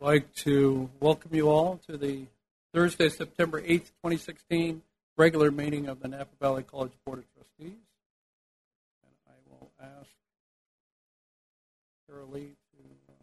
I'd 0.00 0.04
like 0.04 0.34
to 0.36 0.90
welcome 1.00 1.34
you 1.34 1.48
all 1.48 1.80
to 1.88 1.96
the 1.96 2.26
Thursday, 2.72 3.08
September 3.08 3.60
8th, 3.60 3.90
2016 4.02 4.82
regular 5.16 5.50
meeting 5.50 5.86
of 5.86 6.00
the 6.00 6.08
Napa 6.08 6.26
Valley 6.40 6.64
College 6.64 6.92
Board 7.04 7.20
of 7.20 7.24
Trustees. 7.34 7.78
And 9.02 9.14
I 9.28 9.32
will 9.48 9.70
ask 9.80 10.08
Carol 12.08 12.28
Lee 12.32 12.40
to 12.72 12.78
uh, 13.08 13.22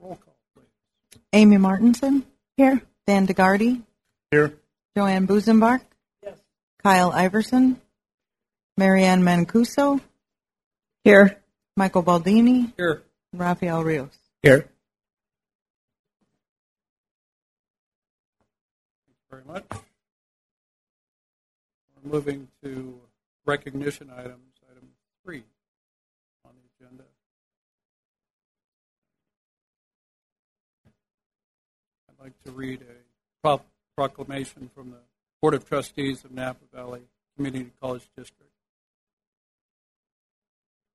roll 0.00 0.16
call, 0.16 0.36
please. 0.54 0.66
Amy 1.32 1.56
Martinson. 1.56 2.24
Here. 2.56 2.80
Dan 3.06 3.26
DeGardi. 3.26 3.82
Here. 4.30 4.54
Joanne 4.96 5.26
Busenbach. 5.26 5.80
Yes. 6.22 6.38
Kyle 6.82 7.10
Iverson. 7.10 7.80
Marianne 8.76 9.22
Mancuso. 9.22 10.00
Here. 11.02 11.40
Michael 11.76 12.04
Baldini. 12.04 12.72
Here. 12.76 13.02
Rafael 13.32 13.82
Rios. 13.82 14.18
Here. 14.42 14.68
very 19.32 19.42
much. 19.46 19.64
We're 22.04 22.12
moving 22.12 22.48
to 22.62 23.00
recognition 23.46 24.10
items, 24.14 24.52
item 24.70 24.88
three 25.24 25.42
on 26.44 26.50
the 26.54 26.84
agenda. 26.84 27.04
I'd 32.10 32.24
like 32.24 32.44
to 32.44 32.50
read 32.50 32.82
a 32.82 33.58
proclamation 33.96 34.70
from 34.74 34.90
the 34.90 34.98
Board 35.40 35.54
of 35.54 35.66
Trustees 35.66 36.24
of 36.24 36.32
Napa 36.32 36.60
Valley 36.74 37.00
Community 37.36 37.70
College 37.80 38.04
District. 38.14 38.52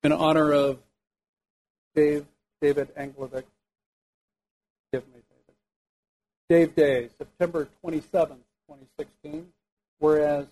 In 0.03 0.11
honor 0.11 0.53
of 0.53 0.77
Dave, 1.97 2.27
David 2.61 2.93
Anglovich, 2.93 3.43
give 4.93 5.03
me 5.07 5.19
David. 5.31 5.55
Dave 6.47 6.75
Day, 6.75 7.09
September 7.17 7.67
27, 7.81 8.37
2016, 8.67 9.47
whereas 9.97 10.45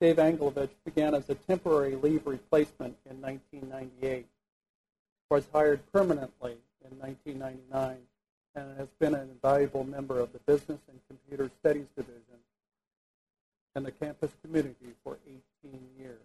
Dave 0.00 0.16
Anglovich 0.16 0.70
began 0.86 1.14
as 1.14 1.28
a 1.28 1.34
temporary 1.34 1.94
leave 1.94 2.26
replacement 2.26 2.96
in 3.04 3.20
1998, 3.20 4.24
was 5.28 5.44
hired 5.52 5.82
permanently 5.92 6.56
in 6.90 6.98
1999, 6.98 7.98
and 8.54 8.78
has 8.78 8.88
been 8.98 9.14
an 9.14 9.28
invaluable 9.28 9.84
member 9.84 10.18
of 10.18 10.32
the 10.32 10.38
Business 10.46 10.78
and 10.88 10.98
Computer 11.06 11.50
Studies 11.60 11.88
Division 11.96 12.22
and 13.74 13.84
the 13.84 13.92
campus 13.92 14.30
community 14.42 14.94
for 15.04 15.18
18 15.62 15.80
years. 16.00 16.16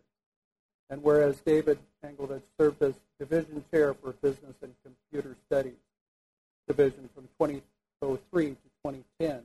And 0.93 1.03
whereas 1.03 1.41
David 1.41 1.79
Anglovich 2.05 2.43
served 2.55 2.83
as 2.83 2.93
division 3.17 3.65
chair 3.71 3.95
for 3.95 4.11
Business 4.11 4.53
and 4.61 4.75
Computer 4.83 5.35
Studies 5.47 5.73
Division 6.67 7.09
from 7.15 7.23
2003 7.39 8.49
to 8.49 8.55
2010. 8.85 9.41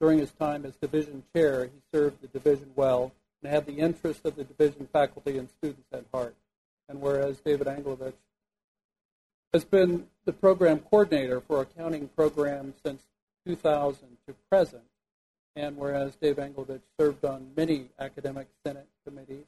During 0.00 0.20
his 0.20 0.30
time 0.30 0.64
as 0.64 0.76
division 0.76 1.24
chair, 1.34 1.64
he 1.64 1.72
served 1.92 2.22
the 2.22 2.28
division 2.28 2.70
well 2.76 3.10
and 3.42 3.52
had 3.52 3.66
the 3.66 3.78
interest 3.78 4.24
of 4.24 4.36
the 4.36 4.44
division 4.44 4.88
faculty 4.92 5.36
and 5.36 5.48
students 5.58 5.88
at 5.92 6.04
heart. 6.14 6.36
And 6.88 7.00
whereas 7.00 7.40
David 7.40 7.66
Anglovich 7.66 8.14
has 9.52 9.64
been 9.64 10.06
the 10.26 10.32
program 10.32 10.78
coordinator 10.78 11.40
for 11.40 11.60
accounting 11.60 12.08
programs 12.16 12.76
since 12.86 13.02
2000 13.48 13.98
to 14.28 14.34
present, 14.48 14.84
and 15.56 15.76
whereas 15.76 16.14
Dave 16.14 16.36
Anglovich 16.36 16.82
served 16.96 17.24
on 17.24 17.50
many 17.56 17.88
academic 17.98 18.46
senate 18.64 18.86
committees, 19.04 19.46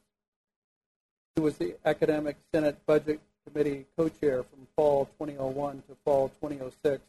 he 1.37 1.43
was 1.43 1.59
the 1.59 1.77
academic 1.85 2.37
senate 2.53 2.79
budget 2.87 3.21
committee 3.47 3.85
co-chair 3.97 4.43
from 4.43 4.67
fall 4.75 5.05
2001 5.21 5.83
to 5.89 5.95
fall 6.03 6.31
2006 6.41 7.03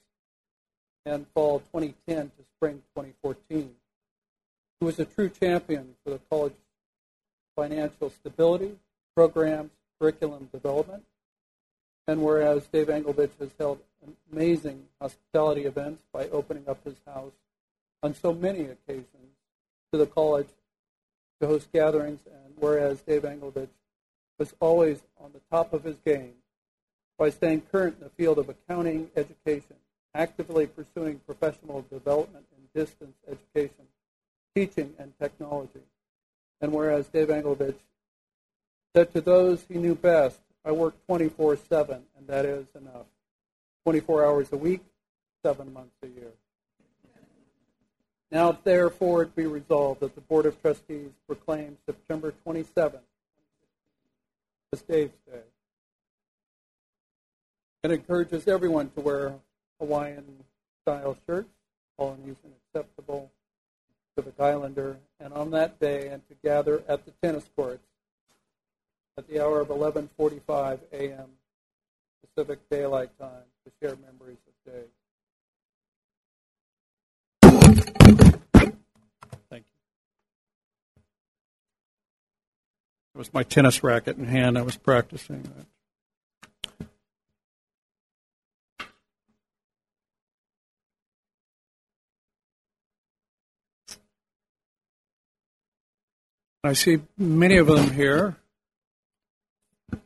and 1.05 1.25
fall 1.33 1.59
2010 1.59 2.25
to 2.25 2.31
spring 2.57 2.81
2014. 2.95 3.73
He 4.79 4.85
was 4.85 4.99
a 4.99 5.05
true 5.05 5.29
champion 5.29 5.95
for 6.03 6.11
the 6.11 6.19
college 6.29 6.53
financial 7.55 8.09
stability, 8.09 8.75
programs, 9.15 9.71
curriculum 9.99 10.49
development, 10.51 11.03
and 12.05 12.21
whereas 12.21 12.67
Dave 12.67 12.87
Anglovich 12.87 13.31
has 13.39 13.49
held 13.57 13.79
amazing 14.31 14.83
hospitality 15.01 15.63
events 15.63 16.03
by 16.11 16.27
opening 16.27 16.65
up 16.67 16.83
his 16.83 16.95
house 17.05 17.31
on 18.03 18.13
so 18.13 18.33
many 18.33 18.65
occasions 18.65 19.07
to 19.91 19.97
the 19.97 20.05
college 20.05 20.49
to 21.39 21.47
host 21.47 21.71
gatherings, 21.71 22.19
and 22.25 22.53
whereas 22.57 23.01
Dave 23.01 23.23
Anglovich 23.23 23.69
was 24.37 24.53
always 24.59 25.01
on 25.19 25.31
the 25.33 25.41
top 25.51 25.73
of 25.73 25.83
his 25.83 25.97
game 26.05 26.33
by 27.17 27.29
staying 27.29 27.61
current 27.71 27.95
in 27.99 28.03
the 28.03 28.09
field 28.11 28.37
of 28.37 28.49
accounting, 28.49 29.09
education, 29.15 29.75
actively 30.13 30.67
pursuing 30.67 31.19
professional 31.25 31.85
development 31.91 32.45
in 32.55 32.79
distance 32.79 33.15
education, 33.27 33.85
teaching, 34.55 34.93
and 34.99 35.13
technology. 35.19 35.81
And 36.61 36.71
whereas 36.71 37.07
Dave 37.07 37.29
Anglovich 37.29 37.75
said 38.95 39.11
to 39.13 39.21
those 39.21 39.65
he 39.67 39.75
knew 39.75 39.95
best, 39.95 40.39
I 40.63 40.71
work 40.71 40.95
24 41.07 41.57
7, 41.57 42.03
and 42.17 42.27
that 42.27 42.45
is 42.45 42.65
enough. 42.75 43.05
24 43.85 44.25
hours 44.25 44.51
a 44.51 44.57
week, 44.57 44.81
seven 45.43 45.71
months 45.71 45.95
a 46.03 46.07
year. 46.07 46.31
Now, 48.31 48.57
therefore, 48.63 49.23
it 49.23 49.35
be 49.35 49.45
resolved 49.45 50.01
that 50.01 50.13
the 50.13 50.21
Board 50.21 50.45
of 50.45 50.61
Trustees 50.61 51.11
proclaim 51.25 51.77
September 51.85 52.33
27th 52.45 52.99
as 54.73 54.81
Dave's 54.81 55.13
Day. 55.25 55.39
It 57.83 57.91
encourages 57.91 58.47
everyone 58.47 58.89
to 58.91 59.01
wear 59.01 59.33
Hawaiian 59.79 60.25
style 60.81 61.17
shirts, 61.25 61.47
Polynesian 61.97 62.51
acceptable, 62.73 63.31
Pacific 64.15 64.39
Islander, 64.39 64.97
and 65.21 65.33
on 65.33 65.51
that 65.51 65.79
day 65.79 66.09
and 66.09 66.21
to 66.27 66.35
gather 66.43 66.83
at 66.89 67.05
the 67.05 67.11
tennis 67.23 67.49
courts 67.55 67.83
at 69.17 69.27
the 69.29 69.41
hour 69.41 69.61
of 69.61 69.69
11:45 69.69 70.79
a.m. 70.91 71.29
Pacific 72.35 72.59
Daylight 72.69 73.09
Time 73.19 73.45
to 73.63 73.71
share 73.79 73.95
memories 73.95 74.37
of 74.47 74.53
Dave. 74.73 74.89
Thank 79.49 79.63
you. 79.65 79.77
It 83.17 83.21
was 83.21 83.33
my 83.33 83.41
tennis 83.41 83.81
racket 83.81 84.17
in 84.17 84.25
hand. 84.25 84.59
I 84.59 84.61
was 84.61 84.77
practicing. 84.77 85.51
I 96.63 96.73
see 96.73 96.99
many 97.17 97.57
of 97.57 97.65
them 97.65 97.89
here. 97.89 98.35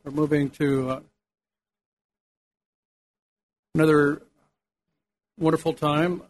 We're 0.04 0.12
moving 0.12 0.48
to 0.48 0.90
uh, 0.92 1.00
another 3.74 4.22
wonderful 5.38 5.74
time. 5.74 6.22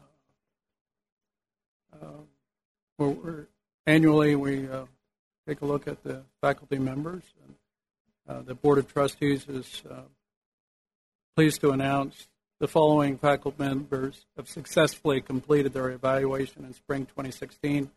Uh, 1.93 2.25
where 2.97 3.47
annually, 3.87 4.35
we 4.35 4.69
uh, 4.69 4.87
take 5.47 5.61
a 5.61 5.67
look 5.67 5.87
at 5.89 6.03
the 6.03 6.23
faculty 6.41 6.79
members. 6.79 7.23
And, 7.45 7.55
uh, 8.29 8.43
the 8.43 8.55
Board 8.55 8.79
of 8.79 8.93
Trustees 8.93 9.47
is 9.49 9.83
uh, 9.91 10.03
pleased 11.37 11.61
to 11.63 11.71
announce 11.71 12.29
the 12.61 12.69
following 12.69 13.19
faculty 13.19 13.57
members 13.59 14.25
have 14.37 14.49
successfully 14.49 15.21
completed 15.21 15.73
their 15.73 15.91
evaluation 15.91 16.65
in 16.65 16.73
spring 16.73 17.07
2016 17.07 17.91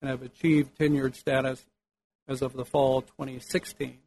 and 0.00 0.08
have 0.08 0.22
achieved 0.22 0.78
tenured 0.78 1.16
status 1.16 1.64
as 2.28 2.40
of 2.40 2.52
the 2.52 2.64
fall 2.64 3.02
2016. 3.02 3.98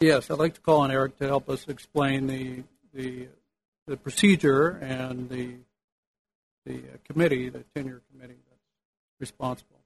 Yes, 0.00 0.30
I'd 0.30 0.38
like 0.38 0.54
to 0.56 0.60
call 0.60 0.80
on 0.82 0.90
Eric 0.90 1.16
to 1.20 1.26
help 1.26 1.48
us 1.48 1.66
explain 1.68 2.26
the 2.26 2.64
the, 2.92 3.28
the 3.86 3.96
procedure 3.96 4.68
and 4.82 5.30
the 5.30 5.54
the 6.66 6.82
committee, 7.08 7.48
the 7.48 7.64
tenure 7.74 8.02
committee 8.12 8.36
responsible. 9.24 9.80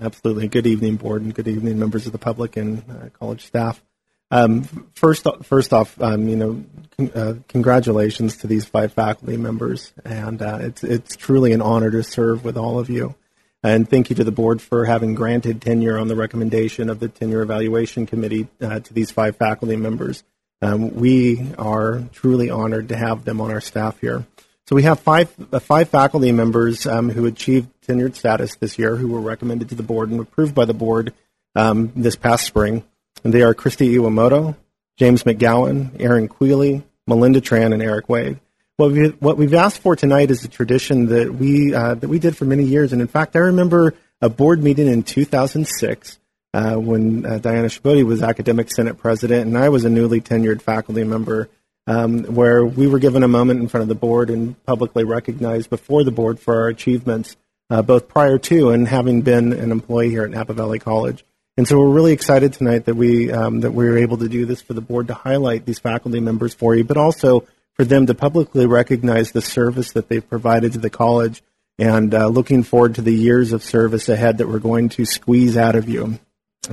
Absolutely. 0.00 0.46
Good 0.46 0.66
evening, 0.68 0.94
board, 0.94 1.22
and 1.22 1.34
good 1.34 1.48
evening, 1.48 1.76
members 1.76 2.06
of 2.06 2.12
the 2.12 2.18
public 2.18 2.56
and 2.56 2.84
uh, 2.88 3.08
college 3.18 3.44
staff. 3.46 3.82
Um, 4.30 4.62
first, 4.94 5.26
first 5.42 5.72
off, 5.72 6.00
um, 6.00 6.28
you 6.28 6.36
know, 6.36 6.64
con- 6.96 7.10
uh, 7.12 7.34
congratulations 7.48 8.36
to 8.38 8.46
these 8.46 8.64
five 8.64 8.92
faculty 8.92 9.36
members, 9.36 9.92
and 10.04 10.40
uh, 10.40 10.58
it's 10.60 10.84
it's 10.84 11.16
truly 11.16 11.52
an 11.52 11.60
honor 11.60 11.90
to 11.90 12.04
serve 12.04 12.44
with 12.44 12.56
all 12.56 12.78
of 12.78 12.88
you. 12.88 13.16
And 13.64 13.90
thank 13.90 14.08
you 14.08 14.14
to 14.16 14.24
the 14.24 14.30
board 14.30 14.62
for 14.62 14.84
having 14.84 15.16
granted 15.16 15.60
tenure 15.60 15.98
on 15.98 16.06
the 16.06 16.14
recommendation 16.14 16.88
of 16.88 17.00
the 17.00 17.08
tenure 17.08 17.42
evaluation 17.42 18.06
committee 18.06 18.46
uh, 18.62 18.78
to 18.78 18.94
these 18.94 19.10
five 19.10 19.34
faculty 19.36 19.74
members. 19.74 20.22
Um, 20.62 20.94
we 20.94 21.52
are 21.58 22.04
truly 22.12 22.50
honored 22.50 22.90
to 22.90 22.96
have 22.96 23.24
them 23.24 23.40
on 23.40 23.50
our 23.50 23.60
staff 23.60 23.98
here. 24.00 24.26
So 24.70 24.76
we 24.76 24.84
have 24.84 25.00
five 25.00 25.34
uh, 25.52 25.58
five 25.58 25.88
faculty 25.88 26.30
members 26.30 26.86
um, 26.86 27.10
who 27.10 27.26
achieved 27.26 27.68
tenured 27.84 28.14
status 28.14 28.54
this 28.54 28.78
year, 28.78 28.94
who 28.94 29.08
were 29.08 29.20
recommended 29.20 29.70
to 29.70 29.74
the 29.74 29.82
board 29.82 30.10
and 30.10 30.20
approved 30.20 30.54
by 30.54 30.64
the 30.64 30.72
board 30.72 31.12
um, 31.56 31.90
this 31.96 32.14
past 32.14 32.46
spring. 32.46 32.84
And 33.24 33.34
they 33.34 33.42
are 33.42 33.52
Christy 33.52 33.92
Iwamoto, 33.96 34.54
James 34.96 35.24
McGowan, 35.24 36.00
Erin 36.00 36.28
Queeley, 36.28 36.84
Melinda 37.08 37.40
Tran, 37.40 37.74
and 37.74 37.82
Eric 37.82 38.08
Wade. 38.08 38.38
What, 38.76 38.92
we, 38.92 39.08
what 39.08 39.36
we've 39.36 39.54
asked 39.54 39.82
for 39.82 39.96
tonight 39.96 40.30
is 40.30 40.44
a 40.44 40.48
tradition 40.48 41.06
that 41.06 41.34
we, 41.34 41.74
uh, 41.74 41.94
that 41.96 42.08
we 42.08 42.20
did 42.20 42.36
for 42.36 42.44
many 42.44 42.62
years. 42.62 42.92
And 42.92 43.02
in 43.02 43.08
fact, 43.08 43.34
I 43.34 43.40
remember 43.40 43.94
a 44.20 44.28
board 44.28 44.62
meeting 44.62 44.86
in 44.86 45.02
2006 45.02 46.20
uh, 46.54 46.76
when 46.76 47.26
uh, 47.26 47.38
Diana 47.38 47.66
Shabodi 47.66 48.04
was 48.04 48.22
Academic 48.22 48.70
Senate 48.70 48.98
President 48.98 49.48
and 49.48 49.58
I 49.58 49.68
was 49.68 49.84
a 49.84 49.90
newly 49.90 50.20
tenured 50.20 50.62
faculty 50.62 51.02
member, 51.02 51.48
um, 51.86 52.24
where 52.24 52.64
we 52.64 52.86
were 52.86 52.98
given 52.98 53.22
a 53.22 53.28
moment 53.28 53.60
in 53.60 53.68
front 53.68 53.82
of 53.82 53.88
the 53.88 53.94
board 53.94 54.30
and 54.30 54.62
publicly 54.64 55.04
recognized 55.04 55.70
before 55.70 56.04
the 56.04 56.10
board 56.10 56.38
for 56.38 56.60
our 56.60 56.68
achievements, 56.68 57.36
uh, 57.70 57.82
both 57.82 58.08
prior 58.08 58.38
to 58.38 58.70
and 58.70 58.88
having 58.88 59.22
been 59.22 59.52
an 59.52 59.72
employee 59.72 60.10
here 60.10 60.24
at 60.24 60.30
Napa 60.30 60.52
Valley 60.52 60.78
College. 60.78 61.24
And 61.56 61.66
so 61.66 61.78
we're 61.78 61.90
really 61.90 62.12
excited 62.12 62.52
tonight 62.52 62.86
that 62.86 62.94
we 62.94 63.30
um, 63.30 63.60
that 63.60 63.72
we 63.72 63.84
were 63.84 63.98
able 63.98 64.18
to 64.18 64.28
do 64.28 64.46
this 64.46 64.62
for 64.62 64.72
the 64.72 64.80
board 64.80 65.08
to 65.08 65.14
highlight 65.14 65.66
these 65.66 65.78
faculty 65.78 66.20
members 66.20 66.54
for 66.54 66.74
you, 66.74 66.84
but 66.84 66.96
also 66.96 67.44
for 67.74 67.84
them 67.84 68.06
to 68.06 68.14
publicly 68.14 68.66
recognize 68.66 69.32
the 69.32 69.42
service 69.42 69.92
that 69.92 70.08
they've 70.08 70.28
provided 70.28 70.72
to 70.72 70.78
the 70.78 70.90
college, 70.90 71.42
and 71.78 72.14
uh, 72.14 72.28
looking 72.28 72.62
forward 72.62 72.94
to 72.94 73.02
the 73.02 73.14
years 73.14 73.52
of 73.52 73.62
service 73.62 74.08
ahead 74.08 74.38
that 74.38 74.48
we're 74.48 74.58
going 74.58 74.88
to 74.90 75.04
squeeze 75.04 75.56
out 75.56 75.76
of 75.76 75.88
you. 75.88 76.18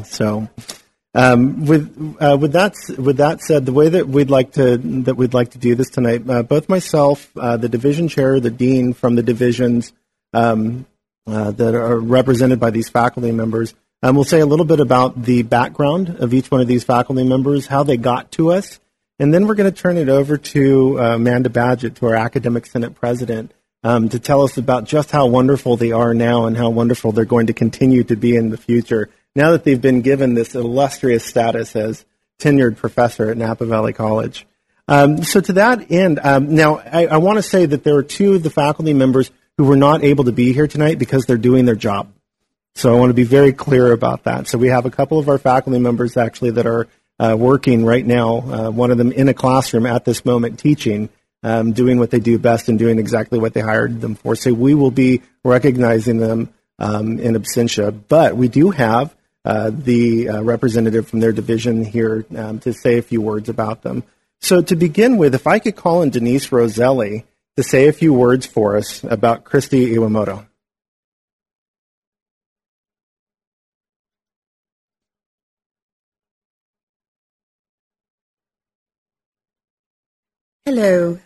So, 0.04 0.50
um, 1.18 1.66
with 1.66 2.16
uh, 2.22 2.38
with 2.40 2.52
that 2.54 2.76
with 2.96 3.18
that 3.18 3.42
said, 3.42 3.66
the 3.66 3.74
way 3.74 3.90
that 3.90 4.08
we'd 4.08 4.30
like 4.30 4.52
to 4.52 4.78
that 4.78 5.16
we'd 5.16 5.34
like 5.34 5.50
to 5.52 5.58
do 5.58 5.74
this 5.74 5.90
tonight, 5.90 6.30
uh, 6.30 6.44
both 6.44 6.70
myself, 6.70 7.36
uh, 7.36 7.58
the 7.58 7.68
division 7.68 8.08
chair, 8.08 8.40
the 8.40 8.52
dean 8.52 8.94
from 8.94 9.16
the 9.16 9.24
divisions 9.24 9.94
um, 10.36 10.86
uh, 11.26 11.50
that 11.52 11.74
are 11.74 12.00
represented 12.00 12.60
by 12.60 12.70
these 12.70 12.88
faculty 12.88 13.32
members, 13.32 13.74
um, 14.04 14.14
we'll 14.14 14.26
say 14.26 14.42
a 14.42 14.46
little 14.46 14.66
bit 14.66 14.80
about 14.80 15.24
the 15.24 15.42
background 15.42 16.18
of 16.20 16.36
each 16.36 16.52
one 16.52 16.62
of 16.62 16.68
these 16.68 16.84
faculty 16.84 17.24
members, 17.24 17.66
how 17.66 17.82
they 17.82 17.98
got 17.98 18.32
to 18.34 18.52
us, 18.52 18.80
and 19.18 19.34
then 19.34 19.48
we're 19.48 19.56
going 19.56 19.74
to 19.74 19.82
turn 19.82 19.98
it 19.98 20.10
over 20.10 20.38
to 20.38 21.00
uh, 21.00 21.16
Amanda 21.16 21.50
Badgett, 21.50 21.96
to 21.96 22.06
our 22.06 22.16
academic 22.16 22.68
senate 22.68 22.94
president. 22.94 23.52
Um, 23.84 24.10
to 24.10 24.20
tell 24.20 24.42
us 24.42 24.58
about 24.58 24.86
just 24.86 25.12
how 25.12 25.28
wonderful 25.28 25.78
they 25.78 25.92
are 25.92 26.14
now 26.14 26.46
and 26.46 26.58
how 26.58 26.70
wonderful 26.72 27.12
they're 27.12 27.26
going 27.26 27.48
to 27.48 27.54
continue 27.54 28.04
to 28.06 28.16
be 28.16 28.36
in 28.36 28.50
the 28.50 28.58
future 28.58 29.10
now 29.36 29.52
that 29.52 29.64
they've 29.64 29.82
been 29.82 30.02
given 30.02 30.34
this 30.34 30.56
illustrious 30.56 31.26
status 31.26 31.76
as 31.76 32.06
tenured 32.40 32.78
professor 32.78 33.30
at 33.30 33.38
Napa 33.38 33.66
Valley 33.66 33.94
College. 33.94 34.46
Um, 34.88 35.24
so 35.24 35.42
to 35.42 35.54
that 35.54 35.92
end, 35.92 36.20
um, 36.24 36.56
now 36.56 36.78
I, 36.78 37.08
I 37.08 37.18
want 37.18 37.38
to 37.38 37.44
say 37.44 37.66
that 37.66 37.84
there 37.84 37.96
are 37.96 38.04
two 38.04 38.36
of 38.36 38.44
the 38.44 38.50
faculty 38.50 38.94
members 38.94 39.32
who 39.58 39.66
were 39.66 39.76
not 39.76 40.04
able 40.04 40.26
to 40.26 40.32
be 40.32 40.54
here 40.54 40.68
tonight 40.68 41.00
because 41.00 41.26
they're 41.26 41.38
doing 41.38 41.66
their 41.66 41.76
job. 41.76 42.12
So 42.76 42.94
I 42.94 43.00
want 43.00 43.10
to 43.10 43.16
be 43.16 43.24
very 43.24 43.54
clear 43.54 43.92
about 43.92 44.26
that. 44.26 44.48
So 44.48 44.58
we 44.58 44.68
have 44.68 44.86
a 44.86 44.92
couple 44.92 45.18
of 45.18 45.30
our 45.30 45.40
faculty 45.40 45.80
members 45.80 46.16
actually 46.16 46.52
that 46.52 46.68
are 46.68 46.88
uh, 47.20 47.36
working 47.38 47.84
right 47.84 48.06
now. 48.06 48.38
Uh, 48.38 48.70
one 48.70 48.92
of 48.92 49.00
them 49.00 49.12
in 49.12 49.28
a 49.28 49.34
classroom 49.34 49.88
at 49.88 50.06
this 50.06 50.24
moment 50.24 50.60
teaching, 50.60 51.10
um, 51.42 51.74
doing 51.74 51.98
what 51.98 52.12
they 52.12 52.20
do 52.20 52.38
best 52.38 52.70
and 52.70 52.78
doing 52.78 53.00
exactly 53.00 53.40
what 53.40 53.56
they 53.56 53.62
hired 53.62 54.00
them 54.00 54.14
for. 54.14 54.36
So 54.36 54.54
we 54.54 54.76
will 54.76 54.92
be 54.92 55.24
recognizing 55.44 56.18
them 56.18 56.54
um, 56.78 57.20
in 57.20 57.34
absentia. 57.34 58.00
But 58.08 58.38
we 58.38 58.48
do 58.48 58.70
have 58.70 59.16
the 59.70 60.30
uh, 60.30 60.42
representative 60.42 61.08
from 61.08 61.20
their 61.20 61.32
division 61.32 61.86
here 61.86 62.26
um, 62.36 62.60
to 62.60 62.74
say 62.74 62.98
a 62.98 63.02
few 63.02 63.22
words 63.22 63.50
about 63.50 63.82
them. 63.82 64.04
So, 64.42 64.62
to 64.62 64.76
begin 64.76 65.18
with, 65.18 65.34
if 65.34 65.48
I 65.48 65.60
could 65.60 65.76
call 65.76 66.02
in 66.02 66.10
Denise 66.10 66.52
Roselli 66.52 67.26
to 67.56 67.64
say 67.64 67.88
a 67.88 67.94
few 67.94 68.14
words 68.14 68.46
for 68.46 68.78
us 68.78 69.04
about 69.04 69.44
Christy 69.44 69.96
Iwamoto. 69.96 70.46
Hello. 80.68 81.18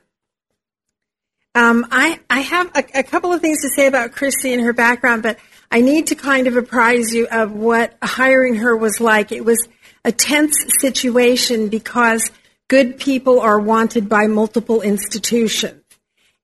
Um, 1.53 1.85
I, 1.91 2.19
I 2.29 2.39
have 2.41 2.71
a, 2.75 2.99
a, 2.99 3.03
couple 3.03 3.33
of 3.33 3.41
things 3.41 3.61
to 3.63 3.69
say 3.69 3.87
about 3.87 4.13
Christy 4.13 4.53
and 4.53 4.63
her 4.63 4.71
background, 4.71 5.23
but 5.23 5.37
I 5.71 5.79
need 5.79 6.07
to 6.07 6.15
kind 6.15 6.47
of 6.47 6.57
apprise 6.57 7.13
you 7.13 7.27
of 7.31 7.53
what 7.53 7.97
hiring 8.03 8.55
her 8.55 8.75
was 8.75 8.99
like. 8.99 9.31
It 9.31 9.45
was 9.45 9.57
a 10.03 10.11
tense 10.11 10.55
situation 10.79 11.69
because 11.69 12.29
good 12.67 12.99
people 12.99 13.39
are 13.39 13.59
wanted 13.59 14.09
by 14.09 14.27
multiple 14.27 14.81
institutions, 14.81 15.81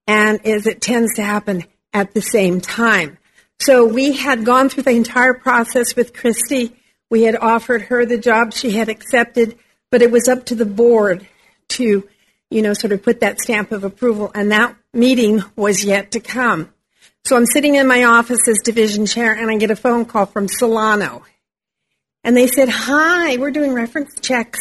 and 0.06 0.44
as 0.46 0.66
it 0.66 0.80
tends 0.80 1.14
to 1.16 1.22
happen 1.22 1.64
at 1.92 2.14
the 2.14 2.22
same 2.22 2.60
time. 2.60 3.18
So 3.60 3.84
we 3.84 4.12
had 4.12 4.44
gone 4.44 4.68
through 4.68 4.84
the 4.84 4.90
entire 4.90 5.34
process 5.34 5.94
with 5.94 6.14
Christy. 6.14 6.74
We 7.10 7.24
had 7.24 7.36
offered 7.36 7.82
her 7.82 8.06
the 8.06 8.18
job 8.18 8.54
she 8.54 8.70
had 8.70 8.88
accepted, 8.88 9.58
but 9.90 10.00
it 10.00 10.10
was 10.10 10.28
up 10.28 10.46
to 10.46 10.54
the 10.54 10.66
board 10.66 11.26
to, 11.70 12.08
you 12.50 12.62
know, 12.62 12.72
sort 12.72 12.92
of 12.92 13.02
put 13.02 13.20
that 13.20 13.40
stamp 13.40 13.72
of 13.72 13.84
approval, 13.84 14.30
and 14.34 14.52
that 14.52 14.74
meeting 14.94 15.42
was 15.56 15.84
yet 15.84 16.12
to 16.12 16.20
come. 16.20 16.72
So 17.24 17.36
I'm 17.36 17.46
sitting 17.46 17.74
in 17.74 17.86
my 17.86 18.04
office 18.04 18.48
as 18.48 18.58
division 18.64 19.06
chair 19.06 19.34
and 19.34 19.50
I 19.50 19.56
get 19.58 19.70
a 19.70 19.76
phone 19.76 20.04
call 20.04 20.26
from 20.26 20.48
Solano. 20.48 21.24
And 22.24 22.36
they 22.36 22.46
said, 22.46 22.68
Hi, 22.68 23.36
we're 23.36 23.50
doing 23.50 23.74
reference 23.74 24.18
checks 24.20 24.58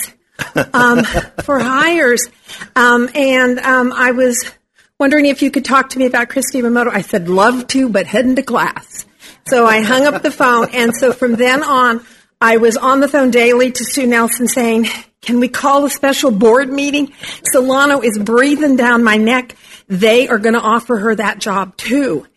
um, 0.74 1.04
for 1.44 1.60
hires. 1.60 2.28
Um, 2.76 3.10
and 3.16 3.60
um, 3.60 3.94
I 3.94 4.12
was 4.12 4.52
wondering 5.00 5.26
if 5.26 5.42
you 5.42 5.52
could 5.52 5.66
talk 5.66 5.90
to 5.90 6.00
me 6.00 6.06
about 6.06 6.30
Christy 6.30 6.62
Iwamoto. 6.62 6.90
I 6.92 7.02
said, 7.02 7.30
Love 7.30 7.68
to, 7.68 7.90
but 7.90 8.06
heading 8.06 8.36
to 8.36 8.44
class. 8.44 9.06
So 9.48 9.66
I 9.66 9.82
hung 9.82 10.06
up 10.06 10.22
the 10.22 10.32
phone. 10.32 10.70
And 10.74 10.94
so 10.94 11.14
from 11.14 11.36
then 11.36 11.64
on, 11.64 12.06
I 12.42 12.58
was 12.58 12.78
on 12.78 13.00
the 13.00 13.08
phone 13.08 13.32
daily 13.32 13.72
to 13.72 13.84
Sue 13.84 14.06
Nelson 14.06 14.48
saying, 14.48 14.88
Can 15.22 15.40
we 15.40 15.48
call 15.48 15.86
a 15.86 15.90
special 15.90 16.32
board 16.32 16.70
meeting? 16.70 17.14
Solano 17.52 18.02
is 18.02 18.20
breathing 18.20 18.76
down 18.76 19.04
my 19.04 19.18
neck. 19.18 19.56
They 19.88 20.28
are 20.28 20.38
going 20.38 20.54
to 20.54 20.62
offer 20.62 20.98
her 20.98 21.16
that 21.16 21.40
job 21.40 21.78
too. 21.78 22.28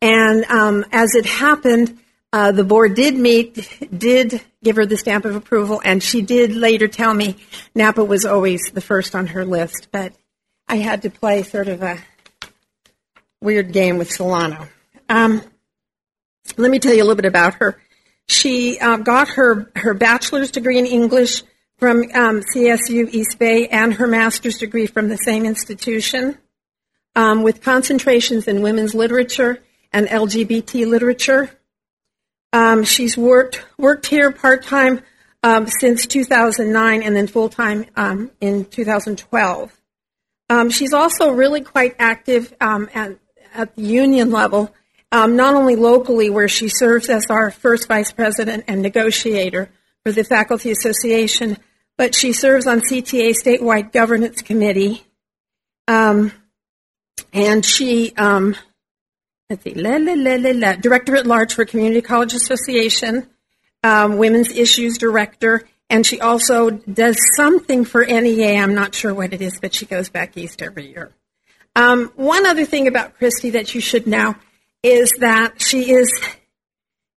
And 0.00 0.44
um, 0.46 0.84
as 0.92 1.14
it 1.14 1.26
happened, 1.26 1.98
uh, 2.32 2.52
the 2.52 2.64
board 2.64 2.94
did 2.94 3.16
meet, 3.16 3.88
did 3.96 4.40
give 4.62 4.76
her 4.76 4.86
the 4.86 4.96
stamp 4.96 5.24
of 5.24 5.34
approval, 5.34 5.80
and 5.84 6.02
she 6.02 6.22
did 6.22 6.54
later 6.54 6.88
tell 6.88 7.12
me 7.12 7.36
Napa 7.74 8.04
was 8.04 8.24
always 8.24 8.60
the 8.72 8.80
first 8.80 9.14
on 9.14 9.28
her 9.28 9.44
list. 9.44 9.88
But 9.90 10.12
I 10.68 10.76
had 10.76 11.02
to 11.02 11.10
play 11.10 11.42
sort 11.42 11.68
of 11.68 11.82
a 11.82 11.98
weird 13.40 13.72
game 13.72 13.98
with 13.98 14.10
Solano. 14.10 14.68
Um, 15.08 15.42
let 16.56 16.70
me 16.70 16.78
tell 16.78 16.94
you 16.94 17.02
a 17.02 17.04
little 17.04 17.16
bit 17.16 17.24
about 17.24 17.54
her. 17.54 17.80
She 18.28 18.78
uh, 18.78 18.98
got 18.98 19.30
her, 19.30 19.70
her 19.74 19.94
bachelor's 19.94 20.52
degree 20.52 20.78
in 20.78 20.86
English 20.86 21.42
from 21.78 22.02
um, 22.14 22.42
CSU 22.54 23.08
East 23.10 23.38
Bay 23.38 23.66
and 23.66 23.94
her 23.94 24.06
master's 24.06 24.58
degree 24.58 24.86
from 24.86 25.08
the 25.08 25.16
same 25.16 25.44
institution 25.44 26.38
um, 27.16 27.42
with 27.42 27.60
concentrations 27.60 28.46
in 28.46 28.62
women's 28.62 28.94
literature 28.94 29.60
and 29.92 30.06
LGBT 30.06 30.86
literature. 30.86 31.50
Um, 32.52 32.84
she's 32.84 33.16
worked 33.16 33.64
worked 33.78 34.06
here 34.06 34.32
part 34.32 34.64
time 34.64 35.02
um, 35.42 35.66
since 35.66 36.06
2009, 36.06 37.02
and 37.02 37.16
then 37.16 37.26
full 37.26 37.48
time 37.48 37.86
um, 37.96 38.30
in 38.40 38.64
2012. 38.64 39.80
Um, 40.48 40.70
she's 40.70 40.92
also 40.92 41.30
really 41.30 41.60
quite 41.60 41.94
active 41.98 42.54
um, 42.60 42.90
at, 42.92 43.18
at 43.54 43.76
the 43.76 43.82
union 43.82 44.30
level, 44.30 44.74
um, 45.12 45.36
not 45.36 45.54
only 45.54 45.76
locally, 45.76 46.28
where 46.28 46.48
she 46.48 46.68
serves 46.68 47.08
as 47.08 47.26
our 47.30 47.50
first 47.50 47.86
vice 47.86 48.12
president 48.12 48.64
and 48.66 48.82
negotiator 48.82 49.70
for 50.04 50.12
the 50.12 50.24
faculty 50.24 50.70
association, 50.70 51.56
but 51.96 52.14
she 52.14 52.32
serves 52.32 52.66
on 52.66 52.80
CTA 52.80 53.34
statewide 53.40 53.92
governance 53.92 54.42
committee, 54.42 55.04
and 55.86 57.64
she 57.64 58.12
let's 59.50 59.64
see, 59.64 59.74
la, 59.74 59.96
la, 59.96 60.14
la, 60.14 60.36
la, 60.36 60.52
la, 60.54 60.76
Director 60.76 61.16
at 61.16 61.26
Large 61.26 61.54
for 61.54 61.64
Community 61.64 62.00
College 62.00 62.34
Association, 62.34 63.28
um, 63.82 64.16
Women's 64.16 64.52
Issues 64.52 64.96
Director, 64.96 65.64
and 65.90 66.06
she 66.06 66.20
also 66.20 66.70
does 66.70 67.16
something 67.34 67.84
for 67.84 68.04
NEA. 68.04 68.62
I'm 68.62 68.74
not 68.74 68.94
sure 68.94 69.12
what 69.12 69.34
it 69.34 69.42
is, 69.42 69.58
but 69.60 69.74
she 69.74 69.86
goes 69.86 70.08
back 70.08 70.36
east 70.36 70.62
every 70.62 70.86
year. 70.86 71.10
Um, 71.74 72.12
one 72.14 72.46
other 72.46 72.64
thing 72.64 72.86
about 72.86 73.18
Christy 73.18 73.50
that 73.50 73.74
you 73.74 73.80
should 73.80 74.06
know 74.06 74.36
is 74.82 75.10
that 75.18 75.60
she 75.60 75.92
is 75.92 76.08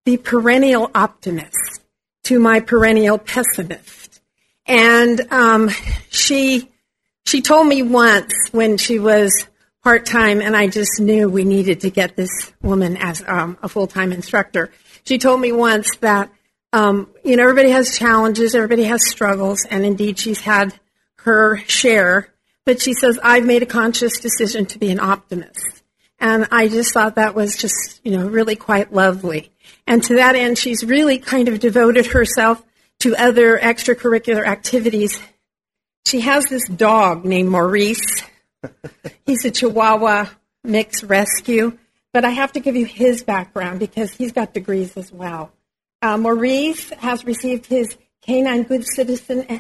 the 0.06 0.18
perennial 0.18 0.90
optimist 0.94 1.82
to 2.24 2.40
my 2.40 2.60
perennial 2.60 3.18
pessimist. 3.18 4.22
And 4.66 5.22
um, 5.32 5.70
she 6.10 6.70
she 7.26 7.42
told 7.42 7.68
me 7.68 7.84
once 7.84 8.34
when 8.52 8.78
she 8.78 9.00
was 9.00 9.48
part 9.84 10.06
time, 10.06 10.42
and 10.42 10.56
I 10.56 10.68
just 10.68 11.00
knew 11.00 11.30
we 11.30 11.44
needed 11.44 11.82
to 11.82 11.90
get 11.90 12.16
this 12.16 12.52
woman 12.62 12.98
as 12.98 13.24
um, 13.28 13.58
a 13.62 13.70
full 13.70 13.88
time 13.88 14.12
instructor. 14.12 14.72
She 15.04 15.18
told 15.18 15.42
me 15.42 15.52
once 15.52 15.90
that 16.00 16.32
um, 16.72 17.10
you 17.24 17.36
know 17.36 17.44
everybody 17.44 17.70
has 17.70 17.98
challenges, 17.98 18.56
everybody 18.56 18.84
has 18.86 19.08
struggles, 19.08 19.66
and 19.66 19.86
indeed 19.86 20.18
she's 20.18 20.42
had 20.42 20.74
her 21.20 21.58
share. 21.68 22.30
But 22.66 22.82
she 22.82 22.94
says 22.94 23.20
I've 23.22 23.46
made 23.46 23.64
a 23.64 23.68
conscious 23.68 24.20
decision 24.20 24.66
to 24.68 24.80
be 24.80 24.90
an 24.90 25.00
optimist, 25.00 25.84
and 26.20 26.48
I 26.52 26.68
just 26.70 26.94
thought 26.94 27.16
that 27.16 27.36
was 27.36 27.58
just 27.58 28.02
you 28.04 28.18
know 28.18 28.28
really 28.28 28.56
quite 28.56 28.94
lovely. 28.94 29.52
And 29.86 30.04
to 30.06 30.16
that 30.16 30.36
end, 30.36 30.58
she's 30.58 30.84
really 30.84 31.20
kind 31.20 31.48
of 31.48 31.60
devoted 31.60 32.08
herself 32.08 32.64
to 33.00 33.16
other 33.18 33.60
extracurricular 33.60 34.46
activities 34.48 35.20
she 36.06 36.22
has 36.22 36.46
this 36.46 36.68
dog 36.68 37.26
named 37.26 37.50
Maurice. 37.50 38.22
He's 39.26 39.46
a 39.46 39.52
Chihuahua 39.52 40.28
mix 40.64 41.04
rescue, 41.04 41.78
but 42.12 42.26
I 42.26 42.30
have 42.30 42.54
to 42.54 42.60
give 42.60 42.76
you 42.76 42.86
his 42.86 43.24
background 43.24 43.80
because 43.80 44.12
he's 44.12 44.32
got 44.32 44.54
degrees 44.54 44.96
as 44.98 45.12
well. 45.12 45.52
Uh, 46.02 46.18
Maurice 46.18 46.90
has 46.92 47.26
received 47.26 47.66
his 47.66 47.98
Canine 48.22 48.64
Good 48.64 48.86
Citizen, 48.86 49.60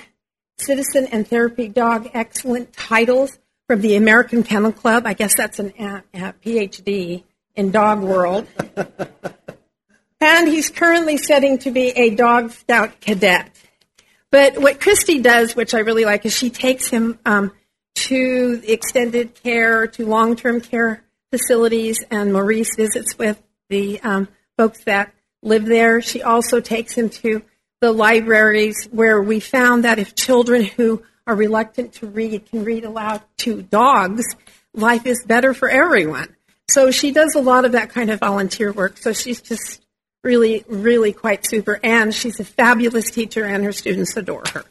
Citizen 0.57 1.07
and 1.07 1.27
Therapy 1.27 1.67
Dog 1.67 2.09
Excellent 2.13 2.73
titles 2.73 3.37
from 3.67 3.81
the 3.81 3.95
American 3.95 4.43
Kennel 4.43 4.71
Club. 4.71 5.05
I 5.05 5.13
guess 5.13 5.35
that's 5.35 5.59
an 5.59 5.73
a, 5.79 6.03
a 6.13 6.33
PhD 6.33 7.23
in 7.55 7.71
dog 7.71 8.01
world. 8.01 8.47
and 10.19 10.47
he's 10.47 10.69
currently 10.69 11.17
setting 11.17 11.59
to 11.59 11.71
be 11.71 11.89
a 11.89 12.15
dog 12.15 12.51
scout 12.51 12.99
cadet. 12.99 13.49
But 14.31 14.57
what 14.57 14.79
Christy 14.79 15.21
does, 15.21 15.55
which 15.55 15.73
I 15.73 15.79
really 15.79 16.05
like, 16.05 16.25
is 16.25 16.35
she 16.35 16.49
takes 16.49 16.87
him 16.87 17.19
um, 17.25 17.51
to 17.95 18.61
extended 18.65 19.35
care, 19.35 19.87
to 19.87 20.05
long 20.05 20.35
term 20.35 20.61
care 20.61 21.03
facilities, 21.31 22.03
and 22.11 22.33
Maurice 22.33 22.75
visits 22.75 23.17
with 23.17 23.41
the 23.69 23.99
um, 24.01 24.27
folks 24.57 24.83
that 24.83 25.13
live 25.41 25.65
there. 25.65 26.01
She 26.01 26.21
also 26.21 26.59
takes 26.59 26.93
him 26.93 27.09
to 27.09 27.41
the 27.81 27.91
libraries 27.91 28.87
where 28.91 29.21
we 29.21 29.39
found 29.39 29.83
that 29.83 29.99
if 29.99 30.15
children 30.15 30.63
who 30.63 31.03
are 31.27 31.35
reluctant 31.35 31.93
to 31.93 32.07
read 32.07 32.45
can 32.45 32.63
read 32.63 32.85
aloud 32.85 33.21
to 33.37 33.61
dogs, 33.61 34.23
life 34.73 35.05
is 35.05 35.23
better 35.25 35.53
for 35.53 35.69
everyone. 35.69 36.35
So 36.69 36.91
she 36.91 37.11
does 37.11 37.35
a 37.35 37.41
lot 37.41 37.65
of 37.65 37.73
that 37.73 37.89
kind 37.89 38.09
of 38.09 38.19
volunteer 38.19 38.71
work. 38.71 38.97
So 38.97 39.13
she's 39.13 39.41
just 39.41 39.83
really, 40.23 40.63
really 40.67 41.13
quite 41.13 41.45
super. 41.45 41.79
And 41.83 42.13
she's 42.13 42.39
a 42.39 42.45
fabulous 42.45 43.11
teacher, 43.11 43.45
and 43.45 43.63
her 43.63 43.73
students 43.73 44.15
adore 44.15 44.43
her. 44.53 44.63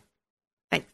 Thanks. 0.70 0.88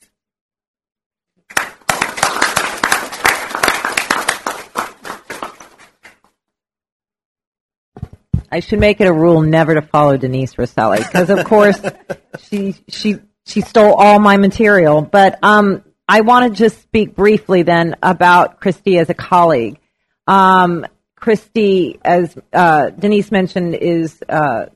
I 8.50 8.60
should 8.60 8.80
make 8.80 9.00
it 9.00 9.06
a 9.06 9.12
rule 9.12 9.40
never 9.40 9.74
to 9.74 9.82
follow 9.82 10.16
Denise 10.16 10.54
Rosselli 10.54 10.98
because, 10.98 11.30
of 11.30 11.44
course, 11.44 11.80
she 12.38 12.74
she 12.88 13.16
she 13.44 13.60
stole 13.60 13.94
all 13.94 14.18
my 14.18 14.36
material. 14.36 15.02
But 15.02 15.38
um, 15.42 15.82
I 16.08 16.22
want 16.22 16.52
to 16.52 16.58
just 16.58 16.80
speak 16.80 17.14
briefly 17.14 17.62
then 17.62 17.96
about 18.02 18.60
Christy 18.60 18.98
as 18.98 19.10
a 19.10 19.14
colleague. 19.14 19.78
Um, 20.26 20.86
Christy, 21.16 21.98
as 22.02 22.36
uh, 22.52 22.90
Denise 22.90 23.30
mentioned, 23.30 23.74
is 23.74 24.22
uh, 24.28 24.66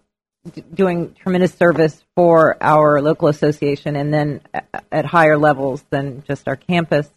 d- 0.53 0.65
doing 0.75 1.15
tremendous 1.15 1.55
service 1.55 2.03
for 2.15 2.57
our 2.61 3.01
local 3.01 3.29
association 3.29 3.97
and 3.97 4.13
then 4.13 4.41
at 4.91 5.07
higher 5.07 5.39
levels 5.39 5.83
than 5.91 6.23
just 6.27 6.49
our 6.49 6.57
campus. 6.57 7.09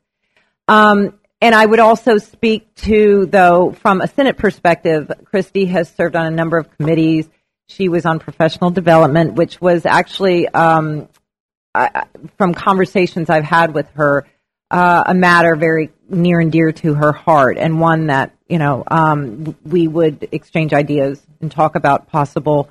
Um, 0.67 1.19
and 1.41 1.53
I 1.53 1.65
would 1.65 1.79
also 1.79 2.17
speak 2.17 2.73
to, 2.75 3.25
though, 3.25 3.71
from 3.71 4.01
a 4.01 4.07
Senate 4.07 4.37
perspective, 4.37 5.11
Christy 5.25 5.65
has 5.65 5.89
served 5.89 6.15
on 6.15 6.25
a 6.25 6.31
number 6.31 6.57
of 6.57 6.69
committees. 6.77 7.27
She 7.67 7.89
was 7.89 8.05
on 8.05 8.19
professional 8.19 8.71
development, 8.71 9.33
which 9.33 9.59
was 9.59 9.85
actually, 9.85 10.47
um, 10.47 11.09
I, 11.73 12.05
from 12.37 12.53
conversations 12.53 13.29
I've 13.29 13.43
had 13.43 13.73
with 13.73 13.89
her, 13.95 14.25
uh, 14.71 15.03
a 15.07 15.13
matter 15.13 15.55
very 15.55 15.91
near 16.09 16.39
and 16.39 16.51
dear 16.51 16.71
to 16.71 16.93
her 16.93 17.11
heart, 17.11 17.57
and 17.57 17.79
one 17.79 18.07
that 18.07 18.35
you 18.47 18.57
know 18.57 18.83
um, 18.87 19.55
we 19.63 19.87
would 19.87 20.27
exchange 20.31 20.73
ideas 20.73 21.21
and 21.41 21.51
talk 21.51 21.75
about 21.75 22.07
possible 22.07 22.69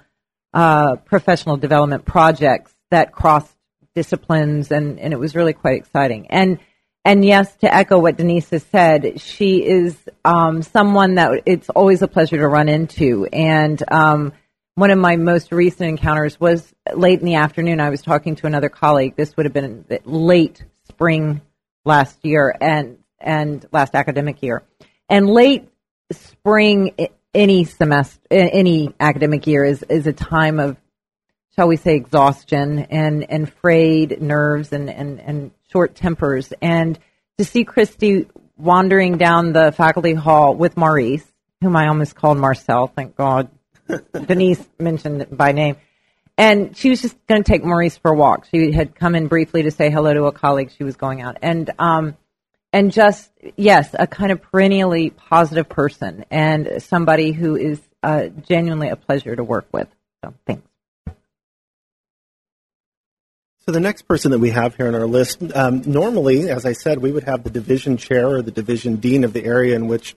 uh, 0.52 0.96
professional 0.96 1.56
development 1.56 2.04
projects 2.04 2.74
that 2.90 3.12
crossed 3.12 3.54
disciplines, 3.94 4.72
and, 4.72 4.98
and 4.98 5.12
it 5.12 5.18
was 5.18 5.34
really 5.34 5.52
quite 5.52 5.76
exciting. 5.76 6.26
And 6.30 6.58
and 7.04 7.24
yes, 7.24 7.54
to 7.56 7.72
echo 7.72 7.98
what 7.98 8.16
Denise 8.16 8.48
has 8.50 8.62
said, 8.64 9.20
she 9.20 9.64
is 9.64 9.96
um, 10.24 10.62
someone 10.62 11.16
that 11.16 11.42
it's 11.44 11.68
always 11.68 12.00
a 12.00 12.08
pleasure 12.08 12.38
to 12.38 12.48
run 12.48 12.68
into. 12.68 13.26
And 13.26 13.82
um, 13.92 14.32
one 14.74 14.90
of 14.90 14.98
my 14.98 15.16
most 15.16 15.52
recent 15.52 15.88
encounters 15.88 16.40
was 16.40 16.72
late 16.94 17.20
in 17.20 17.26
the 17.26 17.34
afternoon. 17.34 17.78
I 17.78 17.90
was 17.90 18.00
talking 18.00 18.36
to 18.36 18.46
another 18.46 18.70
colleague. 18.70 19.16
This 19.16 19.36
would 19.36 19.44
have 19.44 19.52
been 19.52 19.84
late 20.04 20.64
spring 20.88 21.42
last 21.84 22.24
year 22.24 22.56
and 22.60 22.98
and 23.20 23.64
last 23.72 23.94
academic 23.94 24.42
year, 24.42 24.62
and 25.08 25.28
late 25.28 25.68
spring 26.12 26.94
any 27.34 27.64
semester 27.64 28.18
any 28.30 28.94
academic 29.00 29.46
year 29.46 29.64
is 29.64 29.82
is 29.88 30.06
a 30.06 30.12
time 30.12 30.60
of 30.60 30.76
shall 31.56 31.68
we 31.68 31.76
say 31.76 31.96
exhaustion 31.96 32.80
and 32.90 33.28
and 33.30 33.52
frayed 33.52 34.20
nerves 34.20 34.72
and 34.72 34.90
and 34.90 35.20
and 35.20 35.50
short 35.74 35.96
tempers 35.96 36.52
and 36.62 36.96
to 37.36 37.44
see 37.44 37.64
Christy 37.64 38.26
wandering 38.56 39.18
down 39.18 39.52
the 39.52 39.72
faculty 39.72 40.14
hall 40.14 40.54
with 40.54 40.76
Maurice, 40.76 41.26
whom 41.60 41.74
I 41.74 41.88
almost 41.88 42.14
called 42.14 42.38
Marcel, 42.38 42.86
thank 42.86 43.16
God. 43.16 43.50
Denise 44.12 44.64
mentioned 44.78 45.22
it 45.22 45.36
by 45.36 45.50
name. 45.50 45.76
And 46.38 46.76
she 46.76 46.90
was 46.90 47.02
just 47.02 47.16
going 47.26 47.42
to 47.42 47.48
take 47.52 47.64
Maurice 47.64 47.96
for 47.96 48.12
a 48.12 48.14
walk. 48.14 48.46
She 48.52 48.70
had 48.70 48.94
come 48.94 49.16
in 49.16 49.26
briefly 49.26 49.64
to 49.64 49.72
say 49.72 49.90
hello 49.90 50.14
to 50.14 50.24
a 50.26 50.32
colleague 50.32 50.70
she 50.76 50.84
was 50.84 50.94
going 50.94 51.22
out. 51.22 51.38
And 51.42 51.72
um, 51.80 52.16
and 52.72 52.92
just 52.92 53.32
yes, 53.56 53.94
a 53.98 54.06
kind 54.06 54.30
of 54.30 54.42
perennially 54.42 55.10
positive 55.10 55.68
person 55.68 56.24
and 56.30 56.80
somebody 56.82 57.32
who 57.32 57.56
is 57.56 57.80
uh, 58.02 58.26
genuinely 58.26 58.90
a 58.90 58.96
pleasure 58.96 59.34
to 59.34 59.42
work 59.42 59.66
with. 59.72 59.88
So 60.24 60.34
thanks. 60.46 60.68
So 63.66 63.72
the 63.72 63.80
next 63.80 64.02
person 64.02 64.30
that 64.32 64.40
we 64.40 64.50
have 64.50 64.76
here 64.76 64.88
on 64.88 64.94
our 64.94 65.06
list, 65.06 65.42
um, 65.54 65.80
normally, 65.86 66.50
as 66.50 66.66
I 66.66 66.74
said, 66.74 66.98
we 66.98 67.10
would 67.10 67.24
have 67.24 67.44
the 67.44 67.50
division 67.50 67.96
chair 67.96 68.28
or 68.28 68.42
the 68.42 68.50
division 68.50 68.96
dean 68.96 69.24
of 69.24 69.32
the 69.32 69.42
area 69.42 69.74
in 69.74 69.88
which 69.88 70.14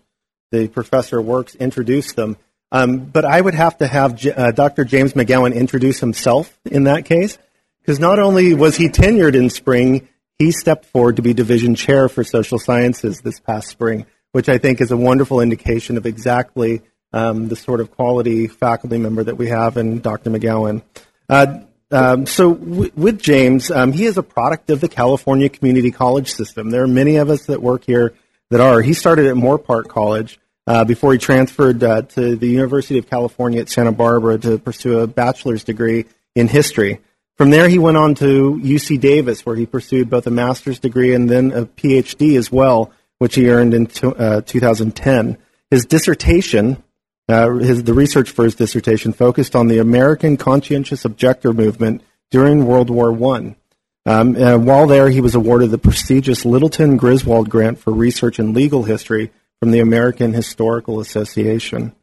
the 0.51 0.67
professor 0.67 1.21
works 1.21 1.55
introduce 1.55 2.11
them. 2.11 2.35
Um, 2.73 3.05
but 3.05 3.23
I 3.23 3.39
would 3.39 3.53
have 3.53 3.77
to 3.77 3.87
have 3.87 4.17
J- 4.17 4.33
uh, 4.33 4.51
Dr. 4.51 4.83
James 4.83 5.13
McGowan 5.13 5.55
introduce 5.55 6.01
himself 6.01 6.59
in 6.65 6.83
that 6.83 7.05
case, 7.05 7.37
because 7.79 8.01
not 8.01 8.19
only 8.19 8.53
was 8.53 8.75
he 8.75 8.89
tenured 8.89 9.33
in 9.33 9.49
spring, 9.49 10.09
he 10.37 10.51
stepped 10.51 10.83
forward 10.83 11.15
to 11.15 11.21
be 11.21 11.33
division 11.33 11.73
chair 11.73 12.09
for 12.09 12.25
social 12.25 12.59
sciences 12.59 13.21
this 13.21 13.39
past 13.39 13.69
spring, 13.69 14.05
which 14.33 14.49
I 14.49 14.57
think 14.57 14.81
is 14.81 14.91
a 14.91 14.97
wonderful 14.97 15.39
indication 15.39 15.95
of 15.95 16.05
exactly 16.05 16.81
um, 17.13 17.47
the 17.47 17.55
sort 17.55 17.79
of 17.79 17.91
quality 17.91 18.47
faculty 18.47 18.97
member 18.97 19.23
that 19.23 19.37
we 19.37 19.47
have 19.47 19.77
in 19.77 20.01
Dr. 20.01 20.31
McGowan. 20.31 20.81
Uh, 21.29 21.59
um, 21.91 22.25
so 22.25 22.53
w- 22.53 22.91
with 22.95 23.21
James, 23.21 23.71
um, 23.71 23.91
he 23.91 24.05
is 24.05 24.17
a 24.17 24.23
product 24.23 24.69
of 24.69 24.81
the 24.81 24.89
California 24.89 25.49
Community 25.49 25.91
College 25.91 26.31
system. 26.31 26.69
There 26.69 26.83
are 26.83 26.87
many 26.87 27.15
of 27.17 27.29
us 27.29 27.45
that 27.45 27.61
work 27.61 27.85
here 27.85 28.13
that 28.49 28.59
are. 28.59 28.81
He 28.81 28.93
started 28.93 29.27
at 29.27 29.35
Moorpark 29.35 29.87
College 29.87 30.39
uh, 30.65 30.83
before 30.83 31.13
he 31.13 31.17
transferred 31.17 31.83
uh, 31.83 32.01
to 32.03 32.35
the 32.35 32.47
University 32.47 32.97
of 32.97 33.09
California 33.09 33.61
at 33.61 33.69
Santa 33.69 33.91
Barbara 33.91 34.37
to 34.39 34.57
pursue 34.59 34.99
a 34.99 35.07
bachelor's 35.07 35.63
degree 35.63 36.05
in 36.35 36.47
history. 36.47 36.99
From 37.37 37.51
there, 37.51 37.69
he 37.69 37.79
went 37.79 37.97
on 37.97 38.15
to 38.15 38.59
UC 38.63 38.99
Davis, 38.99 39.45
where 39.45 39.55
he 39.55 39.65
pursued 39.65 40.09
both 40.09 40.27
a 40.27 40.31
master's 40.31 40.79
degree 40.79 41.13
and 41.13 41.29
then 41.29 41.51
a 41.51 41.65
PhD 41.65 42.35
as 42.37 42.51
well, 42.51 42.91
which 43.19 43.35
he 43.35 43.49
earned 43.49 43.73
in 43.73 43.85
to, 43.87 44.13
uh, 44.15 44.41
2010. 44.41 45.37
His 45.69 45.85
dissertation 45.85 46.83
uh, 47.29 47.55
his, 47.55 47.83
the 47.83 47.93
research 47.93 48.29
for 48.29 48.45
his 48.45 48.55
dissertation 48.55 49.13
focused 49.13 49.55
on 49.55 49.67
the 49.67 49.79
American 49.79 50.37
conscientious 50.37 51.05
objector 51.05 51.53
movement 51.53 52.01
during 52.31 52.65
World 52.65 52.89
War 52.89 53.11
I. 53.35 53.55
Um, 54.05 54.35
while 54.65 54.87
there, 54.87 55.09
he 55.09 55.19
was 55.19 55.35
awarded 55.35 55.71
the 55.71 55.77
prestigious 55.77 56.45
Littleton 56.45 56.95
Griswold 56.95 57.49
Grant 57.49 57.79
for 57.79 57.91
Research 57.91 58.39
in 58.39 58.53
Legal 58.53 58.83
History 58.83 59.31
from 59.59 59.71
the 59.71 59.81
American 59.81 60.33
Historical 60.33 61.01
Association. 61.01 61.93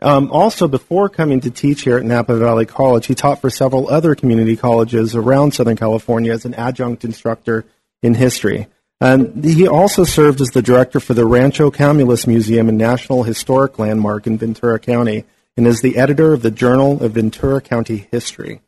Um, 0.00 0.30
also, 0.30 0.68
before 0.68 1.08
coming 1.08 1.40
to 1.40 1.50
teach 1.50 1.82
here 1.82 1.96
at 1.96 2.04
Napa 2.04 2.36
Valley 2.36 2.66
College, 2.66 3.06
he 3.06 3.14
taught 3.14 3.40
for 3.40 3.48
several 3.48 3.88
other 3.88 4.14
community 4.14 4.56
colleges 4.56 5.14
around 5.14 5.52
Southern 5.52 5.76
California 5.76 6.32
as 6.32 6.44
an 6.44 6.54
adjunct 6.54 7.04
instructor 7.04 7.64
in 8.02 8.14
history. 8.14 8.66
And 9.00 9.44
he 9.44 9.68
also 9.68 10.04
served 10.04 10.40
as 10.40 10.48
the 10.48 10.62
director 10.62 11.00
for 11.00 11.12
the 11.12 11.26
Rancho 11.26 11.70
Camulos 11.70 12.26
Museum 12.26 12.68
and 12.68 12.78
National 12.78 13.24
Historic 13.24 13.78
Landmark 13.78 14.26
in 14.26 14.38
Ventura 14.38 14.78
County, 14.78 15.24
and 15.56 15.66
is 15.66 15.82
the 15.82 15.98
editor 15.98 16.32
of 16.32 16.42
the 16.42 16.50
Journal 16.50 17.02
of 17.02 17.12
Ventura 17.12 17.60
County 17.60 18.08
History. 18.10 18.60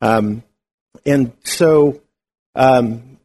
Um, 0.00 0.42
and 1.06 1.32
so, 1.44 2.02
um, 2.54 3.18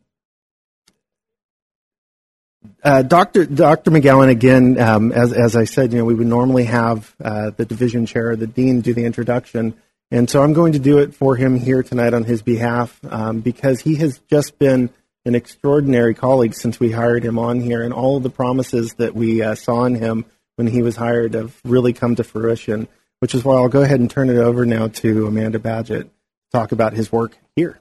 uh, 2.84 3.02
Dr. 3.02 3.46
Dr. 3.46 3.92
McGowan, 3.92 4.30
again, 4.30 4.80
um, 4.80 5.12
as, 5.12 5.34
as 5.34 5.56
I 5.56 5.66
said, 5.66 5.92
you 5.92 6.00
know, 6.00 6.06
we 6.06 6.14
would 6.14 6.28
normally 6.28 6.66
have 6.66 7.14
uh, 7.22 7.50
the 7.50 7.66
division 7.66 8.06
chair, 8.06 8.36
the 8.36 8.48
dean, 8.48 8.82
do 8.82 8.94
the 8.94 9.04
introduction. 9.04 9.74
And 10.12 10.30
so 10.30 10.42
I'm 10.42 10.54
going 10.54 10.74
to 10.74 10.80
do 10.80 11.00
it 11.00 11.14
for 11.14 11.36
him 11.36 11.60
here 11.60 11.84
tonight 11.84 12.14
on 12.14 12.24
his 12.24 12.42
behalf 12.42 12.98
um, 13.10 13.42
because 13.42 13.82
he 13.82 13.96
has 13.96 14.20
just 14.30 14.58
been 14.58 14.90
an 15.28 15.36
extraordinary 15.36 16.14
colleague 16.14 16.54
since 16.54 16.80
we 16.80 16.92
hired 16.92 17.24
him 17.24 17.38
on 17.38 17.60
here, 17.60 17.84
and 17.84 17.94
all 17.94 18.20
the 18.20 18.30
promises 18.30 18.94
that 18.94 19.14
we 19.14 19.42
uh, 19.42 19.56
saw 19.56 19.84
in 19.84 19.96
him 19.96 20.26
when 20.56 20.68
he 20.68 20.82
was 20.82 20.96
hired 20.96 21.34
have 21.34 21.60
really 21.64 21.94
come 21.94 22.16
to 22.16 22.24
fruition. 22.24 22.88
Which 23.20 23.34
is 23.34 23.44
why 23.44 23.56
I'll 23.56 23.68
go 23.68 23.82
ahead 23.82 24.00
and 24.00 24.12
turn 24.12 24.30
it 24.30 24.38
over 24.38 24.64
now 24.64 24.90
to 24.90 25.26
Amanda 25.26 25.58
Badgett 25.58 26.04
to 26.04 26.10
talk 26.52 26.72
about 26.72 26.94
his 26.94 27.12
work 27.12 27.36
here. 27.56 27.80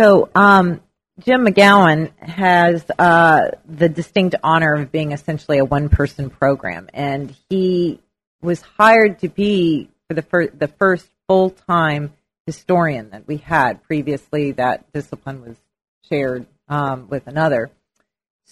So, 0.00 0.30
um, 0.34 0.80
Jim 1.20 1.46
McGowan 1.46 2.10
has 2.18 2.84
uh, 2.98 3.52
the 3.68 3.88
distinct 3.88 4.34
honor 4.42 4.74
of 4.74 4.90
being 4.90 5.12
essentially 5.12 5.58
a 5.58 5.64
one-person 5.64 6.30
program, 6.30 6.88
and 6.92 7.32
he 7.48 8.00
was 8.42 8.60
hired 8.62 9.20
to 9.20 9.28
be 9.28 9.88
for 10.08 10.14
the 10.14 10.22
fir- 10.22 10.48
the 10.48 10.68
first 10.68 11.08
full-time 11.28 12.12
historian 12.46 13.10
that 13.10 13.28
we 13.28 13.36
had. 13.36 13.82
Previously, 13.84 14.52
that 14.52 14.92
discipline 14.92 15.40
was 15.40 15.56
shared 16.08 16.46
um, 16.68 17.08
with 17.08 17.26
another. 17.26 17.70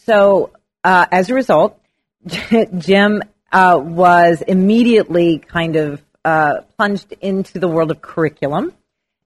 So, 0.05 0.53
uh, 0.85 1.07
as 1.11 1.31
a 1.31 1.35
result, 1.35 1.81
Jim 2.79 3.23
uh, 3.53 3.79
was 3.83 4.43
immediately 4.43 5.39
kind 5.39 5.77
of 5.77 6.03
uh, 6.25 6.63
plunged 6.77 7.13
into 7.21 7.59
the 7.59 7.69
world 7.69 7.91
of 7.91 8.01
curriculum, 8.01 8.73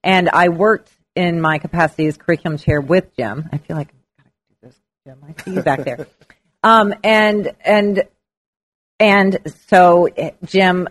and 0.03 0.29
I 0.29 0.49
worked 0.49 0.91
in 1.15 1.41
my 1.41 1.59
capacity 1.59 2.07
as 2.07 2.17
curriculum 2.17 2.59
chair 2.59 2.81
with 2.81 3.15
Jim. 3.17 3.49
I 3.53 3.59
feel 3.59 3.77
like 3.77 3.89
I've 4.19 4.25
got 4.25 4.31
to 4.31 4.33
do 4.49 4.69
this, 4.69 4.81
Jim. 5.07 5.25
I 5.27 5.43
see 5.43 5.55
you 5.55 5.63
back 5.63 5.85
there. 5.85 6.07
Um, 6.63 6.95
and 7.03 7.55
and 7.65 8.03
and 8.99 9.39
so 9.67 10.09
eh, 10.15 10.33
Jim 10.45 10.89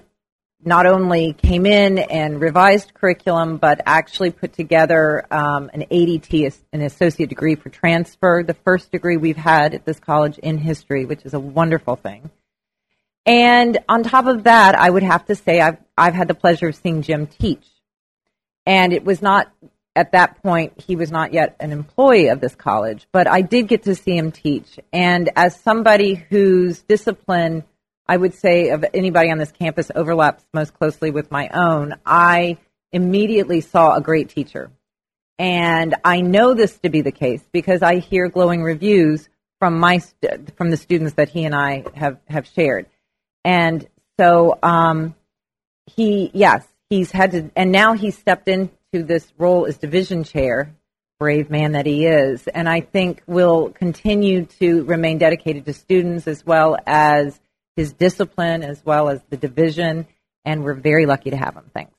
not 0.63 0.86
only 0.86 1.34
came 1.34 1.66
in 1.66 1.98
and 2.00 2.42
revised 2.42 2.94
curriculum, 2.94 3.58
but 3.58 3.82
actually 3.86 4.32
put 4.32 4.54
together 4.54 5.25
um, 5.32 5.70
an 5.74 5.86
ADT, 5.89 6.58
an 6.74 6.82
associate 6.82 7.30
degree 7.30 7.56
for 7.56 7.70
transfer, 7.70 8.44
the 8.46 8.54
first 8.54 8.92
degree 8.92 9.18
we've 9.18 9.38
had 9.38 9.74
at 9.74 9.86
this 9.86 10.00
college 10.00 10.38
in 10.38 10.58
history, 10.58 11.06
which 11.06 11.25
is 11.25 11.34
a 11.34 11.39
wonderful 11.39 11.96
thing. 11.96 12.30
And 13.25 13.78
on 13.88 14.04
top 14.04 14.25
of 14.25 14.44
that, 14.44 14.75
I 14.75 14.89
would 14.89 15.04
have 15.04 15.25
to 15.25 15.36
say 15.36 15.62
I've 15.62 15.78
I've 15.98 16.13
had 16.13 16.28
the 16.28 16.34
pleasure 16.34 16.70
of 16.70 16.75
seeing 16.75 17.04
Jim 17.04 17.28
teach, 17.28 17.68
and 18.66 18.92
it 18.92 19.06
was 19.06 19.22
not 19.22 19.51
at 19.96 20.13
that 20.13 20.42
point 20.42 20.82
he 20.88 20.96
was 20.96 21.12
not 21.12 21.34
yet 21.34 21.56
an 21.60 21.72
employee 21.72 22.30
of 22.30 22.39
this 22.39 22.56
college, 22.56 23.08
but 23.12 23.28
I 23.28 23.42
did 23.42 23.68
get 23.68 23.84
to 23.84 23.96
see 23.96 24.18
him 24.18 24.32
teach. 24.32 24.80
And 24.92 25.30
as 25.36 25.60
somebody 25.60 26.16
whose 26.16 26.82
discipline 26.82 27.63
I 28.10 28.18
would 28.18 28.34
say 28.34 28.70
of 28.70 28.84
anybody 28.92 29.30
on 29.30 29.38
this 29.38 29.51
campus 29.51 29.92
overlaps 29.94 30.44
most 30.51 30.74
closely 30.74 31.12
with 31.12 31.30
my 31.30 31.48
own, 31.50 31.94
I 32.08 32.58
immediately 32.92 33.62
saw 33.62 33.96
a 33.96 34.01
great 34.01 34.30
teacher. 34.30 34.72
And 35.38 35.94
I 36.04 36.22
know 36.22 36.56
this 36.56 36.80
to 36.80 36.89
be 36.89 37.01
the 37.01 37.12
case 37.12 37.44
because 37.51 37.84
I 37.84 38.00
hear 38.00 38.28
glowing 38.28 38.63
reviews 38.63 39.30
from 39.60 39.78
my 39.80 40.01
from 40.58 40.72
the 40.72 40.78
students 40.78 41.13
that 41.13 41.30
he 41.30 41.46
and 41.46 41.54
I 41.54 41.84
have 41.94 42.18
have 42.28 42.48
shared. 42.48 42.88
And 43.46 43.88
so 44.20 44.58
um, 44.63 45.13
he 45.86 46.32
yes, 46.34 46.66
he's 46.89 47.12
had 47.12 47.32
to 47.34 47.51
and 47.56 47.72
now 47.72 47.94
he's 47.94 48.18
stepped 48.18 48.48
into 48.48 48.72
this 48.92 49.32
role 49.38 49.68
as 49.68 49.78
division 49.78 50.24
chair 50.24 50.74
brave 51.20 51.51
man 51.51 51.74
that 51.74 51.86
he 51.86 52.08
is. 52.08 52.48
And 52.48 52.68
I 52.68 52.82
think 52.82 53.22
will 53.28 53.70
continue 53.70 54.46
to 54.60 54.84
remain 54.86 55.20
dedicated 55.20 55.66
to 55.66 55.74
students 55.74 56.28
as 56.28 56.44
well 56.44 56.75
as 56.88 57.39
his 57.76 57.94
discipline 57.94 58.64
as 58.64 58.84
well 58.86 59.10
as 59.10 59.22
the 59.30 59.38
division, 59.38 60.08
and 60.46 60.64
we're 60.64 60.74
very 60.74 61.06
lucky 61.06 61.30
to 61.30 61.38
have 61.38 61.56
him. 61.56 61.70
Thanks. 61.74 61.94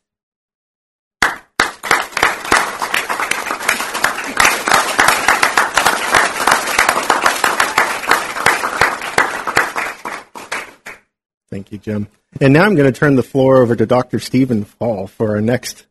Thank 11.50 11.72
you, 11.72 11.78
Jim. 11.78 12.06
And 12.40 12.52
now 12.52 12.64
I'm 12.64 12.76
going 12.76 12.90
to 12.90 12.98
turn 12.98 13.16
the 13.16 13.24
floor 13.24 13.58
over 13.58 13.74
to 13.74 13.84
Dr. 13.84 14.20
Stephen 14.20 14.64
Fall 14.64 15.08
for 15.08 15.30
our 15.30 15.40
next 15.40 15.86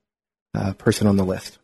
uh, 0.55 0.73
person 0.73 1.05
on 1.05 1.17
the 1.17 1.25
list. 1.25 1.58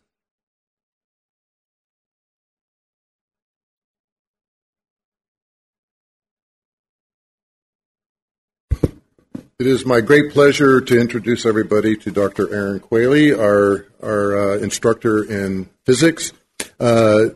It 9.58 9.66
is 9.66 9.86
my 9.86 10.02
great 10.02 10.32
pleasure 10.32 10.82
to 10.82 11.00
introduce 11.00 11.46
everybody 11.46 11.96
to 11.96 12.10
Dr. 12.10 12.52
Erin 12.52 12.78
Qualley, 12.78 13.32
our, 13.32 13.86
our 14.02 14.36
uh, 14.36 14.58
instructor 14.58 15.24
in 15.24 15.70
physics. 15.86 16.34
Uh, 16.78 17.28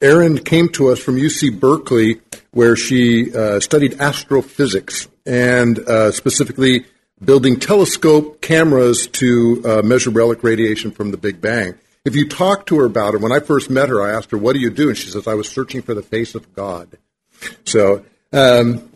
Erin 0.00 0.38
came 0.38 0.68
to 0.68 0.90
us 0.90 1.00
from 1.00 1.16
UC 1.16 1.58
Berkeley, 1.58 2.20
where 2.52 2.76
she 2.76 3.34
uh, 3.34 3.58
studied 3.58 4.00
astrophysics 4.00 5.08
and 5.26 5.80
uh, 5.80 6.12
specifically 6.12 6.84
building 7.24 7.58
telescope 7.58 8.40
cameras 8.40 9.08
to 9.08 9.60
uh, 9.64 9.82
measure 9.82 10.10
relic 10.10 10.44
radiation 10.44 10.92
from 10.92 11.10
the 11.10 11.16
Big 11.16 11.40
Bang. 11.40 11.74
If 12.04 12.14
you 12.14 12.28
talk 12.28 12.66
to 12.66 12.78
her 12.78 12.84
about 12.84 13.14
it, 13.14 13.20
when 13.20 13.32
I 13.32 13.40
first 13.40 13.70
met 13.70 13.88
her, 13.88 14.00
I 14.00 14.12
asked 14.12 14.30
her, 14.30 14.38
What 14.38 14.52
do 14.52 14.60
you 14.60 14.70
do? 14.70 14.86
And 14.86 14.96
she 14.96 15.08
says, 15.08 15.26
I 15.26 15.34
was 15.34 15.48
searching 15.48 15.82
for 15.82 15.94
the 15.94 16.02
face 16.02 16.36
of 16.36 16.54
God. 16.54 16.96
So, 17.64 18.04
um, 18.32 18.89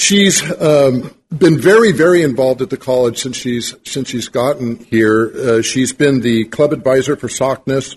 She's 0.00 0.42
um, 0.62 1.14
been 1.28 1.60
very, 1.60 1.92
very 1.92 2.22
involved 2.22 2.62
at 2.62 2.70
the 2.70 2.78
college 2.78 3.18
since 3.18 3.36
she's 3.36 3.74
since 3.84 4.08
she's 4.08 4.28
gotten 4.28 4.76
here. 4.76 5.30
Uh, 5.30 5.62
she's 5.62 5.92
been 5.92 6.22
the 6.22 6.46
club 6.46 6.72
advisor 6.72 7.16
for 7.16 7.28
SACNAS. 7.28 7.96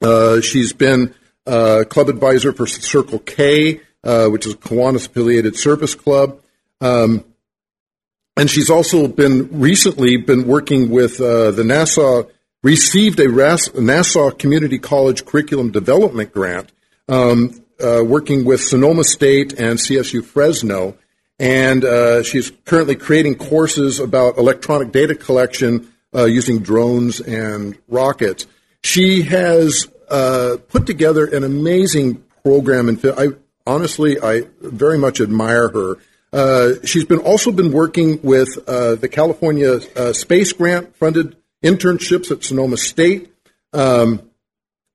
Uh, 0.00 0.40
she's 0.40 0.72
been 0.72 1.12
uh, 1.44 1.82
club 1.90 2.08
advisor 2.08 2.52
for 2.52 2.68
Circle 2.68 3.18
K, 3.18 3.80
uh, 4.04 4.28
which 4.28 4.46
is 4.46 4.54
a 4.54 4.56
Kiwanis 4.56 5.06
affiliated 5.06 5.56
service 5.56 5.96
club. 5.96 6.40
Um, 6.80 7.24
and 8.36 8.48
she's 8.48 8.70
also 8.70 9.08
been 9.08 9.48
recently 9.58 10.18
been 10.18 10.46
working 10.46 10.90
with 10.90 11.20
uh, 11.20 11.50
the 11.50 11.64
NASA 11.64 12.30
received 12.62 13.18
a 13.18 13.28
RAS, 13.28 13.68
NASA 13.70 14.38
Community 14.38 14.78
College 14.78 15.26
curriculum 15.26 15.72
development 15.72 16.32
grant, 16.32 16.70
um, 17.08 17.64
uh, 17.82 18.04
working 18.04 18.44
with 18.44 18.60
Sonoma 18.60 19.02
State 19.02 19.54
and 19.54 19.80
CSU 19.80 20.24
Fresno 20.24 20.96
and 21.38 21.84
uh, 21.84 22.22
she's 22.22 22.50
currently 22.64 22.96
creating 22.96 23.36
courses 23.36 24.00
about 24.00 24.38
electronic 24.38 24.92
data 24.92 25.14
collection 25.14 25.92
uh, 26.14 26.24
using 26.24 26.60
drones 26.60 27.20
and 27.20 27.76
rockets. 27.88 28.46
She 28.82 29.22
has 29.22 29.88
uh, 30.08 30.56
put 30.68 30.86
together 30.86 31.26
an 31.26 31.44
amazing 31.44 32.22
program, 32.42 32.88
and 32.88 33.04
I 33.16 33.28
honestly 33.66 34.20
I 34.20 34.44
very 34.60 34.98
much 34.98 35.20
admire 35.20 35.68
her. 35.68 35.96
Uh, 36.32 36.74
she's 36.84 37.04
been 37.04 37.18
also 37.18 37.52
been 37.52 37.72
working 37.72 38.20
with 38.22 38.48
uh, 38.68 38.94
the 38.94 39.08
California 39.08 39.80
uh, 39.96 40.12
Space 40.12 40.52
Grant 40.52 40.94
funded 40.96 41.36
internships 41.62 42.30
at 42.30 42.44
Sonoma 42.44 42.76
State. 42.76 43.32
Um, 43.72 44.22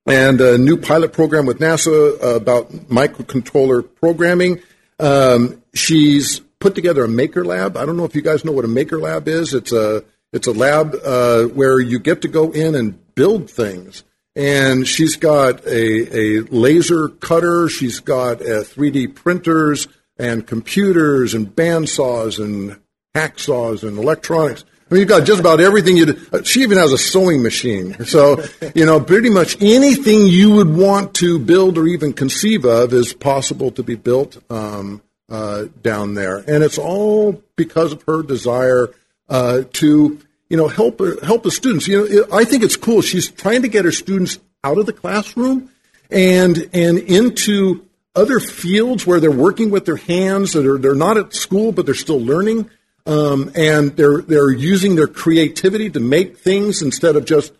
and 0.06 0.40
a 0.40 0.58
new 0.58 0.76
pilot 0.76 1.12
program 1.12 1.46
with 1.46 1.58
NASA 1.58 2.36
about 2.36 2.72
microcontroller 2.72 3.88
programming. 3.94 4.60
Um, 5.02 5.62
she's 5.74 6.40
put 6.60 6.74
together 6.76 7.04
a 7.04 7.08
maker 7.08 7.44
lab. 7.44 7.76
I 7.76 7.84
don't 7.84 7.96
know 7.96 8.04
if 8.04 8.14
you 8.14 8.22
guys 8.22 8.44
know 8.44 8.52
what 8.52 8.64
a 8.64 8.68
maker 8.68 9.00
lab 9.00 9.26
is. 9.26 9.52
It's 9.52 9.72
a 9.72 10.04
it's 10.32 10.46
a 10.46 10.52
lab 10.52 10.94
uh, 11.04 11.44
where 11.44 11.80
you 11.80 11.98
get 11.98 12.22
to 12.22 12.28
go 12.28 12.52
in 12.52 12.74
and 12.74 13.14
build 13.14 13.50
things. 13.50 14.04
And 14.34 14.88
she's 14.88 15.16
got 15.16 15.66
a, 15.66 16.16
a 16.16 16.40
laser 16.44 17.08
cutter. 17.08 17.68
She's 17.68 18.00
got 18.00 18.40
uh, 18.40 18.62
3D 18.62 19.14
printers 19.14 19.88
and 20.16 20.46
computers 20.46 21.34
and 21.34 21.54
bandsaws 21.54 22.42
and 22.42 22.80
hacksaws 23.14 23.86
and 23.86 23.98
electronics. 23.98 24.64
I 24.92 24.94
mean, 24.94 25.00
you've 25.00 25.08
got 25.08 25.24
just 25.24 25.40
about 25.40 25.58
everything 25.58 25.96
you. 25.96 26.20
She 26.44 26.60
even 26.60 26.76
has 26.76 26.92
a 26.92 26.98
sewing 26.98 27.42
machine. 27.42 28.04
So, 28.04 28.44
you 28.74 28.84
know, 28.84 29.00
pretty 29.00 29.30
much 29.30 29.56
anything 29.62 30.26
you 30.26 30.52
would 30.56 30.68
want 30.68 31.14
to 31.14 31.38
build 31.38 31.78
or 31.78 31.86
even 31.86 32.12
conceive 32.12 32.66
of 32.66 32.92
is 32.92 33.14
possible 33.14 33.70
to 33.70 33.82
be 33.82 33.94
built 33.94 34.36
um, 34.50 35.00
uh, 35.30 35.64
down 35.80 36.12
there, 36.12 36.44
and 36.46 36.62
it's 36.62 36.76
all 36.76 37.42
because 37.56 37.92
of 37.92 38.02
her 38.02 38.22
desire 38.22 38.90
uh, 39.30 39.62
to, 39.72 40.20
you 40.50 40.56
know, 40.58 40.68
help 40.68 41.00
help 41.22 41.42
the 41.42 41.50
students. 41.50 41.88
You 41.88 42.06
know, 42.06 42.26
I 42.30 42.44
think 42.44 42.62
it's 42.62 42.76
cool. 42.76 43.00
She's 43.00 43.30
trying 43.30 43.62
to 43.62 43.68
get 43.68 43.86
her 43.86 43.92
students 43.92 44.40
out 44.62 44.76
of 44.76 44.84
the 44.84 44.92
classroom 44.92 45.70
and 46.10 46.68
and 46.74 46.98
into 46.98 47.86
other 48.14 48.40
fields 48.40 49.06
where 49.06 49.20
they're 49.20 49.30
working 49.30 49.70
with 49.70 49.86
their 49.86 49.96
hands. 49.96 50.52
That 50.52 50.66
are 50.66 50.76
they're 50.76 50.94
not 50.94 51.16
at 51.16 51.32
school, 51.32 51.72
but 51.72 51.86
they're 51.86 51.94
still 51.94 52.20
learning. 52.20 52.68
Um, 53.04 53.50
and 53.54 53.96
they're 53.96 54.22
they're 54.22 54.50
using 54.50 54.94
their 54.94 55.08
creativity 55.08 55.90
to 55.90 56.00
make 56.00 56.38
things 56.38 56.82
instead 56.82 57.16
of 57.16 57.24
just 57.24 57.52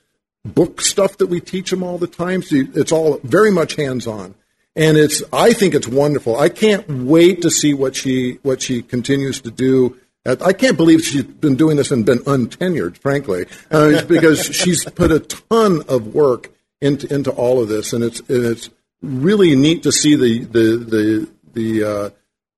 book 0.45 0.81
stuff 0.81 1.19
that 1.19 1.27
we 1.27 1.41
teach 1.41 1.71
them 1.71 1.83
all 1.83 1.99
the 1.99 2.07
time. 2.07 2.43
So 2.43 2.57
it's 2.75 2.93
all 2.93 3.19
very 3.25 3.51
much 3.51 3.75
hands 3.75 4.07
on, 4.07 4.35
and 4.77 4.97
it's 4.97 5.23
I 5.33 5.53
think 5.53 5.75
it's 5.75 5.89
wonderful. 5.89 6.39
I 6.39 6.49
can't 6.49 6.89
wait 6.89 7.43
to 7.43 7.51
see 7.51 7.75
what 7.75 7.97
she 7.97 8.39
what 8.43 8.63
she 8.63 8.83
continues 8.83 9.41
to 9.43 9.51
do. 9.51 9.99
I 10.25 10.53
can't 10.53 10.77
believe 10.77 11.03
she's 11.03 11.25
been 11.25 11.57
doing 11.57 11.77
this 11.77 11.91
and 11.91 12.07
been 12.07 12.21
untenured, 12.21 12.97
frankly, 12.99 13.47
uh, 13.73 14.05
because 14.05 14.45
she's 14.55 14.85
put 14.85 15.11
a 15.11 15.19
ton 15.19 15.83
of 15.89 16.15
work 16.15 16.53
into 16.81 17.13
into 17.13 17.33
all 17.33 17.61
of 17.61 17.69
this, 17.69 17.93
and 17.93 18.05
it's 18.05 18.21
and 18.21 18.47
it's 18.47 18.71
really 19.03 19.57
neat 19.57 19.83
to 19.83 19.91
see 19.91 20.15
the 20.15 20.45
the 20.45 20.77
the 20.77 21.29
the 21.55 21.85
uh, 21.85 22.11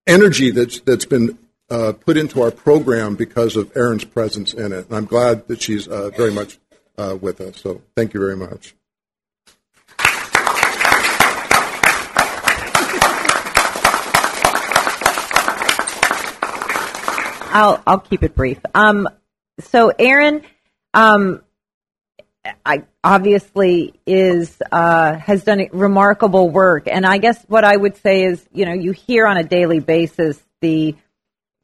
energy 0.06 0.50
that's 0.50 0.80
that's 0.80 1.06
been 1.06 1.38
uh, 1.70 1.92
put 1.92 2.16
into 2.16 2.42
our 2.42 2.50
program 2.50 3.16
because 3.16 3.56
of 3.56 3.72
Erin's 3.76 4.04
presence 4.04 4.52
in 4.52 4.72
it. 4.72 4.86
And 4.86 4.96
I'm 4.96 5.06
glad 5.06 5.48
that 5.48 5.62
she's 5.62 5.88
uh, 5.88 6.10
very 6.10 6.32
much 6.32 6.58
uh, 6.98 7.16
with 7.20 7.40
us. 7.40 7.60
So 7.60 7.82
thank 7.96 8.14
you 8.14 8.20
very 8.20 8.36
much. 8.36 8.74
I'll, 17.54 17.80
I'll 17.86 18.00
keep 18.00 18.24
it 18.24 18.34
brief. 18.34 18.58
Um, 18.74 19.08
so 19.60 19.90
Erin, 19.96 20.42
um, 20.92 21.42
I 22.66 22.82
obviously 23.02 23.94
is 24.06 24.60
uh, 24.72 25.14
has 25.14 25.44
done 25.44 25.66
remarkable 25.72 26.50
work, 26.50 26.88
and 26.88 27.06
I 27.06 27.18
guess 27.18 27.42
what 27.48 27.64
I 27.64 27.76
would 27.76 27.96
say 27.98 28.24
is, 28.24 28.44
you 28.52 28.66
know, 28.66 28.72
you 28.72 28.92
hear 28.92 29.26
on 29.26 29.36
a 29.36 29.44
daily 29.44 29.80
basis 29.80 30.42
the 30.60 30.96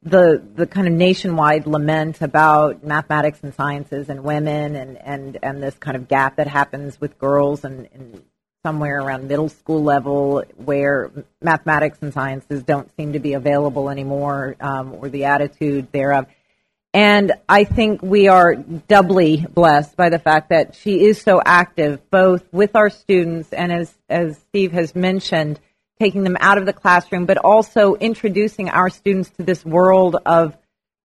the 0.03 0.41
the 0.55 0.65
kind 0.65 0.87
of 0.87 0.93
nationwide 0.93 1.67
lament 1.67 2.21
about 2.21 2.83
mathematics 2.83 3.39
and 3.43 3.53
sciences 3.53 4.09
and 4.09 4.23
women 4.23 4.75
and 4.75 4.97
and 4.97 5.37
and 5.43 5.61
this 5.61 5.75
kind 5.75 5.95
of 5.95 6.07
gap 6.07 6.37
that 6.37 6.47
happens 6.47 6.99
with 6.99 7.19
girls 7.19 7.63
and, 7.63 7.87
and 7.93 8.23
somewhere 8.63 8.99
around 8.99 9.27
middle 9.27 9.49
school 9.49 9.83
level 9.83 10.43
where 10.55 11.11
mathematics 11.41 11.99
and 12.01 12.13
sciences 12.13 12.63
don't 12.63 12.95
seem 12.95 13.13
to 13.13 13.19
be 13.19 13.33
available 13.33 13.89
anymore 13.89 14.55
um, 14.59 14.93
or 14.93 15.09
the 15.09 15.25
attitude 15.25 15.91
thereof. 15.91 16.25
And 16.93 17.33
I 17.47 17.63
think 17.63 18.01
we 18.01 18.27
are 18.27 18.55
doubly 18.55 19.45
blessed 19.49 19.95
by 19.95 20.09
the 20.09 20.19
fact 20.19 20.49
that 20.49 20.75
she 20.75 21.05
is 21.05 21.21
so 21.21 21.41
active 21.43 22.09
both 22.09 22.43
with 22.51 22.75
our 22.75 22.89
students 22.89 23.53
and 23.53 23.71
as 23.71 23.93
as 24.09 24.37
Steve 24.49 24.71
has 24.73 24.95
mentioned 24.95 25.59
taking 26.01 26.23
them 26.23 26.37
out 26.39 26.57
of 26.57 26.65
the 26.65 26.73
classroom, 26.73 27.27
but 27.27 27.37
also 27.37 27.93
introducing 27.93 28.69
our 28.69 28.89
students 28.89 29.29
to 29.29 29.43
this 29.43 29.63
world 29.63 30.17
of 30.25 30.57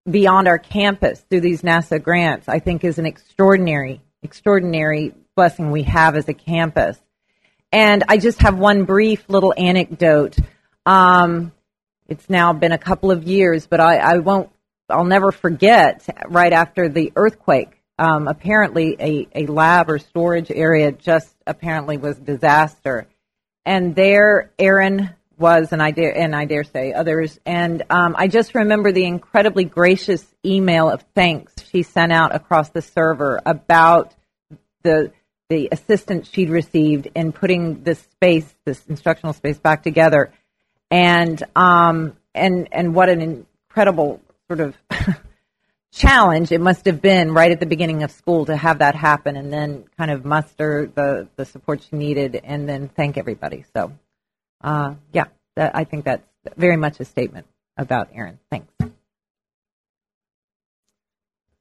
beyond 0.09 0.47
our 0.47 0.57
campus 0.57 1.19
through 1.29 1.41
these 1.41 1.61
NASA 1.61 2.01
grants, 2.01 2.49
I 2.49 2.57
think 2.57 2.83
is 2.83 2.97
an 2.97 3.05
extraordinary, 3.05 4.01
extraordinary 4.23 5.13
blessing 5.35 5.69
we 5.69 5.83
have 5.83 6.15
as 6.15 6.27
a 6.29 6.33
campus. 6.33 6.97
And 7.71 8.05
I 8.07 8.17
just 8.17 8.41
have 8.41 8.57
one 8.57 8.85
brief 8.85 9.23
little 9.29 9.53
anecdote. 9.55 10.35
Um, 10.83 11.51
it's 12.07 12.27
now 12.27 12.53
been 12.53 12.71
a 12.71 12.79
couple 12.79 13.11
of 13.11 13.23
years, 13.23 13.67
but 13.67 13.79
I, 13.79 13.97
I, 13.97 14.17
won't, 14.17 14.49
I'll 14.89 15.05
never 15.05 15.31
forget 15.31 16.07
right 16.27 16.53
after 16.53 16.89
the 16.89 17.13
earthquake. 17.15 17.83
Um, 17.99 18.27
apparently, 18.27 18.95
a, 18.99 19.27
a 19.35 19.45
lab 19.45 19.91
or 19.91 19.99
storage 19.99 20.49
area 20.49 20.91
just 20.91 21.35
apparently 21.45 21.97
was 21.97 22.17
disaster 22.17 23.07
and 23.67 23.95
there 23.95 24.49
Erin 24.57 25.09
was, 25.37 25.73
and 25.73 25.83
I 25.83 25.91
dare 25.91 26.17
and 26.17 26.33
I 26.33 26.45
dare 26.45 26.63
say 26.63 26.93
others. 26.93 27.37
And 27.45 27.83
um, 27.89 28.15
I 28.17 28.27
just 28.27 28.55
remember 28.55 28.91
the 28.91 29.03
incredibly 29.03 29.65
gracious 29.65 30.25
email 30.43 30.89
of 30.89 31.03
thanks 31.13 31.53
she 31.69 31.83
sent 31.83 32.13
out 32.13 32.33
across 32.33 32.69
the 32.69 32.81
server 32.81 33.39
about 33.45 34.15
the 34.83 35.11
the 35.49 35.69
assistance 35.71 36.29
she'd 36.31 36.49
received 36.49 37.09
in 37.13 37.31
putting 37.31 37.83
this 37.83 37.99
space, 37.99 38.51
this 38.65 38.85
instructional 38.87 39.33
space, 39.33 39.57
back 39.57 39.83
together, 39.83 40.31
and 40.89 41.43
um, 41.55 42.15
and 42.33 42.69
and 42.71 42.95
what 42.95 43.09
an 43.09 43.21
incredible 43.21 44.21
sort 44.47 44.61
of 44.61 44.75
challenge 45.91 46.51
it 46.51 46.61
must 46.61 46.85
have 46.85 47.01
been 47.01 47.31
right 47.31 47.51
at 47.51 47.59
the 47.59 47.65
beginning 47.65 48.03
of 48.03 48.11
school 48.11 48.45
to 48.45 48.55
have 48.55 48.79
that 48.79 48.95
happen 48.95 49.35
and 49.35 49.51
then 49.51 49.85
kind 49.97 50.11
of 50.11 50.25
muster 50.25 50.91
the, 50.93 51.27
the 51.35 51.45
support 51.45 51.81
she 51.81 51.95
needed 51.95 52.39
and 52.43 52.67
then 52.67 52.89
thank 52.89 53.17
everybody. 53.17 53.65
So, 53.75 53.93
uh, 54.61 54.95
yeah, 55.13 55.25
that, 55.55 55.75
I 55.75 55.83
think 55.83 56.05
that's 56.05 56.27
very 56.55 56.77
much 56.77 56.99
a 56.99 57.05
statement 57.05 57.47
about 57.77 58.09
Erin. 58.13 58.39
Thanks. 58.51 58.71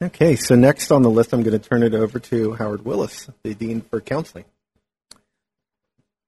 Okay, 0.03 0.37
so 0.37 0.55
next 0.55 0.91
on 0.91 1.03
the 1.03 1.09
list, 1.09 1.33
I'm 1.33 1.43
going 1.43 1.59
to 1.59 1.69
turn 1.69 1.83
it 1.83 1.95
over 1.95 2.19
to 2.19 2.53
Howard 2.53 2.85
Willis, 2.85 3.31
the 3.43 3.55
Dean 3.55 3.81
for 3.81 4.01
Counseling. 4.03 4.45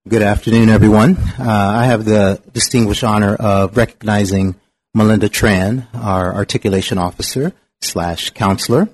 Good 0.08 0.22
afternoon, 0.22 0.70
everyone. 0.70 1.18
Uh, 1.18 1.44
I 1.46 1.84
have 1.84 2.06
the 2.06 2.40
distinguished 2.54 3.04
honor 3.04 3.34
of 3.34 3.76
recognizing 3.76 4.54
Melinda 4.94 5.28
Tran, 5.28 5.86
our 5.92 6.34
articulation 6.34 6.96
officer, 6.96 7.52
slash 7.80 8.30
counselor. 8.30 8.88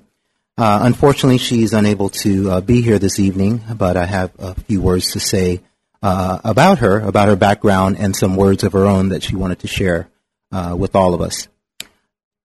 Uh, 0.57 0.79
unfortunately, 0.83 1.37
she's 1.37 1.73
unable 1.73 2.09
to 2.09 2.49
uh, 2.49 2.61
be 2.61 2.81
here 2.81 2.97
this 2.97 3.19
evening, 3.19 3.61
but 3.75 3.97
I 3.97 4.05
have 4.05 4.31
a 4.39 4.55
few 4.55 4.81
words 4.81 5.11
to 5.11 5.19
say 5.19 5.61
uh, 6.01 6.39
about 6.43 6.79
her, 6.79 6.99
about 6.99 7.27
her 7.27 7.35
background, 7.35 7.97
and 7.99 8.15
some 8.15 8.35
words 8.35 8.63
of 8.63 8.73
her 8.73 8.85
own 8.85 9.09
that 9.09 9.23
she 9.23 9.35
wanted 9.35 9.59
to 9.59 9.67
share 9.67 10.07
uh, 10.51 10.75
with 10.77 10.95
all 10.95 11.13
of 11.13 11.21
us. 11.21 11.47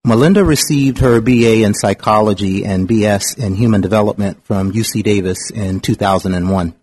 Melinda 0.03 0.43
received 0.43 0.99
her 0.99 1.21
BA 1.21 1.63
in 1.63 1.75
psychology 1.75 2.65
and 2.65 2.89
BS 2.89 3.39
in 3.39 3.55
human 3.55 3.83
development 3.83 4.43
from 4.45 4.73
UC 4.73 5.03
Davis 5.03 5.51
in 5.51 5.81
2001. 5.81 6.75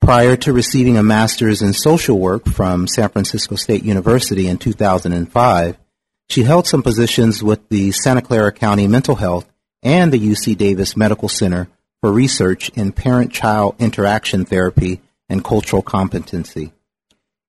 Prior 0.00 0.36
to 0.36 0.52
receiving 0.52 0.96
a 0.96 1.02
master's 1.02 1.62
in 1.62 1.74
social 1.74 2.18
work 2.18 2.46
from 2.46 2.88
San 2.88 3.10
Francisco 3.10 3.56
State 3.56 3.84
University 3.84 4.48
in 4.48 4.56
2005, 4.56 5.76
she 6.28 6.42
held 6.42 6.66
some 6.66 6.82
positions 6.82 7.42
with 7.42 7.68
the 7.68 7.92
Santa 7.92 8.22
Clara 8.22 8.52
County 8.52 8.86
Mental 8.86 9.14
Health 9.14 9.50
and 9.82 10.12
the 10.12 10.18
UC 10.18 10.56
Davis 10.56 10.96
Medical 10.96 11.28
Center 11.28 11.68
for 12.00 12.12
research 12.12 12.68
in 12.70 12.92
parent 12.92 13.32
child 13.32 13.76
interaction 13.78 14.44
therapy 14.44 15.00
and 15.28 15.44
cultural 15.44 15.82
competency. 15.82 16.72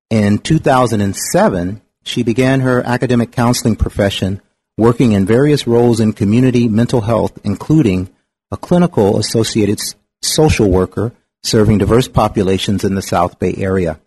In 0.10 0.40
2007, 0.40 1.82
she 2.04 2.24
began 2.24 2.62
her 2.62 2.82
academic 2.84 3.32
counseling 3.32 3.76
profession 3.76 4.42
working 4.78 5.12
in 5.12 5.26
various 5.26 5.68
roles 5.68 6.00
in 6.00 6.14
community 6.14 6.68
mental 6.68 7.02
health, 7.02 7.38
including 7.44 8.10
a 8.52 8.58
clinical 8.58 9.20
associated 9.20 9.80
social 10.22 10.70
worker 10.70 11.12
serving 11.44 11.80
diverse 11.80 12.08
populations 12.08 12.84
in 12.84 12.96
the 12.96 13.02
South 13.02 13.40
Bay 13.40 13.54
area. 13.58 14.00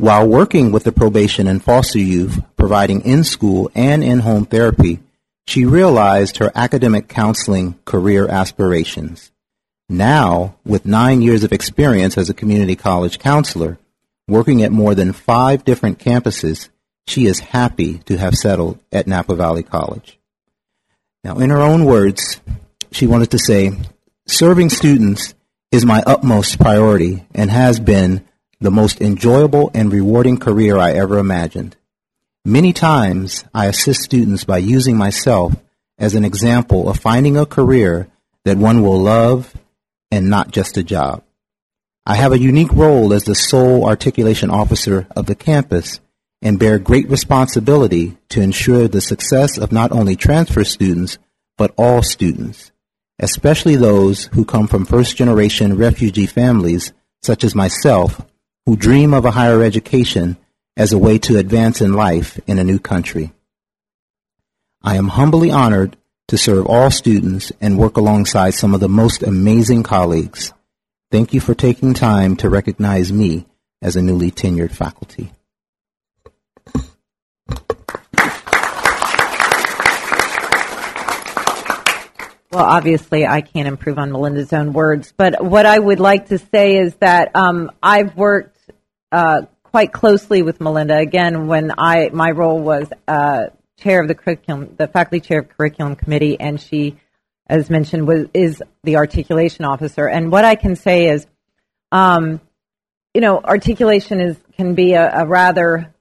While 0.00 0.26
working 0.26 0.72
with 0.72 0.84
the 0.84 0.92
probation 0.92 1.46
and 1.46 1.62
foster 1.62 1.98
youth, 1.98 2.42
providing 2.56 3.02
in 3.02 3.22
school 3.22 3.70
and 3.74 4.02
in 4.02 4.20
home 4.20 4.46
therapy, 4.46 5.00
she 5.46 5.66
realized 5.66 6.38
her 6.38 6.50
academic 6.54 7.06
counseling 7.06 7.78
career 7.84 8.26
aspirations. 8.26 9.30
Now, 9.90 10.56
with 10.64 10.86
nine 10.86 11.20
years 11.20 11.44
of 11.44 11.52
experience 11.52 12.16
as 12.16 12.30
a 12.30 12.34
community 12.34 12.76
college 12.76 13.18
counselor, 13.18 13.76
working 14.26 14.62
at 14.62 14.72
more 14.72 14.94
than 14.94 15.12
five 15.12 15.66
different 15.66 15.98
campuses, 15.98 16.70
she 17.06 17.26
is 17.26 17.40
happy 17.40 17.98
to 18.06 18.16
have 18.16 18.34
settled 18.34 18.78
at 18.90 19.06
Napa 19.06 19.34
Valley 19.34 19.62
College. 19.62 20.18
Now, 21.22 21.40
in 21.40 21.50
her 21.50 21.60
own 21.60 21.84
words, 21.84 22.40
she 22.90 23.06
wanted 23.06 23.32
to 23.32 23.38
say, 23.38 23.72
serving 24.26 24.70
students 24.70 25.34
is 25.70 25.84
my 25.84 26.02
utmost 26.06 26.58
priority 26.58 27.26
and 27.34 27.50
has 27.50 27.78
been 27.78 28.24
the 28.60 28.70
most 28.70 29.00
enjoyable 29.00 29.70
and 29.74 29.92
rewarding 29.92 30.38
career 30.38 30.76
I 30.76 30.92
ever 30.92 31.18
imagined. 31.18 31.76
Many 32.44 32.72
times 32.72 33.44
I 33.54 33.66
assist 33.66 34.02
students 34.02 34.44
by 34.44 34.58
using 34.58 34.96
myself 34.96 35.54
as 35.98 36.14
an 36.14 36.24
example 36.24 36.88
of 36.88 36.98
finding 36.98 37.36
a 37.36 37.46
career 37.46 38.08
that 38.44 38.56
one 38.56 38.82
will 38.82 38.98
love 38.98 39.54
and 40.10 40.28
not 40.28 40.50
just 40.50 40.76
a 40.76 40.82
job. 40.82 41.22
I 42.06 42.16
have 42.16 42.32
a 42.32 42.38
unique 42.38 42.72
role 42.72 43.12
as 43.12 43.24
the 43.24 43.34
sole 43.34 43.86
articulation 43.86 44.50
officer 44.50 45.06
of 45.14 45.26
the 45.26 45.34
campus 45.34 46.00
and 46.42 46.58
bear 46.58 46.78
great 46.78 47.08
responsibility 47.10 48.16
to 48.30 48.40
ensure 48.40 48.88
the 48.88 49.00
success 49.00 49.58
of 49.58 49.72
not 49.72 49.92
only 49.92 50.16
transfer 50.16 50.64
students, 50.64 51.18
but 51.58 51.74
all 51.76 52.02
students, 52.02 52.72
especially 53.18 53.76
those 53.76 54.26
who 54.32 54.44
come 54.46 54.66
from 54.66 54.86
first 54.86 55.16
generation 55.16 55.76
refugee 55.76 56.26
families 56.26 56.92
such 57.22 57.44
as 57.44 57.54
myself 57.54 58.24
who 58.70 58.76
dream 58.76 59.12
of 59.12 59.24
a 59.24 59.32
higher 59.32 59.64
education 59.64 60.36
as 60.76 60.92
a 60.92 60.98
way 60.98 61.18
to 61.18 61.36
advance 61.36 61.80
in 61.80 61.92
life 61.92 62.38
in 62.46 62.56
a 62.56 62.62
new 62.62 62.78
country. 62.78 63.32
I 64.80 64.94
am 64.94 65.08
humbly 65.08 65.50
honored 65.50 65.96
to 66.28 66.38
serve 66.38 66.66
all 66.66 66.88
students 66.92 67.50
and 67.60 67.76
work 67.76 67.96
alongside 67.96 68.54
some 68.54 68.72
of 68.72 68.78
the 68.78 68.88
most 68.88 69.24
amazing 69.24 69.82
colleagues. 69.82 70.52
Thank 71.10 71.34
you 71.34 71.40
for 71.40 71.52
taking 71.52 71.94
time 71.94 72.36
to 72.36 72.48
recognize 72.48 73.12
me 73.12 73.44
as 73.82 73.96
a 73.96 74.02
newly 74.02 74.30
tenured 74.30 74.70
faculty. 74.70 75.32
Well, 82.52 82.64
obviously, 82.64 83.26
I 83.26 83.40
can't 83.40 83.66
improve 83.66 83.98
on 83.98 84.12
Melinda's 84.12 84.52
own 84.52 84.72
words, 84.72 85.12
but 85.16 85.44
what 85.44 85.66
I 85.66 85.78
would 85.78 85.98
like 85.98 86.28
to 86.28 86.38
say 86.38 86.78
is 86.78 86.94
that 86.96 87.34
um, 87.34 87.70
I've 87.80 88.16
worked 88.16 88.59
uh, 89.12 89.42
quite 89.62 89.92
closely 89.92 90.42
with 90.42 90.60
Melinda. 90.60 90.96
Again, 90.96 91.46
when 91.46 91.72
I 91.78 92.10
my 92.12 92.30
role 92.30 92.60
was 92.60 92.88
uh, 93.08 93.46
chair 93.78 94.00
of 94.00 94.08
the 94.08 94.14
curriculum, 94.14 94.74
the 94.76 94.88
faculty 94.88 95.20
chair 95.20 95.40
of 95.40 95.48
curriculum 95.48 95.96
committee, 95.96 96.38
and 96.38 96.60
she, 96.60 96.96
as 97.46 97.70
mentioned, 97.70 98.06
was 98.06 98.28
is 98.34 98.62
the 98.84 98.96
articulation 98.96 99.64
officer. 99.64 100.08
And 100.08 100.30
what 100.30 100.44
I 100.44 100.54
can 100.54 100.76
say 100.76 101.08
is, 101.08 101.26
um, 101.92 102.40
you 103.14 103.20
know, 103.20 103.40
articulation 103.40 104.20
is 104.20 104.36
can 104.56 104.74
be 104.74 104.94
a, 104.94 105.22
a 105.22 105.26
rather 105.26 105.92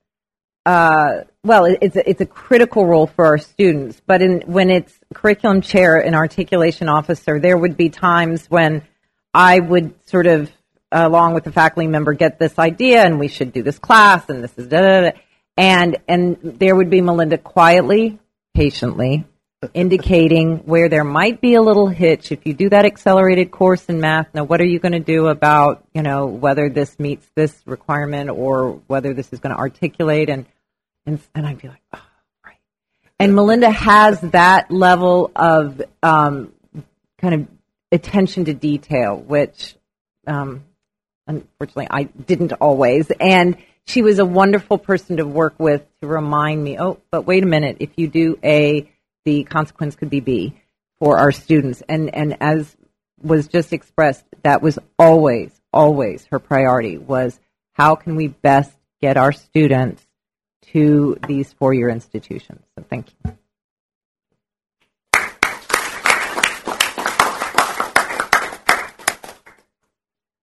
uh, 0.65 1.23
well, 1.43 1.65
it's 1.65 1.95
a, 1.95 2.09
it's 2.09 2.21
a 2.21 2.25
critical 2.25 2.85
role 2.85 3.07
for 3.07 3.25
our 3.25 3.37
students. 3.37 4.01
But 4.05 4.21
in, 4.21 4.41
when 4.45 4.69
it's 4.69 4.93
curriculum 5.13 5.61
chair 5.61 5.97
and 5.97 6.15
articulation 6.15 6.89
officer, 6.89 7.39
there 7.39 7.57
would 7.57 7.77
be 7.77 7.89
times 7.89 8.47
when 8.49 8.83
I 9.33 9.59
would 9.59 9.93
sort 10.07 10.27
of, 10.27 10.51
along 10.91 11.33
with 11.33 11.43
the 11.43 11.51
faculty 11.51 11.87
member, 11.87 12.13
get 12.13 12.39
this 12.39 12.57
idea, 12.57 13.03
and 13.03 13.19
we 13.19 13.27
should 13.27 13.53
do 13.53 13.63
this 13.63 13.79
class, 13.79 14.27
and 14.29 14.43
this 14.43 14.57
is 14.57 14.67
da 14.67 14.81
da 14.81 15.01
da, 15.01 15.11
and 15.57 15.97
and 16.07 16.37
there 16.41 16.75
would 16.75 16.89
be 16.89 17.01
Melinda 17.01 17.37
quietly, 17.37 18.19
patiently, 18.53 19.25
indicating 19.73 20.59
where 20.59 20.87
there 20.87 21.03
might 21.03 21.41
be 21.41 21.55
a 21.55 21.61
little 21.61 21.87
hitch. 21.87 22.31
If 22.31 22.45
you 22.45 22.53
do 22.53 22.69
that 22.69 22.85
accelerated 22.85 23.51
course 23.51 23.85
in 23.85 23.99
math, 23.99 24.33
now 24.33 24.45
what 24.45 24.61
are 24.61 24.65
you 24.65 24.79
going 24.79 24.93
to 24.93 24.99
do 24.99 25.27
about, 25.27 25.85
you 25.93 26.01
know, 26.01 26.27
whether 26.27 26.69
this 26.69 26.97
meets 26.97 27.27
this 27.35 27.61
requirement 27.65 28.29
or 28.29 28.81
whether 28.87 29.13
this 29.13 29.33
is 29.33 29.39
going 29.39 29.53
to 29.53 29.59
articulate 29.59 30.29
and, 30.29 30.45
and, 31.05 31.19
and 31.35 31.45
I'd 31.45 31.61
be 31.61 31.67
like, 31.67 31.81
oh, 31.93 32.01
right. 32.45 32.55
And 33.19 33.35
Melinda 33.35 33.69
has 33.69 34.21
that 34.21 34.71
level 34.71 35.29
of 35.35 35.81
um, 36.01 36.53
kind 37.17 37.33
of 37.33 37.47
attention 37.91 38.45
to 38.45 38.53
detail, 38.53 39.17
which 39.17 39.75
um, 40.25 40.63
unfortunately 41.29 41.87
I 41.89 42.03
didn't 42.03 42.51
always. 42.53 43.09
And 43.19 43.57
she 43.85 44.01
was 44.01 44.19
a 44.19 44.25
wonderful 44.25 44.77
person 44.77 45.17
to 45.17 45.25
work 45.25 45.55
with 45.57 45.85
to 46.01 46.07
remind 46.07 46.63
me, 46.63 46.77
oh, 46.79 46.99
but 47.11 47.21
wait 47.25 47.43
a 47.43 47.47
minute, 47.47 47.77
if 47.79 47.91
you 47.95 48.07
do 48.07 48.37
A, 48.43 48.89
the 49.25 49.43
consequence 49.45 49.95
could 49.95 50.09
be 50.09 50.19
B 50.19 50.55
for 50.99 51.17
our 51.17 51.31
students. 51.31 51.81
And, 51.87 52.13
and 52.13 52.37
as 52.41 52.75
was 53.21 53.47
just 53.47 53.73
expressed, 53.73 54.25
that 54.43 54.61
was 54.61 54.77
always, 54.97 55.51
always 55.71 56.25
her 56.31 56.39
priority 56.39 56.97
was 56.97 57.39
how 57.73 57.95
can 57.95 58.15
we 58.15 58.27
best 58.27 58.71
get 59.01 59.17
our 59.17 59.31
students 59.31 60.05
to 60.73 61.17
these 61.27 61.51
four-year 61.53 61.89
institutions. 61.89 62.61
So 62.77 62.83
thank 62.89 63.07
you. 63.25 63.38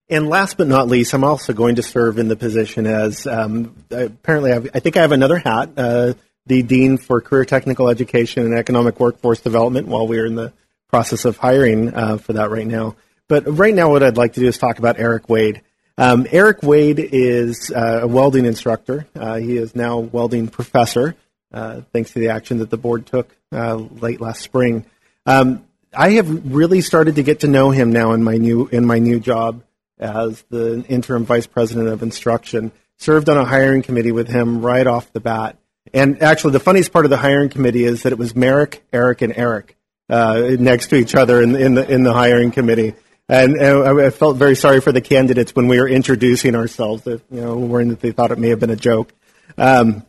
And 0.08 0.28
last 0.28 0.56
but 0.56 0.68
not 0.68 0.86
least, 0.86 1.14
I'm 1.14 1.24
also 1.24 1.52
going 1.52 1.76
to 1.76 1.82
serve 1.82 2.18
in 2.18 2.28
the 2.28 2.36
position 2.36 2.86
as 2.86 3.26
um, 3.26 3.74
apparently 3.90 4.52
I've, 4.52 4.70
i 4.72 4.78
think 4.78 4.96
I 4.96 5.00
have 5.00 5.10
another 5.10 5.38
hat, 5.38 5.70
uh, 5.76 6.14
the 6.46 6.62
Dean 6.62 6.96
for 6.96 7.20
Career 7.20 7.44
Technical 7.44 7.88
Education 7.88 8.44
and 8.44 8.54
Economic 8.54 9.00
Workforce 9.00 9.40
Development 9.40 9.88
while 9.88 10.06
we're 10.06 10.26
in 10.26 10.36
the 10.36 10.52
process 10.88 11.24
of 11.24 11.36
hiring 11.36 11.92
uh, 11.92 12.18
for 12.18 12.34
that 12.34 12.50
right 12.50 12.66
now. 12.66 12.94
But 13.28 13.58
right 13.58 13.74
now, 13.74 13.90
what 13.90 14.04
I'd 14.04 14.16
like 14.16 14.34
to 14.34 14.40
do 14.40 14.46
is 14.46 14.58
talk 14.58 14.78
about 14.78 15.00
Eric 15.00 15.28
Wade. 15.28 15.62
Um, 15.98 16.26
Eric 16.30 16.62
Wade 16.62 17.00
is 17.00 17.72
uh, 17.74 18.00
a 18.02 18.06
welding 18.06 18.46
instructor. 18.46 19.08
Uh, 19.16 19.36
he 19.36 19.56
is 19.56 19.74
now 19.74 19.98
welding 19.98 20.46
professor, 20.46 21.16
uh, 21.52 21.80
thanks 21.92 22.12
to 22.12 22.20
the 22.20 22.28
action 22.28 22.58
that 22.58 22.70
the 22.70 22.76
board 22.76 23.06
took 23.06 23.34
uh, 23.50 23.74
late 23.74 24.20
last 24.20 24.42
spring. 24.42 24.86
Um, 25.24 25.64
I 25.92 26.10
have 26.10 26.54
really 26.54 26.80
started 26.82 27.16
to 27.16 27.24
get 27.24 27.40
to 27.40 27.48
know 27.48 27.70
him 27.70 27.90
now 27.90 28.12
in 28.12 28.22
my 28.22 28.36
new 28.36 28.68
in 28.68 28.86
my 28.86 29.00
new 29.00 29.18
job 29.18 29.62
as 29.98 30.42
the 30.50 30.84
interim 30.88 31.24
vice 31.24 31.46
president 31.46 31.88
of 31.88 32.02
instruction. 32.02 32.72
Served 32.98 33.28
on 33.28 33.36
a 33.36 33.44
hiring 33.44 33.82
committee 33.82 34.12
with 34.12 34.28
him 34.28 34.64
right 34.64 34.86
off 34.86 35.12
the 35.12 35.20
bat. 35.20 35.58
And 35.92 36.22
actually, 36.22 36.52
the 36.52 36.60
funniest 36.60 36.92
part 36.92 37.04
of 37.04 37.10
the 37.10 37.18
hiring 37.18 37.50
committee 37.50 37.84
is 37.84 38.02
that 38.02 38.12
it 38.12 38.18
was 38.18 38.34
Merrick, 38.34 38.84
Eric, 38.92 39.22
and 39.22 39.32
Eric 39.36 39.76
uh, 40.08 40.56
next 40.58 40.88
to 40.88 40.96
each 40.96 41.14
other 41.14 41.42
in, 41.42 41.54
in, 41.54 41.74
the 41.74 41.90
in 41.90 42.02
the 42.04 42.12
hiring 42.12 42.50
committee. 42.50 42.94
And, 43.28 43.56
and, 43.56 44.00
I 44.00 44.10
felt 44.10 44.36
very 44.36 44.54
sorry 44.54 44.80
for 44.80 44.92
the 44.92 45.00
candidates 45.00 45.54
when 45.54 45.66
we 45.66 45.80
were 45.80 45.88
introducing 45.88 46.54
ourselves. 46.54 47.02
That, 47.02 47.22
you 47.30 47.40
know, 47.40 47.56
worrying 47.56 47.90
that 47.90 48.00
they 48.00 48.12
thought 48.12 48.30
it 48.30 48.38
may 48.38 48.50
have 48.50 48.60
been 48.60 48.70
a 48.70 48.76
joke. 48.76 49.12
Um, 49.58 50.04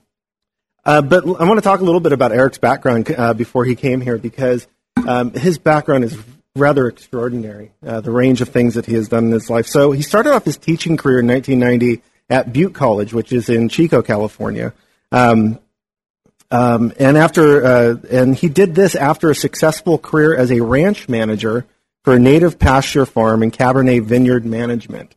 uh, 0.86 1.02
but 1.02 1.26
I 1.26 1.44
want 1.44 1.58
to 1.58 1.62
talk 1.62 1.82
a 1.82 1.84
little 1.84 2.00
bit 2.00 2.14
about 2.14 2.32
Eric's 2.32 2.60
background 2.60 3.14
uh, 3.16 3.34
before 3.34 3.66
he 3.66 3.76
came 3.76 4.02
here 4.02 4.18
because 4.18 4.68
um, 5.06 5.34
his 5.34 5.58
background 5.58 6.06
is 6.06 6.18
rather 6.60 6.88
extraordinary, 6.88 7.72
uh, 7.86 8.02
the 8.02 8.12
range 8.12 8.42
of 8.42 8.50
things 8.50 8.76
that 8.76 8.86
he 8.86 8.94
has 8.94 9.08
done 9.08 9.26
in 9.26 9.32
his 9.32 9.50
life. 9.50 9.68
So 9.68 9.92
he 9.92 10.02
started 10.02 10.34
off 10.34 10.46
his 10.46 10.58
teaching 10.58 10.98
career 10.98 11.20
in 11.20 11.28
1990 11.28 12.02
at 12.30 12.52
Butte 12.52 12.74
College, 12.74 13.14
which 13.14 13.32
is 13.32 13.50
in 13.50 13.70
Chico, 13.70 14.02
California. 14.02 14.74
Um, 15.12 15.60
um, 16.50 16.94
and 17.00 17.18
after, 17.18 17.66
uh, 17.66 17.96
and 18.10 18.36
he 18.36 18.50
did 18.50 18.76
this 18.76 18.96
after 18.96 19.30
a 19.30 19.36
successful 19.36 19.98
career 19.98 20.36
as 20.36 20.52
a 20.52 20.62
ranch 20.62 21.10
manager 21.10 21.66
for 22.04 22.14
a 22.14 22.20
native 22.20 22.58
pasture 22.58 23.06
farm 23.06 23.44
and 23.44 23.52
Cabernet 23.52 24.04
vineyard 24.04 24.46
management. 24.46 25.16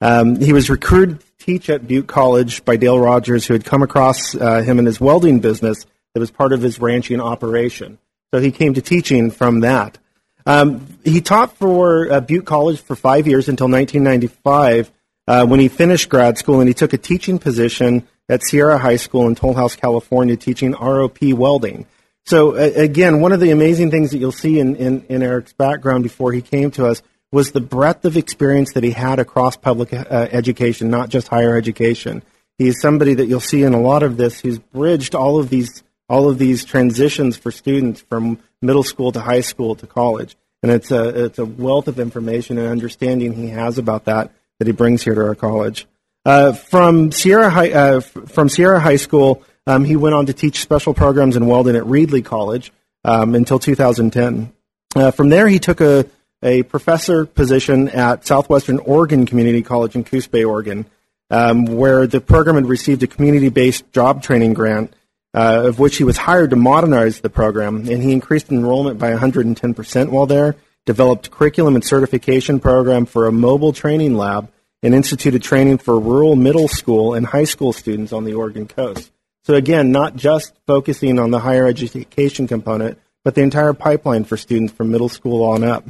Um, 0.00 0.40
he 0.40 0.52
was 0.52 0.68
recruited 0.68 1.20
to 1.20 1.26
teach 1.38 1.70
at 1.70 1.86
Butte 1.86 2.08
College 2.08 2.64
by 2.64 2.76
Dale 2.76 2.98
Rogers, 2.98 3.46
who 3.46 3.54
had 3.54 3.64
come 3.64 3.82
across 3.82 4.34
uh, 4.34 4.62
him 4.62 4.78
in 4.78 4.86
his 4.86 5.00
welding 5.00 5.40
business 5.40 5.86
that 6.12 6.20
was 6.20 6.30
part 6.30 6.52
of 6.52 6.60
his 6.60 6.80
ranching 6.80 7.20
operation. 7.20 7.98
So 8.32 8.40
he 8.40 8.50
came 8.50 8.74
to 8.74 8.82
teaching 8.82 9.30
from 9.30 9.60
that. 9.60 9.98
Um, 10.46 10.98
he 11.04 11.20
taught 11.20 11.56
for 11.56 12.12
uh, 12.12 12.20
Butte 12.20 12.44
College 12.44 12.80
for 12.80 12.96
five 12.96 13.26
years 13.26 13.48
until 13.48 13.68
1995 13.68 14.90
uh, 15.26 15.46
when 15.46 15.60
he 15.60 15.68
finished 15.68 16.08
grad 16.08 16.36
school 16.36 16.60
and 16.60 16.68
he 16.68 16.74
took 16.74 16.92
a 16.92 16.98
teaching 16.98 17.38
position 17.38 18.06
at 18.28 18.42
Sierra 18.42 18.78
High 18.78 18.96
School 18.96 19.26
in 19.26 19.34
Tollhouse, 19.34 19.76
California, 19.76 20.36
teaching 20.36 20.74
ROP 20.74 21.34
welding. 21.34 21.86
So 22.26 22.56
uh, 22.56 22.70
again, 22.76 23.20
one 23.20 23.32
of 23.32 23.40
the 23.40 23.50
amazing 23.50 23.90
things 23.90 24.10
that 24.10 24.18
you'll 24.18 24.32
see 24.32 24.58
in, 24.58 24.76
in, 24.76 25.04
in, 25.08 25.22
Eric's 25.22 25.52
background 25.52 26.02
before 26.04 26.32
he 26.32 26.40
came 26.40 26.70
to 26.72 26.86
us 26.86 27.02
was 27.32 27.52
the 27.52 27.60
breadth 27.60 28.04
of 28.04 28.16
experience 28.16 28.72
that 28.74 28.84
he 28.84 28.92
had 28.92 29.18
across 29.18 29.56
public 29.56 29.92
uh, 29.92 30.04
education, 30.30 30.88
not 30.88 31.08
just 31.08 31.28
higher 31.28 31.56
education. 31.56 32.22
He's 32.56 32.80
somebody 32.80 33.14
that 33.14 33.26
you'll 33.26 33.40
see 33.40 33.62
in 33.62 33.74
a 33.74 33.80
lot 33.80 34.02
of 34.02 34.16
this 34.16 34.40
who's 34.40 34.58
bridged 34.58 35.14
all 35.14 35.38
of 35.38 35.50
these 35.50 35.82
all 36.08 36.28
of 36.28 36.38
these 36.38 36.64
transitions 36.64 37.36
for 37.36 37.50
students 37.50 38.00
from 38.00 38.38
middle 38.60 38.82
school 38.82 39.12
to 39.12 39.20
high 39.20 39.40
school 39.40 39.74
to 39.76 39.86
college. 39.86 40.36
And 40.62 40.72
it's 40.72 40.90
a, 40.90 41.26
it's 41.26 41.38
a 41.38 41.44
wealth 41.44 41.88
of 41.88 41.98
information 41.98 42.58
and 42.58 42.68
understanding 42.68 43.34
he 43.34 43.48
has 43.48 43.78
about 43.78 44.06
that 44.06 44.30
that 44.58 44.66
he 44.66 44.72
brings 44.72 45.02
here 45.02 45.14
to 45.14 45.20
our 45.20 45.34
college. 45.34 45.86
Uh, 46.24 46.52
from 46.52 47.12
Sierra 47.12 47.50
High, 47.50 47.70
uh, 47.72 48.00
from 48.00 48.48
Sierra 48.48 48.80
High 48.80 48.96
School, 48.96 49.42
um, 49.66 49.84
he 49.84 49.96
went 49.96 50.14
on 50.14 50.26
to 50.26 50.32
teach 50.32 50.60
special 50.60 50.94
programs 50.94 51.36
in 51.36 51.46
welding 51.46 51.76
at 51.76 51.84
Reedley 51.84 52.24
College 52.24 52.72
um, 53.04 53.34
until 53.34 53.58
2010. 53.58 54.52
Uh, 54.96 55.10
from 55.10 55.28
there, 55.28 55.48
he 55.48 55.58
took 55.58 55.80
a, 55.80 56.06
a 56.42 56.62
professor 56.62 57.26
position 57.26 57.88
at 57.88 58.26
Southwestern 58.26 58.78
Oregon 58.78 59.26
Community 59.26 59.62
College 59.62 59.96
in 59.96 60.04
Coos 60.04 60.26
Bay, 60.26 60.44
Oregon, 60.44 60.86
um, 61.30 61.66
where 61.66 62.06
the 62.06 62.20
program 62.20 62.56
had 62.56 62.66
received 62.66 63.02
a 63.02 63.06
community-based 63.06 63.90
job 63.92 64.22
training 64.22 64.54
grant 64.54 64.94
uh, 65.34 65.64
of 65.66 65.78
which 65.78 65.96
he 65.96 66.04
was 66.04 66.16
hired 66.16 66.50
to 66.50 66.56
modernize 66.56 67.20
the 67.20 67.30
program, 67.30 67.88
and 67.88 68.02
he 68.02 68.12
increased 68.12 68.50
enrollment 68.50 68.98
by 68.98 69.12
110% 69.12 70.08
while 70.10 70.26
there, 70.26 70.54
developed 70.86 71.30
curriculum 71.30 71.74
and 71.74 71.84
certification 71.84 72.60
program 72.60 73.04
for 73.04 73.26
a 73.26 73.32
mobile 73.32 73.72
training 73.72 74.14
lab, 74.14 74.48
and 74.82 74.94
instituted 74.94 75.42
training 75.42 75.78
for 75.78 75.98
rural 75.98 76.36
middle 76.36 76.68
school 76.68 77.14
and 77.14 77.26
high 77.26 77.44
school 77.44 77.72
students 77.72 78.12
on 78.12 78.24
the 78.24 78.34
Oregon 78.34 78.68
coast. 78.68 79.10
So 79.44 79.54
again, 79.54 79.92
not 79.92 80.14
just 80.14 80.54
focusing 80.66 81.18
on 81.18 81.30
the 81.30 81.40
higher 81.40 81.66
education 81.66 82.46
component, 82.46 82.98
but 83.24 83.34
the 83.34 83.40
entire 83.40 83.72
pipeline 83.72 84.24
for 84.24 84.36
students 84.36 84.72
from 84.72 84.90
middle 84.90 85.08
school 85.08 85.42
on 85.42 85.64
up. 85.64 85.84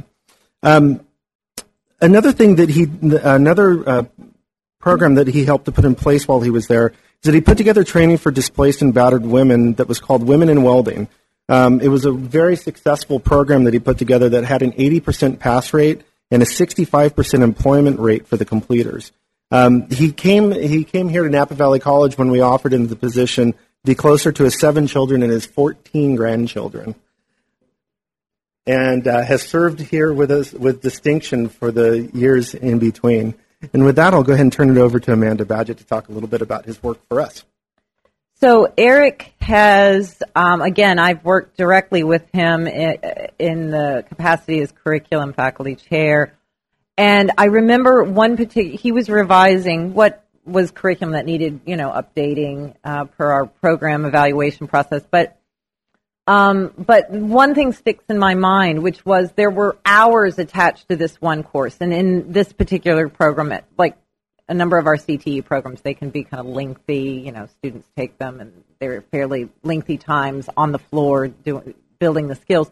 Um, 0.63 1.05
another 2.01 2.31
thing 2.31 2.55
that 2.55 2.69
he, 2.69 2.87
another 3.01 3.87
uh, 3.87 4.03
program 4.79 5.15
that 5.15 5.27
he 5.27 5.45
helped 5.45 5.65
to 5.65 5.71
put 5.71 5.85
in 5.85 5.95
place 5.95 6.27
while 6.27 6.41
he 6.41 6.49
was 6.49 6.67
there 6.67 6.93
is 7.23 7.27
that 7.27 7.33
he 7.33 7.41
put 7.41 7.57
together 7.57 7.83
training 7.83 8.17
for 8.17 8.31
displaced 8.31 8.81
and 8.81 8.93
battered 8.93 9.25
women 9.25 9.73
that 9.73 9.87
was 9.87 9.99
called 9.99 10.23
Women 10.23 10.49
in 10.49 10.63
Welding. 10.63 11.07
Um, 11.47 11.79
it 11.79 11.89
was 11.89 12.05
a 12.05 12.11
very 12.11 12.55
successful 12.55 13.19
program 13.19 13.65
that 13.65 13.73
he 13.73 13.79
put 13.79 13.97
together 13.97 14.29
that 14.29 14.45
had 14.45 14.61
an 14.61 14.71
80% 14.73 15.39
pass 15.39 15.73
rate 15.73 16.01
and 16.31 16.41
a 16.41 16.45
65% 16.45 17.41
employment 17.41 17.99
rate 17.99 18.27
for 18.27 18.37
the 18.37 18.45
completers. 18.45 19.11
Um, 19.51 19.89
he 19.89 20.11
came 20.11 20.51
he 20.51 20.83
came 20.83 21.07
here 21.07 21.23
to 21.23 21.29
Napa 21.29 21.53
Valley 21.53 21.79
College 21.79 22.17
when 22.17 22.31
we 22.31 22.41
offered 22.41 22.73
him 22.73 22.87
the 22.87 22.95
position 22.95 23.53
to 23.53 23.59
be 23.85 23.95
closer 23.95 24.31
to 24.31 24.43
his 24.43 24.59
seven 24.59 24.87
children 24.87 25.21
and 25.21 25.31
his 25.31 25.45
14 25.45 26.15
grandchildren, 26.15 26.95
and 28.65 29.07
uh, 29.07 29.23
has 29.23 29.43
served 29.43 29.79
here 29.79 30.11
with 30.11 30.31
us 30.31 30.51
with 30.51 30.81
distinction 30.81 31.47
for 31.47 31.71
the 31.71 32.09
years 32.13 32.55
in 32.55 32.79
between. 32.79 33.35
And 33.73 33.85
with 33.85 33.95
that, 33.95 34.13
I'll 34.13 34.23
go 34.23 34.33
ahead 34.33 34.43
and 34.43 34.53
turn 34.53 34.69
it 34.69 34.77
over 34.77 34.99
to 34.99 35.13
Amanda 35.13 35.45
Badgett 35.45 35.77
to 35.77 35.85
talk 35.85 36.09
a 36.09 36.11
little 36.11 36.29
bit 36.29 36.41
about 36.41 36.65
his 36.65 36.81
work 36.83 36.99
for 37.07 37.21
us. 37.21 37.43
So 38.41 38.71
Eric 38.77 39.33
has, 39.39 40.21
um, 40.35 40.61
again, 40.61 40.99
I've 40.99 41.23
worked 41.23 41.57
directly 41.57 42.03
with 42.03 42.29
him 42.33 42.67
in, 42.67 43.71
the 43.71 44.03
capacity 44.07 44.59
as 44.59 44.71
curriculum 44.71 45.33
faculty 45.33 45.75
chair. 45.75 46.33
And 46.97 47.31
I 47.37 47.45
remember 47.45 48.03
one 48.03 48.35
particular, 48.35 48.77
he 48.77 48.91
was 48.91 49.09
revising 49.09 49.93
what 49.93 50.25
was 50.45 50.71
curriculum 50.71 51.13
that 51.13 51.25
needed, 51.25 51.61
you 51.65 51.77
know, 51.77 51.89
updating 51.89 52.75
uh, 52.83 53.05
per 53.05 53.31
our 53.31 53.45
program 53.45 54.05
evaluation 54.05 54.67
process. 54.67 55.01
But 55.09 55.39
um, 56.27 56.73
but 56.77 57.09
one 57.09 57.53
thing 57.53 57.73
sticks 57.73 58.03
in 58.09 58.17
my 58.17 58.33
mind, 58.33 58.81
which 58.81 59.05
was 59.05 59.31
there 59.33 59.51
were 59.51 59.77
hours 59.85 60.39
attached 60.39 60.89
to 60.89 60.95
this 60.95 61.21
one 61.21 61.43
course, 61.43 61.77
and 61.79 61.93
in 61.93 62.31
this 62.31 62.51
particular 62.51 63.09
program, 63.09 63.53
like 63.77 63.97
a 64.47 64.53
number 64.53 64.77
of 64.77 64.87
our 64.87 64.97
CTE 64.97 65.45
programs, 65.45 65.81
they 65.81 65.93
can 65.93 66.09
be 66.09 66.23
kind 66.23 66.39
of 66.39 66.47
lengthy. 66.47 67.23
You 67.25 67.31
know, 67.31 67.47
students 67.59 67.87
take 67.95 68.17
them, 68.17 68.39
and 68.39 68.63
they're 68.79 69.01
fairly 69.01 69.49
lengthy 69.63 69.97
times 69.97 70.49
on 70.57 70.71
the 70.71 70.79
floor 70.79 71.27
doing 71.27 71.75
building 71.99 72.27
the 72.27 72.35
skills. 72.35 72.69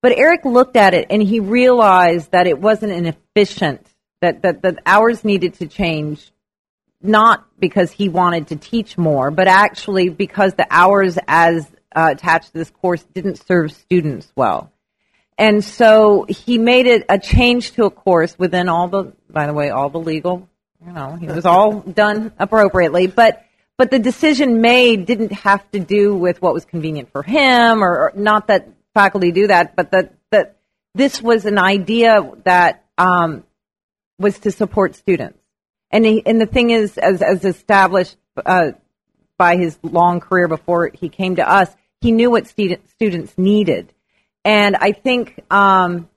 But 0.00 0.12
Eric 0.12 0.44
looked 0.44 0.76
at 0.76 0.94
it 0.94 1.06
and 1.10 1.22
he 1.22 1.40
realized 1.40 2.32
that 2.32 2.46
it 2.46 2.58
wasn't 2.58 2.92
an 2.92 3.06
efficient 3.06 3.86
that 4.20 4.42
that 4.42 4.62
the 4.62 4.76
hours 4.86 5.24
needed 5.24 5.54
to 5.54 5.66
change 5.66 6.30
not 7.02 7.46
because 7.58 7.90
he 7.90 8.08
wanted 8.08 8.48
to 8.48 8.56
teach 8.56 8.96
more, 8.96 9.30
but 9.30 9.46
actually 9.46 10.08
because 10.08 10.54
the 10.54 10.66
hours 10.70 11.18
as 11.28 11.70
uh, 11.94 12.10
attached 12.12 12.52
to 12.52 12.58
this 12.58 12.70
course 12.70 13.02
didn't 13.14 13.44
serve 13.46 13.72
students 13.72 14.30
well. 14.36 14.72
And 15.36 15.64
so 15.64 16.26
he 16.28 16.58
made 16.58 16.86
it 16.86 17.04
a 17.08 17.18
change 17.18 17.72
to 17.72 17.84
a 17.84 17.90
course 17.90 18.38
within 18.38 18.68
all 18.68 18.88
the, 18.88 19.12
by 19.28 19.46
the 19.46 19.52
way, 19.52 19.70
all 19.70 19.90
the 19.90 19.98
legal, 19.98 20.48
you 20.84 20.92
know, 20.92 21.18
it 21.20 21.30
was 21.30 21.44
all 21.44 21.80
done 21.80 22.32
appropriately, 22.38 23.06
but, 23.08 23.44
but 23.76 23.90
the 23.90 23.98
decision 23.98 24.60
made 24.60 25.06
didn't 25.06 25.32
have 25.32 25.68
to 25.72 25.80
do 25.80 26.14
with 26.14 26.40
what 26.40 26.54
was 26.54 26.64
convenient 26.64 27.10
for 27.10 27.22
him 27.22 27.82
or, 27.82 27.90
or 27.90 28.12
not 28.14 28.46
that 28.46 28.68
faculty 28.92 29.32
do 29.32 29.48
that, 29.48 29.74
but 29.74 29.90
that, 29.90 30.14
that 30.30 30.56
this 30.94 31.20
was 31.20 31.46
an 31.46 31.58
idea 31.58 32.30
that, 32.44 32.84
um, 32.96 33.42
was 34.18 34.38
to 34.40 34.52
support 34.52 34.94
students. 34.94 35.38
And 35.90 36.04
he, 36.04 36.24
and 36.24 36.40
the 36.40 36.46
thing 36.46 36.70
is, 36.70 36.96
as, 36.96 37.22
as 37.22 37.44
established, 37.44 38.16
uh, 38.44 38.72
by 39.36 39.56
his 39.56 39.78
long 39.82 40.20
career 40.20 40.48
before 40.48 40.90
he 40.94 41.08
came 41.08 41.36
to 41.36 41.48
us, 41.48 41.74
he 42.04 42.12
knew 42.12 42.30
what 42.30 42.46
student, 42.46 42.86
students 42.90 43.32
needed. 43.38 43.90
And 44.44 44.76
I 44.76 44.92
think 44.92 45.40
um, 45.50 46.10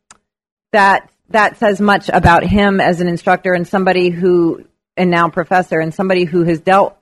that 0.73 1.09
that 1.29 1.59
says 1.59 1.79
much 1.79 2.09
about 2.09 2.43
him 2.43 2.81
as 2.81 2.99
an 2.99 3.07
instructor 3.07 3.53
and 3.53 3.65
somebody 3.65 4.09
who, 4.09 4.65
and 4.97 5.09
now 5.09 5.29
professor, 5.29 5.79
and 5.79 5.93
somebody 5.93 6.25
who 6.25 6.43
has 6.43 6.59
dealt, 6.59 6.97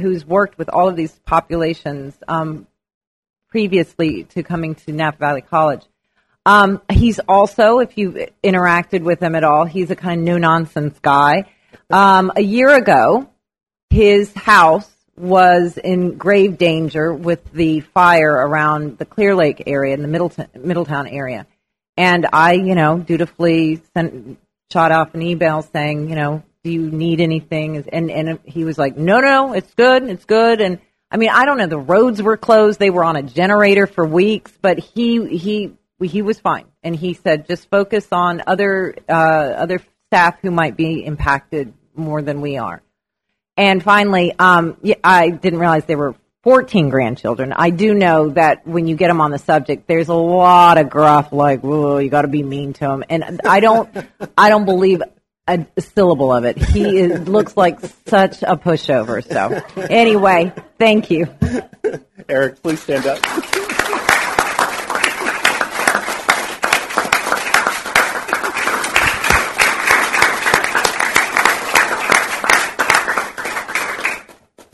who's 0.00 0.24
worked 0.24 0.56
with 0.56 0.70
all 0.70 0.88
of 0.88 0.96
these 0.96 1.12
populations 1.26 2.14
um, 2.26 2.66
previously 3.50 4.24
to 4.24 4.42
coming 4.42 4.74
to 4.74 4.92
Napa 4.92 5.18
Valley 5.18 5.42
College. 5.42 5.82
Um, 6.46 6.80
he's 6.90 7.18
also, 7.28 7.80
if 7.80 7.98
you 7.98 8.28
interacted 8.42 9.02
with 9.02 9.20
him 9.20 9.34
at 9.34 9.44
all, 9.44 9.66
he's 9.66 9.90
a 9.90 9.96
kind 9.96 10.20
of 10.20 10.24
no 10.24 10.38
nonsense 10.38 10.98
guy. 10.98 11.44
Um, 11.90 12.32
a 12.34 12.42
year 12.42 12.74
ago, 12.74 13.28
his 13.90 14.32
house 14.32 14.90
was 15.16 15.76
in 15.76 16.16
grave 16.16 16.58
danger 16.58 17.12
with 17.12 17.52
the 17.52 17.80
fire 17.80 18.32
around 18.32 18.98
the 18.98 19.04
Clear 19.04 19.34
Lake 19.34 19.62
area 19.66 19.94
in 19.94 20.02
the 20.02 20.08
Middleton, 20.08 20.48
Middletown 20.56 21.06
area. 21.06 21.46
And 21.96 22.26
I, 22.32 22.54
you 22.54 22.74
know, 22.74 22.98
dutifully 22.98 23.82
sent, 23.94 24.38
shot 24.72 24.90
off 24.90 25.14
an 25.14 25.22
email 25.22 25.62
saying, 25.62 26.08
you 26.08 26.16
know, 26.16 26.42
do 26.64 26.70
you 26.70 26.90
need 26.90 27.20
anything? 27.20 27.84
And, 27.92 28.10
and 28.10 28.40
he 28.44 28.64
was 28.64 28.78
like, 28.78 28.96
no, 28.96 29.20
no, 29.20 29.52
it's 29.52 29.72
good. 29.74 30.04
It's 30.04 30.24
good. 30.24 30.60
And 30.60 30.80
I 31.10 31.16
mean, 31.16 31.30
I 31.30 31.44
don't 31.44 31.58
know. 31.58 31.66
The 31.66 31.78
roads 31.78 32.20
were 32.20 32.36
closed. 32.36 32.80
They 32.80 32.90
were 32.90 33.04
on 33.04 33.16
a 33.16 33.22
generator 33.22 33.86
for 33.86 34.04
weeks, 34.04 34.52
but 34.60 34.78
he, 34.78 35.36
he, 35.36 35.74
he 36.02 36.22
was 36.22 36.40
fine. 36.40 36.64
And 36.82 36.96
he 36.96 37.14
said, 37.14 37.46
just 37.46 37.70
focus 37.70 38.08
on 38.10 38.42
other, 38.46 38.96
uh, 39.08 39.12
other 39.12 39.80
staff 40.08 40.38
who 40.42 40.50
might 40.50 40.76
be 40.76 41.04
impacted 41.04 41.72
more 41.94 42.22
than 42.22 42.40
we 42.40 42.56
are. 42.56 42.82
And 43.56 43.82
finally, 43.82 44.32
um, 44.38 44.76
I 45.02 45.30
didn't 45.30 45.60
realize 45.60 45.84
there 45.84 45.98
were 45.98 46.16
14 46.42 46.90
grandchildren. 46.90 47.52
I 47.52 47.70
do 47.70 47.94
know 47.94 48.30
that 48.30 48.66
when 48.66 48.86
you 48.86 48.96
get 48.96 49.08
them 49.08 49.20
on 49.20 49.30
the 49.30 49.38
subject, 49.38 49.86
there's 49.86 50.08
a 50.08 50.14
lot 50.14 50.76
of 50.76 50.90
gruff, 50.90 51.32
like, 51.32 51.62
"Whoa, 51.62 51.98
you 51.98 52.10
got 52.10 52.22
to 52.22 52.28
be 52.28 52.42
mean 52.42 52.74
to 52.74 52.90
him," 52.90 53.04
and 53.08 53.40
I 53.46 53.60
don't, 53.60 53.88
I 54.36 54.50
don't 54.50 54.64
believe 54.66 55.02
a 55.46 55.66
syllable 55.78 56.32
of 56.32 56.44
it. 56.44 56.58
He 56.58 56.98
is, 56.98 57.28
looks 57.28 57.56
like 57.56 57.80
such 58.06 58.42
a 58.42 58.56
pushover. 58.56 59.22
So, 59.22 59.86
anyway, 59.88 60.52
thank 60.78 61.10
you. 61.10 61.28
Eric, 62.28 62.62
please 62.62 62.80
stand 62.82 63.06
up. 63.06 63.20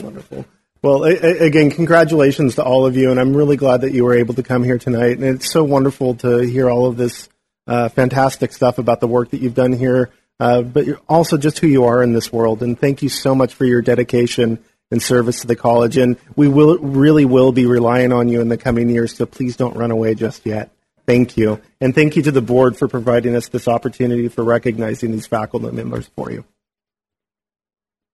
Wonderful. 0.01 0.45
Well, 0.83 1.05
again, 1.05 1.71
congratulations 1.71 2.55
to 2.55 2.65
all 2.65 2.87
of 2.87 2.97
you, 2.97 3.11
and 3.11 3.21
I'm 3.21 3.37
really 3.37 3.57
glad 3.57 3.83
that 3.83 3.93
you 3.93 4.05
were 4.05 4.15
able 4.15 4.33
to 4.35 4.43
come 4.43 4.65
here 4.65 4.79
tonight. 4.79 5.19
And 5.19 5.25
it's 5.25 5.53
so 5.53 5.63
wonderful 5.63 6.15
to 6.17 6.39
hear 6.39 6.71
all 6.71 6.87
of 6.87 6.97
this 6.97 7.29
uh, 7.67 7.91
fantastic 7.91 8.53
stuff 8.53 8.79
about 8.79 9.01
the 9.01 9.07
work 9.07 9.31
that 9.31 9.43
you've 9.43 9.55
done 9.55 9.73
here, 9.73 10.09
uh, 10.39 10.63
but 10.63 10.87
also 11.07 11.37
just 11.37 11.59
who 11.59 11.67
you 11.67 11.85
are 11.85 12.03
in 12.03 12.15
this 12.15 12.33
world. 12.33 12.63
And 12.63 12.79
thank 12.79 13.03
you 13.03 13.11
so 13.11 13.35
much 13.35 13.53
for 13.53 13.67
your 13.67 13.83
dedication 13.83 14.59
and 14.91 15.03
service 15.03 15.43
to 15.43 15.47
the 15.47 15.55
college. 15.55 15.99
And 15.99 16.17
we 16.35 16.49
will 16.49 16.79
really 16.79 17.27
will 17.27 17.53
be 17.53 17.67
relying 17.67 18.11
on 18.11 18.31
you 18.31 18.41
in 18.41 18.49
the 18.49 18.57
coming 18.57 18.89
years. 18.89 19.15
So 19.15 19.27
please 19.27 19.57
don't 19.57 19.77
run 19.77 19.91
away 19.91 20.15
just 20.15 20.47
yet. 20.47 20.71
Thank 21.07 21.37
you, 21.37 21.61
and 21.81 21.93
thank 21.95 22.15
you 22.15 22.23
to 22.23 22.31
the 22.31 22.41
board 22.41 22.77
for 22.77 22.87
providing 22.87 23.35
us 23.35 23.49
this 23.49 23.67
opportunity 23.67 24.29
for 24.29 24.45
recognizing 24.45 25.11
these 25.11 25.27
faculty 25.27 25.71
members 25.73 26.09
for 26.15 26.31
you. 26.31 26.45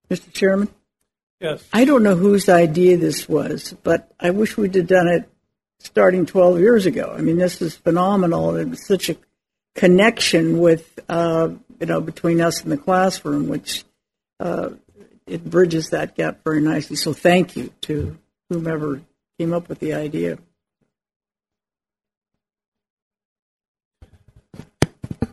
Mr. 0.09 0.33
Chairman, 0.33 0.69
Yes. 1.41 1.63
I 1.73 1.85
don't 1.85 2.03
know 2.03 2.17
whose 2.17 2.49
idea 2.49 2.97
this 2.97 3.29
was, 3.29 3.75
but 3.83 4.11
I 4.19 4.31
wish 4.31 4.57
we'd 4.57 4.75
have 4.75 4.87
done 4.87 5.09
it 5.09 5.29
starting 5.81 6.25
12 6.25 6.61
years 6.61 6.87
ago. 6.87 7.15
I 7.17 7.21
mean, 7.21 7.37
this 7.37 7.61
is 7.61 7.77
phenomenal. 7.77 8.57
It 8.57 8.69
was 8.69 8.87
such 8.87 9.11
a 9.11 9.17
connection 9.75 10.59
with, 10.59 10.99
uh, 11.09 11.51
you 11.79 11.87
know, 11.87 12.01
between 12.01 12.41
us 12.41 12.63
and 12.63 12.73
the 12.73 12.79
classroom, 12.79 13.49
which 13.49 13.85
uh, 14.41 14.71
it 15.27 15.45
bridges 15.45 15.91
that 15.91 16.15
gap 16.15 16.43
very 16.43 16.61
nicely. 16.61 16.97
So 16.97 17.13
thank 17.13 17.57
you 17.57 17.73
to 17.83 18.17
whomever 18.49 19.03
came 19.39 19.53
up 19.53 19.69
with 19.69 19.79
the 19.79 19.93
idea. 19.93 20.39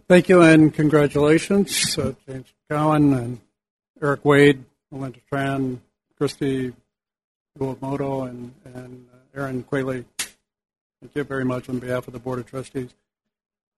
Thank 0.09 0.27
you 0.27 0.41
and 0.41 0.73
congratulations, 0.73 1.97
uh, 1.97 2.13
James 2.27 2.53
Cowan 2.69 3.13
and 3.13 3.39
Eric 4.01 4.25
Wade, 4.25 4.65
Melinda 4.91 5.19
Tran, 5.31 5.79
Christy 6.17 6.73
Uwamoto, 7.59 8.29
and, 8.29 8.53
and 8.73 9.07
Erin 9.35 9.63
Quayle. 9.63 10.05
Thank 10.17 11.15
you 11.15 11.23
very 11.23 11.45
much 11.45 11.69
on 11.69 11.79
behalf 11.79 12.07
of 12.07 12.13
the 12.13 12.19
Board 12.19 12.39
of 12.39 12.45
Trustees. 12.45 12.93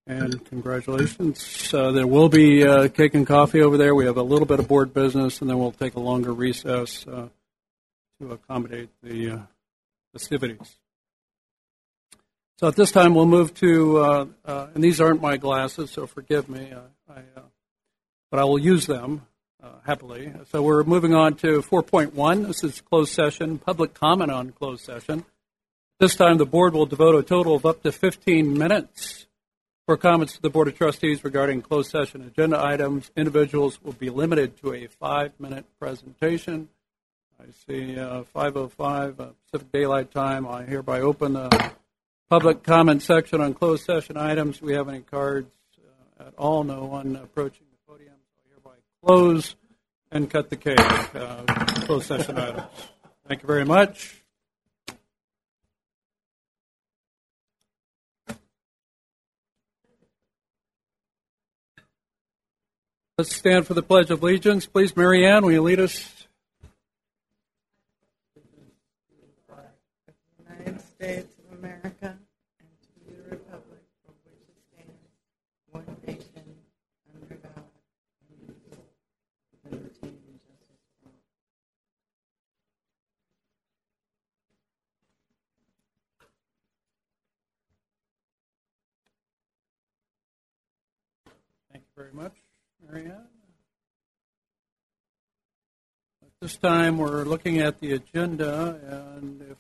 And 0.08 0.46
congratulations. 0.46 1.74
Uh, 1.74 1.92
there 1.92 2.06
will 2.06 2.30
be 2.30 2.64
uh, 2.64 2.90
cake 2.90 3.16
and 3.16 3.26
coffee 3.26 3.62
over 3.62 3.76
there. 3.78 3.96
We 3.96 4.06
have 4.06 4.18
a 4.18 4.24
little 4.24 4.46
bit 4.46 4.60
of 4.60 4.68
board 4.68 4.94
business, 4.94 5.42
and 5.42 5.50
then 5.50 5.58
we'll 5.58 5.72
take 5.72 5.96
a 5.96 6.00
longer 6.00 6.32
recess 6.32 7.08
uh, 7.08 7.30
to 8.22 8.32
accommodate 8.32 8.90
the 9.02 9.32
uh, 9.32 9.40
festivities. 10.14 10.76
So 12.60 12.68
at 12.68 12.76
this 12.76 12.92
time, 12.92 13.16
we'll 13.16 13.26
move 13.26 13.54
to, 13.56 13.98
uh, 13.98 14.26
uh, 14.46 14.68
and 14.76 14.84
these 14.84 15.02
aren't 15.02 15.22
my 15.22 15.38
glasses, 15.38 15.90
so 15.90 16.06
forgive 16.06 16.48
me, 16.48 16.72
I, 17.10 17.22
but 18.30 18.40
I 18.40 18.44
will 18.44 18.60
use 18.60 18.86
them 18.86 19.24
uh, 19.64 19.70
happily. 19.86 20.34
So 20.52 20.62
we're 20.62 20.84
moving 20.84 21.14
on 21.14 21.36
to 21.36 21.62
4.1. 21.62 22.48
This 22.48 22.64
is 22.64 22.82
closed 22.82 23.14
session, 23.14 23.58
public 23.58 23.94
comment 23.94 24.32
on 24.32 24.52
closed 24.52 24.84
session. 24.84 25.26
This 26.00 26.16
time, 26.16 26.38
the 26.38 26.46
board 26.46 26.74
will 26.74 26.86
devote 26.86 27.16
a 27.16 27.24
total 27.24 27.56
of 27.56 27.66
up 27.66 27.82
to 27.84 27.92
15 27.92 28.58
minutes 28.58 29.28
for 29.86 29.98
comments 29.98 30.34
to 30.34 30.42
the 30.42 30.50
Board 30.50 30.68
of 30.68 30.76
Trustees 30.76 31.24
regarding 31.24 31.62
closed 31.62 31.92
session 31.92 32.22
agenda 32.24 32.62
items. 32.62 33.12
Individuals 33.16 33.80
will 33.84 33.94
be 33.94 34.10
limited 34.10 34.58
to 34.58 34.74
a 34.74 34.88
five-minute 34.88 35.66
presentation. 35.80 36.70
I 37.40 37.46
see 37.68 38.00
uh, 38.00 38.24
5:05 38.36 39.20
uh, 39.20 39.26
Pacific 39.46 39.72
Daylight 39.72 40.12
Time. 40.12 40.48
I 40.48 40.64
hereby 40.64 41.02
open 41.02 41.34
the 41.34 41.72
public 42.30 42.64
comment 42.64 43.04
section 43.04 43.42
on 43.42 43.54
closed 43.54 43.86
session 43.86 44.18
items. 44.18 44.60
Do 44.60 44.66
we 44.66 44.74
have 44.74 44.90
any 44.90 45.02
cards 45.02 45.52
uh, 46.20 46.24
at 46.24 46.34
all? 46.36 46.64
No 46.64 46.86
one 46.86 47.16
approaching 47.16 47.68
the 47.72 47.92
podium. 47.92 48.16
So 48.34 48.42
I 48.42 48.50
hereby 48.50 48.78
close 49.06 49.56
and 50.12 50.30
cut 50.30 50.50
the 50.50 50.56
cake. 50.56 50.80
Uh, 51.16 51.44
closed 51.86 52.08
session 52.08 52.38
items. 52.38 52.68
Thank 53.28 53.42
you 53.42 53.48
very 53.48 53.66
much. 53.66 54.22
Let's 63.18 63.34
stand 63.34 63.66
for 63.66 63.74
the 63.74 63.82
Pledge 63.82 64.12
of 64.12 64.22
Allegiance. 64.22 64.66
Please, 64.66 64.94
Marianne, 64.98 65.46
will 65.46 65.54
you 65.54 65.62
lead 65.62 65.80
us? 65.80 66.12
United 70.38 70.82
States 70.82 71.34
of 71.40 71.58
America 71.58 72.18
and 72.60 72.70
to 72.82 72.90
the 73.06 73.30
republic 73.30 73.84
for 74.04 74.12
which 74.26 74.50
it 74.50 74.60
stands, 74.68 75.00
one 75.72 75.86
nation, 76.06 76.44
under 77.14 77.36
God, 77.36 77.64
indivisible, 78.30 78.84
with 79.64 79.72
liberty 79.72 79.96
and 80.04 80.40
justice 80.44 80.84
for 81.00 81.08
all. 81.08 81.16
Thank 91.72 91.86
you 91.86 91.94
very 91.96 92.05
much, 92.16 92.36
Marianne. 92.88 93.28
At 96.22 96.32
this 96.40 96.56
time, 96.56 96.98
we're 96.98 97.26
looking 97.26 97.60
at 97.60 97.82
the 97.82 97.92
agenda, 97.92 98.80
and 99.20 99.42
if 99.42 99.58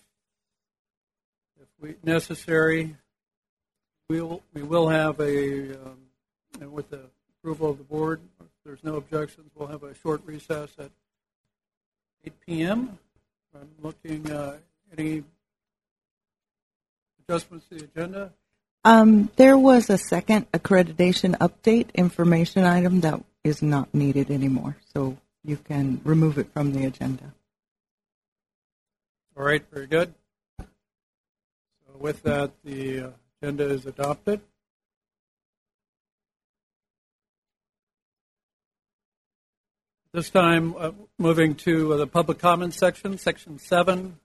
if 1.62 1.68
we 1.82 1.96
necessary, 2.02 2.96
we'll 4.10 4.42
we 4.54 4.64
will 4.64 4.88
have 4.88 5.20
a 5.20 5.74
um, 5.74 5.98
and 6.62 6.72
with 6.72 6.90
the 6.92 7.02
approval 7.38 7.72
of 7.72 7.78
the 7.78 7.84
board, 7.84 8.22
if 8.40 8.48
there's 8.64 8.84
no 8.86 8.96
objections, 8.96 9.52
we'll 9.54 9.68
have 9.68 9.84
a 9.84 9.94
short 9.94 10.22
recess 10.26 10.70
at 10.80 10.92
8 12.26 12.34
p.m. 12.46 12.98
I'm 13.54 13.70
looking 13.82 14.32
uh, 14.32 14.58
any 14.98 15.26
adjustments 17.28 17.68
to 17.68 17.76
the 17.76 17.84
agenda? 17.84 18.32
Um, 18.86 19.32
there 19.36 19.58
was 19.58 19.90
a 19.90 19.98
second 19.98 20.46
accreditation 20.52 21.36
update 21.40 21.92
information 21.96 22.66
item 22.66 23.02
that 23.02 23.20
is 23.44 23.64
not 23.64 23.92
needed 23.96 24.30
anymore, 24.30 24.78
so 24.94 25.18
you 25.44 25.58
can 25.58 26.00
remove 26.04 26.38
it 26.38 26.54
from 26.54 26.72
the 26.72 26.86
agenda. 26.86 27.34
All 29.36 29.44
right, 29.44 29.64
very 29.74 29.88
good. 29.88 30.14
So 30.60 31.98
with 31.98 32.22
that, 32.24 32.52
the 32.64 33.12
agenda 33.42 33.68
is 33.68 33.88
adopted. 33.88 34.42
This 40.14 40.30
time, 40.30 40.76
uh, 40.78 40.92
moving 41.18 41.56
to 41.56 41.94
uh, 41.94 41.98
the 41.98 42.08
public 42.08 42.38
comments 42.38 42.78
section, 42.78 43.18
section 43.18 43.58
seven. 43.58 44.20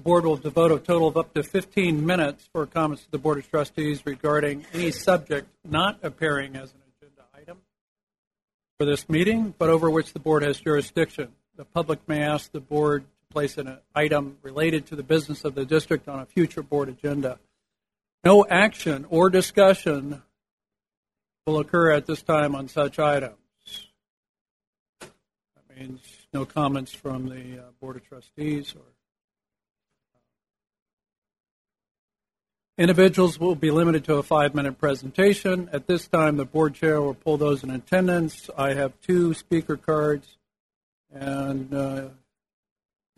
The 0.00 0.04
board 0.04 0.24
will 0.24 0.36
devote 0.36 0.72
a 0.72 0.78
total 0.78 1.08
of 1.08 1.18
up 1.18 1.34
to 1.34 1.42
15 1.42 2.06
minutes 2.06 2.48
for 2.54 2.64
comments 2.64 3.04
to 3.04 3.10
the 3.10 3.18
Board 3.18 3.36
of 3.36 3.50
Trustees 3.50 4.06
regarding 4.06 4.64
any 4.72 4.92
subject 4.92 5.46
not 5.62 5.98
appearing 6.02 6.56
as 6.56 6.72
an 6.72 6.80
agenda 6.96 7.22
item 7.34 7.58
for 8.78 8.86
this 8.86 9.10
meeting, 9.10 9.52
but 9.58 9.68
over 9.68 9.90
which 9.90 10.14
the 10.14 10.18
board 10.18 10.42
has 10.42 10.58
jurisdiction. 10.58 11.28
The 11.56 11.66
public 11.66 11.98
may 12.08 12.22
ask 12.22 12.50
the 12.50 12.60
board 12.60 13.02
to 13.02 13.34
place 13.34 13.58
an 13.58 13.76
item 13.94 14.38
related 14.40 14.86
to 14.86 14.96
the 14.96 15.02
business 15.02 15.44
of 15.44 15.54
the 15.54 15.66
district 15.66 16.08
on 16.08 16.18
a 16.18 16.24
future 16.24 16.62
board 16.62 16.88
agenda. 16.88 17.38
No 18.24 18.46
action 18.48 19.04
or 19.10 19.28
discussion 19.28 20.22
will 21.46 21.58
occur 21.58 21.92
at 21.92 22.06
this 22.06 22.22
time 22.22 22.54
on 22.54 22.68
such 22.68 22.98
items. 22.98 23.36
That 25.00 25.78
means 25.78 26.00
no 26.32 26.46
comments 26.46 26.90
from 26.90 27.28
the 27.28 27.58
uh, 27.58 27.62
Board 27.82 27.96
of 27.96 28.08
Trustees 28.08 28.74
or 28.74 28.80
Individuals 32.80 33.38
will 33.38 33.54
be 33.54 33.70
limited 33.70 34.04
to 34.04 34.14
a 34.14 34.22
five 34.22 34.54
minute 34.54 34.78
presentation. 34.78 35.68
At 35.70 35.86
this 35.86 36.08
time, 36.08 36.38
the 36.38 36.46
board 36.46 36.72
chair 36.72 36.98
will 37.02 37.12
pull 37.12 37.36
those 37.36 37.62
in 37.62 37.68
attendance. 37.68 38.48
I 38.56 38.72
have 38.72 38.98
two 39.02 39.34
speaker 39.34 39.76
cards. 39.76 40.38
And 41.12 41.74
uh, 41.74 42.08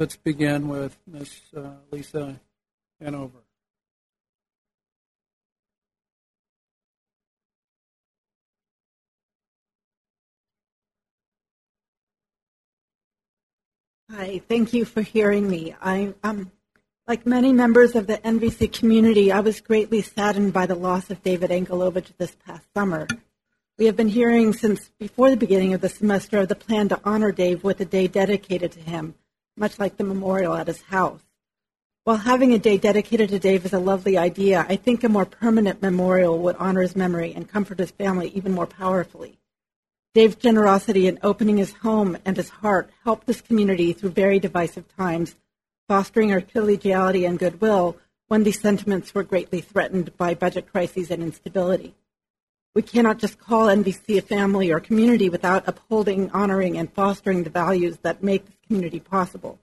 let's 0.01 0.17
begin 0.17 0.67
with 0.67 0.99
Ms. 1.07 1.43
Uh, 1.57 1.75
Lisa 1.93 2.41
Hanover. 3.01 3.39
Hi, 14.11 14.43
thank 14.49 14.73
you 14.73 14.85
for 14.85 15.03
hearing 15.03 15.49
me. 15.49 15.77
I, 15.81 16.15
um, 16.25 16.51
like 17.13 17.27
many 17.27 17.53
members 17.53 17.95
of 17.95 18.07
the 18.07 18.17
NVC 18.17 18.73
community, 18.73 19.31
I 19.31 19.41
was 19.41 19.61
greatly 19.61 20.01
saddened 20.01 20.55
by 20.55 20.65
the 20.65 20.75
loss 20.75 21.11
of 21.11 21.23
David 21.23 21.51
Anglovich 21.51 22.17
this 22.17 22.35
past 22.47 22.65
summer. 22.73 23.07
We 23.77 23.85
have 23.85 23.97
been 23.97 24.09
hearing 24.09 24.55
since 24.55 24.89
before 24.99 25.29
the 25.29 25.37
beginning 25.37 25.75
of 25.75 25.83
the 25.83 25.91
semester 25.91 26.39
of 26.39 26.49
the 26.49 26.55
plan 26.55 26.89
to 26.89 26.99
honor 27.05 27.31
Dave 27.31 27.63
with 27.65 27.79
a 27.83 27.85
day 27.85 28.09
dedicated 28.09 28.73
to 28.73 28.81
him, 28.81 29.15
much 29.59 29.79
like 29.79 29.99
the 29.99 30.05
memorial 30.05 30.55
at 30.55 30.69
his 30.69 30.81
house. 30.81 31.21
While 32.05 32.17
having 32.17 32.55
a 32.55 32.59
day 32.59 32.79
dedicated 32.79 33.29
to 33.29 33.39
Dave 33.39 33.67
is 33.67 33.75
a 33.75 33.79
lovely 33.79 34.17
idea, 34.17 34.65
I 34.67 34.77
think 34.77 35.05
a 35.05 35.11
more 35.11 35.27
permanent 35.27 35.83
memorial 35.83 36.39
would 36.39 36.57
honor 36.57 36.81
his 36.81 36.97
memory 36.97 37.35
and 37.35 37.47
comfort 37.47 37.79
his 37.79 37.91
family 37.91 38.29
even 38.29 38.53
more 38.53 38.67
powerfully. 38.67 39.39
Dave's 40.15 40.37
generosity 40.37 41.07
in 41.09 41.19
opening 41.23 41.59
his 41.59 41.75
home 41.75 42.17
and 42.25 42.39
his 42.39 42.49
heart 42.49 42.89
helped 43.05 43.27
this 43.27 43.43
community 43.43 43.93
through 43.93 44.13
very 44.13 44.39
divisive 44.39 44.87
times 44.97 45.37
fostering 45.93 46.33
our 46.33 46.41
collegiality 46.41 47.29
and 47.29 47.39
goodwill 47.39 47.99
when 48.29 48.45
these 48.45 48.59
sentiments 48.59 49.15
were 49.15 49.23
greatly 49.23 49.61
threatened 49.61 50.17
by 50.17 50.33
budget 50.33 50.67
crises 50.73 51.11
and 51.11 51.23
instability. 51.23 51.95
We 52.75 52.81
cannot 52.81 53.19
just 53.19 53.39
call 53.39 53.67
NVC 53.67 54.17
a 54.17 54.23
family 54.23 54.73
or 54.73 54.81
community 54.81 55.29
without 55.29 55.69
upholding, 55.69 56.31
honoring, 56.31 56.79
and 56.79 56.91
fostering 56.91 57.43
the 57.43 57.51
values 57.51 57.99
that 57.99 58.23
make 58.23 58.47
this 58.47 58.57
community 58.67 59.01
possible. 59.01 59.59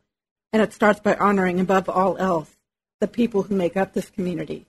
And 0.54 0.62
it 0.62 0.72
starts 0.72 1.00
by 1.00 1.16
honoring, 1.16 1.60
above 1.60 1.90
all 1.90 2.16
else, 2.20 2.56
the 3.00 3.08
people 3.08 3.42
who 3.42 3.56
make 3.56 3.76
up 3.76 3.94
this 3.94 4.12
community. 4.12 4.68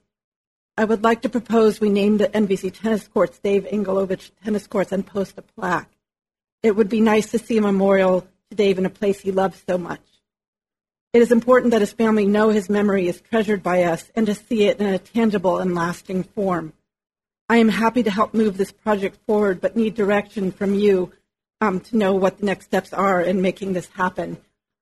I 0.75 0.85
would 0.85 1.03
like 1.03 1.21
to 1.21 1.29
propose 1.29 1.79
we 1.79 1.89
name 1.89 2.17
the 2.17 2.29
NVC 2.29 2.73
tennis 2.73 3.07
courts 3.07 3.37
Dave 3.37 3.67
Anglovich 3.71 4.31
Tennis 4.43 4.65
Courts 4.65 4.91
and 4.91 5.05
post 5.05 5.37
a 5.37 5.43
plaque. 5.43 5.91
It 6.63 6.75
would 6.75 6.89
be 6.89 7.01
nice 7.01 7.29
to 7.29 7.37
see 7.37 7.59
a 7.59 7.61
memorial 7.61 8.21
to 8.49 8.55
Dave 8.55 8.79
in 8.79 8.87
a 8.87 8.89
place 8.89 9.19
he 9.19 9.31
loves 9.31 9.61
so 9.69 9.77
much. 9.77 10.01
It 11.13 11.21
is 11.21 11.31
important 11.31 11.71
that 11.71 11.81
his 11.81 11.91
family 11.91 12.25
know 12.25 12.49
his 12.49 12.69
memory 12.69 13.09
is 13.09 13.19
treasured 13.19 13.61
by 13.61 13.83
us 13.83 14.09
and 14.15 14.25
to 14.27 14.33
see 14.33 14.63
it 14.63 14.79
in 14.79 14.85
a 14.85 14.97
tangible 14.97 15.57
and 15.57 15.75
lasting 15.75 16.23
form. 16.23 16.71
I 17.49 17.57
am 17.57 17.67
happy 17.67 18.01
to 18.03 18.09
help 18.09 18.33
move 18.33 18.55
this 18.55 18.71
project 18.71 19.17
forward, 19.27 19.59
but 19.59 19.75
need 19.75 19.93
direction 19.93 20.53
from 20.53 20.73
you 20.73 21.11
um, 21.59 21.81
to 21.81 21.97
know 21.97 22.13
what 22.13 22.37
the 22.37 22.45
next 22.45 22.65
steps 22.65 22.93
are 22.93 23.19
in 23.19 23.41
making 23.41 23.73
this 23.73 23.87
happen. 23.87 24.37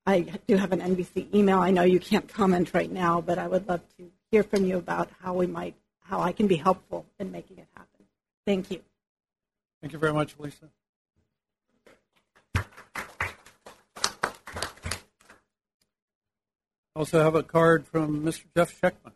I 0.05 0.19
do 0.47 0.55
have 0.57 0.71
an 0.71 0.81
NVC 0.81 1.33
email. 1.33 1.57
I 1.57 1.71
know 1.71 1.81
you 1.81 1.99
can't 1.99 2.31
comment 2.31 2.75
right 2.75 2.91
now, 2.91 3.21
but 3.21 3.39
I 3.39 3.47
would 3.47 3.67
love 3.67 3.81
to 3.97 4.11
hear 4.29 4.43
from 4.43 4.65
you 4.65 4.77
about 4.77 5.09
how 5.23 5.33
we 5.33 5.47
might, 5.47 5.73
how 6.01 6.21
I 6.21 6.31
can 6.31 6.45
be 6.45 6.57
helpful 6.57 7.07
in 7.17 7.31
making 7.31 7.57
it 7.57 7.67
happen. 7.75 8.05
Thank 8.45 8.69
you. 8.69 8.81
Thank 9.81 9.93
you 9.93 9.99
very 9.99 10.13
much, 10.13 10.35
Lisa. 10.37 10.69
Also 16.95 17.21
have 17.23 17.35
a 17.35 17.43
card 17.43 17.87
from 17.87 18.23
Mr. 18.23 18.45
Jeff 18.55 18.79
Schechtman. 18.79 19.13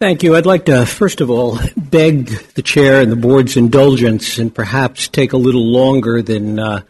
Thank 0.00 0.22
you. 0.22 0.34
I'd 0.34 0.44
like 0.44 0.66
to, 0.66 0.84
first 0.84 1.20
of 1.20 1.30
all, 1.30 1.58
beg 1.76 2.26
the 2.54 2.62
chair 2.62 3.00
and 3.00 3.10
the 3.10 3.16
board's 3.16 3.56
indulgence 3.56 4.38
and 4.38 4.54
perhaps 4.54 5.08
take 5.08 5.32
a 5.32 5.38
little 5.38 5.64
longer 5.64 6.20
than 6.20 6.58
uh, 6.58 6.82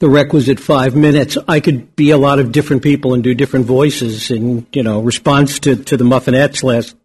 the 0.00 0.08
requisite 0.08 0.58
five 0.58 0.96
minutes. 0.96 1.38
I 1.46 1.60
could 1.60 1.94
be 1.94 2.10
a 2.10 2.18
lot 2.18 2.38
of 2.38 2.52
different 2.52 2.82
people 2.82 3.14
and 3.14 3.22
do 3.22 3.34
different 3.34 3.66
voices 3.66 4.30
in, 4.30 4.66
you 4.72 4.82
know, 4.82 5.00
response 5.00 5.60
to, 5.60 5.76
to 5.76 5.96
the 5.96 6.04
muffinettes 6.04 6.62
last 6.62 6.96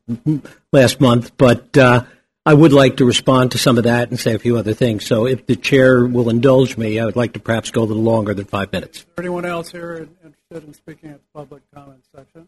last 0.72 1.00
month, 1.00 1.32
but 1.38 1.78
uh, 1.78 2.04
I 2.48 2.54
would 2.54 2.74
like 2.74 2.98
to 2.98 3.06
respond 3.06 3.52
to 3.54 3.58
some 3.58 3.80
of 3.80 3.86
that 3.86 4.12
and 4.12 4.20
say 4.20 4.36
a 4.36 4.40
few 4.40 4.56
other 4.56 4.76
things. 4.76 5.04
So 5.08 5.26
if 5.26 5.48
the 5.48 5.56
chair 5.56 6.06
will 6.06 6.30
indulge 6.30 6.78
me, 6.78 7.00
I 7.00 7.06
would 7.06 7.16
like 7.16 7.34
to 7.34 7.40
perhaps 7.40 7.72
go 7.72 7.82
a 7.82 7.86
little 7.86 8.04
longer 8.04 8.36
than 8.36 8.46
five 8.46 8.72
minutes. 8.72 9.00
Is 9.00 9.06
there 9.16 9.24
anyone 9.24 9.46
else 9.46 9.72
here 9.72 10.08
interested 10.24 10.68
in 10.68 10.74
speaking 10.76 11.10
at 11.10 11.22
the 11.22 11.28
public 11.34 11.64
comment 11.74 12.04
section? 12.16 12.48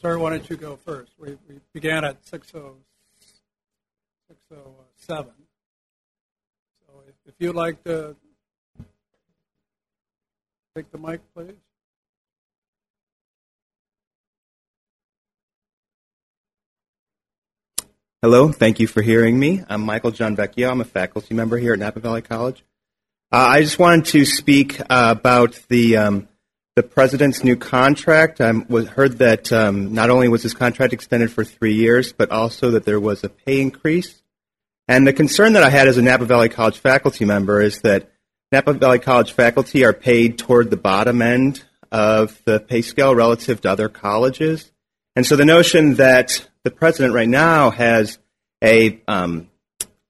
Sir, 0.00 0.18
why 0.18 0.30
don't 0.30 0.48
you 0.48 0.56
go 0.56 0.76
first? 0.76 1.10
We, 1.18 1.38
we 1.48 1.58
began 1.72 2.04
at 2.04 2.24
607. 2.24 2.76
So 5.08 5.26
if, 7.08 7.14
if 7.26 7.34
you'd 7.40 7.56
like 7.56 7.82
to 7.84 8.14
take 10.76 10.88
the 10.92 10.98
mic, 10.98 11.20
please. 11.34 11.54
Hello, 18.26 18.50
thank 18.50 18.80
you 18.80 18.88
for 18.88 19.02
hearing 19.02 19.38
me. 19.38 19.62
I'm 19.68 19.82
Michael 19.82 20.10
John 20.10 20.36
Vecchio. 20.36 20.68
I'm 20.68 20.80
a 20.80 20.84
faculty 20.84 21.32
member 21.32 21.58
here 21.58 21.74
at 21.74 21.78
Napa 21.78 22.00
Valley 22.00 22.22
College. 22.22 22.64
Uh, 23.30 23.36
I 23.36 23.62
just 23.62 23.78
wanted 23.78 24.06
to 24.06 24.24
speak 24.24 24.80
uh, 24.80 25.14
about 25.16 25.60
the 25.68 25.96
um, 25.96 26.28
the 26.74 26.82
president's 26.82 27.44
new 27.44 27.54
contract. 27.54 28.40
I 28.40 28.50
was, 28.50 28.88
heard 28.88 29.18
that 29.18 29.52
um, 29.52 29.94
not 29.94 30.10
only 30.10 30.26
was 30.26 30.42
his 30.42 30.54
contract 30.54 30.92
extended 30.92 31.30
for 31.30 31.44
three 31.44 31.74
years, 31.74 32.12
but 32.12 32.32
also 32.32 32.72
that 32.72 32.84
there 32.84 32.98
was 32.98 33.22
a 33.22 33.28
pay 33.28 33.60
increase. 33.60 34.20
And 34.88 35.06
the 35.06 35.12
concern 35.12 35.52
that 35.52 35.62
I 35.62 35.70
had 35.70 35.86
as 35.86 35.96
a 35.96 36.02
Napa 36.02 36.24
Valley 36.24 36.48
College 36.48 36.78
faculty 36.78 37.24
member 37.24 37.60
is 37.60 37.82
that 37.82 38.10
Napa 38.50 38.72
Valley 38.72 38.98
College 38.98 39.34
faculty 39.34 39.84
are 39.84 39.92
paid 39.92 40.36
toward 40.36 40.70
the 40.70 40.76
bottom 40.76 41.22
end 41.22 41.62
of 41.92 42.42
the 42.44 42.58
pay 42.58 42.82
scale 42.82 43.14
relative 43.14 43.60
to 43.60 43.70
other 43.70 43.88
colleges. 43.88 44.72
And 45.14 45.24
so 45.24 45.36
the 45.36 45.44
notion 45.44 45.94
that 45.94 46.44
the 46.66 46.70
president 46.72 47.14
right 47.14 47.28
now 47.28 47.70
has 47.70 48.18
a, 48.60 49.00
um, 49.06 49.48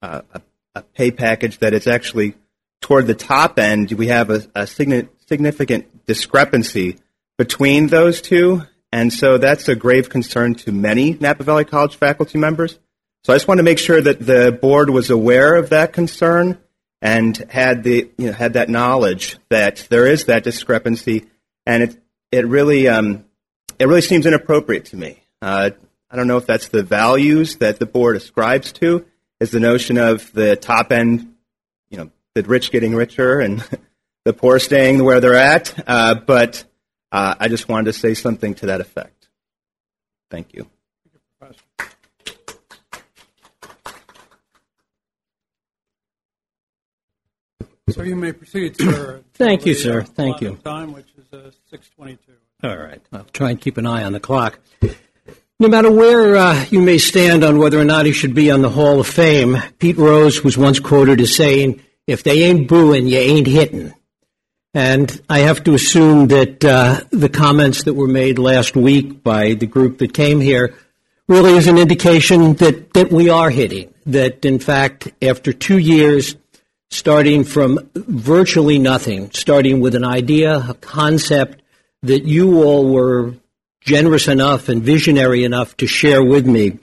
a, 0.01 0.23
a, 0.75 0.83
pay 0.95 1.11
package 1.11 1.59
that 1.59 1.75
is 1.75 1.87
actually 1.87 2.35
toward 2.81 3.07
the 3.07 3.15
top 3.15 3.59
end. 3.59 3.93
We 3.93 4.07
have 4.07 4.31
a, 4.31 4.43
a 4.55 4.67
significant 4.67 6.07
discrepancy 6.07 6.97
between 7.37 7.89
those 7.89 8.23
two, 8.23 8.63
and 8.91 9.13
so 9.13 9.37
that's 9.37 9.69
a 9.69 9.77
grave 9.77 10.09
concern 10.09 10.55
to 10.55 10.73
many 10.73 11.13
Napa 11.21 11.45
Valley 11.45 11.67
College 11.67 11.97
faculty 11.97 12.39
members. 12.39 12.79
So 13.25 13.35
I 13.35 13.37
just 13.37 13.49
want 13.49 13.59
to 13.59 13.65
make 13.65 13.79
sure 13.79 14.01
that 14.01 14.19
the 14.19 14.51
board 14.51 14.89
was 14.89 15.11
aware 15.11 15.57
of 15.57 15.69
that 15.69 15.93
concern 15.93 16.57
and 17.03 17.37
had 17.51 17.83
the 17.83 18.11
you 18.17 18.29
know, 18.29 18.33
had 18.33 18.55
that 18.55 18.71
knowledge 18.71 19.37
that 19.51 19.87
there 19.91 20.07
is 20.07 20.25
that 20.25 20.43
discrepancy, 20.43 21.27
and 21.67 21.83
it 21.83 22.03
it 22.33 22.47
really 22.47 22.89
um, 22.89 23.27
it 23.79 23.89
really 23.89 24.01
seems 24.01 24.25
inappropriate 24.25 24.87
to 24.87 24.97
me. 24.97 25.23
Uh, 25.43 25.71
I 26.11 26.17
don't 26.17 26.29
know 26.29 26.37
if 26.37 26.47
that's 26.47 26.69
the 26.69 26.83
values 26.83 27.57
that 27.57 27.79
the 27.79 27.87
board 27.87 28.17
ascribes 28.17 28.73
to, 28.73 29.05
is 29.41 29.51
the 29.51 29.61
notion 29.61 29.99
of 29.99 30.33
the 30.33 30.57
top 30.57 30.93
end, 30.93 31.35
you 31.91 31.99
know, 31.99 32.11
the 32.35 32.43
rich 32.43 32.71
getting 32.71 32.95
richer 32.95 33.41
and 33.41 33.67
the 34.25 34.33
poor 34.33 34.59
staying 34.59 35.03
where 35.05 35.21
they're 35.21 35.35
at. 35.35 35.75
Uh, 35.87 36.15
but 36.15 36.65
uh, 37.11 37.35
I 37.39 37.49
just 37.49 37.69
wanted 37.69 37.87
to 37.87 37.93
say 37.93 38.15
something 38.15 38.55
to 38.57 38.67
that 38.67 38.81
effect. 38.81 39.29
Thank 40.31 40.55
you. 40.55 40.69
So 47.89 48.03
you 48.03 48.17
may 48.17 48.33
proceed, 48.33 48.77
sir. 48.77 49.23
Thank 49.35 49.65
you, 49.65 49.75
sir. 49.75 50.03
Thank 50.03 50.41
you. 50.41 50.57
Time, 50.65 50.93
which 50.93 51.07
is 51.17 51.33
uh, 51.33 51.51
6:22. 51.73 52.19
All 52.65 52.77
right. 52.77 53.01
I'll 53.13 53.25
try 53.33 53.51
and 53.51 53.61
keep 53.61 53.77
an 53.77 53.87
eye 53.87 54.03
on 54.03 54.13
the 54.13 54.19
clock. 54.19 54.59
No 55.59 55.69
matter 55.69 55.91
where 55.91 56.37
uh, 56.37 56.67
you 56.69 56.83
may 56.83 56.99
stand 56.99 57.43
on 57.43 57.57
whether 57.57 57.81
or 57.81 57.85
not 57.87 58.05
he 58.05 58.13
should 58.13 58.35
be 58.35 58.51
on 58.51 58.61
the 58.61 58.69
Hall 58.69 59.01
of 59.01 59.07
Fame, 59.07 59.57
Pete 59.79 59.97
Rose 59.97 60.45
was 60.45 60.59
once 60.59 60.81
quoted 60.81 61.19
as 61.19 61.35
saying, 61.35 61.81
if 62.07 62.23
they 62.23 62.43
ain't 62.43 62.69
booing, 62.69 63.07
you 63.07 63.17
ain't 63.17 63.47
hitting. 63.47 63.95
And 64.75 65.19
I 65.31 65.39
have 65.39 65.65
to 65.65 65.73
assume 65.73 66.29
that 66.29 66.63
uh, 66.63 67.01
the 67.11 67.31
comments 67.31 67.85
that 67.85 67.95
were 67.95 68.07
made 68.07 68.39
last 68.39 68.77
week 68.77 69.23
by 69.23 69.55
the 69.55 69.65
group 69.65 69.97
that 69.99 70.13
came 70.13 70.41
here 70.41 70.75
really 71.27 71.53
is 71.53 71.69
an 71.69 71.79
indication 71.79 72.53
that, 72.57 72.93
that 72.93 73.11
we 73.11 73.31
are 73.31 73.49
hitting. 73.49 73.95
That, 74.05 74.45
in 74.45 74.59
fact, 74.59 75.09
after 75.23 75.55
two 75.55 75.79
years, 75.79 76.37
starting 76.91 77.45
from 77.45 77.79
virtually 77.95 78.79
nothing, 78.79 79.31
starting 79.31 79.81
with 79.81 79.95
an 79.95 80.05
idea, 80.05 80.59
a 80.69 80.75
concept 80.75 81.63
that 82.03 82.25
you 82.27 82.63
all 82.63 82.93
were 82.93 83.35
generous 83.87 84.29
enough 84.29 84.69
and 84.69 84.83
visionary 84.83 85.45
enough 85.45 85.75
to 85.79 85.87
share 85.87 86.23
with 86.23 86.47
me, 86.47 86.79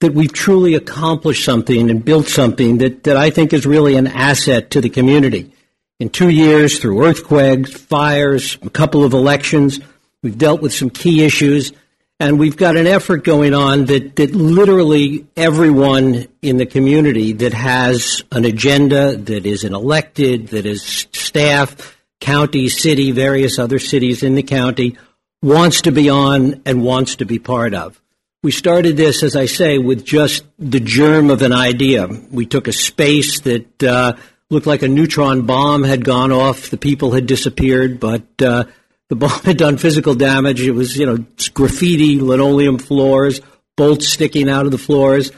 that 0.00 0.12
we've 0.12 0.32
truly 0.32 0.74
accomplished 0.74 1.44
something 1.44 1.88
and 1.88 2.04
built 2.04 2.26
something 2.26 2.78
that, 2.78 3.04
that 3.04 3.16
I 3.16 3.30
think 3.30 3.52
is 3.52 3.64
really 3.64 3.94
an 3.94 4.06
asset 4.06 4.70
to 4.72 4.80
the 4.80 4.90
community. 4.90 5.52
In 6.00 6.10
two 6.10 6.28
years, 6.30 6.78
through 6.78 7.04
earthquakes, 7.04 7.72
fires, 7.72 8.58
a 8.62 8.70
couple 8.70 9.04
of 9.04 9.12
elections, 9.12 9.80
we've 10.22 10.36
dealt 10.36 10.60
with 10.60 10.74
some 10.74 10.90
key 10.90 11.24
issues, 11.24 11.72
and 12.18 12.38
we've 12.38 12.56
got 12.56 12.76
an 12.76 12.86
effort 12.86 13.24
going 13.24 13.54
on 13.54 13.84
that, 13.86 14.16
that 14.16 14.34
literally 14.34 15.26
everyone 15.36 16.26
in 16.42 16.56
the 16.56 16.66
community 16.66 17.32
that 17.34 17.54
has 17.54 18.22
an 18.32 18.44
agenda, 18.44 19.16
that 19.16 19.46
is 19.46 19.64
an 19.64 19.74
elected, 19.74 20.48
that 20.48 20.66
is 20.66 20.82
staff, 21.12 21.96
county, 22.20 22.68
city, 22.68 23.12
various 23.12 23.58
other 23.58 23.78
cities 23.78 24.22
in 24.22 24.34
the 24.34 24.42
county, 24.42 24.96
wants 25.42 25.82
to 25.82 25.92
be 25.92 26.10
on 26.10 26.62
and 26.66 26.82
wants 26.82 27.16
to 27.16 27.24
be 27.24 27.38
part 27.38 27.74
of. 27.74 28.00
We 28.42 28.52
started 28.52 28.96
this, 28.96 29.22
as 29.22 29.36
I 29.36 29.46
say, 29.46 29.78
with 29.78 30.04
just 30.04 30.44
the 30.58 30.80
germ 30.80 31.30
of 31.30 31.42
an 31.42 31.52
idea. 31.52 32.08
We 32.30 32.46
took 32.46 32.68
a 32.68 32.72
space 32.72 33.40
that 33.40 33.82
uh, 33.82 34.16
looked 34.48 34.66
like 34.66 34.82
a 34.82 34.88
neutron 34.88 35.42
bomb 35.42 35.84
had 35.84 36.04
gone 36.04 36.32
off. 36.32 36.70
The 36.70 36.78
people 36.78 37.12
had 37.12 37.26
disappeared, 37.26 38.00
but 38.00 38.24
uh, 38.42 38.64
the 39.08 39.16
bomb 39.16 39.40
had 39.44 39.58
done 39.58 39.76
physical 39.76 40.14
damage. 40.14 40.62
It 40.62 40.72
was, 40.72 40.96
you 40.96 41.06
know, 41.06 41.24
graffiti, 41.52 42.18
linoleum 42.18 42.78
floors, 42.78 43.40
bolts 43.76 44.08
sticking 44.08 44.48
out 44.48 44.64
of 44.64 44.72
the 44.72 44.78
floors. 44.78 45.32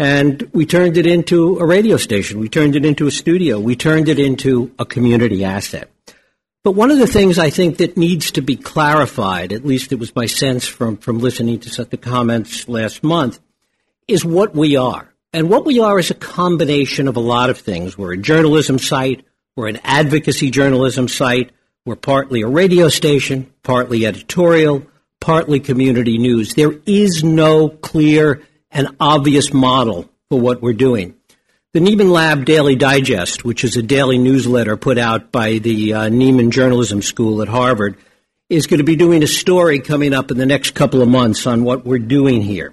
And 0.00 0.48
we 0.52 0.66
turned 0.66 0.96
it 0.96 1.06
into 1.06 1.58
a 1.58 1.66
radio 1.66 1.96
station. 1.96 2.38
We 2.38 2.48
turned 2.48 2.76
it 2.76 2.84
into 2.84 3.06
a 3.06 3.10
studio. 3.10 3.58
We 3.58 3.74
turned 3.74 4.08
it 4.08 4.18
into 4.18 4.72
a 4.78 4.84
community 4.84 5.44
asset. 5.44 5.90
But 6.68 6.74
one 6.74 6.90
of 6.90 6.98
the 6.98 7.06
things 7.06 7.38
I 7.38 7.48
think 7.48 7.78
that 7.78 7.96
needs 7.96 8.32
to 8.32 8.42
be 8.42 8.54
clarified, 8.54 9.54
at 9.54 9.64
least 9.64 9.90
it 9.90 9.98
was 9.98 10.14
my 10.14 10.26
sense 10.26 10.66
from, 10.66 10.98
from 10.98 11.18
listening 11.18 11.60
to 11.60 11.84
the 11.86 11.96
comments 11.96 12.68
last 12.68 13.02
month, 13.02 13.40
is 14.06 14.22
what 14.22 14.54
we 14.54 14.76
are. 14.76 15.08
And 15.32 15.48
what 15.48 15.64
we 15.64 15.80
are 15.80 15.98
is 15.98 16.10
a 16.10 16.14
combination 16.14 17.08
of 17.08 17.16
a 17.16 17.20
lot 17.20 17.48
of 17.48 17.56
things. 17.56 17.96
We're 17.96 18.12
a 18.12 18.18
journalism 18.18 18.78
site, 18.78 19.24
we're 19.56 19.68
an 19.68 19.80
advocacy 19.82 20.50
journalism 20.50 21.08
site, 21.08 21.52
we're 21.86 21.96
partly 21.96 22.42
a 22.42 22.46
radio 22.46 22.90
station, 22.90 23.50
partly 23.62 24.04
editorial, 24.04 24.86
partly 25.20 25.60
community 25.60 26.18
news. 26.18 26.52
There 26.52 26.74
is 26.84 27.24
no 27.24 27.70
clear 27.70 28.42
and 28.70 28.94
obvious 29.00 29.54
model 29.54 30.10
for 30.28 30.38
what 30.38 30.60
we're 30.60 30.74
doing. 30.74 31.14
The 31.74 31.80
Nieman 31.80 32.10
Lab 32.10 32.46
Daily 32.46 32.76
Digest, 32.76 33.44
which 33.44 33.62
is 33.62 33.76
a 33.76 33.82
daily 33.82 34.16
newsletter 34.16 34.78
put 34.78 34.96
out 34.96 35.30
by 35.30 35.58
the 35.58 35.92
uh, 35.92 36.00
Nieman 36.08 36.48
Journalism 36.48 37.02
School 37.02 37.42
at 37.42 37.48
Harvard, 37.48 37.98
is 38.48 38.66
going 38.66 38.78
to 38.78 38.84
be 38.84 38.96
doing 38.96 39.22
a 39.22 39.26
story 39.26 39.78
coming 39.78 40.14
up 40.14 40.30
in 40.30 40.38
the 40.38 40.46
next 40.46 40.70
couple 40.70 41.02
of 41.02 41.10
months 41.10 41.46
on 41.46 41.64
what 41.64 41.84
we're 41.84 41.98
doing 41.98 42.40
here. 42.40 42.72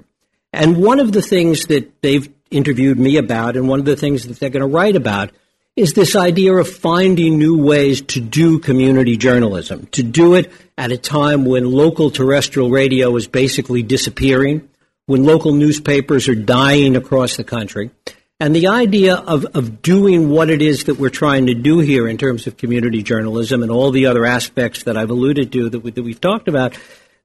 And 0.54 0.82
one 0.82 1.02
of 1.02 1.12
the 1.12 1.22
things 1.22 1.66
that 1.66 2.02
they've 2.02 2.34
interviewed 2.50 2.98
me 2.98 3.18
about, 3.18 3.58
and 3.58 3.68
one 3.68 3.80
of 3.80 3.86
the 3.86 3.98
things 3.98 4.28
that 4.28 4.40
they're 4.40 4.50
going 4.50 4.62
to 4.62 4.74
write 4.74 4.96
about, 4.96 5.32
is 5.76 5.92
this 5.92 6.16
idea 6.16 6.54
of 6.54 6.70
finding 6.70 7.38
new 7.38 7.62
ways 7.62 8.00
to 8.00 8.22
do 8.22 8.60
community 8.60 9.18
journalism, 9.18 9.88
to 9.88 10.04
do 10.04 10.36
it 10.36 10.50
at 10.78 10.94
a 10.94 10.98
time 10.98 11.44
when 11.44 11.70
local 11.70 12.12
terrestrial 12.12 12.70
radio 12.70 13.14
is 13.18 13.28
basically 13.28 13.84
disappearing, 13.84 14.70
when 15.06 15.26
local 15.26 15.52
newspapers 15.52 16.30
are 16.30 16.34
dying 16.34 16.96
across 16.96 17.36
the 17.36 17.44
country. 17.44 17.92
And 18.38 18.54
the 18.54 18.68
idea 18.68 19.16
of, 19.16 19.46
of 19.56 19.82
doing 19.82 20.30
what 20.30 20.50
it 20.50 20.62
is 20.62 20.86
that 20.86 21.00
we're 21.00 21.10
trying 21.10 21.46
to 21.46 21.54
do 21.54 21.80
here 21.80 22.06
in 22.06 22.18
terms 22.18 22.48
of 22.48 22.58
community 22.58 23.02
journalism 23.02 23.64
and 23.64 23.72
all 23.72 23.92
the 23.92 24.08
other 24.08 24.26
aspects 24.26 24.84
that 24.84 24.98
I've 24.98 25.10
alluded 25.10 25.54
to 25.54 25.70
that, 25.70 25.80
we, 25.80 25.92
that 25.92 26.04
we've 26.04 26.20
talked 26.20 26.50
about, 26.50 26.78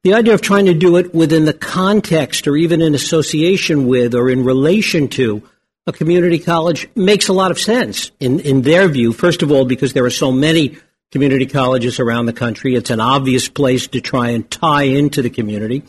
the 0.04 0.14
idea 0.14 0.34
of 0.34 0.40
trying 0.40 0.66
to 0.66 0.74
do 0.74 0.96
it 0.96 1.12
within 1.12 1.46
the 1.46 1.52
context 1.52 2.46
or 2.46 2.56
even 2.56 2.80
in 2.80 2.94
association 2.94 3.88
with 3.88 4.14
or 4.14 4.30
in 4.30 4.44
relation 4.44 5.08
to 5.08 5.42
a 5.86 5.92
community 5.92 6.38
college 6.38 6.88
makes 6.94 7.26
a 7.26 7.32
lot 7.32 7.50
of 7.50 7.58
sense 7.58 8.12
in, 8.20 8.38
in 8.40 8.62
their 8.62 8.88
view. 8.88 9.12
First 9.12 9.42
of 9.42 9.50
all, 9.50 9.64
because 9.64 9.92
there 9.92 10.04
are 10.04 10.10
so 10.10 10.30
many 10.30 10.78
community 11.10 11.46
colleges 11.46 11.98
around 11.98 12.26
the 12.26 12.32
country, 12.32 12.76
it's 12.76 12.90
an 12.90 13.00
obvious 13.00 13.48
place 13.48 13.88
to 13.88 14.00
try 14.00 14.28
and 14.30 14.48
tie 14.48 14.84
into 14.84 15.22
the 15.22 15.30
community. 15.30 15.82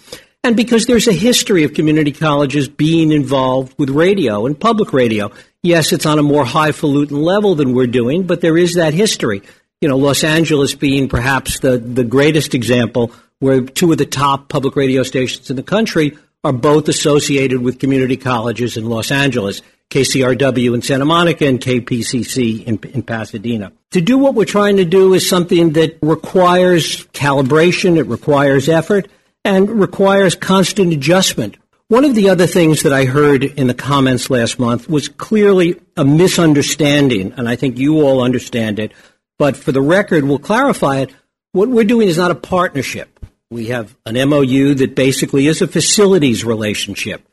And 0.44 0.56
because 0.56 0.88
there's 0.88 1.08
a 1.08 1.14
history 1.14 1.64
of 1.64 1.76
community 1.76 2.12
colleges 2.12 2.68
being 2.68 3.12
involved 3.12 3.78
with 3.78 3.92
radio 3.92 4.48
and 4.48 4.60
public 4.60 4.92
radio. 4.92 5.32
Yes, 5.62 5.92
it's 5.92 6.08
on 6.08 6.18
a 6.18 6.24
more 6.24 6.46
highfalutin 6.46 7.22
level 7.22 7.54
than 7.54 7.74
we're 7.74 7.86
doing, 7.86 8.24
but 8.24 8.42
there 8.42 8.58
is 8.58 8.74
that 8.74 8.96
history. 8.96 9.44
You 9.82 9.90
know, 9.90 9.98
Los 9.98 10.24
Angeles 10.24 10.74
being 10.74 11.08
perhaps 11.10 11.60
the, 11.60 11.78
the 11.78 12.04
greatest 12.04 12.56
example 12.56 13.12
where 13.38 13.62
two 13.62 13.92
of 13.92 14.00
the 14.00 14.06
top 14.06 14.50
public 14.50 14.76
radio 14.76 15.04
stations 15.04 15.52
in 15.52 15.56
the 15.58 15.64
country 15.64 16.18
are 16.44 16.54
both 16.54 16.88
associated 16.88 17.62
with 17.62 17.80
community 17.80 18.18
colleges 18.18 18.78
in 18.78 18.90
Los 18.90 19.12
Angeles, 19.12 19.62
KCRW 19.92 20.74
in 20.74 20.82
Santa 20.82 21.06
Monica 21.06 21.46
and 21.46 21.60
KPCC 21.60 22.64
in, 22.64 22.80
in, 22.94 23.04
Pasadena. 23.04 23.72
To 23.92 24.02
do 24.02 24.18
what 24.18 24.34
we're 24.34 24.46
trying 24.46 24.78
to 24.78 24.86
do 24.86 25.14
is 25.14 25.30
something 25.30 25.74
that 25.74 26.00
requires 26.02 27.06
calibration, 27.08 27.98
it 27.98 28.04
requires 28.04 28.70
effort, 28.70 29.08
and 29.44 29.70
requires 29.70 30.36
constant 30.36 30.94
adjustment. 30.94 31.58
One 31.88 32.06
of 32.06 32.16
the 32.16 32.30
other 32.30 32.48
things 32.48 32.84
that 32.84 32.94
I 32.94 33.06
heard 33.06 33.44
in 33.44 33.68
the 33.68 33.74
comments 33.74 34.30
last 34.30 34.60
month 34.60 34.90
was 34.90 35.10
clearly 35.10 35.80
a 35.98 36.06
misunderstanding, 36.06 37.34
and 37.36 37.50
I 37.50 37.56
think 37.56 37.78
you 37.78 38.02
all 38.02 38.22
understand 38.22 38.80
it, 38.80 38.94
but 39.38 39.58
for 39.58 39.72
the 39.72 39.82
record, 39.82 40.24
we'll 40.24 40.40
clarify 40.40 41.00
it. 41.00 41.14
What 41.52 41.68
we're 41.68 41.84
doing 41.84 42.08
is 42.08 42.18
not 42.18 42.32
a 42.32 42.36
partnership. 42.36 43.20
We 43.50 43.68
have 43.68 43.98
an 44.06 44.14
MOU 44.30 44.76
that 44.76 44.96
basically 44.96 45.48
is 45.48 45.62
a 45.62 45.68
facilities 45.68 46.46
relationship. 46.46 47.28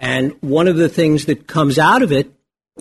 And 0.00 0.36
one 0.40 0.68
of 0.68 0.76
the 0.76 0.88
things 0.88 1.26
that 1.26 1.46
comes 1.46 1.78
out 1.78 2.02
of 2.02 2.12
it 2.12 2.32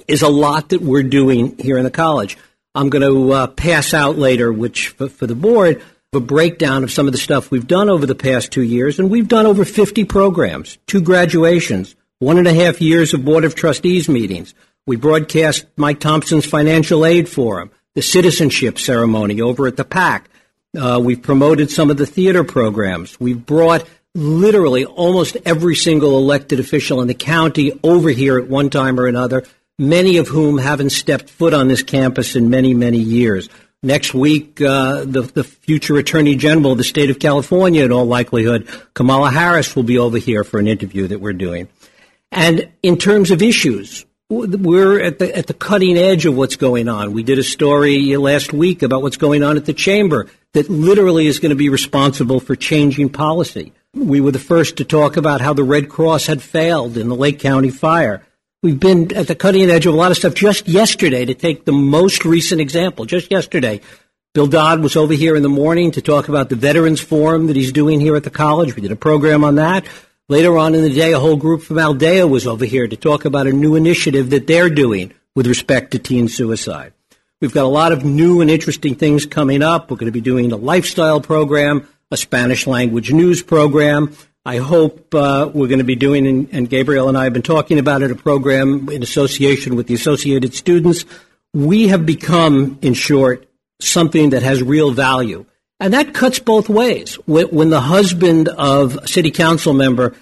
is 0.07 0.21
a 0.21 0.29
lot 0.29 0.69
that 0.69 0.81
we're 0.81 1.03
doing 1.03 1.57
here 1.57 1.77
in 1.77 1.83
the 1.83 1.91
college. 1.91 2.37
I'm 2.73 2.89
going 2.89 3.01
to 3.01 3.31
uh, 3.33 3.47
pass 3.47 3.93
out 3.93 4.17
later, 4.17 4.53
which 4.53 4.89
for, 4.89 5.09
for 5.09 5.27
the 5.27 5.35
board, 5.35 5.83
a 6.13 6.19
breakdown 6.19 6.83
of 6.83 6.91
some 6.91 7.05
of 7.05 7.11
the 7.11 7.19
stuff 7.19 7.51
we've 7.51 7.67
done 7.67 7.89
over 7.89 8.05
the 8.05 8.15
past 8.15 8.51
two 8.51 8.61
years, 8.61 8.97
and 8.97 9.09
we've 9.09 9.27
done 9.27 9.45
over 9.45 9.65
50 9.65 10.05
programs, 10.05 10.77
two 10.87 11.01
graduations, 11.01 11.95
one 12.19 12.37
and 12.37 12.47
a 12.47 12.53
half 12.53 12.79
years 12.81 13.13
of 13.13 13.25
Board 13.25 13.43
of 13.43 13.55
Trustees 13.55 14.07
meetings. 14.07 14.53
We 14.85 14.95
broadcast 14.95 15.65
Mike 15.75 15.99
Thompson's 15.99 16.45
financial 16.45 17.05
aid 17.05 17.27
forum, 17.27 17.71
the 17.93 18.01
citizenship 18.01 18.79
ceremony 18.79 19.41
over 19.41 19.67
at 19.67 19.75
the 19.75 19.83
PAC. 19.83 20.29
Uh, 20.77 21.01
we've 21.03 21.21
promoted 21.21 21.71
some 21.71 21.89
of 21.89 21.97
the 21.97 22.05
theater 22.05 22.45
programs. 22.45 23.19
We've 23.19 23.45
brought 23.45 23.85
literally 24.15 24.85
almost 24.85 25.35
every 25.45 25.75
single 25.75 26.17
elected 26.17 26.59
official 26.59 27.01
in 27.01 27.09
the 27.09 27.13
county 27.13 27.77
over 27.83 28.09
here 28.09 28.39
at 28.39 28.47
one 28.47 28.69
time 28.69 28.97
or 28.97 29.07
another, 29.07 29.43
many 29.77 30.17
of 30.17 30.29
whom 30.29 30.57
haven't 30.57 30.91
stepped 30.91 31.29
foot 31.29 31.53
on 31.53 31.67
this 31.67 31.83
campus 31.83 32.35
in 32.35 32.49
many, 32.49 32.73
many 32.73 32.97
years. 32.97 33.49
Next 33.83 34.13
week, 34.13 34.59
uh, 34.59 35.05
the, 35.05 35.21
the 35.21 35.43
future 35.43 35.97
Attorney 35.97 36.35
General 36.35 36.71
of 36.71 36.79
the 36.79 36.83
state 36.83 37.11
of 37.11 37.19
California, 37.19 37.85
in 37.85 37.91
all 37.91 38.05
likelihood, 38.05 38.67
Kamala 38.95 39.29
Harris, 39.29 39.75
will 39.75 39.83
be 39.83 39.99
over 39.99 40.17
here 40.17 40.43
for 40.43 40.59
an 40.59 40.67
interview 40.67 41.07
that 41.07 41.21
we're 41.21 41.33
doing. 41.33 41.67
And 42.31 42.69
in 42.81 42.97
terms 42.97 43.29
of 43.29 43.41
issues, 43.41 44.05
we're 44.29 44.99
at 44.99 45.19
the, 45.19 45.35
at 45.35 45.47
the 45.47 45.53
cutting 45.53 45.97
edge 45.97 46.25
of 46.25 46.35
what's 46.35 46.55
going 46.55 46.89
on. 46.89 47.13
We 47.13 47.23
did 47.23 47.39
a 47.39 47.43
story 47.43 48.17
last 48.17 48.51
week 48.51 48.81
about 48.81 49.01
what's 49.01 49.15
going 49.15 49.43
on 49.43 49.57
at 49.57 49.65
the 49.65 49.73
chamber 49.73 50.27
that 50.53 50.69
literally 50.69 51.27
is 51.27 51.39
going 51.39 51.51
to 51.51 51.55
be 51.55 51.69
responsible 51.69 52.39
for 52.39 52.55
changing 52.55 53.09
policy. 53.09 53.73
We 53.93 54.19
were 54.21 54.31
the 54.31 54.39
first 54.39 54.77
to 54.77 54.85
talk 54.85 55.17
about 55.17 55.39
how 55.39 55.53
the 55.53 55.63
Red 55.63 55.87
Cross 55.87 56.25
had 56.25 56.41
failed 56.41 56.97
in 56.97 57.09
the 57.09 57.15
Lake 57.15 57.39
County 57.39 57.69
fire. 57.69 58.23
We've 58.63 58.79
been 58.79 59.15
at 59.15 59.27
the 59.27 59.35
cutting 59.35 59.69
edge 59.69 59.85
of 59.85 59.93
a 59.93 59.97
lot 59.97 60.09
of 60.09 60.17
stuff. 60.17 60.33
Just 60.33 60.67
yesterday, 60.67 61.25
to 61.25 61.35
take 61.35 61.65
the 61.65 61.71
most 61.71 62.25
recent 62.25 62.59
example, 62.59 63.05
just 63.05 63.29
yesterday, 63.29 63.81
Bill 64.33 64.47
Dodd 64.47 64.79
was 64.79 64.95
over 64.95 65.13
here 65.13 65.35
in 65.35 65.43
the 65.43 65.49
morning 65.49 65.91
to 65.91 66.01
talk 66.01 66.27
about 66.27 66.49
the 66.49 66.55
Veterans 66.55 66.99
Forum 66.99 67.47
that 67.47 67.55
he's 67.55 67.71
doing 67.71 67.99
here 67.99 68.15
at 68.15 68.23
the 68.23 68.31
college. 68.31 68.75
We 68.75 68.81
did 68.81 68.91
a 68.91 68.95
program 68.95 69.43
on 69.43 69.55
that. 69.55 69.85
Later 70.27 70.57
on 70.57 70.73
in 70.73 70.81
the 70.81 70.89
day, 70.89 71.13
a 71.13 71.19
whole 71.19 71.35
group 71.35 71.61
from 71.61 71.77
Aldea 71.77 72.27
was 72.27 72.47
over 72.47 72.65
here 72.65 72.87
to 72.87 72.97
talk 72.97 73.25
about 73.25 73.45
a 73.45 73.51
new 73.51 73.75
initiative 73.75 74.31
that 74.31 74.47
they're 74.47 74.71
doing 74.71 75.13
with 75.35 75.45
respect 75.45 75.91
to 75.91 75.99
teen 75.99 76.27
suicide. 76.27 76.93
We've 77.39 77.53
got 77.53 77.65
a 77.65 77.67
lot 77.67 77.91
of 77.91 78.03
new 78.03 78.41
and 78.41 78.49
interesting 78.49 78.95
things 78.95 79.27
coming 79.27 79.61
up. 79.61 79.91
We're 79.91 79.97
going 79.97 80.07
to 80.07 80.11
be 80.11 80.19
doing 80.19 80.51
a 80.51 80.57
lifestyle 80.57 81.21
program, 81.21 81.87
a 82.09 82.17
Spanish 82.17 82.65
language 82.65 83.13
news 83.13 83.43
program. 83.43 84.15
I 84.47 84.59
hope 84.59 85.13
uh, 85.13 85.51
we're 85.53 85.67
going 85.67 85.79
to 85.79 85.83
be 85.83 85.97
doing, 85.97 86.25
and, 86.25 86.47
and 86.53 86.69
Gabriel 86.69 87.09
and 87.09 87.17
I 87.17 87.25
have 87.25 87.33
been 87.33 87.41
talking 87.41 87.79
about 87.79 88.01
it, 88.01 88.11
a 88.11 88.15
program 88.15 88.87
in 88.87 89.03
association 89.03 89.75
with 89.75 89.87
the 89.87 89.93
Associated 89.93 90.53
Students. 90.53 91.03
We 91.53 91.89
have 91.89 92.05
become, 92.05 92.79
in 92.81 92.93
short, 92.93 93.45
something 93.81 94.29
that 94.29 94.43
has 94.43 94.63
real 94.63 94.91
value. 94.91 95.45
And 95.81 95.91
that 95.91 96.13
cuts 96.13 96.39
both 96.39 96.69
ways. 96.69 97.15
When, 97.25 97.47
when 97.47 97.69
the 97.71 97.81
husband 97.81 98.47
of 98.47 98.95
a 98.95 99.07
city 99.09 99.31
council 99.31 99.73
member 99.73 100.15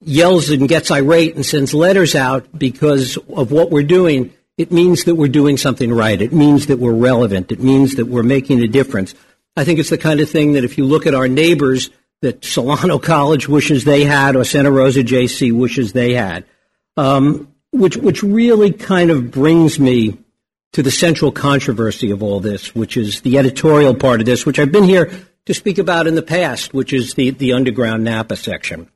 yells 0.00 0.48
and 0.50 0.68
gets 0.68 0.92
irate 0.92 1.34
and 1.34 1.44
sends 1.44 1.74
letters 1.74 2.14
out 2.14 2.56
because 2.56 3.16
of 3.16 3.50
what 3.50 3.72
we're 3.72 3.82
doing, 3.82 4.32
it 4.56 4.70
means 4.70 5.02
that 5.06 5.16
we're 5.16 5.26
doing 5.26 5.56
something 5.56 5.92
right. 5.92 6.22
It 6.22 6.32
means 6.32 6.68
that 6.68 6.78
we're 6.78 6.92
relevant. 6.92 7.50
It 7.50 7.58
means 7.58 7.96
that 7.96 8.06
we're 8.06 8.22
making 8.22 8.62
a 8.62 8.68
difference. 8.68 9.12
I 9.56 9.64
think 9.64 9.80
it's 9.80 9.90
the 9.90 9.98
kind 9.98 10.20
of 10.20 10.30
thing 10.30 10.52
that 10.52 10.62
if 10.62 10.78
you 10.78 10.84
look 10.84 11.04
at 11.04 11.16
our 11.16 11.26
neighbors 11.26 11.90
that 12.22 12.44
Solano 12.44 12.98
College 12.98 13.48
wishes 13.48 13.84
they 13.84 14.04
had 14.04 14.36
or 14.36 14.44
Santa 14.44 14.70
Rosa 14.70 15.00
JC 15.00 15.52
wishes 15.52 15.92
they 15.92 16.14
had, 16.14 16.44
um, 16.96 17.52
which, 17.72 17.96
which 17.96 18.22
really 18.22 18.72
kind 18.72 19.10
of 19.10 19.30
brings 19.30 19.78
me 19.78 20.18
to 20.72 20.82
the 20.82 20.90
central 20.90 21.32
controversy 21.32 22.10
of 22.10 22.22
all 22.22 22.40
this, 22.40 22.74
which 22.74 22.96
is 22.96 23.20
the 23.20 23.38
editorial 23.38 23.94
part 23.94 24.20
of 24.20 24.26
this, 24.26 24.46
which 24.46 24.58
I've 24.58 24.72
been 24.72 24.84
here 24.84 25.12
to 25.46 25.54
speak 25.54 25.78
about 25.78 26.06
in 26.06 26.14
the 26.14 26.22
past, 26.22 26.72
which 26.72 26.92
is 26.92 27.14
the, 27.14 27.30
the 27.30 27.52
underground 27.52 28.04
Napa 28.04 28.36
section. 28.36 28.88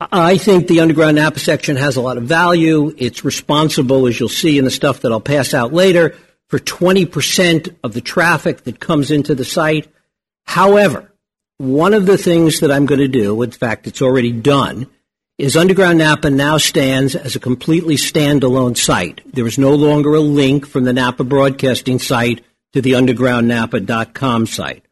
I 0.00 0.36
think 0.36 0.66
the 0.66 0.80
underground 0.80 1.16
Napa 1.16 1.38
section 1.38 1.76
has 1.76 1.96
a 1.96 2.02
lot 2.02 2.18
of 2.18 2.24
value. 2.24 2.92
It's 2.98 3.24
responsible, 3.24 4.06
as 4.08 4.18
you'll 4.18 4.28
see 4.28 4.58
in 4.58 4.64
the 4.64 4.70
stuff 4.70 5.00
that 5.00 5.12
I'll 5.12 5.20
pass 5.20 5.54
out 5.54 5.72
later, 5.72 6.16
for 6.48 6.58
20% 6.58 7.76
of 7.84 7.94
the 7.94 8.00
traffic 8.00 8.64
that 8.64 8.80
comes 8.80 9.12
into 9.12 9.36
the 9.36 9.44
site. 9.44 9.88
However, 10.44 11.13
one 11.58 11.94
of 11.94 12.06
the 12.06 12.18
things 12.18 12.60
that 12.60 12.70
I'm 12.70 12.86
going 12.86 13.00
to 13.00 13.08
do, 13.08 13.40
in 13.42 13.50
fact, 13.50 13.86
it's 13.86 14.02
already 14.02 14.32
done, 14.32 14.88
is 15.38 15.56
Underground 15.56 15.98
Napa 15.98 16.30
now 16.30 16.58
stands 16.58 17.14
as 17.14 17.34
a 17.34 17.40
completely 17.40 17.96
standalone 17.96 18.76
site. 18.76 19.20
There 19.32 19.46
is 19.46 19.58
no 19.58 19.74
longer 19.74 20.14
a 20.14 20.20
link 20.20 20.66
from 20.66 20.84
the 20.84 20.92
Napa 20.92 21.24
Broadcasting 21.24 21.98
site 21.98 22.44
to 22.72 22.80
the 22.80 22.92
undergroundnapa.com 22.92 24.46
site. 24.46 24.84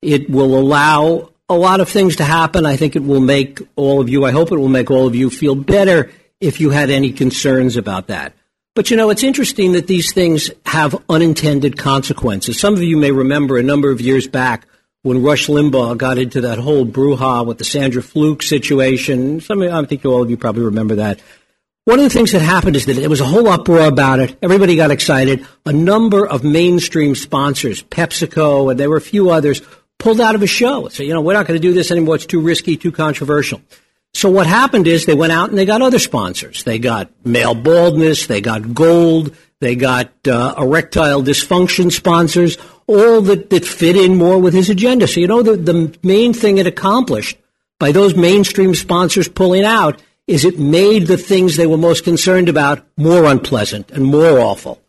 It 0.00 0.30
will 0.30 0.58
allow 0.58 1.30
a 1.48 1.54
lot 1.54 1.80
of 1.80 1.88
things 1.88 2.16
to 2.16 2.24
happen. 2.24 2.64
I 2.64 2.76
think 2.76 2.96
it 2.96 3.02
will 3.02 3.20
make 3.20 3.60
all 3.76 4.00
of 4.00 4.08
you, 4.08 4.24
I 4.24 4.30
hope 4.30 4.52
it 4.52 4.58
will 4.58 4.68
make 4.68 4.90
all 4.90 5.06
of 5.06 5.14
you 5.14 5.28
feel 5.30 5.54
better 5.54 6.10
if 6.40 6.60
you 6.60 6.70
had 6.70 6.90
any 6.90 7.12
concerns 7.12 7.76
about 7.76 8.08
that. 8.08 8.34
But 8.74 8.90
you 8.90 8.96
know, 8.96 9.10
it's 9.10 9.22
interesting 9.22 9.72
that 9.72 9.86
these 9.86 10.12
things 10.12 10.50
have 10.64 11.02
unintended 11.08 11.76
consequences. 11.76 12.58
Some 12.58 12.74
of 12.74 12.82
you 12.82 12.96
may 12.96 13.12
remember 13.12 13.58
a 13.58 13.62
number 13.62 13.90
of 13.90 14.00
years 14.00 14.26
back 14.26 14.66
when 15.02 15.22
Rush 15.22 15.48
Limbaugh 15.48 15.98
got 15.98 16.18
into 16.18 16.42
that 16.42 16.58
whole 16.58 16.86
brouhaha 16.86 17.44
with 17.44 17.58
the 17.58 17.64
Sandra 17.64 18.02
Fluke 18.02 18.42
situation. 18.42 19.40
Some, 19.40 19.62
I 19.62 19.84
think 19.84 20.04
all 20.04 20.22
of 20.22 20.30
you 20.30 20.36
probably 20.36 20.62
remember 20.62 20.96
that. 20.96 21.20
One 21.84 21.98
of 21.98 22.04
the 22.04 22.10
things 22.10 22.30
that 22.30 22.42
happened 22.42 22.76
is 22.76 22.86
that 22.86 22.94
there 22.94 23.10
was 23.10 23.20
a 23.20 23.24
whole 23.24 23.48
uproar 23.48 23.88
about 23.88 24.20
it. 24.20 24.36
Everybody 24.40 24.76
got 24.76 24.92
excited. 24.92 25.44
A 25.66 25.72
number 25.72 26.24
of 26.24 26.44
mainstream 26.44 27.16
sponsors, 27.16 27.82
PepsiCo, 27.82 28.70
and 28.70 28.78
there 28.78 28.88
were 28.88 28.98
a 28.98 29.00
few 29.00 29.30
others, 29.30 29.62
pulled 29.98 30.20
out 30.20 30.36
of 30.36 30.42
a 30.42 30.46
show. 30.46 30.86
So, 30.88 31.02
you 31.02 31.12
know, 31.12 31.20
we're 31.20 31.32
not 31.32 31.48
going 31.48 31.60
to 31.60 31.66
do 31.68 31.74
this 31.74 31.90
anymore. 31.90 32.14
It's 32.14 32.26
too 32.26 32.40
risky, 32.40 32.76
too 32.76 32.92
controversial. 32.92 33.60
So 34.14 34.30
what 34.30 34.46
happened 34.46 34.86
is 34.86 35.06
they 35.06 35.14
went 35.14 35.32
out 35.32 35.48
and 35.48 35.58
they 35.58 35.64
got 35.64 35.82
other 35.82 35.98
sponsors. 35.98 36.64
They 36.64 36.78
got 36.78 37.10
male 37.24 37.54
baldness, 37.54 38.26
they 38.26 38.40
got 38.40 38.74
gold, 38.74 39.34
they 39.60 39.74
got 39.74 40.10
uh, 40.28 40.54
erectile 40.58 41.22
dysfunction 41.22 41.90
sponsors, 41.90 42.58
all 42.92 43.20
that, 43.22 43.50
that 43.50 43.64
fit 43.64 43.96
in 43.96 44.16
more 44.16 44.38
with 44.38 44.54
his 44.54 44.70
agenda. 44.70 45.06
So, 45.06 45.20
you 45.20 45.26
know, 45.26 45.42
the, 45.42 45.56
the 45.56 45.96
main 46.02 46.32
thing 46.32 46.58
it 46.58 46.66
accomplished 46.66 47.38
by 47.78 47.92
those 47.92 48.14
mainstream 48.14 48.74
sponsors 48.74 49.28
pulling 49.28 49.64
out 49.64 50.00
is 50.26 50.44
it 50.44 50.58
made 50.58 51.06
the 51.06 51.16
things 51.16 51.56
they 51.56 51.66
were 51.66 51.76
most 51.76 52.04
concerned 52.04 52.48
about 52.48 52.86
more 52.96 53.24
unpleasant 53.24 53.90
and 53.90 54.04
more 54.04 54.38
awful. 54.38 54.80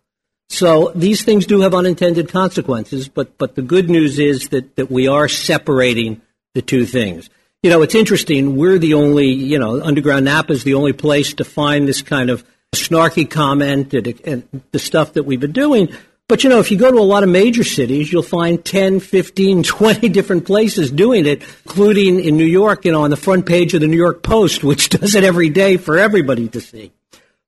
So 0.50 0.92
these 0.94 1.24
things 1.24 1.48
do 1.48 1.62
have 1.62 1.74
unintended 1.74 2.30
consequences, 2.30 3.10
but, 3.10 3.38
but 3.38 3.56
the 3.56 3.64
good 3.64 3.90
news 3.90 4.20
is 4.20 4.50
that, 4.50 4.76
that 4.76 4.92
we 4.92 5.08
are 5.08 5.28
separating 5.28 6.22
the 6.54 6.62
two 6.62 6.86
things. 6.86 7.30
You 7.64 7.72
know, 7.72 7.82
it's 7.82 7.96
interesting. 7.96 8.56
We're 8.58 8.78
the 8.78 8.94
only, 8.94 9.28
you 9.30 9.58
know, 9.58 9.82
Underground 9.82 10.26
Napa 10.26 10.54
is 10.54 10.64
the 10.64 10.76
only 10.76 10.94
place 10.94 11.34
to 11.36 11.44
find 11.44 11.88
this 11.88 12.02
kind 12.02 12.30
of 12.30 12.44
snarky 12.76 13.30
comment 13.30 13.94
and, 13.94 14.20
and 14.26 14.64
the 14.72 14.80
stuff 14.80 15.14
that 15.14 15.24
we've 15.24 15.40
been 15.40 15.54
doing. 15.54 15.90
But 16.30 16.44
you 16.44 16.50
know, 16.50 16.60
if 16.60 16.72
you 16.72 16.78
go 16.78 16.90
to 16.90 16.98
a 16.98 17.02
lot 17.02 17.24
of 17.24 17.30
major 17.30 17.64
cities, 17.64 18.12
you'll 18.12 18.24
find 18.24 18.64
10, 18.64 19.02
15, 19.02 19.64
20 19.64 20.10
different 20.10 20.46
places 20.46 20.92
doing 20.92 21.26
it, 21.26 21.44
including 21.66 22.24
in 22.24 22.38
New 22.38 22.46
York, 22.46 22.86
you 22.86 22.92
know, 22.92 23.04
on 23.04 23.10
the 23.10 23.18
front 23.18 23.46
page 23.46 23.74
of 23.74 23.82
the 23.82 23.88
New 23.88 23.98
York 23.98 24.24
Post, 24.24 24.64
which 24.64 24.90
does 24.90 25.16
it 25.16 25.24
every 25.24 25.50
day 25.50 25.78
for 25.78 25.98
everybody 25.98 26.48
to 26.50 26.62
see. 26.62 26.92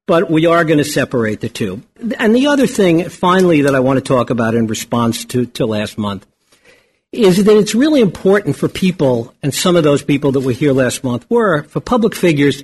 But 0.07 0.29
we 0.29 0.45
are 0.45 0.63
going 0.63 0.77
to 0.77 0.83
separate 0.83 1.39
the 1.39 1.49
two. 1.49 1.81
And 2.19 2.35
the 2.35 2.47
other 2.47 2.67
thing, 2.67 3.09
finally, 3.09 3.61
that 3.63 3.73
I 3.73 3.79
want 3.79 3.97
to 3.97 4.03
talk 4.03 4.29
about 4.29 4.53
in 4.53 4.67
response 4.67 5.25
to, 5.25 5.47
to 5.47 5.65
last 5.65 5.97
month 5.97 6.27
is 7.11 7.43
that 7.43 7.57
it's 7.57 7.73
really 7.73 8.01
important 8.01 8.55
for 8.57 8.67
people, 8.67 9.33
and 9.41 9.53
some 9.53 9.77
of 9.77 9.83
those 9.83 10.03
people 10.03 10.33
that 10.33 10.41
were 10.41 10.51
here 10.51 10.73
last 10.73 11.03
month 11.03 11.25
were, 11.29 11.63
for 11.63 11.79
public 11.79 12.13
figures, 12.13 12.63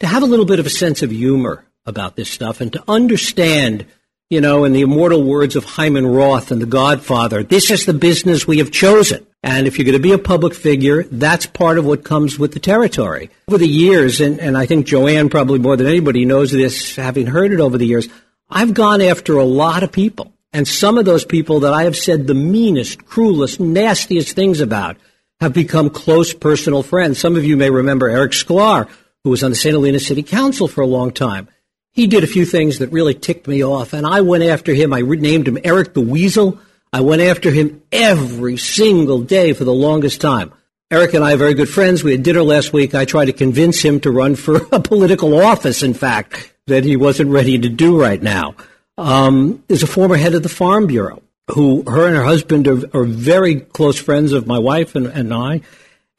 to 0.00 0.06
have 0.06 0.24
a 0.24 0.26
little 0.26 0.44
bit 0.44 0.58
of 0.58 0.66
a 0.66 0.70
sense 0.70 1.02
of 1.02 1.10
humor 1.10 1.64
about 1.86 2.16
this 2.16 2.28
stuff 2.28 2.60
and 2.60 2.72
to 2.72 2.82
understand– 2.88 3.86
you 4.32 4.40
know, 4.40 4.64
in 4.64 4.72
the 4.72 4.80
immortal 4.80 5.22
words 5.22 5.56
of 5.56 5.64
Hyman 5.66 6.06
Roth 6.06 6.50
and 6.50 6.62
The 6.62 6.64
Godfather, 6.64 7.42
this 7.42 7.70
is 7.70 7.84
the 7.84 7.92
business 7.92 8.46
we 8.46 8.56
have 8.60 8.70
chosen. 8.70 9.26
And 9.42 9.66
if 9.66 9.76
you're 9.76 9.84
going 9.84 9.92
to 9.92 10.02
be 10.02 10.12
a 10.12 10.18
public 10.18 10.54
figure, 10.54 11.02
that's 11.02 11.44
part 11.44 11.76
of 11.76 11.84
what 11.84 12.02
comes 12.02 12.38
with 12.38 12.54
the 12.54 12.58
territory. 12.58 13.28
Over 13.46 13.58
the 13.58 13.68
years, 13.68 14.22
and, 14.22 14.40
and 14.40 14.56
I 14.56 14.64
think 14.64 14.86
Joanne 14.86 15.28
probably 15.28 15.58
more 15.58 15.76
than 15.76 15.86
anybody 15.86 16.24
knows 16.24 16.50
this, 16.50 16.96
having 16.96 17.26
heard 17.26 17.52
it 17.52 17.60
over 17.60 17.76
the 17.76 17.84
years, 17.84 18.08
I've 18.48 18.72
gone 18.72 19.02
after 19.02 19.36
a 19.36 19.44
lot 19.44 19.82
of 19.82 19.92
people. 19.92 20.32
And 20.54 20.66
some 20.66 20.96
of 20.96 21.04
those 21.04 21.26
people 21.26 21.60
that 21.60 21.74
I 21.74 21.84
have 21.84 21.96
said 21.96 22.26
the 22.26 22.32
meanest, 22.32 23.04
cruelest, 23.04 23.60
nastiest 23.60 24.34
things 24.34 24.62
about 24.62 24.96
have 25.42 25.52
become 25.52 25.90
close 25.90 26.32
personal 26.32 26.82
friends. 26.82 27.18
Some 27.18 27.36
of 27.36 27.44
you 27.44 27.58
may 27.58 27.68
remember 27.68 28.08
Eric 28.08 28.32
Sklar, 28.32 28.88
who 29.24 29.30
was 29.30 29.44
on 29.44 29.50
the 29.50 29.56
St. 29.56 29.74
Helena 29.74 30.00
City 30.00 30.22
Council 30.22 30.68
for 30.68 30.80
a 30.80 30.86
long 30.86 31.10
time 31.10 31.48
he 31.92 32.06
did 32.06 32.24
a 32.24 32.28
few 32.28 32.44
things 32.44 32.78
that 32.78 32.90
really 32.90 33.14
ticked 33.14 33.46
me 33.46 33.62
off, 33.62 33.92
and 33.92 34.06
I 34.06 34.22
went 34.22 34.44
after 34.44 34.72
him. 34.72 34.92
I 34.92 35.02
named 35.02 35.46
him 35.46 35.58
Eric 35.62 35.94
the 35.94 36.00
Weasel. 36.00 36.58
I 36.92 37.00
went 37.02 37.22
after 37.22 37.50
him 37.50 37.82
every 37.92 38.56
single 38.56 39.20
day 39.20 39.52
for 39.52 39.64
the 39.64 39.72
longest 39.74 40.20
time. 40.20 40.52
Eric 40.90 41.14
and 41.14 41.24
I 41.24 41.34
are 41.34 41.38
very 41.38 41.54
good 41.54 41.68
friends. 41.68 42.04
We 42.04 42.12
had 42.12 42.22
dinner 42.22 42.42
last 42.42 42.72
week. 42.72 42.94
I 42.94 43.04
tried 43.04 43.26
to 43.26 43.32
convince 43.32 43.80
him 43.80 44.00
to 44.00 44.10
run 44.10 44.36
for 44.36 44.56
a 44.72 44.80
political 44.80 45.40
office, 45.42 45.82
in 45.82 45.94
fact, 45.94 46.52
that 46.66 46.84
he 46.84 46.96
wasn't 46.96 47.30
ready 47.30 47.58
to 47.58 47.68
do 47.68 48.00
right 48.00 48.22
now. 48.22 48.56
Um, 48.98 49.64
is 49.68 49.82
a 49.82 49.86
former 49.86 50.16
head 50.16 50.34
of 50.34 50.42
the 50.42 50.50
Farm 50.50 50.86
Bureau 50.86 51.22
who, 51.50 51.82
her 51.86 52.06
and 52.06 52.16
her 52.16 52.24
husband 52.24 52.68
are, 52.68 52.84
are 52.94 53.04
very 53.04 53.60
close 53.60 53.98
friends 53.98 54.32
of 54.32 54.46
my 54.46 54.58
wife 54.58 54.94
and, 54.94 55.06
and 55.06 55.32
I. 55.32 55.62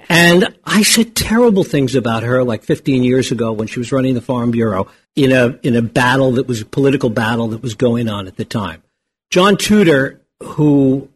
And 0.10 0.56
I 0.66 0.84
said 0.84 1.16
terrible 1.16 1.64
things 1.64 1.96
about 1.96 2.24
her 2.24 2.44
like 2.44 2.64
15 2.64 3.04
years 3.04 3.32
ago 3.32 3.54
when 3.54 3.68
she 3.68 3.80
was 3.80 3.92
running 3.92 4.16
the 4.16 4.22
Farm 4.22 4.52
Bureau 4.52 4.88
in 5.16 5.32
a, 5.32 5.60
in 5.64 5.76
a 5.76 5.82
battle 5.82 6.34
that 6.34 6.48
was 6.48 6.62
a 6.62 6.66
political 6.66 7.10
battle 7.10 7.50
that 7.50 7.62
was 7.62 7.76
going 7.76 8.10
on 8.10 8.28
at 8.28 8.36
the 8.36 8.46
time. 8.46 8.82
John 9.30 9.58
Tuteur, 9.58 10.20
who 10.42 11.10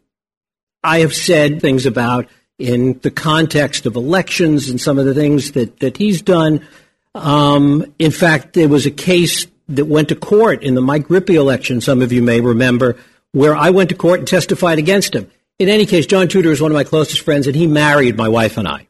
I 0.82 1.00
have 1.00 1.14
said 1.14 1.60
things 1.60 1.86
about 1.86 2.28
in 2.58 2.98
the 3.00 3.10
context 3.10 3.86
of 3.86 3.96
elections 3.96 4.68
and 4.68 4.80
some 4.80 4.98
of 4.98 5.04
the 5.04 5.14
things 5.14 5.52
that, 5.52 5.78
that 5.80 5.96
he's 5.96 6.22
done. 6.22 6.66
Um, 7.14 7.94
in 7.98 8.10
fact, 8.10 8.54
there 8.54 8.68
was 8.68 8.86
a 8.86 8.90
case 8.90 9.46
that 9.68 9.84
went 9.84 10.08
to 10.08 10.16
court 10.16 10.62
in 10.62 10.74
the 10.74 10.80
Mike 10.80 11.08
Rippey 11.08 11.34
election, 11.34 11.80
some 11.80 12.02
of 12.02 12.12
you 12.12 12.22
may 12.22 12.40
remember, 12.40 12.96
where 13.32 13.54
I 13.54 13.70
went 13.70 13.90
to 13.90 13.94
court 13.94 14.20
and 14.20 14.28
testified 14.28 14.78
against 14.78 15.14
him. 15.14 15.30
In 15.58 15.68
any 15.68 15.86
case, 15.86 16.06
John 16.06 16.28
Tuteur 16.28 16.52
is 16.52 16.60
one 16.60 16.70
of 16.70 16.76
my 16.76 16.84
closest 16.84 17.22
friends, 17.22 17.46
and 17.46 17.54
he 17.54 17.66
married 17.66 18.16
my 18.16 18.28
wife 18.28 18.56
and 18.56 18.66
I. 18.66 18.86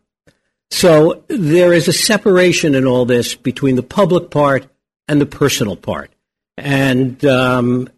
So 0.71 1.25
there 1.29 1.73
is 1.73 1.89
a 1.89 1.93
separation 1.93 2.75
in 2.75 2.87
all 2.87 3.07
this 3.07 3.35
between 3.35 3.77
the 3.77 3.83
public 3.83 4.31
part 4.31 4.67
and 5.09 5.21
the 5.21 5.27
personal 5.27 5.77
part. 5.77 6.13
And 6.57 7.25
um, 7.25 7.89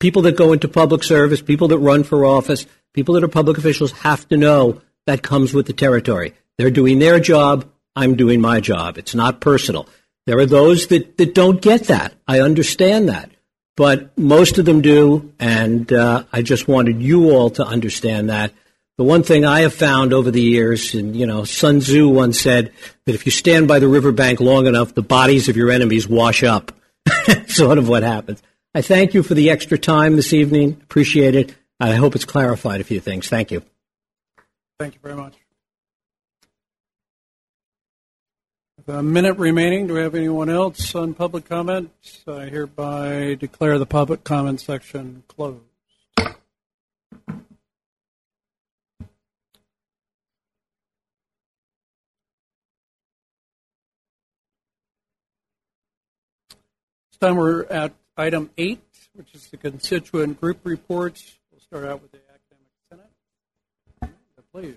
people 0.00 0.22
that 0.22 0.36
go 0.36 0.52
into 0.52 0.68
public 0.68 1.04
service, 1.04 1.40
people 1.40 1.68
that 1.68 1.78
run 1.78 2.02
for 2.02 2.24
office, 2.24 2.66
people 2.92 3.14
that 3.14 3.24
are 3.24 3.28
public 3.28 3.58
officials 3.58 3.92
have 3.92 4.28
to 4.28 4.36
know 4.36 4.80
that 5.06 5.22
comes 5.22 5.54
with 5.54 5.66
the 5.66 5.72
territory. 5.72 6.34
They're 6.58 6.70
doing 6.70 6.98
their 6.98 7.20
job. 7.20 7.70
I'm 7.96 8.16
doing 8.16 8.40
my 8.40 8.60
job. 8.60 8.98
It's 8.98 9.14
not 9.14 9.40
personal. 9.40 9.88
There 10.26 10.38
are 10.38 10.46
those 10.46 10.88
that, 10.88 11.16
that 11.18 11.34
don't 11.34 11.60
get 11.60 11.84
that. 11.84 12.14
I 12.26 12.40
understand 12.40 13.08
that. 13.08 13.30
But 13.76 14.16
most 14.18 14.58
of 14.58 14.64
them 14.66 14.82
do, 14.82 15.32
and 15.38 15.90
uh, 15.92 16.24
I 16.32 16.42
just 16.42 16.68
wanted 16.68 17.00
you 17.00 17.30
all 17.30 17.50
to 17.50 17.64
understand 17.64 18.28
that. 18.28 18.52
The 19.00 19.04
one 19.04 19.22
thing 19.22 19.46
I 19.46 19.60
have 19.60 19.72
found 19.72 20.12
over 20.12 20.30
the 20.30 20.42
years, 20.42 20.92
and 20.92 21.16
you 21.16 21.24
know, 21.24 21.44
Sun 21.44 21.80
Tzu 21.80 22.06
once 22.06 22.38
said 22.38 22.70
that 23.06 23.14
if 23.14 23.24
you 23.24 23.32
stand 23.32 23.66
by 23.66 23.78
the 23.78 23.88
riverbank 23.88 24.40
long 24.40 24.66
enough, 24.66 24.92
the 24.92 25.00
bodies 25.00 25.48
of 25.48 25.56
your 25.56 25.70
enemies 25.70 26.06
wash 26.06 26.42
up. 26.42 26.70
sort 27.46 27.78
of 27.78 27.88
what 27.88 28.02
happens. 28.02 28.42
I 28.74 28.82
thank 28.82 29.14
you 29.14 29.22
for 29.22 29.32
the 29.32 29.48
extra 29.48 29.78
time 29.78 30.16
this 30.16 30.34
evening. 30.34 30.78
Appreciate 30.82 31.34
it. 31.34 31.54
I 31.80 31.94
hope 31.94 32.14
it's 32.14 32.26
clarified 32.26 32.82
a 32.82 32.84
few 32.84 33.00
things. 33.00 33.26
Thank 33.26 33.50
you. 33.50 33.62
Thank 34.78 34.92
you 34.92 35.00
very 35.02 35.16
much. 35.16 35.32
With 38.76 38.94
a 38.94 39.02
minute 39.02 39.38
remaining, 39.38 39.86
do 39.86 39.94
we 39.94 40.00
have 40.00 40.14
anyone 40.14 40.50
else 40.50 40.94
on 40.94 41.14
public 41.14 41.48
comments? 41.48 42.20
I 42.28 42.50
hereby 42.50 43.38
declare 43.40 43.78
the 43.78 43.86
public 43.86 44.24
comment 44.24 44.60
section 44.60 45.22
closed. 45.26 45.69
Time 57.20 57.36
we're 57.36 57.64
at 57.64 57.92
item 58.16 58.50
eight, 58.56 58.80
which 59.14 59.34
is 59.34 59.46
the 59.48 59.56
constituent 59.56 60.40
group 60.40 60.58
reports. 60.64 61.38
We'll 61.50 61.60
start 61.60 61.84
out 61.84 62.02
with 62.02 62.12
the 62.12 62.18
academic 62.18 63.08
senate. 64.00 64.16
Please. 64.52 64.76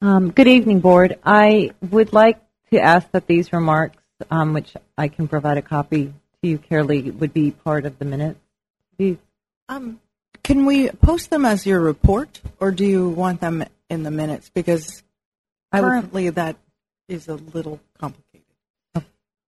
Um, 0.00 0.30
good 0.30 0.46
evening, 0.46 0.80
board. 0.80 1.18
I 1.24 1.70
would 1.90 2.12
like 2.12 2.38
to 2.70 2.78
ask 2.80 3.10
that 3.12 3.26
these 3.26 3.52
remarks, 3.52 3.96
um, 4.30 4.52
which 4.52 4.74
I 4.96 5.08
can 5.08 5.26
provide 5.26 5.56
a 5.58 5.62
copy 5.62 6.06
to 6.42 6.48
you, 6.48 6.58
Carolee, 6.58 7.12
would 7.18 7.32
be 7.32 7.50
part 7.50 7.86
of 7.86 7.98
the 7.98 8.04
minutes. 8.04 8.38
Please. 8.96 9.16
Um, 9.68 10.00
can 10.44 10.66
we 10.66 10.90
post 10.90 11.30
them 11.30 11.44
as 11.44 11.66
your 11.66 11.80
report, 11.80 12.40
or 12.60 12.70
do 12.70 12.84
you 12.84 13.08
want 13.08 13.40
them 13.40 13.64
in 13.90 14.02
the 14.02 14.10
minutes? 14.10 14.50
Because 14.54 15.02
I 15.72 15.80
would- 15.80 15.88
currently 15.88 16.30
that 16.30 16.56
is 17.08 17.26
a 17.28 17.34
little 17.34 17.80
complicated. 17.98 18.44
All 18.94 19.02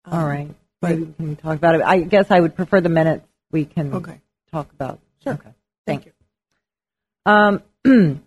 Um, 0.06 0.24
right. 0.24 0.54
But- 0.80 0.98
we 0.98 1.06
can 1.16 1.36
talk 1.36 1.56
about 1.56 1.74
it. 1.74 1.82
I 1.82 2.00
guess 2.00 2.30
I 2.30 2.40
would 2.40 2.54
prefer 2.54 2.80
the 2.80 2.88
minutes 2.88 3.26
we 3.50 3.64
can 3.64 3.92
Okay. 3.94 4.20
talk 4.50 4.70
about. 4.72 5.00
Sure. 5.22 5.34
Okay. 5.34 5.50
Thank 5.86 6.06
you. 6.06 6.12
Um, 7.26 7.62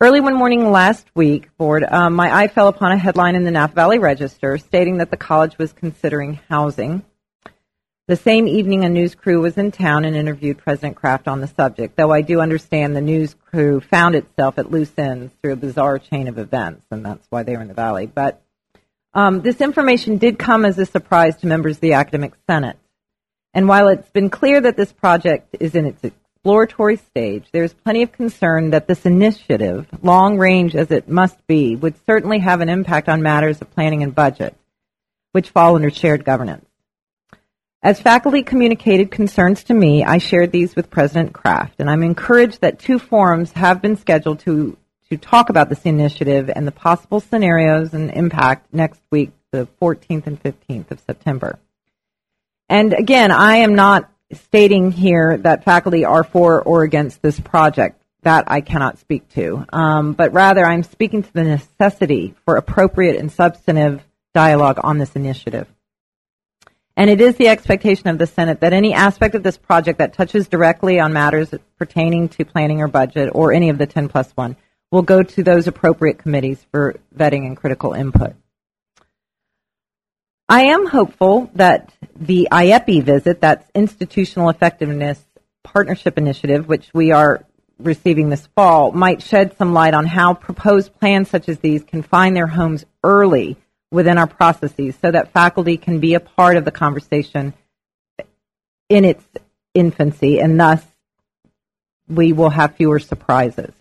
early 0.00 0.20
one 0.20 0.34
morning 0.34 0.70
last 0.70 1.06
week, 1.14 1.48
board, 1.58 1.84
um, 1.84 2.14
my 2.14 2.34
eye 2.34 2.48
fell 2.48 2.68
upon 2.68 2.92
a 2.92 2.96
headline 2.96 3.34
in 3.34 3.44
the 3.44 3.50
Napa 3.50 3.74
Valley 3.74 3.98
Register 3.98 4.56
stating 4.58 4.98
that 4.98 5.10
the 5.10 5.16
college 5.16 5.58
was 5.58 5.72
considering 5.72 6.40
housing. 6.48 7.02
The 8.06 8.16
same 8.16 8.48
evening, 8.48 8.84
a 8.84 8.88
news 8.88 9.14
crew 9.14 9.42
was 9.42 9.58
in 9.58 9.70
town 9.70 10.06
and 10.06 10.16
interviewed 10.16 10.56
President 10.56 10.96
Kraft 10.96 11.28
on 11.28 11.42
the 11.42 11.46
subject, 11.46 11.94
though 11.96 12.10
I 12.10 12.22
do 12.22 12.40
understand 12.40 12.96
the 12.96 13.02
news 13.02 13.34
crew 13.34 13.80
found 13.80 14.14
itself 14.14 14.58
at 14.58 14.70
loose 14.70 14.92
ends 14.96 15.34
through 15.42 15.52
a 15.52 15.56
bizarre 15.56 15.98
chain 15.98 16.26
of 16.26 16.38
events, 16.38 16.86
and 16.90 17.04
that's 17.04 17.26
why 17.28 17.42
they 17.42 17.54
were 17.54 17.60
in 17.60 17.68
the 17.68 17.74
Valley. 17.74 18.06
But 18.06 18.40
Um, 19.14 19.40
this 19.40 19.60
information 19.60 20.18
did 20.18 20.38
come 20.38 20.64
as 20.64 20.78
a 20.78 20.86
surprise 20.86 21.36
to 21.38 21.46
members 21.46 21.76
of 21.76 21.80
the 21.80 21.94
Academic 21.94 22.34
Senate. 22.48 22.78
And 23.54 23.68
while 23.68 23.88
it's 23.88 24.10
been 24.10 24.30
clear 24.30 24.60
that 24.60 24.76
this 24.76 24.92
project 24.92 25.56
is 25.58 25.74
in 25.74 25.86
its 25.86 26.04
exploratory 26.04 26.96
stage, 26.96 27.46
there's 27.52 27.72
plenty 27.72 28.02
of 28.02 28.12
concern 28.12 28.70
that 28.70 28.86
this 28.86 29.06
initiative, 29.06 29.86
long 30.02 30.38
range 30.38 30.76
as 30.76 30.90
it 30.90 31.08
must 31.08 31.44
be, 31.46 31.74
would 31.74 31.94
certainly 32.06 32.38
have 32.38 32.60
an 32.60 32.68
impact 32.68 33.08
on 33.08 33.22
matters 33.22 33.60
of 33.60 33.70
planning 33.70 34.02
and 34.02 34.14
budget, 34.14 34.54
which 35.32 35.50
fall 35.50 35.74
under 35.74 35.90
shared 35.90 36.24
governance. 36.24 36.64
As 37.82 38.00
faculty 38.00 38.42
communicated 38.42 39.10
concerns 39.10 39.62
to 39.64 39.74
me, 39.74 40.04
I 40.04 40.18
shared 40.18 40.50
these 40.50 40.74
with 40.74 40.90
President 40.90 41.32
Kraft, 41.32 41.76
and 41.78 41.88
I'm 41.88 42.02
encouraged 42.02 42.60
that 42.60 42.80
two 42.80 42.98
forums 42.98 43.52
have 43.52 43.80
been 43.80 43.96
scheduled 43.96 44.40
to, 44.40 44.76
to 45.10 45.16
talk 45.16 45.48
about 45.48 45.68
this 45.68 45.82
initiative 45.84 46.50
and 46.54 46.66
the 46.66 46.72
possible 46.72 47.20
scenarios 47.20 47.94
and 47.94 48.10
impact 48.10 48.72
next 48.72 49.00
week, 49.10 49.30
the 49.52 49.66
14th 49.80 50.26
and 50.26 50.42
15th 50.42 50.90
of 50.90 51.00
September. 51.00 51.58
And 52.68 52.92
again, 52.92 53.30
I 53.30 53.56
am 53.56 53.74
not 53.74 54.10
stating 54.32 54.92
here 54.92 55.38
that 55.38 55.64
faculty 55.64 56.04
are 56.04 56.24
for 56.24 56.62
or 56.62 56.82
against 56.82 57.22
this 57.22 57.40
project. 57.40 58.02
That 58.22 58.44
I 58.48 58.60
cannot 58.60 58.98
speak 58.98 59.28
to. 59.34 59.64
Um, 59.72 60.12
but 60.12 60.32
rather, 60.32 60.66
I'm 60.66 60.82
speaking 60.82 61.22
to 61.22 61.32
the 61.32 61.44
necessity 61.44 62.34
for 62.44 62.56
appropriate 62.56 63.16
and 63.16 63.30
substantive 63.30 64.02
dialogue 64.34 64.80
on 64.82 64.98
this 64.98 65.14
initiative. 65.14 65.68
And 66.96 67.08
it 67.08 67.20
is 67.20 67.36
the 67.36 67.46
expectation 67.46 68.08
of 68.08 68.18
the 68.18 68.26
Senate 68.26 68.60
that 68.60 68.72
any 68.72 68.92
aspect 68.92 69.36
of 69.36 69.44
this 69.44 69.56
project 69.56 70.00
that 70.00 70.14
touches 70.14 70.48
directly 70.48 70.98
on 70.98 71.12
matters 71.12 71.54
pertaining 71.78 72.28
to 72.30 72.44
planning 72.44 72.82
or 72.82 72.88
budget 72.88 73.30
or 73.32 73.52
any 73.52 73.70
of 73.70 73.78
the 73.78 73.86
10 73.86 74.08
plus 74.08 74.32
1 74.32 74.56
will 74.90 75.02
go 75.02 75.22
to 75.22 75.42
those 75.42 75.66
appropriate 75.66 76.18
committees 76.18 76.64
for 76.70 76.96
vetting 77.14 77.46
and 77.46 77.56
critical 77.56 77.92
input. 77.92 78.34
I 80.48 80.66
am 80.66 80.86
hopeful 80.86 81.50
that 81.54 81.92
the 82.16 82.48
IEPI 82.50 83.02
visit, 83.02 83.40
that's 83.42 83.70
Institutional 83.74 84.48
Effectiveness 84.48 85.22
Partnership 85.62 86.16
Initiative, 86.16 86.66
which 86.66 86.88
we 86.94 87.12
are 87.12 87.44
receiving 87.78 88.30
this 88.30 88.46
fall, 88.56 88.92
might 88.92 89.22
shed 89.22 89.56
some 89.58 89.74
light 89.74 89.92
on 89.92 90.06
how 90.06 90.32
proposed 90.32 90.98
plans 90.98 91.28
such 91.28 91.50
as 91.50 91.58
these 91.58 91.84
can 91.84 92.02
find 92.02 92.34
their 92.34 92.46
homes 92.46 92.86
early 93.04 93.58
within 93.90 94.16
our 94.16 94.26
processes 94.26 94.96
so 95.02 95.10
that 95.10 95.32
faculty 95.32 95.76
can 95.76 96.00
be 96.00 96.14
a 96.14 96.20
part 96.20 96.56
of 96.56 96.64
the 96.64 96.70
conversation 96.70 97.52
in 98.88 99.04
its 99.04 99.24
infancy 99.74 100.40
and 100.40 100.58
thus 100.58 100.82
we 102.08 102.32
will 102.32 102.50
have 102.50 102.74
fewer 102.76 102.98
surprises. 102.98 103.72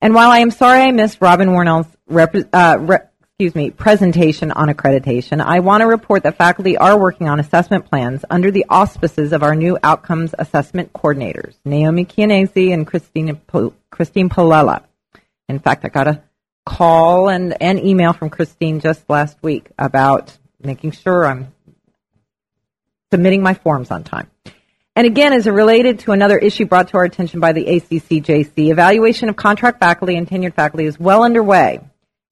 And 0.00 0.14
while 0.14 0.30
I 0.30 0.38
am 0.38 0.50
sorry 0.50 0.82
I 0.82 0.90
missed 0.92 1.20
Robin 1.20 1.48
Warnell's 1.48 1.86
uh, 2.52 2.78
re- 2.80 2.98
excuse 3.38 3.54
me, 3.54 3.70
presentation 3.70 4.50
on 4.50 4.68
accreditation, 4.68 5.42
I 5.42 5.60
want 5.60 5.82
to 5.82 5.86
report 5.86 6.22
that 6.22 6.38
faculty 6.38 6.76
are 6.78 6.98
working 6.98 7.28
on 7.28 7.38
assessment 7.38 7.84
plans 7.84 8.24
under 8.30 8.50
the 8.50 8.64
auspices 8.68 9.32
of 9.32 9.42
our 9.42 9.54
new 9.54 9.78
outcomes 9.82 10.34
assessment 10.38 10.92
coordinators, 10.92 11.54
Naomi 11.64 12.04
Chianese 12.06 12.72
and 12.72 12.86
Christine, 12.86 13.40
Christine 13.90 14.28
Palella. 14.30 14.84
In 15.48 15.58
fact, 15.58 15.84
I 15.84 15.88
got 15.88 16.08
a 16.08 16.22
call 16.64 17.28
and 17.28 17.60
an 17.62 17.78
email 17.78 18.12
from 18.12 18.30
Christine 18.30 18.80
just 18.80 19.08
last 19.08 19.36
week 19.42 19.70
about 19.78 20.36
making 20.62 20.92
sure 20.92 21.26
I'm 21.26 21.52
submitting 23.10 23.42
my 23.42 23.54
forms 23.54 23.90
on 23.90 24.02
time. 24.02 24.30
And 24.96 25.06
again, 25.06 25.34
as 25.34 25.46
it 25.46 25.50
related 25.50 25.98
to 26.00 26.12
another 26.12 26.38
issue 26.38 26.64
brought 26.64 26.88
to 26.88 26.96
our 26.96 27.04
attention 27.04 27.38
by 27.38 27.52
the 27.52 27.66
ACCJC, 27.66 28.70
evaluation 28.70 29.28
of 29.28 29.36
contract 29.36 29.78
faculty 29.78 30.16
and 30.16 30.26
tenured 30.26 30.54
faculty 30.54 30.86
is 30.86 30.98
well 30.98 31.22
underway 31.22 31.80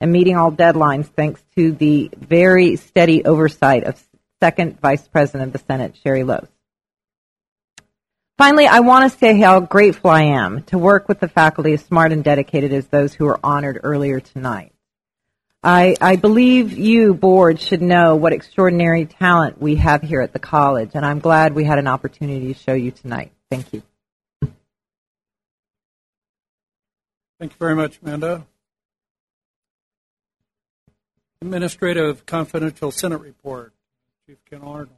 and 0.01 0.11
meeting 0.11 0.37
all 0.37 0.51
deadlines 0.51 1.05
thanks 1.05 1.43
to 1.57 1.73
the 1.73 2.11
very 2.17 2.77
steady 2.77 3.23
oversight 3.23 3.85
of 3.85 4.03
Second 4.41 4.81
Vice 4.81 5.07
President 5.07 5.49
of 5.49 5.53
the 5.53 5.67
Senate, 5.67 5.95
Sherry 6.03 6.25
Lowe. 6.25 6.49
Finally, 8.39 8.67
I 8.67 8.81
want 8.81 9.13
to 9.13 9.19
say 9.19 9.39
how 9.39 9.61
grateful 9.61 10.11
I 10.11 10.23
am 10.23 10.63
to 10.65 10.79
work 10.79 11.07
with 11.07 11.21
the 11.21 11.29
faculty 11.29 11.75
as 11.75 11.85
smart 11.85 12.13
and 12.13 12.25
dedicated 12.25 12.73
as 12.73 12.87
those 12.87 13.13
who 13.13 13.27
were 13.27 13.39
honored 13.45 13.79
earlier 13.83 14.21
tonight. 14.21 14.74
I, 15.67 15.97
I 15.99 16.17
believe 16.17 16.77
you, 16.77 17.15
board, 17.15 17.59
should 17.59 17.81
know 17.81 18.17
what 18.17 18.35
extraordinary 18.35 19.07
talent 19.07 19.59
we 19.59 19.77
have 19.77 20.03
here 20.03 20.21
at 20.21 20.35
the 20.35 20.39
college, 20.39 20.91
and 20.93 21.07
I'm 21.07 21.21
glad 21.21 21.55
we 21.55 21.65
had 21.65 21.79
an 21.79 21.87
opportunity 21.87 22.53
to 22.53 22.59
show 22.59 22.75
you 22.75 22.91
tonight. 22.91 23.33
Thank 23.51 23.73
you. 23.73 23.83
Thank 27.41 27.53
you 27.53 27.59
very 27.59 27.75
much, 27.75 27.99
Amanda. 28.03 28.47
Administrative 31.41 32.27
Confidential 32.27 32.91
Senate 32.91 33.23
Report. 33.23 33.73
Chief 34.29 34.37
Ken 34.51 34.61
Arnold. 34.61 34.91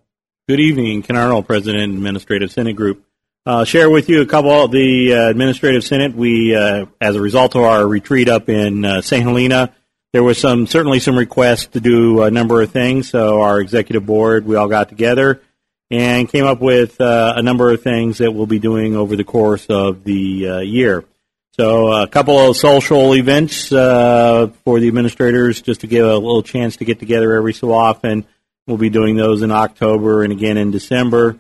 Good 0.49 0.59
evening, 0.59 1.03
Ken 1.03 1.17
Arnold, 1.17 1.47
President, 1.47 1.95
Administrative 1.95 2.51
Senate 2.51 2.75
Group. 2.75 3.05
Uh, 3.45 3.65
share 3.65 3.89
with 3.89 4.09
you 4.09 4.21
a 4.21 4.27
couple 4.27 4.51
of 4.51 4.73
the 4.73 5.15
uh, 5.15 5.29
Administrative 5.31 5.85
Senate. 5.85 6.17
We, 6.17 6.57
uh, 6.57 6.87
as 7.01 7.15
a 7.15 7.21
result 7.21 7.55
of 7.55 7.63
our 7.63 7.87
retreat 7.87 8.29
up 8.29 8.49
in 8.49 8.85
uh, 8.85 9.01
St. 9.01 9.23
Helena, 9.23 9.73
there 10.13 10.23
was 10.23 10.39
some 10.39 10.67
certainly 10.67 11.01
some 11.01 11.17
requests 11.17 11.67
to 11.67 11.81
do 11.81 12.23
a 12.23 12.31
number 12.31 12.63
of 12.63 12.71
things. 12.71 13.11
So 13.11 13.41
our 13.43 13.61
executive 13.61 14.07
board, 14.07 14.47
we 14.47 14.57
all 14.57 14.69
got 14.69 14.89
together 14.89 15.43
and 15.91 16.29
came 16.29 16.45
up 16.45 16.61
with 16.61 17.01
uh, 17.01 17.35
a 17.37 17.43
number 17.43 17.71
of 17.71 17.83
things 17.83 18.19
that 18.19 18.33
we'll 18.33 18.47
be 18.47 18.59
doing 18.59 18.97
over 18.97 19.15
the 19.17 19.25
course 19.25 19.67
of 19.67 20.05
the 20.05 20.49
uh, 20.49 20.59
year. 20.59 21.05
So 21.53 21.93
a 21.93 22.07
couple 22.07 22.39
of 22.39 22.57
social 22.57 23.15
events 23.15 23.73
uh, 23.73 24.49
for 24.65 24.79
the 24.79 24.89
administrators, 24.89 25.63
just 25.63 25.81
to 25.83 25.87
give 25.87 26.05
a 26.05 26.17
little 26.17 26.43
chance 26.43 26.77
to 26.77 26.85
get 26.85 26.99
together 26.99 27.35
every 27.35 27.55
so 27.55 27.73
often. 27.73 28.27
We'll 28.67 28.77
be 28.77 28.91
doing 28.91 29.17
those 29.17 29.43
in 29.43 29.51
October 29.51 30.23
and 30.23 30.33
again 30.33 30.59
in 30.59 30.71
December. 30.71 31.39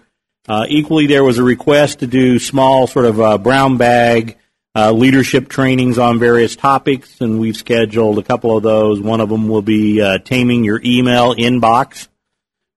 Uh, 0.48 0.64
equally, 0.68 1.06
there 1.06 1.24
was 1.24 1.38
a 1.38 1.42
request 1.42 1.98
to 1.98 2.06
do 2.06 2.38
small 2.38 2.86
sort 2.86 3.04
of 3.04 3.20
uh, 3.20 3.36
brown 3.36 3.76
bag 3.76 4.38
uh, 4.76 4.92
leadership 4.92 5.48
trainings 5.48 5.98
on 5.98 6.18
various 6.18 6.54
topics, 6.54 7.22
and 7.22 7.40
we've 7.40 7.56
scheduled 7.56 8.18
a 8.18 8.22
couple 8.22 8.54
of 8.54 8.62
those. 8.62 9.00
One 9.00 9.22
of 9.22 9.30
them 9.30 9.48
will 9.48 9.62
be 9.62 10.02
uh, 10.02 10.18
taming 10.18 10.64
your 10.64 10.82
email 10.84 11.34
inbox. 11.34 12.08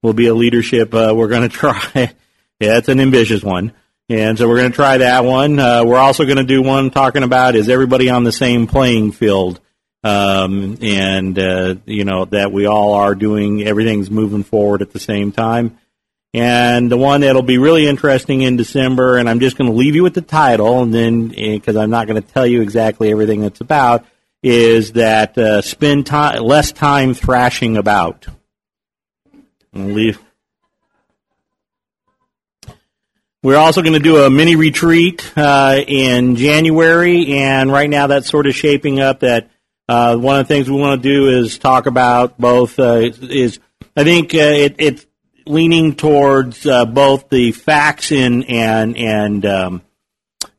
will 0.01 0.13
be 0.13 0.27
a 0.27 0.33
leadership. 0.33 0.93
Uh, 0.93 1.13
we're 1.13 1.27
going 1.27 1.41
to 1.49 1.49
try. 1.49 1.75
yeah, 1.93 2.77
it's 2.77 2.87
an 2.87 3.01
ambitious 3.01 3.43
one. 3.43 3.73
And 4.07 4.37
so 4.37 4.47
we're 4.47 4.57
going 4.57 4.71
to 4.71 4.75
try 4.75 4.99
that 4.99 5.25
one. 5.25 5.59
Uh, 5.59 5.83
we're 5.83 5.97
also 5.97 6.23
going 6.23 6.37
to 6.37 6.43
do 6.45 6.63
one 6.63 6.89
talking 6.89 7.21
about 7.23 7.55
is 7.55 7.67
everybody 7.67 8.09
on 8.09 8.23
the 8.23 8.31
same 8.31 8.65
playing 8.65 9.11
field? 9.11 9.59
Um, 10.01 10.77
and, 10.81 11.37
uh, 11.37 11.75
you 11.85 12.05
know, 12.05 12.23
that 12.25 12.53
we 12.53 12.65
all 12.65 12.93
are 12.93 13.13
doing, 13.13 13.61
everything's 13.63 14.09
moving 14.09 14.43
forward 14.43 14.81
at 14.81 14.93
the 14.93 14.99
same 14.99 15.33
time. 15.33 15.77
And 16.33 16.91
the 16.91 16.97
one 16.97 17.21
that'll 17.21 17.41
be 17.41 17.57
really 17.57 17.87
interesting 17.87 18.41
in 18.41 18.55
December, 18.55 19.17
and 19.17 19.27
I'm 19.27 19.39
just 19.39 19.57
going 19.57 19.69
to 19.69 19.75
leave 19.75 19.95
you 19.95 20.03
with 20.03 20.13
the 20.13 20.21
title, 20.21 20.83
and 20.83 20.93
then 20.93 21.29
because 21.29 21.75
I'm 21.75 21.89
not 21.89 22.07
going 22.07 22.21
to 22.21 22.27
tell 22.27 22.45
you 22.45 22.61
exactly 22.61 23.09
everything 23.09 23.43
it's 23.43 23.61
about, 23.61 24.05
is 24.43 24.93
that 24.93 25.37
uh, 25.37 25.61
spend 25.61 26.05
time 26.05 26.43
less 26.43 26.71
time 26.71 27.15
thrashing 27.15 27.77
about. 27.77 28.27
Leave. 29.73 30.19
We're 33.41 33.57
also 33.57 33.81
going 33.81 33.93
to 33.93 33.99
do 33.99 34.17
a 34.17 34.29
mini 34.29 34.55
retreat 34.55 35.31
uh, 35.35 35.79
in 35.87 36.35
January, 36.35 37.33
and 37.33 37.71
right 37.71 37.89
now 37.89 38.07
that's 38.07 38.29
sort 38.29 38.47
of 38.47 38.53
shaping 38.53 38.99
up. 38.99 39.21
That 39.21 39.49
uh, 39.87 40.17
one 40.17 40.39
of 40.39 40.47
the 40.47 40.53
things 40.53 40.69
we 40.69 40.75
want 40.75 41.01
to 41.01 41.09
do 41.09 41.29
is 41.29 41.57
talk 41.57 41.85
about 41.85 42.37
both. 42.37 42.77
Uh, 42.77 43.11
is 43.21 43.59
I 43.95 44.03
think 44.03 44.35
uh, 44.35 44.37
it, 44.37 44.75
it's 44.77 45.05
leaning 45.49 45.95
towards 45.95 46.65
uh, 46.65 46.85
both 46.85 47.29
the 47.29 47.51
facts 47.51 48.11
and 48.11 48.49
and 48.49 48.95
and 48.95 49.45
um, 49.45 49.81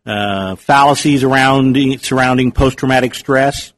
uh, 0.05 0.57
fallacies 0.57 1.23
around 1.23 1.77
surrounding 2.01 2.53
post 2.53 2.79
traumatic 2.79 3.15
stress. 3.15 3.73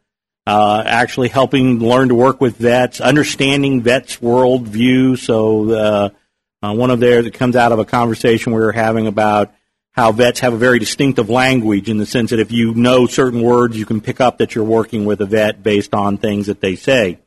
actually 0.47 1.29
helping 1.29 1.79
learn 1.79 2.09
to 2.09 2.15
work 2.15 2.41
with 2.41 2.57
vets, 2.57 3.01
understanding 3.01 3.83
vets' 3.83 4.17
worldview. 4.17 5.19
So 5.19 5.71
uh, 6.63 6.75
one 6.75 6.91
of 6.91 7.01
theirs 7.01 7.25
that 7.25 7.35
comes 7.35 7.57
out 7.57 7.73
of 7.73 7.79
a 7.79 7.85
conversation 7.85 8.53
we 8.53 8.61
were 8.61 8.73
having 8.73 9.07
about 9.07 9.53
how 9.93 10.11
vets 10.11 10.41
have 10.41 10.55
a 10.55 10.57
very 10.59 10.79
distinctive 10.79 11.29
language 11.29 11.91
in 11.91 11.99
the 11.99 12.07
sense 12.07 12.31
that 12.31 12.41
if 12.41 12.51
you 12.51 12.75
know 12.75 13.07
certain 13.07 13.43
words, 13.43 13.77
you 13.77 13.85
can 13.85 14.01
pick 14.01 14.21
up 14.21 14.39
that 14.39 14.55
you're 14.55 14.65
working 14.65 15.05
with 15.05 15.21
a 15.21 15.27
vet 15.27 15.63
based 15.63 15.93
on 15.93 16.17
things 16.17 16.47
that 16.47 16.61
they 16.61 16.77
say. 16.77 17.19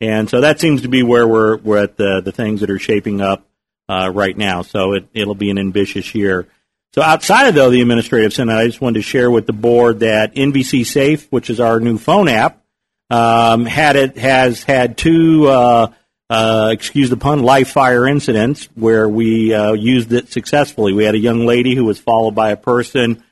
And 0.00 0.28
so 0.28 0.42
that 0.42 0.60
seems 0.60 0.82
to 0.82 0.88
be 0.88 1.02
where 1.02 1.26
we're, 1.26 1.56
we're 1.56 1.82
at 1.82 1.96
the, 1.96 2.20
the 2.20 2.32
things 2.32 2.60
that 2.60 2.70
are 2.70 2.78
shaping 2.78 3.20
up 3.20 3.46
uh, 3.88 4.10
right 4.12 4.36
now. 4.36 4.62
So 4.62 4.92
it, 4.92 5.08
it'll 5.14 5.34
be 5.34 5.50
an 5.50 5.58
ambitious 5.58 6.14
year. 6.14 6.46
So 6.94 7.02
outside 7.02 7.48
of 7.48 7.54
though 7.54 7.70
the 7.70 7.80
administrative 7.80 8.32
senate, 8.32 8.54
I 8.54 8.66
just 8.66 8.80
wanted 8.80 9.00
to 9.00 9.02
share 9.02 9.30
with 9.30 9.46
the 9.46 9.52
board 9.52 10.00
that 10.00 10.34
NVC 10.34 10.86
Safe, 10.86 11.26
which 11.30 11.50
is 11.50 11.60
our 11.60 11.80
new 11.80 11.98
phone 11.98 12.28
app, 12.28 12.62
um, 13.10 13.66
had 13.66 13.96
it 13.96 14.16
has 14.16 14.62
had 14.62 14.96
two 14.96 15.46
uh, 15.46 15.92
uh, 16.28 16.70
excuse 16.72 17.10
the 17.10 17.16
pun, 17.16 17.42
live 17.42 17.68
fire 17.68 18.06
incidents 18.06 18.68
where 18.74 19.08
we 19.08 19.54
uh, 19.54 19.72
used 19.72 20.12
it 20.12 20.32
successfully. 20.32 20.92
We 20.92 21.04
had 21.04 21.14
a 21.14 21.18
young 21.18 21.46
lady 21.46 21.74
who 21.74 21.84
was 21.84 21.98
followed 21.98 22.34
by 22.34 22.50
a 22.50 22.56
person 22.56 23.22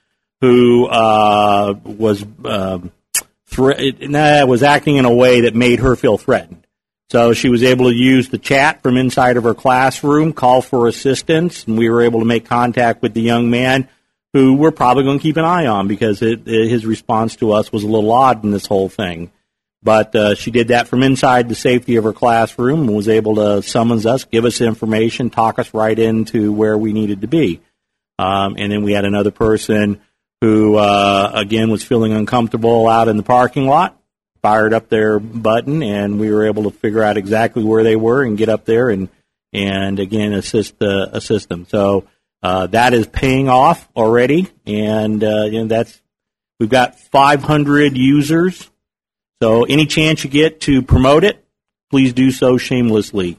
who 0.40 0.86
uh, 0.86 1.74
was 1.84 2.24
um, 2.44 2.92
nah, 3.58 4.44
was 4.46 4.62
acting 4.62 4.96
in 4.96 5.04
a 5.04 5.14
way 5.14 5.42
that 5.42 5.54
made 5.54 5.80
her 5.80 5.96
feel 5.96 6.18
threatened. 6.18 6.66
So 7.10 7.32
she 7.32 7.48
was 7.48 7.62
able 7.62 7.90
to 7.90 7.94
use 7.94 8.28
the 8.28 8.38
chat 8.38 8.82
from 8.82 8.96
inside 8.96 9.36
of 9.36 9.44
her 9.44 9.54
classroom, 9.54 10.32
call 10.32 10.62
for 10.62 10.88
assistance, 10.88 11.64
and 11.64 11.78
we 11.78 11.88
were 11.88 12.02
able 12.02 12.20
to 12.20 12.26
make 12.26 12.46
contact 12.46 13.02
with 13.02 13.14
the 13.14 13.20
young 13.20 13.50
man 13.50 13.88
who 14.32 14.54
we're 14.54 14.72
probably 14.72 15.04
going 15.04 15.18
to 15.18 15.22
keep 15.22 15.36
an 15.36 15.44
eye 15.44 15.66
on 15.66 15.86
because 15.86 16.20
it, 16.22 16.48
it, 16.48 16.68
his 16.68 16.84
response 16.84 17.36
to 17.36 17.52
us 17.52 17.70
was 17.70 17.84
a 17.84 17.88
little 17.88 18.10
odd 18.10 18.42
in 18.42 18.50
this 18.50 18.66
whole 18.66 18.88
thing. 18.88 19.30
But 19.80 20.16
uh, 20.16 20.34
she 20.34 20.50
did 20.50 20.68
that 20.68 20.88
from 20.88 21.02
inside 21.02 21.48
the 21.48 21.54
safety 21.54 21.96
of 21.96 22.04
her 22.04 22.12
classroom 22.12 22.80
and 22.80 22.96
was 22.96 23.08
able 23.08 23.36
to 23.36 23.62
summons 23.62 24.06
us, 24.06 24.24
give 24.24 24.44
us 24.44 24.60
information, 24.60 25.30
talk 25.30 25.58
us 25.58 25.72
right 25.72 25.96
into 25.96 26.52
where 26.52 26.76
we 26.76 26.92
needed 26.92 27.20
to 27.20 27.28
be. 27.28 27.60
Um, 28.18 28.56
and 28.58 28.72
then 28.72 28.82
we 28.82 28.92
had 28.92 29.04
another 29.04 29.30
person 29.30 30.00
who, 30.44 30.76
uh, 30.76 31.30
again, 31.34 31.70
was 31.70 31.82
feeling 31.82 32.12
uncomfortable 32.12 32.88
out 32.88 33.08
in 33.08 33.16
the 33.16 33.22
parking 33.22 33.66
lot, 33.66 33.98
fired 34.42 34.74
up 34.74 34.88
their 34.88 35.18
button, 35.18 35.82
and 35.82 36.20
we 36.20 36.30
were 36.30 36.46
able 36.46 36.64
to 36.64 36.70
figure 36.70 37.02
out 37.02 37.16
exactly 37.16 37.64
where 37.64 37.82
they 37.82 37.96
were 37.96 38.22
and 38.22 38.36
get 38.36 38.48
up 38.48 38.64
there 38.64 38.90
and, 38.90 39.08
and 39.52 39.98
again, 39.98 40.32
assist, 40.32 40.74
assist 40.80 41.48
them. 41.48 41.66
So 41.66 42.04
uh, 42.42 42.66
that 42.68 42.92
is 42.92 43.06
paying 43.06 43.48
off 43.48 43.88
already, 43.96 44.48
and 44.66 45.22
uh, 45.22 45.44
you 45.44 45.60
know, 45.60 45.66
that's 45.66 46.00
we've 46.60 46.68
got 46.68 46.98
500 46.98 47.96
users 47.96 48.70
so 49.44 49.64
any 49.64 49.84
chance 49.84 50.24
you 50.24 50.30
get 50.30 50.62
to 50.62 50.80
promote 50.80 51.22
it, 51.22 51.44
please 51.90 52.14
do 52.14 52.30
so 52.30 52.56
shamelessly. 52.56 53.38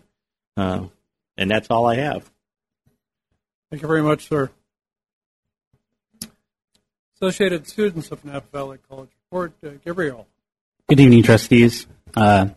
Uh, 0.55 0.85
and 1.35 1.49
that's 1.49 1.69
all 1.71 1.87
I 1.87 1.95
have. 1.95 2.29
Thank 3.71 3.81
you 3.81 3.87
very 3.87 4.03
much, 4.03 4.27
sir. 4.27 4.51
Associated 7.21 7.65
Students 7.65 8.11
of 8.11 8.25
Napa 8.25 8.45
Valley 8.51 8.77
College 8.89 9.09
Report, 9.23 9.53
uh, 9.65 9.69
Gabriel. 9.85 10.27
Good 10.89 10.99
evening, 10.99 11.23
trustees. 11.23 11.87
Uh, 12.13 12.49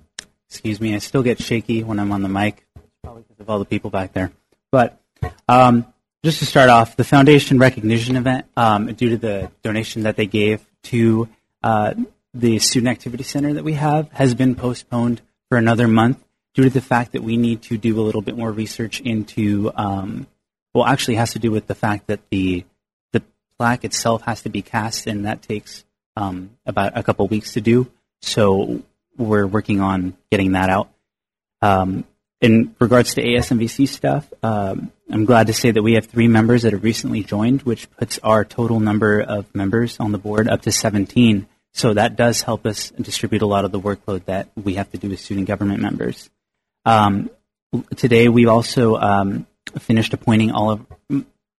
excuse 0.49 0.81
me, 0.81 0.97
I 0.97 0.99
still 0.99 1.23
get 1.23 1.41
shaky 1.41 1.85
when 1.85 2.01
I'm 2.01 2.11
on 2.11 2.23
the 2.23 2.29
mic, 2.29 2.67
probably 3.05 3.23
because 3.23 3.39
of 3.39 3.49
all 3.49 3.61
the 3.61 3.65
people 3.65 3.91
back 3.91 4.15
there. 4.15 4.33
But 4.73 5.01
um, 5.49 5.87
just 6.25 6.41
to 6.41 6.47
start 6.47 6.71
off, 6.71 6.97
the 6.97 7.05
foundation 7.05 7.61
recognition 7.61 8.17
event, 8.17 8.47
um, 8.57 8.93
due 8.95 9.11
to 9.11 9.17
the 9.17 9.53
donation 9.63 10.03
that 10.03 10.17
they 10.17 10.27
gave 10.27 10.67
to 10.85 11.29
uh, 11.63 11.95
the 12.35 12.59
student 12.59 12.91
activity 12.91 13.23
center 13.23 13.55
that 13.55 13.63
we 13.63 13.75
have 13.75 14.11
has 14.11 14.35
been 14.35 14.57
postponed 14.57 15.21
for 15.49 15.57
another 15.57 15.87
month 15.87 16.25
due 16.55 16.65
to 16.65 16.71
the 16.71 16.81
fact 16.81 17.13
that 17.13 17.23
we 17.23 17.37
need 17.37 17.63
to 17.63 17.79
do 17.79 18.01
a 18.01 18.03
little 18.03 18.23
bit 18.23 18.37
more 18.37 18.51
research 18.51 19.01
into 19.03 19.71
um, 19.77 20.27
well 20.75 20.85
actually 20.85 21.15
has 21.15 21.33
to 21.33 21.39
do 21.39 21.53
with 21.53 21.69
the 21.69 21.77
fact 21.77 22.09
that 22.09 22.21
the 22.31 22.65
the 22.65 22.65
plaque 23.59 23.85
itself 23.85 24.23
has 24.23 24.43
to 24.43 24.49
be 24.49 24.63
cast 24.63 25.07
and 25.07 25.25
that 25.25 25.43
takes 25.43 25.85
um, 26.17 26.51
about 26.67 26.97
a 26.97 27.03
couple 27.03 27.27
weeks 27.29 27.53
to 27.55 27.61
do 27.61 27.91
so 28.21 28.83
we're 29.17 29.47
working 29.47 29.81
on 29.81 30.17
getting 30.31 30.53
that 30.53 30.71
out 30.71 30.89
um, 31.63 32.05
in 32.41 32.75
regards 32.79 33.15
to 33.15 33.23
ASNVC 33.23 33.89
stuff, 33.89 34.33
um, 34.43 34.93
I'm 35.11 35.25
glad 35.25 35.49
to 35.49 35.53
say 35.53 35.71
that 35.71 35.83
we 35.83 35.95
have 35.95 36.07
three 36.07 36.29
members 36.29 36.63
that 36.63 36.73
have 36.73 36.85
recently 36.85 37.25
joined, 37.25 37.63
which 37.63 37.91
puts 37.91 38.19
our 38.23 38.45
total 38.45 38.79
number 38.79 39.21
of 39.21 39.53
members 39.55 39.99
on 39.99 40.13
the 40.13 40.19
board 40.19 40.49
up 40.49 40.63
to 40.63 40.73
17. 40.73 41.49
So 41.73 41.95
that 41.95 42.17
does 42.17 42.43
help 42.43 42.65
us 42.65 42.91
distribute 42.91 43.43
a 43.43 43.47
lot 43.47 43.65
of 43.65 43.73
the 43.73 43.81
workload 43.81 44.25
that 44.27 44.49
we 44.55 44.75
have 44.75 44.91
to 44.93 44.99
do 44.99 45.09
with 45.09 45.21
student 45.21 45.49
government 45.49 45.81
members. 45.81 46.31
Um, 46.85 47.31
today, 47.97 48.29
we've 48.29 48.49
also 48.49 48.97
um, 48.97 49.47
finished 49.79 50.15
appointing 50.15 50.53
all 50.53 50.71
of 50.71 50.87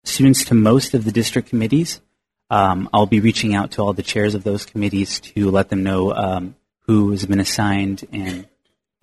students 0.03 0.45
to 0.45 0.55
most 0.55 0.93
of 0.93 1.05
the 1.05 1.11
district 1.11 1.49
committees. 1.49 2.01
Um, 2.49 2.89
I'll 2.93 3.05
be 3.05 3.19
reaching 3.19 3.53
out 3.53 3.71
to 3.71 3.81
all 3.81 3.93
the 3.93 4.03
chairs 4.03 4.33
of 4.33 4.43
those 4.43 4.65
committees 4.65 5.19
to 5.19 5.51
let 5.51 5.69
them 5.69 5.83
know 5.83 6.13
um, 6.13 6.55
who 6.87 7.11
has 7.11 7.25
been 7.25 7.39
assigned, 7.39 8.07
and 8.11 8.47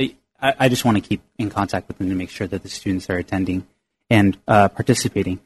I, 0.00 0.54
I, 0.58 0.68
just 0.68 0.84
want 0.84 0.96
to 0.96 1.00
keep 1.00 1.22
in 1.38 1.48
contact 1.48 1.88
with 1.88 1.98
them 1.98 2.08
to 2.08 2.14
make 2.14 2.30
sure 2.30 2.46
that 2.46 2.62
the 2.62 2.68
students 2.68 3.08
are 3.08 3.16
attending 3.16 3.66
and 4.10 4.36
uh, 4.46 4.68
participating. 4.68 5.40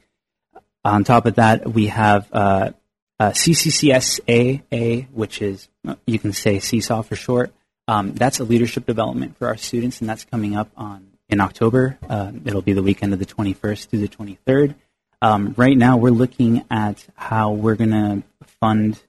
On 0.83 1.03
top 1.03 1.25
of 1.27 1.35
that, 1.35 1.71
we 1.71 1.87
have 1.87 2.27
uh, 2.33 2.71
uh, 3.19 3.29
CCCSAA, 3.29 5.07
which 5.11 5.41
is, 5.41 5.69
you 6.07 6.17
can 6.17 6.33
say 6.33 6.59
Seesaw 6.59 7.03
for 7.03 7.15
short, 7.15 7.53
um, 7.87 8.13
that's 8.13 8.39
a 8.39 8.43
leadership 8.43 8.85
development 8.85 9.37
for 9.37 9.47
our 9.47 9.57
students, 9.57 10.01
and 10.01 10.09
that's 10.09 10.25
coming 10.25 10.55
up 10.55 10.69
on 10.75 11.07
in 11.29 11.39
October. 11.39 11.97
Uh, 12.07 12.31
it'll 12.45 12.61
be 12.61 12.73
the 12.73 12.83
weekend 12.83 13.13
of 13.13 13.19
the 13.19 13.25
21st 13.25 13.87
through 13.87 13.99
the 13.99 14.07
23rd. 14.07 14.75
Um, 15.21 15.53
right 15.57 15.77
now, 15.77 15.97
we're 15.97 16.09
looking 16.09 16.65
at 16.71 17.05
how 17.15 17.51
we're 17.51 17.75
going 17.75 17.91
to 17.91 18.23
fund 18.59 19.01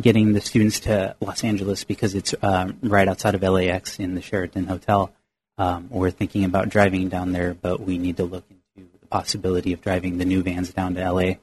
getting 0.00 0.32
the 0.32 0.40
students 0.40 0.80
to 0.80 1.16
Los 1.20 1.44
Angeles 1.44 1.84
because 1.84 2.14
it's 2.14 2.34
uh, 2.42 2.72
right 2.82 3.08
outside 3.08 3.34
of 3.34 3.42
LAX 3.42 3.98
in 3.98 4.14
the 4.14 4.22
Sheraton 4.22 4.66
Hotel. 4.66 5.12
Um, 5.58 5.88
we're 5.90 6.10
thinking 6.10 6.44
about 6.44 6.68
driving 6.68 7.08
down 7.08 7.32
there, 7.32 7.52
but 7.52 7.80
we 7.80 7.98
need 7.98 8.16
to 8.18 8.24
look 8.24 8.44
into 8.76 8.88
the 9.00 9.06
possibility 9.08 9.72
of 9.72 9.80
driving 9.80 10.18
the 10.18 10.24
new 10.24 10.42
vans 10.42 10.72
down 10.72 10.94
to 10.94 11.10
LA 11.10 11.34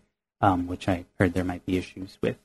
um, 0.42 0.68
which 0.68 0.88
I 0.88 1.06
heard 1.20 1.34
there 1.34 1.44
might 1.44 1.66
be 1.66 1.78
issues 1.78 2.18
with. 2.22 2.38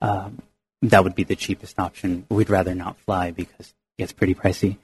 Um, 0.00 0.42
that 0.82 1.04
would 1.04 1.14
be 1.14 1.24
the 1.24 1.36
cheapest 1.36 1.78
option. 1.78 2.26
We'd 2.28 2.50
rather 2.50 2.74
not 2.74 2.98
fly 2.98 3.30
because 3.30 3.68
it 3.68 3.98
gets 3.98 4.12
pretty 4.12 4.34
pricey. 4.34 4.76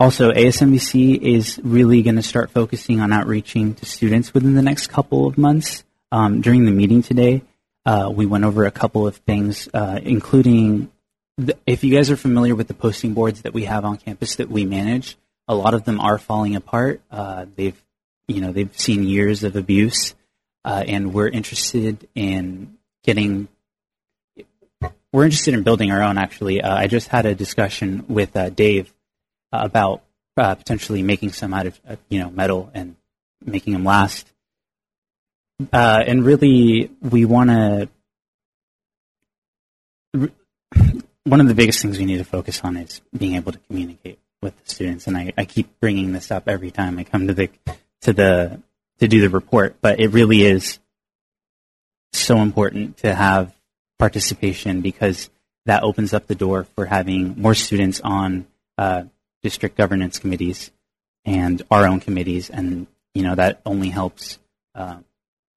Also, 0.00 0.30
ASNVC 0.30 1.20
is 1.20 1.60
really 1.64 2.02
going 2.02 2.14
to 2.14 2.22
start 2.22 2.50
focusing 2.50 3.00
on 3.00 3.12
outreaching 3.12 3.74
to 3.74 3.84
students 3.84 4.32
within 4.32 4.54
the 4.54 4.62
next 4.62 4.86
couple 4.86 5.26
of 5.26 5.36
months. 5.36 5.82
Um, 6.12 6.40
during 6.40 6.64
the 6.64 6.70
meeting 6.70 7.02
today, 7.02 7.42
uh, 7.84 8.08
we 8.14 8.24
went 8.24 8.44
over 8.44 8.64
a 8.64 8.70
couple 8.70 9.08
of 9.08 9.16
things, 9.16 9.68
uh, 9.74 9.98
including 10.00 10.90
the, 11.36 11.56
if 11.66 11.82
you 11.82 11.94
guys 11.94 12.12
are 12.12 12.16
familiar 12.16 12.54
with 12.54 12.68
the 12.68 12.74
posting 12.74 13.12
boards 13.12 13.42
that 13.42 13.52
we 13.52 13.64
have 13.64 13.84
on 13.84 13.96
campus 13.96 14.36
that 14.36 14.48
we 14.48 14.64
manage, 14.64 15.16
a 15.48 15.54
lot 15.54 15.74
of 15.74 15.84
them 15.84 15.98
are 16.00 16.18
falling 16.18 16.54
apart. 16.54 17.00
Uh, 17.10 17.46
they've, 17.56 17.82
you 18.28 18.40
know, 18.40 18.52
they've 18.52 18.78
seen 18.78 19.02
years 19.02 19.42
of 19.42 19.56
abuse, 19.56 20.14
uh, 20.64 20.84
and 20.86 21.12
we're 21.12 21.28
interested 21.28 22.06
in 22.14 22.76
getting. 23.02 23.48
We're 25.10 25.24
interested 25.24 25.54
in 25.54 25.62
building 25.62 25.90
our 25.90 26.02
own. 26.02 26.18
Actually, 26.18 26.60
uh, 26.60 26.76
I 26.76 26.86
just 26.86 27.08
had 27.08 27.26
a 27.26 27.34
discussion 27.34 28.04
with 28.08 28.36
uh, 28.36 28.50
Dave 28.50 28.92
about 29.52 30.02
uh, 30.36 30.54
potentially 30.54 31.02
making 31.02 31.32
some 31.32 31.52
out 31.52 31.66
of 31.66 31.80
uh, 31.88 31.96
you 32.08 32.20
know 32.20 32.30
metal 32.30 32.70
and 32.74 32.96
making 33.44 33.72
them 33.72 33.84
last. 33.84 34.30
Uh, 35.72 36.02
and 36.06 36.24
really, 36.24 36.90
we 37.00 37.24
want 37.24 37.50
to. 37.50 37.88
One 41.24 41.40
of 41.40 41.48
the 41.48 41.54
biggest 41.54 41.82
things 41.82 41.98
we 41.98 42.06
need 42.06 42.18
to 42.18 42.24
focus 42.24 42.62
on 42.64 42.76
is 42.76 43.02
being 43.16 43.34
able 43.34 43.52
to 43.52 43.58
communicate 43.58 44.18
with 44.40 44.56
the 44.62 44.70
students, 44.70 45.06
and 45.06 45.16
I, 45.16 45.32
I 45.36 45.44
keep 45.44 45.78
bringing 45.80 46.12
this 46.12 46.30
up 46.30 46.48
every 46.48 46.70
time 46.70 46.98
I 46.98 47.04
come 47.04 47.26
to 47.26 47.34
the 47.34 47.50
to 48.02 48.12
the 48.12 48.62
to 49.00 49.08
do 49.08 49.20
the 49.20 49.28
report. 49.28 49.76
But 49.80 50.00
it 50.00 50.08
really 50.08 50.42
is 50.42 50.78
so 52.12 52.38
important 52.38 52.98
to 52.98 53.14
have 53.14 53.54
participation 53.98 54.80
because 54.80 55.28
that 55.66 55.82
opens 55.82 56.14
up 56.14 56.26
the 56.26 56.34
door 56.34 56.64
for 56.74 56.86
having 56.86 57.40
more 57.40 57.54
students 57.54 58.00
on 58.00 58.46
uh, 58.78 59.04
district 59.42 59.76
governance 59.76 60.18
committees 60.18 60.70
and 61.24 61.62
our 61.70 61.86
own 61.86 62.00
committees, 62.00 62.50
and 62.50 62.86
you 63.14 63.22
know 63.22 63.34
that 63.34 63.60
only 63.66 63.90
helps 63.90 64.38
uh, 64.74 64.98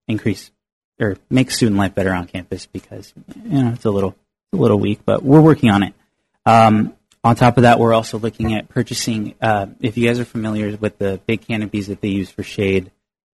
increase 0.08 0.52
or 1.00 1.18
make 1.30 1.52
student 1.52 1.78
life 1.78 1.96
better 1.96 2.14
on 2.14 2.28
campus 2.28 2.66
because 2.66 3.14
you 3.44 3.64
know 3.64 3.72
it's 3.74 3.86
a 3.86 3.92
little 3.92 4.16
a 4.54 4.58
little 4.58 4.80
weak, 4.80 5.00
but 5.06 5.24
we're 5.24 5.42
working 5.42 5.70
on 5.70 5.84
it. 5.84 5.94
Um, 6.46 6.96
on 7.24 7.36
top 7.36 7.58
of 7.58 7.64
that, 7.64 7.80
we're 7.80 7.94
also 7.94 8.18
looking 8.18 8.54
at 8.56 8.68
purchasing. 8.68 9.36
Uh, 9.42 9.68
if 9.80 9.98
you 9.98 10.08
guys 10.08 10.20
are 10.20 10.26
familiar 10.26 10.76
with 10.78 10.98
the 10.98 11.22
big 11.28 11.42
canopies 11.42 11.88
that 11.88 12.02
they 12.02 12.10
use 12.10 12.32
for 12.32 12.44
shade 12.44 12.92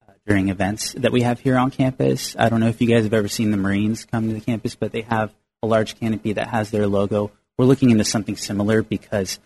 uh, 0.07 0.11
during 0.25 0.49
events 0.49 0.91
that 0.93 1.11
we 1.11 1.21
have 1.21 1.39
here 1.39 1.57
on 1.57 1.71
campus, 1.71 2.35
I 2.37 2.49
don't 2.49 2.59
know 2.59 2.67
if 2.67 2.81
you 2.81 2.87
guys 2.87 3.03
have 3.03 3.13
ever 3.13 3.29
seen 3.29 3.51
the 3.51 3.57
Marines 3.57 4.05
come 4.05 4.27
to 4.27 4.33
the 4.33 4.41
campus, 4.41 4.75
but 4.75 4.91
they 4.91 5.01
have 5.01 5.33
a 5.63 5.67
large 5.67 5.99
canopy 5.99 6.33
that 6.33 6.49
has 6.49 6.69
their 6.69 6.85
logo. 6.85 7.31
We're 7.57 7.65
looking 7.65 7.89
into 7.89 8.03
something 8.03 8.35
similar 8.35 8.83
because 8.83 9.39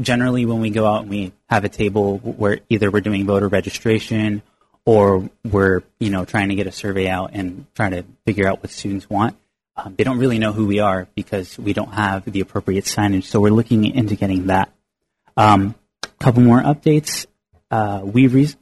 generally 0.00 0.46
when 0.46 0.60
we 0.60 0.70
go 0.70 0.86
out 0.86 1.02
and 1.02 1.10
we 1.10 1.32
have 1.48 1.64
a 1.64 1.68
table 1.68 2.18
where 2.18 2.60
either 2.68 2.90
we're 2.90 3.00
doing 3.00 3.26
voter 3.26 3.48
registration 3.48 4.42
or 4.84 5.28
we're 5.44 5.82
you 5.98 6.10
know 6.10 6.24
trying 6.24 6.50
to 6.50 6.54
get 6.54 6.66
a 6.66 6.72
survey 6.72 7.08
out 7.08 7.30
and 7.32 7.66
trying 7.74 7.92
to 7.92 8.04
figure 8.24 8.46
out 8.46 8.62
what 8.62 8.70
students 8.70 9.08
want 9.08 9.36
um, 9.76 9.94
they 9.96 10.04
don't 10.04 10.18
really 10.18 10.38
know 10.38 10.52
who 10.52 10.66
we 10.66 10.78
are 10.78 11.06
because 11.14 11.58
we 11.58 11.72
don't 11.72 11.92
have 11.92 12.24
the 12.24 12.40
appropriate 12.40 12.84
signage. 12.84 13.24
So 13.24 13.40
we're 13.40 13.50
looking 13.50 13.84
into 13.84 14.16
getting 14.16 14.46
that. 14.46 14.72
A 15.36 15.42
um, 15.42 15.74
couple 16.18 16.42
more 16.42 16.62
updates. 16.62 17.26
Uh, 17.70 18.00
we 18.02 18.26
re- 18.26 18.54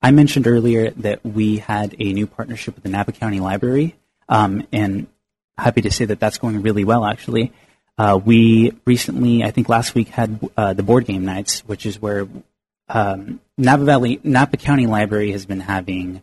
i 0.00 0.12
mentioned 0.12 0.46
earlier 0.46 0.90
that 0.92 1.24
we 1.24 1.58
had 1.58 1.94
a 1.98 2.12
new 2.12 2.24
partnership 2.24 2.76
with 2.76 2.84
the 2.84 2.88
napa 2.88 3.10
county 3.10 3.40
library 3.40 3.96
um, 4.28 4.64
and 4.70 5.08
happy 5.56 5.80
to 5.80 5.90
say 5.90 6.04
that 6.04 6.20
that's 6.20 6.38
going 6.38 6.62
really 6.62 6.84
well 6.84 7.04
actually 7.04 7.52
uh, 7.98 8.18
we 8.24 8.72
recently, 8.84 9.42
I 9.42 9.50
think 9.50 9.68
last 9.68 9.94
week, 9.94 10.08
had 10.08 10.38
uh, 10.56 10.72
the 10.72 10.84
board 10.84 11.04
game 11.04 11.24
nights, 11.24 11.60
which 11.60 11.84
is 11.84 12.00
where 12.00 12.28
um, 12.88 13.40
Napa 13.58 13.84
Valley, 13.84 14.20
Napa 14.22 14.56
County 14.56 14.86
Library 14.86 15.32
has 15.32 15.44
been 15.44 15.60
having 15.60 16.22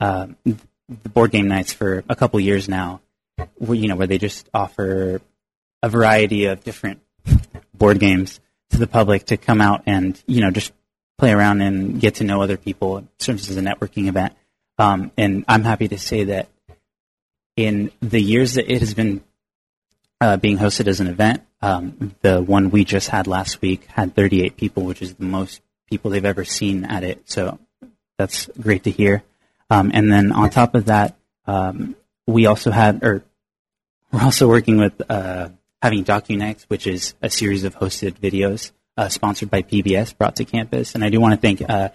uh, 0.00 0.28
the 0.44 1.08
board 1.08 1.32
game 1.32 1.48
nights 1.48 1.72
for 1.72 2.04
a 2.08 2.14
couple 2.14 2.38
years 2.38 2.68
now. 2.68 3.00
Where, 3.56 3.76
you 3.76 3.88
know, 3.88 3.96
where 3.96 4.06
they 4.06 4.18
just 4.18 4.48
offer 4.54 5.20
a 5.82 5.88
variety 5.88 6.46
of 6.46 6.64
different 6.64 7.00
board 7.74 7.98
games 7.98 8.40
to 8.70 8.78
the 8.78 8.86
public 8.86 9.26
to 9.26 9.36
come 9.36 9.60
out 9.60 9.82
and 9.86 10.20
you 10.26 10.40
know 10.40 10.50
just 10.50 10.72
play 11.18 11.32
around 11.32 11.60
and 11.60 12.00
get 12.00 12.16
to 12.16 12.24
know 12.24 12.40
other 12.40 12.56
people. 12.56 12.98
It 12.98 13.04
serves 13.18 13.50
as 13.50 13.56
a 13.56 13.60
networking 13.60 14.08
event. 14.08 14.34
Um, 14.78 15.10
and 15.16 15.44
I'm 15.48 15.64
happy 15.64 15.88
to 15.88 15.98
say 15.98 16.24
that 16.24 16.48
in 17.56 17.90
the 18.00 18.20
years 18.20 18.54
that 18.54 18.70
it 18.70 18.80
has 18.80 18.94
been 18.94 19.22
uh, 20.20 20.36
being 20.36 20.58
hosted 20.58 20.86
as 20.86 21.00
an 21.00 21.06
event. 21.06 21.42
Um, 21.62 22.14
the 22.20 22.40
one 22.42 22.70
we 22.70 22.84
just 22.84 23.08
had 23.08 23.26
last 23.26 23.60
week 23.60 23.86
had 23.86 24.14
38 24.14 24.56
people, 24.56 24.84
which 24.84 25.02
is 25.02 25.14
the 25.14 25.24
most 25.24 25.62
people 25.88 26.10
they've 26.10 26.24
ever 26.24 26.44
seen 26.44 26.84
at 26.84 27.02
it. 27.04 27.22
So 27.28 27.58
that's 28.18 28.46
great 28.60 28.84
to 28.84 28.90
hear. 28.90 29.22
Um, 29.70 29.90
and 29.92 30.12
then 30.12 30.32
on 30.32 30.50
top 30.50 30.74
of 30.74 30.86
that, 30.86 31.16
um, 31.46 31.96
we 32.26 32.46
also 32.46 32.70
had, 32.70 33.02
or 33.02 33.24
we're 34.12 34.22
also 34.22 34.48
working 34.48 34.78
with 34.78 35.00
uh, 35.08 35.48
having 35.82 36.04
DocuNights, 36.04 36.64
which 36.64 36.86
is 36.86 37.14
a 37.22 37.30
series 37.30 37.64
of 37.64 37.76
hosted 37.76 38.12
videos 38.12 38.72
uh, 38.96 39.08
sponsored 39.08 39.50
by 39.50 39.62
PBS 39.62 40.16
brought 40.16 40.36
to 40.36 40.44
campus. 40.44 40.94
And 40.94 41.04
I 41.04 41.10
do 41.10 41.20
want 41.20 41.34
to 41.34 41.40
thank 41.40 41.68
uh, 41.68 41.90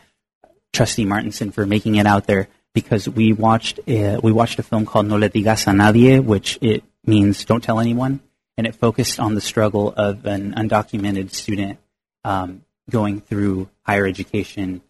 Trustee 0.74 1.06
Martinson 1.06 1.52
for 1.52 1.66
making 1.66 1.96
it 1.96 2.06
out 2.06 2.28
there 2.28 2.48
because 2.74 3.08
we 3.10 3.34
watched 3.34 3.80
uh, 3.80 4.20
we 4.24 4.32
watched 4.32 4.60
a 4.60 4.64
film 4.64 4.86
called 4.86 5.08
No 5.08 5.18
le 5.18 5.30
digas 5.30 5.68
a 5.68 5.72
nadie, 5.72 6.24
which 6.24 6.58
it 6.62 6.84
means 7.06 7.46
don't 7.46 7.64
tell 7.64 7.80
anyone, 7.80 8.20
and 8.58 8.68
it 8.68 8.76
focused 8.76 9.20
on 9.20 9.36
the 9.36 9.42
struggle 9.42 9.94
of 9.96 10.26
an 10.26 10.54
undocumented 10.54 11.32
student 11.32 11.80
um, 12.24 12.64
going 12.90 13.22
through 13.22 13.70
higher 13.84 14.06
education 14.06 14.82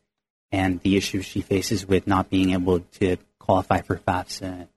and 0.51 0.81
the 0.81 0.97
issues 0.97 1.25
she 1.25 1.41
faces 1.41 1.87
with 1.87 2.07
not 2.07 2.29
being 2.29 2.51
able 2.51 2.81
to 2.99 3.17
qualify 3.39 3.81
for 3.81 3.95
FAFSA. 3.95 4.67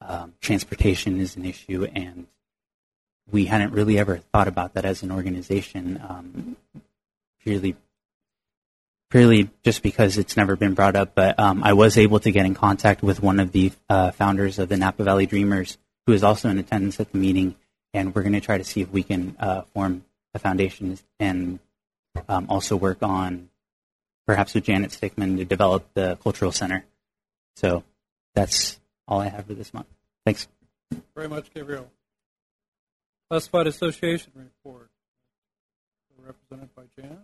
Um, 0.00 0.34
transportation 0.40 1.20
is 1.20 1.36
an 1.36 1.44
issue, 1.44 1.84
and 1.84 2.26
we 3.30 3.44
hadn't 3.44 3.72
really 3.72 3.98
ever 3.98 4.18
thought 4.32 4.48
about 4.48 4.74
that 4.74 4.84
as 4.84 5.02
an 5.02 5.10
organization, 5.10 6.00
um, 6.08 6.56
purely 7.42 7.76
purely 9.10 9.48
just 9.62 9.82
because 9.82 10.18
it's 10.18 10.36
never 10.36 10.54
been 10.56 10.74
brought 10.74 10.96
up. 10.96 11.14
But 11.14 11.38
um, 11.38 11.62
I 11.64 11.72
was 11.72 11.96
able 11.96 12.20
to 12.20 12.30
get 12.30 12.46
in 12.46 12.54
contact 12.54 13.02
with 13.02 13.22
one 13.22 13.40
of 13.40 13.52
the 13.52 13.72
uh, 13.88 14.10
founders 14.12 14.58
of 14.58 14.68
the 14.68 14.76
Napa 14.76 15.02
Valley 15.02 15.26
Dreamers, 15.26 15.78
who 16.08 16.14
is 16.14 16.24
also 16.24 16.48
in 16.48 16.56
attendance 16.56 16.98
at 17.00 17.12
the 17.12 17.18
meeting, 17.18 17.54
and 17.92 18.14
we're 18.14 18.22
going 18.22 18.32
to 18.32 18.40
try 18.40 18.56
to 18.56 18.64
see 18.64 18.80
if 18.80 18.90
we 18.90 19.02
can 19.02 19.36
uh, 19.38 19.60
form 19.74 20.02
a 20.32 20.38
foundation 20.38 20.98
and 21.20 21.58
um, 22.30 22.46
also 22.48 22.76
work 22.76 23.02
on 23.02 23.50
perhaps 24.26 24.54
with 24.54 24.64
Janet 24.64 24.90
Stickman 24.90 25.36
to 25.36 25.44
develop 25.44 25.86
the 25.92 26.16
cultural 26.22 26.50
center. 26.50 26.82
So 27.56 27.84
that's 28.34 28.80
all 29.06 29.20
I 29.20 29.28
have 29.28 29.44
for 29.44 29.52
this 29.52 29.74
month. 29.74 29.88
Thanks. 30.24 30.48
Very 31.14 31.28
much, 31.28 31.52
Gabriel. 31.52 31.90
Classified 33.28 33.66
Association 33.66 34.32
report, 34.34 34.88
represented 36.24 36.74
by 36.74 36.84
Jan. 36.98 37.18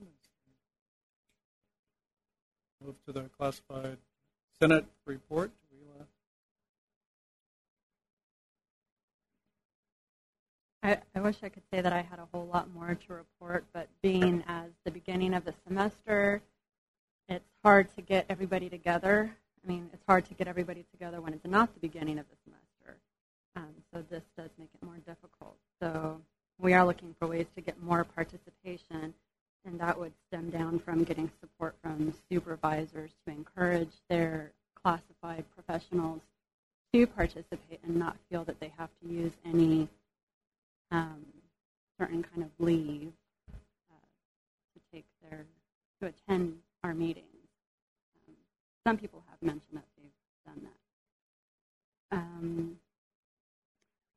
Move 2.84 2.96
to 3.06 3.12
the 3.12 3.30
Classified 3.38 3.96
Senate 4.60 4.84
report. 5.06 5.52
I, 10.84 10.98
I 11.14 11.20
wish 11.22 11.36
I 11.42 11.48
could 11.48 11.62
say 11.72 11.80
that 11.80 11.94
I 11.94 12.02
had 12.02 12.18
a 12.18 12.28
whole 12.30 12.46
lot 12.46 12.72
more 12.74 12.94
to 12.94 13.14
report, 13.14 13.64
but 13.72 13.88
being 14.02 14.44
as 14.46 14.68
the 14.84 14.90
beginning 14.90 15.32
of 15.32 15.46
the 15.46 15.54
semester, 15.66 16.42
it's 17.26 17.48
hard 17.64 17.88
to 17.96 18.02
get 18.02 18.26
everybody 18.28 18.68
together. 18.68 19.34
I 19.64 19.66
mean, 19.66 19.88
it's 19.94 20.02
hard 20.06 20.26
to 20.26 20.34
get 20.34 20.46
everybody 20.46 20.84
together 20.92 21.22
when 21.22 21.32
it's 21.32 21.46
not 21.46 21.72
the 21.72 21.80
beginning 21.80 22.18
of 22.18 22.26
the 22.28 22.36
semester. 22.44 23.00
Um, 23.56 23.74
so 23.92 24.04
this 24.10 24.22
does 24.36 24.50
make 24.58 24.68
it 24.74 24.84
more 24.84 24.98
difficult. 25.06 25.56
So 25.80 26.20
we 26.60 26.74
are 26.74 26.84
looking 26.84 27.14
for 27.18 27.28
ways 27.28 27.46
to 27.56 27.62
get 27.62 27.82
more 27.82 28.04
participation, 28.04 29.14
and 29.64 29.80
that 29.80 29.98
would 29.98 30.12
stem 30.28 30.50
down 30.50 30.78
from 30.80 31.02
getting 31.02 31.30
support 31.40 31.76
from 31.82 32.12
supervisors 32.30 33.10
to 33.26 33.32
encourage 33.32 33.92
their 34.10 34.50
classified 34.82 35.46
professionals 35.54 36.20
to 36.92 37.06
participate 37.06 37.80
and 37.84 37.96
not 37.96 38.18
feel 38.30 38.44
that 38.44 38.60
they 38.60 38.70
have 38.76 38.90
to 39.02 39.08
use 39.08 39.32
any 39.46 39.88
um, 40.94 41.26
certain 41.98 42.22
kind 42.22 42.42
of 42.44 42.50
leave 42.64 43.12
uh, 43.52 44.06
to 44.74 44.80
take 44.92 45.04
their 45.22 45.44
to 46.00 46.06
attend 46.06 46.56
our 46.84 46.94
meetings. 46.94 47.26
Um, 48.28 48.34
some 48.86 48.96
people 48.96 49.24
have 49.28 49.42
mentioned 49.42 49.74
that 49.74 49.84
they've 49.96 50.54
done 50.54 50.68
that. 52.10 52.16
Um, 52.16 52.76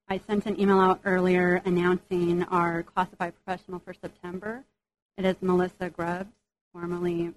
I 0.08 0.20
sent 0.28 0.46
an 0.46 0.60
email 0.60 0.80
out 0.80 1.02
earlier 1.04 1.62
announcing 1.66 2.44
our 2.44 2.84
classified 2.84 3.34
professional 3.44 3.80
for 3.80 3.94
September. 3.94 4.64
It 5.18 5.26
is 5.26 5.36
Melissa 5.42 5.90
Grubbs, 5.90 6.32
formerly 6.74 7.34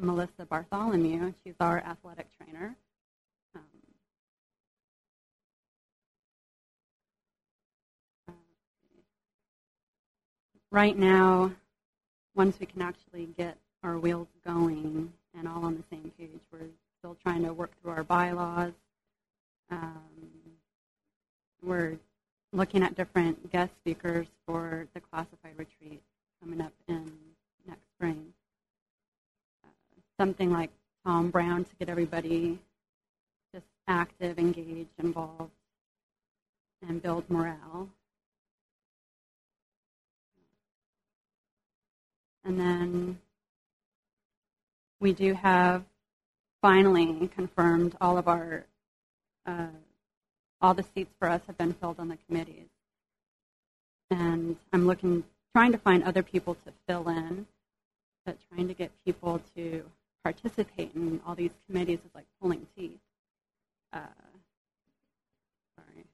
Melissa 0.00 0.46
Bartholomew. 0.48 1.34
She's 1.44 1.54
our 1.60 1.78
athletic 1.80 2.26
trainer. 2.38 2.74
Right 10.70 10.96
now, 10.96 11.52
once 12.34 12.58
we 12.60 12.66
can 12.66 12.82
actually 12.82 13.26
get 13.36 13.56
our 13.82 13.98
wheels 13.98 14.28
going 14.46 15.12
and 15.36 15.48
all 15.48 15.64
on 15.64 15.76
the 15.76 15.84
same 15.90 16.10
page, 16.18 16.40
we're 16.52 16.68
still 16.98 17.16
trying 17.22 17.44
to 17.44 17.52
work 17.52 17.70
through 17.80 17.92
our 17.92 18.04
bylaws. 18.04 18.72
Um, 19.70 20.00
we're 21.62 21.98
looking 22.52 22.82
at 22.82 22.94
different 22.94 23.50
guest 23.52 23.72
speakers 23.80 24.26
for 24.46 24.86
the 24.94 25.00
classified 25.00 25.54
retreat 25.56 26.02
coming 26.40 26.60
up 26.60 26.72
in 26.88 27.12
next 27.66 27.82
spring. 27.96 28.32
Uh, 29.64 29.68
something 30.18 30.50
like 30.50 30.70
Tom 31.04 31.30
Brown 31.30 31.64
to 31.64 31.70
get 31.78 31.88
everybody 31.88 32.58
just 33.52 33.66
active, 33.86 34.38
engaged, 34.38 34.90
involved, 34.98 35.50
and 36.86 37.02
build 37.02 37.28
morale. 37.28 37.88
And 42.44 42.58
then 42.58 43.18
we 45.00 45.12
do 45.12 45.34
have 45.34 45.84
finally 46.62 47.28
confirmed 47.28 47.94
all 48.00 48.18
of 48.18 48.28
our 48.28 48.64
uh, 49.46 49.66
all 50.60 50.74
the 50.74 50.82
seats 50.82 51.14
for 51.18 51.28
us 51.28 51.40
have 51.46 51.56
been 51.56 51.72
filled 51.72 52.00
on 52.00 52.08
the 52.08 52.18
committees, 52.26 52.68
and 54.10 54.56
I'm 54.72 54.86
looking 54.86 55.24
trying 55.54 55.72
to 55.72 55.78
find 55.78 56.02
other 56.04 56.22
people 56.22 56.54
to 56.54 56.72
fill 56.86 57.08
in, 57.08 57.46
but 58.26 58.36
trying 58.52 58.68
to 58.68 58.74
get 58.74 58.90
people 59.04 59.40
to 59.56 59.84
participate 60.22 60.90
in 60.94 61.20
all 61.26 61.34
these 61.34 61.52
committees 61.66 61.98
is 61.98 62.14
like 62.14 62.26
pulling 62.40 62.66
teeth. 62.76 62.98
Uh, 63.92 64.00
sorry. 65.76 66.04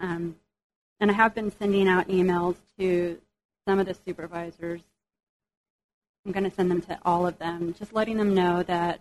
Um, 0.00 0.36
and 1.00 1.10
I 1.10 1.14
have 1.14 1.34
been 1.34 1.52
sending 1.58 1.88
out 1.88 2.08
emails 2.08 2.56
to 2.78 3.20
some 3.66 3.78
of 3.78 3.86
the 3.86 3.96
supervisors. 4.06 4.80
I'm 6.26 6.32
going 6.32 6.44
to 6.44 6.50
send 6.50 6.72
them 6.72 6.80
to 6.82 6.98
all 7.04 7.24
of 7.24 7.38
them, 7.38 7.72
just 7.78 7.92
letting 7.92 8.16
them 8.16 8.34
know 8.34 8.64
that 8.64 8.98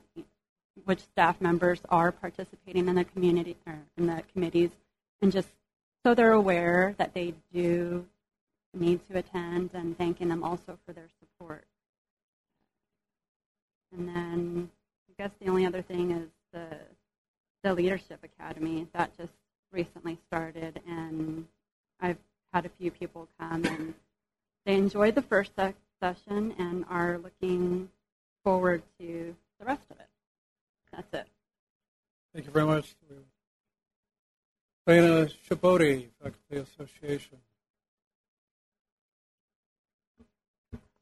which 0.84 1.00
staff 1.00 1.42
members 1.42 1.82
are 1.90 2.12
participating 2.12 2.88
in 2.88 2.94
the 2.94 3.04
community 3.04 3.58
or 3.66 3.80
in 3.98 4.06
the 4.06 4.22
committees, 4.32 4.70
and 5.24 5.32
just 5.32 5.48
so 6.04 6.14
they're 6.14 6.34
aware 6.34 6.94
that 7.00 7.16
they 7.16 7.34
do 7.52 8.06
need 8.76 9.00
to 9.10 9.18
attend, 9.18 9.72
and 9.74 9.98
thanking 9.98 10.28
them 10.30 10.44
also 10.44 10.78
for 10.86 10.94
their 10.94 11.08
support. 11.20 11.66
And 13.98 14.08
then 14.08 14.70
I 15.10 15.24
guess 15.24 15.32
the 15.42 15.50
only 15.50 15.66
other 15.66 15.82
thing 15.82 16.12
is 16.12 16.30
the 16.54 16.78
the 17.64 17.74
leadership 17.74 18.20
academy 18.24 18.86
that 18.94 19.18
just 19.18 19.34
recently 19.72 20.20
started, 20.28 20.80
and 20.88 21.48
I've 22.00 22.20
had 22.54 22.68
a 22.68 22.70
few 22.70 22.92
people 22.92 23.28
come 23.40 23.66
and 23.66 23.96
they 24.66 24.76
enjoyed 24.76 25.16
the 25.16 25.24
first 25.24 25.56
session 26.00 26.54
and 26.58 26.86
are 26.90 27.18
looking 27.18 27.90
forward 28.44 28.84
to 29.00 29.36
the 29.60 29.66
rest 29.66 29.84
of 29.90 30.00
it. 30.00 30.08
That's 30.92 31.14
it. 31.14 31.28
Thank 32.34 32.46
you 32.46 32.52
very 32.52 32.66
much. 32.66 32.96
Diana 34.86 35.28
Shabodi, 35.50 36.10
Faculty 36.22 36.58
Association. 36.58 37.38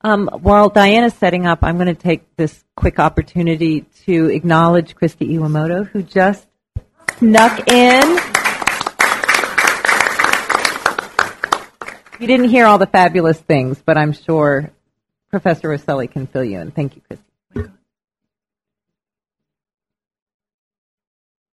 Um, 0.05 0.29
while 0.41 0.69
Diana's 0.69 1.13
setting 1.13 1.45
up, 1.45 1.59
I'm 1.63 1.75
going 1.75 1.87
to 1.87 1.95
take 1.95 2.35
this 2.35 2.63
quick 2.75 2.99
opportunity 2.99 3.81
to 4.05 4.29
acknowledge 4.29 4.95
Christy 4.95 5.27
Iwamoto, 5.29 5.87
who 5.87 6.03
just 6.03 6.45
snuck 7.17 7.67
in. 7.69 8.17
You 12.19 12.27
didn't 12.27 12.49
hear 12.49 12.65
all 12.65 12.77
the 12.77 12.87
fabulous 12.87 13.39
things, 13.39 13.81
but 13.85 13.97
I'm 13.97 14.13
sure 14.13 14.71
Professor 15.33 15.69
Rosselli 15.69 16.07
can 16.07 16.27
fill 16.27 16.43
you 16.43 16.59
in. 16.59 16.69
Thank 16.69 16.95
you, 16.95 17.01
Christy. 17.01 17.25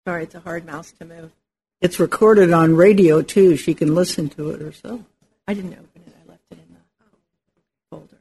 Sorry, 0.05 0.23
it's 0.23 0.36
a 0.36 0.41
hard 0.41 0.65
mouse 0.65 0.91
to 0.99 1.05
move. 1.05 1.32
It's 1.80 1.97
recorded 1.97 2.51
on 2.51 2.75
radio 2.75 3.21
too. 3.21 3.55
She 3.55 3.73
can 3.73 3.95
listen 3.95 4.27
to 4.32 4.49
it 4.49 4.59
herself. 4.59 4.99
I 5.47 5.53
didn't 5.53 5.71
open 5.71 5.88
it. 5.95 6.13
I 6.13 6.30
left 6.30 6.41
it 6.51 6.57
in 6.57 6.75
the 6.75 6.82
folder. 7.89 8.17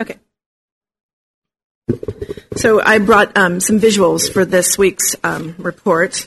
Okay. 0.00 0.18
So 2.56 2.82
I 2.82 2.98
brought 2.98 3.36
um, 3.36 3.60
some 3.60 3.78
visuals 3.78 4.28
for 4.28 4.44
this 4.44 4.76
week's 4.76 5.14
um, 5.22 5.54
report 5.56 6.26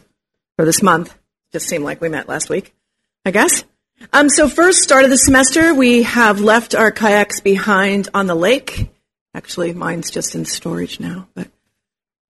for 0.55 0.63
this 0.63 0.82
month. 0.82 1.13
Just 1.56 1.70
seemed 1.70 1.86
like 1.86 2.01
we 2.01 2.10
met 2.10 2.28
last 2.28 2.49
week, 2.49 2.76
I 3.24 3.32
guess. 3.32 3.64
Um, 4.12 4.28
so 4.28 4.49
first, 4.49 4.80
start 4.80 5.06
of 5.06 5.10
the 5.10 5.18
semester, 5.18 5.74
we 5.74 6.03
have 6.03 6.41
left 6.41 6.76
our 6.76 6.91
kayaks 6.91 7.39
behind 7.39 8.10
on 8.14 8.28
the 8.28 8.36
lake. 8.36 8.89
Actually, 9.34 9.72
mine's 9.72 10.12
just 10.12 10.36
in 10.36 10.43
storage 10.43 10.99
now, 10.99 11.30
but 11.34 11.47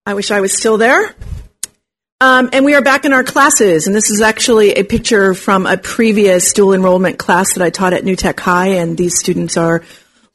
I 0.06 0.14
wish 0.14 0.30
I 0.30 0.42
was 0.42 0.56
still 0.56 0.78
there. 0.78 1.16
Um, 2.22 2.52
and 2.54 2.66
we 2.66 2.76
are 2.76 2.84
back 2.84 3.04
in 3.04 3.14
our 3.14 3.24
classes, 3.24 3.88
and 3.88 3.96
this 3.96 4.12
is 4.12 4.22
actually 4.22 4.74
a 4.74 4.84
picture 4.84 5.34
from 5.34 5.66
a 5.66 5.76
previous 5.76 6.54
dual 6.54 6.74
enrollment 6.74 7.18
class 7.18 7.56
that 7.56 7.64
I 7.64 7.72
taught 7.72 7.94
at 7.94 8.04
New 8.04 8.16
Tech 8.16 8.40
High, 8.40 8.76
and 8.76 8.96
these 8.96 9.18
students 9.18 9.58
are 9.58 9.82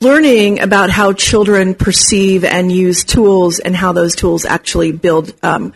learning 0.01 0.59
about 0.59 0.91
how 0.91 1.13
children 1.13 1.77
perceive 1.77 2.43
and 2.43 2.73
use 2.73 3.05
tools 3.05 3.61
and 3.61 3.77
how 3.77 3.93
those 3.93 4.17
tools 4.17 4.45
actually 4.45 4.91
build 4.91 5.33
um, 5.45 5.75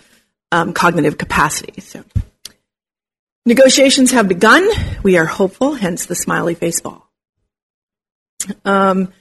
um, 0.51 0.73
cognitive 0.73 1.17
capacity. 1.17 1.81
So, 1.81 2.03
negotiations 3.47 4.13
have 4.13 4.29
begun. 4.29 4.69
We 5.03 5.17
are 5.19 5.25
hopeful, 5.25 5.75
hence 5.75 6.07
the 6.07 6.15
smiley 6.15 6.55
face 6.55 6.81
ball. 6.81 7.11
Um, 8.65 9.13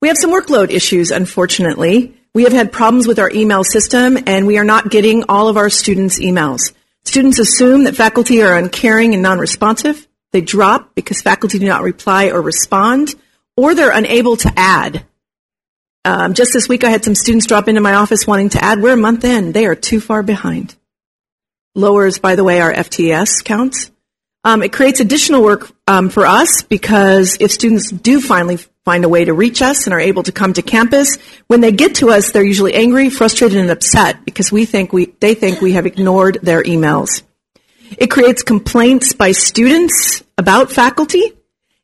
we 0.00 0.08
have 0.08 0.16
some 0.18 0.32
workload 0.32 0.70
issues, 0.70 1.10
unfortunately. 1.10 2.16
We 2.34 2.44
have 2.44 2.52
had 2.52 2.72
problems 2.72 3.06
with 3.06 3.18
our 3.18 3.30
email 3.30 3.64
system, 3.64 4.18
and 4.26 4.46
we 4.46 4.58
are 4.58 4.64
not 4.64 4.90
getting 4.90 5.24
all 5.28 5.48
of 5.48 5.56
our 5.56 5.68
students' 5.68 6.20
emails. 6.20 6.72
Students 7.04 7.38
assume 7.38 7.84
that 7.84 7.96
faculty 7.96 8.42
are 8.42 8.56
uncaring 8.56 9.14
and 9.14 9.22
non-responsive. 9.22 10.06
They 10.32 10.40
drop 10.40 10.94
because 10.94 11.22
faculty 11.22 11.58
do 11.58 11.66
not 11.66 11.82
reply 11.82 12.30
or 12.30 12.40
respond 12.40 13.14
or 13.56 13.74
they're 13.74 13.90
unable 13.90 14.36
to 14.38 14.52
add. 14.56 15.04
Um, 16.04 16.32
just 16.34 16.52
this 16.54 16.68
week, 16.68 16.82
I 16.82 16.90
had 16.90 17.04
some 17.04 17.14
students 17.14 17.46
drop 17.46 17.68
into 17.68 17.80
my 17.80 17.94
office 17.94 18.26
wanting 18.26 18.50
to 18.50 18.64
add. 18.64 18.80
We're 18.80 18.94
a 18.94 18.96
month 18.96 19.24
in. 19.24 19.52
They 19.52 19.66
are 19.66 19.74
too 19.74 20.00
far 20.00 20.22
behind. 20.22 20.74
Lowers, 21.74 22.18
by 22.18 22.36
the 22.36 22.44
way, 22.44 22.60
our 22.60 22.72
FTS 22.72 23.44
counts. 23.44 23.90
Um, 24.42 24.62
it 24.62 24.72
creates 24.72 25.00
additional 25.00 25.42
work 25.42 25.70
um, 25.86 26.08
for 26.08 26.24
us 26.24 26.62
because 26.62 27.36
if 27.40 27.52
students 27.52 27.90
do 27.90 28.20
finally 28.20 28.56
find 28.84 29.04
a 29.04 29.08
way 29.08 29.24
to 29.24 29.34
reach 29.34 29.60
us 29.60 29.86
and 29.86 29.92
are 29.92 30.00
able 30.00 30.22
to 30.22 30.32
come 30.32 30.54
to 30.54 30.62
campus, 30.62 31.16
when 31.46 31.60
they 31.60 31.72
get 31.72 31.96
to 31.96 32.08
us, 32.08 32.32
they're 32.32 32.42
usually 32.42 32.74
angry, 32.74 33.10
frustrated, 33.10 33.58
and 33.58 33.70
upset 33.70 34.24
because 34.24 34.50
we 34.50 34.64
think 34.64 34.92
we 34.92 35.06
they 35.20 35.34
think 35.34 35.60
we 35.60 35.72
have 35.72 35.86
ignored 35.86 36.38
their 36.42 36.62
emails. 36.62 37.22
It 37.98 38.06
creates 38.10 38.42
complaints 38.42 39.12
by 39.12 39.32
students 39.32 40.24
about 40.38 40.72
faculty, 40.72 41.32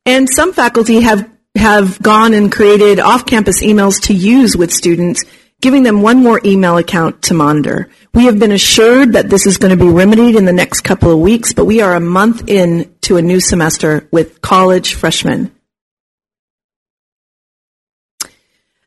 and 0.07 0.27
some 0.29 0.55
faculty 0.55 1.01
have 1.01 1.31
have 1.57 2.01
gone 2.01 2.33
and 2.33 2.53
created 2.53 3.01
off-campus 3.01 3.63
emails 3.63 4.01
to 4.03 4.15
use 4.15 4.57
with 4.57 4.73
students, 4.73 5.25
giving 5.61 5.83
them 5.83 6.03
one 6.03 6.23
more 6.23 6.41
email 6.45 6.77
account 6.77 7.23
to 7.23 7.35
monitor. 7.35 7.89
We 8.15 8.27
have 8.27 8.39
been 8.39 8.53
assured 8.53 9.13
that 9.15 9.31
this 9.31 9.47
is 9.47 9.57
going 9.57 9.77
to 9.77 9.85
be 9.85 9.91
remedied 9.91 10.37
in 10.37 10.45
the 10.45 10.53
next 10.53 10.83
couple 10.83 11.11
of 11.11 11.19
weeks, 11.19 11.53
but 11.53 11.65
we 11.65 11.81
are 11.81 11.95
a 11.95 12.01
month 12.01 12.49
in 12.49 12.95
to 13.03 13.17
a 13.17 13.23
new 13.23 13.41
semester 13.41 14.09
with 14.11 14.41
college 14.43 14.95
freshmen. 14.95 15.53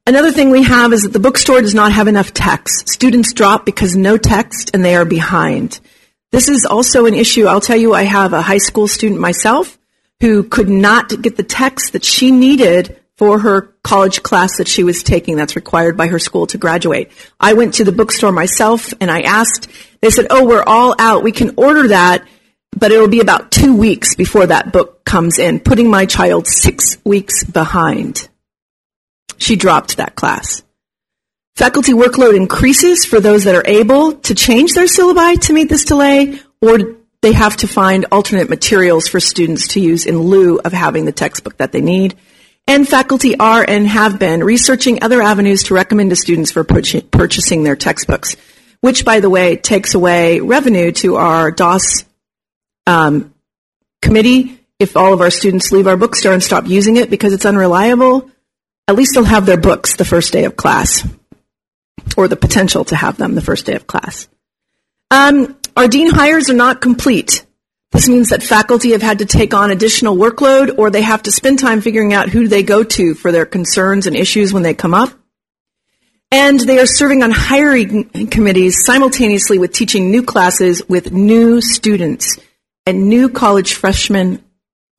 Another 0.06 0.32
thing 0.32 0.50
we 0.50 0.64
have 0.64 0.92
is 0.92 1.04
that 1.04 1.14
the 1.14 1.20
bookstore 1.20 1.62
does 1.62 1.76
not 1.76 1.92
have 1.92 2.08
enough 2.08 2.34
text. 2.34 2.90
Students 2.90 3.32
drop 3.34 3.66
because 3.66 3.96
no 3.96 4.18
text 4.18 4.72
and 4.74 4.84
they 4.84 4.96
are 4.96 5.06
behind. 5.06 5.80
This 6.32 6.50
is 6.50 6.66
also 6.66 7.06
an 7.06 7.14
issue. 7.14 7.46
I'll 7.46 7.62
tell 7.62 7.78
you, 7.78 7.94
I 7.94 8.04
have 8.04 8.34
a 8.34 8.42
high 8.42 8.58
school 8.58 8.88
student 8.88 9.20
myself 9.20 9.78
who 10.20 10.44
could 10.44 10.70
not 10.70 11.22
get 11.22 11.38
the 11.38 11.44
text 11.44 11.94
that 11.94 12.04
she 12.04 12.32
needed 12.32 12.99
for 13.20 13.38
her 13.38 13.74
college 13.84 14.24
class 14.24 14.58
that 14.58 14.68
she 14.70 14.86
was 14.86 15.04
taking 15.04 15.36
that's 15.36 15.58
required 15.58 15.98
by 15.98 16.08
her 16.08 16.20
school 16.20 16.48
to 16.48 16.58
graduate. 16.58 17.12
I 17.38 17.52
went 17.52 17.74
to 17.76 17.84
the 17.84 17.92
bookstore 17.92 18.32
myself 18.32 18.94
and 19.02 19.12
I 19.12 19.22
asked, 19.22 19.68
they 20.00 20.10
said, 20.10 20.28
oh, 20.30 20.48
we're 20.48 20.64
all 20.64 20.96
out. 20.98 21.22
We 21.22 21.34
can 21.34 21.56
order 21.58 21.90
that, 21.90 22.26
but 22.72 22.94
it 22.94 22.98
will 22.98 23.10
be 23.10 23.20
about 23.20 23.52
two 23.52 23.76
weeks 23.76 24.16
before 24.16 24.48
that 24.48 24.72
book 24.72 25.04
comes 25.04 25.38
in, 25.38 25.60
putting 25.60 25.92
my 25.92 26.06
child 26.06 26.48
six 26.48 26.98
weeks 27.04 27.44
behind. 27.44 28.30
She 29.38 29.58
dropped 29.58 29.98
that 29.98 30.16
class. 30.16 30.64
Faculty 31.58 31.92
workload 31.92 32.38
increases 32.38 33.04
for 33.04 33.20
those 33.20 33.44
that 33.44 33.56
are 33.56 33.68
able 33.68 34.14
to 34.14 34.34
change 34.34 34.72
their 34.72 34.86
syllabi 34.86 35.42
to 35.42 35.52
meet 35.52 35.68
this 35.68 35.84
delay 35.84 36.40
or 36.62 36.96
they 37.22 37.34
have 37.34 37.58
to 37.58 37.68
find 37.68 38.06
alternate 38.14 38.50
materials 38.50 39.10
for 39.10 39.20
students 39.20 39.68
to 39.70 39.82
use 39.82 40.06
in 40.06 40.18
lieu 40.18 40.58
of 40.64 40.72
having 40.72 41.04
the 41.04 41.12
textbook 41.12 41.58
that 41.58 41.74
they 41.74 41.82
need. 41.82 42.16
And 42.70 42.88
faculty 42.88 43.36
are 43.36 43.66
and 43.68 43.88
have 43.88 44.20
been 44.20 44.44
researching 44.44 45.02
other 45.02 45.24
avenues 45.24 45.64
to 45.64 45.74
recommend 45.74 46.12
to 46.12 46.16
students 46.16 46.52
for 46.52 46.64
purchasing 46.64 47.64
their 47.64 47.76
textbooks, 47.76 48.36
which, 48.82 49.04
by 49.04 49.22
the 49.22 49.30
way, 49.30 49.56
takes 49.56 49.96
away 49.96 50.40
revenue 50.40 50.92
to 50.92 51.16
our 51.16 51.50
DOS 51.50 52.06
um, 52.86 53.34
committee. 54.04 54.60
If 54.78 54.96
all 54.96 55.14
of 55.14 55.22
our 55.22 55.32
students 55.32 55.72
leave 55.72 55.88
our 55.88 55.98
bookstore 55.98 56.34
and 56.34 56.44
stop 56.44 56.68
using 56.68 56.98
it 56.98 57.10
because 57.10 57.34
it's 57.34 57.48
unreliable, 57.48 58.30
at 58.88 58.96
least 58.96 59.16
they'll 59.16 59.24
have 59.24 59.48
their 59.48 59.58
books 59.58 59.96
the 59.96 60.06
first 60.06 60.32
day 60.32 60.46
of 60.46 60.56
class, 60.56 61.04
or 62.18 62.28
the 62.28 62.36
potential 62.36 62.86
to 62.86 62.96
have 62.96 63.18
them 63.18 63.34
the 63.34 63.42
first 63.42 63.66
day 63.66 63.74
of 63.74 63.88
class. 63.88 64.28
Um, 65.10 65.58
our 65.76 65.88
dean 65.88 66.12
hires 66.12 66.52
are 66.52 66.54
not 66.54 66.82
complete. 66.82 67.48
This 67.92 68.08
means 68.08 68.30
that 68.30 68.44
faculty 68.44 68.92
have 68.92 69.02
had 69.02 69.20
to 69.20 69.26
take 69.26 69.54
on 69.54 69.72
additional 69.72 70.16
workload 70.16 70.78
or 70.78 70.90
they 70.90 71.02
have 71.02 71.24
to 71.24 71.32
spend 71.32 71.60
time 71.60 71.82
figuring 71.82 72.14
out 72.14 72.30
who 72.30 72.48
they 72.48 72.62
go 72.62 72.84
to 72.84 73.16
for 73.16 73.32
their 73.32 73.46
concerns 73.46 74.06
and 74.06 74.16
issues 74.16 74.54
when 74.54 74.64
they 74.64 74.74
come 74.74 74.94
up. 74.94 75.12
And 76.32 76.60
they 76.60 76.78
are 76.80 76.86
serving 76.86 77.24
on 77.24 77.32
hiring 77.32 78.28
committees 78.28 78.86
simultaneously 78.86 79.58
with 79.58 79.74
teaching 79.74 80.12
new 80.12 80.22
classes 80.22 80.88
with 80.88 81.12
new 81.12 81.60
students 81.62 82.38
and 82.86 83.10
new 83.10 83.30
college 83.30 83.74
freshmen 83.74 84.44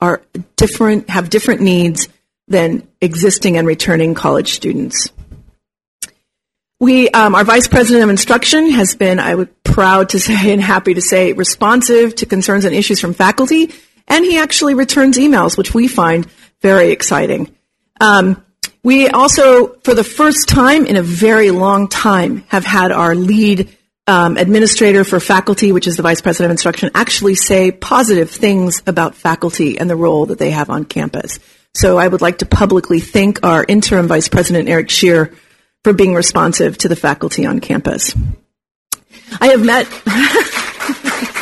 are 0.00 0.22
different, 0.56 1.08
have 1.08 1.30
different 1.30 1.60
needs 1.60 2.08
than 2.48 2.86
existing 3.00 3.56
and 3.56 3.66
returning 3.66 4.14
college 4.14 4.52
students. 4.52 5.10
We, 6.80 7.10
um, 7.10 7.34
our 7.34 7.44
vice 7.44 7.68
president 7.68 8.04
of 8.04 8.08
instruction 8.08 8.70
has 8.70 8.94
been, 8.94 9.18
I 9.18 9.34
would 9.34 9.62
proud 9.62 10.08
to 10.10 10.18
say 10.18 10.50
and 10.50 10.62
happy 10.62 10.94
to 10.94 11.02
say, 11.02 11.34
responsive 11.34 12.14
to 12.16 12.26
concerns 12.26 12.64
and 12.64 12.74
issues 12.74 13.00
from 13.00 13.12
faculty, 13.12 13.70
and 14.08 14.24
he 14.24 14.38
actually 14.38 14.72
returns 14.72 15.18
emails, 15.18 15.58
which 15.58 15.74
we 15.74 15.88
find 15.88 16.26
very 16.62 16.90
exciting. 16.90 17.54
Um, 18.00 18.42
we 18.82 19.08
also, 19.08 19.74
for 19.84 19.94
the 19.94 20.02
first 20.02 20.48
time 20.48 20.86
in 20.86 20.96
a 20.96 21.02
very 21.02 21.50
long 21.50 21.86
time, 21.86 22.44
have 22.48 22.64
had 22.64 22.92
our 22.92 23.14
lead 23.14 23.76
um, 24.06 24.38
administrator 24.38 25.04
for 25.04 25.20
faculty, 25.20 25.72
which 25.72 25.86
is 25.86 25.96
the 25.96 26.02
vice 26.02 26.22
president 26.22 26.46
of 26.46 26.52
instruction, 26.52 26.90
actually 26.94 27.34
say 27.34 27.70
positive 27.70 28.30
things 28.30 28.82
about 28.86 29.14
faculty 29.14 29.78
and 29.78 29.90
the 29.90 29.96
role 29.96 30.26
that 30.26 30.38
they 30.38 30.50
have 30.50 30.70
on 30.70 30.84
campus. 30.84 31.38
So 31.74 31.98
I 31.98 32.08
would 32.08 32.22
like 32.22 32.38
to 32.38 32.46
publicly 32.46 33.00
thank 33.00 33.44
our 33.44 33.64
interim 33.68 34.08
vice 34.08 34.28
president, 34.28 34.70
Eric 34.70 34.88
Shear, 34.88 35.34
for 35.84 35.92
being 35.92 36.14
responsive 36.14 36.76
to 36.78 36.88
the 36.88 36.96
faculty 36.96 37.46
on 37.46 37.60
campus. 37.60 38.14
I 39.40 39.48
have 39.48 39.64
met. 39.64 39.86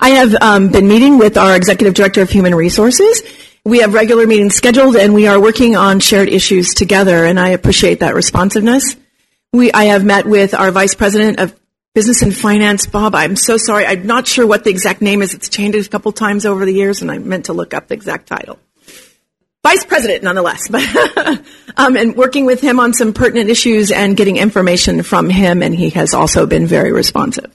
I 0.00 0.10
have 0.10 0.34
um, 0.40 0.68
been 0.70 0.88
meeting 0.88 1.18
with 1.18 1.36
our 1.36 1.56
executive 1.56 1.94
director 1.94 2.22
of 2.22 2.30
human 2.30 2.54
resources. 2.54 3.22
We 3.64 3.80
have 3.80 3.94
regular 3.94 4.26
meetings 4.26 4.54
scheduled, 4.54 4.96
and 4.96 5.14
we 5.14 5.26
are 5.26 5.40
working 5.40 5.74
on 5.74 6.00
shared 6.00 6.28
issues 6.28 6.74
together. 6.74 7.24
And 7.24 7.40
I 7.40 7.48
appreciate 7.50 8.00
that 8.00 8.14
responsiveness. 8.14 8.96
We, 9.52 9.72
I 9.72 9.84
have 9.84 10.04
met 10.04 10.26
with 10.26 10.54
our 10.54 10.70
vice 10.70 10.94
president 10.94 11.40
of 11.40 11.58
business 11.94 12.22
and 12.22 12.36
finance, 12.36 12.86
Bob. 12.86 13.14
I'm 13.14 13.36
so 13.36 13.56
sorry. 13.56 13.86
I'm 13.86 14.06
not 14.06 14.28
sure 14.28 14.46
what 14.46 14.64
the 14.64 14.70
exact 14.70 15.00
name 15.00 15.22
is. 15.22 15.34
It's 15.34 15.48
changed 15.48 15.78
a 15.78 15.88
couple 15.88 16.12
times 16.12 16.44
over 16.44 16.64
the 16.64 16.74
years, 16.74 17.00
and 17.00 17.10
I 17.10 17.18
meant 17.18 17.46
to 17.46 17.52
look 17.52 17.72
up 17.72 17.88
the 17.88 17.94
exact 17.94 18.26
title. 18.26 18.58
Vice 19.66 19.84
president, 19.84 20.22
nonetheless, 20.22 20.68
but 20.70 20.80
um, 21.76 21.96
and 21.96 22.14
working 22.14 22.46
with 22.46 22.60
him 22.60 22.78
on 22.78 22.92
some 22.92 23.12
pertinent 23.12 23.50
issues 23.50 23.90
and 23.90 24.16
getting 24.16 24.36
information 24.36 25.02
from 25.02 25.28
him, 25.28 25.60
and 25.60 25.74
he 25.74 25.90
has 25.90 26.14
also 26.14 26.46
been 26.46 26.68
very 26.68 26.92
responsive. 26.92 27.52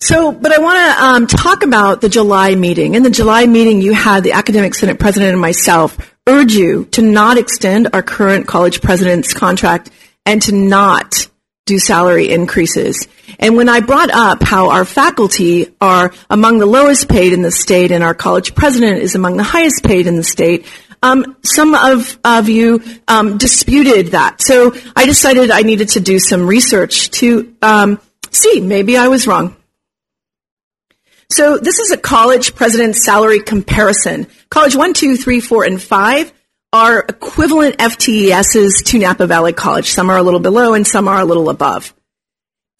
So, 0.00 0.32
but 0.32 0.52
I 0.52 0.58
want 0.58 0.78
to 0.78 1.04
um, 1.04 1.26
talk 1.26 1.62
about 1.62 2.00
the 2.00 2.08
July 2.08 2.54
meeting. 2.54 2.94
In 2.94 3.02
the 3.02 3.10
July 3.10 3.44
meeting, 3.44 3.82
you 3.82 3.92
had 3.92 4.24
the 4.24 4.32
Academic 4.32 4.74
Senate 4.74 4.98
President 4.98 5.32
and 5.32 5.40
myself 5.40 5.98
urge 6.26 6.54
you 6.54 6.86
to 6.92 7.02
not 7.02 7.36
extend 7.36 7.88
our 7.92 8.02
current 8.02 8.46
college 8.46 8.80
president's 8.80 9.34
contract 9.34 9.90
and 10.24 10.40
to 10.40 10.54
not 10.54 11.28
do 11.66 11.78
salary 11.78 12.30
increases. 12.30 13.08
And 13.38 13.56
when 13.56 13.70
I 13.70 13.80
brought 13.80 14.10
up 14.10 14.42
how 14.42 14.68
our 14.68 14.84
faculty 14.84 15.74
are 15.80 16.12
among 16.28 16.58
the 16.58 16.66
lowest 16.66 17.08
paid 17.08 17.32
in 17.32 17.40
the 17.40 17.50
state 17.50 17.90
and 17.90 18.04
our 18.04 18.14
college 18.14 18.54
president 18.54 19.00
is 19.00 19.14
among 19.14 19.38
the 19.38 19.44
highest 19.44 19.82
paid 19.82 20.06
in 20.06 20.16
the 20.16 20.22
state, 20.22 20.66
um, 21.02 21.36
some 21.42 21.74
of, 21.74 22.18
of 22.22 22.50
you 22.50 22.82
um, 23.08 23.38
disputed 23.38 24.08
that. 24.08 24.42
So 24.42 24.74
I 24.94 25.06
decided 25.06 25.50
I 25.50 25.62
needed 25.62 25.88
to 25.90 26.00
do 26.00 26.18
some 26.18 26.46
research 26.46 27.10
to 27.12 27.56
um, 27.62 27.98
see 28.30 28.60
maybe 28.60 28.98
I 28.98 29.08
was 29.08 29.26
wrong. 29.26 29.56
So 31.30 31.56
this 31.56 31.78
is 31.78 31.90
a 31.90 31.96
college 31.96 32.54
president 32.54 32.94
salary 32.96 33.40
comparison. 33.40 34.26
College 34.50 34.76
1, 34.76 34.92
2, 34.92 35.16
3, 35.16 35.40
4, 35.40 35.64
and 35.64 35.82
5 35.82 36.32
are 36.74 37.04
equivalent 37.08 37.76
FTESs 37.78 38.84
to 38.86 38.98
Napa 38.98 39.28
Valley 39.28 39.52
College. 39.52 39.90
Some 39.90 40.10
are 40.10 40.18
a 40.18 40.22
little 40.24 40.40
below 40.40 40.74
and 40.74 40.84
some 40.84 41.06
are 41.06 41.20
a 41.20 41.24
little 41.24 41.48
above. 41.48 41.94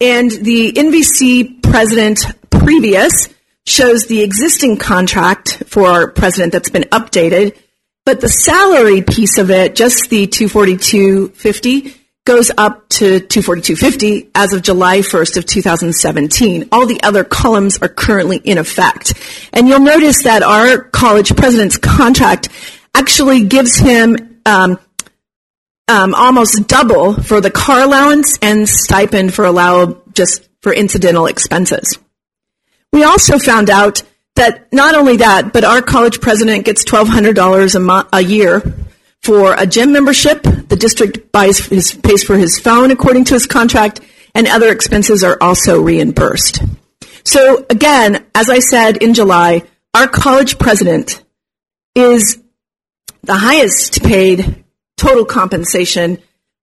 And 0.01 0.29
the 0.29 0.73
NVC 0.73 1.63
president 1.63 2.25
previous 2.49 3.29
shows 3.65 4.07
the 4.07 4.21
existing 4.21 4.75
contract 4.77 5.63
for 5.67 5.87
our 5.87 6.11
president 6.11 6.51
that's 6.51 6.69
been 6.69 6.83
updated, 6.91 7.57
but 8.05 8.19
the 8.19 8.27
salary 8.27 9.01
piece 9.01 9.37
of 9.37 9.49
it, 9.49 9.75
just 9.75 10.09
the 10.09 10.27
242.50, 10.27 11.95
goes 12.25 12.51
up 12.57 12.89
to 12.89 13.21
242.50 13.21 14.31
as 14.35 14.51
of 14.51 14.61
July 14.61 14.99
1st 14.99 15.37
of 15.37 15.45
2017. 15.45 16.67
All 16.71 16.85
the 16.85 17.01
other 17.01 17.23
columns 17.23 17.77
are 17.77 17.87
currently 17.87 18.37
in 18.37 18.57
effect. 18.57 19.13
And 19.53 19.69
you'll 19.69 19.79
notice 19.79 20.23
that 20.23 20.43
our 20.43 20.79
college 20.79 21.33
president's 21.37 21.77
contract 21.77 22.49
actually 22.95 23.43
gives 23.43 23.77
him 23.77 24.39
um, 24.45 24.79
um, 25.87 26.15
almost 26.15 26.67
double 26.67 27.13
for 27.13 27.41
the 27.41 27.51
car 27.51 27.81
allowance 27.81 28.39
and 28.41 28.67
stipend 28.67 29.33
for 29.33 29.45
allow 29.45 30.01
just 30.13 30.47
for 30.61 30.73
incidental 30.73 31.27
expenses. 31.27 31.99
We 32.91 33.03
also 33.03 33.37
found 33.37 33.69
out 33.69 34.01
that 34.35 34.71
not 34.73 34.95
only 34.95 35.17
that, 35.17 35.53
but 35.53 35.63
our 35.63 35.81
college 35.81 36.21
president 36.21 36.65
gets 36.65 36.83
$1,200 36.83 37.75
a, 37.75 38.17
a 38.17 38.21
year 38.21 38.61
for 39.21 39.55
a 39.57 39.65
gym 39.65 39.91
membership, 39.91 40.43
the 40.43 40.77
district 40.79 41.31
buys 41.31 41.59
his, 41.59 41.93
pays 41.93 42.23
for 42.23 42.37
his 42.37 42.59
phone 42.59 42.91
according 42.91 43.25
to 43.25 43.33
his 43.33 43.47
contract, 43.47 43.99
and 44.33 44.47
other 44.47 44.71
expenses 44.71 45.23
are 45.23 45.37
also 45.41 45.81
reimbursed. 45.81 46.61
So 47.23 47.65
again, 47.69 48.25
as 48.35 48.49
I 48.49 48.59
said 48.59 48.97
in 48.97 49.13
July, 49.13 49.63
our 49.93 50.07
college 50.07 50.59
president 50.59 51.23
is 51.95 52.41
the 53.25 53.35
highest 53.35 54.03
paid 54.03 54.63
total 54.97 55.25
compensation 55.25 56.19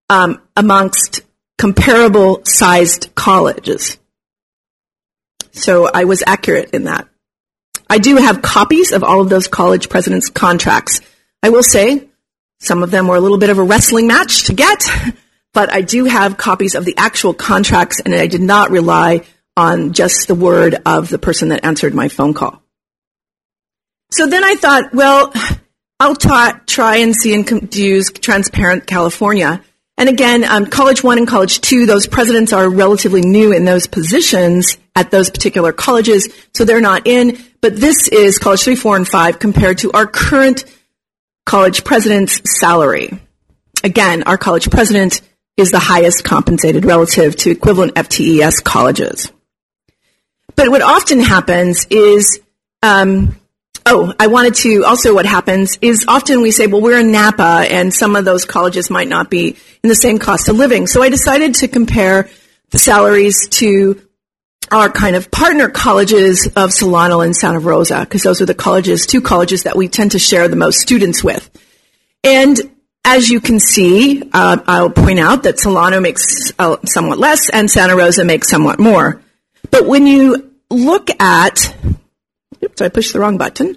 um, 0.09 0.41
amongst 0.57 1.23
comparable 1.59 2.43
sized 2.45 3.15
colleges. 3.15 3.99
So 5.53 5.89
I 5.93 6.05
was 6.05 6.23
accurate 6.27 6.71
in 6.71 6.85
that. 6.85 7.09
I 7.91 7.99
do 7.99 8.17
have 8.17 8.43
copies 8.43 8.93
of 8.93 9.05
all 9.05 9.21
of 9.21 9.29
those 9.29 9.49
college 9.49 9.89
presidents' 9.89 10.31
contracts. 10.31 11.01
I 11.43 11.51
will 11.51 11.63
say 11.63 12.09
some 12.61 12.83
of 12.83 12.91
them 12.91 13.07
were 13.07 13.17
a 13.17 13.21
little 13.21 13.39
bit 13.39 13.51
of 13.51 13.59
a 13.59 13.63
wrestling 13.63 14.07
match 14.07 14.45
to 14.45 14.55
get, 14.55 14.83
but 15.53 15.73
I 15.73 15.83
do 15.83 16.05
have 16.05 16.37
copies 16.37 16.75
of 16.75 16.85
the 16.85 16.95
actual 16.97 17.35
contracts 17.35 18.01
and 18.01 18.15
I 18.15 18.29
did 18.29 18.41
not 18.41 18.71
rely 18.71 19.23
on 19.57 19.93
just 19.93 20.29
the 20.29 20.35
word 20.35 20.77
of 20.87 21.09
the 21.09 21.19
person 21.19 21.51
that 21.51 21.65
answered 21.65 21.95
my 21.95 22.09
phone 22.09 22.33
call. 22.33 22.63
So 24.11 24.27
then 24.27 24.45
I 24.45 24.55
thought, 24.55 24.95
well, 24.95 25.33
I'll 26.03 26.17
ta- 26.17 26.61
try 26.67 26.97
and 26.97 27.15
see 27.15 27.33
and 27.33 27.73
use 27.73 28.11
Transparent 28.11 28.89
California. 28.89 29.63
And 29.97 30.09
again, 30.09 30.43
um, 30.43 30.67
College 30.67 31.05
1 31.05 31.17
and 31.19 31.29
College 31.29 31.61
2, 31.61 31.87
those 31.87 32.09
presidents 32.09 32.53
are 32.53 32.69
relatively 32.69 33.21
new 33.21 33.53
in 33.53 33.65
those 33.65 33.87
positions 33.87 34.79
at 34.97 35.13
those 35.13 35.31
particular 35.31 35.73
colleges, 35.73 36.29
so 36.55 36.65
they're 36.65 36.81
not 36.81 37.07
in. 37.07 37.39
But 37.61 37.77
this 37.77 38.09
is 38.09 38.41
College 38.41 38.63
3, 38.63 38.75
4, 38.75 38.97
and 38.97 39.07
5 39.09 39.39
compared 39.39 39.79
to 39.79 39.93
our 39.93 40.09
current 40.09 40.65
college 41.47 41.85
president's 41.85 42.41
salary. 42.59 43.21
Again, 43.85 44.25
our 44.25 44.37
college 44.37 44.71
president 44.71 45.21
is 45.57 45.71
the 45.71 45.79
highest 45.79 46.25
compensated 46.25 46.85
relative 46.85 47.37
to 47.37 47.51
equivalent 47.53 47.95
FTES 47.95 48.65
colleges. 48.65 49.31
But 50.57 50.69
what 50.69 50.83
often 50.83 51.21
happens 51.21 51.87
is, 51.91 52.41
um, 52.83 53.37
oh, 53.87 54.13
I 54.19 54.27
wanted 54.27 54.55
to 54.57 54.85
also 54.85 55.15
what 55.15 55.27
happens 55.27 55.79
is 55.81 56.05
often 56.09 56.41
we 56.41 56.51
say, 56.51 56.67
well, 56.67 56.81
we're 56.81 57.01
in 57.01 57.13
Napa 57.13 57.67
and 57.71 57.93
some 57.93 58.17
of 58.17 58.25
those 58.25 58.45
colleges 58.45 58.91
might 58.91 59.09
not 59.09 59.31
be 59.31 59.57
in 59.83 59.89
the 59.89 59.95
same 59.95 60.19
cost 60.19 60.49
of 60.49 60.57
living. 60.57 60.87
So 60.87 61.03
I 61.03 61.09
decided 61.09 61.55
to 61.57 61.69
compare 61.69 62.29
the 62.71 62.79
salaries 62.79 63.49
to 63.49 64.01
our 64.71 64.91
kind 64.91 65.17
of 65.17 65.31
partner 65.31 65.69
colleges 65.69 66.49
of 66.57 66.73
Solano 66.73 67.21
and 67.21 67.37
Santa 67.37 67.59
Rosa, 67.59 68.01
because 68.01 68.23
those 68.23 68.41
are 68.41 68.47
the 68.47 68.55
colleges, 68.55 69.07
two 69.07 69.21
colleges 69.21 69.65
that 69.65 69.77
we 69.77 69.89
tend 69.89 70.13
to 70.13 70.19
share 70.19 70.49
the 70.49 70.57
most 70.57 70.81
students 70.81 71.23
with. 71.23 71.51
And 72.25 72.59
as 73.05 73.29
you 73.29 73.41
can 73.41 73.59
see, 73.59 74.23
uh, 74.33 74.59
I'll 74.67 74.91
point 74.91 75.19
out 75.19 75.43
that 75.43 75.59
Solano 75.59 76.01
makes 76.01 76.53
uh, 76.59 76.77
somewhat 76.87 77.19
less 77.19 77.51
and 77.51 77.71
Santa 77.71 77.97
Rosa 77.97 78.25
makes 78.25 78.49
somewhat 78.49 78.79
more. 78.79 79.21
But 79.71 79.87
when 79.87 80.07
you 80.07 80.53
look 80.71 81.11
at, 81.21 81.75
oops, 82.65 82.81
I 82.81 82.89
pushed 82.89 83.13
the 83.13 83.21
wrong 83.21 83.39
button. 83.39 83.77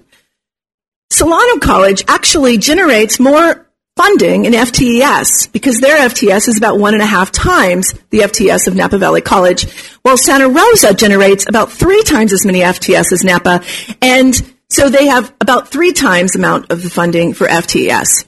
Solano 1.12 1.60
College 1.60 2.04
actually 2.08 2.58
generates 2.58 3.20
more 3.20 3.66
funding 3.96 4.44
in 4.44 4.52
FTES 4.52 5.52
because 5.54 5.80
their 5.80 5.98
FTS 6.10 6.50
is 6.50 6.58
about 6.58 6.78
one 6.78 6.94
and 6.94 7.02
a 7.02 7.06
half 7.06 7.32
times 7.32 7.94
the 8.10 8.20
FTS 8.20 8.68
of 8.68 8.76
Napa 8.76 8.98
Valley 8.98 9.22
College, 9.22 9.72
while 10.02 10.18
Santa 10.18 10.50
Rosa 10.50 10.94
generates 10.94 11.48
about 11.48 11.72
three 11.72 12.04
times 12.04 12.34
as 12.34 12.46
many 12.46 12.60
FTS 12.60 13.14
as 13.14 13.24
Napa, 13.24 13.64
and 14.02 14.36
so 14.70 14.90
they 14.90 15.08
have 15.08 15.34
about 15.40 15.70
three 15.70 15.94
times 15.94 16.36
amount 16.36 16.72
of 16.72 16.84
the 16.84 16.90
funding 16.90 17.34
for 17.34 17.48
FTES. 17.48 18.26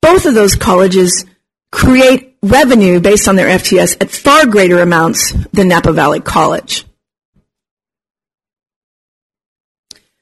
Both 0.00 0.26
of 0.26 0.34
those 0.34 0.54
colleges 0.54 1.24
create 1.72 2.36
revenue 2.42 3.00
based 3.00 3.26
on 3.26 3.36
their 3.36 3.48
FTS 3.48 3.96
at 4.00 4.10
far 4.10 4.46
greater 4.46 4.80
amounts 4.80 5.32
than 5.52 5.68
Napa 5.68 5.92
Valley 5.92 6.20
College. 6.20 6.84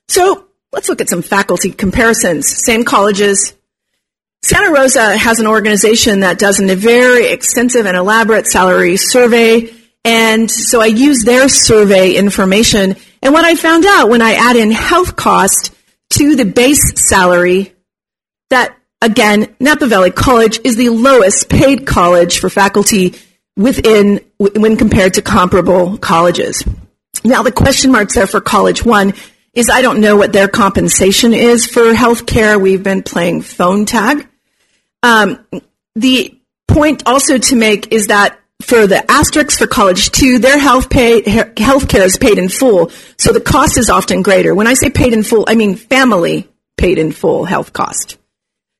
So 0.08 0.46
let's 0.72 0.88
look 0.88 1.00
at 1.00 1.08
some 1.08 1.22
faculty 1.22 1.70
comparisons. 1.70 2.64
Same 2.64 2.84
colleges, 2.84 3.54
Santa 4.42 4.70
Rosa 4.70 5.16
has 5.16 5.40
an 5.40 5.46
organization 5.48 6.20
that 6.20 6.38
does 6.38 6.60
a 6.60 6.76
very 6.76 7.26
extensive 7.26 7.84
and 7.84 7.96
elaborate 7.96 8.46
salary 8.46 8.96
survey, 8.96 9.72
And 10.04 10.48
so 10.48 10.80
I 10.80 10.86
used 10.86 11.26
their 11.26 11.48
survey 11.48 12.14
information. 12.14 12.94
And 13.22 13.34
what 13.34 13.44
I 13.44 13.56
found 13.56 13.84
out 13.84 14.08
when 14.08 14.22
I 14.22 14.34
add 14.34 14.54
in 14.54 14.70
health 14.70 15.16
cost 15.16 15.74
to 16.10 16.36
the 16.36 16.44
base 16.44 17.08
salary, 17.08 17.72
that 18.50 18.78
again, 19.02 19.52
Napa 19.58 19.88
Valley 19.88 20.12
College 20.12 20.60
is 20.62 20.76
the 20.76 20.90
lowest 20.90 21.48
paid 21.48 21.88
college 21.88 22.38
for 22.38 22.48
faculty 22.48 23.16
within 23.56 24.24
when 24.38 24.76
compared 24.76 25.14
to 25.14 25.22
comparable 25.22 25.98
colleges. 25.98 26.62
Now 27.24 27.42
the 27.42 27.50
question 27.50 27.90
marks 27.90 28.14
there 28.14 28.28
for 28.28 28.40
College 28.40 28.84
One 28.84 29.12
is 29.56 29.70
I 29.70 29.82
don't 29.82 30.00
know 30.00 30.16
what 30.16 30.32
their 30.32 30.46
compensation 30.46 31.32
is 31.32 31.66
for 31.66 31.94
health 31.94 32.26
care. 32.26 32.58
We've 32.58 32.82
been 32.82 33.02
playing 33.02 33.40
phone 33.42 33.86
tag. 33.86 34.28
Um, 35.02 35.44
the 35.96 36.38
point 36.68 37.02
also 37.06 37.38
to 37.38 37.56
make 37.56 37.92
is 37.92 38.08
that 38.08 38.38
for 38.60 38.86
the 38.86 39.10
asterisks 39.10 39.58
for 39.58 39.66
college 39.66 40.10
two, 40.10 40.38
their 40.38 40.58
health 40.58 40.90
pay 40.90 41.22
health 41.56 41.88
care 41.88 42.04
is 42.04 42.16
paid 42.18 42.38
in 42.38 42.48
full, 42.48 42.90
so 43.18 43.32
the 43.32 43.40
cost 43.40 43.78
is 43.78 43.90
often 43.90 44.22
greater. 44.22 44.54
When 44.54 44.66
I 44.66 44.74
say 44.74 44.90
paid 44.90 45.12
in 45.12 45.22
full, 45.22 45.44
I 45.48 45.54
mean 45.54 45.74
family 45.76 46.48
paid 46.76 46.98
in 46.98 47.12
full 47.12 47.44
health 47.44 47.72
cost. 47.72 48.18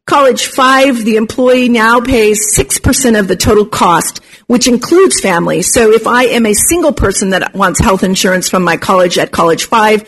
College 0.07 0.47
five, 0.47 1.05
the 1.05 1.17
employee 1.17 1.69
now 1.69 2.01
pays 2.01 2.55
six 2.55 2.79
percent 2.79 3.17
of 3.17 3.29
the 3.29 3.37
total 3.37 3.67
cost, 3.67 4.19
which 4.47 4.69
includes 4.69 5.21
family. 5.21 5.63
So 5.63 5.91
if 5.91 6.07
I 6.07 6.25
am 6.25 6.47
a 6.47 6.55
single 6.55 6.93
person 6.93 7.31
that 7.31 7.55
wants 7.55 7.81
health 7.81 8.03
insurance 8.03 8.49
from 8.49 8.63
my 8.63 8.77
college 8.77 9.19
at 9.19 9.33
college 9.33 9.65
five, 9.65 10.05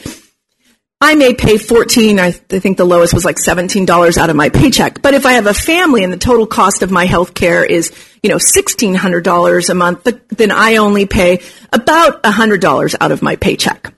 I 1.01 1.15
may 1.15 1.33
pay 1.33 1.59
14, 1.59 2.19
I 2.19 2.33
think 2.33 2.77
the 2.77 2.85
lowest 2.85 3.15
was 3.15 3.25
like 3.25 3.37
$17 3.37 4.19
out 4.19 4.31
of 4.31 4.37
my 4.37 4.49
paycheck. 4.49 5.01
But 5.01 5.15
if 5.15 5.27
I 5.27 5.35
have 5.35 5.47
a 5.47 5.55
family 5.55 6.03
and 6.03 6.13
the 6.13 6.17
total 6.19 6.45
cost 6.45 6.83
of 6.83 6.91
my 6.91 7.05
health 7.05 7.35
care 7.35 7.65
is, 7.65 7.93
you 8.21 8.31
know, 8.31 8.37
$1,600 8.37 9.71
a 9.71 9.75
month, 9.75 10.09
then 10.31 10.51
I 10.51 10.77
only 10.77 11.07
pay 11.07 11.41
about 11.73 12.25
$100 12.25 12.95
out 13.01 13.13
of 13.13 13.23
my 13.23 13.37
paycheck. 13.37 13.95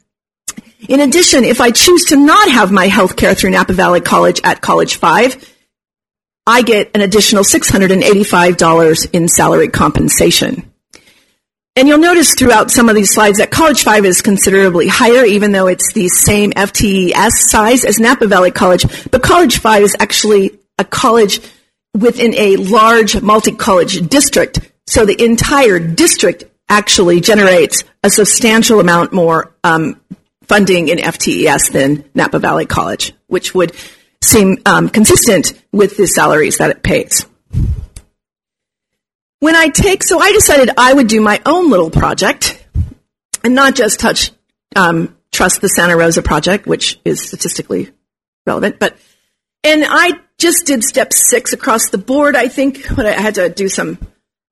In 0.88 1.00
addition, 1.00 1.44
if 1.44 1.62
I 1.62 1.70
choose 1.70 2.04
to 2.06 2.16
not 2.16 2.50
have 2.50 2.70
my 2.70 2.88
health 2.88 3.16
care 3.16 3.34
through 3.34 3.50
Napa 3.50 3.72
Valley 3.72 4.02
College 4.02 4.42
at 4.44 4.60
College 4.60 4.96
5, 4.96 5.56
I 6.46 6.62
get 6.62 6.90
an 6.94 7.00
additional 7.00 7.44
$685 7.44 9.10
in 9.12 9.28
salary 9.28 9.68
compensation. 9.68 10.69
And 11.76 11.86
you'll 11.86 11.98
notice 11.98 12.34
throughout 12.34 12.70
some 12.70 12.88
of 12.88 12.96
these 12.96 13.14
slides 13.14 13.38
that 13.38 13.50
College 13.50 13.84
5 13.84 14.04
is 14.04 14.22
considerably 14.22 14.88
higher, 14.88 15.24
even 15.24 15.52
though 15.52 15.68
it's 15.68 15.92
the 15.92 16.08
same 16.08 16.50
FTES 16.52 17.30
size 17.30 17.84
as 17.84 18.00
Napa 18.00 18.26
Valley 18.26 18.50
College. 18.50 18.84
But 19.10 19.22
College 19.22 19.58
5 19.58 19.82
is 19.84 19.96
actually 20.00 20.58
a 20.78 20.84
college 20.84 21.40
within 21.96 22.34
a 22.34 22.56
large 22.56 23.20
multi-college 23.20 24.08
district. 24.08 24.72
So 24.88 25.06
the 25.06 25.22
entire 25.22 25.78
district 25.78 26.44
actually 26.68 27.20
generates 27.20 27.84
a 28.02 28.10
substantial 28.10 28.80
amount 28.80 29.12
more 29.12 29.54
um, 29.62 30.00
funding 30.42 30.88
in 30.88 30.98
FTES 30.98 31.70
than 31.70 32.04
Napa 32.14 32.40
Valley 32.40 32.66
College, 32.66 33.12
which 33.28 33.54
would 33.54 33.76
seem 34.22 34.58
um, 34.66 34.88
consistent 34.88 35.52
with 35.72 35.96
the 35.96 36.06
salaries 36.06 36.58
that 36.58 36.70
it 36.70 36.82
pays 36.82 37.26
when 39.40 39.56
I 39.56 39.68
take, 39.68 40.02
so 40.04 40.20
I 40.20 40.32
decided 40.32 40.70
I 40.76 40.94
would 40.94 41.08
do 41.08 41.20
my 41.20 41.40
own 41.44 41.70
little 41.70 41.90
project 41.90 42.64
and 43.42 43.54
not 43.54 43.74
just 43.74 43.98
touch, 43.98 44.30
um, 44.76 45.16
trust 45.32 45.60
the 45.60 45.68
Santa 45.68 45.96
Rosa 45.96 46.22
project, 46.22 46.66
which 46.66 47.00
is 47.04 47.26
statistically 47.26 47.90
relevant, 48.46 48.78
but, 48.78 48.96
and 49.64 49.84
I 49.86 50.12
just 50.38 50.66
did 50.66 50.84
step 50.84 51.12
six 51.12 51.52
across 51.52 51.90
the 51.90 51.98
board. 51.98 52.36
I 52.36 52.48
think, 52.48 52.94
but 52.94 53.06
I 53.06 53.12
had 53.12 53.34
to 53.34 53.48
do 53.48 53.68
some, 53.68 53.98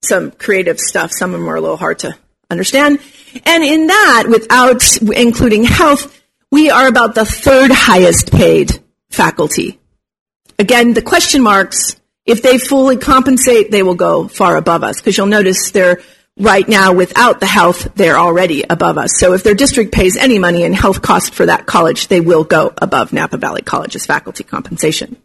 some 0.03 0.31
creative 0.31 0.79
stuff. 0.79 1.13
Some 1.13 1.35
of 1.35 1.41
them 1.41 1.49
are 1.49 1.57
a 1.57 1.61
little 1.61 1.77
hard 1.77 2.01
to 2.01 2.17
understand. 2.51 3.01
And 3.45 3.65
in 3.65 3.87
that, 3.87 4.25
without 4.29 4.83
including 5.03 5.65
health, 5.65 6.23
we 6.51 6.71
are 6.71 6.87
about 6.87 7.15
the 7.15 7.25
third 7.25 7.71
highest 7.71 8.33
paid 8.33 8.83
faculty. 9.11 9.79
Again, 10.59 10.95
the 10.95 11.03
question 11.03 11.43
marks 11.43 11.98
if 12.29 12.43
they 12.43 12.59
fully 12.59 12.99
compensate, 12.99 13.71
they 13.71 13.83
will 13.83 13.95
go 13.95 14.29
far 14.29 14.57
above 14.57 14.85
us 14.85 14.99
because 14.99 15.17
you'll 15.17 15.27
notice 15.27 15.71
they're 15.71 16.03
right 16.39 16.69
now 16.69 16.93
without 16.93 17.41
the 17.41 17.47
health, 17.47 17.95
they're 17.95 18.19
already 18.19 18.63
above 18.69 18.99
us. 18.99 19.13
So 19.19 19.33
if 19.33 19.43
their 19.43 19.55
district 19.55 19.93
pays 19.93 20.15
any 20.15 20.39
money 20.39 20.63
in 20.63 20.75
health 20.75 21.01
cost 21.01 21.33
for 21.33 21.47
that 21.47 21.65
college, 21.65 22.09
they 22.09 22.21
will 22.21 22.45
go 22.45 22.75
above 22.77 23.15
Napa 23.15 23.39
Valley 23.39 23.63
College's 23.63 24.05
faculty 24.05 24.45
compensation. 24.45 25.17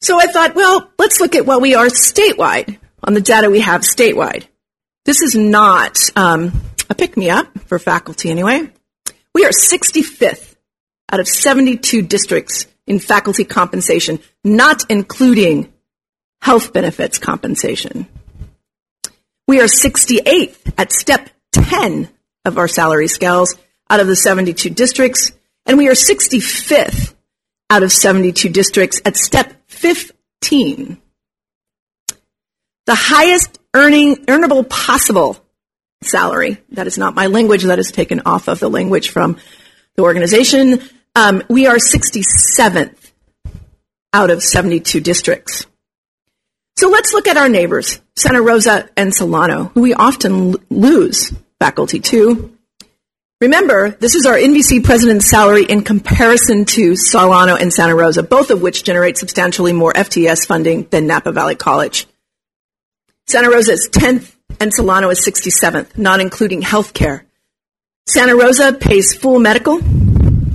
So 0.00 0.18
I 0.18 0.26
thought, 0.26 0.56
well, 0.56 0.90
let's 0.98 1.20
look 1.20 1.36
at 1.36 1.46
what 1.46 1.62
we 1.62 1.76
are 1.76 1.86
statewide 1.86 2.78
on 3.04 3.14
the 3.14 3.20
data 3.20 3.48
we 3.48 3.60
have 3.60 3.82
statewide. 3.82 4.48
This 5.04 5.22
is 5.22 5.36
not 5.36 5.96
um, 6.16 6.60
a 6.90 6.96
pick 6.96 7.16
me 7.16 7.30
up 7.30 7.56
for 7.66 7.78
faculty 7.78 8.30
anyway. 8.30 8.68
We 9.32 9.44
are 9.44 9.50
65th 9.50 10.56
out 11.12 11.20
of 11.20 11.28
72 11.28 12.02
districts 12.02 12.66
in 12.86 12.98
faculty 12.98 13.44
compensation, 13.44 14.18
not 14.44 14.84
including 14.90 15.72
health 16.40 16.72
benefits 16.72 17.18
compensation. 17.18 18.06
We 19.46 19.60
are 19.60 19.66
68th 19.66 20.72
at 20.78 20.92
step 20.92 21.30
10 21.52 22.08
of 22.44 22.58
our 22.58 22.68
salary 22.68 23.08
scales 23.08 23.54
out 23.88 24.00
of 24.00 24.06
the 24.06 24.16
72 24.16 24.70
districts, 24.70 25.32
and 25.66 25.78
we 25.78 25.88
are 25.88 25.92
65th 25.92 27.14
out 27.70 27.82
of 27.82 27.92
72 27.92 28.48
districts 28.48 29.00
at 29.04 29.16
step 29.16 29.52
15. 29.68 31.00
The 32.86 32.94
highest 32.94 33.58
earning, 33.74 34.16
earnable 34.26 34.68
possible 34.68 35.42
salary, 36.02 36.58
that 36.70 36.86
is 36.86 36.98
not 36.98 37.14
my 37.14 37.26
language, 37.26 37.62
that 37.62 37.78
is 37.78 37.92
taken 37.92 38.22
off 38.26 38.48
of 38.48 38.58
the 38.58 38.68
language 38.68 39.10
from 39.10 39.36
the 39.96 40.02
organization, 40.02 40.82
um, 41.14 41.42
we 41.48 41.66
are 41.66 41.76
67th 41.76 43.12
out 44.12 44.30
of 44.30 44.42
72 44.42 45.00
districts. 45.00 45.66
So 46.76 46.88
let's 46.88 47.12
look 47.12 47.28
at 47.28 47.36
our 47.36 47.48
neighbors, 47.48 48.00
Santa 48.16 48.42
Rosa 48.42 48.88
and 48.96 49.14
Solano, 49.14 49.64
who 49.74 49.82
we 49.82 49.94
often 49.94 50.52
l- 50.52 50.60
lose 50.70 51.32
faculty 51.60 52.00
to. 52.00 52.56
Remember, 53.40 53.90
this 53.90 54.14
is 54.14 54.24
our 54.24 54.34
NVC 54.34 54.84
president's 54.84 55.28
salary 55.28 55.64
in 55.64 55.82
comparison 55.82 56.64
to 56.66 56.94
Solano 56.96 57.56
and 57.56 57.72
Santa 57.72 57.94
Rosa, 57.94 58.22
both 58.22 58.50
of 58.50 58.62
which 58.62 58.84
generate 58.84 59.18
substantially 59.18 59.72
more 59.72 59.92
FTS 59.92 60.46
funding 60.46 60.86
than 60.90 61.06
Napa 61.06 61.32
Valley 61.32 61.56
College. 61.56 62.06
Santa 63.26 63.50
Rosa 63.50 63.72
is 63.72 63.88
10th 63.92 64.34
and 64.60 64.72
Solano 64.72 65.10
is 65.10 65.26
67th, 65.26 65.98
not 65.98 66.20
including 66.20 66.62
health 66.62 66.94
care. 66.94 67.24
Santa 68.08 68.36
Rosa 68.36 68.72
pays 68.72 69.14
full 69.14 69.38
medical, 69.38 69.80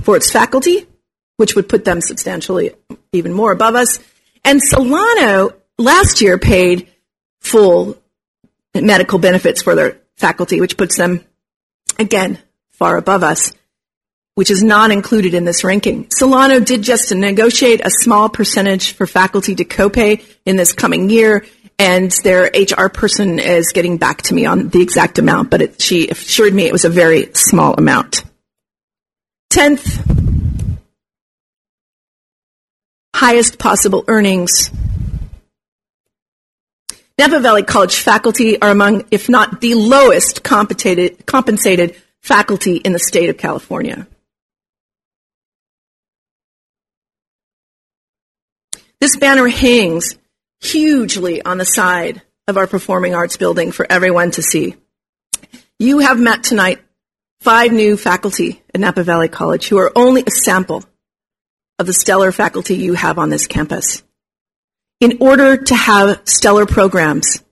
for 0.08 0.16
its 0.16 0.32
faculty, 0.32 0.86
which 1.36 1.54
would 1.54 1.68
put 1.68 1.84
them 1.84 2.00
substantially 2.00 2.70
even 3.12 3.30
more 3.30 3.52
above 3.52 3.74
us. 3.74 4.00
And 4.42 4.58
Solano 4.62 5.52
last 5.76 6.22
year 6.22 6.38
paid 6.38 6.88
full 7.40 7.94
medical 8.74 9.18
benefits 9.18 9.60
for 9.60 9.74
their 9.74 9.98
faculty, 10.16 10.62
which 10.62 10.78
puts 10.78 10.96
them, 10.96 11.26
again, 11.98 12.38
far 12.70 12.96
above 12.96 13.22
us, 13.22 13.52
which 14.34 14.50
is 14.50 14.62
not 14.62 14.90
included 14.90 15.34
in 15.34 15.44
this 15.44 15.62
ranking. 15.62 16.06
Solano 16.10 16.58
did 16.58 16.80
just 16.80 17.14
negotiate 17.14 17.82
a 17.84 17.90
small 17.90 18.30
percentage 18.30 18.92
for 18.92 19.06
faculty 19.06 19.56
to 19.56 19.64
copay 19.66 20.24
in 20.46 20.56
this 20.56 20.72
coming 20.72 21.10
year, 21.10 21.44
and 21.78 22.10
their 22.24 22.50
HR 22.54 22.88
person 22.88 23.38
is 23.38 23.72
getting 23.74 23.98
back 23.98 24.22
to 24.22 24.34
me 24.34 24.46
on 24.46 24.70
the 24.70 24.80
exact 24.80 25.18
amount, 25.18 25.50
but 25.50 25.60
it, 25.60 25.82
she 25.82 26.08
assured 26.08 26.54
me 26.54 26.64
it 26.64 26.72
was 26.72 26.86
a 26.86 26.88
very 26.88 27.28
small 27.34 27.74
amount. 27.74 28.24
Tenth, 29.50 30.04
highest 33.14 33.58
possible 33.58 34.04
earnings. 34.06 34.70
Napa 37.18 37.40
Valley 37.40 37.62
College 37.62 37.96
faculty 37.96 38.60
are 38.60 38.70
among, 38.70 39.06
if 39.10 39.28
not 39.28 39.60
the 39.60 39.74
lowest 39.74 40.44
compensated 40.44 41.96
faculty 42.22 42.76
in 42.76 42.92
the 42.92 42.98
state 42.98 43.30
of 43.30 43.38
California. 43.38 44.06
This 49.00 49.16
banner 49.16 49.48
hangs 49.48 50.18
hugely 50.60 51.40
on 51.42 51.58
the 51.58 51.64
side 51.64 52.22
of 52.46 52.56
our 52.56 52.66
performing 52.66 53.14
arts 53.14 53.36
building 53.36 53.72
for 53.72 53.86
everyone 53.88 54.30
to 54.32 54.42
see. 54.42 54.76
You 55.78 56.00
have 56.00 56.20
met 56.20 56.42
tonight 56.44 56.80
five 57.40 57.72
new 57.72 57.96
faculty 57.96 58.62
at 58.74 58.80
Napa 58.80 59.02
Valley 59.02 59.28
College 59.28 59.68
who 59.68 59.78
are 59.78 59.92
only 59.94 60.24
a 60.26 60.30
sample 60.30 60.84
of 61.78 61.86
the 61.86 61.92
stellar 61.92 62.32
faculty 62.32 62.76
you 62.76 62.94
have 62.94 63.18
on 63.18 63.30
this 63.30 63.46
campus. 63.46 64.02
In 65.00 65.18
order 65.20 65.56
to 65.56 65.74
have 65.74 66.20
stellar 66.24 66.66
programs, 66.66 67.42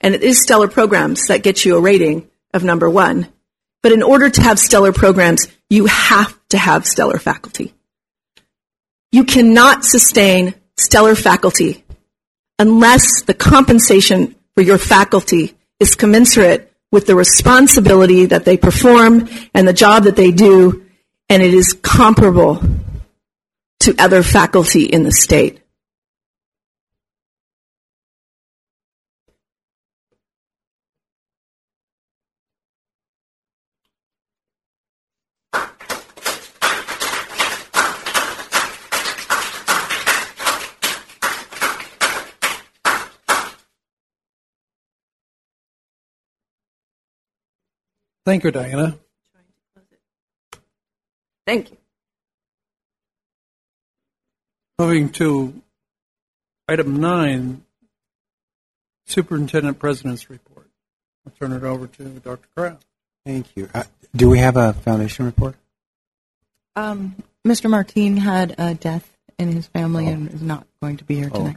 and 0.00 0.14
it 0.14 0.22
is 0.22 0.40
stellar 0.40 0.68
programs 0.68 1.26
that 1.26 1.42
get 1.42 1.64
you 1.64 1.76
a 1.76 1.80
rating 1.80 2.30
of 2.54 2.62
number 2.62 2.88
one, 2.88 3.28
but 3.82 3.92
in 3.92 4.02
order 4.02 4.30
to 4.30 4.42
have 4.42 4.58
stellar 4.58 4.92
programs, 4.92 5.48
you 5.68 5.86
have 5.86 6.38
to 6.50 6.58
have 6.58 6.86
stellar 6.86 7.18
faculty. 7.18 7.74
You 9.10 9.24
cannot 9.24 9.84
sustain 9.84 10.54
stellar 10.78 11.14
faculty 11.14 11.84
unless 12.58 13.22
the 13.22 13.34
compensation 13.34 14.36
for 14.54 14.62
your 14.62 14.78
faculty 14.78 15.56
is 15.80 15.94
commensurate 15.94 16.72
with 16.96 17.06
the 17.06 17.14
responsibility 17.14 18.24
that 18.24 18.46
they 18.46 18.56
perform 18.56 19.28
and 19.52 19.68
the 19.68 19.72
job 19.74 20.04
that 20.04 20.16
they 20.16 20.32
do, 20.32 20.86
and 21.28 21.42
it 21.42 21.52
is 21.52 21.74
comparable 21.82 22.62
to 23.80 23.94
other 23.98 24.22
faculty 24.22 24.84
in 24.84 25.02
the 25.02 25.12
state. 25.12 25.60
Thank 48.26 48.42
you, 48.42 48.50
Diana. 48.50 48.98
Thank 51.46 51.70
you. 51.70 51.76
Moving 54.80 55.10
to 55.10 55.54
item 56.68 56.96
nine, 56.96 57.62
Superintendent 59.06 59.78
President's 59.78 60.28
Report. 60.28 60.66
I'll 61.24 61.32
turn 61.38 61.52
it 61.56 61.62
over 61.62 61.86
to 61.86 62.02
Dr. 62.02 62.48
Kraft. 62.56 62.84
Thank 63.24 63.46
you. 63.54 63.70
Uh, 63.72 63.84
do 64.14 64.28
we 64.28 64.38
have 64.38 64.56
a 64.56 64.72
foundation 64.72 65.24
report? 65.24 65.54
Um, 66.74 67.14
Mr. 67.46 67.70
Martine 67.70 68.16
had 68.16 68.56
a 68.58 68.74
death 68.74 69.16
in 69.38 69.52
his 69.52 69.68
family 69.68 70.08
and 70.08 70.32
is 70.32 70.42
not 70.42 70.66
going 70.82 70.96
to 70.96 71.04
be 71.04 71.14
here 71.14 71.30
Oh, 71.32 71.38
tonight. 71.38 71.56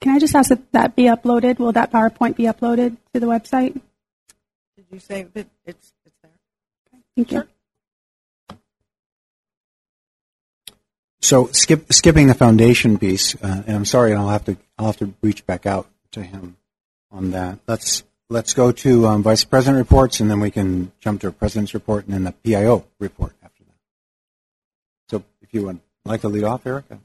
Can 0.00 0.14
I 0.14 0.18
just 0.18 0.34
ask 0.34 0.50
that 0.50 0.72
that 0.72 0.96
be 0.96 1.04
uploaded? 1.04 1.58
Will 1.58 1.72
that 1.72 1.90
PowerPoint 1.90 2.36
be 2.36 2.44
uploaded 2.44 2.96
to 3.14 3.20
the 3.20 3.26
website? 3.26 3.80
Did 4.76 4.86
you 4.90 4.98
say 4.98 5.24
that 5.34 5.46
it's 5.64 5.92
it's 6.04 6.16
there? 6.22 6.32
Okay, 6.92 7.02
thank 7.16 7.32
you. 7.32 7.44
So 11.20 11.48
skip, 11.50 11.92
skipping 11.92 12.28
the 12.28 12.34
foundation 12.34 12.98
piece, 12.98 13.34
uh, 13.42 13.64
and 13.66 13.74
I'm 13.74 13.84
sorry, 13.84 14.14
I'll 14.14 14.28
have 14.28 14.44
to 14.44 14.56
I'll 14.78 14.86
have 14.86 14.98
to 14.98 15.12
reach 15.22 15.44
back 15.46 15.66
out 15.66 15.88
to 16.12 16.22
him 16.22 16.56
on 17.10 17.32
that. 17.32 17.58
Let's 17.66 18.04
let's 18.28 18.54
go 18.54 18.70
to 18.70 19.06
um, 19.06 19.22
vice 19.22 19.44
president 19.44 19.78
reports, 19.78 20.20
and 20.20 20.30
then 20.30 20.40
we 20.40 20.50
can 20.50 20.92
jump 21.00 21.22
to 21.22 21.28
a 21.28 21.32
president's 21.32 21.74
report, 21.74 22.04
and 22.04 22.14
then 22.14 22.24
the 22.24 22.32
PIO 22.32 22.84
report 23.00 23.32
after 23.42 23.64
that. 23.64 23.74
So 25.08 25.24
if 25.40 25.52
you 25.52 25.64
would 25.64 25.80
like 26.04 26.20
to 26.20 26.28
lead 26.28 26.44
off, 26.44 26.66
Erica. 26.66 27.00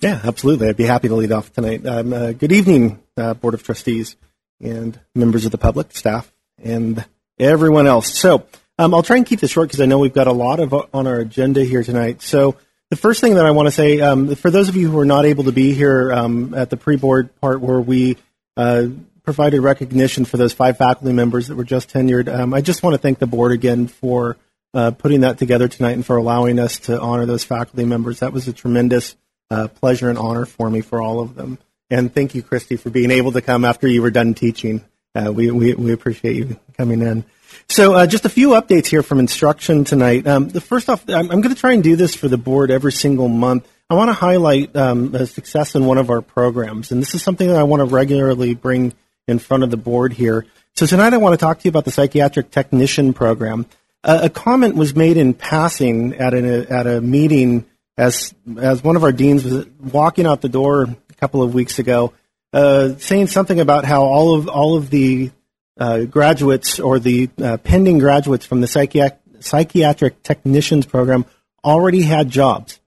Yeah, 0.00 0.20
absolutely. 0.22 0.68
I'd 0.68 0.76
be 0.76 0.84
happy 0.84 1.08
to 1.08 1.14
lead 1.14 1.32
off 1.32 1.52
tonight. 1.52 1.86
Um, 1.86 2.12
uh, 2.12 2.32
good 2.32 2.52
evening, 2.52 3.00
uh, 3.16 3.34
Board 3.34 3.54
of 3.54 3.62
Trustees 3.62 4.16
and 4.60 4.98
members 5.14 5.44
of 5.44 5.52
the 5.52 5.58
public, 5.58 5.96
staff, 5.96 6.32
and 6.62 7.04
everyone 7.38 7.86
else. 7.86 8.12
So 8.12 8.46
um, 8.78 8.94
I'll 8.94 9.02
try 9.02 9.16
and 9.16 9.26
keep 9.26 9.40
this 9.40 9.50
short 9.50 9.68
because 9.68 9.80
I 9.80 9.86
know 9.86 9.98
we've 9.98 10.12
got 10.12 10.26
a 10.26 10.32
lot 10.32 10.60
of 10.60 10.72
on 10.72 11.06
our 11.06 11.18
agenda 11.18 11.64
here 11.64 11.82
tonight. 11.82 12.22
So 12.22 12.56
the 12.90 12.96
first 12.96 13.20
thing 13.20 13.34
that 13.34 13.46
I 13.46 13.50
want 13.50 13.66
to 13.66 13.72
say, 13.72 14.00
um, 14.00 14.34
for 14.34 14.50
those 14.50 14.68
of 14.68 14.76
you 14.76 14.90
who 14.90 14.98
are 14.98 15.04
not 15.04 15.24
able 15.24 15.44
to 15.44 15.52
be 15.52 15.74
here 15.74 16.12
um, 16.12 16.54
at 16.54 16.70
the 16.70 16.76
pre-board 16.76 17.34
part 17.40 17.60
where 17.60 17.80
we 17.80 18.16
uh, 18.56 18.86
provided 19.22 19.60
recognition 19.60 20.24
for 20.24 20.36
those 20.36 20.52
five 20.52 20.76
faculty 20.76 21.12
members 21.12 21.48
that 21.48 21.56
were 21.56 21.64
just 21.64 21.90
tenured, 21.90 22.32
um, 22.32 22.54
I 22.54 22.60
just 22.60 22.82
want 22.82 22.94
to 22.94 22.98
thank 22.98 23.18
the 23.18 23.26
board 23.26 23.52
again 23.52 23.88
for 23.88 24.36
uh, 24.74 24.90
putting 24.90 25.20
that 25.20 25.38
together 25.38 25.68
tonight 25.68 25.92
and 25.92 26.04
for 26.04 26.16
allowing 26.16 26.58
us 26.58 26.80
to 26.80 27.00
honor 27.00 27.26
those 27.26 27.44
faculty 27.44 27.84
members. 27.84 28.20
That 28.20 28.32
was 28.32 28.48
a 28.48 28.52
tremendous 28.52 29.16
uh, 29.50 29.68
pleasure 29.68 30.08
and 30.08 30.18
honor 30.18 30.46
for 30.46 30.70
me 30.70 30.80
for 30.80 31.00
all 31.00 31.20
of 31.20 31.34
them. 31.34 31.58
And 31.90 32.12
thank 32.12 32.34
you, 32.34 32.42
Christy, 32.42 32.76
for 32.76 32.90
being 32.90 33.10
able 33.10 33.32
to 33.32 33.40
come 33.40 33.64
after 33.64 33.86
you 33.86 34.02
were 34.02 34.10
done 34.10 34.34
teaching. 34.34 34.84
Uh, 35.14 35.32
we, 35.32 35.50
we, 35.50 35.74
we 35.74 35.92
appreciate 35.92 36.36
you 36.36 36.58
coming 36.76 37.02
in. 37.02 37.24
So, 37.68 37.94
uh, 37.94 38.06
just 38.06 38.24
a 38.24 38.28
few 38.28 38.50
updates 38.50 38.86
here 38.86 39.02
from 39.02 39.20
instruction 39.20 39.84
tonight. 39.84 40.26
Um, 40.26 40.48
the 40.48 40.60
first 40.60 40.88
off, 40.88 41.08
I'm, 41.08 41.30
I'm 41.30 41.40
going 41.40 41.54
to 41.54 41.60
try 41.60 41.72
and 41.72 41.82
do 41.82 41.96
this 41.96 42.14
for 42.14 42.28
the 42.28 42.36
board 42.36 42.70
every 42.70 42.92
single 42.92 43.28
month. 43.28 43.68
I 43.88 43.94
want 43.94 44.08
to 44.08 44.14
highlight 44.14 44.74
um, 44.74 45.14
a 45.14 45.26
success 45.26 45.74
in 45.74 45.84
one 45.84 45.98
of 45.98 46.10
our 46.10 46.20
programs, 46.20 46.90
and 46.90 47.00
this 47.00 47.14
is 47.14 47.22
something 47.22 47.46
that 47.46 47.56
I 47.56 47.62
want 47.62 47.80
to 47.80 47.86
regularly 47.86 48.54
bring 48.54 48.92
in 49.28 49.38
front 49.38 49.62
of 49.62 49.70
the 49.70 49.76
board 49.76 50.12
here. 50.12 50.46
So 50.74 50.86
tonight, 50.86 51.14
I 51.14 51.18
want 51.18 51.34
to 51.34 51.36
talk 51.36 51.60
to 51.60 51.64
you 51.64 51.68
about 51.68 51.84
the 51.84 51.90
psychiatric 51.90 52.50
technician 52.50 53.12
program. 53.12 53.66
Uh, 54.02 54.20
a 54.24 54.30
comment 54.30 54.74
was 54.74 54.96
made 54.96 55.16
in 55.16 55.32
passing 55.32 56.14
at 56.14 56.34
a 56.34 56.66
at 56.70 56.86
a 56.86 57.00
meeting 57.00 57.66
as 57.96 58.34
as 58.58 58.82
one 58.82 58.96
of 58.96 59.04
our 59.04 59.12
deans 59.12 59.44
was 59.44 59.66
walking 59.80 60.26
out 60.26 60.40
the 60.40 60.48
door 60.48 60.82
a 60.82 61.14
couple 61.14 61.42
of 61.42 61.54
weeks 61.54 61.78
ago, 61.78 62.12
uh, 62.52 62.94
saying 62.98 63.28
something 63.28 63.60
about 63.60 63.84
how 63.84 64.04
all 64.04 64.34
of 64.34 64.48
all 64.48 64.76
of 64.76 64.90
the 64.90 65.30
uh, 65.78 66.04
graduates 66.04 66.80
or 66.80 66.98
the 66.98 67.30
uh, 67.42 67.56
pending 67.58 67.98
graduates 67.98 68.46
from 68.46 68.60
the 68.60 68.66
psychiatric 68.66 69.20
psychiatric 69.40 70.22
technicians 70.22 70.86
program 70.86 71.24
already 71.62 72.02
had 72.02 72.30
jobs. 72.30 72.80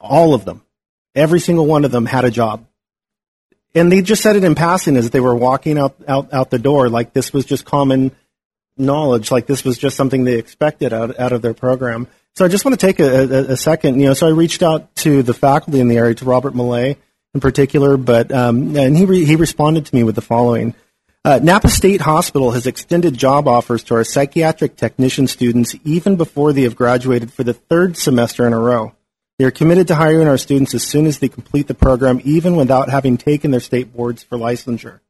All 0.00 0.34
of 0.34 0.44
them, 0.44 0.62
every 1.14 1.40
single 1.40 1.66
one 1.66 1.84
of 1.84 1.90
them 1.90 2.06
had 2.06 2.24
a 2.24 2.30
job, 2.30 2.64
and 3.74 3.90
they 3.90 4.02
just 4.02 4.22
said 4.22 4.36
it 4.36 4.44
in 4.44 4.54
passing 4.54 4.96
as 4.96 5.10
they 5.10 5.20
were 5.20 5.34
walking 5.34 5.78
out 5.78 5.96
out 6.06 6.32
out 6.32 6.50
the 6.50 6.58
door, 6.58 6.88
like 6.88 7.12
this 7.12 7.32
was 7.32 7.44
just 7.44 7.64
common 7.64 8.12
knowledge, 8.76 9.30
like 9.30 9.46
this 9.46 9.64
was 9.64 9.76
just 9.76 9.96
something 9.96 10.24
they 10.24 10.38
expected 10.38 10.92
out 10.92 11.18
out 11.18 11.32
of 11.32 11.42
their 11.42 11.54
program. 11.54 12.06
So 12.36 12.44
I 12.44 12.48
just 12.48 12.64
want 12.64 12.78
to 12.78 12.86
take 12.86 13.00
a, 13.00 13.04
a, 13.04 13.52
a 13.52 13.56
second. 13.56 14.00
You 14.00 14.06
know, 14.06 14.14
so 14.14 14.26
I 14.26 14.30
reached 14.30 14.62
out 14.62 14.94
to 14.96 15.22
the 15.22 15.34
faculty 15.34 15.80
in 15.80 15.88
the 15.88 15.96
area, 15.96 16.14
to 16.14 16.24
Robert 16.24 16.54
Millay 16.54 16.96
in 17.34 17.40
particular, 17.40 17.96
but 17.96 18.32
um, 18.32 18.76
and 18.76 18.96
he 18.96 19.04
re, 19.04 19.24
he 19.24 19.36
responded 19.36 19.86
to 19.86 19.94
me 19.94 20.02
with 20.02 20.14
the 20.14 20.20
following: 20.20 20.74
uh, 21.24 21.40
Napa 21.42 21.68
State 21.68 22.00
Hospital 22.00 22.52
has 22.52 22.66
extended 22.66 23.16
job 23.16 23.46
offers 23.46 23.82
to 23.84 23.94
our 23.94 24.04
psychiatric 24.04 24.76
technician 24.76 25.26
students 25.26 25.74
even 25.84 26.16
before 26.16 26.52
they 26.52 26.62
have 26.62 26.76
graduated 26.76 27.32
for 27.32 27.44
the 27.44 27.54
third 27.54 27.96
semester 27.96 28.46
in 28.46 28.52
a 28.52 28.58
row. 28.58 28.94
They 29.38 29.44
are 29.44 29.52
committed 29.52 29.86
to 29.88 29.94
hiring 29.94 30.26
our 30.26 30.38
students 30.38 30.74
as 30.74 30.82
soon 30.82 31.06
as 31.06 31.20
they 31.20 31.28
complete 31.28 31.68
the 31.68 31.74
program, 31.74 32.20
even 32.24 32.56
without 32.56 32.88
having 32.88 33.16
taken 33.16 33.52
their 33.52 33.60
state 33.60 33.94
boards 33.94 34.22
for 34.22 34.36
licensure. 34.36 35.00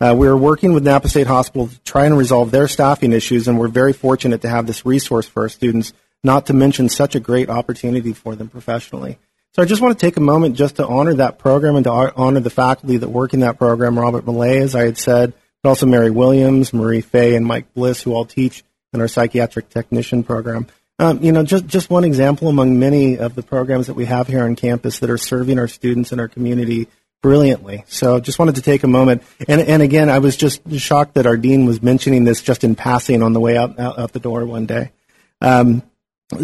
Uh, 0.00 0.14
we 0.16 0.28
are 0.28 0.36
working 0.36 0.72
with 0.72 0.84
Napa 0.84 1.08
State 1.08 1.26
Hospital 1.26 1.68
to 1.68 1.78
try 1.80 2.04
and 2.06 2.16
resolve 2.16 2.50
their 2.50 2.68
staffing 2.68 3.12
issues, 3.12 3.48
and 3.48 3.58
we're 3.58 3.68
very 3.68 3.92
fortunate 3.92 4.42
to 4.42 4.48
have 4.48 4.66
this 4.66 4.86
resource 4.86 5.26
for 5.26 5.42
our 5.42 5.48
students 5.48 5.92
not 6.24 6.46
to 6.46 6.52
mention 6.52 6.88
such 6.88 7.14
a 7.14 7.20
great 7.20 7.48
opportunity 7.48 8.12
for 8.12 8.34
them 8.34 8.48
professionally. 8.48 9.18
So 9.54 9.62
I 9.62 9.64
just 9.64 9.80
want 9.80 9.98
to 9.98 10.06
take 10.06 10.16
a 10.16 10.20
moment 10.20 10.54
just 10.54 10.76
to 10.76 10.86
honor 10.86 11.14
that 11.14 11.38
program 11.38 11.76
and 11.76 11.84
to 11.84 11.90
honor 11.90 12.40
the 12.40 12.50
faculty 12.50 12.98
that 12.98 13.08
work 13.08 13.32
in 13.32 13.40
that 13.40 13.58
program, 13.58 13.98
Robert 13.98 14.26
Millay, 14.26 14.58
as 14.58 14.74
I 14.74 14.84
had 14.84 14.98
said, 14.98 15.32
but 15.62 15.70
also 15.70 15.86
Mary 15.86 16.10
Williams, 16.10 16.74
Marie 16.74 17.00
Fay, 17.00 17.36
and 17.36 17.46
Mike 17.46 17.72
Bliss, 17.72 18.02
who 18.02 18.12
all 18.12 18.26
teach 18.26 18.64
in 18.92 19.00
our 19.00 19.08
psychiatric 19.08 19.70
technician 19.70 20.22
program. 20.22 20.66
Um, 20.98 21.22
you 21.22 21.32
know, 21.32 21.42
just, 21.42 21.66
just 21.66 21.90
one 21.90 22.04
example 22.04 22.48
among 22.48 22.78
many 22.78 23.18
of 23.18 23.34
the 23.34 23.42
programs 23.42 23.86
that 23.86 23.94
we 23.94 24.06
have 24.06 24.26
here 24.26 24.42
on 24.42 24.56
campus 24.56 24.98
that 25.00 25.10
are 25.10 25.18
serving 25.18 25.58
our 25.58 25.68
students 25.68 26.12
and 26.12 26.20
our 26.20 26.28
community 26.28 26.88
brilliantly. 27.22 27.84
So 27.86 28.20
just 28.20 28.38
wanted 28.38 28.54
to 28.56 28.62
take 28.62 28.82
a 28.82 28.88
moment. 28.88 29.22
And, 29.48 29.60
and 29.60 29.82
again, 29.82 30.08
I 30.08 30.20
was 30.20 30.36
just 30.36 30.70
shocked 30.78 31.14
that 31.14 31.26
our 31.26 31.36
dean 31.36 31.66
was 31.66 31.82
mentioning 31.82 32.24
this 32.24 32.40
just 32.40 32.62
in 32.62 32.74
passing 32.74 33.22
on 33.22 33.32
the 33.32 33.40
way 33.40 33.56
out, 33.56 33.78
out, 33.78 33.98
out 33.98 34.12
the 34.12 34.20
door 34.20 34.44
one 34.46 34.66
day. 34.66 34.92
Um, 35.40 35.82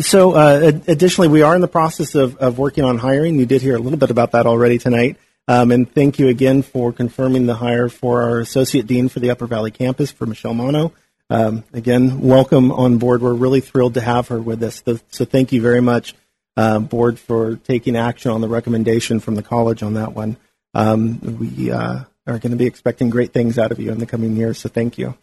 so, 0.01 0.33
uh, 0.33 0.73
additionally, 0.87 1.29
we 1.29 1.43
are 1.43 1.55
in 1.55 1.61
the 1.61 1.69
process 1.69 2.15
of, 2.15 2.37
of 2.37 2.59
working 2.59 2.85
on 2.85 2.99
hiring. 2.99 3.39
You 3.39 3.47
did 3.47 3.63
hear 3.63 3.75
a 3.75 3.81
little 3.81 3.99
bit 3.99 4.11
about 4.11 4.33
that 4.33 4.47
already 4.47 4.79
tonight. 4.79 5.17
Um, 5.49 5.73
and 5.73 5.93
thank 5.93 6.21
you 6.21 6.29
again 6.29 6.63
for 6.63 6.93
confirming 6.93 7.47
the 7.47 7.55
hire 7.55 7.89
for 7.89 8.23
our 8.23 8.39
Associate 8.39 8.87
Dean 8.87 9.09
for 9.09 9.19
the 9.19 9.31
Upper 9.31 9.47
Valley 9.49 9.73
campus, 9.73 10.13
for 10.13 10.25
Michelle 10.25 10.55
Mono. 10.55 10.93
Um, 11.31 11.65
again, 11.73 12.21
welcome 12.21 12.71
on 12.71 12.99
board. 12.99 13.23
We're 13.23 13.33
really 13.33 13.61
thrilled 13.61 13.95
to 13.95 14.01
have 14.01 14.29
her 14.29 14.41
with 14.41 14.63
us. 14.63 14.83
So, 15.11 15.25
thank 15.25 15.51
you 15.51 15.61
very 15.61 15.81
much, 15.81 16.15
uh, 16.57 16.79
board, 16.79 17.19
for 17.19 17.57
taking 17.57 17.97
action 17.97 18.31
on 18.31 18.41
the 18.41 18.49
recommendation 18.49 19.19
from 19.19 19.35
the 19.35 19.43
college 19.43 19.83
on 19.83 19.95
that 19.95 20.13
one. 20.13 20.37
Um, 20.75 21.39
we 21.41 21.73
uh, 21.73 22.05
are 22.27 22.39
going 22.39 22.53
to 22.53 22.57
be 22.57 22.67
expecting 22.67 23.11
great 23.11 23.33
things 23.33 23.59
out 23.59 23.73
of 23.73 23.81
you 23.81 23.91
in 23.91 23.99
the 23.99 24.07
coming 24.07 24.37
years, 24.37 24.59
so 24.59 24.69
thank 24.69 24.97
you. 24.97 25.17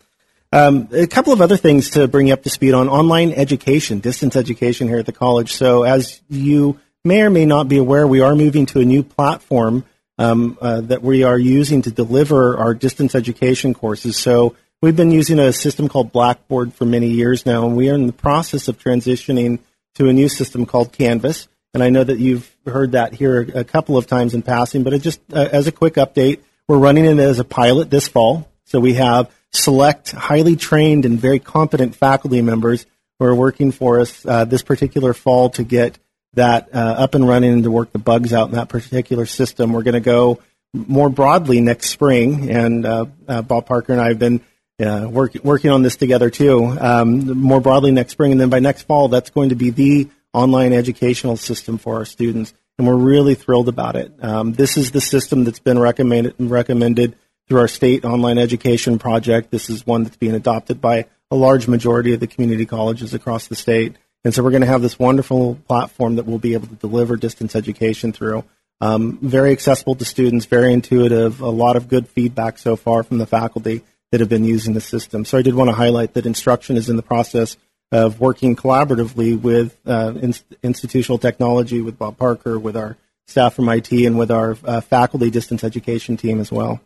Um, 0.51 0.89
a 0.91 1.05
couple 1.05 1.31
of 1.31 1.41
other 1.41 1.57
things 1.57 1.91
to 1.91 2.07
bring 2.07 2.27
you 2.27 2.33
up 2.33 2.41
to 2.43 2.49
speed 2.49 2.73
on 2.73 2.89
online 2.89 3.31
education, 3.31 3.99
distance 3.99 4.35
education 4.35 4.87
here 4.87 4.97
at 4.97 5.05
the 5.05 5.11
college. 5.11 5.53
So, 5.53 5.83
as 5.83 6.21
you 6.27 6.79
may 7.03 7.21
or 7.21 7.29
may 7.29 7.45
not 7.45 7.67
be 7.67 7.77
aware, 7.77 8.07
we 8.07 8.21
are 8.21 8.35
moving 8.35 8.65
to 8.67 8.79
a 8.79 8.85
new 8.85 9.03
platform 9.03 9.85
um, 10.17 10.57
uh, 10.59 10.81
that 10.81 11.03
we 11.03 11.23
are 11.23 11.37
using 11.37 11.83
to 11.83 11.91
deliver 11.91 12.57
our 12.57 12.73
distance 12.73 13.13
education 13.13 13.75
courses. 13.75 14.17
So, 14.17 14.55
we've 14.81 14.95
been 14.95 15.11
using 15.11 15.37
a 15.37 15.53
system 15.53 15.87
called 15.87 16.11
Blackboard 16.11 16.73
for 16.73 16.85
many 16.85 17.09
years 17.09 17.45
now, 17.45 17.67
and 17.67 17.77
we 17.77 17.91
are 17.91 17.95
in 17.95 18.07
the 18.07 18.13
process 18.13 18.67
of 18.67 18.79
transitioning 18.79 19.59
to 19.95 20.07
a 20.07 20.13
new 20.13 20.29
system 20.29 20.65
called 20.65 20.91
Canvas. 20.91 21.47
And 21.75 21.83
I 21.83 21.89
know 21.89 22.03
that 22.03 22.17
you've 22.17 22.51
heard 22.65 22.93
that 22.93 23.13
here 23.13 23.41
a 23.53 23.63
couple 23.63 23.97
of 23.97 24.07
times 24.07 24.33
in 24.33 24.41
passing, 24.41 24.81
but 24.81 24.99
just 25.01 25.21
uh, 25.31 25.47
as 25.51 25.67
a 25.67 25.71
quick 25.71 25.93
update, 25.95 26.39
we're 26.67 26.79
running 26.79 27.05
it 27.05 27.19
as 27.19 27.37
a 27.37 27.43
pilot 27.43 27.91
this 27.91 28.07
fall. 28.07 28.48
So 28.69 28.79
we 28.79 28.93
have 28.93 29.31
select 29.51 30.11
highly 30.11 30.55
trained 30.55 31.03
and 31.03 31.19
very 31.19 31.39
competent 31.39 31.95
faculty 31.95 32.43
members 32.43 32.85
who 33.17 33.25
are 33.25 33.33
working 33.33 33.71
for 33.71 33.99
us 33.99 34.23
uh, 34.27 34.45
this 34.45 34.61
particular 34.61 35.15
fall 35.15 35.49
to 35.51 35.63
get 35.63 35.97
that 36.35 36.69
uh, 36.71 36.77
up 36.77 37.15
and 37.15 37.27
running 37.27 37.51
and 37.51 37.63
to 37.63 37.71
work 37.71 37.91
the 37.91 37.97
bugs 37.97 38.31
out 38.31 38.49
in 38.49 38.53
that 38.53 38.69
particular 38.69 39.25
system. 39.25 39.73
We're 39.73 39.81
going 39.81 39.95
to 39.95 39.99
go 39.99 40.43
more 40.71 41.09
broadly 41.09 41.61
next 41.61 41.89
spring, 41.89 42.51
and 42.51 42.85
uh, 42.85 43.05
uh, 43.27 43.41
Bob 43.41 43.65
Parker 43.65 43.91
and 43.91 43.99
I 43.99 44.09
have 44.09 44.19
been 44.19 44.41
uh, 44.79 45.07
work, 45.09 45.33
working 45.43 45.71
on 45.71 45.81
this 45.81 45.95
together 45.95 46.29
too. 46.29 46.65
Um, 46.79 47.39
more 47.39 47.59
broadly 47.59 47.89
next 47.89 48.11
spring, 48.11 48.33
and 48.33 48.39
then 48.39 48.51
by 48.51 48.59
next 48.59 48.83
fall, 48.83 49.07
that's 49.07 49.31
going 49.31 49.49
to 49.49 49.55
be 49.55 49.71
the 49.71 50.09
online 50.31 50.73
educational 50.73 51.37
system 51.37 51.79
for 51.79 51.95
our 51.95 52.05
students, 52.05 52.53
and 52.77 52.85
we're 52.85 52.95
really 52.95 53.33
thrilled 53.33 53.67
about 53.67 53.95
it. 53.95 54.13
Um, 54.23 54.53
this 54.53 54.77
is 54.77 54.91
the 54.91 55.01
system 55.01 55.43
that's 55.43 55.57
been 55.57 55.79
recommended 55.79 56.35
recommended 56.37 57.15
through 57.49 57.59
our 57.59 57.67
state 57.67 58.05
online 58.05 58.37
education 58.37 58.99
project. 58.99 59.49
This 59.49 59.69
is 59.69 59.85
one 59.85 60.03
that's 60.03 60.17
being 60.17 60.35
adopted 60.35 60.79
by 60.79 61.07
a 61.31 61.35
large 61.35 61.67
majority 61.67 62.13
of 62.13 62.19
the 62.19 62.27
community 62.27 62.65
colleges 62.65 63.13
across 63.13 63.47
the 63.47 63.55
state. 63.55 63.95
And 64.23 64.33
so 64.33 64.43
we're 64.43 64.51
going 64.51 64.61
to 64.61 64.67
have 64.67 64.81
this 64.81 64.99
wonderful 64.99 65.55
platform 65.67 66.15
that 66.15 66.25
we'll 66.25 66.39
be 66.39 66.53
able 66.53 66.67
to 66.67 66.75
deliver 66.75 67.15
distance 67.15 67.55
education 67.55 68.13
through. 68.13 68.43
Um, 68.81 69.17
very 69.21 69.51
accessible 69.51 69.95
to 69.95 70.05
students, 70.05 70.45
very 70.45 70.71
intuitive, 70.71 71.41
a 71.41 71.49
lot 71.49 71.75
of 71.75 71.89
good 71.89 72.07
feedback 72.07 72.57
so 72.57 72.75
far 72.75 73.03
from 73.03 73.17
the 73.17 73.25
faculty 73.25 73.83
that 74.11 74.19
have 74.19 74.29
been 74.29 74.45
using 74.45 74.73
the 74.73 74.81
system. 74.81 75.25
So 75.25 75.37
I 75.37 75.41
did 75.41 75.55
want 75.55 75.69
to 75.69 75.75
highlight 75.75 76.13
that 76.13 76.25
instruction 76.25 76.77
is 76.77 76.89
in 76.89 76.95
the 76.95 77.03
process 77.03 77.57
of 77.91 78.19
working 78.19 78.55
collaboratively 78.55 79.39
with 79.39 79.77
uh, 79.85 80.13
in- 80.21 80.35
institutional 80.63 81.17
technology, 81.17 81.81
with 81.81 81.97
Bob 81.97 82.17
Parker, 82.17 82.59
with 82.59 82.77
our 82.77 82.97
staff 83.27 83.55
from 83.55 83.69
IT, 83.69 83.91
and 83.91 84.17
with 84.17 84.31
our 84.31 84.57
uh, 84.63 84.81
faculty 84.81 85.29
distance 85.29 85.63
education 85.63 86.15
team 86.15 86.39
as 86.39 86.51
well. 86.51 86.79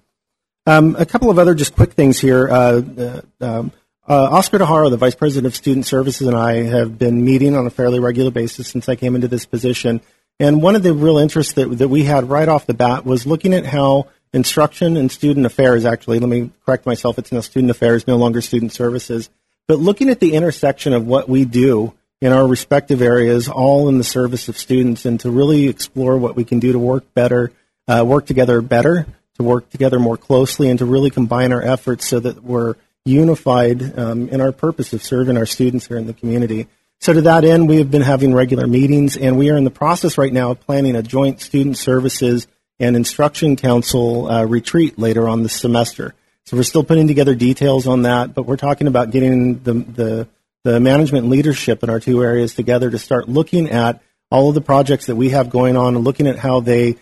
Um, 0.66 0.96
a 0.98 1.06
couple 1.06 1.30
of 1.30 1.40
other 1.40 1.56
just 1.56 1.76
quick 1.76 1.94
things 1.94 2.20
here. 2.20 2.50
Uh, 2.50 2.82
uh 2.98 3.22
um, 3.42 3.72
uh, 4.08 4.30
Oscar 4.32 4.60
DeHaro, 4.60 4.90
the 4.90 4.98
Vice 4.98 5.16
President 5.16 5.46
of 5.46 5.56
Student 5.56 5.86
Services, 5.86 6.28
and 6.28 6.36
I 6.36 6.64
have 6.64 6.98
been 6.98 7.24
meeting 7.24 7.56
on 7.56 7.66
a 7.66 7.70
fairly 7.70 8.00
regular 8.00 8.32
basis 8.32 8.68
since 8.68 8.90
I 8.90 8.96
came 8.96 9.16
into 9.16 9.30
this 9.30 9.46
position. 9.46 10.02
And 10.40 10.62
one 10.62 10.76
of 10.76 10.84
the 10.84 10.94
real 10.94 11.18
interests 11.18 11.54
that, 11.54 11.78
that 11.78 11.88
we 11.88 12.04
had 12.04 12.30
right 12.30 12.50
off 12.50 12.66
the 12.66 12.74
bat 12.74 13.06
was 13.06 13.26
looking 13.26 13.54
at 13.54 13.66
how 13.66 14.08
instruction 14.34 14.98
and 14.98 15.12
student 15.12 15.46
affairs, 15.46 15.86
actually, 15.86 16.20
let 16.20 16.28
me 16.28 16.52
correct 16.66 16.86
myself, 16.86 17.18
it's 17.18 17.32
now 17.32 17.40
student 17.40 17.72
affairs, 17.72 18.08
no 18.08 18.18
longer 18.18 18.42
student 18.42 18.74
services, 18.74 19.30
but 19.68 19.80
looking 19.80 20.10
at 20.10 20.20
the 20.20 20.34
intersection 20.34 20.92
of 20.92 21.08
what 21.08 21.30
we 21.30 21.46
do 21.46 21.94
in 22.20 22.34
our 22.34 22.46
respective 22.46 23.02
areas, 23.02 23.48
all 23.48 23.88
in 23.88 23.98
the 23.98 24.04
service 24.04 24.50
of 24.50 24.58
students, 24.58 25.06
and 25.06 25.20
to 25.20 25.32
really 25.32 25.68
explore 25.68 26.18
what 26.18 26.36
we 26.36 26.44
can 26.44 26.60
do 26.60 26.72
to 26.74 26.80
work 26.80 27.14
better, 27.14 27.52
uh, 27.88 28.04
work 28.06 28.26
together 28.26 28.62
better, 28.62 29.06
to 29.36 29.44
work 29.44 29.70
together 29.70 30.00
more 30.00 30.18
closely, 30.18 30.70
and 30.70 30.80
to 30.80 30.86
really 30.86 31.10
combine 31.10 31.52
our 31.52 31.62
efforts 31.62 32.08
so 32.08 32.20
that 32.20 32.44
we're 32.44 32.76
unified 33.06 33.98
um, 34.00 34.30
in 34.30 34.40
our 34.40 34.52
purpose 34.52 34.94
of 34.94 35.04
serving 35.04 35.38
our 35.38 35.46
students 35.46 35.88
here 35.88 35.98
in 35.98 36.08
the 36.08 36.14
community. 36.14 36.68
So 37.00 37.12
to 37.12 37.22
that 37.24 37.44
end, 37.44 37.68
we 37.68 37.78
have 37.78 37.92
been 37.92 38.02
having 38.02 38.34
regular 38.34 38.66
meetings, 38.66 39.18
and 39.18 39.38
we 39.38 39.50
are 39.50 39.58
in 39.58 39.66
the 39.66 39.70
process 39.72 40.18
right 40.18 40.32
now 40.32 40.52
of 40.52 40.62
planning 40.62 40.96
a 40.96 41.04
joint 41.04 41.42
student 41.42 41.78
services 41.78 42.48
and 42.80 42.96
instruction 42.96 43.56
council 43.56 44.30
uh, 44.30 44.46
retreat 44.46 44.98
later 44.98 45.28
on 45.28 45.44
this 45.44 45.54
semester. 45.54 46.16
So 46.46 46.56
we're 46.58 46.64
still 46.64 46.84
putting 46.84 47.08
together 47.08 47.36
details 47.36 47.88
on 47.88 48.04
that, 48.04 48.34
but 48.34 48.46
we're 48.46 48.58
talking 48.58 48.88
about 48.88 49.12
getting 49.12 49.60
the, 49.64 49.74
the, 49.74 50.28
the 50.64 50.80
management 50.80 51.30
leadership 51.30 51.84
in 51.84 51.90
our 51.90 52.00
two 52.00 52.24
areas 52.24 52.56
together 52.56 52.90
to 52.90 52.98
start 52.98 53.28
looking 53.28 53.70
at 53.70 54.02
all 54.32 54.50
of 54.50 54.56
the 54.56 54.62
projects 54.62 55.08
that 55.08 55.16
we 55.16 55.30
have 55.30 55.50
going 55.50 55.78
on 55.78 55.96
and 55.96 56.04
looking 56.04 56.28
at 56.28 56.40
how 56.40 56.60
they 56.60 56.96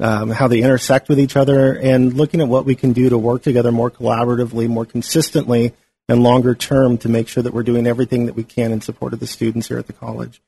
um, 0.00 0.30
how 0.30 0.48
they 0.48 0.60
intersect 0.60 1.08
with 1.08 1.18
each 1.18 1.36
other, 1.36 1.76
and 1.76 2.14
looking 2.14 2.40
at 2.40 2.48
what 2.48 2.64
we 2.64 2.74
can 2.74 2.92
do 2.92 3.08
to 3.08 3.18
work 3.18 3.42
together 3.42 3.72
more 3.72 3.90
collaboratively, 3.90 4.68
more 4.68 4.84
consistently, 4.84 5.74
and 6.08 6.22
longer 6.22 6.54
term 6.54 6.98
to 6.98 7.08
make 7.08 7.28
sure 7.28 7.42
that 7.42 7.52
we're 7.52 7.62
doing 7.62 7.86
everything 7.86 8.26
that 8.26 8.34
we 8.34 8.44
can 8.44 8.72
in 8.72 8.80
support 8.80 9.12
of 9.12 9.20
the 9.20 9.26
students 9.26 9.68
here 9.68 9.78
at 9.78 9.86
the 9.86 9.92
college. 9.92 10.40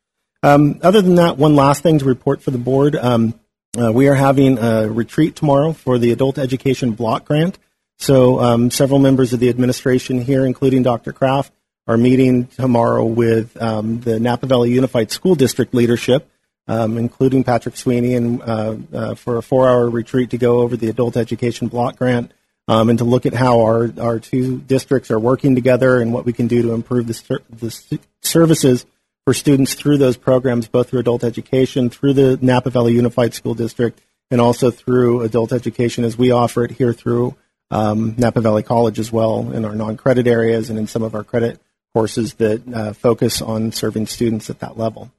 Um, 0.42 0.80
other 0.82 1.02
than 1.02 1.16
that, 1.16 1.36
one 1.36 1.54
last 1.54 1.82
thing 1.82 1.98
to 1.98 2.04
report 2.04 2.42
for 2.42 2.50
the 2.50 2.58
board. 2.58 2.96
Um, 2.96 3.38
uh, 3.78 3.92
we 3.92 4.08
are 4.08 4.14
having 4.14 4.58
a 4.58 4.88
retreat 4.88 5.36
tomorrow 5.36 5.72
for 5.72 5.98
the 5.98 6.12
Adult 6.12 6.38
Education 6.38 6.92
Block 6.92 7.26
Grant. 7.26 7.58
So 7.98 8.40
um, 8.40 8.70
several 8.70 8.98
members 8.98 9.32
of 9.34 9.40
the 9.40 9.50
administration 9.50 10.20
here, 10.20 10.46
including 10.46 10.82
Dr. 10.82 11.12
Kraft, 11.12 11.52
are 11.86 11.98
meeting 11.98 12.46
tomorrow 12.46 13.04
with 13.04 13.60
um, 13.60 14.00
the 14.00 14.18
Napa 14.18 14.46
Valley 14.46 14.70
Unified 14.72 15.10
School 15.10 15.34
District 15.34 15.74
leadership 15.74 16.30
um, 16.70 16.96
including 16.96 17.42
Patrick 17.42 17.76
Sweeney, 17.76 18.14
and 18.14 18.40
uh, 18.42 18.76
uh, 18.94 19.14
for 19.16 19.36
a 19.36 19.42
four-hour 19.42 19.90
retreat 19.90 20.30
to 20.30 20.38
go 20.38 20.60
over 20.60 20.76
the 20.76 20.88
adult 20.88 21.16
education 21.16 21.66
block 21.66 21.96
grant 21.96 22.30
um, 22.68 22.88
and 22.88 23.00
to 23.00 23.04
look 23.04 23.26
at 23.26 23.34
how 23.34 23.62
our, 23.62 23.92
our 24.00 24.20
two 24.20 24.58
districts 24.58 25.10
are 25.10 25.18
working 25.18 25.56
together 25.56 26.00
and 26.00 26.12
what 26.12 26.24
we 26.24 26.32
can 26.32 26.46
do 26.46 26.62
to 26.62 26.72
improve 26.72 27.08
the, 27.08 27.40
the 27.50 27.98
services 28.22 28.86
for 29.24 29.34
students 29.34 29.74
through 29.74 29.98
those 29.98 30.16
programs, 30.16 30.68
both 30.68 30.90
through 30.90 31.00
adult 31.00 31.24
education, 31.24 31.90
through 31.90 32.12
the 32.12 32.38
Napa 32.40 32.70
Valley 32.70 32.92
Unified 32.92 33.34
School 33.34 33.54
District, 33.54 34.00
and 34.30 34.40
also 34.40 34.70
through 34.70 35.22
adult 35.22 35.52
education 35.52 36.04
as 36.04 36.16
we 36.16 36.30
offer 36.30 36.62
it 36.62 36.70
here 36.70 36.92
through 36.92 37.34
um, 37.72 38.14
Napa 38.16 38.40
Valley 38.40 38.62
College 38.62 39.00
as 39.00 39.10
well 39.10 39.50
in 39.52 39.64
our 39.64 39.74
non-credit 39.74 40.28
areas 40.28 40.70
and 40.70 40.78
in 40.78 40.86
some 40.86 41.02
of 41.02 41.16
our 41.16 41.24
credit 41.24 41.60
courses 41.92 42.34
that 42.34 42.62
uh, 42.72 42.92
focus 42.92 43.42
on 43.42 43.72
serving 43.72 44.06
students 44.06 44.48
at 44.50 44.60
that 44.60 44.78
level. 44.78 45.10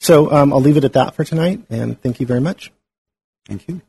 So 0.00 0.30
um, 0.30 0.52
I'll 0.52 0.60
leave 0.60 0.76
it 0.76 0.84
at 0.84 0.92
that 0.92 1.14
for 1.14 1.24
tonight, 1.24 1.62
and 1.70 2.00
thank 2.00 2.20
you 2.20 2.26
very 2.26 2.40
much. 2.40 2.70
Thank 3.46 3.66
you. 3.68 3.80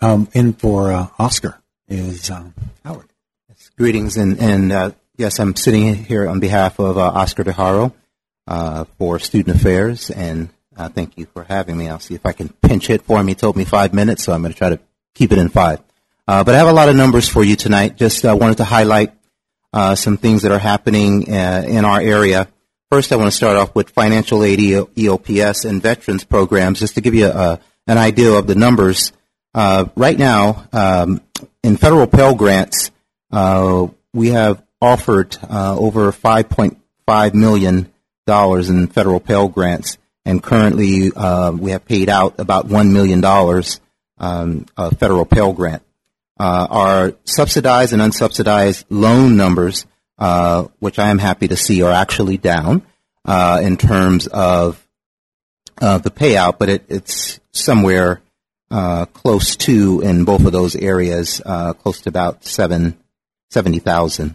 Um, 0.00 0.28
in 0.32 0.52
for 0.52 0.92
uh, 0.92 1.06
Oscar 1.18 1.62
is 1.88 2.30
um, 2.30 2.52
Howard. 2.84 3.08
Yes, 3.48 3.70
greetings, 3.78 4.16
and, 4.16 4.38
and 4.40 4.72
uh, 4.72 4.90
yes, 5.16 5.38
I'm 5.38 5.54
sitting 5.54 5.94
here 5.94 6.28
on 6.28 6.40
behalf 6.40 6.78
of 6.78 6.98
uh, 6.98 7.00
Oscar 7.00 7.44
DeHaro 7.44 7.92
uh, 8.46 8.84
for 8.98 9.18
Student 9.18 9.56
Affairs, 9.56 10.10
and 10.10 10.50
uh, 10.76 10.88
thank 10.88 11.16
you 11.16 11.26
for 11.26 11.44
having 11.44 11.76
me. 11.76 11.88
I'll 11.88 12.00
see 12.00 12.14
if 12.14 12.26
I 12.26 12.32
can 12.32 12.48
pinch 12.48 12.88
hit 12.88 13.02
for 13.02 13.20
him. 13.20 13.28
He 13.28 13.34
told 13.34 13.56
me 13.56 13.64
five 13.64 13.94
minutes, 13.94 14.24
so 14.24 14.32
I'm 14.32 14.42
going 14.42 14.52
to 14.52 14.58
try 14.58 14.70
to 14.70 14.80
keep 15.14 15.30
it 15.30 15.38
in 15.38 15.48
five. 15.48 15.80
Uh, 16.26 16.42
but 16.42 16.54
I 16.54 16.58
have 16.58 16.68
a 16.68 16.72
lot 16.72 16.88
of 16.88 16.96
numbers 16.96 17.28
for 17.28 17.44
you 17.44 17.54
tonight. 17.54 17.96
Just 17.96 18.24
wanted 18.24 18.56
to 18.56 18.64
highlight 18.64 19.12
some 19.94 20.16
things 20.16 20.42
that 20.42 20.52
are 20.52 20.58
happening 20.58 21.24
in 21.28 21.84
our 21.84 22.00
area. 22.00 22.48
First, 22.94 23.10
I 23.10 23.16
want 23.16 23.26
to 23.26 23.36
start 23.36 23.56
off 23.56 23.74
with 23.74 23.90
financial 23.90 24.44
aid, 24.44 24.60
EOPS, 24.60 25.68
and 25.68 25.82
veterans 25.82 26.22
programs, 26.22 26.78
just 26.78 26.94
to 26.94 27.00
give 27.00 27.12
you 27.12 27.26
a, 27.26 27.58
an 27.88 27.98
idea 27.98 28.30
of 28.30 28.46
the 28.46 28.54
numbers. 28.54 29.10
Uh, 29.52 29.86
right 29.96 30.16
now, 30.16 30.68
um, 30.72 31.20
in 31.64 31.76
federal 31.76 32.06
Pell 32.06 32.36
Grants, 32.36 32.92
uh, 33.32 33.88
we 34.12 34.28
have 34.28 34.62
offered 34.80 35.36
uh, 35.42 35.76
over 35.76 36.12
$5.5 36.12 37.34
million 37.34 37.90
in 38.28 38.86
federal 38.86 39.18
Pell 39.18 39.48
Grants, 39.48 39.98
and 40.24 40.40
currently 40.40 41.10
uh, 41.16 41.50
we 41.50 41.72
have 41.72 41.84
paid 41.84 42.08
out 42.08 42.38
about 42.38 42.68
$1 42.68 42.92
million 42.92 43.24
um, 44.18 44.66
federal 45.00 45.24
Pell 45.24 45.52
Grant. 45.52 45.82
Uh, 46.38 46.68
our 46.70 47.14
subsidized 47.24 47.92
and 47.92 48.00
unsubsidized 48.00 48.84
loan 48.88 49.36
numbers 49.36 49.84
uh, 50.18 50.64
which 50.78 50.98
I 50.98 51.10
am 51.10 51.18
happy 51.18 51.48
to 51.48 51.56
see 51.56 51.82
are 51.82 51.92
actually 51.92 52.36
down 52.36 52.82
uh, 53.24 53.60
in 53.62 53.76
terms 53.76 54.26
of 54.26 54.80
uh, 55.80 55.98
the 55.98 56.10
payout, 56.10 56.58
but 56.58 56.68
it, 56.68 56.84
it's 56.88 57.40
somewhere 57.52 58.22
uh, 58.70 59.06
close 59.06 59.56
to 59.56 60.00
in 60.00 60.24
both 60.24 60.44
of 60.44 60.52
those 60.52 60.76
areas, 60.76 61.42
uh, 61.44 61.72
close 61.72 62.02
to 62.02 62.08
about 62.08 62.44
seven 62.44 62.98
seventy 63.50 63.78
thousand. 63.78 64.34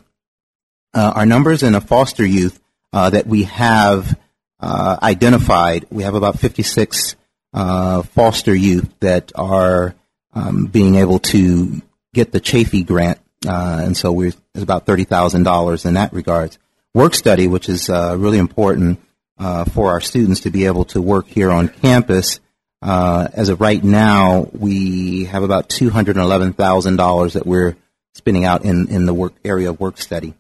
our 0.93 1.26
numbers 1.26 1.64
in 1.64 1.76
a 1.76 1.81
foster 1.81 2.26
youth 2.26 2.60
that 2.91 3.27
we 3.27 3.43
have 3.43 4.18
identified, 4.61 5.85
we 5.89 6.03
have 6.03 6.15
about 6.15 6.39
fifty 6.39 6.64
six 6.64 7.15
foster 7.53 8.53
youth 8.53 8.89
that 8.99 9.31
are 9.35 9.95
um, 10.34 10.65
being 10.65 10.95
able 10.95 11.19
to 11.19 11.81
get 12.14 12.31
the 12.31 12.41
Chafee 12.41 12.85
grant 12.85 13.19
uh, 13.47 13.81
and 13.84 13.95
so 13.95 14.11
we're 14.11 14.34
it's 14.60 14.64
about 14.64 14.86
thirty 14.86 15.03
thousand 15.03 15.44
dollars 15.44 15.86
in 15.86 15.95
that 15.95 16.14
regards. 16.14 16.57
Work 16.94 17.14
study, 17.14 17.48
which 17.48 17.69
is 17.69 17.90
uh, 17.90 18.15
really 18.18 18.38
important 18.38 18.99
uh, 19.38 19.65
for 19.65 19.91
our 19.91 20.02
students 20.02 20.41
to 20.41 20.52
be 20.52 20.65
able 20.65 20.86
to 20.86 21.02
work 21.02 21.27
here 21.27 21.52
on 21.52 21.69
campus. 21.69 22.40
Uh, 22.81 23.27
as 23.34 23.49
of 23.49 23.60
right 23.60 23.84
now, 23.84 24.49
we 24.53 25.26
have 25.26 25.44
about 25.44 25.69
two 25.69 25.90
hundred 25.90 26.18
eleven 26.18 26.53
thousand 26.53 26.95
dollars 26.95 27.34
that 27.34 27.45
we're 27.45 27.76
spending 28.14 28.45
out 28.45 28.65
in, 28.65 28.90
in 28.90 29.06
the 29.06 29.14
work 29.14 29.34
area 29.44 29.69
of 29.69 29.80
work 29.80 29.98
study. 29.98 30.34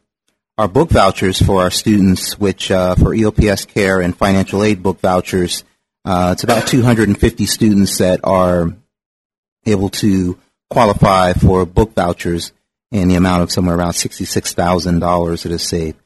Our 0.57 0.67
book 0.67 0.89
vouchers 0.89 1.41
for 1.41 1.61
our 1.61 1.71
students, 1.71 2.37
which 2.37 2.69
uh, 2.69 2.95
for 2.95 3.15
EOPS 3.15 3.67
care 3.67 4.01
and 4.01 4.15
financial 4.15 4.63
aid 4.63 4.83
book 4.83 4.99
vouchers, 4.99 5.63
uh, 6.03 6.31
it's 6.33 6.43
about 6.43 6.67
250 6.67 7.45
students 7.45 7.97
that 7.99 8.19
are 8.25 8.73
able 9.65 9.89
to 9.89 10.37
qualify 10.69 11.33
for 11.33 11.65
book 11.65 11.93
vouchers 11.93 12.51
in 12.91 13.07
the 13.07 13.15
amount 13.15 13.43
of 13.43 13.51
somewhere 13.51 13.75
around 13.75 13.91
$66,000 13.91 15.43
that 15.43 15.51
is 15.51 15.63
saved. 15.63 15.97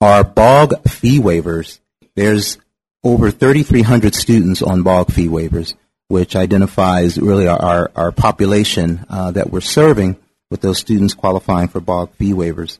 Our 0.00 0.22
BOG 0.22 0.88
fee 0.88 1.18
waivers, 1.18 1.80
there's 2.14 2.58
over 3.02 3.30
3,300 3.30 4.14
students 4.14 4.62
on 4.62 4.82
BOG 4.82 5.12
fee 5.12 5.28
waivers, 5.28 5.74
which 6.08 6.36
identifies 6.36 7.18
really 7.18 7.48
our, 7.48 7.90
our, 7.94 8.12
population 8.12 9.04
uh, 9.08 9.30
that 9.32 9.50
we're 9.50 9.60
serving 9.60 10.16
with 10.50 10.60
those 10.60 10.78
students 10.78 11.14
qualifying 11.14 11.68
for 11.68 11.80
BOG 11.80 12.12
fee 12.14 12.32
waivers. 12.32 12.78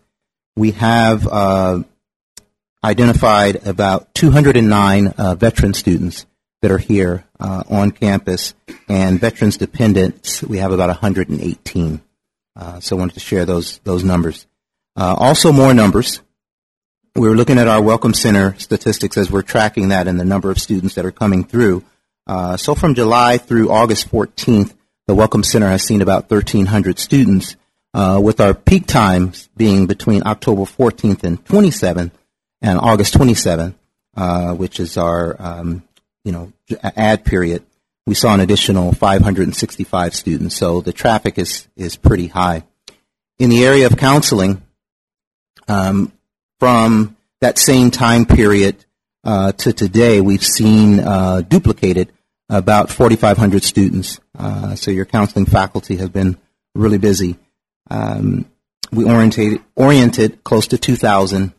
We 0.57 0.73
have 0.73 1.27
uh, 1.27 1.83
identified 2.83 3.67
about 3.67 4.15
209 4.15 5.07
uh, 5.07 5.35
veteran 5.35 5.75
students 5.75 6.27
that 6.63 6.71
are 6.71 6.79
here 6.79 7.25
uh, 7.39 7.63
on 7.69 7.93
campus, 7.93 8.55
and 8.89 9.21
veterans 9.21 9.57
dependents, 9.57 10.43
we 10.43 10.59
have 10.59 10.73
about 10.73 10.89
118. 10.89 12.01
Uh, 12.59 12.81
so 12.81 12.97
I 12.97 12.99
wanted 12.99 13.15
to 13.15 13.21
share 13.21 13.45
those 13.45 13.79
those 13.85 14.03
numbers. 14.03 14.47
Uh, 14.97 15.15
also, 15.17 15.53
more 15.53 15.73
numbers. 15.73 16.21
We 17.15 17.29
were 17.29 17.37
looking 17.37 17.59
at 17.59 17.69
our 17.69 17.81
Welcome 17.81 18.15
Center 18.15 18.55
statistics 18.59 19.17
as 19.17 19.31
we're 19.31 19.43
tracking 19.43 19.89
that 19.89 20.09
and 20.09 20.19
the 20.19 20.25
number 20.25 20.51
of 20.51 20.59
students 20.59 20.95
that 20.97 21.05
are 21.05 21.13
coming 21.13 21.45
through. 21.45 21.85
Uh, 22.27 22.57
so 22.57 22.75
from 22.75 22.95
July 22.95 23.39
through 23.39 23.71
August 23.71 24.11
14th, 24.11 24.75
the 25.07 25.15
Welcome 25.15 25.43
Center 25.43 25.69
has 25.69 25.83
seen 25.83 26.03
about 26.03 26.31
1,300 26.31 26.99
students, 26.99 27.57
uh, 27.95 28.21
with 28.23 28.41
our 28.41 28.55
peak 28.55 28.87
times 28.87 29.49
being 29.57 29.87
between 29.87 30.23
October 30.27 30.63
14th 30.63 31.25
and 31.25 31.43
27th 31.45 32.11
and 32.61 32.79
August 32.79 33.15
27th, 33.15 33.75
uh, 34.17 34.55
which 34.55 34.79
is 34.79 34.97
our 34.97 35.37
um, 35.39 35.83
you 36.25 36.33
know 36.33 36.53
ad 36.83 37.25
period. 37.25 37.65
We 38.09 38.15
saw 38.15 38.33
an 38.33 38.41
additional 38.41 38.93
565 38.93 40.15
students, 40.15 40.57
so 40.57 40.81
the 40.81 40.95
traffic 40.95 41.37
is 41.37 41.69
is 41.77 41.97
pretty 41.97 42.29
high. 42.29 42.65
In 43.39 43.51
the 43.51 43.67
area 43.67 43.85
of 43.85 43.99
counseling, 43.99 44.63
um, 45.69 46.11
from 46.59 47.19
that 47.43 47.59
same 47.59 47.91
time 47.91 48.25
period 48.25 48.83
uh, 49.25 49.53
to 49.53 49.75
today, 49.75 50.23
we've 50.23 50.43
seen 50.43 51.01
uh, 51.01 51.43
duplicated 51.43 52.11
about 52.49 52.89
4,500 52.89 53.63
students. 53.63 54.21
Uh, 54.39 54.75
so 54.75 54.91
your 54.91 55.05
counseling 55.05 55.45
faculty 55.45 55.97
has 55.97 56.09
been 56.09 56.39
really 56.75 56.97
busy. 56.97 57.37
Um, 57.91 58.51
we 58.91 59.05
oriented, 59.05 59.61
oriented 59.77 60.43
close 60.45 60.69
to 60.69 60.79
2,000, 60.79 61.53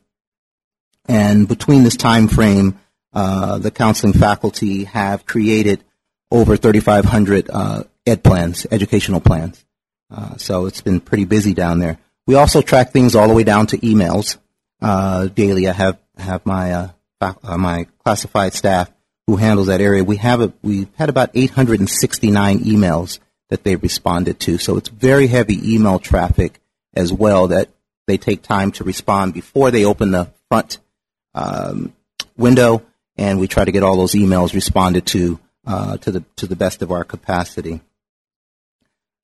and 1.07 1.47
between 1.47 1.83
this 1.83 1.95
time 1.95 2.27
frame, 2.27 2.79
uh, 3.13 3.59
the 3.59 3.69
counseling 3.69 4.13
faculty 4.13 4.85
have 4.85 5.27
created 5.27 5.83
over 6.31 6.57
3,500 6.57 7.49
uh, 7.51 7.83
ed 8.05 8.23
plans, 8.23 8.65
educational 8.71 9.19
plans. 9.19 9.63
Uh, 10.11 10.37
so 10.37 10.65
it's 10.65 10.81
been 10.81 10.99
pretty 10.99 11.25
busy 11.25 11.53
down 11.53 11.79
there. 11.79 11.97
We 12.25 12.35
also 12.35 12.61
track 12.61 12.91
things 12.91 13.15
all 13.15 13.27
the 13.27 13.33
way 13.33 13.43
down 13.43 13.67
to 13.67 13.77
emails 13.77 14.37
uh, 14.81 15.27
daily. 15.27 15.67
I 15.67 15.73
have 15.73 15.97
have 16.17 16.45
my 16.45 16.73
uh, 16.73 16.89
uh, 17.21 17.57
my 17.57 17.87
classified 18.03 18.53
staff 18.53 18.91
who 19.27 19.35
handles 19.35 19.67
that 19.67 19.81
area. 19.81 20.03
We 20.03 20.17
have 20.17 20.41
a, 20.41 20.53
we've 20.61 20.93
had 20.95 21.09
about 21.09 21.31
869 21.33 22.59
emails 22.59 23.19
that 23.49 23.63
they 23.63 23.75
responded 23.75 24.39
to. 24.41 24.57
So 24.57 24.77
it's 24.77 24.89
very 24.89 25.27
heavy 25.27 25.75
email 25.75 25.99
traffic 25.99 26.59
as 26.93 27.11
well 27.13 27.47
that 27.47 27.69
they 28.07 28.17
take 28.17 28.41
time 28.41 28.71
to 28.73 28.83
respond 28.83 29.33
before 29.33 29.69
they 29.71 29.85
open 29.85 30.11
the 30.11 30.31
front 30.49 30.79
um, 31.35 31.93
window, 32.37 32.83
and 33.17 33.39
we 33.39 33.47
try 33.47 33.65
to 33.65 33.71
get 33.71 33.83
all 33.83 33.97
those 33.97 34.13
emails 34.13 34.53
responded 34.53 35.05
to 35.07 35.39
uh, 35.69 35.97
to 35.97 36.11
the 36.11 36.23
to 36.35 36.47
the 36.47 36.55
best 36.55 36.81
of 36.81 36.91
our 36.91 37.03
capacity. 37.03 37.81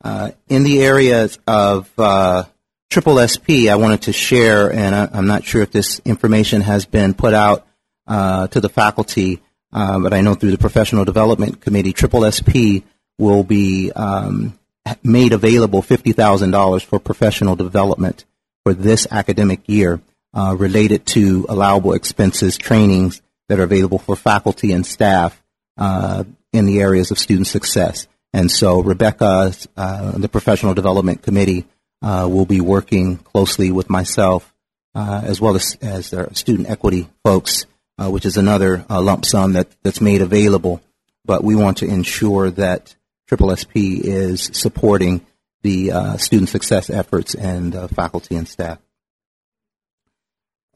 Uh, 0.03 0.29
in 0.47 0.63
the 0.63 0.83
areas 0.83 1.39
of 1.47 1.89
uh, 1.97 2.43
Triple 2.91 3.17
SP, 3.25 3.65
I 3.67 3.75
wanted 3.75 4.03
to 4.03 4.13
share, 4.13 4.71
and 4.71 4.93
I, 4.93 5.17
am 5.17 5.25
not 5.25 5.43
sure 5.43 5.63
if 5.63 5.71
this 5.71 5.99
information 6.05 6.61
has 6.61 6.85
been 6.85 7.15
put 7.15 7.33
out 7.33 7.65
uh, 8.05 8.45
to 8.47 8.61
the 8.61 8.69
faculty, 8.69 9.41
but 9.71 10.13
I 10.13 10.21
know 10.21 10.35
through 10.35 10.51
the 10.51 10.59
Professional 10.59 11.03
Development 11.03 11.59
Committee, 11.59 11.93
Triple 11.93 12.29
SP 12.29 12.85
will 13.17 13.43
be 13.43 13.91
um, 13.93 14.59
made 15.03 15.33
available 15.33 15.81
$50,000 15.81 16.83
for 16.83 16.99
professional 16.99 17.55
development 17.55 18.25
for 18.63 18.73
this 18.73 19.07
academic 19.09 19.61
year 19.67 19.99
uh, 20.35 20.55
related 20.55 21.05
to 21.07 21.45
allowable 21.49 21.93
expenses 21.93 22.57
trainings 22.57 23.21
that 23.49 23.59
are 23.59 23.63
available 23.63 23.99
for 23.99 24.15
faculty 24.15 24.71
and 24.71 24.85
staff 24.85 25.41
in 25.77 26.65
the 26.65 26.79
areas 26.79 27.11
of 27.11 27.19
student 27.19 27.47
success. 27.47 28.07
And 28.33 28.51
so 28.51 28.81
Rebecca, 28.81 29.53
uh, 29.77 30.11
the 30.17 30.29
Professional 30.29 30.73
Development 30.73 31.21
Committee, 31.21 31.65
uh, 32.01 32.27
will 32.29 32.45
be 32.45 32.61
working 32.61 33.17
closely 33.17 33.71
with 33.71 33.89
myself 33.89 34.53
uh, 34.93 35.21
as 35.23 35.41
well 35.41 35.55
as, 35.55 35.77
as 35.81 36.13
our 36.13 36.33
student 36.33 36.69
equity 36.69 37.09
folks, 37.23 37.65
uh, 37.97 38.09
which 38.09 38.25
is 38.25 38.37
another 38.37 38.85
lump 38.89 39.25
sum 39.25 39.53
that, 39.53 39.67
that's 39.83 40.01
made 40.01 40.21
available. 40.21 40.81
But 41.25 41.43
we 41.43 41.55
want 41.55 41.77
to 41.77 41.85
ensure 41.85 42.51
that 42.51 42.95
Triple 43.27 43.55
SP 43.55 44.03
is 44.03 44.51
supporting 44.53 45.25
the 45.63 45.91
uh, 45.91 46.17
student 46.17 46.49
success 46.49 46.89
efforts 46.89 47.33
and 47.33 47.75
uh, 47.75 47.87
faculty 47.87 48.35
and 48.35 48.47
staff. 48.47 48.79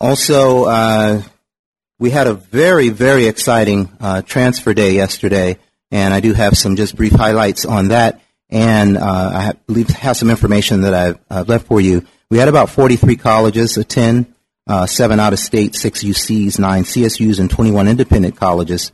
Also, 0.01 0.65
uh, 0.65 1.21
we 1.99 2.09
had 2.09 2.27
a 2.27 2.33
very, 2.33 2.89
very 2.89 3.25
exciting 3.25 3.91
uh, 3.99 4.21
transfer 4.21 4.73
day 4.73 4.93
yesterday, 4.93 5.57
and 5.91 6.13
I 6.13 6.21
do 6.21 6.33
have 6.33 6.57
some 6.57 6.77
just 6.77 6.95
brief 6.95 7.11
highlights 7.11 7.65
on 7.65 7.89
that. 7.89 8.21
And 8.49 8.97
uh, 8.97 9.31
I 9.33 9.53
believe 9.67 9.89
have 9.89 10.17
some 10.17 10.31
information 10.31 10.81
that 10.81 10.93
I've, 10.93 11.19
I've, 11.29 11.49
left 11.49 11.67
for 11.67 11.79
you. 11.79 12.07
We 12.31 12.39
had 12.39 12.47
about 12.47 12.69
43 12.69 13.15
colleges 13.17 13.77
attend, 13.77 14.33
uh, 14.65 14.87
seven 14.87 15.19
out 15.19 15.33
of 15.33 15.39
state, 15.39 15.75
six 15.75 16.03
UCs, 16.03 16.57
nine 16.57 16.83
CSUs, 16.83 17.39
and 17.39 17.51
21 17.51 17.87
independent 17.87 18.37
colleges. 18.37 18.91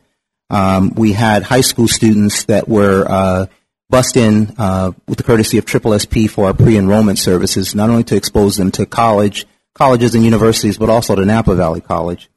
Um, 0.50 0.92
we 0.94 1.12
had 1.12 1.42
high 1.42 1.62
school 1.62 1.88
students 1.88 2.44
that 2.44 2.68
were 2.68 3.06
uh, 3.08 3.46
bussed 3.88 4.18
in 4.18 4.54
uh, 4.58 4.92
with 5.08 5.16
the 5.16 5.24
courtesy 5.24 5.56
of 5.56 5.64
Triple 5.64 5.98
SP 5.98 6.28
for 6.28 6.46
our 6.46 6.54
pre-enrollment 6.54 7.18
services, 7.18 7.74
not 7.74 7.88
only 7.88 8.04
to 8.04 8.16
expose 8.16 8.56
them 8.56 8.70
to 8.72 8.84
college, 8.84 9.46
colleges 9.74 10.14
and 10.14 10.24
universities, 10.24 10.76
but 10.76 10.90
also 10.90 11.14
to 11.14 11.24
Napa 11.24 11.54
Valley 11.54 11.80
College. 11.80 12.28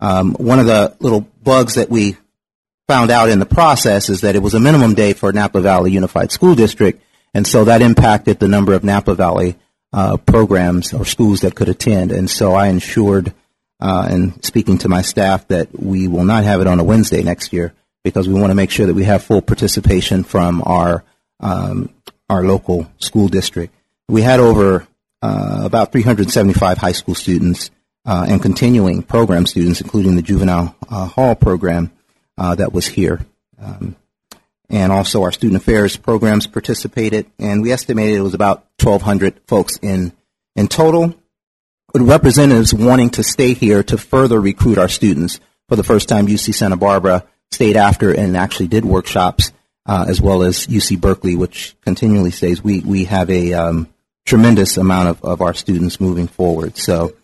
Um, 0.00 0.34
one 0.34 0.58
of 0.58 0.66
the 0.66 0.96
little 1.00 1.20
bugs 1.20 1.74
that 1.74 1.90
we 1.90 2.16
found 2.86 3.10
out 3.10 3.28
in 3.28 3.38
the 3.38 3.46
process 3.46 4.08
is 4.08 4.22
that 4.22 4.36
it 4.36 4.42
was 4.42 4.54
a 4.54 4.60
minimum 4.60 4.94
day 4.94 5.12
for 5.12 5.32
Napa 5.32 5.60
Valley 5.60 5.92
Unified 5.92 6.32
School 6.32 6.54
District, 6.54 7.02
and 7.34 7.46
so 7.46 7.64
that 7.64 7.82
impacted 7.82 8.38
the 8.38 8.48
number 8.48 8.72
of 8.72 8.84
Napa 8.84 9.14
Valley 9.14 9.56
uh, 9.92 10.16
programs 10.16 10.92
or 10.92 11.04
schools 11.04 11.40
that 11.40 11.54
could 11.54 11.68
attend. 11.68 12.12
And 12.12 12.30
so 12.30 12.54
I 12.54 12.68
ensured 12.68 13.32
uh, 13.80 14.08
and 14.10 14.44
speaking 14.44 14.78
to 14.78 14.88
my 14.88 15.02
staff 15.02 15.46
that 15.48 15.68
we 15.78 16.08
will 16.08 16.24
not 16.24 16.44
have 16.44 16.60
it 16.60 16.66
on 16.66 16.80
a 16.80 16.84
Wednesday 16.84 17.22
next 17.22 17.52
year 17.52 17.72
because 18.02 18.28
we 18.28 18.34
want 18.34 18.50
to 18.50 18.54
make 18.54 18.70
sure 18.70 18.86
that 18.86 18.94
we 18.94 19.04
have 19.04 19.22
full 19.22 19.42
participation 19.42 20.24
from 20.24 20.62
our 20.64 21.04
um, 21.40 21.90
our 22.28 22.42
local 22.42 22.90
school 22.98 23.28
district. 23.28 23.74
We 24.08 24.22
had 24.22 24.40
over 24.40 24.86
uh, 25.22 25.62
about 25.64 25.92
375 25.92 26.78
high 26.78 26.92
school 26.92 27.14
students 27.14 27.70
uh, 28.08 28.24
and 28.26 28.40
continuing 28.40 29.02
program 29.02 29.44
students, 29.44 29.82
including 29.82 30.16
the 30.16 30.22
juvenile 30.22 30.74
uh, 30.88 31.04
hall 31.04 31.34
program 31.34 31.92
uh, 32.38 32.54
that 32.54 32.72
was 32.72 32.86
here. 32.86 33.20
Um, 33.60 33.96
and 34.70 34.90
also 34.90 35.22
our 35.24 35.32
student 35.32 35.60
affairs 35.60 35.98
programs 35.98 36.46
participated, 36.46 37.26
and 37.38 37.60
we 37.60 37.70
estimated 37.70 38.16
it 38.16 38.22
was 38.22 38.32
about 38.32 38.64
1,200 38.80 39.40
folks 39.46 39.78
in 39.82 40.12
in 40.56 40.68
total 40.68 41.14
with 41.92 42.02
representatives 42.02 42.72
wanting 42.72 43.10
to 43.10 43.22
stay 43.22 43.52
here 43.52 43.82
to 43.82 43.98
further 43.98 44.40
recruit 44.40 44.78
our 44.78 44.88
students. 44.88 45.38
For 45.68 45.76
the 45.76 45.84
first 45.84 46.08
time, 46.08 46.26
UC 46.26 46.54
Santa 46.54 46.76
Barbara 46.76 47.24
stayed 47.50 47.76
after 47.76 48.10
and 48.10 48.38
actually 48.38 48.68
did 48.68 48.86
workshops, 48.86 49.52
uh, 49.84 50.06
as 50.08 50.20
well 50.20 50.42
as 50.42 50.66
UC 50.66 50.98
Berkeley, 50.98 51.36
which 51.36 51.76
continually 51.82 52.30
stays. 52.30 52.64
We 52.64 52.80
we 52.80 53.04
have 53.04 53.28
a 53.28 53.52
um, 53.52 53.88
tremendous 54.24 54.78
amount 54.78 55.08
of, 55.08 55.22
of 55.24 55.42
our 55.42 55.52
students 55.52 56.00
moving 56.00 56.26
forward. 56.26 56.78
So 56.78 57.14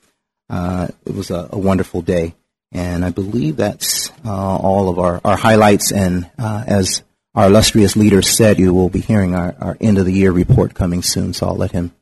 uh, 0.51 0.89
it 1.07 1.15
was 1.15 1.31
a, 1.31 1.49
a, 1.53 1.59
wonderful 1.59 2.03
day, 2.03 2.35
and 2.73 3.05
I 3.05 3.11
believe 3.11 3.57
that's 3.57 4.11
uh, 4.25 4.57
all 4.57 4.89
of 4.89 4.99
our, 4.99 5.21
our 5.25 5.37
highlights. 5.37 5.93
And 5.93 6.31
uh, 6.39 6.65
as 6.67 7.03
our 7.35 7.47
illustrious 7.47 7.97
leader 7.97 8.23
said, 8.23 8.59
you 8.59 8.75
will 8.75 8.91
be 8.91 9.01
hearing 9.01 9.35
our, 9.35 9.55
our 9.61 9.77
end 9.81 9.99
of 9.99 10.07
the 10.07 10.13
year 10.13 10.33
report 10.33 10.75
coming 10.75 11.03
soon. 11.03 11.33
So 11.33 11.47
I'll 11.47 11.57
let 11.57 11.73
him 11.73 11.93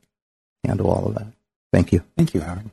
handle 0.65 0.91
all 0.91 1.07
of 1.07 1.15
that. 1.15 1.27
Thank 1.73 1.93
you. 1.93 2.03
Thank 2.17 2.35
you, 2.35 2.41
Howard. 2.41 2.71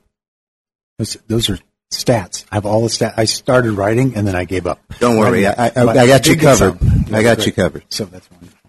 Those, 0.97 1.17
those 1.27 1.49
are 1.49 1.59
stats. 1.91 2.45
I 2.51 2.55
have 2.55 2.65
all 2.65 2.81
the 2.81 2.89
stats. 2.89 3.13
I 3.17 3.25
started 3.25 3.73
writing 3.73 4.15
and 4.15 4.27
then 4.27 4.35
I 4.35 4.43
gave 4.43 4.67
up. 4.67 4.81
Don't 4.99 5.17
worry, 5.17 5.47
I, 5.47 5.53
I, 5.53 5.71
I 5.75 6.07
got 6.07 6.27
you 6.27 6.35
covered. 6.35 6.77
I 7.13 7.23
got 7.23 7.37
great. 7.37 7.47
you 7.47 7.53
covered. 7.53 7.83
So 7.89 8.05
that's 8.05 8.29
wonderful. 8.29 8.59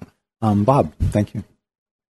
Um, 0.43 0.65
Bob, 0.65 0.95
thank 1.11 1.35
you. 1.35 1.45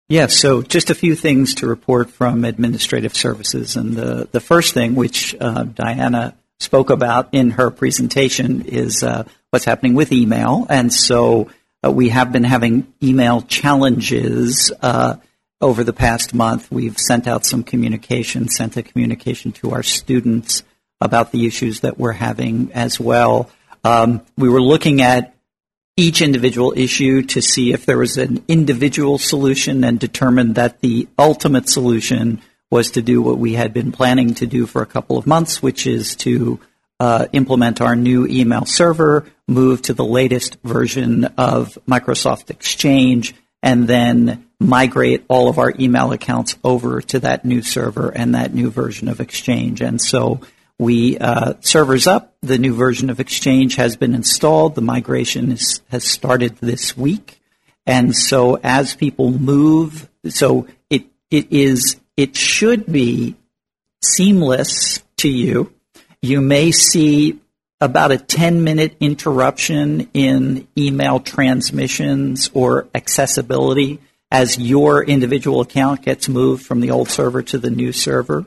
Yeah, 0.10 0.28
so 0.28 0.62
just 0.62 0.90
a 0.90 0.96
few 0.96 1.16
things 1.16 1.56
to 1.56 1.68
report 1.68 2.10
from 2.10 2.46
administrative 2.46 3.16
services. 3.16 3.76
And 3.76 3.94
the, 3.94 4.28
the 4.32 4.42
first 4.42 4.74
thing, 4.74 4.96
which 4.96 5.36
uh, 5.40 5.64
Diana 5.64 6.36
spoke 6.60 6.90
about 6.90 7.30
in 7.32 7.52
her 7.52 7.72
presentation, 7.72 8.64
is 8.66 9.02
uh, 9.02 9.24
what's 9.50 9.66
happening 9.66 9.94
with 9.94 10.12
email. 10.12 10.68
And 10.70 10.92
so 10.94 11.50
uh, 11.86 11.92
we 11.92 12.10
have 12.10 12.32
been 12.32 12.44
having 12.44 12.94
email 13.02 13.42
challenges 13.42 14.72
uh, 14.82 15.16
over 15.64 15.84
the 15.84 15.94
past 15.94 16.34
month, 16.34 16.70
we've 16.70 17.00
sent 17.00 17.26
out 17.26 17.46
some 17.46 17.64
communication, 17.64 18.50
sent 18.50 18.76
a 18.76 18.84
communication 18.84 19.54
to 19.54 19.72
our 19.72 19.82
students 19.82 20.62
about 21.00 21.32
the 21.32 21.48
issues 21.48 21.80
that 21.80 21.98
we're 21.98 22.12
having 22.12 22.72
as 22.74 23.00
well. 23.00 23.50
Um, 23.84 24.22
we 24.38 24.50
were 24.50 24.62
looking 24.62 25.02
at 25.02 25.36
each 25.96 26.22
individual 26.22 26.74
issue 26.76 27.22
to 27.22 27.42
see 27.42 27.72
if 27.72 27.86
there 27.86 27.98
was 27.98 28.18
an 28.18 28.44
individual 28.48 29.18
solution 29.18 29.84
and 29.84 30.00
determined 30.00 30.56
that 30.56 30.82
the 30.82 31.08
ultimate 31.20 31.70
solution 31.70 32.42
was 32.72 32.92
to 32.92 33.02
do 33.02 33.22
what 33.22 33.38
we 33.38 33.54
had 33.54 33.74
been 33.74 33.92
planning 33.92 34.34
to 34.34 34.48
do 34.48 34.66
for 34.66 34.82
a 34.82 34.88
couple 34.88 35.18
of 35.18 35.28
months, 35.28 35.62
which 35.62 35.86
is 35.86 36.16
to 36.16 36.60
uh, 37.00 37.28
implement 37.32 37.82
our 37.82 37.96
new 37.96 38.26
email 38.26 38.66
server, 38.66 39.26
move 39.48 39.82
to 39.84 39.94
the 39.94 40.06
latest 40.06 40.58
version 40.64 41.26
of 41.38 41.78
Microsoft 41.88 42.50
Exchange, 42.50 43.36
and 43.62 43.88
then 43.88 44.48
migrate 44.60 45.24
all 45.28 45.50
of 45.50 45.60
our 45.60 45.74
email 45.80 46.12
accounts 46.12 46.58
over 46.64 47.02
to 47.02 47.20
that 47.20 47.46
new 47.46 47.62
server 47.62 48.10
and 48.10 48.34
that 48.34 48.54
new 48.54 48.72
version 48.72 49.08
of 49.08 49.20
Exchange. 49.20 49.82
And 49.82 50.02
so 50.02 50.42
we 50.80 51.18
uh, 51.18 51.54
servers 51.62 52.08
up. 52.08 52.36
The 52.42 52.58
new 52.58 52.74
version 52.74 53.10
of 53.10 53.20
Exchange 53.20 53.76
has 53.76 53.96
been 53.96 54.14
installed. 54.16 54.76
The 54.76 54.82
migration 54.82 55.52
is, 55.52 55.82
has 55.90 56.04
started 56.04 56.58
this 56.58 56.98
week, 56.98 57.42
and 57.86 58.16
so 58.16 58.60
as 58.64 58.96
people 58.96 59.32
move, 59.32 60.10
so 60.28 60.68
it 60.90 61.06
it 61.30 61.52
is 61.52 62.00
it 62.18 62.36
should 62.36 62.92
be 62.92 63.36
seamless 64.04 65.04
to 65.18 65.30
you. 65.30 65.74
You 66.22 66.42
may 66.42 66.72
see 66.72 67.40
about 67.82 68.12
a 68.12 68.18
10 68.18 68.64
minute 68.64 68.96
interruption 69.00 70.10
in 70.14 70.68
email 70.78 71.20
transmissions 71.20 72.50
or 72.54 72.88
accessibility 72.96 74.00
as 74.32 74.58
your 74.58 75.04
individual 75.04 75.62
account 75.62 76.02
gets 76.02 76.30
moved 76.30 76.66
from 76.66 76.80
the 76.80 76.92
old 76.92 77.10
server 77.10 77.42
to 77.44 77.58
the 77.58 77.70
new 77.70 77.92
server. 77.92 78.46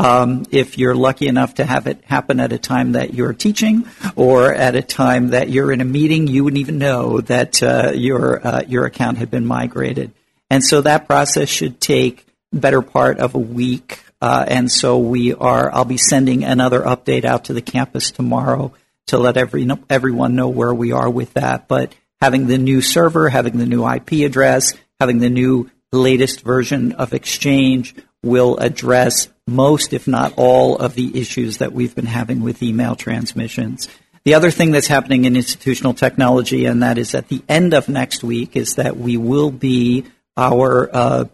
Um, 0.00 0.44
if 0.50 0.78
you're 0.78 0.94
lucky 0.94 1.28
enough 1.28 1.56
to 1.56 1.64
have 1.66 1.86
it 1.86 2.02
happen 2.04 2.40
at 2.40 2.52
a 2.52 2.58
time 2.58 2.92
that 2.92 3.12
you're 3.12 3.34
teaching 3.34 3.86
or 4.16 4.54
at 4.54 4.74
a 4.74 4.80
time 4.80 5.28
that 5.28 5.50
you're 5.50 5.70
in 5.70 5.82
a 5.82 5.84
meeting, 5.84 6.26
you 6.26 6.42
wouldn't 6.42 6.58
even 6.58 6.78
know 6.78 7.20
that 7.20 7.62
uh, 7.62 7.92
your 7.94 8.46
uh, 8.46 8.62
your 8.66 8.86
account 8.86 9.18
had 9.18 9.30
been 9.30 9.44
migrated. 9.44 10.12
And 10.48 10.64
so 10.64 10.80
that 10.80 11.06
process 11.06 11.50
should 11.50 11.82
take 11.82 12.24
better 12.50 12.80
part 12.80 13.18
of 13.18 13.34
a 13.34 13.38
week. 13.38 14.02
Uh, 14.22 14.46
and 14.48 14.72
so 14.72 14.96
we 14.96 15.34
are. 15.34 15.70
I'll 15.70 15.84
be 15.84 15.98
sending 15.98 16.44
another 16.44 16.80
update 16.80 17.26
out 17.26 17.44
to 17.44 17.52
the 17.52 17.62
campus 17.62 18.10
tomorrow 18.10 18.72
to 19.08 19.18
let 19.18 19.36
every 19.36 19.68
everyone 19.90 20.34
know 20.34 20.48
where 20.48 20.72
we 20.72 20.92
are 20.92 21.10
with 21.10 21.34
that. 21.34 21.68
But 21.68 21.94
having 22.22 22.46
the 22.46 22.58
new 22.58 22.80
server, 22.80 23.28
having 23.28 23.58
the 23.58 23.66
new 23.66 23.86
IP 23.86 24.12
address, 24.24 24.72
having 24.98 25.18
the 25.18 25.28
new 25.28 25.70
latest 25.92 26.40
version 26.40 26.92
of 26.92 27.12
Exchange 27.12 27.94
will 28.22 28.56
address 28.58 29.28
most, 29.50 29.92
if 29.92 30.08
not 30.08 30.32
all, 30.36 30.76
of 30.76 30.94
the 30.94 31.20
issues 31.20 31.58
that 31.58 31.72
we've 31.72 31.94
been 31.94 32.06
having 32.06 32.40
with 32.40 32.62
email 32.62 32.96
transmissions. 32.96 33.88
The 34.24 34.34
other 34.34 34.50
thing 34.50 34.70
that's 34.70 34.86
happening 34.86 35.24
in 35.24 35.36
institutional 35.36 35.94
technology, 35.94 36.66
and 36.66 36.82
that 36.82 36.98
is 36.98 37.14
at 37.14 37.28
the 37.28 37.42
end 37.48 37.74
of 37.74 37.88
next 37.88 38.22
week, 38.22 38.54
is 38.54 38.74
that 38.76 38.96
we 38.96 39.16
will 39.16 39.50
be 39.50 40.04
our 40.36 40.90
uh, 40.92 41.24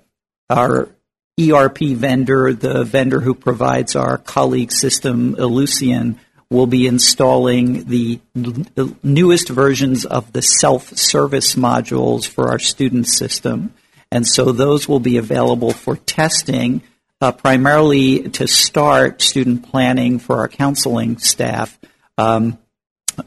our 0.49 0.89
ERP 1.39 1.79
vendor, 1.79 2.53
the 2.53 2.85
vendor 2.85 3.21
who 3.21 3.35
provides 3.35 3.95
our 3.95 4.19
colleague 4.19 4.73
system, 4.73 5.35
Ellucian, 5.37 6.17
will 6.49 6.67
be 6.67 6.87
installing 6.87 7.85
the 7.85 8.21
newest 9.03 9.49
versions 9.49 10.05
of 10.05 10.33
the 10.33 10.43
self-service 10.43 11.57
modules 11.57 12.27
for 12.27 12.49
our 12.49 12.59
student 12.59 13.09
system. 13.09 13.75
And 14.13 14.27
so 14.27 14.53
those 14.53 14.89
will 14.89 15.01
be 15.01 15.17
available 15.17 15.73
for 15.73 15.97
testing, 15.97 16.83
uh, 17.21 17.33
primarily 17.33 18.29
to 18.31 18.47
start 18.47 19.23
student 19.23 19.71
planning 19.71 20.19
for 20.19 20.39
our 20.39 20.49
counseling 20.49 21.19
staff. 21.19 21.79
Um, 22.19 22.59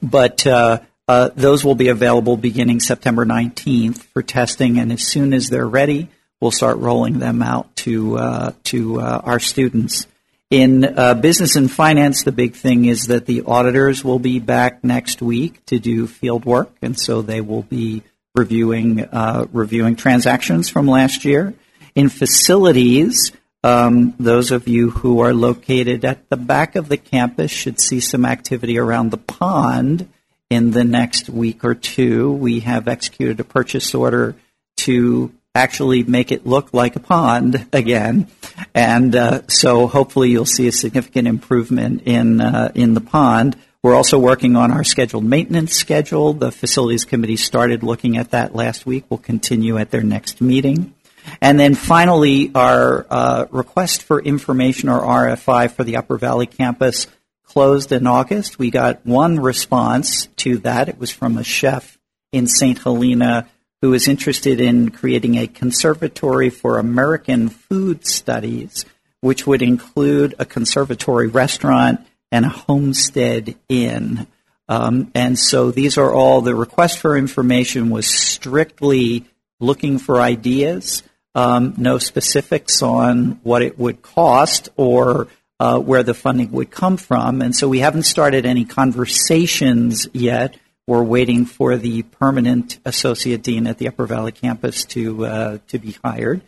but 0.01 0.45
uh, 0.45 0.79
uh, 1.07 1.29
those 1.35 1.63
will 1.65 1.75
be 1.75 1.87
available 1.87 2.37
beginning 2.37 2.79
September 2.79 3.25
19th 3.25 3.97
for 3.97 4.21
testing, 4.21 4.77
and 4.77 4.91
as 4.91 5.01
soon 5.01 5.33
as 5.33 5.49
they're 5.49 5.67
ready, 5.67 6.09
we'll 6.39 6.51
start 6.51 6.77
rolling 6.77 7.19
them 7.19 7.41
out 7.41 7.75
to 7.77 8.17
uh, 8.17 8.51
to 8.65 9.01
uh, 9.01 9.21
our 9.23 9.39
students. 9.39 10.05
In 10.51 10.83
uh, 10.83 11.13
business 11.13 11.55
and 11.55 11.71
finance, 11.71 12.23
the 12.23 12.31
big 12.31 12.55
thing 12.55 12.85
is 12.85 13.07
that 13.07 13.27
the 13.27 13.43
auditors 13.43 14.03
will 14.03 14.17
be 14.17 14.39
back 14.39 14.83
next 14.83 15.21
week 15.21 15.63
to 15.67 15.79
do 15.79 16.07
field 16.07 16.45
work, 16.45 16.71
and 16.81 16.99
so 16.99 17.21
they 17.21 17.41
will 17.41 17.63
be 17.63 18.03
reviewing 18.35 19.07
reviewing 19.51 19.95
transactions 19.95 20.69
from 20.69 20.87
last 20.87 21.25
year. 21.25 21.55
In 21.95 22.09
facilities, 22.09 23.31
um, 23.63 24.13
those 24.19 24.51
of 24.51 24.67
you 24.67 24.91
who 24.91 25.19
are 25.19 25.33
located 25.33 26.05
at 26.05 26.29
the 26.29 26.37
back 26.37 26.75
of 26.75 26.87
the 26.87 26.97
campus 26.97 27.51
should 27.51 27.79
see 27.79 27.99
some 27.99 28.25
activity 28.25 28.77
around 28.77 29.11
the 29.11 29.17
pond 29.17 30.09
in 30.49 30.71
the 30.71 30.83
next 30.83 31.29
week 31.29 31.63
or 31.63 31.75
two. 31.75 32.31
We 32.31 32.61
have 32.61 32.87
executed 32.87 33.39
a 33.39 33.43
purchase 33.43 33.93
order 33.93 34.35
to 34.77 35.33
actually 35.53 36.03
make 36.03 36.31
it 36.31 36.47
look 36.47 36.73
like 36.73 36.95
a 36.95 37.01
pond 37.01 37.67
again, 37.73 38.27
and 38.73 39.15
uh, 39.15 39.41
so 39.47 39.87
hopefully 39.87 40.29
you'll 40.29 40.45
see 40.45 40.67
a 40.67 40.71
significant 40.71 41.27
improvement 41.27 42.03
in 42.05 42.39
uh, 42.39 42.71
in 42.75 42.93
the 42.93 43.01
pond. 43.01 43.57
We're 43.81 43.95
also 43.95 44.19
working 44.19 44.57
on 44.57 44.71
our 44.71 44.83
scheduled 44.83 45.23
maintenance 45.23 45.73
schedule. 45.73 46.33
The 46.33 46.51
facilities 46.51 47.05
committee 47.05 47.37
started 47.37 47.81
looking 47.81 48.17
at 48.17 48.31
that 48.31 48.53
last 48.53 48.85
week. 48.85 49.05
We'll 49.09 49.19
continue 49.19 49.77
at 49.77 49.89
their 49.89 50.03
next 50.03 50.41
meeting. 50.41 50.93
And 51.41 51.59
then 51.59 51.75
finally, 51.75 52.51
our 52.53 53.05
uh, 53.09 53.45
request 53.51 54.03
for 54.03 54.21
information 54.21 54.89
or 54.89 55.01
RFI 55.01 55.71
for 55.71 55.83
the 55.83 55.97
Upper 55.97 56.17
Valley 56.17 56.47
campus 56.47 57.07
closed 57.43 57.91
in 57.91 58.05
August. 58.05 58.59
We 58.59 58.69
got 58.71 59.05
one 59.05 59.39
response 59.39 60.27
to 60.37 60.57
that. 60.59 60.89
It 60.89 60.99
was 60.99 61.11
from 61.11 61.37
a 61.37 61.43
chef 61.43 61.97
in 62.31 62.47
St. 62.47 62.77
Helena 62.77 63.47
who 63.81 63.93
is 63.93 64.07
interested 64.07 64.59
in 64.59 64.91
creating 64.91 65.35
a 65.35 65.47
conservatory 65.47 66.49
for 66.49 66.77
American 66.77 67.49
food 67.49 68.05
studies, 68.05 68.85
which 69.21 69.47
would 69.47 69.61
include 69.61 70.35
a 70.37 70.45
conservatory 70.45 71.27
restaurant 71.27 72.05
and 72.31 72.45
a 72.45 72.49
homestead 72.49 73.55
inn. 73.69 74.27
Um, 74.67 75.11
and 75.15 75.39
so 75.39 75.71
these 75.71 75.97
are 75.97 76.13
all 76.13 76.41
the 76.41 76.53
request 76.53 76.99
for 76.99 77.17
information 77.17 77.89
was 77.89 78.05
strictly 78.05 79.25
looking 79.59 79.97
for 79.97 80.21
ideas, 80.21 81.03
um, 81.35 81.73
no 81.77 81.97
specifics 81.97 82.81
on 82.81 83.39
what 83.43 83.61
it 83.61 83.77
would 83.77 84.01
cost 84.01 84.69
or 84.75 85.27
uh, 85.59 85.79
where 85.79 86.03
the 86.03 86.13
funding 86.13 86.51
would 86.51 86.71
come 86.71 86.97
from. 86.97 87.41
And 87.41 87.55
so 87.55 87.67
we 87.67 87.79
haven't 87.79 88.03
started 88.03 88.45
any 88.45 88.65
conversations 88.65 90.07
yet. 90.13 90.57
We're 90.87 91.03
waiting 91.03 91.45
for 91.45 91.77
the 91.77 92.03
permanent 92.03 92.79
associate 92.85 93.43
dean 93.43 93.67
at 93.67 93.77
the 93.77 93.87
Upper 93.87 94.07
Valley 94.07 94.31
campus 94.31 94.85
to 94.85 95.25
uh, 95.25 95.57
to 95.67 95.77
be 95.77 95.95
hired. 96.03 96.41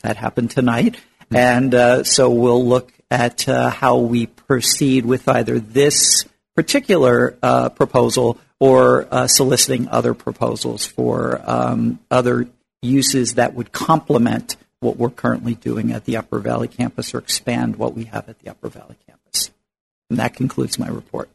That 0.00 0.16
happened 0.16 0.50
tonight, 0.52 0.94
mm-hmm. 0.94 1.36
and 1.36 1.74
uh, 1.74 2.04
so 2.04 2.30
we'll 2.30 2.64
look 2.64 2.92
at 3.10 3.46
uh, 3.48 3.68
how 3.68 3.98
we 3.98 4.26
proceed 4.26 5.04
with 5.04 5.28
either 5.28 5.58
this 5.58 6.24
particular 6.54 7.36
uh, 7.42 7.68
proposal 7.68 8.38
or 8.58 9.06
uh, 9.10 9.26
soliciting 9.26 9.88
other 9.88 10.14
proposals 10.14 10.86
for 10.86 11.40
um, 11.44 11.98
other 12.10 12.48
uses 12.82 13.34
that 13.34 13.54
would 13.54 13.72
complement 13.72 14.56
what 14.80 14.96
we're 14.96 15.10
currently 15.10 15.54
doing 15.54 15.92
at 15.92 16.04
the 16.04 16.16
Upper 16.16 16.38
Valley 16.38 16.68
campus 16.68 17.14
or 17.14 17.18
expand 17.18 17.76
what 17.76 17.94
we 17.94 18.04
have 18.04 18.28
at 18.28 18.38
the 18.40 18.50
Upper 18.50 18.68
Valley 18.68 18.96
campus. 19.06 19.50
And 20.10 20.18
that 20.18 20.34
concludes 20.34 20.78
my 20.78 20.88
report. 20.88 21.28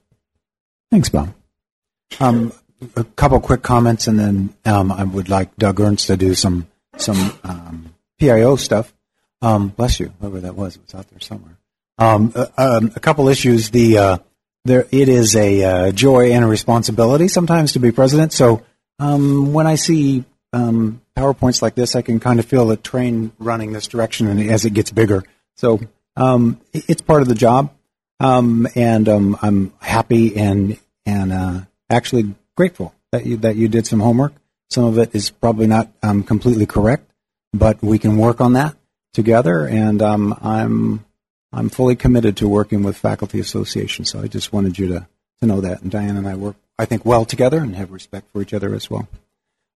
Thanks, 0.91 1.10
Bob. 1.10 1.34
Um, 2.20 2.53
a 2.95 3.03
couple 3.03 3.40
quick 3.40 3.61
comments, 3.64 4.07
and 4.07 4.20
then 4.20 4.53
um, 4.65 4.91
I 4.91 5.03
would 5.03 5.30
like 5.30 5.56
Doug 5.57 5.80
Ernst 5.80 6.07
to 6.07 6.18
do 6.18 6.36
some 6.36 6.68
some 6.98 7.34
um, 7.44 7.95
PIO 8.20 8.56
stuff. 8.56 8.94
Um, 9.41 9.70
bless 9.70 9.99
you, 9.99 10.14
whoever 10.20 10.41
that 10.41 10.56
was, 10.56 10.76
it 10.76 10.84
was 10.84 10.95
out 10.95 11.10
there 11.10 11.20
somewhere. 11.20 11.57
Um, 11.98 12.32
uh, 12.36 12.45
um, 12.57 12.91
a 12.95 12.99
couple 12.99 13.28
issues. 13.30 13.72
The 13.72 13.98
uh, 13.98 14.18
there, 14.65 14.88
it 14.91 15.10
is 15.10 15.36
a 15.36 15.64
uh, 15.64 15.91
joy 15.91 16.32
and 16.32 16.45
a 16.45 16.48
responsibility 16.48 17.28
sometimes 17.28 17.74
to 17.74 17.80
be 17.80 17.91
president. 17.91 18.32
So 18.32 18.64
when 18.99 19.68
I 19.68 19.76
see 19.76 20.24
um, 20.53 21.01
powerpoints 21.17 21.61
like 21.61 21.75
this, 21.75 21.95
I 21.95 22.01
can 22.01 22.19
kind 22.19 22.39
of 22.39 22.45
feel 22.45 22.67
the 22.67 22.77
train 22.77 23.31
running 23.39 23.73
this 23.73 23.88
direction, 23.88 24.27
and 24.27 24.39
as 24.49 24.65
it 24.65 24.71
gets 24.71 24.91
bigger, 24.91 25.23
so 25.55 25.80
um, 26.15 26.61
it's 26.71 27.01
part 27.01 27.21
of 27.21 27.27
the 27.27 27.35
job. 27.35 27.73
Um, 28.19 28.67
and 28.75 29.09
um, 29.09 29.38
I'm 29.41 29.73
happy 29.81 30.38
and 30.38 30.80
and 31.05 31.34
uh, 31.34 31.61
actually 31.89 32.35
grateful 32.55 32.93
that 33.11 33.25
you 33.25 33.38
that 33.38 33.55
you 33.55 33.67
did 33.67 33.85
some 33.85 33.99
homework. 33.99 34.34
Some 34.69 34.85
of 34.85 34.97
it 34.97 35.13
is 35.13 35.30
probably 35.30 35.67
not 35.67 35.91
completely 36.01 36.65
correct, 36.65 37.11
but 37.51 37.84
we 37.84 37.99
can 37.99 38.17
work 38.17 38.39
on 38.39 38.53
that 38.53 38.75
together. 39.13 39.67
And 39.67 40.01
I'm 40.01 41.03
I'm 41.53 41.69
fully 41.69 41.95
committed 41.95 42.38
to 42.38 42.47
working 42.47 42.81
with 42.81 42.97
faculty 42.97 43.39
associations. 43.39 44.09
So 44.09 44.19
I 44.19 44.27
just 44.27 44.51
wanted 44.51 44.80
you 44.80 44.88
to, 44.88 45.07
to 45.39 45.45
know 45.45 45.61
that. 45.61 45.84
And 45.84 45.91
Diane 45.91 46.17
and 46.17 46.27
I 46.27 46.35
work, 46.35 46.55
I 46.80 46.85
think, 46.85 47.05
well 47.05 47.25
together 47.25 47.59
and 47.59 47.75
have 47.75 47.91
respect 47.91 48.31
for 48.34 48.41
each 48.41 48.53
other 48.53 48.73
as 48.73 48.89
well. 48.89 49.07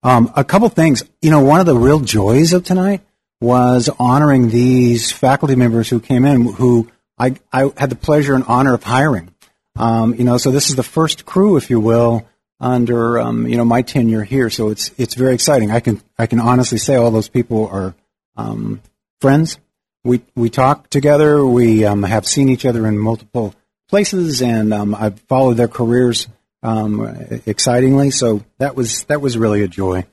Um, 0.04 0.32
a 0.36 0.44
couple 0.44 0.70
things. 0.70 1.04
You 1.22 1.32
know, 1.32 1.42
one 1.42 1.60
of 1.60 1.66
the 1.66 1.76
real 1.76 2.00
joys 2.00 2.54
of 2.54 2.64
tonight 2.64 3.02
was 3.42 3.90
honoring 4.00 4.50
these 4.50 5.12
faculty 5.12 5.56
members 5.56 5.90
who 5.90 6.00
came 6.00 6.26
in 6.26 6.54
who 6.54 6.90
I, 7.18 7.36
I 7.52 7.72
had 7.78 7.90
the 7.90 7.96
pleasure 7.96 8.36
and 8.36 8.44
honor 8.48 8.74
of 8.74 8.84
hiring. 8.84 9.34
Um, 9.76 10.16
you 10.16 10.24
know, 10.24 10.38
so 10.38 10.52
this 10.52 10.70
is 10.70 10.76
the 10.76 10.84
first 10.84 11.26
crew, 11.26 11.58
if 11.58 11.70
you 11.70 11.80
will, 11.80 12.28
under 12.60 13.20
um, 13.20 13.48
you 13.48 13.58
know 13.58 13.66
my 13.66 13.82
tenure 13.82 14.24
here. 14.24 14.50
So 14.50 14.70
it's 14.70 14.92
it's 14.98 15.14
very 15.14 15.34
exciting. 15.34 15.72
I 15.72 15.80
can 15.80 16.02
I 16.18 16.26
can 16.26 16.40
honestly 16.40 16.78
say 16.78 16.96
all 16.96 17.12
those 17.12 17.30
people 17.30 17.68
are 17.68 17.96
um, 18.36 18.82
friends 19.22 19.60
we 20.08 20.22
we 20.36 20.50
talk 20.50 20.90
together. 20.90 21.46
We 21.46 21.86
um, 21.86 22.04
have 22.04 22.26
seen 22.26 22.50
each 22.50 22.66
other 22.66 22.88
in 22.88 22.98
multiple 22.98 23.54
places, 23.90 24.42
and 24.42 24.74
um, 24.74 24.96
I've 24.96 25.20
followed 25.22 25.56
their 25.56 25.68
careers 25.68 26.28
um, 26.64 27.02
excitingly. 27.46 28.12
So 28.12 28.44
that 28.60 28.76
was 28.76 29.04
that 29.06 29.22
was 29.22 29.38
really 29.38 29.64
a 29.64 29.68
joy. 29.68 30.06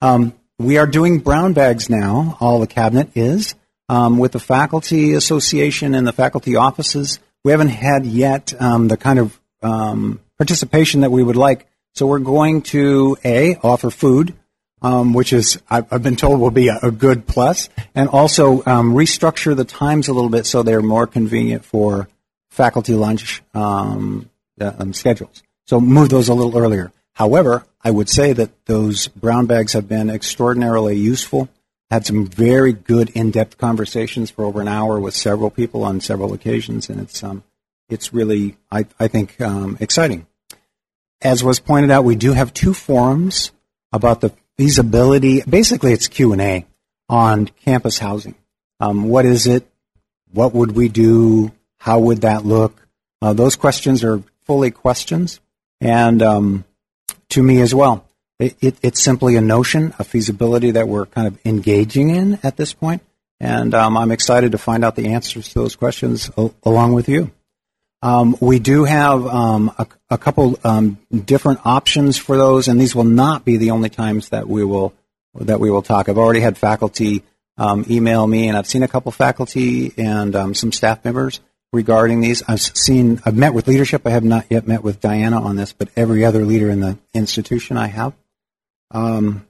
Um, 0.00 0.34
we 0.58 0.78
are 0.78 0.86
doing 0.86 1.18
brown 1.18 1.52
bags 1.52 1.90
now. 1.90 2.36
All 2.40 2.60
the 2.60 2.66
cabinet 2.66 3.10
is 3.16 3.54
um, 3.88 4.18
with 4.18 4.32
the 4.32 4.40
faculty 4.40 5.14
association 5.14 5.94
and 5.94 6.06
the 6.06 6.12
faculty 6.12 6.56
offices. 6.56 7.18
We 7.44 7.50
haven't 7.50 7.68
had 7.68 8.06
yet 8.06 8.54
um, 8.60 8.88
the 8.88 8.96
kind 8.96 9.18
of 9.18 9.40
um, 9.62 10.20
participation 10.38 11.02
that 11.02 11.10
we 11.10 11.22
would 11.22 11.36
like. 11.36 11.66
So 11.94 12.06
we're 12.06 12.18
going 12.18 12.62
to 12.62 13.16
a 13.24 13.56
offer 13.62 13.90
food, 13.90 14.34
um, 14.82 15.12
which 15.12 15.32
is 15.32 15.60
I've, 15.70 16.02
been 16.02 16.16
told 16.16 16.40
will 16.40 16.50
be 16.50 16.68
a, 16.68 16.90
good 16.90 17.26
plus, 17.26 17.68
and 17.94 18.08
also 18.08 18.64
um, 18.66 18.94
restructure 18.94 19.56
the 19.56 19.64
times 19.64 20.08
a 20.08 20.12
little 20.12 20.30
bit 20.30 20.44
so 20.44 20.62
they're 20.62 20.82
more 20.82 21.06
convenient 21.06 21.64
for 21.64 22.08
faculty 22.50 22.94
lunch 22.94 23.42
um, 23.54 24.28
uh, 24.60 24.92
schedules. 24.92 25.43
So 25.66 25.80
move 25.80 26.08
those 26.08 26.28
a 26.28 26.34
little 26.34 26.56
earlier. 26.58 26.92
However, 27.14 27.64
I 27.82 27.90
would 27.90 28.08
say 28.08 28.32
that 28.32 28.66
those 28.66 29.08
brown 29.08 29.46
bags 29.46 29.72
have 29.72 29.88
been 29.88 30.10
extraordinarily 30.10 30.96
useful. 30.96 31.48
Had 31.90 32.06
some 32.06 32.26
very 32.26 32.72
good 32.72 33.10
in-depth 33.10 33.58
conversations 33.58 34.30
for 34.30 34.44
over 34.44 34.60
an 34.60 34.68
hour 34.68 34.98
with 34.98 35.14
several 35.14 35.50
people 35.50 35.84
on 35.84 36.00
several 36.00 36.32
occasions, 36.32 36.88
and 36.88 37.00
it's 37.00 37.22
um, 37.22 37.44
it's 37.88 38.12
really 38.12 38.56
I, 38.70 38.86
I 38.98 39.06
think 39.06 39.40
um, 39.40 39.76
exciting. 39.80 40.26
As 41.22 41.44
was 41.44 41.60
pointed 41.60 41.90
out, 41.90 42.04
we 42.04 42.16
do 42.16 42.32
have 42.32 42.52
two 42.52 42.74
forums 42.74 43.52
about 43.92 44.22
the 44.22 44.32
feasibility. 44.56 45.42
Basically, 45.42 45.92
it's 45.92 46.08
Q 46.08 46.32
and 46.32 46.40
A 46.40 46.66
on 47.08 47.46
campus 47.46 47.98
housing. 47.98 48.34
Um, 48.80 49.08
what 49.08 49.24
is 49.24 49.46
it? 49.46 49.68
What 50.32 50.54
would 50.54 50.72
we 50.72 50.88
do? 50.88 51.52
How 51.76 52.00
would 52.00 52.22
that 52.22 52.44
look? 52.44 52.88
Uh, 53.22 53.34
those 53.34 53.56
questions 53.56 54.02
are 54.02 54.22
fully 54.44 54.70
questions, 54.70 55.38
and 55.84 56.22
um, 56.22 56.64
to 57.28 57.42
me 57.42 57.60
as 57.60 57.74
well. 57.74 58.08
It, 58.40 58.56
it, 58.60 58.76
it's 58.82 59.00
simply 59.00 59.36
a 59.36 59.40
notion, 59.40 59.94
a 59.98 60.04
feasibility 60.04 60.72
that 60.72 60.88
we're 60.88 61.06
kind 61.06 61.28
of 61.28 61.38
engaging 61.44 62.10
in 62.10 62.40
at 62.42 62.56
this 62.56 62.72
point, 62.72 63.02
and 63.38 63.74
um, 63.74 63.96
I'm 63.96 64.10
excited 64.10 64.52
to 64.52 64.58
find 64.58 64.84
out 64.84 64.96
the 64.96 65.12
answers 65.12 65.50
to 65.50 65.60
those 65.60 65.76
questions 65.76 66.30
o- 66.36 66.54
along 66.64 66.94
with 66.94 67.08
you. 67.08 67.30
Um, 68.02 68.36
we 68.40 68.58
do 68.58 68.84
have 68.84 69.24
um, 69.26 69.72
a, 69.78 69.86
a, 70.10 70.18
couple 70.18 70.58
um, 70.64 70.98
different 71.24 71.60
options 71.64 72.18
for 72.18 72.36
those, 72.36 72.66
and 72.66 72.80
these 72.80 72.94
will 72.94 73.04
not 73.04 73.44
be 73.44 73.56
the 73.56 73.70
only 73.70 73.88
times 73.88 74.30
that 74.30 74.48
we 74.48 74.64
will 74.64 74.92
that 75.36 75.60
we 75.60 75.70
will 75.70 75.82
talk. 75.82 76.08
I've 76.08 76.18
already 76.18 76.40
had 76.40 76.58
faculty 76.58 77.22
um, 77.56 77.86
email 77.88 78.26
me, 78.26 78.48
and 78.48 78.58
I've 78.58 78.66
seen 78.66 78.82
a 78.82 78.88
couple 78.88 79.12
faculty 79.12 79.92
and 79.96 80.56
some 80.56 80.72
staff 80.72 81.04
members 81.04 81.40
regarding 81.74 82.20
these. 82.20 82.42
I've 82.48 82.60
seen, 82.60 83.20
I've 83.24 83.36
met 83.36 83.52
with 83.52 83.68
leadership. 83.68 84.06
I 84.06 84.10
have 84.10 84.24
not 84.24 84.46
yet 84.48 84.66
met 84.66 84.82
with 84.82 85.00
Diana 85.00 85.40
on 85.42 85.56
this, 85.56 85.72
but 85.72 85.88
every 85.96 86.24
other 86.24 86.44
leader 86.44 86.70
in 86.70 86.80
the 86.80 86.98
institution 87.12 87.76
I 87.76 87.88
have. 87.88 88.14
Um, 88.90 89.46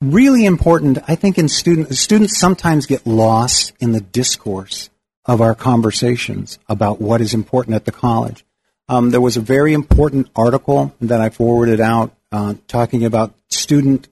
really 0.00 0.44
important, 0.44 0.98
I 1.06 1.14
think, 1.14 1.38
in 1.38 1.48
student 1.48 1.94
students 1.94 2.38
sometimes 2.38 2.86
get 2.86 3.06
lost 3.06 3.72
in 3.78 3.92
the 3.92 4.00
discourse 4.00 4.90
of 5.26 5.40
our 5.40 5.54
conversations 5.54 6.58
about 6.68 7.00
what 7.00 7.20
is 7.20 7.34
important 7.34 7.76
at 7.76 7.84
the 7.84 7.92
college. 7.92 8.44
Um, 8.88 9.10
there 9.10 9.20
was 9.20 9.36
a 9.36 9.40
very 9.40 9.72
important 9.72 10.28
article 10.36 10.94
that 11.00 11.20
I 11.20 11.30
forwarded 11.30 11.80
out 11.80 12.14
uh, 12.30 12.54
talking 12.68 13.04
about 13.04 13.34
student 13.50 14.08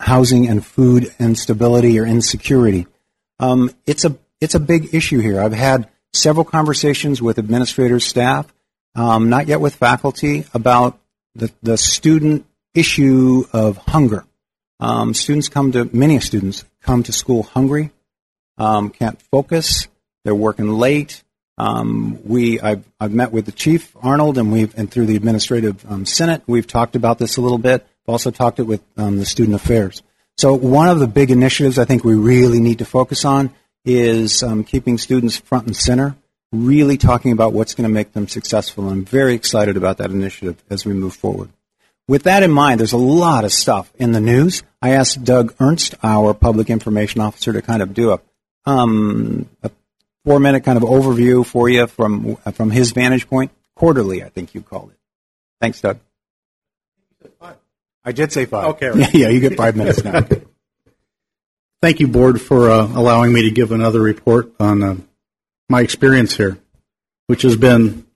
housing 0.00 0.46
and 0.46 0.64
food 0.64 1.14
instability 1.18 1.98
or 1.98 2.04
insecurity. 2.04 2.86
Um, 3.40 3.70
it's 3.86 4.04
a 4.04 4.16
it's 4.40 4.54
a 4.54 4.60
big 4.60 4.94
issue 4.94 5.20
here. 5.20 5.40
I've 5.40 5.54
had 5.54 5.88
several 6.16 6.44
conversations 6.44 7.20
with 7.22 7.38
administrators, 7.38 8.04
staff, 8.04 8.52
um, 8.94 9.28
not 9.28 9.46
yet 9.46 9.60
with 9.60 9.74
faculty, 9.74 10.44
about 10.54 10.98
the, 11.34 11.52
the 11.62 11.76
student 11.76 12.46
issue 12.74 13.44
of 13.52 13.76
hunger. 13.76 14.24
Um, 14.80 15.14
students 15.14 15.48
come 15.48 15.72
to, 15.72 15.88
many 15.92 16.20
students 16.20 16.64
come 16.82 17.02
to 17.04 17.12
school 17.12 17.42
hungry, 17.42 17.90
um, 18.58 18.90
can't 18.90 19.20
focus, 19.30 19.88
they're 20.24 20.34
working 20.34 20.68
late. 20.68 21.22
Um, 21.58 22.18
we, 22.24 22.60
I've, 22.60 22.84
I've, 23.00 23.12
met 23.12 23.32
with 23.32 23.46
the 23.46 23.52
chief, 23.52 23.96
Arnold, 24.02 24.36
and 24.36 24.52
we've, 24.52 24.76
and 24.76 24.90
through 24.90 25.06
the 25.06 25.16
administrative 25.16 25.90
um, 25.90 26.04
senate, 26.04 26.42
we've 26.46 26.66
talked 26.66 26.96
about 26.96 27.18
this 27.18 27.38
a 27.38 27.40
little 27.40 27.58
bit. 27.58 27.86
I've 28.06 28.12
also 28.12 28.30
talked 28.30 28.58
it 28.58 28.64
with 28.64 28.82
um, 28.98 29.16
the 29.16 29.24
student 29.24 29.54
affairs. 29.54 30.02
So 30.36 30.52
one 30.54 30.88
of 30.88 30.98
the 30.98 31.06
big 31.06 31.30
initiatives 31.30 31.78
I 31.78 31.86
think 31.86 32.04
we 32.04 32.14
really 32.14 32.60
need 32.60 32.80
to 32.80 32.84
focus 32.84 33.24
on 33.24 33.54
is 33.86 34.42
um, 34.42 34.64
keeping 34.64 34.98
students 34.98 35.36
front 35.38 35.66
and 35.66 35.76
center, 35.76 36.16
really 36.52 36.98
talking 36.98 37.32
about 37.32 37.52
what's 37.52 37.74
going 37.74 37.88
to 37.88 37.94
make 37.94 38.12
them 38.12 38.28
successful. 38.28 38.88
I'm 38.88 39.04
very 39.04 39.34
excited 39.34 39.76
about 39.76 39.98
that 39.98 40.10
initiative 40.10 40.62
as 40.68 40.84
we 40.84 40.92
move 40.92 41.14
forward. 41.14 41.50
With 42.08 42.24
that 42.24 42.42
in 42.42 42.50
mind, 42.50 42.80
there's 42.80 42.92
a 42.92 42.98
lot 42.98 43.44
of 43.44 43.52
stuff 43.52 43.92
in 43.96 44.12
the 44.12 44.20
news. 44.20 44.62
I 44.82 44.90
asked 44.90 45.24
Doug 45.24 45.54
Ernst, 45.58 45.94
our 46.02 46.34
public 46.34 46.68
information 46.68 47.20
officer, 47.20 47.52
to 47.52 47.62
kind 47.62 47.82
of 47.82 47.94
do 47.94 48.12
a, 48.12 48.20
um, 48.64 49.48
a 49.62 49.70
four 50.24 50.38
minute 50.40 50.64
kind 50.64 50.76
of 50.76 50.84
overview 50.84 51.46
for 51.46 51.68
you 51.68 51.86
from, 51.86 52.36
from 52.52 52.70
his 52.70 52.92
vantage 52.92 53.28
point. 53.28 53.50
Quarterly, 53.74 54.22
I 54.22 54.28
think 54.28 54.54
you 54.54 54.62
called 54.62 54.90
it. 54.90 54.98
Thanks, 55.60 55.80
Doug. 55.80 55.98
I 58.06 58.12
did 58.12 58.32
say 58.32 58.46
five. 58.46 58.66
Okay. 58.76 58.88
Right. 58.88 59.14
Yeah, 59.14 59.28
you 59.30 59.40
get 59.40 59.56
five 59.56 59.76
minutes 59.76 60.04
now. 60.04 60.24
Thank 61.82 62.00
you, 62.00 62.08
Board, 62.08 62.40
for 62.40 62.70
uh, 62.70 62.86
allowing 62.86 63.32
me 63.32 63.42
to 63.42 63.50
give 63.50 63.70
another 63.70 64.00
report 64.00 64.50
on 64.58 64.82
uh, 64.82 64.96
my 65.68 65.82
experience 65.82 66.34
here, 66.34 66.58
which 67.26 67.42
has 67.42 67.56
been 67.56 68.06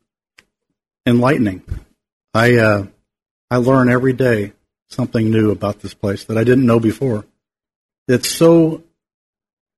enlightening. 1.06 1.62
I 2.32 2.56
uh, 2.56 2.86
I 3.50 3.56
learn 3.56 3.90
every 3.90 4.14
day 4.14 4.52
something 4.88 5.30
new 5.30 5.50
about 5.50 5.80
this 5.80 5.92
place 5.92 6.24
that 6.24 6.38
I 6.38 6.44
didn't 6.44 6.64
know 6.64 6.80
before. 6.80 7.26
It's 8.08 8.30
so 8.30 8.82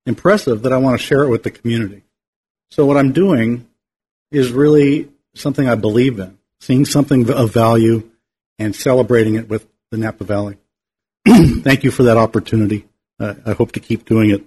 impressive 0.06 0.62
that 0.62 0.72
I 0.72 0.78
want 0.78 0.98
to 0.98 1.04
share 1.04 1.24
it 1.24 1.28
with 1.28 1.42
the 1.42 1.50
community. 1.50 2.02
So 2.70 2.86
what 2.86 2.96
I'm 2.96 3.12
doing 3.12 3.68
is 4.30 4.52
really 4.52 5.10
something 5.34 5.68
I 5.68 5.74
believe 5.74 6.18
in, 6.18 6.38
seeing 6.60 6.84
something 6.84 7.28
of 7.30 7.52
value 7.52 8.09
and 8.59 8.76
celebrating 8.76 9.34
it 9.34 9.48
with 9.48 9.66
the 9.90 9.98
Napa 9.98 10.24
Valley. 10.24 10.56
Thank 11.26 11.84
you 11.84 11.90
for 11.90 12.04
that 12.04 12.16
opportunity. 12.16 12.86
Uh, 13.23 13.35
I 13.47 13.53
hope 13.53 13.70
to 13.73 13.81
keep 13.81 14.05
doing 14.05 14.31
it. 14.31 14.44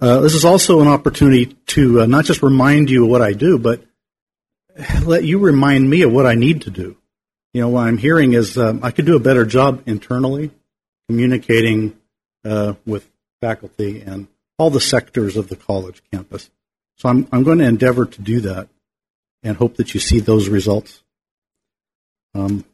Uh, 0.00 0.20
this 0.20 0.34
is 0.34 0.44
also 0.44 0.82
an 0.82 0.88
opportunity 0.88 1.46
to 1.68 2.02
uh, 2.02 2.06
not 2.06 2.26
just 2.26 2.42
remind 2.42 2.90
you 2.90 3.04
of 3.04 3.10
what 3.10 3.22
I 3.22 3.32
do, 3.32 3.58
but 3.58 3.82
let 5.04 5.24
you 5.24 5.38
remind 5.38 5.88
me 5.88 6.02
of 6.02 6.12
what 6.12 6.26
I 6.26 6.34
need 6.34 6.62
to 6.62 6.70
do. 6.70 6.98
You 7.54 7.62
know, 7.62 7.70
what 7.70 7.86
I'm 7.86 7.96
hearing 7.96 8.34
is 8.34 8.58
um, 8.58 8.80
I 8.82 8.90
could 8.90 9.06
do 9.06 9.16
a 9.16 9.20
better 9.20 9.46
job 9.46 9.82
internally 9.86 10.50
communicating 11.08 11.96
uh, 12.44 12.74
with 12.84 13.10
faculty 13.40 14.02
and 14.02 14.28
all 14.58 14.68
the 14.68 14.78
sectors 14.78 15.38
of 15.38 15.48
the 15.48 15.56
college 15.56 16.02
campus. 16.12 16.50
So 16.96 17.08
I'm, 17.08 17.26
I'm 17.32 17.44
going 17.44 17.58
to 17.58 17.64
endeavor 17.64 18.04
to 18.04 18.20
do 18.20 18.40
that 18.40 18.68
and 19.42 19.56
hope 19.56 19.76
that 19.76 19.94
you 19.94 20.00
see 20.00 20.20
those 20.20 20.50
results. 20.50 21.02
Um, 22.34 22.66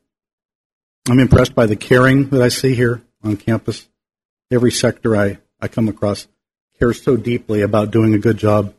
I'm 1.08 1.20
impressed 1.20 1.54
by 1.54 1.66
the 1.66 1.76
caring 1.76 2.30
that 2.30 2.42
I 2.42 2.48
see 2.48 2.74
here 2.74 3.02
on 3.22 3.36
campus 3.36 3.86
every 4.52 4.72
sector 4.72 5.16
I, 5.16 5.38
I 5.60 5.68
come 5.68 5.88
across 5.88 6.28
cares 6.78 7.02
so 7.02 7.16
deeply 7.16 7.60
about 7.62 7.90
doing 7.90 8.14
a 8.14 8.18
good 8.18 8.36
job, 8.36 8.74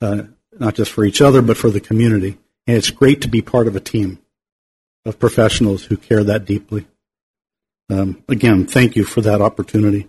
uh, 0.00 0.22
not 0.58 0.74
just 0.74 0.92
for 0.92 1.04
each 1.04 1.20
other, 1.20 1.42
but 1.42 1.56
for 1.56 1.70
the 1.70 1.80
community. 1.80 2.38
And 2.66 2.76
it's 2.76 2.90
great 2.90 3.22
to 3.22 3.28
be 3.28 3.42
part 3.42 3.66
of 3.66 3.76
a 3.76 3.80
team 3.80 4.18
of 5.04 5.18
professionals 5.18 5.84
who 5.84 5.96
care 5.96 6.22
that 6.24 6.44
deeply. 6.44 6.86
Um, 7.90 8.22
again, 8.28 8.66
thank 8.66 8.96
you 8.96 9.04
for 9.04 9.22
that 9.22 9.40
opportunity. 9.40 10.08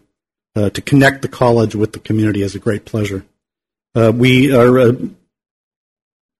Uh, 0.55 0.69
to 0.69 0.81
connect 0.81 1.21
the 1.21 1.27
college 1.27 1.75
with 1.75 1.93
the 1.93 1.99
community 1.99 2.41
is 2.41 2.55
a 2.55 2.59
great 2.59 2.85
pleasure. 2.85 3.25
Uh, 3.95 4.11
we 4.13 4.53
are 4.53 4.79
uh, 4.79 4.91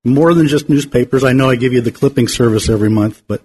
more 0.03 0.34
than 0.34 0.47
just 0.47 0.69
newspapers. 0.69 1.23
I 1.23 1.34
know 1.34 1.49
I 1.49 1.56
give 1.56 1.73
you 1.73 1.81
the 1.81 1.91
clipping 1.91 2.27
service 2.27 2.69
every 2.69 2.89
month, 2.89 3.23
but 3.27 3.43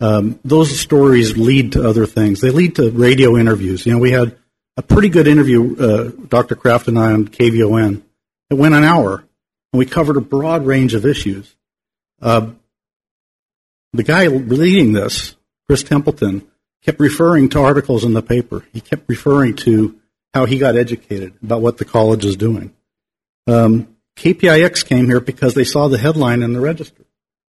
um, 0.00 0.38
those 0.44 0.78
stories 0.78 1.36
lead 1.36 1.72
to 1.72 1.88
other 1.88 2.06
things. 2.06 2.40
They 2.40 2.50
lead 2.50 2.76
to 2.76 2.90
radio 2.90 3.36
interviews. 3.36 3.86
You 3.86 3.92
know, 3.92 3.98
we 3.98 4.12
had 4.12 4.36
a 4.76 4.82
pretty 4.82 5.08
good 5.08 5.26
interview, 5.26 5.76
uh, 5.76 6.10
Dr. 6.28 6.54
Kraft 6.54 6.88
and 6.88 6.98
I 6.98 7.12
on 7.12 7.28
KVON. 7.28 8.02
It 8.50 8.54
went 8.54 8.74
an 8.74 8.84
hour, 8.84 9.24
and 9.72 9.78
we 9.78 9.86
covered 9.86 10.16
a 10.16 10.22
broad 10.22 10.66
range 10.66 10.94
of 10.94 11.06
issues. 11.06 11.54
Uh, 12.20 12.50
the 13.92 14.02
guy 14.02 14.26
leading 14.28 14.92
this, 14.92 15.36
Chris 15.66 15.82
Templeton, 15.82 16.46
kept 16.82 17.00
referring 17.00 17.48
to 17.50 17.60
articles 17.60 18.04
in 18.04 18.14
the 18.14 18.22
paper. 18.22 18.64
He 18.72 18.80
kept 18.80 19.08
referring 19.08 19.56
to 19.56 19.98
how 20.34 20.46
he 20.46 20.58
got 20.58 20.76
educated 20.76 21.34
about 21.42 21.60
what 21.60 21.76
the 21.76 21.84
college 21.84 22.24
is 22.24 22.36
doing. 22.36 22.74
Um, 23.46 23.96
KPIX 24.16 24.86
came 24.86 25.06
here 25.06 25.20
because 25.20 25.54
they 25.54 25.64
saw 25.64 25.88
the 25.88 25.98
headline 25.98 26.42
in 26.42 26.52
the 26.52 26.60
register 26.60 27.04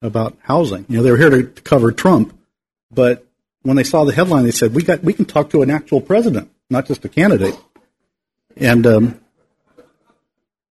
about 0.02 0.36
housing. 0.42 0.84
You 0.88 0.98
know, 0.98 1.02
they 1.02 1.10
were 1.10 1.16
here 1.16 1.30
to, 1.30 1.42
to 1.44 1.62
cover 1.62 1.92
Trump, 1.92 2.38
but 2.90 3.26
when 3.62 3.76
they 3.76 3.84
saw 3.84 4.04
the 4.04 4.12
headline, 4.12 4.44
they 4.44 4.50
said, 4.50 4.74
"We 4.74 4.82
got, 4.82 5.02
we 5.02 5.12
can 5.12 5.24
talk 5.24 5.50
to 5.50 5.62
an 5.62 5.70
actual 5.70 6.00
president." 6.00 6.50
Not 6.70 6.86
just 6.86 7.04
a 7.04 7.08
candidate. 7.08 7.56
And, 8.56 8.86
um, 8.86 9.20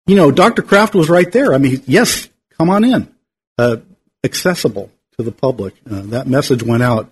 you 0.07 0.17
know, 0.17 0.31
Dr. 0.31 0.63
Kraft 0.63 0.95
was 0.95 1.09
right 1.09 1.31
there. 1.31 1.55
I 1.55 1.59
mean, 1.59 1.83
yes, 1.87 2.29
come 2.59 2.71
on 2.71 2.85
in. 2.85 3.15
Uh, 3.59 3.77
accessible 4.23 4.91
to 5.17 5.23
the 5.23 5.33
public. 5.33 5.75
Uh, 5.89 6.03
that 6.03 6.27
message 6.27 6.63
went 6.63 6.83
out 6.83 7.11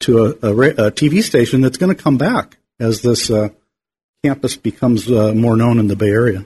to 0.00 0.26
a, 0.26 0.28
a, 0.48 0.52
a 0.52 0.90
TV 0.90 1.22
station 1.22 1.60
that's 1.60 1.78
going 1.78 1.94
to 1.94 2.02
come 2.02 2.18
back 2.18 2.58
as 2.80 3.02
this 3.02 3.30
uh, 3.30 3.50
campus 4.24 4.56
becomes 4.56 5.10
uh, 5.10 5.32
more 5.34 5.56
known 5.56 5.78
in 5.78 5.86
the 5.86 5.96
Bay 5.96 6.10
Area. 6.10 6.44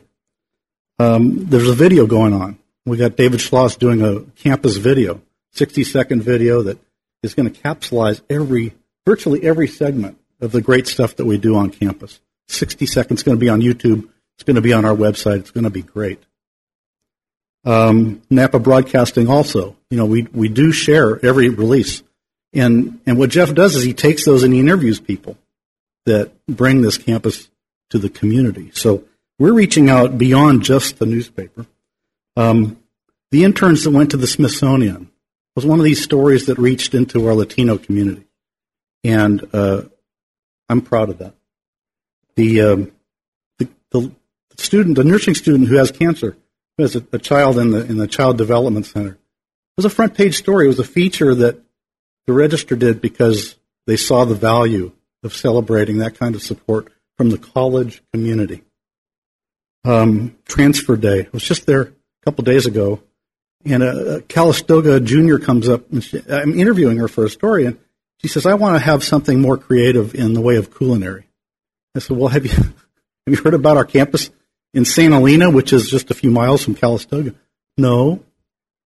Um, 0.98 1.46
there's 1.46 1.68
a 1.68 1.74
video 1.74 2.06
going 2.06 2.34
on. 2.34 2.58
We 2.84 2.96
got 2.96 3.16
David 3.16 3.40
Schloss 3.40 3.78
doing 3.78 4.02
a 4.02 4.22
campus 4.42 4.76
video, 4.76 5.20
60 5.52 5.84
second 5.84 6.22
video 6.22 6.62
that 6.62 6.78
is 7.22 7.34
going 7.34 7.50
to 7.50 7.60
capsulize 7.60 8.20
every, 8.28 8.74
virtually 9.06 9.44
every 9.44 9.68
segment 9.68 10.17
of 10.40 10.52
the 10.52 10.60
great 10.60 10.86
stuff 10.86 11.16
that 11.16 11.24
we 11.24 11.38
do 11.38 11.56
on 11.56 11.70
campus. 11.70 12.20
60 12.48 12.86
seconds 12.86 13.22
going 13.22 13.36
to 13.36 13.40
be 13.40 13.48
on 13.48 13.60
YouTube. 13.60 14.08
It's 14.36 14.44
going 14.44 14.56
to 14.56 14.62
be 14.62 14.72
on 14.72 14.84
our 14.84 14.94
website. 14.94 15.40
It's 15.40 15.50
going 15.50 15.64
to 15.64 15.70
be 15.70 15.82
great. 15.82 16.22
Um, 17.64 18.22
Napa 18.30 18.58
Broadcasting 18.58 19.28
also, 19.28 19.76
you 19.90 19.98
know, 19.98 20.06
we, 20.06 20.22
we 20.32 20.48
do 20.48 20.72
share 20.72 21.24
every 21.24 21.48
release. 21.48 22.02
And, 22.54 23.00
and 23.04 23.18
what 23.18 23.30
Jeff 23.30 23.52
does 23.52 23.76
is 23.76 23.84
he 23.84 23.92
takes 23.92 24.24
those 24.24 24.42
and 24.42 24.54
he 24.54 24.60
interviews 24.60 25.00
people 25.00 25.36
that 26.06 26.32
bring 26.46 26.80
this 26.80 26.96
campus 26.96 27.50
to 27.90 27.98
the 27.98 28.08
community. 28.08 28.70
So 28.72 29.04
we're 29.38 29.52
reaching 29.52 29.90
out 29.90 30.16
beyond 30.18 30.62
just 30.62 30.98
the 30.98 31.06
newspaper. 31.06 31.66
Um, 32.36 32.78
the 33.30 33.44
interns 33.44 33.84
that 33.84 33.90
went 33.90 34.12
to 34.12 34.16
the 34.16 34.26
Smithsonian 34.26 35.10
was 35.54 35.66
one 35.66 35.78
of 35.78 35.84
these 35.84 36.02
stories 36.02 36.46
that 36.46 36.58
reached 36.58 36.94
into 36.94 37.26
our 37.26 37.34
Latino 37.34 37.76
community. 37.76 38.24
And 39.04 39.46
uh, 39.52 39.82
I'm 40.68 40.80
proud 40.80 41.10
of 41.10 41.18
that. 41.18 41.34
The, 42.36 42.60
um, 42.62 42.92
the, 43.58 43.68
the 43.90 44.12
student, 44.56 44.96
the 44.96 45.04
nursing 45.04 45.34
student 45.34 45.68
who 45.68 45.76
has 45.76 45.90
cancer, 45.90 46.36
who 46.76 46.82
has 46.82 46.96
a, 46.96 47.04
a 47.12 47.18
child 47.18 47.58
in 47.58 47.70
the 47.70 47.84
in 47.84 47.96
the 47.96 48.06
child 48.06 48.38
development 48.38 48.86
center, 48.86 49.12
it 49.12 49.76
was 49.76 49.86
a 49.86 49.90
front 49.90 50.14
page 50.14 50.36
story. 50.36 50.66
It 50.66 50.68
was 50.68 50.78
a 50.78 50.84
feature 50.84 51.34
that 51.34 51.60
the 52.26 52.32
Register 52.32 52.76
did 52.76 53.00
because 53.00 53.56
they 53.86 53.96
saw 53.96 54.24
the 54.24 54.34
value 54.34 54.92
of 55.22 55.34
celebrating 55.34 55.98
that 55.98 56.18
kind 56.18 56.34
of 56.34 56.42
support 56.42 56.92
from 57.16 57.30
the 57.30 57.38
college 57.38 58.02
community. 58.12 58.62
Um, 59.84 60.36
transfer 60.46 60.96
day 60.96 61.20
I 61.20 61.28
was 61.32 61.42
just 61.42 61.66
there 61.66 61.82
a 61.82 61.92
couple 62.24 62.44
days 62.44 62.66
ago, 62.66 63.00
and 63.64 63.82
a, 63.82 64.16
a 64.16 64.22
Calistoga 64.22 65.00
junior 65.00 65.38
comes 65.38 65.68
up. 65.68 65.84
She, 66.00 66.20
I'm 66.30 66.58
interviewing 66.58 66.98
her 66.98 67.08
for 67.08 67.24
a 67.24 67.30
story, 67.30 67.66
and 67.66 67.78
she 68.18 68.28
says, 68.28 68.46
"I 68.46 68.54
want 68.54 68.76
to 68.76 68.84
have 68.84 69.04
something 69.04 69.40
more 69.40 69.56
creative 69.56 70.14
in 70.14 70.34
the 70.34 70.40
way 70.40 70.56
of 70.56 70.76
culinary." 70.76 71.26
I 71.94 72.00
said, 72.00 72.16
"Well, 72.16 72.28
have 72.28 72.44
you 72.44 72.52
have 72.52 72.74
you 73.26 73.36
heard 73.36 73.54
about 73.54 73.76
our 73.76 73.84
campus 73.84 74.30
in 74.74 74.84
St. 74.84 75.12
Helena, 75.12 75.50
which 75.50 75.72
is 75.72 75.90
just 75.90 76.10
a 76.10 76.14
few 76.14 76.30
miles 76.30 76.64
from 76.64 76.74
Calistoga?" 76.74 77.34
No. 77.76 78.24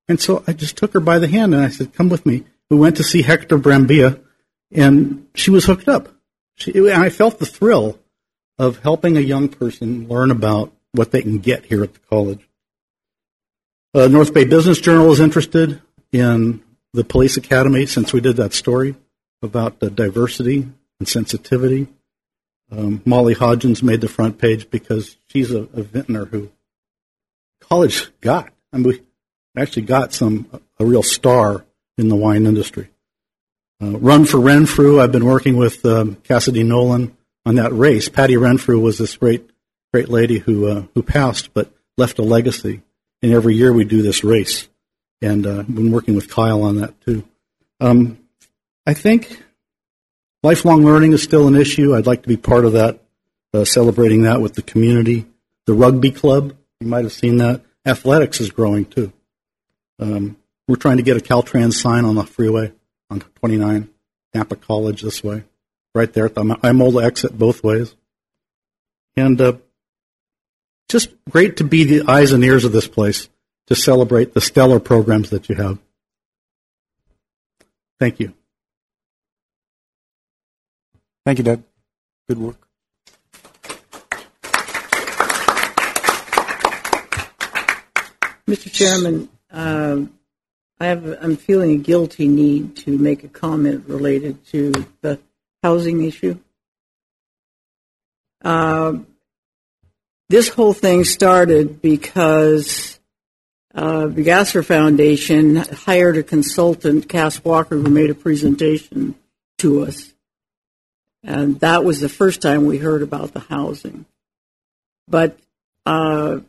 And 0.08 0.20
so 0.20 0.44
I 0.46 0.52
just 0.52 0.76
took 0.76 0.92
her 0.92 1.00
by 1.00 1.18
the 1.18 1.28
hand 1.28 1.54
and 1.54 1.64
I 1.64 1.68
said, 1.68 1.94
"Come 1.94 2.08
with 2.08 2.26
me." 2.26 2.44
We 2.70 2.76
went 2.76 2.96
to 2.96 3.04
see 3.04 3.22
Hector 3.22 3.58
Brambilla, 3.58 4.20
and 4.70 5.26
she 5.34 5.50
was 5.50 5.66
hooked 5.66 5.88
up. 5.88 6.08
She, 6.56 6.72
and 6.72 7.02
I 7.02 7.10
felt 7.10 7.38
the 7.38 7.46
thrill 7.46 7.98
of 8.58 8.78
helping 8.78 9.16
a 9.16 9.20
young 9.20 9.48
person 9.48 10.08
learn 10.08 10.30
about 10.30 10.72
what 10.92 11.10
they 11.10 11.22
can 11.22 11.38
get 11.38 11.66
here 11.66 11.82
at 11.82 11.94
the 11.94 12.00
college. 12.10 12.48
Uh, 13.94 14.08
North 14.08 14.32
Bay 14.32 14.44
Business 14.44 14.80
Journal 14.80 15.12
is 15.12 15.20
interested 15.20 15.80
in 16.12 16.62
the 16.92 17.04
police 17.04 17.36
academy 17.36 17.86
since 17.86 18.12
we 18.12 18.20
did 18.20 18.36
that 18.36 18.52
story 18.52 18.94
about 19.42 19.80
the 19.80 19.90
diversity 19.90 20.68
and 20.98 21.08
sensitivity. 21.08 21.88
Um, 22.70 23.02
Molly 23.04 23.34
Hodgins 23.34 23.82
made 23.82 24.00
the 24.00 24.08
front 24.08 24.38
page 24.38 24.70
because 24.70 25.16
she's 25.26 25.50
a, 25.50 25.62
a 25.74 25.82
vintner 25.82 26.24
who 26.24 26.50
college 27.60 28.10
got. 28.20 28.50
I 28.72 28.78
mean, 28.78 28.86
we 28.86 29.00
actually 29.60 29.82
got 29.82 30.12
some 30.12 30.48
a 30.78 30.84
real 30.84 31.02
star 31.02 31.64
in 31.98 32.08
the 32.08 32.16
wine 32.16 32.46
industry. 32.46 32.88
Uh, 33.82 33.98
Run 33.98 34.24
for 34.24 34.40
Renfrew. 34.40 35.00
I've 35.00 35.12
been 35.12 35.24
working 35.24 35.56
with 35.56 35.84
um, 35.84 36.16
Cassidy 36.16 36.62
Nolan 36.62 37.16
on 37.44 37.56
that 37.56 37.72
race. 37.72 38.08
Patty 38.08 38.36
Renfrew 38.36 38.78
was 38.78 38.98
this 38.98 39.16
great, 39.16 39.50
great 39.92 40.08
lady 40.08 40.38
who 40.38 40.66
uh, 40.66 40.84
who 40.94 41.02
passed, 41.02 41.52
but 41.52 41.70
left 41.98 42.18
a 42.18 42.22
legacy. 42.22 42.82
And 43.22 43.32
every 43.32 43.54
year 43.54 43.72
we 43.72 43.84
do 43.84 44.02
this 44.02 44.24
race, 44.24 44.68
and 45.20 45.46
uh, 45.46 45.60
I've 45.60 45.74
been 45.74 45.92
working 45.92 46.14
with 46.14 46.30
Kyle 46.30 46.62
on 46.62 46.76
that 46.76 47.00
too. 47.02 47.24
Um, 47.80 48.18
I 48.86 48.94
think 48.94 49.42
lifelong 50.42 50.84
learning 50.84 51.12
is 51.12 51.22
still 51.22 51.46
an 51.46 51.54
issue. 51.54 51.94
I'd 51.94 52.06
like 52.06 52.22
to 52.22 52.28
be 52.28 52.36
part 52.36 52.64
of 52.64 52.72
that, 52.72 53.00
uh, 53.54 53.64
celebrating 53.64 54.22
that 54.22 54.40
with 54.40 54.54
the 54.54 54.62
community. 54.62 55.26
The 55.66 55.74
rugby 55.74 56.10
club, 56.10 56.56
you 56.80 56.88
might 56.88 57.04
have 57.04 57.12
seen 57.12 57.36
that. 57.36 57.62
Athletics 57.86 58.40
is 58.40 58.50
growing 58.50 58.84
too. 58.84 59.12
Um, 59.98 60.36
we're 60.66 60.76
trying 60.76 60.96
to 60.96 61.02
get 61.02 61.16
a 61.16 61.20
Caltrans 61.20 61.74
sign 61.74 62.04
on 62.04 62.16
the 62.16 62.24
freeway 62.24 62.72
on 63.10 63.20
29, 63.20 63.88
Napa 64.34 64.56
College 64.56 65.02
this 65.02 65.22
way, 65.22 65.44
right 65.94 66.12
there 66.12 66.26
at 66.26 66.34
the 66.34 66.58
Imola 66.64 67.04
exit 67.04 67.38
both 67.38 67.62
ways. 67.62 67.94
And 69.16 69.40
uh, 69.40 69.54
just 70.88 71.10
great 71.30 71.58
to 71.58 71.64
be 71.64 71.84
the 71.84 72.10
eyes 72.10 72.32
and 72.32 72.42
ears 72.44 72.64
of 72.64 72.72
this 72.72 72.88
place 72.88 73.28
to 73.66 73.76
celebrate 73.76 74.34
the 74.34 74.40
stellar 74.40 74.80
programs 74.80 75.30
that 75.30 75.48
you 75.48 75.54
have. 75.56 75.78
Thank 78.00 78.18
you. 78.18 78.34
Thank 81.24 81.38
you, 81.38 81.44
Doug. 81.44 81.62
Good 82.28 82.38
work. 82.38 82.68
Mr. 88.48 88.72
Chairman, 88.72 89.28
um, 89.50 90.12
I 90.80 90.86
have, 90.86 91.06
I'm 91.22 91.36
feeling 91.36 91.70
a 91.70 91.76
guilty 91.76 92.26
need 92.26 92.76
to 92.78 92.98
make 92.98 93.22
a 93.22 93.28
comment 93.28 93.84
related 93.86 94.44
to 94.46 94.72
the 95.00 95.20
housing 95.62 96.02
issue. 96.02 96.38
Uh, 98.44 98.94
this 100.28 100.48
whole 100.48 100.72
thing 100.72 101.04
started 101.04 101.80
because 101.80 102.98
uh, 103.74 104.08
the 104.08 104.22
Gasser 104.22 104.62
Foundation 104.62 105.56
hired 105.56 106.16
a 106.16 106.22
consultant, 106.22 107.08
Cass 107.08 107.42
Walker, 107.44 107.76
who 107.76 107.88
made 107.88 108.10
a 108.10 108.14
presentation 108.14 109.14
to 109.58 109.84
us. 109.84 110.11
And 111.24 111.60
that 111.60 111.84
was 111.84 112.00
the 112.00 112.08
first 112.08 112.42
time 112.42 112.66
we 112.66 112.78
heard 112.78 113.02
about 113.02 113.32
the 113.32 113.40
housing. 113.40 114.06
But 115.08 115.38
uh, 115.86 116.40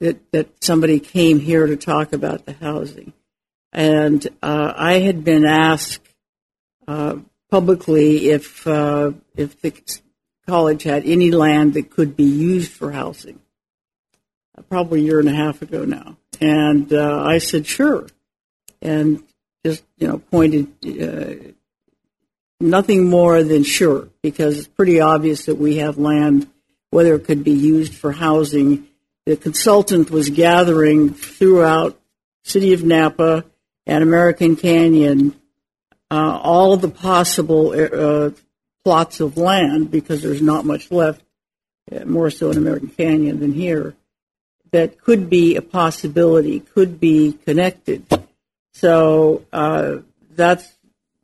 that, 0.00 0.32
that 0.32 0.62
somebody 0.62 1.00
came 1.00 1.40
here 1.40 1.66
to 1.66 1.76
talk 1.76 2.12
about 2.12 2.46
the 2.46 2.52
housing. 2.52 3.12
And 3.72 4.26
uh, 4.42 4.72
I 4.76 5.00
had 5.00 5.24
been 5.24 5.44
asked 5.44 6.06
uh, 6.86 7.16
publicly 7.50 8.30
if 8.30 8.66
uh, 8.66 9.12
if 9.36 9.60
the 9.60 9.72
college 10.46 10.84
had 10.84 11.04
any 11.04 11.30
land 11.30 11.74
that 11.74 11.90
could 11.90 12.16
be 12.16 12.24
used 12.24 12.72
for 12.72 12.92
housing. 12.92 13.40
Probably 14.68 15.00
a 15.00 15.04
year 15.04 15.20
and 15.20 15.28
a 15.28 15.34
half 15.34 15.62
ago 15.62 15.84
now, 15.84 16.16
and 16.40 16.92
uh, 16.92 17.22
I 17.22 17.38
said 17.38 17.64
sure, 17.64 18.08
and 18.82 19.22
just 19.64 19.84
you 19.98 20.08
know 20.08 20.18
pointed 20.18 20.66
uh, 20.84 21.52
nothing 22.60 23.08
more 23.08 23.42
than 23.42 23.62
sure 23.62 24.08
because 24.22 24.58
it's 24.58 24.68
pretty 24.68 25.00
obvious 25.00 25.46
that 25.46 25.56
we 25.56 25.76
have 25.76 25.98
land 25.98 26.48
whether 26.90 27.14
it 27.14 27.24
could 27.24 27.44
be 27.44 27.52
used 27.52 27.94
for 27.94 28.12
housing 28.12 28.86
the 29.26 29.36
consultant 29.36 30.10
was 30.10 30.30
gathering 30.30 31.12
throughout 31.12 32.00
city 32.44 32.72
of 32.72 32.82
Napa 32.82 33.44
and 33.86 34.02
American 34.02 34.56
Canyon 34.56 35.34
uh, 36.10 36.40
all 36.42 36.76
the 36.76 36.88
possible 36.88 37.72
uh, 37.72 38.30
plots 38.84 39.20
of 39.20 39.36
land 39.36 39.90
because 39.90 40.22
there's 40.22 40.40
not 40.40 40.64
much 40.64 40.90
left, 40.90 41.22
uh, 41.92 42.04
more 42.06 42.30
so 42.30 42.50
in 42.50 42.56
American 42.56 42.88
Canyon 42.88 43.40
than 43.40 43.52
here, 43.52 43.94
that 44.70 44.98
could 44.98 45.28
be 45.28 45.56
a 45.56 45.62
possibility, 45.62 46.60
could 46.60 46.98
be 46.98 47.32
connected. 47.44 48.06
So 48.72 49.44
uh, 49.52 49.96
that's 50.30 50.72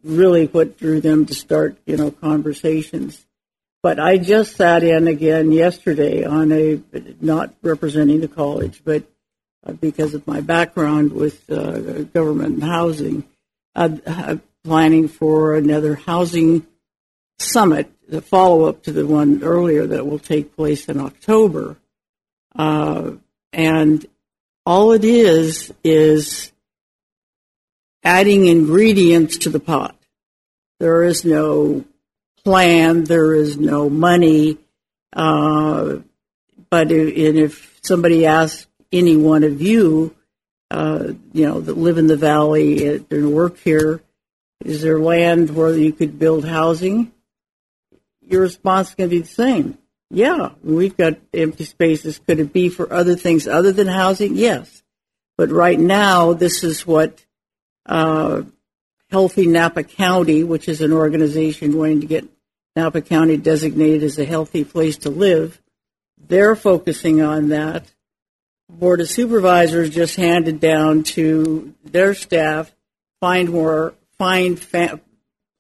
really 0.05 0.47
what 0.47 0.79
drew 0.79 1.01
them 1.01 1.27
to 1.27 1.35
start, 1.35 1.79
you 1.87 1.97
know, 1.97 2.11
conversations. 2.11 3.25
But 3.83 3.99
I 3.99 4.19
just 4.19 4.57
sat 4.57 4.83
in 4.83 5.09
again 5.09 5.53
yesterday 5.53 6.25
on 6.25 6.53
a, 6.53 6.81
not 7.21 7.55
representing 7.63 8.21
the 8.21 8.29
college, 8.29 8.83
but 8.85 9.05
uh, 9.67 9.73
because 9.73 10.15
of 10.15 10.27
my 10.27 10.41
background 10.41 11.13
with 11.13 11.51
uh, 11.51 12.05
government 12.05 12.55
and 12.55 12.65
housing, 12.65 13.25
uh, 13.75 14.37
planning 14.63 15.09
for 15.09 15.55
another 15.57 15.95
housing 15.95 16.67
summit, 17.39 17.91
the 18.09 18.23
follow 18.23 18.67
up 18.67 18.83
to 18.85 18.93
the 18.93 19.07
one 19.07 19.43
earlier 19.43 19.87
that 19.87 20.07
will 20.07 20.19
take 20.19 20.57
place 20.57 20.89
in 20.89 21.01
October. 21.01 21.77
Uh, 22.57 23.13
and 23.53 24.07
all 24.67 24.93
it 24.93 25.05
is 25.05 25.73
is 25.83 26.53
adding 28.05 28.47
ingredients 28.47 29.39
to 29.39 29.51
the 29.51 29.61
pot. 29.61 29.97
There 30.79 31.03
is 31.03 31.25
no 31.25 31.85
plan, 32.45 33.05
there 33.05 33.35
is 33.35 33.57
no 33.57 33.89
money. 33.89 34.59
Uh, 35.13 35.99
but 36.71 36.93
if, 36.93 37.17
if 37.37 37.79
somebody 37.83 38.27
asks 38.27 38.67
any 38.93 39.17
one 39.17 39.45
of 39.45 39.63
you, 39.63 40.15
uh, 40.71 41.13
you 41.33 41.47
know, 41.47 41.61
that 41.61 41.77
live 41.77 41.99
in 41.99 42.07
the 42.07 42.17
valley 42.17 42.89
uh, 42.89 42.99
and 43.11 43.33
work 43.33 43.59
here. 43.59 44.03
Is 44.65 44.83
there 44.83 44.99
land 44.99 45.55
where 45.55 45.77
you 45.77 45.93
could 45.93 46.19
build 46.19 46.45
housing? 46.45 47.13
Your 48.23 48.43
response 48.43 48.89
is 48.89 48.95
going 48.95 49.11
to 49.11 49.17
be 49.17 49.23
the 49.23 49.29
same. 49.29 49.79
Yeah, 50.11 50.51
we've 50.63 50.97
got 50.97 51.19
empty 51.33 51.65
spaces. 51.65 52.21
Could 52.27 52.41
it 52.41 52.53
be 52.53 52.69
for 52.69 52.93
other 52.93 53.15
things 53.15 53.47
other 53.47 53.73
than 53.73 53.87
housing? 53.87 54.37
Yes. 54.37 54.83
But 55.37 55.51
right 55.51 55.79
now, 55.79 56.33
this 56.33 56.65
is 56.65 56.87
what 56.87 57.25
Healthy 57.87 59.47
Napa 59.47 59.83
County, 59.83 60.45
which 60.45 60.69
is 60.69 60.81
an 60.81 60.93
organization 60.93 61.77
wanting 61.77 62.01
to 62.01 62.07
get 62.07 62.25
Napa 62.77 63.01
County 63.01 63.37
designated 63.37 64.03
as 64.03 64.19
a 64.19 64.25
healthy 64.25 64.65
place 64.65 64.99
to 64.99 65.11
live, 65.11 65.61
they're 66.19 66.57
focusing 66.57 67.23
on 67.23 67.49
that. 67.49 67.85
Board 68.69 69.01
of 69.01 69.09
Supervisors 69.09 69.91
just 69.91 70.17
handed 70.17 70.59
down 70.59 71.03
to 71.05 71.75
their 71.85 72.15
staff 72.15 72.75
find 73.21 73.51
more 73.51 73.95
find 74.19 74.59
fa- 74.59 75.01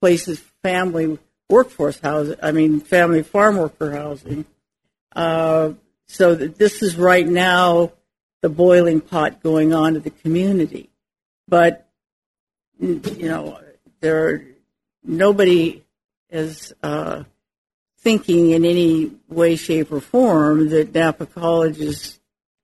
places 0.01 0.39
family 0.63 1.19
workforce 1.49 1.99
housing. 2.01 2.37
I 2.43 2.53
mean 2.53 2.81
family 2.81 3.23
farm 3.23 3.57
worker 3.57 3.91
housing. 3.93 4.45
Uh, 5.15 5.73
so 6.07 6.35
this 6.35 6.83
is 6.83 6.97
right 6.97 7.27
now 7.27 7.93
the 8.43 8.49
boiling 8.49 9.01
pot 9.01 9.43
going 9.43 9.73
on 9.73 9.97
in 9.97 10.03
the 10.03 10.11
community, 10.11 10.91
but 11.49 11.84
you 12.79 13.29
know 13.29 13.61
there 14.01 14.45
nobody 15.03 15.83
is 16.31 16.75
uh, 16.83 17.25
thinking 17.99 18.51
in 18.51 18.65
any 18.65 19.13
way, 19.29 19.57
shape, 19.57 19.93
or 19.93 20.01
form 20.01 20.69
that 20.71 20.95
Napa 20.95 21.27
College 21.27 21.79
has 21.79 22.19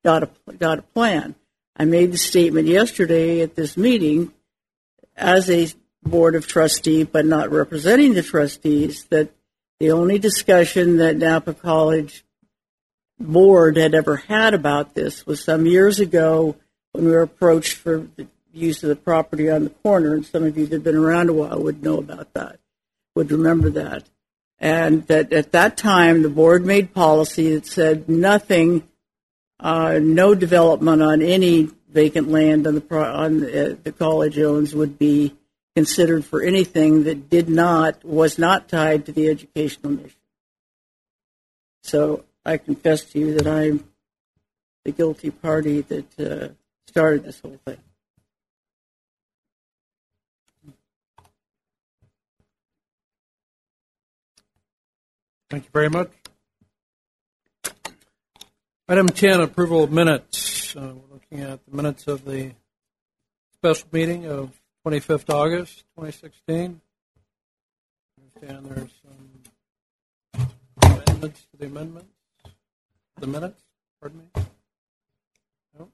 got 0.05 0.23
a 0.23 0.31
got 0.59 0.79
a 0.79 0.83
plan. 0.83 1.35
I 1.77 1.85
made 1.85 2.13
the 2.13 2.19
statement 2.19 2.69
yesterday 2.69 3.41
at 3.41 3.55
this 3.55 3.77
meeting 3.77 4.33
as 5.17 5.51
a 5.51 5.69
board 6.03 6.35
of 6.35 6.47
trustee, 6.47 7.05
but 7.05 7.25
not 7.25 7.51
representing 7.51 8.15
the 8.15 8.23
trustees, 8.23 9.05
that 9.05 9.31
the 9.79 9.93
only 9.93 10.19
discussion 10.19 10.99
that 10.99 11.17
Napa 11.17 11.55
College 11.55 12.25
board 13.19 13.77
had 13.77 13.95
ever 13.95 14.17
had 14.17 14.55
about 14.55 14.95
this 14.95 15.27
was 15.27 15.43
some 15.43 15.67
years 15.67 16.01
ago 16.01 16.57
when 16.93 17.05
we 17.05 17.11
were 17.11 17.23
approached 17.23 17.77
for 17.77 18.09
use 18.53 18.83
of 18.83 18.89
the 18.89 18.97
property 18.97 19.51
on 19.51 19.65
the 19.65 19.71
corner, 19.71 20.15
and 20.15 20.27
some 20.27 20.45
of 20.45 20.57
you 20.57 20.67
that 20.67 20.77
have 20.77 20.85
been 20.85 20.97
around 20.97 21.29
a 21.29 21.33
while 21.33 21.63
would 21.63 21.83
know 21.83 21.99
about 21.99 22.33
that, 22.35 22.59
would 23.15 23.31
remember 23.31 23.71
that. 23.71 24.09
And 24.59 25.07
that 25.07 25.33
at 25.33 25.53
that 25.53 25.77
time, 25.77 26.23
the 26.23 26.29
board 26.29 26.67
made 26.67 26.93
policy 26.93 27.55
that 27.55 27.67
said 27.67 28.09
nothing, 28.09 28.87
uh, 29.59 29.99
no 30.03 30.35
development 30.35 31.03
on 31.03 31.23
any 31.23 31.71
vacant 31.89 32.29
land 32.29 32.67
on 32.67 32.75
the 32.75 32.97
on 32.97 33.41
the, 33.41 33.73
uh, 33.73 33.77
the 33.83 33.93
college 33.93 34.39
owns 34.39 34.75
would 34.75 34.99
be 34.99 35.35
considered 35.75 36.25
for 36.25 36.43
anything 36.43 37.05
that 37.05 37.31
did 37.31 37.49
not 37.49 38.05
was 38.05 38.39
not 38.39 38.69
tied 38.69 39.07
to 39.07 39.13
the 39.13 39.29
educational 39.29 39.93
mission. 39.93 40.21
So 41.83 42.25
I 42.45 42.59
confess 42.59 43.05
to 43.05 43.19
you 43.19 43.35
that 43.35 43.47
I'm 43.47 43.85
the 44.85 44.93
guilty 44.93 45.31
party 45.31 45.81
that 45.83 46.21
uh, 46.21 46.49
started 46.87 47.25
this 47.25 47.41
whole 47.41 47.59
thing. 47.65 47.79
Thank 55.51 55.65
you 55.65 55.71
very 55.73 55.91
much. 55.91 56.13
Item 58.89 59.09
10, 59.09 59.41
approval 59.41 59.83
of 59.83 59.91
minutes. 59.91 60.77
Uh, 60.77 60.95
we're 60.95 61.15
looking 61.15 61.41
at 61.41 61.59
the 61.67 61.77
minutes 61.77 62.07
of 62.07 62.25
the 62.25 62.53
special 63.55 63.89
meeting 63.91 64.27
of 64.27 64.53
25th 64.87 65.29
August 65.29 65.79
2016. 65.97 66.81
I 68.17 68.47
understand 68.47 68.67
there's 68.67 68.93
some 70.33 70.51
amendments 70.83 71.41
to 71.51 71.57
the 71.59 71.67
amendments. 71.67 72.15
The 73.19 73.27
minutes, 73.27 73.61
pardon 74.01 74.21
me? 74.21 74.43
No? 75.77 75.89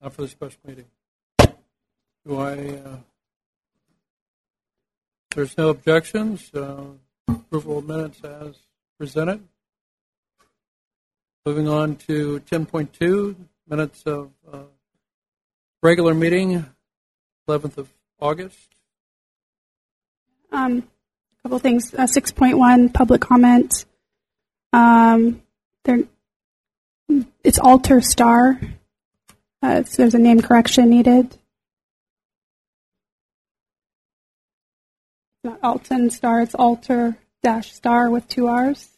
Not 0.00 0.14
for 0.14 0.22
the 0.22 0.28
special 0.28 0.58
meeting. 0.66 0.86
Do 2.26 2.38
I, 2.38 2.52
uh, 2.54 2.96
there's 5.34 5.58
no 5.58 5.68
objections, 5.68 6.50
uh, 6.54 6.84
approval 7.28 7.78
of 7.78 7.86
minutes 7.86 8.20
as 8.24 8.56
presented. 8.98 9.42
Moving 11.44 11.68
on 11.68 11.96
to 11.96 12.40
10.2, 12.40 13.36
minutes 13.68 14.02
of 14.04 14.30
uh, 14.52 14.58
regular 15.82 16.14
meeting, 16.14 16.64
11th 17.48 17.78
of 17.78 17.88
August. 18.20 18.68
Um, 20.52 20.88
a 21.38 21.42
couple 21.42 21.58
things. 21.58 21.92
Uh, 21.94 22.02
6.1, 22.02 22.92
public 22.92 23.20
comment. 23.20 23.84
Um, 24.72 25.42
there, 25.84 26.00
it's 27.42 27.58
Alter 27.58 28.00
Star. 28.00 28.60
Uh, 29.62 29.82
so 29.84 30.02
there's 30.02 30.14
a 30.14 30.18
name 30.18 30.40
correction 30.40 30.90
needed. 30.90 31.36
Not 35.44 35.58
Alton 35.62 36.08
Star, 36.10 36.40
it's 36.40 36.54
Alter 36.54 37.16
dash 37.42 37.72
Star 37.72 38.08
with 38.10 38.28
two 38.28 38.46
R's. 38.46 38.88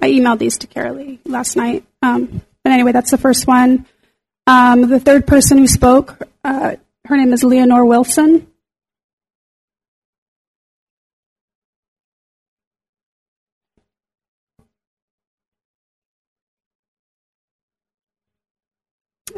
I 0.00 0.10
emailed 0.10 0.38
these 0.38 0.58
to 0.58 0.66
Carolee 0.66 1.18
last 1.26 1.56
night. 1.56 1.84
Um, 2.00 2.40
but 2.62 2.72
anyway, 2.72 2.92
that's 2.92 3.10
the 3.10 3.18
first 3.18 3.46
one. 3.46 3.86
Um, 4.46 4.88
the 4.88 5.00
third 5.00 5.26
person 5.26 5.58
who 5.58 5.66
spoke, 5.66 6.22
uh, 6.42 6.76
her 7.04 7.16
name 7.16 7.32
is 7.32 7.44
Leonore 7.44 7.84
Wilson. 7.84 8.46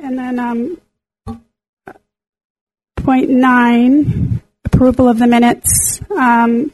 And 0.01 0.17
then 0.17 0.39
um, 0.39 0.81
point 2.97 3.31
nine, 3.31 4.38
approval 4.79 5.09
of 5.09 5.19
the 5.19 5.27
minutes. 5.27 6.01
Um, 6.17 6.71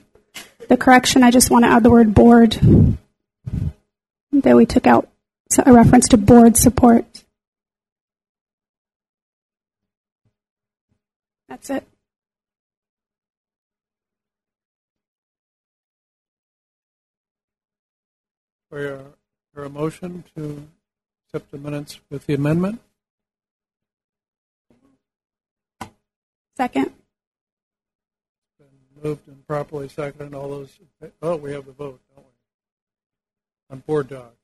the 0.68 0.76
correction, 0.76 1.22
I 1.22 1.30
just 1.30 1.50
want 1.50 1.64
to 1.64 1.70
add 1.70 1.82
the 1.82 1.90
word 1.90 2.12
board. 2.12 2.52
That 4.30 4.56
we 4.56 4.66
took 4.66 4.86
out 4.86 5.08
a 5.64 5.72
reference 5.72 6.08
to 6.08 6.18
board 6.18 6.58
support. 6.58 7.06
That's 11.48 11.70
it. 11.70 11.86
For 18.68 19.06
a 19.56 19.70
motion 19.70 20.24
to 20.36 20.68
accept 21.28 21.50
the 21.52 21.58
minutes 21.58 22.00
with 22.10 22.26
the 22.26 22.34
amendment? 22.34 22.82
Second. 26.54 26.92
Moved 29.04 29.28
and 29.28 29.46
properly 29.46 29.88
seconded. 29.88 30.32
All 30.32 30.48
those, 30.48 30.78
oh, 31.20 31.36
we 31.36 31.52
have 31.52 31.66
the 31.66 31.72
vote, 31.72 32.00
don't 32.16 32.24
we? 32.24 33.74
On 33.74 33.78
board 33.80 34.08
dogs. 34.08 34.34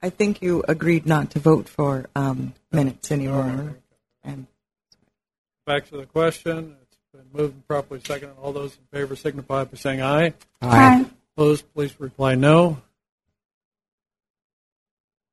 I 0.00 0.10
think 0.10 0.42
you 0.42 0.62
agreed 0.68 1.06
not 1.06 1.32
to 1.32 1.40
vote 1.40 1.68
for 1.68 2.08
um, 2.14 2.54
minutes 2.70 3.10
anymore. 3.10 3.76
And 4.22 4.46
Back 5.66 5.88
to 5.88 5.96
the 5.96 6.06
question. 6.06 6.76
It's 6.82 6.96
been 7.12 7.26
moved 7.32 7.54
and 7.54 7.66
properly 7.66 8.00
seconded. 8.04 8.38
All 8.40 8.52
those 8.52 8.76
in 8.76 8.96
favor 8.96 9.16
signify 9.16 9.64
by 9.64 9.76
saying 9.76 10.02
aye. 10.02 10.34
Aye. 10.62 11.04
Opposed, 11.36 11.64
please 11.74 11.98
reply 11.98 12.36
no. 12.36 12.80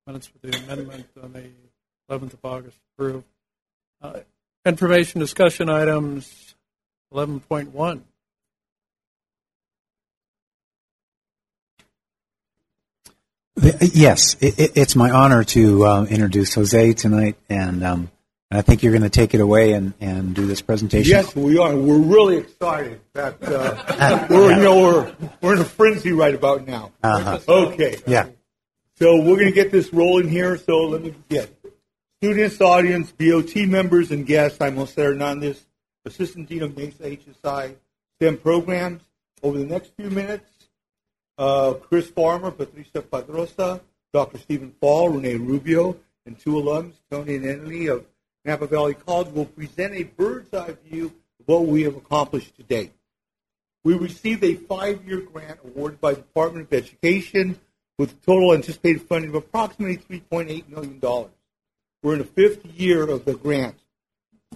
Minutes 0.07 0.26
for 0.26 0.39
the 0.39 0.57
amendment 0.64 1.06
on 1.22 1.31
the 1.34 1.43
11th 2.10 2.34
of 2.34 2.39
August 2.43 2.77
approved. 2.97 3.26
Uh, 4.01 4.19
Information 4.65 5.19
discussion 5.19 5.69
items 5.69 6.55
11.1. 7.13 8.01
The- 13.55 13.91
Yes, 13.93 14.35
it, 14.41 14.59
it, 14.59 14.72
it's 14.76 14.95
my 14.95 15.11
honor 15.11 15.43
to 15.45 15.85
uh, 15.85 16.05
introduce 16.05 16.53
Jose 16.55 16.93
tonight, 16.93 17.38
and 17.49 17.84
um, 17.84 18.11
I 18.51 18.61
think 18.61 18.84
you're 18.84 18.91
going 18.91 19.03
to 19.03 19.09
take 19.09 19.34
it 19.34 19.39
away 19.39 19.73
and, 19.73 19.93
and 20.01 20.35
do 20.35 20.45
this 20.45 20.61
presentation. 20.61 21.09
Yes, 21.11 21.34
we 21.35 21.57
are. 21.57 21.76
We're 21.76 21.97
really 21.99 22.38
excited 22.38 22.99
that 23.13 23.38
uh, 23.43 24.27
we're 24.30 24.51
you 24.57 24.61
know 24.63 24.81
we're 24.81 25.15
we're 25.41 25.53
in 25.55 25.61
a 25.61 25.65
frenzy 25.65 26.11
right 26.11 26.35
about 26.35 26.67
now. 26.67 26.91
Uh-huh. 27.01 27.39
Okay. 27.47 27.97
Yeah. 28.05 28.27
So 28.97 29.17
we're 29.17 29.35
going 29.35 29.47
to 29.47 29.51
get 29.51 29.72
this 29.72 29.93
rolling 29.93 30.27
here. 30.30 30.57
So 30.57 30.80
let 30.88 31.01
me 31.01 31.11
begin. 31.27 31.47
Students, 32.26 32.60
audience, 32.60 33.11
BOT 33.11 33.56
members, 33.68 34.10
and 34.10 34.26
guests. 34.26 34.60
I'm 34.60 34.77
Jose 34.77 34.99
Hernandez, 34.99 35.64
Assistant 36.06 36.49
Dean 36.49 36.64
of 36.64 36.76
Mesa 36.76 37.03
HSI 37.03 37.76
STEM 38.15 38.38
programs. 38.39 39.03
Over 39.43 39.60
the 39.60 39.65
next 39.65 39.91
few 39.95 40.10
minutes, 40.10 40.49
uh, 41.38 41.73
Chris 41.73 42.10
Farmer, 42.10 42.49
Patricia 42.49 43.03
Padrosa, 43.03 43.80
Dr. 44.11 44.39
Stephen 44.39 44.73
Fall, 44.81 45.10
Renee 45.10 45.35
Rubio, 45.35 45.97
and 46.26 46.39
two 46.39 46.53
alums, 46.53 46.93
Tony 47.11 47.35
and 47.35 47.45
Emily 47.45 47.85
of 47.85 48.03
Napa 48.43 48.65
Valley 48.65 48.95
College, 48.95 49.27
will 49.27 49.45
present 49.45 49.93
a 49.93 50.02
bird's 50.02 50.52
eye 50.52 50.76
view 50.89 51.14
of 51.39 51.45
what 51.45 51.68
we 51.68 51.84
have 51.84 51.95
accomplished 51.95 52.56
to 52.56 52.64
date. 52.64 52.91
We 53.84 53.93
received 53.93 54.43
a 54.43 54.56
five-year 54.56 55.27
grant 55.31 55.60
awarded 55.64 56.02
by 56.02 56.15
the 56.15 56.22
Department 56.22 56.65
of 56.65 56.73
Education 56.73 57.60
with 57.99 58.19
total 58.26 58.56
anticipated 58.56 59.03
funding 59.03 59.30
of 59.30 59.35
approximately 59.35 59.97
$3.8 59.97 60.68
million. 60.69 61.30
We're 62.03 62.13
in 62.13 62.19
the 62.19 62.26
fifth 62.26 62.65
year 62.65 63.09
of 63.09 63.26
the 63.26 63.35
grant. 63.35 63.77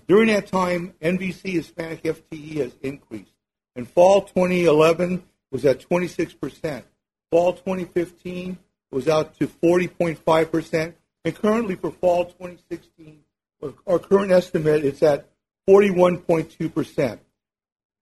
During 0.08 0.28
that 0.28 0.48
time, 0.48 0.94
NVC 1.02 1.54
Hispanic 1.54 2.04
FTE 2.04 2.58
has 2.58 2.76
increased. 2.82 3.34
In 3.76 3.86
fall 3.86 4.22
2011 4.22 5.24
was 5.52 5.66
at 5.66 5.80
26%. 5.80 6.84
Fall 7.32 7.54
2015 7.54 8.58
was 8.92 9.08
out 9.08 9.38
to 9.40 9.48
40.5%. 9.48 10.94
And 11.26 11.36
currently 11.36 11.76
for 11.76 11.92
fall 11.92 12.26
2016, 12.26 13.20
our 13.86 14.00
current 14.00 14.32
estimate 14.32 14.84
is 14.84 15.04
at 15.04 15.30
41.2%. 15.68 17.20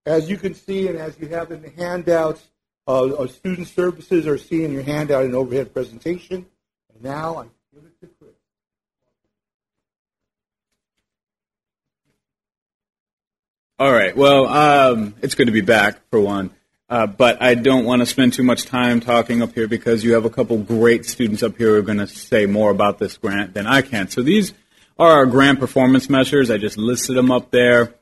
As 0.05 0.29
you 0.29 0.37
can 0.37 0.53
see 0.53 0.87
and 0.87 0.97
as 0.97 1.19
you 1.19 1.27
have 1.29 1.51
in 1.51 1.61
the 1.61 1.69
handouts, 1.71 2.47
uh, 2.87 3.17
our 3.17 3.27
student 3.27 3.67
services 3.67 4.25
are 4.25 4.37
seeing 4.37 4.71
your 4.71 4.83
handout 4.83 5.25
and 5.25 5.35
overhead 5.35 5.73
presentation. 5.73 6.45
And 6.93 7.03
now 7.03 7.35
I 7.35 7.43
give 7.73 7.83
it 7.83 7.99
to 7.99 8.07
All 13.79 13.91
right. 13.91 14.17
Well, 14.17 14.47
um, 14.47 15.13
it's 15.21 15.35
good 15.35 15.45
to 15.45 15.51
be 15.51 15.61
back 15.61 15.99
for 16.09 16.19
one. 16.19 16.49
Uh, 16.89 17.05
but 17.05 17.43
I 17.43 17.53
don't 17.53 17.85
want 17.85 18.01
to 18.01 18.07
spend 18.07 18.33
too 18.33 18.41
much 18.41 18.65
time 18.65 19.01
talking 19.01 19.43
up 19.43 19.53
here 19.53 19.67
because 19.67 20.03
you 20.03 20.13
have 20.13 20.25
a 20.25 20.31
couple 20.31 20.57
great 20.57 21.05
students 21.05 21.43
up 21.43 21.57
here 21.57 21.67
who 21.67 21.75
are 21.75 21.83
going 21.83 21.99
to 21.99 22.07
say 22.07 22.47
more 22.47 22.71
about 22.71 22.97
this 22.97 23.17
grant 23.17 23.53
than 23.53 23.67
I 23.67 23.83
can. 23.83 24.09
So 24.09 24.23
these 24.23 24.53
are 24.97 25.11
our 25.11 25.25
grant 25.27 25.59
performance 25.59 26.09
measures. 26.09 26.49
I 26.49 26.57
just 26.57 26.77
listed 26.77 27.15
them 27.15 27.29
up 27.29 27.51
there. 27.51 27.93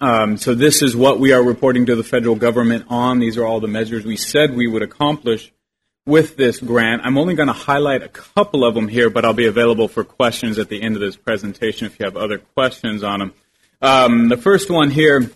Um, 0.00 0.36
so 0.36 0.52
this 0.52 0.82
is 0.82 0.96
what 0.96 1.20
we 1.20 1.32
are 1.32 1.42
reporting 1.44 1.86
to 1.86 1.94
the 1.94 2.02
federal 2.02 2.34
government 2.34 2.86
on. 2.88 3.20
These 3.20 3.36
are 3.36 3.46
all 3.46 3.60
the 3.60 3.68
measures 3.68 4.04
we 4.04 4.16
said 4.16 4.56
we 4.56 4.66
would 4.66 4.82
accomplish 4.82 5.52
with 6.06 6.36
this 6.36 6.58
grant. 6.58 7.02
I'm 7.04 7.18
only 7.18 7.36
going 7.36 7.46
to 7.46 7.52
highlight 7.52 8.02
a 8.02 8.08
couple 8.08 8.64
of 8.64 8.74
them 8.74 8.88
here, 8.88 9.10
but 9.10 9.24
I'll 9.24 9.32
be 9.32 9.46
available 9.46 9.86
for 9.86 10.02
questions 10.02 10.58
at 10.58 10.68
the 10.68 10.82
end 10.82 10.96
of 10.96 11.00
this 11.00 11.14
presentation 11.14 11.86
if 11.86 12.00
you 12.00 12.04
have 12.04 12.16
other 12.16 12.38
questions 12.38 13.04
on 13.04 13.20
them. 13.20 13.32
Um, 13.82 14.28
the 14.28 14.36
first 14.36 14.70
one 14.70 14.90
here 14.90 15.30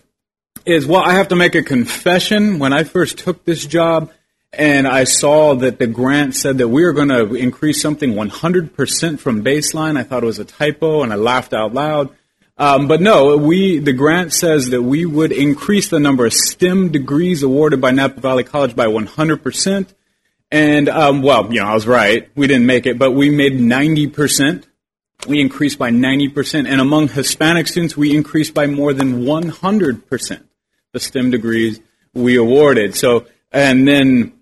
is 0.65 0.85
well, 0.85 1.01
I 1.01 1.13
have 1.13 1.29
to 1.29 1.35
make 1.35 1.55
a 1.55 1.63
confession. 1.63 2.59
When 2.59 2.73
I 2.73 2.83
first 2.83 3.17
took 3.17 3.43
this 3.45 3.65
job 3.65 4.11
and 4.53 4.87
I 4.87 5.03
saw 5.03 5.55
that 5.55 5.79
the 5.79 5.87
grant 5.87 6.35
said 6.35 6.59
that 6.59 6.67
we 6.67 6.83
were 6.83 6.93
going 6.93 7.09
to 7.09 7.35
increase 7.35 7.81
something 7.81 8.13
100% 8.13 9.19
from 9.19 9.43
baseline, 9.43 9.97
I 9.97 10.03
thought 10.03 10.23
it 10.23 10.27
was 10.27 10.39
a 10.39 10.45
typo 10.45 11.03
and 11.03 11.11
I 11.11 11.15
laughed 11.15 11.53
out 11.53 11.73
loud. 11.73 12.09
Um, 12.57 12.87
but 12.87 13.01
no, 13.01 13.35
we 13.35 13.79
the 13.79 13.91
grant 13.91 14.31
says 14.31 14.69
that 14.69 14.81
we 14.81 15.05
would 15.05 15.31
increase 15.31 15.89
the 15.89 15.99
number 15.99 16.25
of 16.25 16.33
STEM 16.33 16.91
degrees 16.91 17.43
awarded 17.43 17.81
by 17.81 17.91
Napa 17.91 18.21
Valley 18.21 18.45
College 18.45 18.75
by 18.75 18.85
100%. 18.85 19.87
And 20.51 20.87
um, 20.87 21.21
well, 21.21 21.53
you 21.53 21.59
know, 21.59 21.67
I 21.67 21.73
was 21.73 21.85
right. 21.85 22.29
We 22.35 22.47
didn't 22.47 22.65
make 22.65 22.85
it, 22.85 22.97
but 22.97 23.11
we 23.11 23.29
made 23.29 23.53
90%. 23.53 24.63
We 25.27 25.41
increased 25.41 25.79
by 25.79 25.89
90%, 25.89 26.67
and 26.67 26.79
among 26.79 27.09
Hispanic 27.09 27.67
students, 27.67 27.97
we 27.97 28.15
increased 28.15 28.53
by 28.53 28.67
more 28.67 28.93
than 28.93 29.23
100% 29.23 30.43
the 30.93 30.99
STEM 30.99 31.31
degrees 31.31 31.79
we 32.13 32.37
awarded. 32.37 32.95
So, 32.95 33.25
and 33.51 33.87
then 33.87 34.33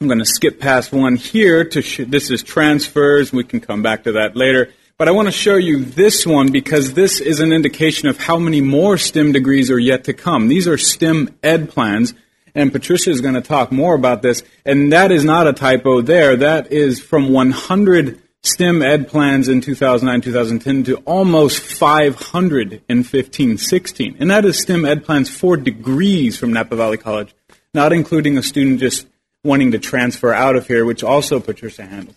I'm 0.00 0.06
going 0.06 0.18
to 0.18 0.26
skip 0.26 0.60
past 0.60 0.92
one 0.92 1.16
here. 1.16 1.64
To 1.64 1.82
sh- 1.82 2.02
this 2.06 2.30
is 2.30 2.42
transfers. 2.42 3.32
We 3.32 3.44
can 3.44 3.60
come 3.60 3.82
back 3.82 4.04
to 4.04 4.12
that 4.12 4.36
later. 4.36 4.72
But 4.98 5.08
I 5.08 5.10
want 5.10 5.28
to 5.28 5.32
show 5.32 5.56
you 5.56 5.84
this 5.84 6.26
one 6.26 6.52
because 6.52 6.94
this 6.94 7.20
is 7.20 7.40
an 7.40 7.52
indication 7.52 8.08
of 8.08 8.18
how 8.18 8.38
many 8.38 8.60
more 8.60 8.96
STEM 8.96 9.32
degrees 9.32 9.70
are 9.70 9.78
yet 9.78 10.04
to 10.04 10.14
come. 10.14 10.48
These 10.48 10.68
are 10.68 10.78
STEM 10.78 11.36
ed 11.42 11.70
plans, 11.70 12.14
and 12.54 12.72
Patricia 12.72 13.10
is 13.10 13.20
going 13.20 13.34
to 13.34 13.42
talk 13.42 13.70
more 13.70 13.94
about 13.94 14.22
this. 14.22 14.42
And 14.64 14.92
that 14.92 15.12
is 15.12 15.24
not 15.24 15.46
a 15.46 15.52
typo 15.52 16.00
there. 16.00 16.36
That 16.36 16.72
is 16.72 17.00
from 17.00 17.30
100 17.30 18.22
STEM 18.42 18.82
ed 18.82 19.08
plans 19.08 19.48
in 19.48 19.60
2009 19.60 20.20
2010 20.20 20.84
to 20.84 20.96
almost 20.98 21.60
515 21.60 23.58
16. 23.58 24.16
And 24.20 24.30
that 24.30 24.44
is 24.44 24.60
STEM 24.60 24.84
ed 24.84 25.04
plans 25.04 25.28
for 25.28 25.56
degrees 25.56 26.38
from 26.38 26.52
Napa 26.52 26.76
Valley 26.76 26.96
College, 26.96 27.34
not 27.74 27.92
including 27.92 28.38
a 28.38 28.42
student 28.42 28.78
just 28.80 29.06
wanting 29.42 29.72
to 29.72 29.78
transfer 29.78 30.32
out 30.32 30.56
of 30.56 30.66
here, 30.66 30.84
which 30.84 31.02
also 31.02 31.40
Patricia 31.40 31.84
handles. 31.84 32.16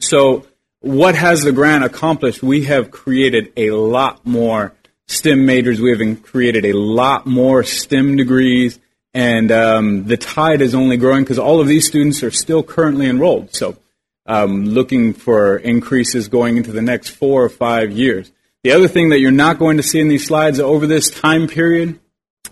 So, 0.00 0.46
what 0.80 1.14
has 1.14 1.42
the 1.42 1.52
grant 1.52 1.84
accomplished? 1.84 2.42
We 2.42 2.64
have 2.64 2.90
created 2.90 3.52
a 3.56 3.70
lot 3.70 4.24
more 4.26 4.74
STEM 5.08 5.46
majors. 5.46 5.80
We 5.80 5.96
have 5.96 6.22
created 6.22 6.64
a 6.64 6.74
lot 6.74 7.26
more 7.26 7.64
STEM 7.64 8.16
degrees. 8.16 8.78
And 9.14 9.50
um, 9.50 10.04
the 10.04 10.18
tide 10.18 10.60
is 10.60 10.74
only 10.74 10.98
growing 10.98 11.24
because 11.24 11.38
all 11.38 11.60
of 11.60 11.66
these 11.66 11.86
students 11.86 12.22
are 12.22 12.30
still 12.30 12.62
currently 12.62 13.06
enrolled. 13.06 13.54
So, 13.54 13.78
um, 14.26 14.66
looking 14.66 15.12
for 15.12 15.56
increases 15.56 16.28
going 16.28 16.56
into 16.56 16.72
the 16.72 16.82
next 16.82 17.10
four 17.10 17.44
or 17.44 17.48
five 17.48 17.92
years. 17.92 18.32
The 18.62 18.72
other 18.72 18.88
thing 18.88 19.10
that 19.10 19.20
you're 19.20 19.30
not 19.30 19.58
going 19.58 19.76
to 19.76 19.82
see 19.82 20.00
in 20.00 20.08
these 20.08 20.26
slides 20.26 20.58
over 20.58 20.86
this 20.86 21.08
time 21.10 21.46
period, 21.46 22.00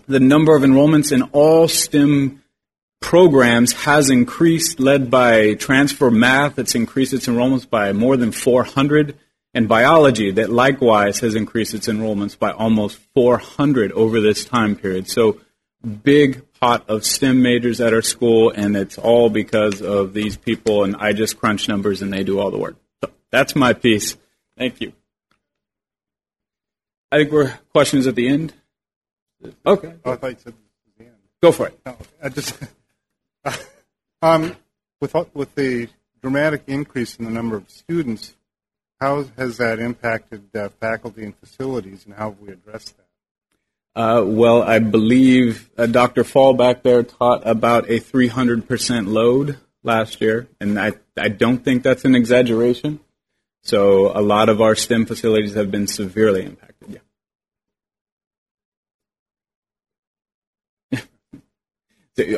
the 0.07 0.19
number 0.19 0.55
of 0.55 0.63
enrollments 0.63 1.11
in 1.11 1.23
all 1.33 1.67
STEM 1.67 2.41
programs 3.01 3.73
has 3.73 4.09
increased, 4.09 4.79
led 4.79 5.11
by 5.11 5.55
transfer 5.55 6.09
math. 6.09 6.57
It's 6.57 6.75
increased 6.75 7.13
its 7.13 7.27
enrollments 7.27 7.69
by 7.69 7.91
more 7.93 8.17
than 8.17 8.31
400, 8.31 9.17
and 9.53 9.67
biology 9.67 10.31
that 10.31 10.49
likewise 10.49 11.19
has 11.19 11.35
increased 11.35 11.73
its 11.73 11.87
enrollments 11.87 12.37
by 12.37 12.51
almost 12.51 12.97
400 13.13 13.91
over 13.91 14.19
this 14.19 14.45
time 14.45 14.75
period. 14.75 15.09
So 15.09 15.39
big 16.03 16.43
pot 16.59 16.89
of 16.89 17.05
STEM 17.05 17.41
majors 17.41 17.81
at 17.81 17.93
our 17.93 18.01
school, 18.01 18.51
and 18.51 18.75
it's 18.75 18.97
all 18.97 19.29
because 19.29 19.81
of 19.81 20.13
these 20.13 20.37
people, 20.37 20.83
and 20.83 20.95
I 20.95 21.13
just 21.13 21.37
crunch 21.37 21.67
numbers 21.67 22.01
and 22.01 22.11
they 22.11 22.23
do 22.23 22.39
all 22.39 22.51
the 22.51 22.57
work. 22.57 22.75
So 23.03 23.11
that's 23.31 23.55
my 23.55 23.73
piece. 23.73 24.17
Thank 24.57 24.81
you. 24.81 24.93
I 27.11 27.17
think 27.17 27.31
we're 27.31 27.53
questions 27.71 28.07
at 28.07 28.15
the 28.15 28.27
end. 28.27 28.53
Okay. 29.65 29.93
Oh, 30.03 30.11
I 30.11 30.15
thought 30.15 30.31
you 30.31 30.37
said 30.43 30.53
the 30.97 31.05
end. 31.05 31.13
Go 31.41 31.51
for 31.51 31.67
it. 31.67 31.79
No, 31.85 31.97
I 32.21 32.29
just 32.29 32.57
um, 34.21 34.55
with 34.99 35.15
with 35.33 35.53
the 35.55 35.87
dramatic 36.21 36.63
increase 36.67 37.17
in 37.17 37.25
the 37.25 37.31
number 37.31 37.55
of 37.55 37.69
students, 37.69 38.35
how 38.99 39.25
has 39.37 39.57
that 39.57 39.79
impacted 39.79 40.43
uh, 40.55 40.69
faculty 40.69 41.23
and 41.23 41.37
facilities, 41.37 42.05
and 42.05 42.15
how 42.15 42.31
have 42.31 42.39
we 42.39 42.51
addressed 42.51 42.97
that? 42.97 43.04
Uh, 43.95 44.23
well, 44.25 44.61
I 44.61 44.79
believe 44.79 45.69
uh, 45.77 45.85
Dr. 45.85 46.25
Fall 46.25 46.53
back 46.53 46.83
there 46.83 47.03
taught 47.03 47.47
about 47.47 47.89
a 47.89 48.01
300% 48.01 49.07
load 49.07 49.57
last 49.83 50.19
year, 50.19 50.49
and 50.59 50.77
I, 50.77 50.93
I 51.17 51.29
don't 51.29 51.63
think 51.63 51.83
that's 51.83 52.03
an 52.03 52.13
exaggeration. 52.13 52.99
So 53.63 54.11
a 54.13 54.21
lot 54.21 54.49
of 54.49 54.59
our 54.61 54.75
STEM 54.75 55.05
facilities 55.05 55.53
have 55.53 55.71
been 55.71 55.87
severely 55.87 56.43
impacted, 56.45 56.99
yeah. 60.91 60.99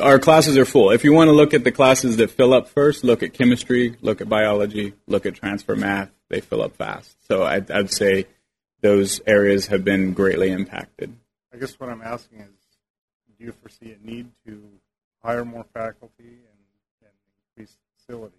our 0.00 0.20
classes 0.20 0.56
are 0.56 0.64
full. 0.64 0.92
If 0.92 1.02
you 1.02 1.12
want 1.12 1.26
to 1.26 1.32
look 1.32 1.54
at 1.54 1.64
the 1.64 1.72
classes 1.72 2.18
that 2.18 2.30
fill 2.30 2.54
up 2.54 2.68
first, 2.68 3.02
look 3.02 3.24
at 3.24 3.34
chemistry, 3.34 3.96
look 4.00 4.20
at 4.20 4.28
biology, 4.28 4.94
look 5.08 5.26
at 5.26 5.34
transfer 5.34 5.74
math. 5.74 6.10
They 6.30 6.40
fill 6.40 6.62
up 6.62 6.76
fast. 6.76 7.16
So 7.26 7.42
I'd, 7.42 7.70
I'd 7.70 7.90
say 7.90 8.26
those 8.80 9.20
areas 9.26 9.66
have 9.66 9.84
been 9.84 10.12
greatly 10.12 10.50
impacted. 10.50 11.16
I 11.52 11.56
guess 11.56 11.78
what 11.80 11.88
I'm 11.90 12.02
asking 12.02 12.40
is, 12.40 12.48
do 13.38 13.44
you 13.44 13.52
foresee 13.52 13.92
a 13.92 14.06
need 14.06 14.30
to 14.46 14.62
hire 15.22 15.44
more 15.44 15.64
faculty 15.74 16.10
and, 16.20 16.58
and 17.02 17.12
increase 17.56 17.76
facilities? 17.96 18.38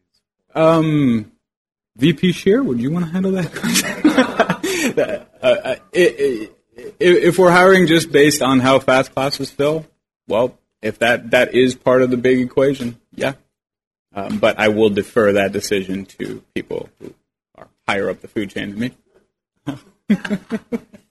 Um, 0.53 1.31
VP 1.97 2.31
Shear, 2.31 2.63
would 2.63 2.79
you 2.79 2.91
want 2.91 3.05
to 3.05 3.11
handle 3.11 3.31
that 3.31 5.27
uh, 5.41 5.75
it, 5.91 6.55
if 6.99 7.37
we're 7.37 7.51
hiring 7.51 7.87
just 7.87 8.11
based 8.11 8.41
on 8.41 8.59
how 8.59 8.79
fast 8.79 9.13
classes 9.13 9.51
fill, 9.51 9.85
well, 10.27 10.57
if 10.81 10.99
that, 10.99 11.31
that 11.31 11.53
is 11.53 11.75
part 11.75 12.01
of 12.01 12.09
the 12.09 12.17
big 12.17 12.39
equation, 12.39 12.99
yeah. 13.13 13.33
Um, 14.13 14.39
but 14.39 14.57
I 14.59 14.69
will 14.69 14.89
defer 14.89 15.33
that 15.33 15.51
decision 15.51 16.05
to 16.05 16.43
people 16.55 16.89
who 16.99 17.13
are 17.55 17.67
higher 17.87 18.09
up 18.09 18.21
the 18.21 18.27
food 18.27 18.49
chain 18.49 18.71
than 18.71 18.79
me. 18.79 18.91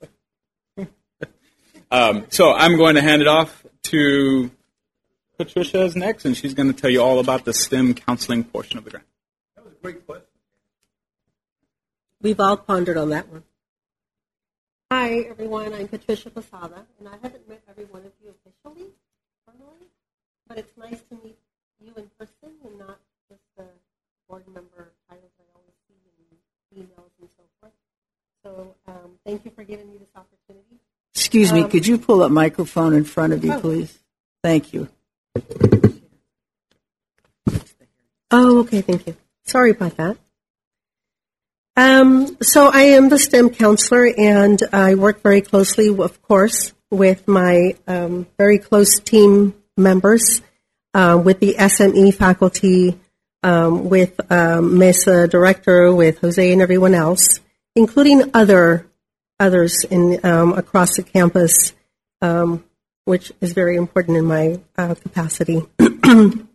Um, 1.91 2.27
so 2.29 2.53
I'm 2.53 2.77
going 2.77 2.97
to 2.97 3.03
hand 3.03 3.23
it 3.23 3.29
off 3.29 3.65
to 3.85 4.51
Patricia 5.39 5.85
is 5.85 5.97
next, 5.97 6.25
and 6.25 6.37
she's 6.37 6.53
going 6.53 6.73
to 6.73 6.79
tell 6.79 6.91
you 6.91 7.01
all 7.01 7.19
about 7.21 7.45
the 7.45 7.55
STEM 7.55 7.95
counseling 7.95 8.45
portion 8.45 8.77
of 8.77 8.85
the 8.85 8.91
grant. 8.91 9.07
That 9.57 9.65
was 9.65 9.73
a 9.73 9.83
great 9.83 10.05
question. 10.05 10.27
We've 12.21 12.41
all 12.41 12.57
pondered 12.57 12.97
on 12.97 13.11
that 13.11 13.29
one. 13.29 13.45
Hi, 14.91 15.21
everyone. 15.21 15.73
I'm 15.73 15.87
Patricia 15.87 16.31
Posada, 16.31 16.85
and 16.99 17.09
I 17.09 17.17
haven't 17.23 17.49
met 17.49 17.63
every 17.71 17.85
one 17.85 18.03
of 18.05 18.13
you 18.23 18.35
officially, 18.35 18.91
formally, 19.47 19.87
but 20.49 20.59
it's 20.59 20.77
nice 20.77 21.01
to 21.11 21.15
meet 21.23 21.39
you 21.81 21.93
in 21.97 22.11
person 22.19 22.57
and 22.65 22.79
not 22.79 22.99
just 23.31 23.43
the 23.57 23.65
board 24.29 24.45
member 24.49 24.91
titles 25.09 25.31
I 25.39 25.45
always 25.55 25.77
see 25.87 25.95
in 26.75 26.83
emails 26.83 27.13
and 27.21 27.29
so 27.37 27.45
forth. 27.61 27.73
So 28.43 28.75
um, 28.89 29.13
thank 29.25 29.45
you 29.45 29.53
for 29.53 29.63
giving 29.63 29.89
me 29.89 29.99
this 29.99 30.11
opportunity. 30.17 30.81
Excuse 31.19 31.53
me, 31.53 31.63
Um, 31.65 31.71
could 31.71 31.85
you 31.85 31.99
pull 31.99 32.23
a 32.23 32.29
microphone 32.29 32.95
in 32.95 33.03
front 33.03 33.33
of 33.33 33.45
you, 33.45 33.53
Oh. 33.55 33.61
please? 33.61 33.99
Thank 34.45 34.73
you. 34.73 34.87
Oh, 38.31 38.61
okay, 38.61 38.83
thank 38.83 39.07
you. 39.07 39.17
Sorry 39.45 39.73
about 39.73 39.97
that. 39.97 40.17
Um, 41.77 42.37
so 42.41 42.67
I 42.69 42.83
am 42.83 43.09
the 43.09 43.19
STEM 43.19 43.51
counselor, 43.51 44.07
and 44.17 44.63
I 44.73 44.95
work 44.95 45.23
very 45.23 45.41
closely, 45.41 45.89
of 45.89 46.23
course, 46.23 46.73
with 46.91 47.27
my 47.27 47.75
um, 47.89 48.27
very 48.39 48.59
close 48.59 49.01
team 49.01 49.55
members, 49.77 50.41
uh, 50.95 51.21
with 51.23 51.41
the 51.41 51.57
SME 51.59 52.13
faculty, 52.15 52.99
um, 53.43 53.89
with 53.89 54.21
um, 54.31 54.79
Mesa 54.79 55.27
director, 55.27 55.93
with 55.93 56.19
Jose 56.19 56.53
and 56.53 56.63
everyone 56.63 56.95
else, 56.95 57.41
including 57.75 58.31
other 58.35 58.87
others 59.41 59.85
in 59.91 60.21
um, 60.25 60.53
across 60.53 60.97
the 60.97 61.03
campus, 61.03 61.73
um, 62.21 62.65
which 63.05 63.33
is 63.41 63.53
very 63.53 63.77
important 63.77 64.17
in 64.17 64.25
my 64.25 64.61
uh, 64.77 64.95
capacity. 64.95 65.63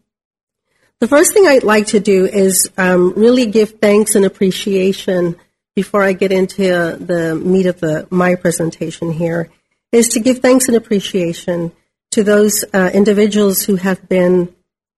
The 1.03 1.09
first 1.09 1.33
thing 1.33 1.45
I'd 1.45 1.63
like 1.63 1.87
to 1.87 1.99
do 1.99 2.25
is 2.25 2.71
um, 2.77 3.11
really 3.17 3.45
give 3.47 3.71
thanks 3.71 4.15
and 4.15 4.23
appreciation 4.23 5.35
before 5.75 6.01
I 6.01 6.13
get 6.13 6.31
into 6.31 6.63
the 6.63 7.35
meat 7.35 7.65
of 7.65 7.81
the 7.81 8.07
my 8.09 8.35
presentation 8.35 9.11
here, 9.11 9.49
is 9.91 10.07
to 10.09 10.21
give 10.21 10.39
thanks 10.39 10.69
and 10.69 10.77
appreciation 10.77 11.73
to 12.11 12.23
those 12.23 12.63
uh, 12.73 12.89
individuals 12.93 13.63
who 13.63 13.75
have 13.75 14.07
been 14.07 14.55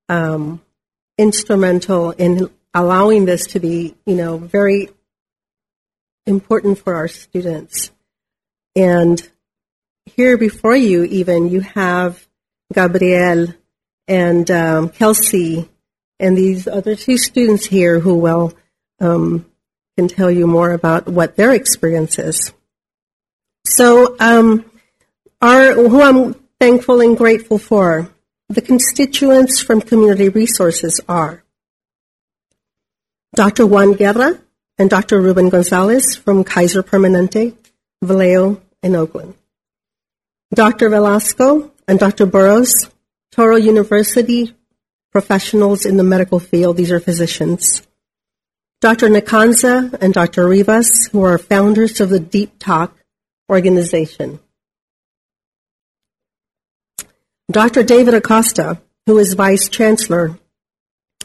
um, 0.07 0.61
instrumental 1.17 2.11
in 2.11 2.51
allowing 2.75 3.25
this 3.25 3.47
to 3.47 3.59
be, 3.59 3.95
you 4.05 4.13
know, 4.13 4.37
very 4.37 4.89
important 6.25 6.79
for 6.79 6.95
our 6.95 7.07
students. 7.07 7.91
And 8.75 9.21
here 10.05 10.37
before 10.37 10.75
you, 10.75 11.03
even 11.03 11.49
you 11.49 11.61
have 11.61 12.27
Gabrielle 12.73 13.47
and 14.07 14.49
um, 14.51 14.89
Kelsey 14.89 15.69
and 16.19 16.37
these 16.37 16.67
other 16.67 16.95
two 16.95 17.17
students 17.17 17.65
here 17.65 17.99
who 17.99 18.15
will 18.15 18.53
um, 18.99 19.45
can 19.97 20.07
tell 20.07 20.31
you 20.31 20.47
more 20.47 20.71
about 20.71 21.07
what 21.07 21.35
their 21.35 21.53
experience 21.53 22.19
is. 22.19 22.53
So, 23.65 24.15
um, 24.19 24.65
our 25.41 25.73
who 25.73 26.01
I'm 26.01 26.33
thankful 26.59 27.01
and 27.01 27.17
grateful 27.17 27.57
for, 27.57 28.09
the 28.49 28.61
constituents 28.61 29.61
from 29.61 29.81
Community 29.81 30.29
Resources 30.29 31.01
are 31.07 31.43
Dr. 33.33 33.65
Juan 33.65 33.93
Guerra 33.93 34.39
and 34.77 34.89
Dr. 34.89 35.21
Ruben 35.21 35.49
Gonzalez 35.49 36.15
from 36.15 36.43
Kaiser 36.43 36.83
Permanente, 36.83 37.55
Vallejo, 38.03 38.61
and 38.83 38.95
Oakland. 38.95 39.35
Dr. 40.53 40.89
Velasco 40.89 41.71
and 41.87 41.99
Dr. 41.99 42.25
Burrows, 42.25 42.89
Touro 43.33 43.61
University 43.61 44.53
professionals 45.11 45.85
in 45.85 45.95
the 45.95 46.03
medical 46.03 46.39
field. 46.39 46.75
These 46.75 46.91
are 46.91 46.99
physicians. 46.99 47.87
Dr. 48.81 49.07
Nakanza 49.07 49.93
and 50.01 50.13
Dr. 50.13 50.47
Rivas, 50.47 51.07
who 51.11 51.23
are 51.23 51.37
founders 51.37 52.01
of 52.01 52.09
the 52.09 52.19
Deep 52.19 52.59
Talk 52.59 52.93
organization. 53.49 54.39
Dr. 57.49 57.83
David 57.83 58.13
Acosta, 58.13 58.81
who 59.05 59.17
is 59.17 59.33
Vice 59.35 59.69
Chancellor 59.69 60.37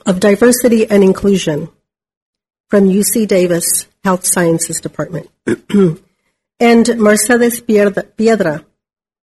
of 0.06 0.20
Diversity 0.20 0.88
and 0.88 1.02
Inclusion 1.02 1.68
from 2.70 2.88
UC 2.88 3.26
Davis 3.26 3.86
Health 4.04 4.24
Sciences 4.24 4.80
Department. 4.80 5.28
and 6.60 6.96
Mercedes 6.96 7.60
Piedra, 7.60 8.64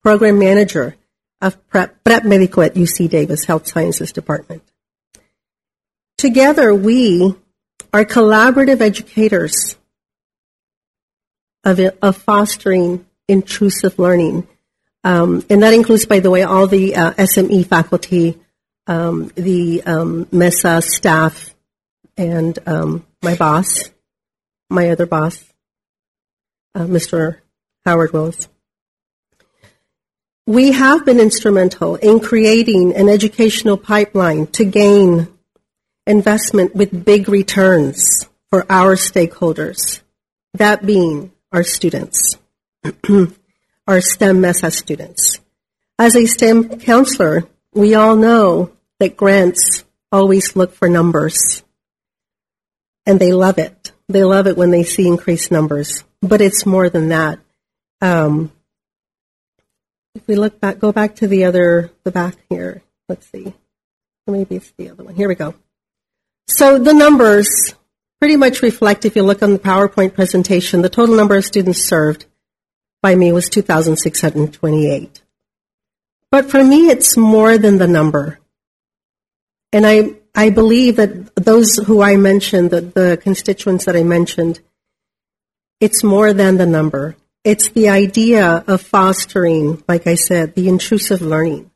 Program 0.03 0.39
Manager 0.39 0.95
of 1.41 1.67
Prep, 1.67 2.03
Prep 2.03 2.26
Medico 2.26 2.61
at 2.61 2.73
UC 2.73 3.09
Davis 3.09 3.45
Health 3.45 3.67
Sciences 3.67 4.11
Department. 4.11 4.63
Together, 6.17 6.73
we 6.73 7.35
are 7.93 8.03
collaborative 8.03 8.81
educators 8.81 9.77
of, 11.63 11.80
of 12.01 12.17
fostering 12.17 13.05
intrusive 13.27 13.99
learning. 13.99 14.47
Um, 15.03 15.45
and 15.49 15.61
that 15.61 15.73
includes, 15.73 16.05
by 16.05 16.19
the 16.19 16.31
way, 16.31 16.43
all 16.43 16.67
the 16.67 16.95
uh, 16.95 17.11
SME 17.13 17.67
faculty, 17.67 18.39
um, 18.88 19.31
the 19.35 19.84
um, 19.84 20.27
MESA 20.31 20.81
staff, 20.81 21.53
and 22.17 22.57
um, 22.65 23.05
my 23.26 23.35
boss, 23.35 23.89
my 24.69 24.91
other 24.91 25.07
boss, 25.07 25.43
uh, 26.76 26.81
Mr. 26.81 27.39
Howard 27.84 28.14
Willis. 28.14 28.47
We 30.45 30.73
have 30.73 31.06
been 31.06 31.19
instrumental 31.19 31.95
in 31.95 32.19
creating 32.19 32.95
an 32.95 33.10
educational 33.10 33.77
pipeline 33.77 34.45
to 34.57 34.64
gain 34.64 35.27
investment 36.06 36.76
with 36.76 37.03
big 37.03 37.27
returns 37.27 38.30
for 38.52 38.64
our 38.72 38.95
stakeholders, 38.95 40.02
that 40.53 40.85
being 40.85 41.31
our 41.52 41.64
students, 41.64 42.38
our 43.88 44.02
STEM 44.02 44.39
MESA 44.39 44.69
students. 44.69 45.39
As 45.97 46.15
a 46.15 46.27
STEM 46.27 46.80
counselor, 46.80 47.47
we 47.73 47.95
all 47.95 48.15
know 48.15 48.72
that 48.99 49.18
grants 49.18 49.84
always 50.11 50.56
look 50.56 50.76
for 50.76 50.88
numbers, 50.88 51.64
and 53.06 53.19
they 53.19 53.34
love 53.34 53.57
it. 53.57 53.91
They 54.07 54.23
love 54.23 54.48
it 54.48 54.57
when 54.57 54.72
they 54.72 54.84
see 54.84 55.07
increased 55.07 55.52
numbers, 55.52 56.03
but 56.22 56.41
it's 56.41 56.65
more 56.65 56.90
than 56.90 57.10
that. 57.10 57.40
Um, 58.02 58.52
if 60.14 60.27
we 60.27 60.36
look 60.36 60.60
back, 60.60 60.80
go 60.80 60.91
back 60.91 61.15
to 61.18 61.27
the 61.27 61.45
other, 61.45 61.91
the 62.03 62.11
back 62.11 62.36
here. 62.49 62.82
Let's 63.10 63.30
see. 63.32 63.53
Maybe 64.27 64.56
it's 64.56 64.72
the 64.77 64.90
other 64.90 65.03
one. 65.03 65.15
Here 65.15 65.27
we 65.27 65.36
go. 65.36 65.53
So 66.48 66.80
the 66.80 66.94
numbers 66.94 67.76
pretty 68.19 68.38
much 68.38 68.61
reflect, 68.61 69.06
if 69.06 69.15
you 69.15 69.23
look 69.23 69.44
on 69.44 69.53
the 69.53 69.60
PowerPoint 69.60 70.14
presentation, 70.14 70.82
the 70.82 70.90
total 70.90 71.15
number 71.15 71.36
of 71.36 71.45
students 71.45 71.84
served 71.88 72.26
by 73.02 73.14
me 73.15 73.32
was 73.32 73.49
2,628. 73.49 75.22
But 76.32 76.49
for 76.49 76.64
me, 76.64 76.88
it's 76.88 77.18
more 77.18 77.57
than 77.57 77.77
the 77.77 77.88
number. 77.88 78.40
And 79.72 79.86
I, 79.86 80.14
I 80.36 80.49
believe 80.49 80.98
that 80.98 81.34
those 81.36 81.76
who 81.78 82.02
I 82.02 82.18
mentioned, 82.18 82.70
the, 82.70 82.82
the 82.82 83.18
constituents 83.22 83.86
that 83.86 83.95
I 83.95 84.03
mentioned, 84.03 84.60
it's 85.80 86.03
more 86.03 86.34
than 86.34 86.57
the 86.57 86.66
number. 86.66 87.16
It's 87.44 87.70
the 87.70 87.90
idea 87.90 88.64
of 88.68 88.82
fostering, 88.82 89.84
like 89.88 90.07
I 90.07 90.16
said, 90.16 90.56
the 90.56 90.68
intrusive 90.68 91.22
learning. 91.22 91.72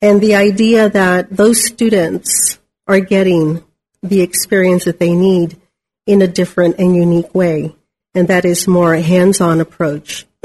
And 0.00 0.20
the 0.20 0.34
idea 0.34 0.90
that 0.90 1.34
those 1.34 1.64
students 1.64 2.58
are 2.86 3.00
getting 3.00 3.64
the 4.02 4.20
experience 4.20 4.84
that 4.84 4.98
they 4.98 5.14
need 5.14 5.56
in 6.06 6.22
a 6.22 6.28
different 6.28 6.78
and 6.78 6.94
unique 6.94 7.34
way. 7.34 7.74
And 8.14 8.28
that 8.28 8.44
is 8.44 8.68
more 8.68 8.94
a 8.94 9.00
hands-on 9.00 9.60
approach. 9.60 10.26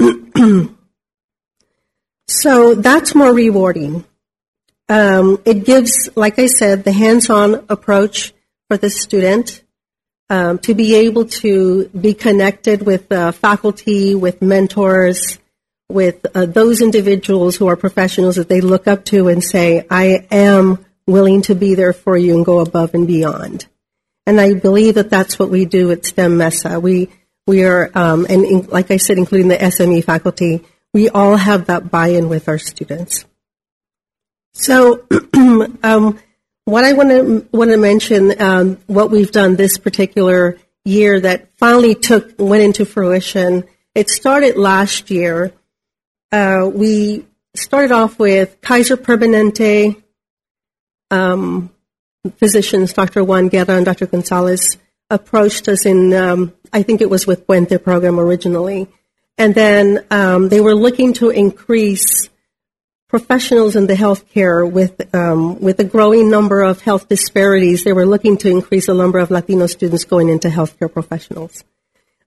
so 2.28 2.74
that's 2.74 3.14
more 3.14 3.32
rewarding. 3.32 4.04
Um, 4.92 5.40
it 5.46 5.64
gives, 5.64 6.10
like 6.16 6.38
I 6.38 6.48
said, 6.48 6.84
the 6.84 6.92
hands-on 6.92 7.64
approach 7.70 8.34
for 8.68 8.76
the 8.76 8.90
student 8.90 9.62
um, 10.28 10.58
to 10.58 10.74
be 10.74 10.94
able 11.06 11.24
to 11.40 11.88
be 11.88 12.12
connected 12.12 12.84
with 12.84 13.10
uh, 13.10 13.32
faculty, 13.32 14.14
with 14.14 14.42
mentors, 14.42 15.38
with 15.88 16.26
uh, 16.34 16.44
those 16.44 16.82
individuals 16.82 17.56
who 17.56 17.68
are 17.68 17.76
professionals 17.76 18.36
that 18.36 18.50
they 18.50 18.60
look 18.60 18.86
up 18.86 19.06
to 19.06 19.28
and 19.28 19.42
say, 19.42 19.86
I 19.90 20.26
am 20.30 20.84
willing 21.06 21.40
to 21.42 21.54
be 21.54 21.74
there 21.74 21.94
for 21.94 22.18
you 22.18 22.36
and 22.36 22.44
go 22.44 22.58
above 22.58 22.92
and 22.92 23.06
beyond. 23.06 23.66
And 24.26 24.38
I 24.38 24.52
believe 24.52 24.96
that 24.96 25.08
that's 25.08 25.38
what 25.38 25.48
we 25.48 25.64
do 25.64 25.90
at 25.90 26.04
STEM 26.04 26.36
MESA. 26.36 26.80
We, 26.80 27.08
we 27.46 27.64
are, 27.64 27.90
um, 27.94 28.26
and 28.28 28.44
in, 28.44 28.66
like 28.66 28.90
I 28.90 28.98
said, 28.98 29.16
including 29.16 29.48
the 29.48 29.56
SME 29.56 30.04
faculty, 30.04 30.66
we 30.92 31.08
all 31.08 31.36
have 31.36 31.68
that 31.68 31.90
buy-in 31.90 32.28
with 32.28 32.46
our 32.46 32.58
students. 32.58 33.24
So, 34.52 35.06
um, 35.82 36.18
what 36.64 36.84
I 36.84 36.92
want 36.92 37.10
to 37.10 37.48
want 37.52 37.70
to 37.70 37.76
mention, 37.76 38.40
um, 38.40 38.76
what 38.86 39.10
we've 39.10 39.32
done 39.32 39.56
this 39.56 39.78
particular 39.78 40.58
year 40.84 41.20
that 41.20 41.48
finally 41.58 41.94
took 41.94 42.34
went 42.38 42.62
into 42.62 42.84
fruition. 42.84 43.64
It 43.94 44.08
started 44.08 44.56
last 44.56 45.10
year. 45.10 45.52
Uh, 46.30 46.70
we 46.72 47.26
started 47.54 47.92
off 47.92 48.18
with 48.18 48.60
Kaiser 48.60 48.96
Permanente 48.96 50.02
um, 51.10 51.70
physicians, 52.36 52.92
Dr. 52.92 53.22
Juan 53.22 53.48
Guerra 53.48 53.76
and 53.76 53.84
Dr. 53.84 54.06
Gonzalez, 54.06 54.78
approached 55.10 55.68
us 55.68 55.84
in, 55.84 56.14
um, 56.14 56.54
I 56.72 56.82
think 56.82 57.00
it 57.00 57.10
was 57.10 57.26
with 57.26 57.46
Puente 57.46 57.82
program 57.82 58.18
originally. 58.18 58.88
And 59.36 59.54
then 59.54 60.06
um, 60.10 60.48
they 60.48 60.60
were 60.60 60.74
looking 60.74 61.12
to 61.14 61.30
increase 61.30 62.28
professionals 63.12 63.76
in 63.76 63.86
the 63.86 63.94
healthcare 63.94 64.68
with 64.68 65.14
um, 65.14 65.60
with 65.60 65.78
a 65.78 65.84
growing 65.84 66.30
number 66.30 66.62
of 66.62 66.80
health 66.80 67.10
disparities. 67.10 67.84
They 67.84 67.92
were 67.92 68.06
looking 68.06 68.38
to 68.38 68.48
increase 68.48 68.86
the 68.86 68.94
number 68.94 69.18
of 69.18 69.30
Latino 69.30 69.66
students 69.66 70.04
going 70.04 70.30
into 70.30 70.48
healthcare 70.48 70.90
professionals 70.90 71.62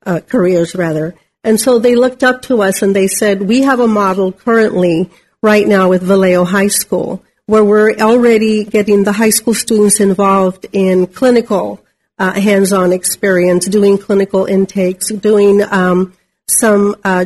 uh, 0.05 0.19
careers, 0.19 0.75
rather. 0.75 1.15
And 1.43 1.59
so 1.59 1.79
they 1.79 1.95
looked 1.95 2.23
up 2.23 2.43
to 2.43 2.61
us 2.61 2.83
and 2.83 2.95
they 2.95 3.07
said, 3.07 3.41
"We 3.41 3.63
have 3.63 3.79
a 3.79 3.87
model 3.87 4.31
currently 4.31 5.09
right 5.41 5.67
now 5.67 5.89
with 5.89 6.03
Vallejo 6.03 6.45
High 6.45 6.73
School." 6.83 7.23
Where 7.47 7.63
we're 7.63 7.95
already 7.97 8.63
getting 8.63 9.03
the 9.03 9.11
high 9.11 9.29
school 9.29 9.53
students 9.53 9.99
involved 9.99 10.65
in 10.71 11.05
clinical 11.05 11.79
uh, 12.17 12.33
hands-on 12.33 12.91
experience, 12.91 13.67
doing 13.67 13.99
clinical 13.99 14.45
intakes, 14.45 15.11
doing 15.11 15.61
um, 15.61 16.13
some 16.47 16.95
uh, 17.03 17.25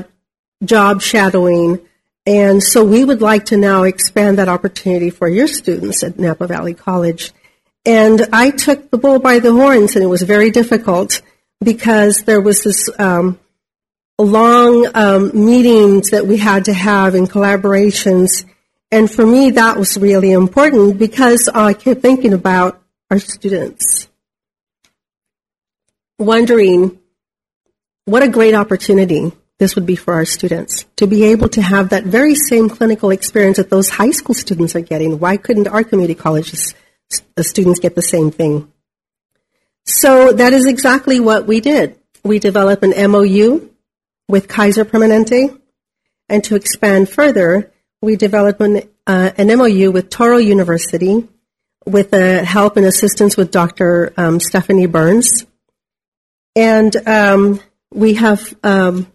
job 0.64 1.02
shadowing. 1.02 1.80
And 2.26 2.62
so 2.62 2.84
we 2.84 3.04
would 3.04 3.22
like 3.22 3.46
to 3.46 3.58
now 3.58 3.84
expand 3.84 4.38
that 4.38 4.50
opportunity 4.50 5.10
for 5.10 5.28
your 5.28 5.48
students 5.48 6.04
at 6.04 6.20
Napa 6.20 6.48
Valley 6.48 6.74
College. 6.74 7.32
And 7.86 8.28
I 8.34 8.52
took 8.52 8.92
the 8.92 8.98
bull 8.98 9.20
by 9.20 9.40
the 9.40 9.52
horns, 9.52 9.96
and 9.96 10.04
it 10.04 10.08
was 10.08 10.22
very 10.22 10.52
difficult 10.52 11.22
because 11.64 12.24
there 12.26 12.42
was 12.42 12.64
this 12.64 12.90
um, 13.00 13.40
long 14.20 14.88
um, 14.94 15.32
meetings 15.34 16.12
that 16.12 16.28
we 16.28 16.38
had 16.38 16.66
to 16.66 16.74
have 16.74 17.16
and 17.16 17.30
collaborations. 17.30 18.46
And 18.92 19.10
for 19.10 19.26
me, 19.26 19.52
that 19.52 19.78
was 19.78 19.98
really 19.98 20.32
important 20.32 21.00
because 21.00 21.50
I 21.54 21.74
kept 21.74 22.02
thinking 22.02 22.34
about 22.34 22.82
our 23.10 23.20
students 23.20 24.08
wondering 26.20 27.00
what 28.06 28.22
a 28.22 28.28
great 28.28 28.54
opportunity 28.54 29.32
this 29.60 29.76
would 29.76 29.86
be 29.86 29.96
for 29.96 30.14
our 30.14 30.26
students 30.26 30.86
to 30.96 31.06
be 31.06 31.26
able 31.26 31.50
to 31.50 31.62
have 31.62 31.90
that 31.90 32.06
very 32.06 32.34
same 32.36 32.70
clinical 32.70 33.12
experience 33.12 33.58
that 33.58 33.70
those 33.70 33.90
high 33.90 34.12
school 34.12 34.34
students 34.34 34.76
are 34.76 34.82
getting. 34.82 35.20
Why 35.20 35.38
couldn't 35.38 35.68
our 35.68 35.84
community 35.84 36.16
colleges 36.16 36.74
students 37.40 37.80
get 37.80 37.96
the 37.96 38.02
same 38.02 38.32
thing? 38.32 38.72
So 39.86 40.34
that 40.34 40.54
is 40.54 40.66
exactly 40.66 41.20
what 41.20 41.46
we 41.46 41.60
did. 41.60 42.00
We 42.24 42.40
developed 42.40 42.84
an 42.84 43.12
MOU 43.12 43.70
with 44.28 44.48
Kaiser 44.48 44.86
Permanente, 44.86 45.60
and 46.28 46.44
to 46.44 46.56
expand 46.56 47.10
further, 47.10 47.72
we 48.02 48.16
developed 48.16 48.62
an, 48.62 48.84
uh, 49.08 49.32
an 49.38 49.48
MOU 49.48 49.92
with 49.92 50.10
Touro 50.10 50.44
University 50.44 51.28
with 51.86 52.12
the 52.12 52.44
help 52.44 52.78
and 52.78 52.86
assistance 52.86 53.36
with 53.36 53.52
Dr. 53.52 54.14
Um, 54.16 54.40
Stephanie 54.40 54.86
Burns 54.86 55.46
and 56.56 56.96
um, 57.08 57.62
we 57.94 58.16
have, 58.16 58.54
um, 58.64 59.08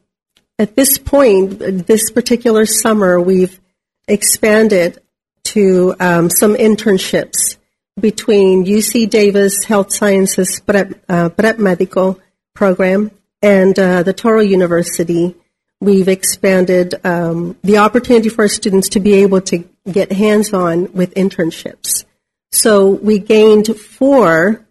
at 0.58 0.76
this 0.76 0.98
point, 0.98 1.58
this 1.86 2.10
particular 2.10 2.66
summer, 2.66 3.20
we've 3.20 3.60
expanded 4.06 5.00
to 5.44 5.94
um, 6.00 6.30
some 6.30 6.54
internships 6.54 7.56
between 8.00 8.64
UC 8.64 9.10
Davis 9.10 9.64
Health 9.64 9.92
Sciences 9.92 10.60
Prep, 10.60 10.92
uh, 11.08 11.28
Prep 11.28 11.58
Medical 11.58 12.20
program 12.54 13.10
and 13.42 13.78
uh, 13.78 14.02
the 14.02 14.14
Touro 14.14 14.46
University. 14.46 15.34
We've 15.80 16.08
expanded 16.08 16.94
um, 17.04 17.56
the 17.62 17.78
opportunity 17.78 18.28
for 18.28 18.42
our 18.42 18.48
students 18.48 18.88
to 18.90 19.00
be 19.00 19.14
able 19.14 19.40
to 19.42 19.68
get 19.90 20.12
hands 20.12 20.52
on 20.52 20.92
with 20.92 21.14
internships. 21.14 22.04
So 22.52 22.90
we 22.90 23.18
gained 23.18 23.66
four 23.78 24.64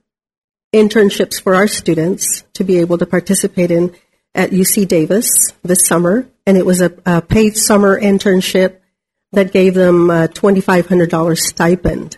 internships 0.73 1.41
for 1.41 1.53
our 1.53 1.67
students 1.67 2.43
to 2.53 2.63
be 2.63 2.79
able 2.79 2.97
to 2.97 3.05
participate 3.05 3.69
in 3.69 3.93
at 4.35 4.51
UC 4.51 4.87
Davis 4.87 5.27
this 5.63 5.85
summer, 5.85 6.27
and 6.45 6.57
it 6.57 6.65
was 6.65 6.81
a, 6.81 6.93
a 7.05 7.21
paid 7.21 7.55
summer 7.57 7.99
internship 7.99 8.77
that 9.31 9.51
gave 9.51 9.73
them 9.73 10.09
a 10.09 10.27
$2,500 10.27 11.37
stipend. 11.37 12.17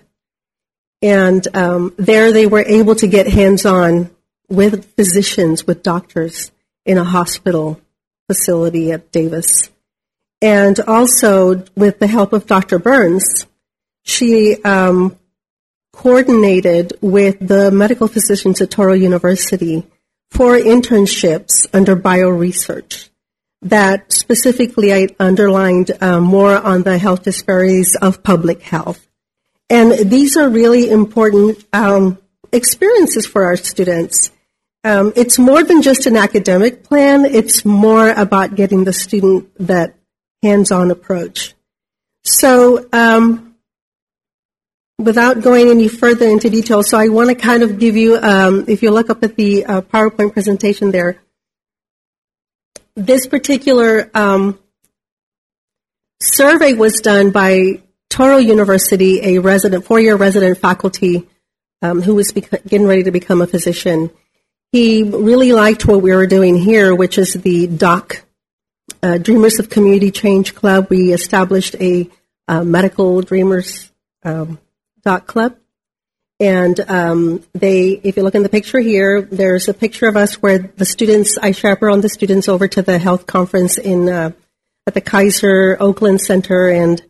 And 1.02 1.48
um, 1.56 1.94
there 1.98 2.32
they 2.32 2.48
were 2.48 2.64
able 2.66 2.96
to 2.96 3.08
get 3.08 3.28
hands 3.28 3.66
on 3.66 4.12
with 4.50 4.94
physicians, 4.96 5.66
with 5.68 5.84
doctors 5.84 6.52
in 6.86 6.98
a 6.98 7.04
hospital 7.04 7.82
facility 8.28 8.92
at 8.92 9.12
Davis. 9.12 9.70
And 10.42 10.80
also, 10.82 11.64
with 11.76 12.00
the 12.00 12.08
help 12.08 12.34
of 12.34 12.46
Dr. 12.46 12.80
Burns, 12.80 13.48
she 14.04 14.62
um, 14.64 15.18
coordinated 15.94 16.94
with 17.02 17.38
the 17.40 17.72
medical 17.72 18.08
physicians 18.08 18.62
at 18.62 18.70
Touro 18.70 19.00
University 19.00 19.86
for 20.36 20.58
internships 20.58 21.66
under 21.74 21.96
bioresearch 21.96 23.10
that 23.62 24.12
specifically 24.12 24.94
I 24.94 25.08
underlined 25.18 25.92
uh, 26.02 26.20
more 26.20 26.56
on 26.58 26.84
the 26.84 26.98
health 26.98 27.24
disparities 27.24 27.96
of 28.02 28.22
public 28.22 28.62
health. 28.62 29.08
And 29.70 30.10
these 30.10 30.36
are 30.36 30.50
really 30.50 30.90
important 30.90 31.66
um, 31.74 32.20
experiences 32.52 33.26
for 33.26 33.46
our 33.46 33.56
students. 33.56 34.32
Um, 34.84 35.14
it's 35.16 35.40
more 35.40 35.64
than 35.64 35.82
just 35.82 36.06
an 36.06 36.18
academic 36.18 36.84
plan, 36.84 37.26
it's 37.26 37.64
more 37.64 38.10
about 38.10 38.56
getting 38.56 38.84
the 38.84 38.94
student 38.94 39.50
that 39.58 39.96
hands 40.44 40.70
on 40.72 40.92
approach. 40.92 41.56
So, 42.24 42.88
um, 42.92 43.45
without 44.98 45.42
going 45.42 45.70
any 45.70 45.88
further 45.88 46.28
into 46.28 46.50
detail, 46.50 46.84
so 46.84 46.98
I 46.98 47.10
want 47.10 47.30
to 47.30 47.36
kind 47.36 47.64
of 47.64 47.80
give 47.80 47.98
you, 47.98 48.18
um, 48.18 48.66
if 48.68 48.82
you 48.82 48.92
look 48.92 49.10
up 49.10 49.24
at 49.24 49.36
the 49.36 49.66
uh, 49.66 49.82
PowerPoint 49.82 50.34
presentation 50.34 50.92
there, 50.92 51.18
this 52.96 53.28
particular 53.28 54.10
um, 54.14 54.58
survey 56.22 56.74
was 56.74 57.02
done 57.02 57.32
by 57.32 57.82
Touro 58.10 58.44
University, 58.44 59.20
a 59.22 59.40
resident, 59.40 59.86
four-year 59.86 60.16
resident 60.16 60.58
faculty 60.58 61.28
um, 61.82 62.02
who 62.02 62.16
was 62.16 62.32
bec- 62.32 62.64
getting 62.66 62.88
ready 62.88 63.04
to 63.04 63.12
become 63.12 63.42
a 63.42 63.48
physician. 63.48 64.10
He 64.72 65.04
really 65.04 65.52
liked 65.52 65.86
what 65.86 66.02
we 66.02 66.16
were 66.16 66.28
doing 66.28 66.56
here, 66.58 66.96
which 66.96 67.18
is 67.18 67.34
the 67.34 67.68
DOC, 67.68 68.26
uh, 69.04 69.18
Dreamers 69.18 69.60
of 69.60 69.70
Community 69.70 70.12
Change 70.12 70.56
Club. 70.56 70.88
We 70.90 71.12
established 71.12 71.76
a 71.76 72.10
uh, 72.48 72.64
medical 72.64 73.22
dreamers 73.22 73.92
um, 74.24 74.60
Dot 75.06 75.28
Club. 75.28 75.56
And 76.40 76.78
um, 76.90 77.44
they, 77.54 77.92
if 78.04 78.18
you 78.18 78.24
look 78.24 78.36
in 78.36 78.44
the 78.44 78.50
picture 78.50 78.80
here, 78.80 79.22
there's 79.22 79.70
a 79.70 79.74
picture 79.74 80.08
of 80.08 80.18
us 80.18 80.42
where 80.42 80.58
the 80.58 80.84
students, 80.84 81.38
I 81.42 81.52
chaperoned 81.52 82.04
the 82.04 82.10
students 82.10 82.50
over 82.50 82.68
to 82.68 82.82
the 82.82 83.00
health 83.00 83.26
conference 83.26 83.78
in 83.78 84.10
uh, 84.10 84.32
at 84.88 84.94
the 84.94 85.02
Kaiser 85.02 85.78
Oakland 85.80 86.22
Center, 86.22 86.70
and 86.70 87.02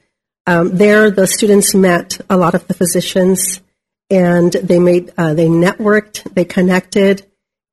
um, 0.47 0.77
there 0.77 1.09
the 1.11 1.27
students 1.27 1.73
met 1.73 2.21
a 2.29 2.37
lot 2.37 2.55
of 2.55 2.67
the 2.67 2.73
physicians, 2.73 3.61
and 4.09 4.51
they 4.53 4.79
made 4.79 5.11
uh, 5.17 5.33
they 5.33 5.47
networked, 5.47 6.33
they 6.35 6.45
connected, 6.45 7.25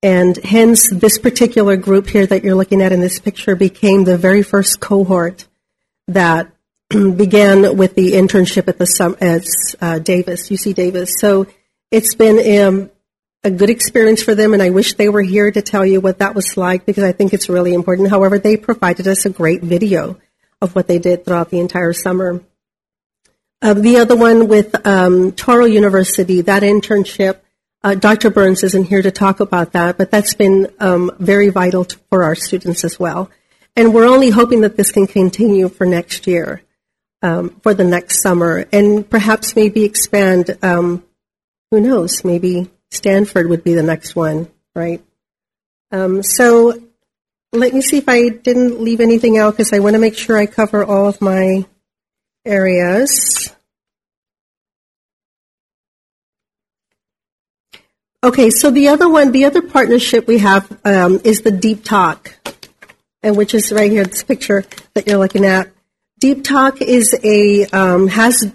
and 0.03 0.37
hence 0.39 0.91
this 0.91 1.19
particular 1.19 1.77
group 1.77 2.09
here 2.09 2.27
that 2.27 2.43
you're 2.43 2.57
looking 2.57 2.83
at 2.83 2.93
in 2.93 3.01
this 3.01 3.21
picture 3.21 3.55
became 3.55 4.05
the 4.05 4.19
very 4.19 4.43
first 4.43 4.81
cohort 4.81 5.47
that 6.09 6.52
began 7.17 7.77
with 7.77 7.95
the 7.95 8.13
internship 8.13 8.69
at 8.69 8.79
the 8.79 9.17
at 9.21 9.47
uh, 9.81 9.99
Davis, 9.99 10.49
UC 10.49 10.75
Davis. 10.75 11.11
So 11.19 11.47
it's 11.91 12.15
been 12.15 12.61
um, 12.61 12.91
a 13.45 13.51
good 13.51 13.71
experience 13.71 14.23
for 14.23 14.35
them, 14.35 14.53
and 14.53 14.63
I 14.63 14.71
wish 14.71 14.95
they 14.95 15.09
were 15.09 15.23
here 15.23 15.51
to 15.51 15.63
tell 15.63 15.87
you 15.87 16.01
what 16.01 16.19
that 16.19 16.35
was 16.35 16.57
like 16.57 16.85
because 16.85 17.05
I 17.05 17.13
think 17.13 17.33
it's 17.33 17.49
really 17.49 17.75
important. 17.75 18.11
However, 18.11 18.39
they 18.39 18.57
provided 18.57 19.09
us 19.09 19.25
a 19.25 19.31
great 19.31 19.63
video 19.63 20.19
of 20.61 20.75
what 20.75 20.87
they 20.87 20.99
did 20.99 21.25
throughout 21.25 21.51
the 21.51 21.61
entire 21.61 21.93
summer. 21.93 22.43
Uh, 23.61 23.75
the 23.75 23.99
other 23.99 24.17
one 24.17 24.49
with 24.49 24.75
um, 24.87 25.33
Touro 25.33 25.71
University, 25.71 26.41
that 26.43 26.63
internship, 26.63 27.39
uh, 27.85 27.95
Dr. 27.95 28.31
Burns 28.31 28.63
isn't 28.65 28.85
here 28.85 29.03
to 29.03 29.11
talk 29.11 29.41
about 29.41 29.73
that, 29.73 29.99
but 29.99 30.11
that's 30.11 30.35
been 30.35 30.69
um, 30.79 31.11
very 31.19 31.49
vital 31.49 31.85
to, 31.85 31.99
for 32.11 32.25
our 32.25 32.35
students 32.35 32.85
as 32.85 32.99
well. 32.99 33.31
And 33.77 33.95
we're 33.95 34.09
only 34.09 34.31
hoping 34.31 34.61
that 34.61 34.77
this 34.77 34.93
can 34.93 35.07
continue 35.07 35.69
for 35.69 35.87
next 35.87 36.27
year 36.27 36.63
um, 37.23 37.51
for 37.63 37.75
the 37.75 37.85
next 37.85 38.23
summer, 38.23 38.67
and 38.73 39.09
perhaps 39.09 39.57
maybe 39.57 39.85
expand. 39.85 40.59
Um, 40.63 41.05
who 41.71 41.81
knows? 41.81 42.25
Maybe 42.25 42.71
Stanford 42.91 43.49
would 43.49 43.65
be 43.65 43.75
the 43.75 43.83
next 43.83 44.15
one, 44.15 44.51
right? 44.75 45.03
Um, 45.91 46.23
so 46.23 46.79
let 47.53 47.73
me 47.73 47.81
see 47.81 47.99
if 47.99 48.09
I 48.09 48.29
didn't 48.29 48.81
leave 48.81 49.01
anything 49.01 49.39
out 49.39 49.53
because 49.53 49.73
I 49.73 49.79
want 49.79 49.95
to 49.95 50.01
make 50.01 50.17
sure 50.17 50.37
I 50.37 50.47
cover 50.47 50.85
all 50.85 51.07
of 51.07 51.21
my 51.21 51.67
areas. 52.45 53.55
Okay, 58.25 58.51
so 58.51 58.71
the 58.71 58.89
other 58.89 59.09
one, 59.09 59.33
the 59.33 59.47
other 59.47 59.63
partnership 59.63 60.27
we 60.27 60.39
have 60.39 60.71
um, 60.85 61.21
is 61.25 61.43
the 61.43 61.51
Deep 61.51 61.85
Talk, 61.85 62.37
and 63.23 63.37
which 63.37 63.53
is 63.53 63.73
right 63.73 63.91
here, 63.91 64.05
this 64.05 64.23
picture 64.23 64.65
that 64.95 65.07
you're 65.07 65.19
looking 65.19 65.45
at. 65.45 65.69
Deep 66.23 66.45
Talk 66.45 66.81
is 66.81 67.19
a 67.25 67.67
um, 67.73 68.07
has 68.07 68.55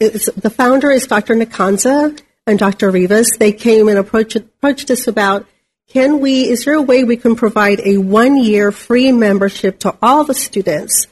the 0.00 0.52
founder 0.52 0.90
is 0.90 1.06
Dr. 1.06 1.36
Nakanza 1.36 2.20
and 2.44 2.58
Dr. 2.58 2.90
Rivas. 2.90 3.28
They 3.38 3.52
came 3.52 3.86
and 3.86 3.96
approached 3.96 4.34
approached 4.34 4.90
us 4.90 5.06
about 5.06 5.46
can 5.90 6.18
we 6.18 6.50
is 6.50 6.64
there 6.64 6.74
a 6.74 6.82
way 6.82 7.04
we 7.04 7.16
can 7.16 7.36
provide 7.36 7.78
a 7.84 7.98
one 7.98 8.36
year 8.36 8.72
free 8.72 9.12
membership 9.12 9.78
to 9.78 9.96
all 10.02 10.24
the 10.24 10.34
students 10.34 11.06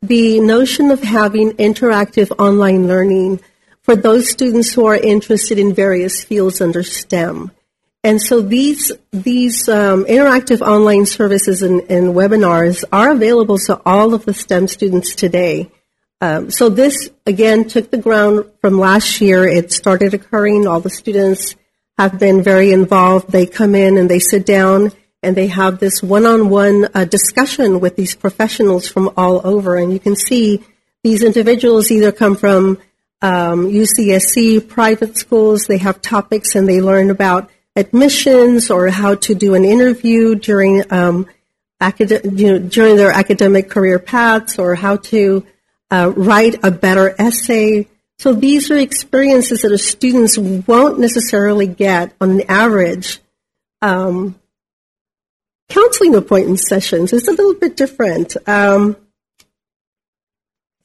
the 0.00 0.38
notion 0.38 0.92
of 0.92 1.02
having 1.02 1.50
interactive 1.54 2.30
online 2.38 2.86
learning 2.86 3.40
for 3.82 3.96
those 3.96 4.30
students 4.30 4.74
who 4.74 4.86
are 4.86 4.94
interested 4.94 5.58
in 5.58 5.74
various 5.74 6.22
fields 6.22 6.60
under 6.60 6.84
STEM. 6.84 7.50
And 8.06 8.22
so 8.22 8.40
these 8.40 8.92
these 9.10 9.68
um, 9.68 10.04
interactive 10.04 10.60
online 10.60 11.06
services 11.06 11.62
and, 11.62 11.80
and, 11.90 12.14
webinars 12.14 12.84
are 12.92 13.10
available 13.10 13.58
to 13.66 13.82
all 13.84 14.14
of 14.14 14.24
the 14.24 14.32
STEM 14.32 14.68
students 14.68 15.16
today. 15.16 15.72
Um, 16.20 16.52
so 16.52 16.68
this 16.68 17.10
again 17.26 17.66
took 17.66 17.90
the 17.90 17.98
ground 17.98 18.44
from 18.60 18.78
last 18.78 19.20
year. 19.20 19.44
It 19.44 19.72
started 19.72 20.14
occurring. 20.14 20.68
All 20.68 20.78
the 20.78 20.88
students 20.88 21.56
have 21.98 22.16
been 22.20 22.44
very 22.44 22.70
involved. 22.70 23.32
They 23.32 23.44
come 23.44 23.74
in 23.74 23.98
and 23.98 24.08
they 24.08 24.20
sit 24.20 24.46
down 24.46 24.92
and 25.20 25.36
they 25.36 25.48
have 25.48 25.80
this 25.80 26.00
one-on-one 26.00 26.86
uh, 26.94 27.06
discussion 27.06 27.80
with 27.80 27.96
these 27.96 28.14
professionals 28.14 28.86
from 28.86 29.10
all 29.16 29.44
over. 29.44 29.78
And 29.78 29.92
you 29.92 29.98
can 29.98 30.14
see 30.14 30.64
these 31.02 31.24
individuals 31.24 31.90
either 31.90 32.12
come 32.12 32.36
from 32.36 32.78
um, 33.20 33.66
UCSC 33.66 34.68
private 34.68 35.18
schools. 35.18 35.62
They 35.66 35.78
have 35.78 36.00
topics 36.00 36.54
and 36.54 36.68
they 36.68 36.80
learn 36.80 37.10
about 37.10 37.50
admissions 37.76 38.70
or 38.70 38.88
how 38.88 39.14
to 39.14 39.34
do 39.34 39.54
an 39.54 39.64
interview 39.64 40.34
during 40.34 40.82
um, 40.90 41.26
acad- 41.80 42.38
you 42.38 42.46
know, 42.46 42.58
during 42.58 42.96
their 42.96 43.12
academic 43.12 43.70
career 43.70 43.98
paths 43.98 44.58
or 44.58 44.74
how 44.74 44.96
to 44.96 45.46
uh, 45.90 46.12
write 46.16 46.64
a 46.64 46.70
better 46.70 47.14
essay. 47.18 47.86
So 48.18 48.32
these 48.32 48.70
are 48.70 48.78
experiences 48.78 49.60
that 49.60 49.78
students 49.78 50.38
won't 50.38 50.98
necessarily 50.98 51.66
get 51.66 52.14
on 52.20 52.30
an 52.30 52.42
average 52.48 53.20
um, 53.82 54.34
counseling 55.68 56.14
appointment 56.14 56.60
sessions. 56.60 57.12
It's 57.12 57.28
a 57.28 57.32
little 57.32 57.54
bit 57.54 57.76
different. 57.76 58.36
Um, 58.48 58.96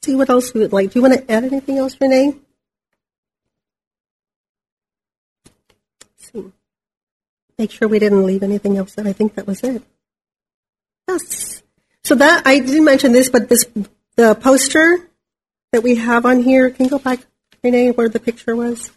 see 0.04 0.16
what 0.16 0.30
else 0.30 0.54
we 0.54 0.60
would 0.60 0.74
like. 0.74 0.92
Do 0.92 1.00
you 1.00 1.04
want 1.04 1.14
to 1.14 1.32
add 1.32 1.46
anything 1.46 1.78
else, 1.78 1.96
Renee? 2.02 2.36
see. 6.34 6.52
Make 7.62 7.70
sure 7.70 7.88
we 7.88 8.00
didn't 8.00 8.26
leave 8.26 8.42
anything 8.42 8.76
else 8.76 8.98
out. 8.98 9.06
I 9.06 9.14
think 9.14 9.36
that 9.36 9.46
was 9.46 9.62
it. 9.62 9.84
Yes. 11.08 11.62
So 12.04 12.16
that 12.16 12.42
I 12.48 12.58
didn't 12.58 12.86
mention 12.86 13.12
this, 13.12 13.30
but 13.30 13.50
this 13.50 13.68
the 14.16 14.34
poster 14.34 15.08
that 15.72 15.84
we 15.84 15.98
have 15.98 16.26
on 16.26 16.42
here. 16.42 16.72
Can 16.72 16.86
you 16.86 16.90
go 16.90 16.98
back, 16.98 17.20
Renee, 17.64 17.92
where 17.92 18.10
the 18.10 18.20
picture 18.20 18.56
was? 18.56 18.90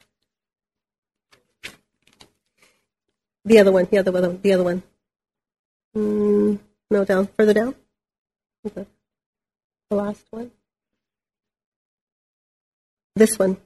The 3.44 3.58
other 3.58 3.70
one, 3.70 3.86
the 3.90 3.98
other 3.98 4.12
one, 4.12 4.40
the 4.40 4.52
other 4.54 4.64
one. 4.64 4.82
Mm, 5.94 6.58
no, 6.90 7.04
down, 7.04 7.28
further 7.36 7.52
down. 7.52 7.74
Okay. 8.66 8.86
The 9.90 9.96
last 9.96 10.24
one. 10.30 10.50
This 13.14 13.38
one. 13.38 13.58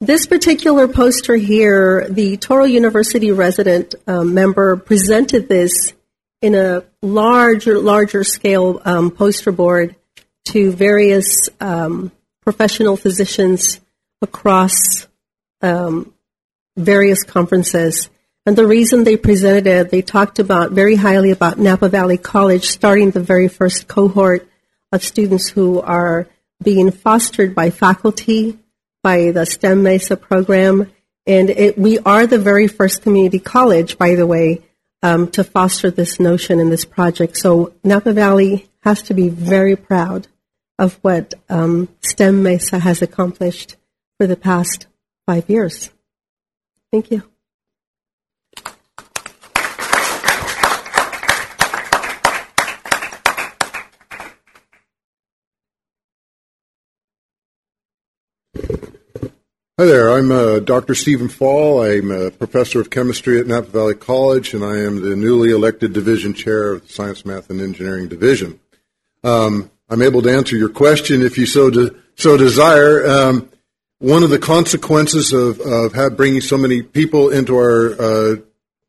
This 0.00 0.26
particular 0.26 0.88
poster 0.88 1.36
here, 1.36 2.06
the 2.10 2.36
Touro 2.36 2.70
University 2.70 3.30
resident 3.30 3.94
um, 4.06 4.34
member 4.34 4.76
presented 4.76 5.48
this 5.48 5.94
in 6.42 6.54
a 6.54 6.84
larger, 7.00 7.78
larger 7.78 8.22
scale 8.22 8.82
um, 8.84 9.10
poster 9.10 9.52
board 9.52 9.96
to 10.46 10.70
various 10.70 11.48
um, 11.60 12.12
professional 12.42 12.98
physicians 12.98 13.80
across 14.20 14.74
um, 15.62 16.12
various 16.76 17.22
conferences. 17.24 18.10
And 18.44 18.54
the 18.54 18.66
reason 18.66 19.04
they 19.04 19.16
presented 19.16 19.66
it, 19.66 19.90
they 19.90 20.02
talked 20.02 20.38
about 20.38 20.72
very 20.72 20.96
highly 20.96 21.30
about 21.30 21.58
Napa 21.58 21.88
Valley 21.88 22.18
College 22.18 22.66
starting 22.66 23.12
the 23.12 23.20
very 23.20 23.48
first 23.48 23.88
cohort 23.88 24.46
of 24.92 25.02
students 25.02 25.48
who 25.48 25.80
are 25.80 26.28
being 26.62 26.90
fostered 26.90 27.54
by 27.54 27.70
faculty 27.70 28.58
by 29.06 29.30
the 29.30 29.46
STEM 29.46 29.84
MESA 29.84 30.16
program. 30.16 30.90
And 31.28 31.48
it, 31.48 31.78
we 31.78 32.00
are 32.00 32.26
the 32.26 32.40
very 32.40 32.66
first 32.66 33.02
community 33.02 33.38
college, 33.38 33.98
by 33.98 34.16
the 34.16 34.26
way, 34.26 34.62
um, 35.00 35.30
to 35.30 35.44
foster 35.44 35.92
this 35.92 36.18
notion 36.18 36.58
in 36.58 36.70
this 36.70 36.84
project. 36.84 37.36
So 37.36 37.72
Napa 37.84 38.12
Valley 38.12 38.68
has 38.80 39.02
to 39.02 39.14
be 39.14 39.28
very 39.28 39.76
proud 39.76 40.26
of 40.76 40.98
what 41.02 41.34
um, 41.48 41.88
STEM 42.00 42.42
MESA 42.42 42.80
has 42.80 43.00
accomplished 43.00 43.76
for 44.18 44.26
the 44.26 44.36
past 44.36 44.88
five 45.24 45.48
years. 45.48 45.90
Thank 46.90 47.12
you. 47.12 47.22
Hi 59.78 59.84
there. 59.84 60.10
I'm 60.10 60.32
uh, 60.32 60.60
Dr. 60.60 60.94
Stephen 60.94 61.28
Fall. 61.28 61.82
I'm 61.82 62.10
a 62.10 62.30
professor 62.30 62.80
of 62.80 62.88
chemistry 62.88 63.38
at 63.38 63.46
Napa 63.46 63.66
Valley 63.66 63.94
College, 63.94 64.54
and 64.54 64.64
I 64.64 64.78
am 64.78 65.02
the 65.02 65.14
newly 65.14 65.50
elected 65.50 65.92
division 65.92 66.32
chair 66.32 66.72
of 66.72 66.86
the 66.86 66.90
Science, 66.90 67.26
Math, 67.26 67.50
and 67.50 67.60
Engineering 67.60 68.08
Division. 68.08 68.58
Um, 69.22 69.70
I'm 69.90 70.00
able 70.00 70.22
to 70.22 70.34
answer 70.34 70.56
your 70.56 70.70
question 70.70 71.20
if 71.20 71.36
you 71.36 71.44
so 71.44 71.68
de- 71.68 71.94
so 72.14 72.38
desire. 72.38 73.06
Um, 73.06 73.50
one 73.98 74.22
of 74.22 74.30
the 74.30 74.38
consequences 74.38 75.34
of, 75.34 75.60
of 75.60 76.16
bringing 76.16 76.40
so 76.40 76.56
many 76.56 76.80
people 76.80 77.28
into 77.28 77.54
our 77.56 78.00
uh, 78.00 78.36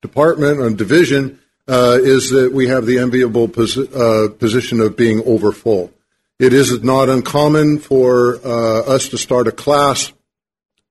department 0.01 0.61
and 0.61 0.77
division 0.77 1.37
uh, 1.67 1.99
is 2.01 2.29
that 2.29 2.53
we 2.53 2.69
have 2.69 2.85
the 2.85 2.99
enviable 2.99 3.43
uh, 3.43 4.29
position 4.39 4.79
of 4.79 4.95
being 4.95 5.21
overfull. 5.25 5.91
It 6.39 6.53
is 6.53 6.81
not 6.81 7.09
uncommon 7.09 7.79
for 7.79 8.37
uh, 8.37 8.83
us 8.83 9.09
to 9.09 9.17
start 9.17 9.49
a 9.49 9.51
class 9.51 10.13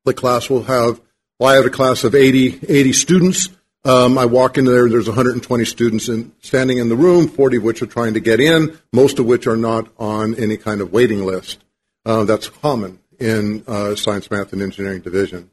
the 0.06 0.14
class 0.14 0.48
will 0.48 0.62
have, 0.62 1.00
well, 1.38 1.50
I 1.50 1.56
have 1.56 1.66
a 1.66 1.70
class 1.70 2.04
of 2.04 2.14
80, 2.14 2.60
80 2.66 2.92
students. 2.94 3.48
Um, 3.84 4.16
I 4.16 4.24
walk 4.24 4.56
in 4.56 4.64
there, 4.64 4.88
there's 4.88 5.06
120 5.06 5.64
students 5.64 6.08
in, 6.08 6.32
standing 6.40 6.78
in 6.78 6.88
the 6.88 6.96
room, 6.96 7.28
40 7.28 7.58
of 7.58 7.62
which 7.62 7.82
are 7.82 7.86
trying 7.86 8.14
to 8.14 8.20
get 8.20 8.40
in, 8.40 8.78
most 8.92 9.18
of 9.18 9.26
which 9.26 9.46
are 9.46 9.56
not 9.56 9.88
on 9.98 10.34
any 10.36 10.56
kind 10.56 10.80
of 10.80 10.92
waiting 10.92 11.24
list. 11.24 11.62
Uh, 12.04 12.24
that's 12.24 12.48
common 12.48 12.98
in 13.18 13.64
uh, 13.66 13.94
science, 13.94 14.30
math, 14.30 14.52
and 14.52 14.62
engineering 14.62 15.02
division. 15.02 15.50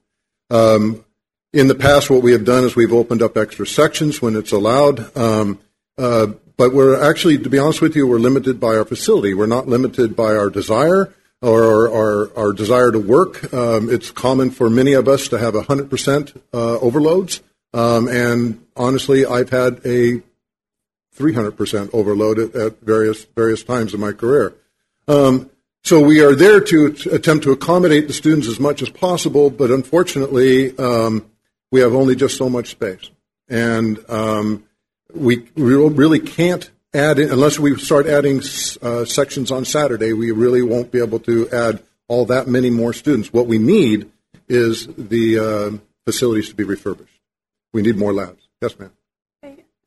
Um, 0.50 1.04
in 1.52 1.68
the 1.68 1.76
past, 1.76 2.10
what 2.10 2.24
we 2.24 2.32
have 2.32 2.46
done 2.46 2.64
is 2.64 2.76
we've 2.76 2.94
opened 2.94 3.22
up 3.22 3.38
extra 3.38 3.68
sections 3.68 4.22
when 4.22 4.36
it's 4.36 4.52
allowed. 4.52 5.16
Um, 5.18 5.60
uh, 5.98 6.28
but 6.58 6.74
we're 6.74 7.02
actually, 7.02 7.38
to 7.40 7.50
be 7.50 7.60
honest 7.60 7.82
with 7.82 7.96
you, 7.96 8.08
we're 8.08 8.20
limited 8.20 8.60
by 8.60 8.76
our 8.76 8.86
facility. 8.86 9.34
We're 9.34 9.46
not 9.48 9.68
limited 9.68 10.16
by 10.16 10.36
our 10.36 10.50
desire 10.50 11.14
or 11.44 11.92
our, 11.92 12.38
our, 12.38 12.54
desire 12.54 12.92
to 12.92 13.00
work. 13.00 13.54
Um, 13.54 13.90
it's 13.90 14.12
common 14.12 14.50
for 14.50 14.70
many 14.70 14.94
of 14.94 15.08
us 15.08 15.28
to 15.28 15.38
have 15.38 15.54
100% 15.54 16.42
uh, 16.54 16.80
overloads. 16.80 17.42
Um, 17.74 18.08
and 18.08 18.66
honestly, 18.78 19.26
I've 19.26 19.50
had 19.50 19.82
a 19.86 20.22
300% 21.18 21.94
overload 21.94 22.40
at, 22.40 22.56
at, 22.56 22.82
various 22.82 23.26
various 23.36 23.64
times 23.64 23.94
in 23.94 24.00
my 24.00 24.14
career. 24.14 24.54
Um, 25.08 25.50
so 25.84 26.00
we 26.00 26.22
are 26.22 26.34
there 26.34 26.62
to, 26.62 26.94
to, 26.94 27.14
attempt 27.14 27.44
to 27.44 27.52
accommodate 27.52 28.08
the 28.08 28.14
students 28.14 28.48
as 28.48 28.60
much 28.60 28.82
as 28.82 28.90
possible, 28.90 29.50
but 29.50 29.70
unfortunately, 29.70 30.78
um, 30.78 31.30
we 31.72 31.82
have 31.82 31.94
only 31.94 32.16
just 32.16 32.38
so 32.38 32.50
much 32.50 32.70
space, 32.70 33.10
and 33.50 34.00
um, 34.10 34.64
we, 35.14 35.46
we 35.56 35.76
really 35.76 36.20
can't 36.20 36.72
add 36.94 37.20
in, 37.20 37.32
unless 37.32 37.60
we 37.60 37.78
start 37.78 38.06
adding 38.08 38.42
uh, 38.82 39.06
sections 39.06 39.52
on 39.52 39.66
Saturday, 39.66 40.14
we 40.14 40.32
really 40.32 40.62
won't 40.62 40.92
be 40.92 41.00
able 41.00 41.20
to 41.20 41.50
add 41.50 41.84
all 42.08 42.26
that 42.26 42.48
many 42.48 42.70
more 42.70 42.94
students. 42.94 43.34
What 43.34 43.48
we 43.48 43.58
need 43.58 44.12
is 44.48 44.88
the 44.98 45.40
uh, 45.40 45.78
facilities 46.06 46.50
to 46.50 46.56
be 46.56 46.64
refurbished. 46.64 47.20
We 47.74 47.82
need 47.82 47.98
more 47.98 48.14
labs. 48.14 48.48
Yes, 48.62 48.78
ma'am. 48.78 48.92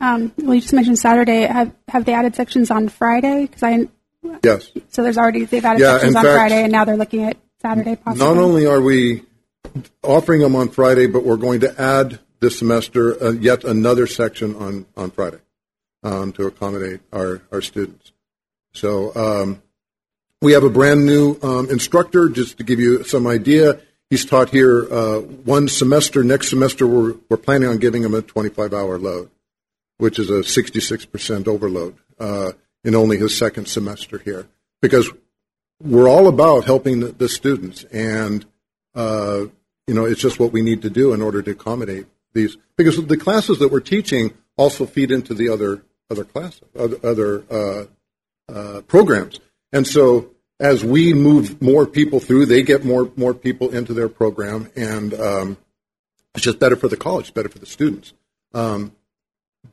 Um, 0.01 0.33
well, 0.39 0.55
you 0.55 0.61
just 0.61 0.75
mentioned 0.75 0.99
Saturday. 0.99 1.43
Have 1.43 1.73
have 1.89 2.05
they 2.05 2.13
added 2.13 2.35
sections 2.35 2.71
on 2.71 2.89
Friday? 2.89 3.47
Because 3.47 3.63
I 3.63 3.89
yes. 4.43 4.71
So 4.91 5.03
there's 5.03 5.17
already 5.17 5.45
they've 5.45 5.65
added 5.65 5.81
yeah, 5.81 5.93
sections 5.93 6.17
on 6.17 6.25
fact, 6.25 6.35
Friday, 6.35 6.63
and 6.65 6.73
now 6.73 6.85
they're 6.85 6.99
looking 6.99 7.23
at 7.23 7.39
Saturday. 7.63 7.97
Possibly. 7.97 8.27
Not 8.27 8.37
only 8.37 8.67
are 8.67 8.83
we 8.83 9.23
offering 10.03 10.43
them 10.43 10.55
on 10.55 10.69
Friday, 10.69 11.07
but 11.07 11.25
we're 11.25 11.39
going 11.39 11.61
to 11.61 11.81
add 11.81 12.19
this 12.41 12.59
semester 12.59 13.23
uh, 13.23 13.31
yet 13.31 13.65
another 13.65 14.07
section 14.07 14.55
on 14.57 14.85
on 14.99 15.11
Friday 15.11 15.39
um, 16.07 16.33
to 16.33 16.47
accommodate 16.47 17.01
our, 17.13 17.43
our 17.51 17.61
students. 17.61 18.13
So 18.73 19.15
um, 19.17 19.63
we 20.41 20.53
have 20.53 20.63
a 20.63 20.71
brand 20.71 21.05
new 21.05 21.37
um, 21.43 21.69
instructor, 21.69 22.29
just 22.29 22.59
to 22.59 22.65
give 22.65 22.79
you 22.79 23.03
some 23.03 23.27
idea. 23.27 23.81
He's 24.09 24.25
taught 24.25 24.51
here 24.51 24.87
uh, 24.93 25.19
one 25.19 25.67
semester. 25.67 26.23
Next 26.23 26.49
semester, 26.49 26.87
we're, 26.87 27.17
we're 27.29 27.37
planning 27.37 27.69
on 27.69 27.79
giving 27.79 28.05
him 28.05 28.15
a 28.15 28.23
25 28.23 28.73
hour 28.73 28.99
load, 28.99 29.31
which 29.99 30.21
is 30.21 30.31
a 30.31 30.43
66% 30.43 31.49
overload 31.49 31.97
uh, 32.21 32.53
in 32.85 32.95
only 32.95 33.17
his 33.17 33.37
second 33.37 33.67
semester 33.67 34.19
here. 34.19 34.47
Because 34.81 35.11
we're 35.83 36.09
all 36.09 36.29
about 36.29 36.65
helping 36.65 37.01
the, 37.01 37.09
the 37.09 37.29
students, 37.29 37.83
and 37.85 38.47
uh, 38.95 39.47
you 39.87 39.95
know 39.95 40.05
it's 40.05 40.21
just 40.21 40.39
what 40.39 40.53
we 40.53 40.63
need 40.63 40.83
to 40.83 40.91
do 40.91 41.13
in 41.13 41.21
order 41.21 41.43
to 41.43 41.51
accommodate 41.51 42.07
these. 42.33 42.57
Because 42.77 43.05
the 43.05 43.17
classes 43.17 43.59
that 43.59 43.73
we're 43.73 43.81
teaching 43.81 44.33
also 44.57 44.87
feed 44.87 45.11
into 45.11 45.35
the 45.35 45.49
other 45.49 45.83
other 46.11 46.25
classes, 46.25 46.63
other, 46.79 46.99
other 47.03 47.45
uh, 47.51 47.85
uh, 48.53 48.81
programs. 48.83 49.41
And 49.73 49.87
so 49.87 50.31
as 50.59 50.85
we 50.85 51.13
move 51.13 51.61
more 51.61 51.87
people 51.87 52.21
through, 52.21 52.47
they 52.47 52.63
get 52.63 52.85
more 52.85 53.11
more 53.17 53.35
people 53.35 53.75
into 53.75 53.93
their 53.93 54.09
program, 54.09 54.71
and 54.75 55.13
um, 55.15 55.57
it's 56.35 56.45
just 56.45 56.59
better 56.59 56.77
for 56.77 56.89
the 56.89 56.97
college, 56.97 57.35
better 57.35 57.49
for 57.49 57.59
the 57.59 57.67
students. 57.67 58.13
Um, 58.55 58.93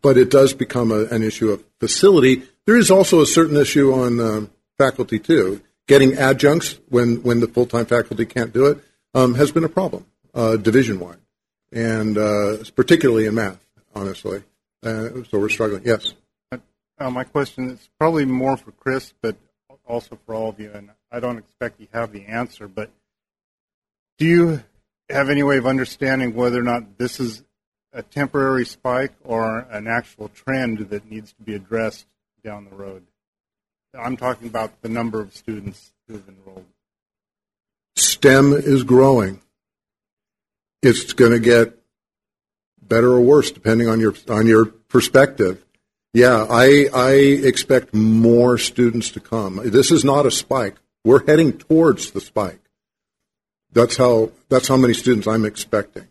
but 0.02 0.18
it 0.18 0.30
does 0.30 0.54
become 0.54 0.92
a, 0.92 1.06
an 1.06 1.24
issue 1.24 1.52
of 1.52 1.64
facility. 1.80 2.44
There 2.66 2.76
is 2.76 2.92
also 2.92 3.22
a 3.22 3.26
certain 3.26 3.58
issue 3.58 3.94
on 3.94 4.20
uh, 4.20 4.48
faculty 4.78 5.20
too. 5.20 5.62
Getting 5.88 6.18
adjuncts 6.18 6.80
when 6.90 7.24
when 7.24 7.40
the 7.40 7.48
full 7.48 7.66
time 7.66 7.86
faculty 7.86 8.26
can't 8.26 8.54
do 8.54 8.68
it 8.68 8.80
um, 9.14 9.36
has 9.36 9.52
been 9.52 9.64
a 9.64 9.70
problem 9.70 10.06
uh, 10.34 10.58
division 10.58 11.00
wide, 11.00 11.20
and 11.72 12.18
uh, 12.18 12.58
particularly 12.76 13.26
in 13.26 13.36
math, 13.36 13.64
honestly. 13.96 14.44
Uh, 14.82 15.24
so 15.30 15.40
we're 15.40 15.50
struggling. 15.50 15.84
Yes. 15.86 16.14
Uh, 17.04 17.10
my 17.10 17.26
question 17.26 17.70
is 17.70 17.90
probably 18.00 18.24
more 18.24 18.56
for 18.56 18.72
Chris, 18.72 19.14
but 19.22 19.36
also 19.86 20.18
for 20.26 20.34
all 20.34 20.48
of 20.48 20.58
you, 20.58 20.72
and 20.74 20.90
I 21.12 21.20
don't 21.20 21.38
expect 21.38 21.82
you 21.82 21.88
have 21.92 22.14
the 22.14 22.28
answer, 22.28 22.70
but 22.70 22.92
do 24.18 24.26
you 24.26 24.64
have 25.10 25.30
any 25.30 25.44
way 25.44 25.58
of 25.58 25.68
understanding 25.68 26.34
whether 26.34 26.58
or 26.58 26.64
not 26.64 26.98
this 26.98 27.20
is 27.20 27.44
a 27.92 28.04
temporary 28.04 28.66
spike 28.66 29.12
or 29.22 29.68
an 29.70 29.86
actual 29.86 30.30
trend 30.30 30.78
that 30.92 31.12
needs 31.12 31.34
to 31.34 31.44
be 31.44 31.54
addressed 31.56 32.06
down 32.42 32.70
the 32.70 32.76
road? 32.76 33.04
I'm 33.94 34.16
talking 34.16 34.48
about 34.48 34.82
the 34.82 34.88
number 34.88 35.20
of 35.20 35.36
students 35.36 35.92
who 36.08 36.14
have 36.14 36.30
enrolled. 36.30 36.66
STEM 37.98 38.54
is 38.54 38.84
growing. 38.84 39.42
It's 40.82 41.12
going 41.12 41.34
to 41.34 41.40
get 41.40 41.78
better 42.82 43.12
or 43.12 43.20
worse 43.20 43.52
depending 43.52 43.90
on 43.90 44.00
your 44.00 44.16
on 44.30 44.48
your 44.48 44.68
perspective. 44.68 45.66
Yeah, 46.14 46.46
I 46.48 46.90
I 46.94 47.12
expect 47.14 47.94
more 47.94 48.58
students 48.58 49.10
to 49.12 49.20
come. 49.20 49.60
This 49.66 49.92
is 49.92 50.06
not 50.06 50.26
a 50.26 50.32
spike. 50.32 50.76
We're 51.04 51.26
heading 51.26 51.54
towards 51.54 52.12
the 52.12 52.22
spike. 52.22 52.60
That's 53.72 53.98
how 53.98 54.32
that's 54.48 54.68
how 54.68 54.78
many 54.78 54.94
students 54.94 55.28
I'm 55.28 55.46
expecting. 55.46 56.08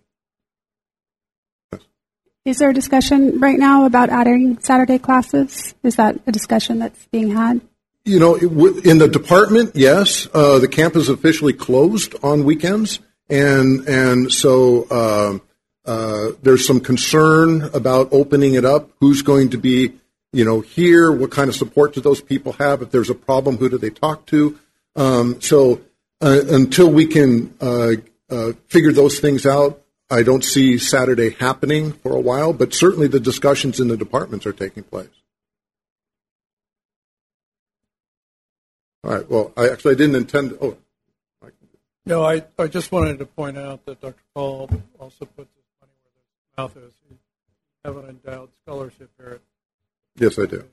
Is 2.45 2.59
there 2.59 2.71
a 2.71 2.75
discussion 2.75 3.39
right 3.39 3.59
now 3.59 3.87
about 3.87 4.11
adding 4.11 4.59
Saturday 4.59 4.99
classes? 4.99 5.75
Is 5.85 5.95
that 5.95 6.19
a 6.27 6.33
discussion 6.33 6.81
that's 6.81 7.07
being 7.07 7.31
had? 7.31 7.61
You 8.05 8.19
know, 8.19 8.35
in 8.35 8.99
the 8.99 9.07
department, 9.07 9.77
yes, 9.77 10.27
uh, 10.35 10.59
the 10.59 10.67
camp 10.67 10.97
is 10.97 11.09
officially 11.09 11.53
closed 11.53 12.17
on 12.25 12.43
weekends, 12.43 12.99
and 13.31 13.87
and 13.89 14.33
so 14.33 14.89
uh, 14.91 15.39
uh, 15.85 16.31
there's 16.43 16.67
some 16.67 16.81
concern 16.81 17.63
about 17.75 18.09
opening 18.13 18.55
it 18.55 18.65
up. 18.65 18.91
Who's 19.01 19.23
going 19.23 19.51
to 19.51 19.59
be, 19.59 19.93
you 20.33 20.45
know, 20.45 20.61
here? 20.61 21.11
What 21.11 21.31
kind 21.31 21.49
of 21.49 21.57
support 21.57 21.95
do 21.95 22.01
those 22.01 22.21
people 22.21 22.53
have? 22.55 22.83
If 22.83 22.91
there's 22.91 23.11
a 23.11 23.15
problem, 23.15 23.57
who 23.57 23.69
do 23.69 23.79
they 23.79 23.91
talk 23.91 24.27
to? 24.27 24.59
Um, 24.95 25.41
so 25.41 25.81
uh, 26.21 26.41
until 26.49 26.91
we 26.91 27.07
can 27.07 27.55
uh, 27.61 27.93
uh, 28.31 28.53
figure 28.69 28.93
those 28.93 29.19
things 29.19 29.45
out, 29.45 29.83
I 30.09 30.23
don't 30.23 30.45
see 30.45 30.79
Saturday 30.79 31.31
happening 31.31 31.93
for 31.93 32.15
a 32.15 32.21
while. 32.21 32.53
But 32.53 32.75
certainly 32.75 33.09
the 33.09 33.21
discussions 33.21 33.81
in 33.81 33.89
the 33.89 33.97
departments 33.97 34.47
are 34.47 34.53
taking 34.53 34.85
place. 34.85 35.09
All 39.03 39.11
right. 39.11 39.29
Well, 39.29 39.53
I 39.57 39.69
actually 39.69 39.95
I 39.95 39.97
didn't 39.97 40.15
intend. 40.15 40.51
To, 40.51 40.59
oh, 40.65 40.77
no. 42.07 42.25
I, 42.25 42.45
I 42.57 42.69
just 42.69 42.93
wanted 42.93 43.19
to 43.19 43.27
point 43.27 43.59
out 43.59 43.85
that 43.87 44.01
Dr. 44.01 44.23
Paul 44.33 44.71
also 45.01 45.25
puts 45.25 45.51
his 46.57 46.59
money 46.59 46.73
where 46.75 46.85
his 46.85 46.85
mouth 46.85 46.85
is. 46.85 46.93
You 47.11 47.19
have 47.85 47.97
an 47.97 48.11
endowed 48.11 48.51
scholarship 48.63 49.11
here. 49.19 49.41
Yes, 50.17 50.39
I 50.39 50.47
do. 50.47 50.65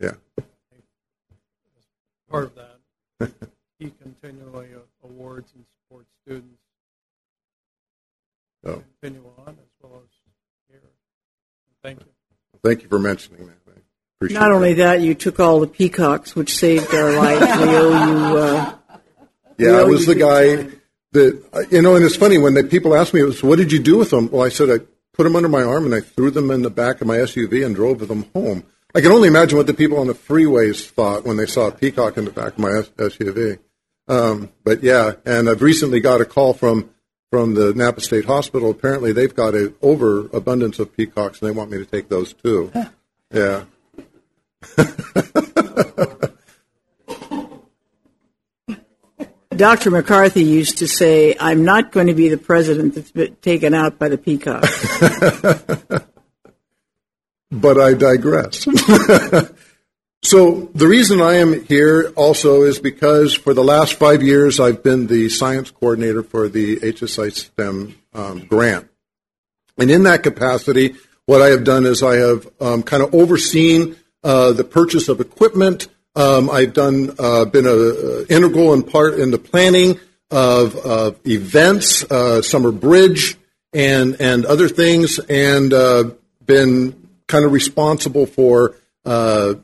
Yeah. 0.00 0.12
As 0.38 0.44
part 2.30 2.44
of 2.44 2.54
that, 2.54 3.32
he 3.78 3.92
continually 4.02 4.68
awards 5.04 5.52
and 5.54 5.64
supports 5.88 6.08
students. 6.24 6.58
Oh. 8.64 8.82
Continue 9.00 9.24
on 9.46 9.48
as 9.48 9.70
well 9.82 10.02
as 10.04 10.08
here. 10.68 10.80
Thank 11.82 12.00
you. 12.00 12.06
Thank 12.62 12.82
you 12.82 12.88
for 12.88 12.98
mentioning 12.98 13.46
that. 13.46 13.54
I 13.66 13.80
Appreciate 14.18 14.40
Not 14.40 14.50
only 14.50 14.74
that, 14.74 15.00
you 15.00 15.14
took 15.14 15.38
all 15.38 15.60
the 15.60 15.68
peacocks, 15.68 16.34
which 16.34 16.56
saved 16.56 16.92
our 16.92 17.16
lives. 17.16 17.40
We 17.40 17.76
owe 17.76 18.06
you. 18.06 18.38
Uh, 18.38 18.76
yeah, 19.58 19.70
I 19.70 19.84
was 19.84 20.06
the 20.06 20.16
guy 20.16 20.68
that 21.12 21.68
you 21.70 21.82
know, 21.82 21.94
and 21.94 22.04
it's 22.04 22.16
funny 22.16 22.36
when 22.36 22.54
the 22.54 22.64
people 22.64 22.96
ask 22.96 23.14
me, 23.14 23.22
"Was 23.22 23.42
"What 23.42 23.58
did 23.58 23.72
you 23.72 23.78
do 23.78 23.96
with 23.96 24.10
them?" 24.10 24.28
Well, 24.30 24.44
I 24.44 24.48
said 24.48 24.70
I 24.70 24.84
put 25.18 25.24
them 25.24 25.36
under 25.36 25.48
my 25.48 25.64
arm 25.64 25.84
and 25.84 25.94
I 25.94 26.00
threw 26.00 26.30
them 26.30 26.50
in 26.50 26.62
the 26.62 26.70
back 26.70 27.00
of 27.00 27.08
my 27.08 27.16
SUV 27.16 27.66
and 27.66 27.74
drove 27.74 28.06
them 28.06 28.26
home. 28.32 28.62
I 28.94 29.00
can 29.00 29.10
only 29.10 29.26
imagine 29.28 29.58
what 29.58 29.66
the 29.66 29.74
people 29.74 29.98
on 29.98 30.06
the 30.06 30.14
freeways 30.14 30.88
thought 30.88 31.26
when 31.26 31.36
they 31.36 31.44
saw 31.44 31.66
a 31.66 31.72
peacock 31.72 32.16
in 32.16 32.24
the 32.24 32.30
back 32.30 32.52
of 32.52 32.58
my 32.60 32.70
SUV. 32.70 33.58
Um, 34.06 34.50
but 34.64 34.82
yeah, 34.82 35.14
and 35.26 35.50
I've 35.50 35.60
recently 35.60 35.98
got 36.00 36.20
a 36.20 36.24
call 36.24 36.54
from 36.54 36.88
from 37.30 37.54
the 37.54 37.74
Napa 37.74 38.00
State 38.00 38.24
Hospital. 38.24 38.70
Apparently, 38.70 39.12
they've 39.12 39.34
got 39.34 39.54
an 39.54 39.74
overabundance 39.82 40.78
of 40.78 40.96
peacocks, 40.96 41.42
and 41.42 41.50
they 41.50 41.54
want 41.54 41.70
me 41.70 41.76
to 41.76 41.84
take 41.84 42.08
those 42.08 42.32
too. 42.32 42.72
Yeah. 43.30 43.64
Dr. 49.58 49.90
McCarthy 49.90 50.44
used 50.44 50.78
to 50.78 50.86
say, 50.86 51.36
I'm 51.38 51.64
not 51.64 51.90
going 51.90 52.06
to 52.06 52.14
be 52.14 52.28
the 52.28 52.38
president 52.38 52.94
that's 52.94 53.10
been 53.10 53.34
taken 53.42 53.74
out 53.74 53.98
by 53.98 54.08
the 54.08 54.16
peacock. 54.16 54.62
but 57.50 57.80
I 57.80 57.94
digress. 57.94 58.58
so 60.22 60.70
the 60.74 60.86
reason 60.86 61.20
I 61.20 61.34
am 61.34 61.64
here 61.64 62.12
also 62.14 62.62
is 62.62 62.78
because 62.78 63.34
for 63.34 63.52
the 63.52 63.64
last 63.64 63.94
five 63.94 64.22
years 64.22 64.60
I've 64.60 64.84
been 64.84 65.08
the 65.08 65.28
science 65.28 65.72
coordinator 65.72 66.22
for 66.22 66.48
the 66.48 66.76
HSI 66.76 67.32
STEM 67.32 67.98
um, 68.14 68.46
grant. 68.46 68.88
And 69.76 69.90
in 69.90 70.04
that 70.04 70.22
capacity, 70.22 70.94
what 71.26 71.42
I 71.42 71.48
have 71.48 71.64
done 71.64 71.84
is 71.84 72.04
I 72.04 72.14
have 72.16 72.48
um, 72.60 72.84
kind 72.84 73.02
of 73.02 73.12
overseen 73.12 73.96
uh, 74.22 74.52
the 74.52 74.62
purchase 74.62 75.08
of 75.08 75.20
equipment. 75.20 75.88
Um, 76.18 76.50
I've 76.50 76.72
done 76.72 77.14
uh, 77.16 77.44
been 77.44 77.64
an 77.64 78.26
integral 78.28 78.74
in 78.74 78.82
part 78.82 79.20
in 79.20 79.30
the 79.30 79.38
planning 79.38 80.00
of, 80.32 80.74
of 80.74 81.16
events, 81.24 82.02
uh, 82.10 82.42
summer 82.42 82.72
bridge, 82.72 83.38
and 83.72 84.20
and 84.20 84.44
other 84.44 84.68
things, 84.68 85.20
and 85.20 85.72
uh, 85.72 86.10
been 86.44 87.08
kind 87.28 87.44
of 87.44 87.52
responsible 87.52 88.26
for 88.26 88.74
uh, 89.04 89.54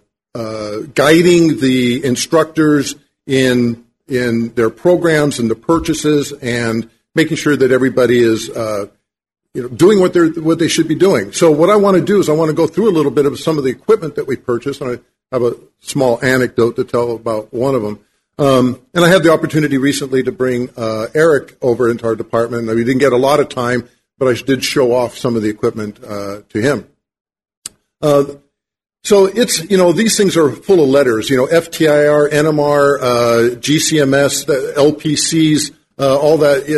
guiding 0.94 1.58
the 1.58 2.04
instructors 2.04 2.94
in 3.26 3.84
in 4.06 4.54
their 4.54 4.70
programs 4.70 5.40
and 5.40 5.50
the 5.50 5.56
purchases, 5.56 6.30
and 6.30 6.88
making 7.16 7.36
sure 7.36 7.56
that 7.56 7.72
everybody 7.72 8.20
is 8.20 8.46
you 8.46 9.62
know, 9.62 9.68
doing 9.68 9.98
what 9.98 10.12
they're 10.12 10.28
what 10.28 10.60
they 10.60 10.68
should 10.68 10.86
be 10.86 10.94
doing. 10.94 11.32
So 11.32 11.50
what 11.50 11.68
I 11.68 11.74
want 11.74 11.96
to 11.96 12.04
do 12.04 12.20
is 12.20 12.28
I 12.28 12.32
want 12.32 12.50
to 12.50 12.54
go 12.54 12.68
through 12.68 12.90
a 12.90 12.94
little 12.94 13.10
bit 13.10 13.26
of 13.26 13.40
some 13.40 13.58
of 13.58 13.64
the 13.64 13.70
equipment 13.70 14.14
that 14.14 14.28
we 14.28 14.36
purchased, 14.36 14.80
and 14.80 14.92
I 14.92 15.02
have 15.32 15.42
a 15.42 15.56
small 15.80 16.24
anecdote 16.24 16.76
to 16.76 16.84
tell 16.84 17.12
about 17.12 17.52
one 17.52 17.74
of 17.74 17.82
them. 17.82 18.00
Um, 18.38 18.80
and 18.92 19.04
I 19.04 19.08
had 19.08 19.22
the 19.22 19.32
opportunity 19.32 19.78
recently 19.78 20.22
to 20.24 20.32
bring 20.32 20.70
uh, 20.76 21.06
Eric 21.14 21.56
over 21.62 21.88
into 21.88 22.06
our 22.06 22.16
department. 22.16 22.66
We 22.68 22.84
didn't 22.84 22.98
get 22.98 23.12
a 23.12 23.16
lot 23.16 23.40
of 23.40 23.48
time, 23.48 23.88
but 24.18 24.28
I 24.28 24.34
did 24.40 24.64
show 24.64 24.92
off 24.92 25.16
some 25.16 25.36
of 25.36 25.42
the 25.42 25.48
equipment 25.48 26.02
uh, 26.02 26.42
to 26.48 26.60
him. 26.60 26.88
Uh, 28.02 28.24
so 29.02 29.26
it's 29.26 29.70
you 29.70 29.76
know 29.76 29.92
these 29.92 30.16
things 30.16 30.36
are 30.36 30.50
full 30.50 30.82
of 30.82 30.88
letters. 30.88 31.30
You 31.30 31.36
know 31.36 31.46
FTIR, 31.46 32.30
NMR, 32.30 32.98
uh, 33.00 33.56
GCMS, 33.56 34.46
the 34.46 34.72
LPCs 34.76 35.72
uh, 35.98 36.18
all 36.18 36.38
that. 36.38 36.68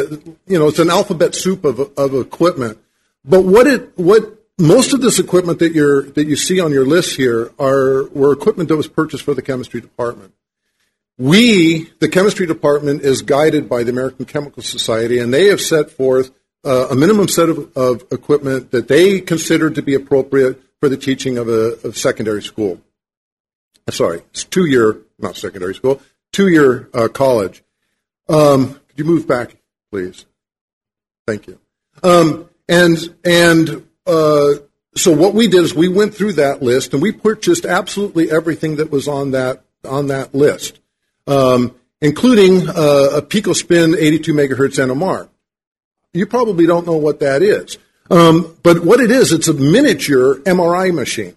You 0.47 0.59
know, 0.59 0.69
it's 0.69 0.79
an 0.79 0.91
alphabet 0.91 1.35
soup 1.35 1.65
of, 1.65 1.81
of 1.97 2.15
equipment. 2.15 2.79
But 3.25 3.45
what 3.45 3.67
it 3.67 3.99
what 3.99 4.46
most 4.59 4.95
of 4.95 5.01
this 5.01 5.19
equipment 5.19 5.59
that 5.59 5.73
you're 5.73 6.03
that 6.03 6.27
you 6.27 6.37
see 6.37 6.61
on 6.61 6.73
your 6.73 6.87
list 6.87 7.17
here 7.17 7.53
are 7.59 8.05
were 8.09 8.33
equipment 8.33 8.69
that 8.69 8.77
was 8.77 8.89
purchased 8.89 9.25
for 9.25 9.35
the 9.35 9.43
chemistry 9.43 9.81
department. 9.81 10.33
We, 11.19 11.91
the 11.99 12.09
chemistry 12.09 12.47
department, 12.47 13.03
is 13.03 13.23
guided 13.23 13.69
by 13.69 13.85
the 13.85 13.91
American 13.91 14.27
Chemical 14.27 14.63
Society, 14.63 15.19
and 15.19 15.33
they 15.33 15.47
have 15.47 15.63
set 15.63 15.91
forth 15.91 16.31
uh, 16.63 16.89
a 16.91 16.95
minimum 16.95 17.29
set 17.29 17.49
of, 17.49 17.75
of, 17.77 18.05
equipment 18.11 18.71
that 18.73 18.89
they 18.89 19.21
consider 19.21 19.71
to 19.71 19.81
be 19.81 19.95
appropriate 19.95 20.61
for 20.81 20.89
the 20.89 20.97
teaching 20.97 21.39
of 21.39 21.49
a 21.49 21.79
of 21.85 21.97
secondary 21.97 22.43
school. 22.43 22.81
Sorry, 23.89 24.21
it's 24.31 24.45
two 24.45 24.67
year, 24.67 24.99
not 25.19 25.37
secondary 25.37 25.75
school, 25.75 26.03
two 26.33 26.49
year 26.49 26.91
uh, 26.93 27.09
college. 27.09 27.63
Um, 28.29 28.75
could 28.89 28.99
you 28.99 29.05
move 29.05 29.27
back, 29.27 29.57
please? 29.91 30.27
Thank 31.27 31.47
you. 31.47 31.59
Um, 32.03 32.51
and 32.69 33.15
and 33.25 33.86
uh, 34.07 34.55
so 34.97 35.13
what 35.13 35.35
we 35.35 35.47
did 35.47 35.63
is 35.63 35.75
we 35.75 35.89
went 35.89 36.15
through 36.15 36.35
that 36.35 36.63
list 36.63 36.95
and 36.95 37.03
we 37.03 37.13
purchased 37.13 37.67
absolutely 37.67 38.31
everything 38.31 38.77
that 38.77 38.91
was 38.91 39.09
on 39.09 39.33
that 39.33 39.63
on 39.85 40.09
that 40.09 40.35
list, 40.35 40.81
um, 41.27 41.75
including 42.01 42.69
uh, 42.69 43.11
a 43.17 43.23
picospin 43.23 43.97
82 43.97 44.33
megahertz 44.33 44.85
NMR. 44.85 45.29
You 46.13 46.27
probably 46.27 46.67
don't 46.67 46.87
know 46.87 46.97
what 46.97 47.21
that 47.21 47.43
is, 47.43 47.79
um, 48.11 48.57
but 48.63 48.85
what 48.85 49.01
it 49.01 49.11
is, 49.11 49.33
it's 49.33 49.49
a 49.49 49.55
miniature 49.55 50.37
MRI 50.37 50.95
machine. 50.95 51.37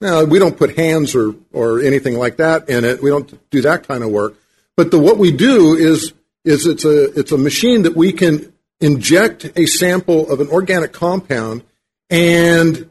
Now 0.00 0.24
we 0.24 0.38
don't 0.38 0.56
put 0.56 0.76
hands 0.76 1.14
or 1.14 1.34
or 1.52 1.80
anything 1.80 2.18
like 2.18 2.36
that 2.36 2.68
in 2.68 2.84
it. 2.84 3.02
We 3.02 3.10
don't 3.10 3.50
do 3.50 3.62
that 3.62 3.88
kind 3.88 4.04
of 4.04 4.10
work. 4.10 4.36
But 4.76 4.90
the, 4.90 4.98
what 4.98 5.18
we 5.18 5.32
do 5.32 5.74
is 5.74 6.12
is 6.44 6.66
it's 6.66 6.84
a 6.84 7.18
it's 7.18 7.32
a 7.32 7.38
machine 7.38 7.82
that 7.82 7.96
we 7.96 8.12
can 8.12 8.52
inject 8.80 9.50
a 9.56 9.66
sample 9.66 10.30
of 10.30 10.40
an 10.40 10.48
organic 10.48 10.92
compound, 10.92 11.62
and 12.10 12.90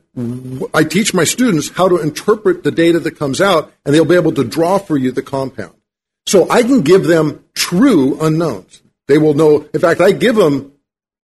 I 0.74 0.84
teach 0.84 1.14
my 1.14 1.24
students 1.24 1.70
how 1.70 1.88
to 1.90 1.98
interpret 1.98 2.64
the 2.64 2.72
data 2.72 3.00
that 3.00 3.20
comes 3.20 3.42
out, 3.42 3.72
and 3.86 3.94
they'll 3.94 4.06
be 4.06 4.16
able 4.16 4.34
to 4.34 4.44
draw 4.44 4.78
for 4.78 4.98
you 4.98 5.12
the 5.12 5.22
compound. 5.22 5.76
So 6.26 6.50
I 6.50 6.64
can 6.64 6.82
give 6.82 7.06
them 7.06 7.44
true 7.54 8.20
unknowns. 8.22 8.82
They 9.08 9.18
will 9.18 9.34
know. 9.34 9.68
In 9.74 9.80
fact, 9.80 10.02
I 10.02 10.12
give 10.12 10.36
them 10.36 10.74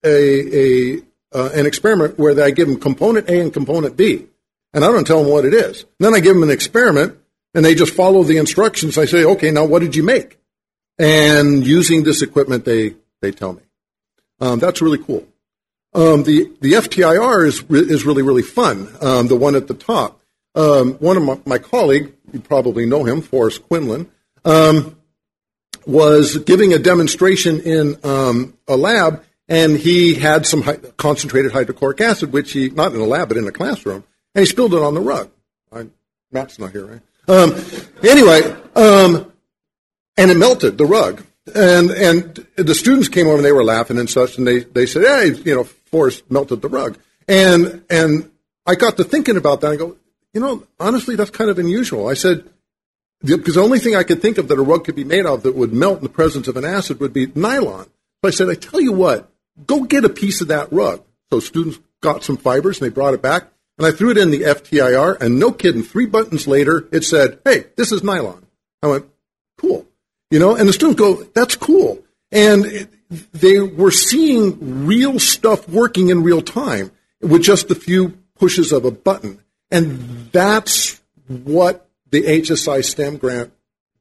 a, 0.04 0.56
a 0.56 1.02
uh, 1.32 1.50
an 1.52 1.66
experiment 1.66 2.18
where 2.18 2.40
I 2.42 2.50
give 2.50 2.68
them 2.68 2.78
component 2.78 3.28
A 3.28 3.40
and 3.40 3.52
component 3.52 3.96
B, 3.96 4.26
and 4.72 4.84
I 4.84 4.88
don't 4.88 5.06
tell 5.06 5.22
them 5.22 5.30
what 5.30 5.44
it 5.44 5.52
is. 5.52 5.84
Then 5.98 6.14
I 6.14 6.20
give 6.20 6.34
them 6.34 6.42
an 6.42 6.50
experiment, 6.50 7.18
and 7.54 7.64
they 7.64 7.74
just 7.74 7.94
follow 7.94 8.22
the 8.22 8.38
instructions. 8.38 8.96
I 8.96 9.04
say, 9.04 9.24
okay, 9.24 9.50
now 9.50 9.64
what 9.64 9.80
did 9.80 9.96
you 9.96 10.02
make? 10.02 10.38
And 10.98 11.66
using 11.66 12.04
this 12.04 12.22
equipment, 12.22 12.64
they 12.64 12.94
they 13.20 13.32
tell 13.32 13.52
me. 13.52 13.62
Um, 14.40 14.58
that's 14.58 14.80
really 14.80 14.98
cool. 14.98 15.26
Um, 15.94 16.24
the 16.24 16.50
the 16.60 16.72
FTIR 16.72 17.46
is 17.46 17.62
is 17.70 18.04
really 18.04 18.22
really 18.22 18.42
fun. 18.42 18.88
Um, 19.00 19.28
the 19.28 19.36
one 19.36 19.54
at 19.54 19.68
the 19.68 19.74
top. 19.74 20.20
Um, 20.56 20.94
one 20.94 21.16
of 21.16 21.22
my, 21.24 21.38
my 21.44 21.58
colleague, 21.58 22.14
you 22.32 22.40
probably 22.40 22.86
know 22.86 23.02
him, 23.04 23.22
Forrest 23.22 23.62
Quinlan, 23.64 24.08
um, 24.44 24.96
was 25.84 26.38
giving 26.38 26.72
a 26.72 26.78
demonstration 26.78 27.60
in 27.60 27.98
um, 28.04 28.56
a 28.68 28.76
lab, 28.76 29.24
and 29.48 29.76
he 29.76 30.14
had 30.14 30.46
some 30.46 30.62
hy- 30.62 30.76
concentrated 30.96 31.50
hydrochloric 31.50 32.00
acid, 32.00 32.32
which 32.32 32.52
he 32.52 32.70
not 32.70 32.94
in 32.94 33.00
a 33.00 33.04
lab 33.04 33.28
but 33.28 33.36
in 33.36 33.46
a 33.48 33.52
classroom, 33.52 34.04
and 34.34 34.42
he 34.42 34.46
spilled 34.46 34.74
it 34.74 34.82
on 34.82 34.94
the 34.94 35.00
rug. 35.00 35.30
I, 35.72 35.86
Matt's 36.30 36.58
not 36.58 36.70
here, 36.70 36.86
right? 36.86 37.00
Um, 37.26 37.54
anyway, 38.02 38.54
and 40.16 40.30
it 40.30 40.36
melted 40.36 40.78
the 40.78 40.86
rug, 40.86 41.24
and 41.54 41.90
and 41.90 42.46
the 42.56 42.74
students 42.74 43.08
came 43.08 43.26
over 43.26 43.36
and 43.36 43.44
they 43.44 43.52
were 43.52 43.64
laughing 43.64 43.98
and 43.98 44.08
such, 44.08 44.38
and 44.38 44.46
they 44.46 44.60
they 44.60 44.86
said, 44.86 45.02
"Hey, 45.02 45.40
you 45.44 45.54
know, 45.54 45.68
Forrest 45.94 46.28
melted 46.28 46.60
the 46.60 46.68
rug," 46.68 46.98
and 47.28 47.84
and 47.88 48.32
I 48.66 48.74
got 48.74 48.96
to 48.96 49.04
thinking 49.04 49.36
about 49.36 49.60
that. 49.60 49.70
I 49.70 49.76
go, 49.76 49.96
you 50.32 50.40
know, 50.40 50.66
honestly, 50.80 51.14
that's 51.14 51.30
kind 51.30 51.50
of 51.50 51.58
unusual. 51.60 52.08
I 52.08 52.14
said 52.14 52.50
because 53.24 53.54
the 53.54 53.62
only 53.62 53.78
thing 53.78 53.94
I 53.94 54.02
could 54.02 54.20
think 54.20 54.38
of 54.38 54.48
that 54.48 54.58
a 54.58 54.62
rug 54.62 54.84
could 54.84 54.96
be 54.96 55.04
made 55.04 55.24
of 55.24 55.44
that 55.44 55.54
would 55.54 55.72
melt 55.72 55.98
in 55.98 56.02
the 56.02 56.10
presence 56.10 56.48
of 56.48 56.56
an 56.56 56.64
acid 56.64 56.98
would 56.98 57.12
be 57.12 57.30
nylon. 57.34 57.84
So 57.84 58.28
I 58.28 58.30
said, 58.30 58.48
I 58.48 58.54
tell 58.54 58.80
you 58.80 58.92
what, 58.92 59.30
go 59.66 59.84
get 59.84 60.04
a 60.04 60.08
piece 60.08 60.40
of 60.40 60.48
that 60.48 60.72
rug. 60.72 61.02
So 61.30 61.38
students 61.40 61.78
got 62.02 62.24
some 62.24 62.36
fibers 62.36 62.80
and 62.80 62.90
they 62.90 62.94
brought 62.94 63.14
it 63.14 63.22
back, 63.22 63.44
and 63.78 63.86
I 63.86 63.92
threw 63.92 64.10
it 64.10 64.18
in 64.18 64.30
the 64.30 64.42
FTIR, 64.42 65.20
and 65.20 65.38
no 65.38 65.52
kidding, 65.52 65.82
three 65.82 66.06
buttons 66.06 66.46
later, 66.46 66.88
it 66.92 67.04
said, 67.04 67.38
hey, 67.44 67.66
this 67.76 67.92
is 67.92 68.02
nylon. 68.02 68.44
I 68.82 68.88
went, 68.88 69.06
cool. 69.58 69.86
You 70.30 70.38
know, 70.40 70.56
and 70.56 70.68
the 70.68 70.72
students 70.72 70.98
go, 70.98 71.22
that's 71.34 71.56
cool. 71.56 72.02
And 72.30 72.88
they 73.32 73.60
were 73.60 73.90
seeing 73.90 74.86
real 74.86 75.18
stuff 75.18 75.68
working 75.68 76.08
in 76.08 76.22
real 76.22 76.42
time 76.42 76.90
with 77.20 77.42
just 77.42 77.70
a 77.70 77.74
few 77.74 78.18
pushes 78.38 78.72
of 78.72 78.84
a 78.84 78.90
button. 78.90 79.40
And 79.70 80.30
that's 80.32 81.00
what 81.26 81.88
the 82.10 82.22
HSI 82.22 82.84
STEM 82.84 83.16
grant 83.16 83.52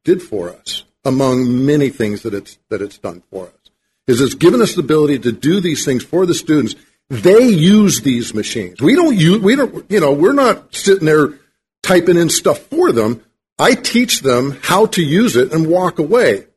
did 0.04 0.22
for 0.22 0.50
us, 0.50 0.84
among 1.06 1.66
many 1.66 1.90
things 1.90 2.24
that 2.24 2.34
it's, 2.34 2.58
that 2.70 2.82
it's 2.82 2.98
done 2.98 3.24
for 3.32 3.48
us, 3.48 3.72
is 4.08 4.22
it's 4.22 4.36
given 4.36 4.62
us 4.62 4.76
the 4.76 4.82
ability 4.82 5.20
to 5.20 5.32
do 5.32 5.60
these 5.60 5.86
things 5.86 6.04
for 6.04 6.26
the 6.26 6.34
students. 6.34 6.76
They 7.10 7.48
use 7.48 8.02
these 8.02 8.34
machines. 8.34 8.82
We 8.82 8.96
don't 8.96 9.16
use, 9.16 9.42
we 9.42 9.56
don't, 9.56 9.90
you 9.90 10.00
know, 10.00 10.14
we're 10.14 10.34
not 10.34 10.76
sitting 10.76 11.06
there 11.06 11.40
typing 11.82 12.18
in 12.18 12.30
stuff 12.30 12.60
for 12.60 12.92
them. 12.92 13.24
I 13.60 13.76
teach 13.76 14.22
them 14.22 14.58
how 14.62 14.88
to 14.88 15.04
use 15.04 15.36
it 15.36 15.54
and 15.54 15.68
walk 15.68 16.00
away, 16.00 16.48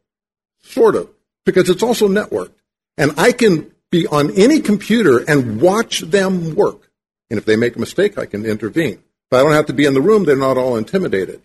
sort 0.62 0.96
of, 0.96 1.10
because 1.47 1.70
it's 1.70 1.83
also 1.83 2.08
networked. 2.08 2.52
And 2.99 3.12
I 3.16 3.33
can 3.33 3.73
be 3.91 4.07
on 4.07 4.31
any 4.33 4.60
computer 4.60 5.18
and 5.18 5.60
watch 5.60 6.00
them 6.00 6.55
work. 6.55 6.91
And 7.31 7.39
if 7.39 7.47
they 7.47 7.57
make 7.57 7.76
a 7.76 7.81
mistake, 7.81 8.18
I 8.18 8.26
can 8.26 8.44
intervene. 8.44 9.02
But 9.31 9.41
I 9.41 9.42
don't 9.42 9.52
have 9.52 9.66
to 9.66 9.73
be 9.73 9.86
in 9.86 9.94
the 9.94 10.00
room. 10.02 10.25
They're 10.25 10.36
not 10.36 10.58
all 10.58 10.76
intimidated. 10.76 11.41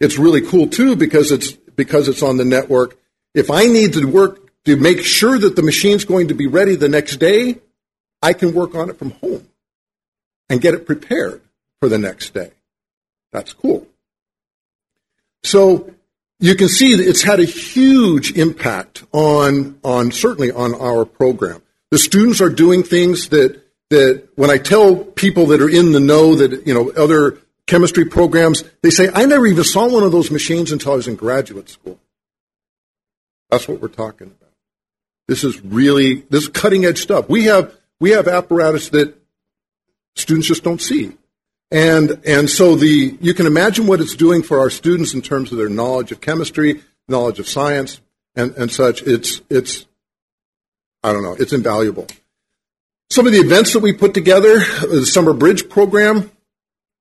It's 0.00 0.18
really 0.18 0.40
cool 0.40 0.66
too 0.66 0.96
because 0.96 1.30
it's 1.30 1.52
because 1.52 2.08
it's 2.08 2.22
on 2.22 2.36
the 2.36 2.44
network. 2.44 2.98
If 3.34 3.50
I 3.50 3.66
need 3.66 3.92
to 3.94 4.04
work 4.06 4.40
to 4.64 4.76
make 4.76 5.00
sure 5.02 5.38
that 5.38 5.56
the 5.56 5.62
machine's 5.62 6.04
going 6.04 6.28
to 6.28 6.34
be 6.34 6.46
ready 6.46 6.74
the 6.74 6.88
next 6.88 7.16
day, 7.16 7.60
I 8.20 8.32
can 8.32 8.52
work 8.52 8.74
on 8.74 8.90
it 8.90 8.98
from 8.98 9.12
home 9.12 9.48
and 10.48 10.60
get 10.60 10.74
it 10.74 10.86
prepared 10.86 11.40
for 11.80 11.88
the 11.88 11.98
next 11.98 12.34
day. 12.34 12.50
That's 13.32 13.52
cool. 13.52 13.86
So 15.42 15.94
you 16.42 16.56
can 16.56 16.68
see 16.68 16.96
that 16.96 17.08
it's 17.08 17.22
had 17.22 17.38
a 17.38 17.44
huge 17.44 18.36
impact 18.36 19.04
on, 19.12 19.78
on 19.84 20.10
certainly 20.10 20.50
on 20.50 20.74
our 20.74 21.04
program. 21.04 21.62
The 21.92 21.98
students 21.98 22.40
are 22.40 22.50
doing 22.50 22.82
things 22.82 23.28
that, 23.28 23.62
that 23.90 24.28
when 24.34 24.50
I 24.50 24.58
tell 24.58 24.96
people 24.96 25.46
that 25.46 25.62
are 25.62 25.68
in 25.68 25.92
the 25.92 26.00
know 26.00 26.34
that, 26.34 26.66
you 26.66 26.74
know, 26.74 26.90
other 26.90 27.38
chemistry 27.68 28.06
programs, 28.06 28.64
they 28.82 28.90
say, 28.90 29.08
I 29.14 29.24
never 29.24 29.46
even 29.46 29.62
saw 29.62 29.88
one 29.88 30.02
of 30.02 30.10
those 30.10 30.32
machines 30.32 30.72
until 30.72 30.92
I 30.92 30.96
was 30.96 31.06
in 31.06 31.14
graduate 31.14 31.68
school. 31.68 32.00
That's 33.48 33.68
what 33.68 33.80
we're 33.80 33.86
talking 33.86 34.26
about. 34.26 34.50
This 35.28 35.44
is 35.44 35.62
really, 35.62 36.22
this 36.28 36.42
is 36.42 36.48
cutting 36.48 36.84
edge 36.84 36.98
stuff. 36.98 37.28
We 37.28 37.44
have, 37.44 37.72
we 38.00 38.10
have 38.10 38.26
apparatus 38.26 38.88
that 38.88 39.14
students 40.16 40.48
just 40.48 40.64
don't 40.64 40.82
see. 40.82 41.12
And, 41.72 42.20
and 42.26 42.50
so 42.50 42.76
the, 42.76 43.16
you 43.18 43.32
can 43.32 43.46
imagine 43.46 43.86
what 43.86 44.02
it's 44.02 44.14
doing 44.14 44.42
for 44.42 44.58
our 44.58 44.68
students 44.68 45.14
in 45.14 45.22
terms 45.22 45.52
of 45.52 45.58
their 45.58 45.70
knowledge 45.70 46.12
of 46.12 46.20
chemistry, 46.20 46.82
knowledge 47.08 47.38
of 47.38 47.48
science, 47.48 47.98
and, 48.36 48.54
and 48.56 48.70
such. 48.70 49.02
It's, 49.02 49.40
it's, 49.48 49.86
I 51.02 51.14
don't 51.14 51.22
know, 51.22 51.34
it's 51.38 51.54
invaluable. 51.54 52.08
Some 53.08 53.26
of 53.26 53.32
the 53.32 53.40
events 53.40 53.72
that 53.72 53.80
we 53.80 53.94
put 53.94 54.12
together, 54.12 54.58
the 54.58 55.06
Summer 55.06 55.32
Bridge 55.32 55.70
program, 55.70 56.30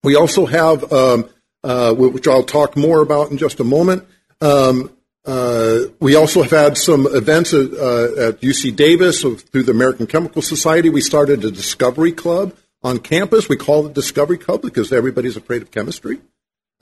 we 0.04 0.16
also 0.16 0.46
have, 0.46 0.92
um, 0.94 1.30
uh, 1.66 1.94
which 1.94 2.28
I'll 2.28 2.44
talk 2.44 2.78
more 2.78 3.02
about 3.02 3.30
in 3.30 3.38
just 3.38 3.60
a 3.60 3.66
moment. 3.66 4.08
Um, 4.40 4.90
uh, 5.26 5.80
we 6.00 6.16
also 6.16 6.44
have 6.44 6.52
had 6.52 6.78
some 6.78 7.08
events 7.08 7.54
at, 7.54 7.74
uh, 7.74 8.30
at 8.30 8.42
UC 8.42 8.78
Davis 8.78 9.22
through 9.22 9.64
the 9.64 9.72
American 9.72 10.08
Chemical 10.08 10.42
Society. 10.42 10.90
We 10.90 11.02
started 11.02 11.44
a 11.44 11.52
discovery 11.52 12.14
club 12.14 12.56
on 12.84 13.00
campus. 13.00 13.50
We 13.50 13.58
call 13.58 13.86
it 13.88 13.94
Discovery 13.94 14.38
Club 14.38 14.62
because 14.62 14.92
everybody's 14.92 15.38
afraid 15.38 15.62
of 15.62 15.72
chemistry. 15.72 16.20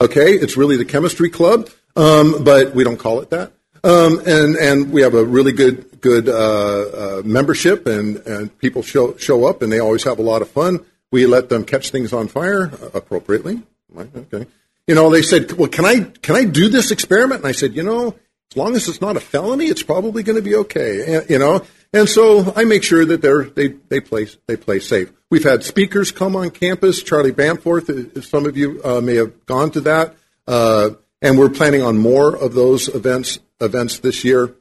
Okay, 0.00 0.32
it's 0.32 0.56
really 0.56 0.76
the 0.76 0.84
chemistry 0.84 1.28
club, 1.28 1.68
um, 1.94 2.42
but 2.42 2.74
we 2.74 2.84
don't 2.84 2.96
call 2.96 3.20
it 3.20 3.30
that. 3.30 3.52
Um, 3.84 4.20
and 4.26 4.56
and 4.56 4.92
we 4.92 5.02
have 5.02 5.14
a 5.14 5.24
really 5.24 5.52
good 5.52 6.00
good 6.00 6.28
uh, 6.28 6.32
uh, 6.32 7.22
membership, 7.24 7.86
and 7.86 8.16
and 8.26 8.56
people 8.58 8.82
show 8.82 9.16
show 9.16 9.44
up, 9.44 9.62
and 9.62 9.70
they 9.70 9.78
always 9.78 10.04
have 10.04 10.18
a 10.18 10.22
lot 10.22 10.42
of 10.42 10.50
fun. 10.50 10.84
We 11.10 11.26
let 11.26 11.48
them 11.48 11.64
catch 11.64 11.90
things 11.90 12.12
on 12.12 12.28
fire 12.28 12.70
uh, 12.72 12.90
appropriately. 12.94 13.62
Okay, 13.96 14.46
you 14.86 14.94
know, 14.94 15.10
they 15.10 15.22
said, 15.22 15.52
"Well, 15.52 15.68
can 15.68 15.84
I 15.84 16.00
can 16.22 16.36
I 16.36 16.44
do 16.44 16.68
this 16.68 16.90
experiment?" 16.90 17.40
And 17.40 17.48
I 17.48 17.52
said, 17.52 17.74
"You 17.74 17.82
know, 17.82 18.16
as 18.50 18.56
long 18.56 18.76
as 18.76 18.88
it's 18.88 19.00
not 19.00 19.16
a 19.16 19.20
felony, 19.20 19.66
it's 19.66 19.82
probably 19.82 20.22
going 20.22 20.36
to 20.36 20.42
be 20.42 20.56
okay." 20.56 21.24
You 21.28 21.38
know, 21.38 21.64
and 21.92 22.08
so 22.08 22.52
I 22.54 22.64
make 22.64 22.82
sure 22.82 23.04
that 23.04 23.20
they're 23.22 23.44
they 23.44 23.68
they 23.88 24.00
play 24.00 24.28
they 24.46 24.56
play 24.56 24.78
safe. 24.78 25.12
We've 25.30 25.44
had 25.44 25.64
speakers 25.64 26.12
come 26.12 26.36
on 26.36 26.50
campus. 26.50 27.02
Charlie 27.02 27.32
Bamforth, 27.32 28.16
uh, 28.16 28.20
some 28.20 28.46
of 28.46 28.56
you 28.56 28.80
uh, 28.84 29.00
may 29.00 29.16
have 29.16 29.46
gone 29.46 29.70
to 29.72 29.80
that, 29.82 30.16
uh, 30.46 30.90
and 31.22 31.38
we're 31.38 31.50
planning 31.50 31.82
on 31.82 31.98
more 31.98 32.36
of 32.36 32.54
those 32.54 32.88
events 32.88 33.38
events 33.60 33.98
this 33.98 34.24
year. 34.24 34.54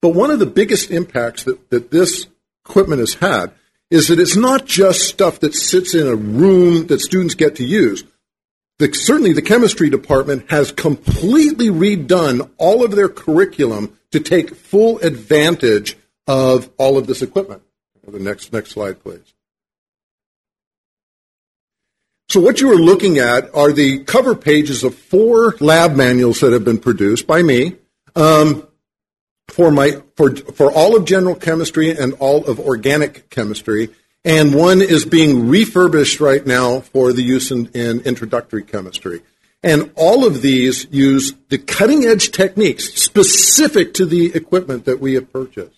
But 0.00 0.10
one 0.10 0.30
of 0.30 0.38
the 0.38 0.46
biggest 0.46 0.90
impacts 0.90 1.44
that, 1.44 1.70
that 1.70 1.90
this 1.90 2.26
equipment 2.64 3.00
has 3.00 3.14
had 3.14 3.52
is 3.90 4.08
that 4.08 4.20
it's 4.20 4.36
not 4.36 4.66
just 4.66 5.08
stuff 5.08 5.40
that 5.40 5.54
sits 5.54 5.94
in 5.94 6.06
a 6.06 6.14
room 6.14 6.86
that 6.88 7.00
students 7.00 7.34
get 7.34 7.56
to 7.56 7.64
use. 7.64 8.04
The, 8.78 8.92
certainly, 8.92 9.32
the 9.32 9.42
chemistry 9.42 9.90
department 9.90 10.50
has 10.50 10.70
completely 10.70 11.68
redone 11.68 12.48
all 12.58 12.84
of 12.84 12.92
their 12.92 13.08
curriculum 13.08 13.98
to 14.12 14.20
take 14.20 14.54
full 14.54 14.98
advantage 14.98 15.96
of 16.28 16.70
all 16.76 16.98
of 16.98 17.08
this 17.08 17.22
equipment. 17.22 17.62
The 18.06 18.20
next 18.20 18.52
next 18.52 18.70
slide, 18.70 19.02
please. 19.02 19.34
So 22.28 22.40
what 22.40 22.60
you 22.60 22.70
are 22.70 22.76
looking 22.76 23.18
at 23.18 23.54
are 23.54 23.72
the 23.72 24.04
cover 24.04 24.34
pages 24.34 24.84
of 24.84 24.94
four 24.94 25.56
lab 25.60 25.96
manuals 25.96 26.40
that 26.40 26.52
have 26.52 26.64
been 26.64 26.78
produced 26.78 27.26
by 27.26 27.42
me 27.42 27.76
um, 28.14 28.68
for 29.48 29.70
my 29.70 30.02
for 30.16 30.36
for 30.36 30.70
all 30.70 30.94
of 30.94 31.06
general 31.06 31.34
chemistry 31.34 31.90
and 31.90 32.12
all 32.14 32.44
of 32.46 32.60
organic 32.60 33.30
chemistry, 33.30 33.88
and 34.24 34.54
one 34.54 34.82
is 34.82 35.06
being 35.06 35.48
refurbished 35.48 36.20
right 36.20 36.46
now 36.46 36.80
for 36.80 37.12
the 37.12 37.22
use 37.22 37.50
in, 37.50 37.66
in 37.68 38.00
introductory 38.02 38.62
chemistry. 38.62 39.22
And 39.62 39.90
all 39.96 40.24
of 40.24 40.40
these 40.40 40.86
use 40.90 41.34
the 41.48 41.58
cutting 41.58 42.04
edge 42.04 42.30
techniques 42.30 42.94
specific 42.94 43.94
to 43.94 44.06
the 44.06 44.34
equipment 44.34 44.84
that 44.84 45.00
we 45.00 45.14
have 45.14 45.32
purchased. 45.32 45.77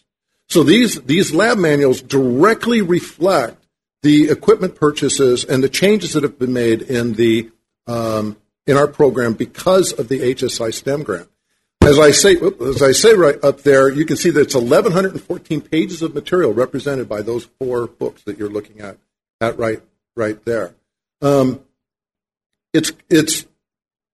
So 0.51 0.65
these 0.65 1.01
these 1.03 1.33
lab 1.33 1.59
manuals 1.59 2.03
directly 2.03 2.83
reflect 2.83 3.65
the 4.03 4.31
equipment 4.31 4.75
purchases 4.75 5.45
and 5.45 5.63
the 5.63 5.69
changes 5.69 6.15
that 6.15 6.25
have 6.25 6.39
been 6.39 6.53
made 6.53 6.83
in 6.83 7.15
the 7.15 7.51
um, 7.87 8.37
in 8.67 8.77
our 8.77 8.89
program 8.89 9.35
because 9.35 9.93
of 9.93 10.09
the 10.09 10.19
HSI 10.19 10.75
STEM 10.75 11.05
grant. 11.05 11.29
as 11.83 11.99
I 11.99 12.11
say, 12.11 12.37
as 12.37 12.83
I 12.83 12.93
say 12.93 13.15
right 13.15 13.43
up 13.45 13.63
there, 13.63 13.89
you 13.89 14.05
can 14.05 14.17
see 14.17 14.31
that 14.31 14.41
it's 14.41 14.55
1,114 14.55 15.61
pages 15.61 16.03
of 16.03 16.15
material 16.15 16.53
represented 16.53 17.09
by 17.09 17.23
those 17.23 17.45
four 17.59 17.87
books 17.87 18.23
that 18.25 18.39
you're 18.39 18.51
looking 18.51 18.81
at, 18.81 18.99
at 19.41 19.59
right, 19.59 19.81
right 20.15 20.45
there. 20.45 20.75
Um, 21.23 21.61
it's, 22.73 22.93
it's, 23.09 23.47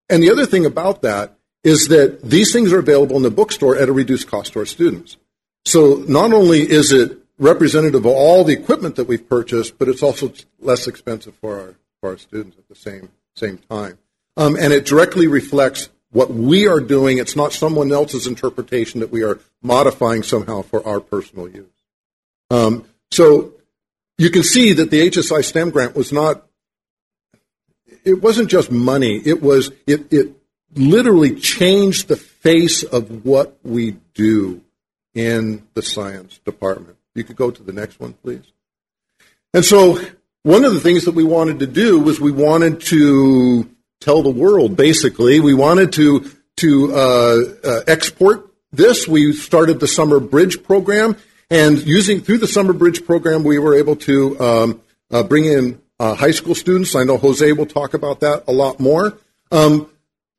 and 0.09 0.23
the 0.23 0.31
other 0.31 0.47
thing 0.47 0.65
about 0.65 1.03
that 1.03 1.37
is 1.65 1.89
that 1.89 2.23
these 2.23 2.53
things 2.53 2.73
are 2.73 2.79
available 2.79 3.17
in 3.17 3.23
the 3.23 3.31
bookstore 3.31 3.77
at 3.77 3.89
a 3.89 3.93
reduced 3.93 4.29
cost 4.29 4.53
to 4.53 4.61
our 4.61 4.67
students. 4.67 5.17
So 5.67 6.05
not 6.07 6.33
only 6.33 6.61
is 6.61 6.93
it 6.93 7.19
representative 7.39 8.07
of 8.07 8.07
all 8.07 8.45
the 8.45 8.53
equipment 8.53 8.95
that 8.97 9.09
we've 9.09 9.29
purchased, 9.29 9.79
but 9.79 9.89
it's 9.89 10.03
also 10.03 10.33
less 10.61 10.87
expensive 10.87 11.35
for 11.41 11.61
our, 11.61 11.75
for 12.01 12.11
our 12.11 12.19
students 12.19 12.57
at 12.57 12.69
the 12.69 12.77
same, 12.77 13.09
same 13.35 13.59
time. 13.69 13.99
Um, 14.37 14.57
and 14.57 14.73
it 14.73 14.87
directly 14.87 15.27
reflects 15.27 15.89
what 16.13 16.33
we 16.33 16.69
are 16.69 16.79
doing. 16.79 17.19
It's 17.19 17.35
not 17.35 17.53
someone 17.53 17.91
else's 17.91 18.29
interpretation 18.29 19.01
that 19.01 19.11
we 19.11 19.25
are 19.25 19.41
modifying 19.61 20.23
somehow 20.23 20.63
for 20.63 20.87
our 20.87 21.01
personal 21.01 21.49
use. 21.49 21.67
Um, 22.49 22.85
so 23.11 23.53
you 24.19 24.31
can 24.31 24.45
see 24.45 24.73
that 24.73 24.93
the 24.93 25.11
HSI 25.11 25.45
STEM 25.45 25.71
grant 25.71 25.97
was 25.97 26.13
not, 26.13 26.47
it 28.05 28.23
wasn't 28.23 28.51
just 28.51 28.71
money. 28.71 29.17
It 29.17 29.43
was, 29.43 29.73
it, 29.85 30.13
it 30.13 30.33
literally 30.77 31.35
changed 31.35 32.07
the 32.07 32.17
face 32.17 32.85
of 32.85 33.25
what 33.25 33.59
we 33.65 33.97
do 34.15 34.63
in 35.17 35.67
the 35.73 35.83
science 35.83 36.39
department. 36.45 36.99
You 37.15 37.25
could 37.25 37.37
go 37.37 37.51
to 37.51 37.63
the 37.63 37.73
next 37.73 37.99
one, 37.99 38.13
please. 38.13 38.45
And 39.55 39.65
so 39.65 39.99
one 40.43 40.65
of 40.65 40.75
the 40.75 40.81
things 40.81 41.07
that 41.07 41.15
we 41.15 41.25
wanted 41.25 41.59
to 41.61 41.67
do 41.67 41.99
was 41.99 42.21
we 42.21 42.31
wanted 42.31 42.83
to 42.83 43.69
tell 44.01 44.23
the 44.23 44.31
world, 44.31 44.77
basically. 44.77 45.41
We 45.41 45.55
wanted 45.55 45.95
to, 45.95 46.31
to 46.59 46.95
uh, 46.95 47.37
uh, 47.65 47.81
export 47.89 48.53
this. 48.73 49.09
We 49.09 49.33
started 49.33 49.81
the 49.81 49.89
Summer 49.89 50.21
Bridge 50.21 50.63
program, 50.63 51.17
and 51.51 51.79
using 51.87 52.21
through 52.21 52.39
the 52.39 52.47
Summer 52.47 52.75
Bridge 52.75 53.07
program, 53.07 53.43
we 53.43 53.59
were 53.59 53.75
able 53.75 53.97
to 53.97 54.39
um, 54.39 54.81
uh, 55.11 55.23
bring 55.23 55.47
in 55.47 55.81
uh, 55.99 56.15
high 56.15 56.31
school 56.33 56.55
students. 56.55 56.95
I 56.95 57.05
know 57.05 57.17
Jose 57.17 57.53
will 57.53 57.67
talk 57.67 57.95
about 57.95 58.21
that 58.21 58.45
a 58.47 58.53
lot 58.53 58.79
more. 58.79 59.19
Um, 59.51 59.91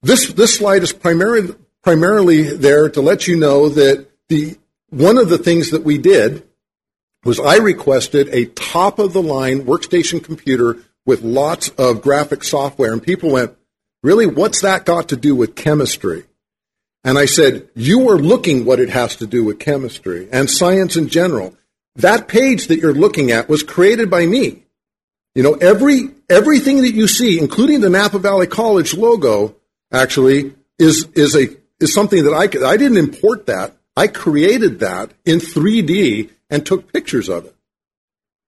this 0.04 0.32
this 0.34 0.56
slide 0.56 0.84
is 0.84 0.94
primarily 0.94 1.56
primarily 1.82 2.56
there 2.56 2.90
to 2.90 3.02
let 3.02 3.28
you 3.28 3.36
know 3.38 3.70
that 3.70 4.06
the 4.30 4.58
one 4.90 5.17
of 5.17 5.30
the 5.30 5.38
things 5.38 5.72
that 5.72 5.83
we 5.83 5.98
did 5.98 6.43
was 7.24 7.40
I 7.40 7.57
requested 7.57 8.30
a 8.30 8.45
top 8.45 8.99
of 8.99 9.14
the 9.14 9.22
line 9.22 9.64
workstation 9.64 10.24
computer 10.24 10.77
with 11.06 11.22
lots 11.22 11.69
of 11.69 12.01
graphic 12.01 12.43
software, 12.43 12.93
and 12.93 13.01
people 13.01 13.32
went, 13.32 13.56
"Really? 14.03 14.25
What's 14.25 14.61
that 14.61 14.85
got 14.85 15.09
to 15.09 15.16
do 15.16 15.35
with 15.35 15.56
chemistry?" 15.56 16.25
And 17.03 17.17
I 17.17 17.25
said, 17.25 17.67
"You 17.75 18.09
are 18.09 18.17
looking 18.17 18.66
what 18.66 18.80
it 18.80 18.90
has 18.90 19.16
to 19.17 19.27
do 19.27 19.43
with 19.43 19.59
chemistry 19.59 20.27
and 20.32 20.49
science 20.49 20.95
in 20.95 21.07
general. 21.07 21.56
That 21.95 22.27
page 22.27 22.67
that 22.67 22.80
you're 22.80 22.93
looking 22.93 23.32
at 23.32 23.49
was 23.49 23.64
created 23.64 24.09
by 24.09 24.25
me. 24.25 24.64
You 25.33 25.43
know, 25.43 25.53
every 25.53 26.11
everything 26.30 26.82
that 26.82 26.93
you 26.93 27.07
see, 27.07 27.40
including 27.40 27.82
the 27.82 27.90
Napa 27.90 28.19
Valley 28.19 28.48
College 28.48 28.95
logo, 28.95 29.56
actually 29.91 30.53
is 30.80 31.07
is 31.14 31.35
a 31.35 31.49
is 31.80 31.93
something 31.93 32.24
that 32.24 32.33
I 32.33 32.43
I 32.66 32.77
didn't 32.77 32.98
import 32.98 33.48
that. 33.48 33.75
I 33.98 34.06
created 34.08 34.80
that 34.82 35.11
in 35.26 35.40
3D 35.40 36.30
and 36.51 36.64
took 36.64 36.93
pictures 36.93 37.30
of 37.30 37.45
it. 37.45 37.56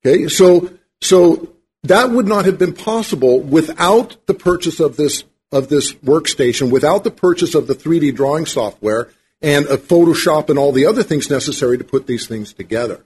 Okay, 0.06 0.28
so 0.28 0.70
so 1.02 1.50
that 1.84 2.12
would 2.12 2.28
not 2.28 2.46
have 2.46 2.60
been 2.60 2.74
possible 2.74 3.40
without 3.40 4.16
the 4.28 4.36
purchase 4.36 4.80
of 4.80 4.96
this 4.96 5.24
of 5.52 5.70
this 5.70 5.94
workstation, 5.94 6.70
without 6.70 7.04
the 7.04 7.12
purchase 7.12 7.56
of 7.56 7.66
the 7.66 7.74
3D 7.74 8.16
drawing 8.16 8.46
software 8.46 9.10
and 9.42 9.66
a 9.66 9.78
Photoshop 9.78 10.50
and 10.50 10.60
all 10.60 10.72
the 10.72 10.86
other 10.86 11.02
things 11.02 11.32
necessary 11.32 11.80
to 11.80 11.84
put 11.84 12.06
these 12.06 12.28
things 12.28 12.54
together. 12.54 13.04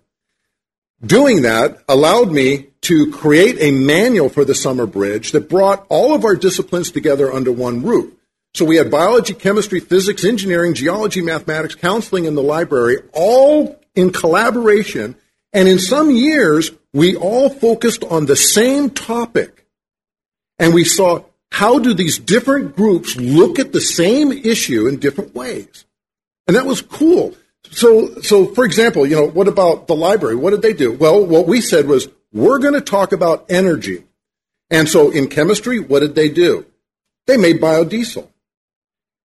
Doing 1.06 1.44
that 1.44 1.82
allowed 1.88 2.34
me 2.34 2.68
to 2.82 3.10
create 3.12 3.56
a 3.62 3.72
manual 3.72 4.28
for 4.28 4.44
the 4.44 4.56
summer 4.56 4.86
bridge 4.86 5.32
that 5.32 5.50
brought 5.50 5.86
all 5.88 6.14
of 6.14 6.26
our 6.26 6.36
disciplines 6.36 6.92
together 6.92 7.32
under 7.32 7.54
one 7.54 7.84
roof. 7.84 8.14
So 8.56 8.66
we 8.66 8.76
had 8.78 8.92
biology, 8.92 9.34
chemistry, 9.34 9.80
physics, 9.80 10.24
engineering, 10.24 10.76
geology, 10.76 11.22
mathematics, 11.22 11.74
counseling 11.74 12.26
in 12.26 12.36
the 12.36 12.44
library, 12.44 12.98
all 13.12 13.80
in 13.96 14.12
collaboration. 14.12 15.16
And 15.54 15.68
in 15.68 15.80
some 15.80 16.12
years, 16.12 16.72
we 16.94 17.16
all 17.16 17.50
focused 17.50 18.04
on 18.04 18.26
the 18.26 18.36
same 18.36 18.92
topic. 18.92 19.66
And 20.60 20.74
we 20.74 20.84
saw 20.84 21.24
how 21.52 21.80
do 21.80 21.94
these 21.96 22.20
different 22.20 22.76
groups 22.76 23.16
look 23.16 23.58
at 23.58 23.74
the 23.74 23.82
same 23.82 24.32
issue 24.32 24.88
in 24.88 25.00
different 25.00 25.34
ways. 25.34 25.86
And 26.48 26.56
that 26.56 26.66
was 26.66 26.82
cool. 26.82 27.36
So, 27.72 28.22
so 28.22 28.48
for 28.54 28.66
example, 28.66 29.06
you 29.06 29.16
know, 29.16 29.28
what 29.28 29.48
about 29.48 29.88
the 29.88 29.96
library? 29.96 30.36
What 30.36 30.52
did 30.52 30.62
they 30.62 30.74
do? 30.74 30.92
Well, 30.92 31.26
what 31.26 31.48
we 31.48 31.60
said 31.62 31.88
was, 31.88 32.08
we're 32.32 32.60
going 32.60 32.74
to 32.74 32.82
talk 32.82 33.14
about 33.14 33.46
energy. 33.50 34.04
And 34.70 34.90
so 34.90 35.12
in 35.12 35.28
chemistry, 35.28 35.80
what 35.80 36.00
did 36.00 36.16
they 36.16 36.30
do? 36.30 36.66
They 37.28 37.38
made 37.38 37.62
biodiesel. 37.62 38.28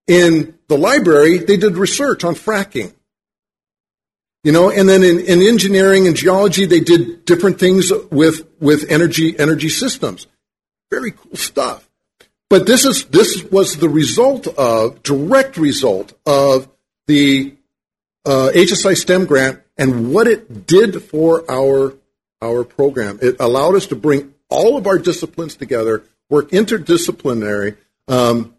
In 0.07 0.57
the 0.67 0.77
library, 0.77 1.39
they 1.39 1.57
did 1.57 1.77
research 1.77 2.23
on 2.23 2.35
fracking. 2.35 2.93
You 4.43 4.53
know, 4.53 4.69
and 4.69 4.87
then 4.87 5.03
in, 5.03 5.19
in 5.19 5.41
engineering 5.41 6.07
and 6.07 6.15
geology, 6.15 6.65
they 6.65 6.79
did 6.79 7.25
different 7.25 7.59
things 7.59 7.91
with, 8.11 8.47
with 8.59 8.89
energy, 8.89 9.37
energy 9.37 9.67
systems. 9.67 10.27
Very 10.89 11.11
cool 11.11 11.35
stuff. 11.35 11.89
But 12.49 12.65
this 12.65 12.85
is, 12.85 13.05
this 13.05 13.43
was 13.43 13.77
the 13.77 13.89
result 13.89 14.47
of, 14.47 15.03
direct 15.03 15.57
result 15.57 16.13
of 16.25 16.69
the 17.07 17.55
uh, 18.25 18.51
HSI 18.53 18.95
STEM 18.95 19.25
grant 19.25 19.61
and 19.77 20.13
what 20.13 20.27
it 20.27 20.65
did 20.65 21.03
for 21.03 21.49
our, 21.51 21.95
our 22.41 22.63
program. 22.63 23.19
It 23.21 23.35
allowed 23.39 23.75
us 23.75 23.87
to 23.87 23.95
bring 23.95 24.33
all 24.49 24.77
of 24.77 24.87
our 24.87 24.97
disciplines 24.97 25.55
together, 25.55 26.03
work 26.29 26.51
interdisciplinary, 26.51 27.75
um, 28.07 28.55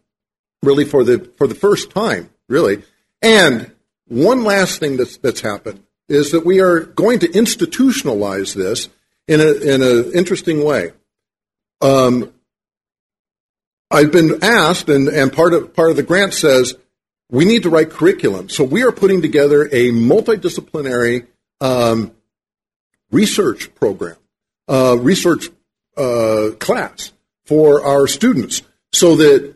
really 0.63 0.85
for 0.85 1.05
the, 1.05 1.31
for 1.39 1.47
the 1.47 1.55
first 1.55 1.91
time, 1.91 2.31
really. 2.49 2.83
And 3.23 3.73
one 4.07 4.45
last 4.45 4.81
thing 4.81 4.97
that's, 4.97 5.17
that's 5.19 5.41
happened 5.41 5.83
is 6.09 6.33
that 6.33 6.45
we 6.45 6.61
are 6.61 6.81
going 6.81 7.19
to 7.21 7.29
institutionalize 7.29 8.55
this 8.55 8.89
in 9.27 9.41
an 9.41 9.63
in 9.63 9.83
a 9.83 10.11
interesting 10.13 10.65
way. 10.65 10.93
Um, 11.81 12.33
I've 13.91 14.11
been 14.11 14.43
asked, 14.43 14.89
and, 14.89 15.09
and 15.09 15.33
part 15.33 15.53
of 15.53 15.75
part 15.75 15.91
of 15.91 15.97
the 15.97 16.03
grant 16.03 16.35
says 16.35 16.75
we 17.31 17.45
need 17.45 17.63
to 17.65 17.71
write 17.71 17.91
curriculum. 17.91 18.49
So 18.49 18.65
we 18.65 18.83
are 18.83 18.93
putting 18.93 19.21
together 19.23 19.65
a 19.65 19.91
multidisciplinary 19.91 21.27
um, 21.61 22.13
research 23.11 23.75
program, 23.75 24.17
uh, 24.67 24.97
research 24.99 25.51
uh, 25.97 26.51
class 26.59 27.13
for 27.45 27.85
our 27.85 28.07
students, 28.07 28.63
so 28.93 29.17
that 29.17 29.55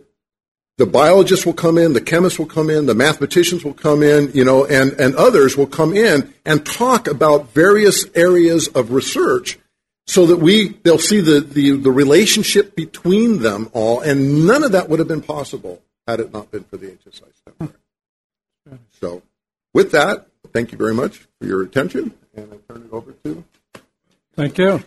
the 0.82 0.86
biologists 0.86 1.46
will 1.46 1.52
come 1.52 1.78
in, 1.78 1.92
the 1.92 2.00
chemists 2.00 2.40
will 2.40 2.46
come 2.46 2.68
in, 2.68 2.86
the 2.86 2.94
mathematicians 2.94 3.62
will 3.62 3.72
come 3.72 4.02
in, 4.02 4.32
you 4.34 4.44
know, 4.44 4.64
and, 4.64 4.90
and 4.98 5.14
others 5.14 5.56
will 5.56 5.68
come 5.68 5.94
in 5.94 6.34
and 6.44 6.66
talk 6.66 7.06
about 7.06 7.54
various 7.54 8.04
areas 8.16 8.66
of 8.66 8.90
research 8.90 9.60
so 10.08 10.26
that 10.26 10.38
we 10.38 10.70
they'll 10.82 10.98
see 10.98 11.20
the, 11.20 11.38
the, 11.38 11.76
the 11.76 11.92
relationship 11.92 12.74
between 12.74 13.42
them 13.42 13.70
all, 13.72 14.00
and 14.00 14.44
none 14.44 14.64
of 14.64 14.72
that 14.72 14.88
would 14.88 14.98
have 14.98 15.06
been 15.06 15.22
possible 15.22 15.80
had 16.08 16.18
it 16.18 16.32
not 16.32 16.50
been 16.50 16.64
for 16.64 16.78
the 16.78 16.88
HSI 16.88 17.30
seminar. 17.46 17.76
So 19.00 19.22
with 19.72 19.92
that, 19.92 20.26
thank 20.52 20.72
you 20.72 20.78
very 20.78 20.94
much 20.94 21.28
for 21.38 21.46
your 21.46 21.62
attention, 21.62 22.12
and 22.34 22.52
I 22.52 22.72
turn 22.72 22.82
it 22.82 22.92
over 22.92 23.12
to 23.22 23.44
Thank 24.34 24.58
you. 24.58 24.82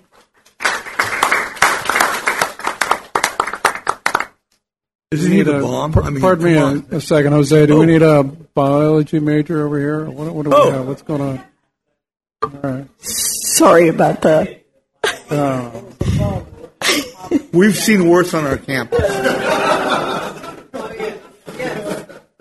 Does 5.11 5.21
We 5.21 5.27
he 5.29 5.37
need 5.37 5.45
need 5.47 5.53
a 5.55 5.59
a- 5.59 5.61
bomb? 5.61 5.93
par- 5.93 6.03
I 6.03 6.09
mean, 6.09 6.21
pardon 6.21 6.45
me 6.45 6.53
a, 6.55 6.61
on. 6.63 6.85
a 6.91 6.99
second, 7.01 7.31
Jose. 7.33 7.65
Do 7.67 7.77
we 7.77 7.83
Oh. 7.83 7.85
need 7.85 8.01
a 8.01 8.23
biology 8.23 9.19
major 9.19 9.65
over 9.65 9.77
here? 9.79 10.05
What, 10.05 10.33
what 10.33 10.43
do 10.43 10.49
we 10.49 10.55
Oh. 10.55 10.71
have? 10.71 10.87
What's 10.87 11.01
going 11.03 11.21
on? 11.21 11.41
All 12.43 12.49
right. 12.63 12.85
Sorry 12.99 13.87
about 13.89 14.21
that. 14.23 14.61
Oh. 15.31 15.83
We've 17.53 17.75
seen 17.77 18.09
worse 18.09 18.33
on 18.33 18.45
our 18.45 18.57
campus. 18.57 18.99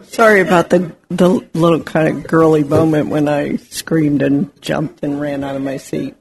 Sorry 0.02 0.40
about 0.40 0.70
the 0.70 0.94
the 1.10 1.28
little 1.54 1.82
kind 1.82 2.08
of 2.18 2.26
girly 2.26 2.62
moment 2.64 3.08
when 3.10 3.28
I 3.28 3.56
screamed 3.56 4.22
and 4.22 4.50
jumped 4.62 5.02
and 5.02 5.20
ran 5.20 5.42
out 5.44 5.56
of 5.56 5.62
my 5.62 5.76
seat. 5.76 6.14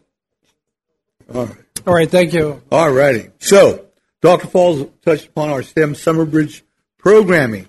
All 1.33 1.45
right. 1.45 1.55
All 1.85 1.93
right, 1.93 2.09
thank 2.09 2.33
you. 2.33 2.61
All 2.71 2.91
righty. 2.91 3.29
So, 3.39 3.85
Dr. 4.23 4.47
Falls 4.47 4.89
touched 5.01 5.27
upon 5.27 5.49
our 5.49 5.61
STEM 5.61 5.95
Summer 5.95 6.23
Bridge 6.23 6.63
programming. 6.97 7.67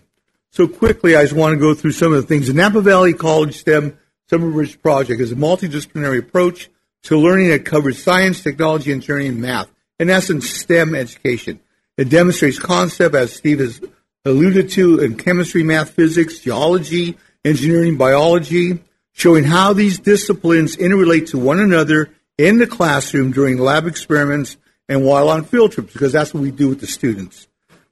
So 0.52 0.68
quickly, 0.68 1.16
I 1.16 1.22
just 1.22 1.34
want 1.34 1.52
to 1.52 1.58
go 1.58 1.74
through 1.74 1.90
some 1.90 2.12
of 2.12 2.22
the 2.22 2.28
things. 2.28 2.46
The 2.46 2.52
Napa 2.52 2.80
Valley 2.80 3.12
College 3.12 3.56
STEM 3.56 3.98
Summer 4.30 4.52
Bridge 4.52 4.80
Project 4.80 5.20
is 5.20 5.32
a 5.32 5.34
multidisciplinary 5.34 6.20
approach 6.20 6.70
to 7.02 7.18
learning 7.18 7.48
that 7.48 7.64
covers 7.64 8.00
science, 8.00 8.40
technology, 8.40 8.92
engineering, 8.92 9.26
and 9.30 9.40
math. 9.40 9.68
In 9.98 10.10
essence, 10.10 10.48
STEM 10.48 10.94
education. 10.94 11.58
It 11.96 12.08
demonstrates 12.08 12.60
concept, 12.60 13.16
as 13.16 13.32
Steve 13.32 13.58
has 13.58 13.80
alluded 14.24 14.70
to 14.70 15.00
in 15.00 15.16
chemistry, 15.16 15.64
math, 15.64 15.90
physics, 15.90 16.38
geology, 16.38 17.18
engineering, 17.44 17.96
biology, 17.96 18.78
showing 19.10 19.42
how 19.42 19.72
these 19.72 19.98
disciplines 19.98 20.76
interrelate 20.76 21.30
to 21.30 21.38
one 21.38 21.58
another 21.58 22.10
in 22.38 22.58
the 22.58 22.66
classroom 22.68 23.32
during 23.32 23.58
lab 23.58 23.88
experiments 23.88 24.56
and 24.88 25.04
while 25.04 25.28
on 25.28 25.44
field 25.44 25.72
trips, 25.72 25.92
because 25.92 26.12
that's 26.12 26.34
what 26.34 26.42
we 26.42 26.50
do 26.50 26.68
with 26.68 26.80
the 26.80 26.86
students. 26.86 27.46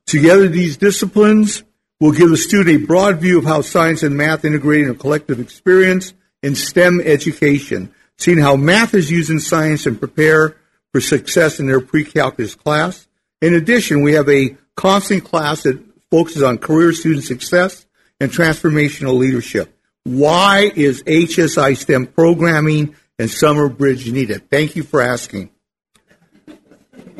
Together, 0.06 0.48
these 0.48 0.76
disciplines 0.76 1.62
will 2.00 2.12
give 2.12 2.30
the 2.30 2.36
student 2.36 2.82
a 2.82 2.86
broad 2.86 3.20
view 3.20 3.38
of 3.38 3.44
how 3.44 3.62
science 3.62 4.02
and 4.02 4.16
math 4.16 4.44
integrate 4.44 4.84
in 4.84 4.90
a 4.90 4.94
collective 4.94 5.38
experience 5.38 6.14
in 6.42 6.54
STEM 6.54 7.00
education, 7.00 7.94
seeing 8.18 8.38
how 8.38 8.56
math 8.56 8.92
is 8.94 9.10
used 9.10 9.30
in 9.30 9.38
science 9.38 9.86
and 9.86 9.98
prepare 9.98 10.56
for 10.90 11.00
success 11.00 11.60
in 11.60 11.66
their 11.66 11.80
pre-calculus 11.80 12.54
class. 12.54 13.06
In 13.40 13.54
addition, 13.54 14.02
we 14.02 14.14
have 14.14 14.28
a 14.28 14.56
constant 14.74 15.24
class 15.24 15.62
that 15.62 15.80
focuses 16.10 16.42
on 16.42 16.58
career 16.58 16.92
student 16.92 17.24
success 17.24 17.86
and 18.20 18.30
transformational 18.30 19.16
leadership. 19.16 19.74
Why 20.04 20.72
is 20.74 21.04
HSI 21.04 21.76
STEM 21.76 22.08
programming 22.08 22.96
and 23.18 23.30
Summer 23.30 23.68
Bridge 23.68 24.10
needed? 24.10 24.50
Thank 24.50 24.74
you 24.74 24.82
for 24.82 25.00
asking. 25.00 25.51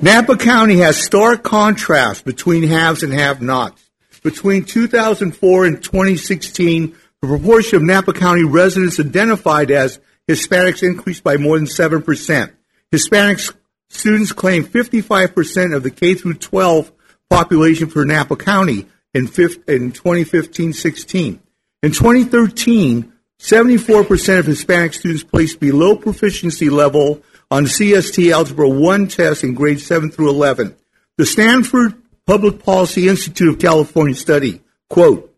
Napa 0.05 0.37
County 0.37 0.79
has 0.79 1.01
stark 1.01 1.45
contrast 1.45 2.25
between 2.25 2.65
haves 2.65 3.05
and 3.05 3.13
have-nots. 3.13 3.89
Between 4.25 4.65
2004 4.65 5.65
and 5.65 5.81
2016, 5.81 6.97
the 7.21 7.29
proportion 7.29 7.77
of 7.77 7.85
Napa 7.85 8.13
County 8.13 8.43
residents 8.43 8.99
identified 8.99 9.71
as 9.71 10.01
Hispanics 10.29 10.83
increased 10.83 11.23
by 11.23 11.37
more 11.37 11.57
than 11.57 11.69
7%. 11.69 12.53
Hispanic 12.91 13.39
students 13.91 14.33
claim 14.33 14.65
55% 14.65 15.77
of 15.77 15.85
the 15.85 15.91
K 15.93 16.15
through 16.15 16.35
12 16.35 16.91
population 17.31 17.87
for 17.87 18.05
Napa 18.05 18.35
County 18.35 18.89
in, 19.15 19.29
2015-16. 19.29 21.39
In 21.85 21.93
2013, 21.93 23.13
74% 23.39 24.39
of 24.41 24.47
Hispanic 24.47 24.95
students 24.95 25.23
placed 25.23 25.61
below 25.61 25.95
proficiency 25.95 26.71
level 26.71 27.23
on 27.53 27.65
CST 27.65 28.33
Algebra 28.33 28.67
1 28.67 29.09
test 29.09 29.45
in 29.45 29.53
grades 29.53 29.85
7 29.85 30.11
through 30.11 30.31
11. 30.31 30.75
The 31.19 31.27
Stanford 31.27 31.93
Public 32.27 32.65
Policy 32.65 33.09
Institute 33.09 33.51
of 33.53 33.61
California 33.61 34.15
study, 34.15 34.63
quote, 34.89 35.31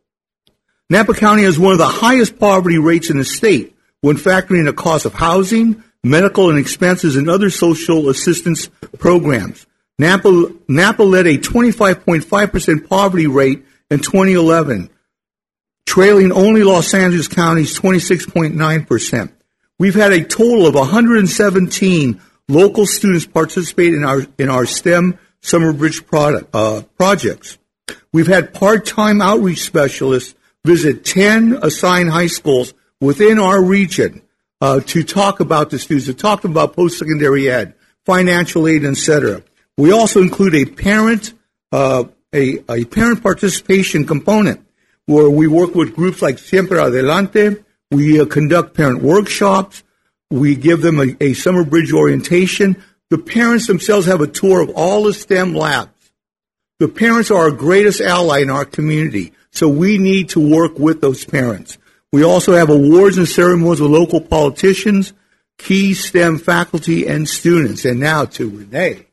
Napa 0.89 1.15
County 1.15 1.43
has 1.43 1.59
one 1.59 1.73
of 1.73 1.79
the 1.79 1.89
highest 1.89 2.39
poverty 2.39 2.79
rates 2.79 3.11
in 3.11 3.19
the 3.19 3.25
state 3.25 3.77
when 4.01 4.15
factoring 4.17 4.61
in 4.61 4.67
the 4.67 4.73
cost 4.73 5.07
of 5.07 5.15
housing, 5.15 5.83
medical 6.05 6.51
and 6.51 6.59
expenses, 6.59 7.17
and 7.17 7.29
other 7.29 7.51
social 7.51 8.09
assistance 8.09 8.69
programs. 9.01 9.67
Napa, 9.99 10.53
Napa 10.69 11.03
led 11.03 11.27
a 11.27 11.37
25.5% 11.37 12.89
poverty 12.89 13.27
rate 13.27 13.65
in 13.91 13.99
2011, 13.99 14.89
trailing 15.85 16.31
only 16.31 16.63
Los 16.63 16.95
Angeles 16.95 17.27
County's 17.27 17.77
26.9%. 17.77 19.33
We've 19.79 19.95
had 19.95 20.13
a 20.13 20.25
total 20.25 20.67
of 20.67 20.75
117 20.75 22.21
local 22.49 22.87
students 22.87 23.27
participate 23.27 23.95
in 23.95 24.05
our 24.05 24.27
in 24.39 24.49
our 24.49 24.67
STEM 24.67 25.19
Summer 25.41 25.73
Bridge 25.73 26.07
product, 26.07 26.55
uh, 26.55 26.83
projects. 26.97 27.59
We've 28.13 28.27
had 28.27 28.55
part-time 28.55 29.21
outreach 29.21 29.63
specialists 29.63 30.35
visit 30.65 31.05
10 31.05 31.59
assigned 31.63 32.11
high 32.11 32.29
schools 32.29 32.73
within 33.01 33.39
our 33.39 33.63
region 33.63 34.23
uh, 34.61 34.81
to 34.81 35.03
talk 35.03 35.41
about 35.41 35.71
the 35.71 35.79
students, 35.79 36.07
to 36.07 36.15
talk 36.15 36.45
about 36.45 36.75
post-secondary 36.75 37.51
ed, 37.51 37.75
financial 38.07 38.67
aid, 38.67 38.85
etc. 38.85 39.43
We 39.77 39.93
also 39.93 40.23
include 40.23 40.55
a 40.55 40.65
parent 40.65 41.35
uh, 41.73 42.05
a, 42.33 42.59
a 42.69 42.85
parent 42.85 43.23
participation 43.23 44.07
component 44.07 44.65
where 45.07 45.29
we 45.29 45.47
work 45.47 45.75
with 45.75 45.95
groups 45.95 46.23
like 46.23 46.39
Siempre 46.39 46.79
Adelante. 46.79 47.64
We 47.95 48.21
uh, 48.21 48.27
conduct 48.27 48.75
parent 48.75 49.03
workshops. 49.03 49.83
We 50.31 50.57
give 50.57 50.83
them 50.83 50.99
a, 50.99 51.17
a 51.21 51.35
summer 51.35 51.65
bridge 51.65 51.93
orientation. 51.93 52.83
The 53.11 53.19
parents 53.19 53.67
themselves 53.69 54.07
have 54.07 54.21
a 54.21 54.27
tour 54.27 54.61
of 54.61 54.71
all 54.71 55.05
the 55.05 55.15
STEM 55.15 55.55
labs. 55.55 55.91
The 56.81 56.89
parents 56.89 57.31
are 57.31 57.45
our 57.45 57.51
greatest 57.53 58.01
ally 58.01 58.41
in 58.41 58.51
our 58.51 58.65
community, 58.65 59.33
so 59.53 59.69
we 59.69 59.97
need 59.97 60.31
to 60.31 60.41
work 60.41 60.79
with 60.79 61.01
those 61.01 61.25
parents. 61.25 61.79
We 62.13 62.25
also 62.25 62.55
have 62.55 62.69
awards 62.69 63.17
and 63.17 63.29
ceremonies 63.29 63.81
with 63.81 63.91
local 63.91 64.21
politicians, 64.21 65.13
key 65.57 65.95
STEM 65.95 66.39
faculty, 66.39 67.07
and 67.07 67.29
students. 67.29 67.85
And 67.85 68.01
now 68.01 68.25
to 68.25 68.51
Renee. 68.51 69.07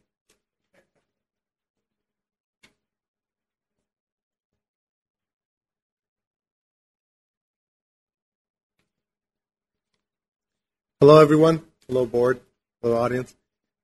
Hello, 11.02 11.20
everyone. 11.20 11.64
Hello, 11.88 12.06
board. 12.06 12.42
Hello, 12.80 12.96
audience. 12.96 13.36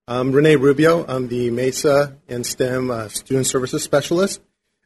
I'm 0.07 0.31
Renee 0.31 0.55
Rubio. 0.55 1.03
I'm 1.07 1.29
the 1.29 1.49
MESA 1.49 2.15
and 2.29 2.45
STEM 2.45 2.91
uh, 2.91 3.07
Student 3.07 3.47
Services 3.47 3.81
Specialist. 3.81 4.39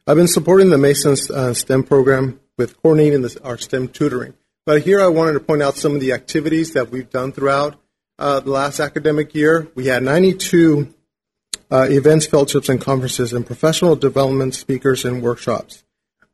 I've 0.06 0.16
been 0.16 0.28
supporting 0.28 0.70
the 0.70 0.78
MESA 0.78 1.30
uh, 1.30 1.52
STEM 1.52 1.82
program 1.82 2.40
with 2.56 2.80
coordinating 2.80 3.20
this, 3.20 3.36
our 3.36 3.58
STEM 3.58 3.88
tutoring. 3.88 4.32
But 4.64 4.80
here 4.80 4.98
I 5.02 5.08
wanted 5.08 5.34
to 5.34 5.40
point 5.40 5.60
out 5.60 5.76
some 5.76 5.94
of 5.94 6.00
the 6.00 6.12
activities 6.14 6.72
that 6.72 6.90
we've 6.90 7.10
done 7.10 7.32
throughout 7.32 7.78
uh, 8.18 8.40
the 8.40 8.48
last 8.48 8.80
academic 8.80 9.34
year. 9.34 9.68
We 9.74 9.88
had 9.88 10.02
92 10.02 10.88
uh, 11.70 11.88
events, 11.90 12.24
fellowships, 12.24 12.70
and 12.70 12.80
conferences, 12.80 13.34
and 13.34 13.44
professional 13.44 13.94
development 13.94 14.54
speakers 14.54 15.04
and 15.04 15.22
workshops. 15.22 15.84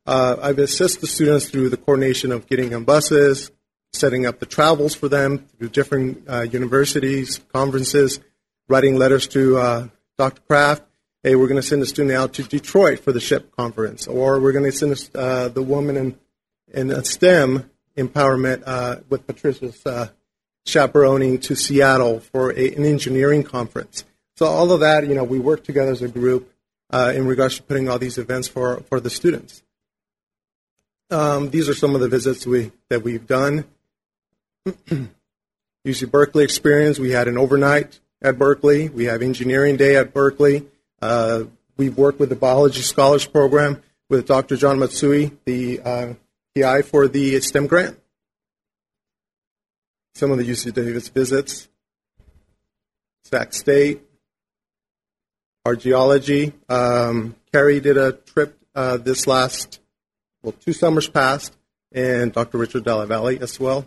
Uh, 0.07 0.37
I've 0.41 0.59
assisted 0.59 1.01
the 1.01 1.07
students 1.07 1.49
through 1.49 1.67
the 1.67 1.77
coordination 1.77 2.31
of 2.31 2.47
getting 2.47 2.73
on 2.73 2.85
buses, 2.85 3.51
setting 3.93 4.25
up 4.25 4.39
the 4.39 4.45
travels 4.45 4.95
for 4.95 5.09
them 5.09 5.47
through 5.57 5.69
different 5.69 6.23
uh, 6.27 6.41
universities, 6.41 7.39
conferences, 7.51 8.19
writing 8.67 8.95
letters 8.95 9.27
to 9.27 9.57
uh, 9.57 9.87
Dr. 10.17 10.41
Kraft. 10.47 10.83
Hey, 11.23 11.35
we're 11.35 11.47
going 11.47 11.61
to 11.61 11.67
send 11.67 11.81
a 11.81 11.85
student 11.85 12.15
out 12.15 12.33
to 12.33 12.43
Detroit 12.43 12.99
for 12.99 13.11
the 13.11 13.19
SHPE 13.19 13.51
conference, 13.57 14.07
or 14.07 14.39
we're 14.39 14.53
going 14.53 14.65
to 14.65 14.71
send 14.71 15.09
uh, 15.15 15.49
the 15.49 15.61
woman 15.61 15.97
in, 15.97 16.19
in 16.73 17.03
STEM 17.03 17.69
empowerment 17.97 18.63
uh, 18.65 18.97
with 19.09 19.27
Patricia's 19.27 19.85
uh, 19.85 20.09
chaperoning 20.65 21.39
to 21.39 21.55
Seattle 21.55 22.19
for 22.19 22.51
a, 22.51 22.73
an 22.73 22.85
engineering 22.85 23.43
conference. 23.43 24.05
So 24.37 24.45
all 24.45 24.71
of 24.71 24.79
that, 24.79 25.05
you 25.05 25.15
know, 25.15 25.25
we 25.25 25.39
work 25.39 25.63
together 25.63 25.91
as 25.91 26.01
a 26.01 26.07
group 26.07 26.53
uh, 26.91 27.11
in 27.13 27.27
regards 27.27 27.57
to 27.57 27.63
putting 27.63 27.89
all 27.89 27.99
these 27.99 28.17
events 28.17 28.47
for, 28.47 28.81
for 28.81 28.99
the 28.99 29.09
students. 29.09 29.63
Um, 31.11 31.49
these 31.49 31.67
are 31.67 31.73
some 31.73 31.95
of 31.95 32.01
the 32.01 32.07
visits 32.07 32.45
we 32.45 32.71
that 32.89 33.03
we've 33.03 33.25
done. 33.25 33.65
UC 35.87 36.11
Berkeley 36.11 36.43
experience, 36.43 36.99
we 36.99 37.11
had 37.11 37.27
an 37.27 37.37
overnight 37.37 37.99
at 38.21 38.37
Berkeley. 38.37 38.89
We 38.89 39.05
have 39.05 39.21
engineering 39.21 39.77
day 39.77 39.95
at 39.95 40.13
Berkeley. 40.13 40.65
Uh, 41.01 41.43
we've 41.77 41.97
worked 41.97 42.19
with 42.19 42.29
the 42.29 42.35
biology 42.35 42.81
scholars 42.81 43.25
program 43.25 43.81
with 44.09 44.27
Dr. 44.27 44.57
John 44.57 44.79
Matsui, 44.79 45.31
the 45.45 45.79
uh, 45.81 46.13
PI 46.55 46.81
for 46.81 47.07
the 47.07 47.39
STEM 47.39 47.67
grant. 47.67 47.99
Some 50.15 50.31
of 50.31 50.37
the 50.37 50.43
UC 50.43 50.73
Davis 50.73 51.07
visits. 51.07 51.69
Sac 53.23 53.53
State, 53.53 54.01
our 55.65 55.75
geology. 55.75 56.51
Um, 56.67 57.35
Carrie 57.51 57.79
did 57.79 57.95
a 57.95 58.13
trip 58.13 58.57
uh, 58.73 58.97
this 58.97 59.27
last, 59.27 59.79
well, 60.41 60.53
two 60.53 60.73
summers 60.73 61.07
past, 61.07 61.55
and 61.91 62.33
Dr. 62.33 62.57
Richard 62.57 62.83
Della 62.83 63.05
Valle 63.05 63.37
as 63.41 63.59
well. 63.59 63.85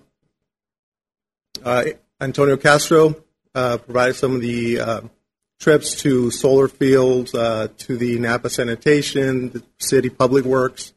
Uh, 1.64 1.84
Antonio 2.20 2.56
Castro 2.56 3.14
uh, 3.54 3.78
provided 3.78 4.14
some 4.14 4.34
of 4.34 4.40
the 4.40 4.80
uh, 4.80 5.00
trips 5.60 5.94
to 6.02 6.30
solar 6.30 6.68
fields, 6.68 7.32
to 7.32 7.96
the 7.96 8.18
Napa 8.18 8.50
sanitation, 8.50 9.50
the 9.50 9.62
city 9.78 10.08
public 10.08 10.44
works. 10.44 10.92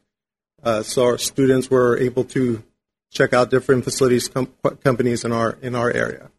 So 0.82 1.04
our 1.04 1.18
students 1.18 1.70
were 1.70 1.96
able 1.98 2.24
to 2.24 2.62
check 3.12 3.32
out 3.32 3.50
different 3.50 3.84
facilities 3.84 4.28
com- 4.28 4.52
companies 4.82 5.24
in 5.24 5.30
our 5.30 5.56
in 5.62 5.76
our 5.76 5.92
area. 5.92 6.30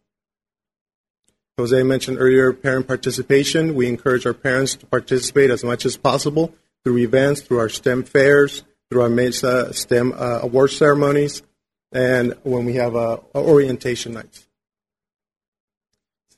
Jose 1.56 1.82
mentioned 1.82 2.18
earlier 2.20 2.52
parent 2.52 2.86
participation. 2.86 3.74
We 3.74 3.88
encourage 3.88 4.26
our 4.26 4.34
parents 4.34 4.76
to 4.76 4.86
participate 4.86 5.50
as 5.50 5.64
much 5.64 5.86
as 5.86 5.96
possible 5.96 6.54
through 6.84 6.98
events, 6.98 7.40
through 7.40 7.58
our 7.58 7.68
STEM 7.68 8.04
fairs, 8.04 8.62
through 8.90 9.02
our 9.02 9.08
MESA 9.08 9.72
STEM 9.72 10.12
uh, 10.12 10.40
award 10.42 10.70
ceremonies, 10.70 11.42
and 11.92 12.34
when 12.42 12.64
we 12.64 12.74
have 12.74 12.94
uh, 12.96 13.18
orientation 13.34 14.12
nights. 14.14 14.46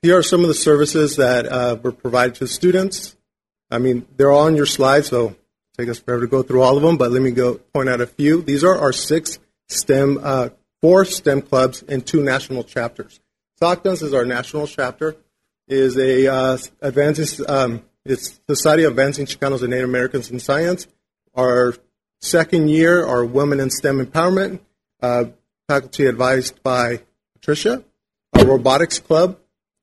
Here 0.03 0.17
are 0.17 0.23
some 0.23 0.41
of 0.41 0.49
the 0.49 0.55
services 0.55 1.17
that 1.17 1.47
uh, 1.47 1.77
were 1.83 1.93
provided 1.93 2.37
to 2.37 2.47
students. 2.47 3.17
I 3.71 3.79
mean, 3.79 4.07
they're 4.17 4.31
all 4.31 4.47
on 4.47 4.57
your 4.57 4.67
slides, 4.67 5.09
so 5.09 5.37
take 5.77 5.89
us 5.89 5.99
forever 5.99 6.23
to 6.23 6.27
go 6.27 6.43
through 6.43 6.63
all 6.63 6.77
of 6.77 6.83
them, 6.83 6.97
but 6.97 7.11
let 7.11 7.23
me 7.23 7.31
go 7.31 7.55
point 7.75 7.89
out 7.89 8.01
a 8.01 8.07
few. 8.07 8.43
These 8.43 8.65
are 8.65 8.79
our 8.79 8.93
six 8.93 9.39
STEM, 9.69 10.19
uh, 10.23 10.49
four 10.81 11.05
STEM 11.05 11.43
clubs 11.43 11.83
and 11.87 12.07
two 12.07 12.23
national 12.23 12.65
chapters. 12.65 13.21
SACNAS 13.61 14.03
is 14.03 14.15
our 14.15 14.25
national 14.25 14.67
chapter, 14.67 15.17
is 15.69 15.99
a 15.99 16.27
uh, 16.27 16.59
um, 17.49 17.83
it's 18.05 18.41
Society 18.49 18.85
of 18.85 18.93
Advancing 18.93 19.27
Chicanos 19.27 19.61
and 19.61 19.71
Native 19.71 19.89
Americans 19.89 20.31
in 20.31 20.41
Science. 20.41 20.87
Our 21.35 21.75
second 22.21 22.69
year 22.69 23.05
our 23.05 23.25
Women 23.25 23.61
in 23.61 23.71
STEM 23.71 24.05
Empowerment, 24.05 24.61
uh, 25.03 25.25
faculty 25.71 26.07
advised 26.07 26.61
by 26.65 27.01
Patricia. 27.33 27.85
Our 28.33 28.45
Robotics 28.45 28.99
Club, 28.99 29.39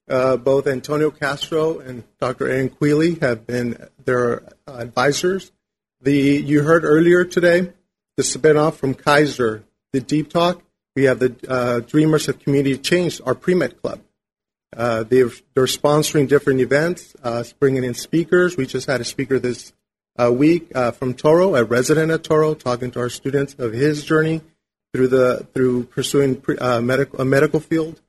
uh, 0.09 0.35
both 0.35 0.67
Antonio 0.67 1.11
Castro 1.11 1.80
and 1.80 2.03
Dr. 2.19 2.49
Erin 2.49 2.69
Queeley 2.69 3.22
have 3.22 3.48
been 3.48 3.88
their 4.03 4.43
advisors. 4.67 5.53
The 6.01 6.11
you 6.11 6.64
heard 6.64 6.83
earlier 6.83 7.24
today 7.24 7.72
the 8.17 8.24
spinoff 8.24 8.74
from 8.74 8.95
Kaiser, 8.95 9.64
the 9.93 10.01
Deep 10.01 10.30
Talk. 10.30 10.61
We 10.93 11.06
have 11.06 11.19
the 11.19 11.33
uh, 11.48 11.80
Dreamers 11.80 12.27
of 12.27 12.40
Community 12.40 12.77
Change, 12.77 13.22
our 13.25 13.33
pre-med 13.33 13.82
club. 13.82 14.01
Uh, 14.75 15.03
they're, 15.03 15.32
they're 15.53 15.67
sponsoring 15.67 16.27
different 16.27 16.59
events, 16.59 17.16
uh, 17.24 17.45
bringing 17.59 17.85
in 17.85 17.93
speakers. 17.93 18.57
We 18.57 18.66
just 18.66 18.88
had 18.88 18.99
a 18.99 19.06
speaker 19.06 19.40
this 19.40 19.72
uh, 20.19 20.33
week 20.33 20.69
uh, 20.75 20.91
from 20.91 21.14
Touro, 21.14 21.57
a 21.57 21.64
resident 21.64 22.11
at 22.11 22.24
Touro, 22.24 22.59
talking 22.59 22.91
to 22.91 22.99
our 22.99 23.09
students 23.09 23.53
of 23.57 23.72
his 23.72 24.03
journey 24.03 24.41
through 24.93 25.07
the 25.09 25.48
through 25.53 25.83
pursuing 25.85 26.35
pre, 26.41 26.57
uh, 26.57 26.82
medical 26.82 27.22
a 27.22 27.25
medical 27.25 27.59
field. 27.59 28.01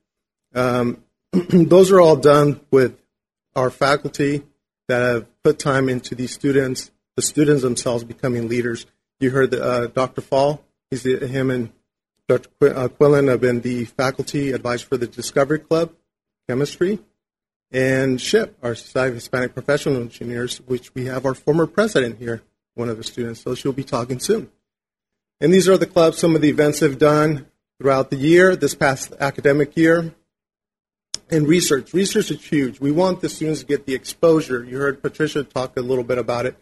Um, 0.53 1.03
those 1.49 1.91
are 1.91 2.01
all 2.01 2.15
done 2.15 2.59
with 2.71 2.97
our 3.55 3.69
faculty 3.69 4.43
that 4.87 5.01
have 5.01 5.43
put 5.43 5.59
time 5.59 5.87
into 5.89 6.15
these 6.15 6.31
students, 6.31 6.91
the 7.15 7.21
students 7.21 7.61
themselves 7.61 8.03
becoming 8.03 8.47
leaders. 8.47 8.85
You 9.19 9.31
heard 9.31 9.51
the, 9.51 9.63
uh, 9.63 9.87
Dr. 9.87 10.21
Fall. 10.21 10.63
He's 10.89 11.03
the, 11.03 11.27
him 11.27 11.51
and 11.51 11.71
Dr. 12.27 12.49
Qu- 12.59 12.67
uh, 12.67 12.87
Quillen 12.87 13.27
have 13.27 13.41
been 13.41 13.61
the 13.61 13.85
faculty 13.85 14.51
advisor 14.51 14.87
for 14.87 14.97
the 14.97 15.07
Discovery 15.07 15.59
Club, 15.59 15.93
chemistry, 16.47 16.99
and 17.71 18.17
SHPE, 18.17 18.53
our 18.63 18.75
Society 18.75 19.09
of 19.09 19.15
Hispanic 19.15 19.53
Professional 19.53 19.97
Engineers, 19.97 20.57
which 20.65 20.93
we 20.95 21.05
have 21.05 21.25
our 21.25 21.35
former 21.35 21.67
president 21.67 22.17
here, 22.17 22.41
one 22.73 22.89
of 22.89 22.97
the 22.97 23.03
students. 23.03 23.41
So 23.41 23.53
she'll 23.53 23.73
be 23.73 23.83
talking 23.83 24.19
soon. 24.19 24.49
And 25.41 25.53
these 25.53 25.69
are 25.69 25.77
the 25.77 25.87
clubs, 25.87 26.17
some 26.17 26.35
of 26.35 26.41
the 26.41 26.49
events 26.49 26.79
they've 26.79 26.97
done 26.97 27.47
throughout 27.79 28.09
the 28.09 28.17
year, 28.17 28.55
this 28.55 28.75
past 28.75 29.13
academic 29.19 29.77
year. 29.77 30.13
And 31.31 31.47
research. 31.47 31.93
Research 31.93 32.31
is 32.31 32.43
huge. 32.43 32.79
We 32.79 32.91
want 32.91 33.21
the 33.21 33.29
students 33.29 33.61
to 33.61 33.65
get 33.65 33.85
the 33.85 33.93
exposure. 33.93 34.63
You 34.63 34.77
heard 34.77 35.01
Patricia 35.01 35.43
talk 35.43 35.77
a 35.77 35.81
little 35.81 36.03
bit 36.03 36.17
about 36.17 36.45
it. 36.45 36.57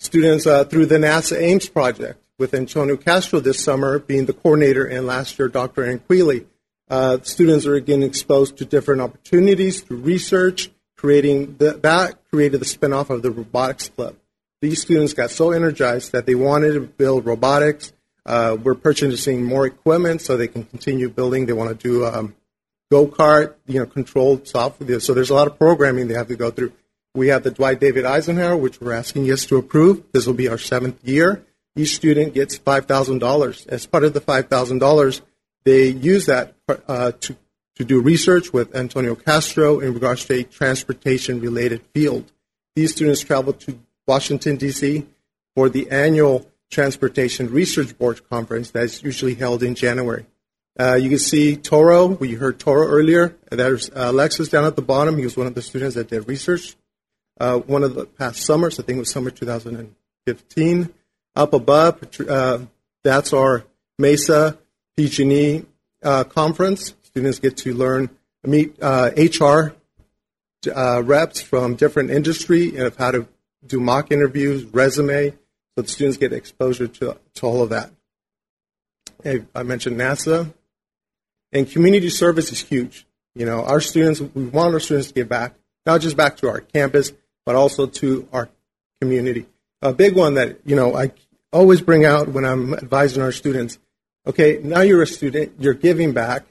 Students 0.00 0.46
uh, 0.46 0.64
through 0.64 0.86
the 0.86 0.96
NASA 0.96 1.40
Ames 1.40 1.68
project 1.68 2.20
with 2.38 2.54
Antonio 2.54 2.96
Castro 2.96 3.38
this 3.38 3.62
summer 3.62 3.98
being 3.98 4.24
the 4.24 4.32
coordinator, 4.32 4.84
and 4.84 5.06
last 5.06 5.38
year 5.38 5.48
Dr. 5.48 5.84
Ann 5.84 6.00
Queeley. 6.00 6.46
Uh, 6.88 7.18
students 7.22 7.66
are 7.66 7.74
again 7.74 8.02
exposed 8.02 8.56
to 8.56 8.64
different 8.64 9.00
opportunities 9.00 9.82
through 9.82 9.98
research, 9.98 10.70
creating 10.96 11.56
the, 11.58 11.74
that 11.74 12.18
created 12.30 12.60
the 12.60 12.64
spinoff 12.64 13.10
of 13.10 13.22
the 13.22 13.30
robotics 13.30 13.90
club. 13.90 14.16
These 14.60 14.82
students 14.82 15.12
got 15.12 15.30
so 15.30 15.52
energized 15.52 16.12
that 16.12 16.26
they 16.26 16.34
wanted 16.34 16.72
to 16.72 16.80
build 16.80 17.26
robotics. 17.26 17.92
Uh, 18.26 18.56
we're 18.62 18.74
purchasing 18.74 19.44
more 19.44 19.66
equipment 19.66 20.20
so 20.20 20.36
they 20.36 20.48
can 20.48 20.64
continue 20.64 21.08
building. 21.08 21.46
They 21.46 21.52
want 21.52 21.70
to 21.70 21.88
do 21.88 22.04
um, 22.04 22.34
go 22.90 23.06
kart, 23.06 23.54
you 23.66 23.80
know, 23.80 23.86
controlled 23.86 24.46
software. 24.46 25.00
So 25.00 25.14
there's 25.14 25.30
a 25.30 25.34
lot 25.34 25.46
of 25.46 25.58
programming 25.58 26.08
they 26.08 26.14
have 26.14 26.28
to 26.28 26.36
go 26.36 26.50
through. 26.50 26.72
We 27.14 27.28
have 27.28 27.42
the 27.42 27.50
Dwight 27.50 27.80
David 27.80 28.04
Eisenhower, 28.04 28.56
which 28.56 28.80
we're 28.80 28.92
asking 28.92 29.24
yes 29.24 29.44
to 29.46 29.56
approve. 29.56 30.04
This 30.12 30.26
will 30.26 30.34
be 30.34 30.48
our 30.48 30.58
seventh 30.58 31.02
year. 31.02 31.44
Each 31.74 31.94
student 31.94 32.34
gets 32.34 32.56
five 32.56 32.86
thousand 32.86 33.18
dollars. 33.18 33.66
As 33.66 33.86
part 33.86 34.04
of 34.04 34.12
the 34.12 34.20
five 34.20 34.48
thousand 34.48 34.78
dollars, 34.78 35.22
they 35.64 35.88
use 35.88 36.26
that 36.26 36.54
uh, 36.68 37.12
to 37.12 37.36
to 37.76 37.84
do 37.84 38.00
research 38.00 38.52
with 38.52 38.74
Antonio 38.76 39.14
Castro 39.14 39.80
in 39.80 39.94
regards 39.94 40.24
to 40.26 40.34
a 40.34 40.42
transportation 40.44 41.40
related 41.40 41.82
field. 41.94 42.30
These 42.76 42.92
students 42.92 43.22
travel 43.22 43.54
to 43.54 43.78
Washington 44.06 44.56
D.C. 44.56 45.06
for 45.54 45.68
the 45.68 45.90
annual 45.90 46.46
Transportation 46.70 47.50
Research 47.50 47.96
Board 47.98 48.28
conference 48.28 48.70
that's 48.70 49.02
usually 49.02 49.34
held 49.34 49.62
in 49.62 49.74
January. 49.74 50.26
Uh, 50.78 50.94
you 50.94 51.08
can 51.08 51.18
see 51.18 51.56
Toro. 51.56 52.06
We 52.06 52.34
heard 52.34 52.58
Toro 52.58 52.86
earlier. 52.86 53.36
There's 53.50 53.90
uh, 53.90 54.12
down 54.12 54.64
at 54.64 54.76
the 54.76 54.82
bottom. 54.82 55.18
He 55.18 55.24
was 55.24 55.36
one 55.36 55.46
of 55.46 55.54
the 55.54 55.62
students 55.62 55.96
that 55.96 56.08
did 56.08 56.28
research. 56.28 56.76
Uh, 57.38 57.58
one 57.58 57.82
of 57.82 57.94
the 57.94 58.06
past 58.06 58.42
summers, 58.42 58.78
I 58.78 58.82
think 58.82 58.96
it 58.96 59.00
was 59.00 59.10
summer 59.10 59.30
2015. 59.30 60.94
Up 61.36 61.52
above, 61.52 62.20
uh, 62.28 62.58
that's 63.02 63.32
our 63.32 63.64
Mesa 63.98 64.58
PG&E 64.96 65.64
uh, 66.02 66.24
conference. 66.24 66.94
Students 67.02 67.38
get 67.38 67.56
to 67.58 67.74
learn, 67.74 68.10
meet 68.44 68.76
HR 68.80 69.74
uh, 70.74 71.02
reps 71.02 71.40
from 71.40 71.74
different 71.74 72.10
industry 72.10 72.76
and 72.76 72.86
of 72.86 72.96
how 72.96 73.10
to 73.10 73.26
do 73.66 73.80
mock 73.80 74.10
interviews, 74.10 74.64
resume, 74.64 75.34
so 75.74 75.82
the 75.82 75.88
students 75.88 76.18
get 76.18 76.32
exposure 76.32 76.88
to, 76.88 77.16
to 77.34 77.46
all 77.46 77.62
of 77.62 77.70
that. 77.70 77.90
I 79.54 79.62
mentioned 79.62 79.98
NASA. 79.98 80.52
And 81.52 81.70
community 81.70 82.10
service 82.10 82.52
is 82.52 82.60
huge. 82.60 83.06
You 83.34 83.46
know, 83.46 83.64
our 83.64 83.80
students, 83.80 84.20
we 84.20 84.44
want 84.46 84.74
our 84.74 84.80
students 84.80 85.08
to 85.08 85.14
get 85.14 85.28
back, 85.28 85.54
not 85.86 86.00
just 86.00 86.16
back 86.16 86.36
to 86.38 86.48
our 86.48 86.60
campus, 86.60 87.12
but 87.44 87.54
also 87.54 87.86
to 87.86 88.28
our 88.32 88.48
community. 89.00 89.46
A 89.82 89.92
big 89.92 90.14
one 90.14 90.34
that, 90.34 90.58
you 90.64 90.76
know, 90.76 90.94
I 90.94 91.12
always 91.52 91.80
bring 91.80 92.04
out 92.04 92.28
when 92.28 92.44
I'm 92.44 92.74
advising 92.74 93.22
our 93.22 93.32
students, 93.32 93.78
okay, 94.26 94.60
now 94.62 94.82
you're 94.82 95.02
a 95.02 95.06
student, 95.06 95.54
you're 95.58 95.74
giving 95.74 96.12
back. 96.12 96.46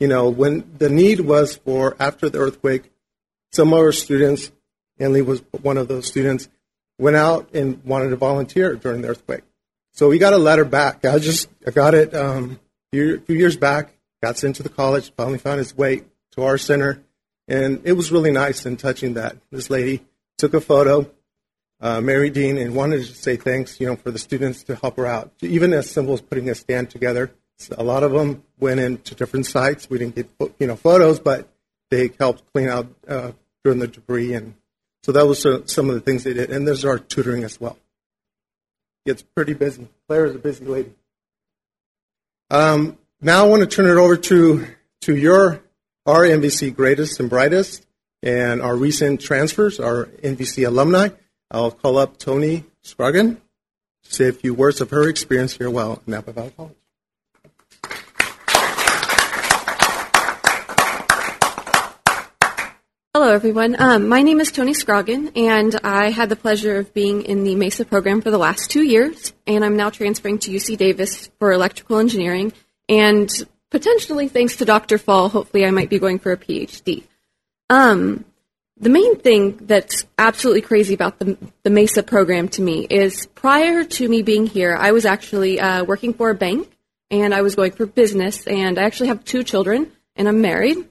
You 0.00 0.08
know, 0.08 0.28
when 0.28 0.70
the 0.78 0.90
need 0.90 1.20
was 1.20 1.56
for 1.56 1.96
after 2.00 2.28
the 2.28 2.38
earthquake, 2.38 2.90
some 3.52 3.72
of 3.72 3.78
our 3.78 3.92
students, 3.92 4.50
and 4.98 5.12
Lee 5.12 5.22
was 5.22 5.42
one 5.62 5.78
of 5.78 5.88
those 5.88 6.06
students, 6.06 6.48
went 7.02 7.16
out 7.16 7.52
and 7.52 7.82
wanted 7.84 8.10
to 8.10 8.16
volunteer 8.16 8.76
during 8.76 9.02
the 9.02 9.08
earthquake. 9.08 9.42
So 9.90 10.08
we 10.08 10.18
got 10.18 10.32
a 10.32 10.38
letter 10.38 10.64
back. 10.64 11.04
I 11.04 11.18
just 11.18 11.48
I 11.66 11.70
got 11.70 11.94
it 11.94 12.14
um, 12.14 12.60
a 12.94 13.18
few 13.18 13.36
years 13.36 13.56
back. 13.56 13.92
Got 14.22 14.38
sent 14.38 14.56
to 14.56 14.62
the 14.62 14.68
college. 14.68 15.12
Finally 15.16 15.38
found 15.38 15.58
his 15.58 15.76
way 15.76 16.04
to 16.32 16.42
our 16.44 16.56
center, 16.56 17.02
and 17.48 17.82
it 17.84 17.92
was 17.92 18.12
really 18.12 18.30
nice 18.30 18.64
and 18.64 18.78
touching 18.78 19.14
that 19.14 19.36
this 19.50 19.68
lady 19.68 20.02
took 20.38 20.54
a 20.54 20.60
photo, 20.60 21.10
uh, 21.80 22.00
Mary 22.00 22.30
Dean, 22.30 22.56
and 22.56 22.74
wanted 22.74 23.04
to 23.04 23.14
say 23.14 23.36
thanks, 23.36 23.80
you 23.80 23.86
know, 23.86 23.96
for 23.96 24.10
the 24.10 24.18
students 24.18 24.62
to 24.64 24.76
help 24.76 24.96
her 24.96 25.06
out. 25.06 25.32
Even 25.42 25.72
as 25.72 25.90
simple 25.90 26.14
as 26.14 26.20
putting 26.20 26.48
a 26.48 26.54
stand 26.54 26.88
together. 26.88 27.32
So 27.58 27.74
a 27.76 27.84
lot 27.84 28.02
of 28.02 28.12
them 28.12 28.44
went 28.58 28.80
into 28.80 29.14
different 29.14 29.46
sites. 29.46 29.90
We 29.90 29.98
didn't 29.98 30.14
get 30.14 30.30
you 30.60 30.68
know 30.68 30.76
photos, 30.76 31.18
but 31.18 31.48
they 31.90 32.10
helped 32.18 32.44
clean 32.54 32.68
out 32.68 32.86
uh, 33.08 33.32
during 33.64 33.80
the 33.80 33.88
debris, 33.88 34.34
and 34.34 34.54
so 35.02 35.12
that 35.12 35.26
was 35.26 35.44
uh, 35.44 35.66
some 35.66 35.88
of 35.88 35.94
the 35.94 36.00
things 36.00 36.24
they 36.24 36.32
did. 36.32 36.50
And 36.50 36.66
there's 36.66 36.84
our 36.84 36.98
tutoring 36.98 37.44
as 37.44 37.60
well 37.60 37.78
gets 39.04 39.22
pretty 39.22 39.54
busy. 39.54 39.88
Claire 40.06 40.26
is 40.26 40.34
a 40.34 40.38
busy 40.38 40.64
lady. 40.64 40.92
Um, 42.50 42.98
now 43.20 43.44
I 43.44 43.48
want 43.48 43.62
to 43.62 43.66
turn 43.66 43.86
it 43.86 44.00
over 44.00 44.16
to 44.16 44.66
to 45.02 45.16
your 45.16 45.62
our 46.06 46.22
NVC 46.22 46.74
greatest 46.74 47.18
and 47.20 47.30
brightest 47.30 47.86
and 48.22 48.60
our 48.60 48.76
recent 48.76 49.20
transfers, 49.20 49.80
our 49.80 50.06
NVC 50.22 50.66
alumni. 50.66 51.08
I'll 51.50 51.70
call 51.70 51.98
up 51.98 52.18
Tony 52.18 52.64
Scroggin 52.84 53.36
to 54.04 54.12
say 54.12 54.28
a 54.28 54.32
few 54.32 54.54
words 54.54 54.80
of 54.80 54.90
her 54.90 55.08
experience 55.08 55.56
here 55.56 55.70
while 55.70 56.02
Napa 56.06 56.32
Valley 56.32 56.52
College. 56.56 56.81
Hello, 63.32 63.38
everyone. 63.38 63.76
Um, 63.78 64.08
my 64.08 64.20
name 64.20 64.40
is 64.40 64.52
Tony 64.52 64.74
Scroggin, 64.74 65.32
and 65.36 65.74
I 65.82 66.10
had 66.10 66.28
the 66.28 66.36
pleasure 66.36 66.76
of 66.76 66.92
being 66.92 67.22
in 67.22 67.44
the 67.44 67.54
MESA 67.54 67.86
program 67.86 68.20
for 68.20 68.30
the 68.30 68.36
last 68.36 68.70
two 68.70 68.82
years, 68.82 69.32
and 69.46 69.64
I'm 69.64 69.74
now 69.74 69.88
transferring 69.88 70.36
to 70.40 70.50
UC 70.50 70.76
Davis 70.76 71.30
for 71.38 71.50
electrical 71.50 71.96
engineering, 71.96 72.52
and 72.90 73.30
potentially, 73.70 74.28
thanks 74.28 74.56
to 74.56 74.66
Dr. 74.66 74.98
Fall, 74.98 75.30
hopefully 75.30 75.64
I 75.64 75.70
might 75.70 75.88
be 75.88 75.98
going 75.98 76.18
for 76.18 76.30
a 76.30 76.36
PhD. 76.36 77.04
Um, 77.70 78.26
the 78.76 78.90
main 78.90 79.16
thing 79.18 79.56
that's 79.62 80.04
absolutely 80.18 80.60
crazy 80.60 80.92
about 80.92 81.18
the, 81.18 81.38
the 81.62 81.70
MESA 81.70 82.02
program 82.02 82.48
to 82.48 82.60
me 82.60 82.86
is 82.90 83.24
prior 83.34 83.82
to 83.82 84.08
me 84.10 84.20
being 84.20 84.46
here, 84.46 84.76
I 84.78 84.92
was 84.92 85.06
actually 85.06 85.58
uh, 85.58 85.84
working 85.84 86.12
for 86.12 86.28
a 86.28 86.34
bank, 86.34 86.70
and 87.10 87.32
I 87.32 87.40
was 87.40 87.54
going 87.54 87.72
for 87.72 87.86
business, 87.86 88.46
and 88.46 88.78
I 88.78 88.82
actually 88.82 89.08
have 89.08 89.24
two 89.24 89.42
children, 89.42 89.90
and 90.16 90.28
I'm 90.28 90.42
married. 90.42 90.86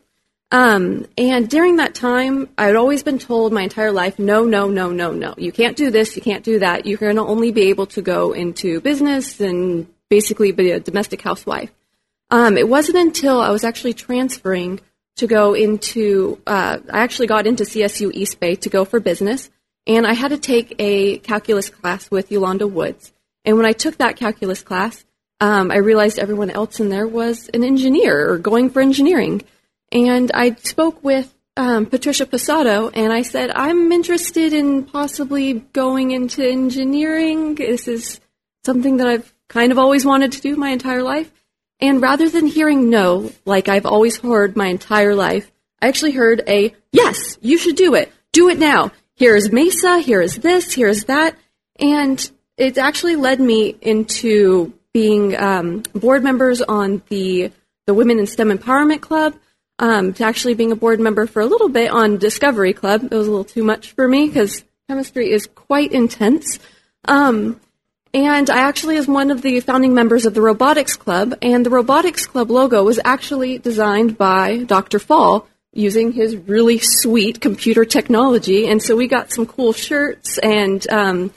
Um, 0.51 1.07
and 1.17 1.49
during 1.49 1.77
that 1.77 1.95
time, 1.95 2.49
I 2.57 2.65
had 2.65 2.75
always 2.75 3.03
been 3.03 3.19
told 3.19 3.53
my 3.53 3.61
entire 3.61 3.91
life, 3.91 4.19
no, 4.19 4.43
no, 4.43 4.67
no, 4.67 4.91
no, 4.91 5.11
no. 5.13 5.33
You 5.37 5.51
can't 5.53 5.77
do 5.77 5.89
this. 5.89 6.15
You 6.17 6.21
can't 6.21 6.43
do 6.43 6.59
that. 6.59 6.85
You're 6.85 6.97
going 6.97 7.15
to 7.15 7.21
only 7.21 7.51
be 7.51 7.69
able 7.69 7.87
to 7.87 8.01
go 8.01 8.33
into 8.33 8.81
business 8.81 9.39
and 9.39 9.87
basically 10.09 10.51
be 10.51 10.71
a 10.71 10.79
domestic 10.79 11.21
housewife. 11.21 11.71
Um, 12.29 12.57
it 12.57 12.67
wasn't 12.67 12.97
until 12.97 13.39
I 13.39 13.49
was 13.49 13.63
actually 13.63 13.93
transferring 13.93 14.81
to 15.17 15.27
go 15.27 15.53
into, 15.53 16.41
uh, 16.45 16.79
I 16.89 16.99
actually 16.99 17.27
got 17.27 17.47
into 17.47 17.63
CSU 17.63 18.11
East 18.13 18.39
Bay 18.39 18.55
to 18.55 18.69
go 18.69 18.85
for 18.85 18.99
business, 18.99 19.49
and 19.87 20.05
I 20.05 20.13
had 20.13 20.29
to 20.29 20.37
take 20.37 20.75
a 20.79 21.17
calculus 21.19 21.69
class 21.69 22.11
with 22.11 22.31
Yolanda 22.31 22.67
Woods. 22.67 23.13
And 23.45 23.57
when 23.57 23.65
I 23.65 23.73
took 23.73 23.97
that 23.97 24.15
calculus 24.15 24.61
class, 24.61 25.05
um, 25.39 25.71
I 25.71 25.77
realized 25.77 26.19
everyone 26.19 26.49
else 26.49 26.79
in 26.79 26.89
there 26.89 27.07
was 27.07 27.49
an 27.53 27.63
engineer 27.63 28.29
or 28.31 28.37
going 28.37 28.69
for 28.69 28.81
engineering. 28.81 29.41
And 29.91 30.31
I 30.33 30.55
spoke 30.55 31.03
with 31.03 31.33
um, 31.57 31.85
Patricia 31.85 32.25
Posado, 32.25 32.91
and 32.93 33.11
I 33.11 33.23
said, 33.23 33.51
I'm 33.51 33.91
interested 33.91 34.53
in 34.53 34.85
possibly 34.85 35.53
going 35.53 36.11
into 36.11 36.47
engineering. 36.47 37.55
This 37.55 37.87
is 37.87 38.21
something 38.63 38.97
that 38.97 39.07
I've 39.07 39.33
kind 39.49 39.71
of 39.71 39.77
always 39.77 40.05
wanted 40.05 40.31
to 40.33 40.41
do 40.41 40.55
my 40.55 40.69
entire 40.69 41.03
life. 41.03 41.31
And 41.79 42.01
rather 42.01 42.29
than 42.29 42.45
hearing 42.45 42.89
no, 42.89 43.31
like 43.43 43.67
I've 43.67 43.85
always 43.85 44.17
heard 44.17 44.55
my 44.55 44.67
entire 44.67 45.15
life, 45.15 45.51
I 45.81 45.87
actually 45.87 46.11
heard 46.11 46.43
a 46.47 46.73
yes, 46.91 47.37
you 47.41 47.57
should 47.57 47.75
do 47.75 47.95
it. 47.95 48.11
Do 48.31 48.49
it 48.49 48.59
now. 48.59 48.91
Here 49.15 49.35
is 49.35 49.51
Mesa, 49.51 49.99
here 49.99 50.21
is 50.21 50.37
this, 50.37 50.71
here 50.71 50.87
is 50.87 51.05
that. 51.05 51.35
And 51.79 52.31
it 52.55 52.77
actually 52.77 53.15
led 53.15 53.39
me 53.39 53.75
into 53.81 54.73
being 54.93 55.35
um, 55.35 55.83
board 55.93 56.23
members 56.23 56.61
on 56.61 57.01
the 57.09 57.51
the 57.87 57.93
Women 57.95 58.19
in 58.19 58.27
STEM 58.27 58.55
Empowerment 58.55 59.01
Club, 59.01 59.33
um, 59.79 60.13
to 60.13 60.23
actually 60.23 60.53
being 60.53 60.71
a 60.71 60.75
board 60.75 60.99
member 60.99 61.25
for 61.27 61.41
a 61.41 61.45
little 61.45 61.69
bit 61.69 61.91
on 61.91 62.17
Discovery 62.17 62.73
Club. 62.73 63.03
It 63.03 63.15
was 63.15 63.27
a 63.27 63.31
little 63.31 63.45
too 63.45 63.63
much 63.63 63.91
for 63.91 64.07
me 64.07 64.27
because 64.27 64.63
chemistry 64.87 65.31
is 65.31 65.47
quite 65.47 65.91
intense. 65.91 66.59
Um, 67.05 67.59
and 68.13 68.49
I 68.49 68.59
actually 68.59 68.97
is 68.97 69.07
one 69.07 69.31
of 69.31 69.41
the 69.41 69.61
founding 69.61 69.93
members 69.93 70.25
of 70.25 70.33
the 70.33 70.41
Robotics 70.41 70.97
Club, 70.97 71.33
and 71.41 71.65
the 71.65 71.69
Robotics 71.69 72.25
Club 72.25 72.51
logo 72.51 72.83
was 72.83 72.99
actually 73.05 73.57
designed 73.57 74.17
by 74.17 74.57
Dr. 74.63 74.99
Fall 74.99 75.47
using 75.73 76.11
his 76.11 76.35
really 76.35 76.79
sweet 76.81 77.39
computer 77.39 77.85
technology. 77.85 78.67
And 78.67 78.83
so 78.83 78.97
we 78.97 79.07
got 79.07 79.31
some 79.31 79.45
cool 79.45 79.71
shirts, 79.71 80.37
and 80.39 80.85
um, 80.89 81.33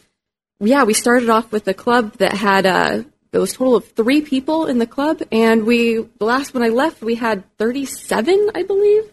yeah, 0.58 0.82
we 0.82 0.94
started 0.94 1.30
off 1.30 1.52
with 1.52 1.68
a 1.68 1.74
club 1.74 2.14
that 2.14 2.32
had 2.32 2.66
a 2.66 3.04
there 3.34 3.40
was 3.40 3.52
a 3.52 3.56
total 3.56 3.74
of 3.74 3.88
three 3.88 4.20
people 4.20 4.66
in 4.66 4.78
the 4.78 4.86
club, 4.86 5.20
and 5.32 5.66
we 5.66 5.96
the 6.20 6.24
last 6.24 6.54
when 6.54 6.62
I 6.62 6.68
left, 6.68 7.02
we 7.02 7.16
had 7.16 7.42
37, 7.58 8.50
I 8.54 8.62
believe, 8.62 9.12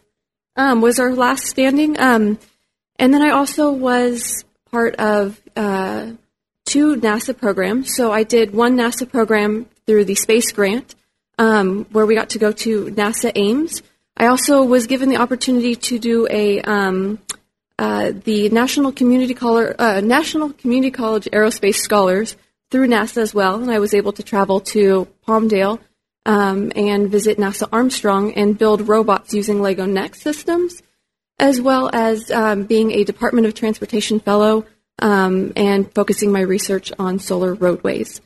um, 0.56 0.80
was 0.80 1.00
our 1.00 1.12
last 1.12 1.48
standing. 1.48 2.00
Um, 2.00 2.38
and 3.00 3.12
then 3.12 3.24
I 3.24 3.32
also 3.32 3.72
was 3.72 4.46
part 4.70 4.94
of 4.98 5.42
uh, 5.56 6.12
two 6.66 6.98
NASA 6.98 7.36
programs. 7.36 7.96
So 7.96 8.12
I 8.12 8.22
did 8.22 8.54
one 8.54 8.78
NASA 8.78 9.10
program 9.10 9.66
through 9.88 10.06
the 10.06 10.14
Space 10.14 10.52
Grant, 10.52 10.94
um, 11.40 11.86
where 11.86 12.06
we 12.06 12.14
got 12.14 12.30
to 12.30 12.38
go 12.38 12.52
to 12.52 12.92
NASA 12.92 13.32
Ames. 13.34 13.82
I 14.16 14.28
also 14.28 14.64
was 14.64 14.86
given 14.86 15.10
the 15.10 15.18
opportunity 15.18 15.76
to 15.76 15.98
do 15.98 16.28
a 16.30 16.62
um, 16.62 17.18
uh, 17.80 18.12
the 18.24 18.50
National 18.50 18.92
Community 18.92 19.36
uh, 19.42 20.00
National 20.02 20.54
Community 20.54 20.92
College 20.92 21.28
Aerospace 21.34 21.78
Scholars 21.78 22.38
through 22.72 22.88
NASA 22.88 23.18
as 23.18 23.34
well, 23.34 23.62
and 23.62 23.70
I 23.70 23.80
was 23.80 23.94
able 23.94 24.14
to 24.14 24.24
travel 24.24 24.62
to 24.62 25.08
Palmdale 25.28 25.80
um, 26.26 26.72
and 26.76 27.10
visit 27.10 27.38
NASA 27.38 27.68
Armstrong 27.72 28.34
and 28.34 28.58
build 28.58 28.88
robots 28.88 29.34
using 29.34 29.62
Lego 29.62 29.86
NXT 29.86 30.16
systems, 30.16 30.82
as 31.38 31.62
well 31.62 31.90
as 31.94 32.32
um, 32.32 32.64
being 32.64 32.92
a 32.92 33.04
Department 33.04 33.46
of 33.46 33.54
Transportation 33.54 34.20
fellow 34.20 34.66
um, 35.00 35.52
and 35.56 35.94
focusing 35.94 36.32
my 36.32 36.42
research 36.42 36.92
on 36.98 37.20
solar 37.20 37.54
roadways. 37.54 38.22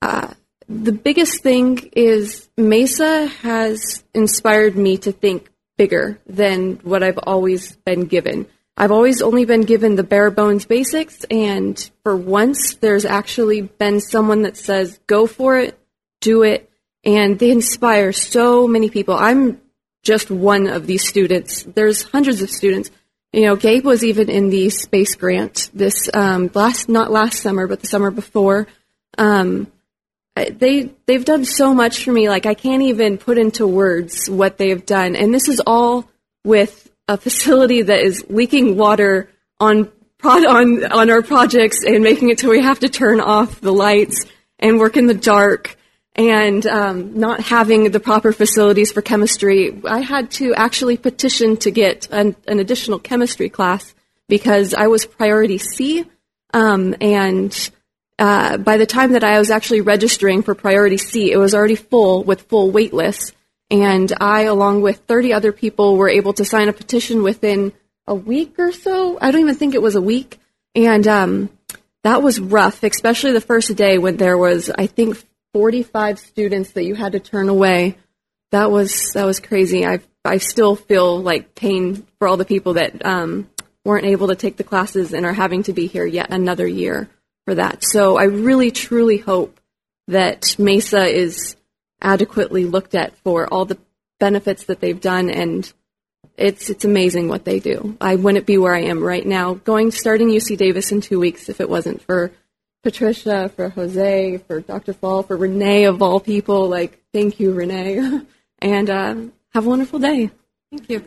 Uh, 0.00 0.32
the 0.68 0.92
biggest 0.92 1.42
thing 1.42 1.90
is 1.92 2.48
Mesa 2.56 3.26
has 3.26 4.02
inspired 4.14 4.76
me 4.76 4.96
to 4.98 5.12
think 5.12 5.50
bigger 5.76 6.18
than 6.26 6.74
what 6.82 7.02
I've 7.02 7.18
always 7.18 7.76
been 7.76 8.06
given. 8.06 8.46
I've 8.76 8.92
always 8.92 9.20
only 9.20 9.44
been 9.44 9.62
given 9.62 9.96
the 9.96 10.02
bare 10.02 10.30
bones 10.30 10.64
basics, 10.64 11.24
and 11.24 11.78
for 12.02 12.16
once, 12.16 12.74
there's 12.76 13.04
actually 13.04 13.62
been 13.62 14.00
someone 14.00 14.42
that 14.42 14.56
says, 14.56 14.98
go 15.06 15.26
for 15.26 15.58
it, 15.58 15.78
do 16.20 16.42
it, 16.42 16.70
and 17.04 17.38
they 17.38 17.50
inspire 17.50 18.12
so 18.12 18.66
many 18.66 18.88
people. 18.88 19.14
I'm 19.14 19.60
just 20.02 20.30
one 20.30 20.66
of 20.68 20.86
these 20.86 21.06
students. 21.06 21.64
There's 21.64 22.02
hundreds 22.02 22.42
of 22.42 22.50
students. 22.50 22.90
You 23.32 23.42
know, 23.42 23.56
Gabe 23.56 23.84
was 23.84 24.04
even 24.04 24.28
in 24.28 24.50
the 24.50 24.70
space 24.70 25.14
grant 25.14 25.70
this 25.72 26.10
um, 26.12 26.50
last, 26.54 26.88
not 26.88 27.10
last 27.10 27.40
summer, 27.40 27.66
but 27.66 27.80
the 27.80 27.86
summer 27.86 28.10
before. 28.10 28.66
Um, 29.18 29.70
they 30.34 30.90
they've 31.06 31.24
done 31.24 31.44
so 31.44 31.74
much 31.74 32.04
for 32.04 32.12
me. 32.12 32.28
Like 32.28 32.46
I 32.46 32.54
can't 32.54 32.82
even 32.82 33.18
put 33.18 33.38
into 33.38 33.66
words 33.66 34.30
what 34.30 34.56
they've 34.56 34.84
done, 34.84 35.14
and 35.14 35.32
this 35.32 35.48
is 35.48 35.60
all 35.66 36.08
with 36.44 36.81
a 37.08 37.16
facility 37.16 37.82
that 37.82 38.00
is 38.00 38.24
leaking 38.28 38.76
water 38.76 39.28
on 39.60 39.90
on 40.24 40.84
on 40.92 41.10
our 41.10 41.22
projects 41.22 41.78
and 41.84 42.02
making 42.02 42.30
it 42.30 42.38
so 42.38 42.48
we 42.48 42.62
have 42.62 42.78
to 42.80 42.88
turn 42.88 43.20
off 43.20 43.60
the 43.60 43.72
lights 43.72 44.24
and 44.58 44.78
work 44.78 44.96
in 44.96 45.06
the 45.06 45.14
dark 45.14 45.76
and 46.14 46.66
um, 46.66 47.18
not 47.18 47.40
having 47.40 47.90
the 47.90 48.00
proper 48.00 48.32
facilities 48.32 48.92
for 48.92 49.00
chemistry. 49.00 49.80
I 49.84 50.00
had 50.00 50.30
to 50.32 50.54
actually 50.54 50.96
petition 50.96 51.56
to 51.58 51.70
get 51.70 52.08
an, 52.10 52.36
an 52.46 52.60
additional 52.60 52.98
chemistry 52.98 53.48
class 53.48 53.94
because 54.28 54.74
I 54.74 54.88
was 54.88 55.06
priority 55.06 55.58
C, 55.58 56.04
um, 56.52 56.94
and 57.00 57.70
uh, 58.18 58.58
by 58.58 58.76
the 58.76 58.86
time 58.86 59.12
that 59.12 59.24
I 59.24 59.38
was 59.38 59.50
actually 59.50 59.80
registering 59.80 60.42
for 60.42 60.54
priority 60.54 60.98
C, 60.98 61.32
it 61.32 61.38
was 61.38 61.54
already 61.54 61.76
full 61.76 62.24
with 62.24 62.42
full 62.42 62.70
wait 62.70 62.92
lists. 62.92 63.32
And 63.72 64.12
I, 64.20 64.42
along 64.42 64.82
with 64.82 64.98
30 65.08 65.32
other 65.32 65.50
people, 65.50 65.96
were 65.96 66.10
able 66.10 66.34
to 66.34 66.44
sign 66.44 66.68
a 66.68 66.74
petition 66.74 67.22
within 67.22 67.72
a 68.06 68.14
week 68.14 68.58
or 68.58 68.70
so. 68.70 69.18
I 69.18 69.30
don't 69.30 69.40
even 69.40 69.54
think 69.54 69.74
it 69.74 69.80
was 69.80 69.96
a 69.96 70.02
week. 70.02 70.38
And 70.74 71.08
um, 71.08 71.50
that 72.04 72.22
was 72.22 72.38
rough, 72.38 72.82
especially 72.82 73.32
the 73.32 73.40
first 73.40 73.74
day 73.74 73.96
when 73.96 74.18
there 74.18 74.36
was, 74.36 74.70
I 74.70 74.86
think, 74.86 75.16
45 75.54 76.18
students 76.18 76.72
that 76.72 76.84
you 76.84 76.94
had 76.94 77.12
to 77.12 77.20
turn 77.20 77.48
away. 77.48 77.96
That 78.50 78.70
was 78.70 79.12
that 79.14 79.24
was 79.24 79.40
crazy. 79.40 79.86
I 79.86 80.00
I 80.22 80.36
still 80.36 80.76
feel 80.76 81.22
like 81.22 81.54
pain 81.54 82.06
for 82.18 82.28
all 82.28 82.36
the 82.36 82.44
people 82.44 82.74
that 82.74 83.04
um, 83.06 83.48
weren't 83.86 84.04
able 84.04 84.28
to 84.28 84.36
take 84.36 84.58
the 84.58 84.64
classes 84.64 85.14
and 85.14 85.24
are 85.24 85.32
having 85.32 85.62
to 85.64 85.72
be 85.72 85.86
here 85.86 86.04
yet 86.04 86.30
another 86.30 86.66
year 86.66 87.08
for 87.46 87.54
that. 87.54 87.82
So 87.84 88.18
I 88.18 88.24
really 88.24 88.70
truly 88.70 89.16
hope 89.16 89.58
that 90.08 90.56
Mesa 90.58 91.04
is 91.06 91.56
adequately 92.02 92.64
looked 92.64 92.94
at 92.94 93.16
for 93.18 93.46
all 93.46 93.64
the 93.64 93.78
benefits 94.20 94.64
that 94.64 94.80
they've 94.80 95.00
done 95.00 95.30
and 95.30 95.72
it's 96.36 96.70
it's 96.70 96.84
amazing 96.84 97.28
what 97.28 97.44
they 97.44 97.60
do. 97.60 97.96
I 98.00 98.16
wouldn't 98.16 98.46
be 98.46 98.58
where 98.58 98.74
I 98.74 98.82
am 98.82 99.02
right 99.02 99.26
now 99.26 99.54
going 99.54 99.90
starting 99.90 100.28
UC 100.28 100.56
Davis 100.56 100.92
in 100.92 101.00
2 101.00 101.18
weeks 101.18 101.48
if 101.48 101.60
it 101.60 101.68
wasn't 101.68 102.02
for 102.02 102.32
Patricia, 102.82 103.48
for 103.54 103.68
Jose, 103.68 104.38
for 104.48 104.60
Dr. 104.60 104.92
Fall, 104.92 105.22
for 105.22 105.36
Renee 105.36 105.84
of 105.84 106.02
all 106.02 106.18
people. 106.18 106.68
Like, 106.68 107.00
thank 107.12 107.38
you, 107.38 107.52
Renee. 107.52 108.22
and 108.58 108.90
uh, 108.90 109.14
have 109.54 109.66
a 109.66 109.68
wonderful 109.68 109.98
day. 109.98 110.30
Thank 110.70 110.90
you. 110.90 111.04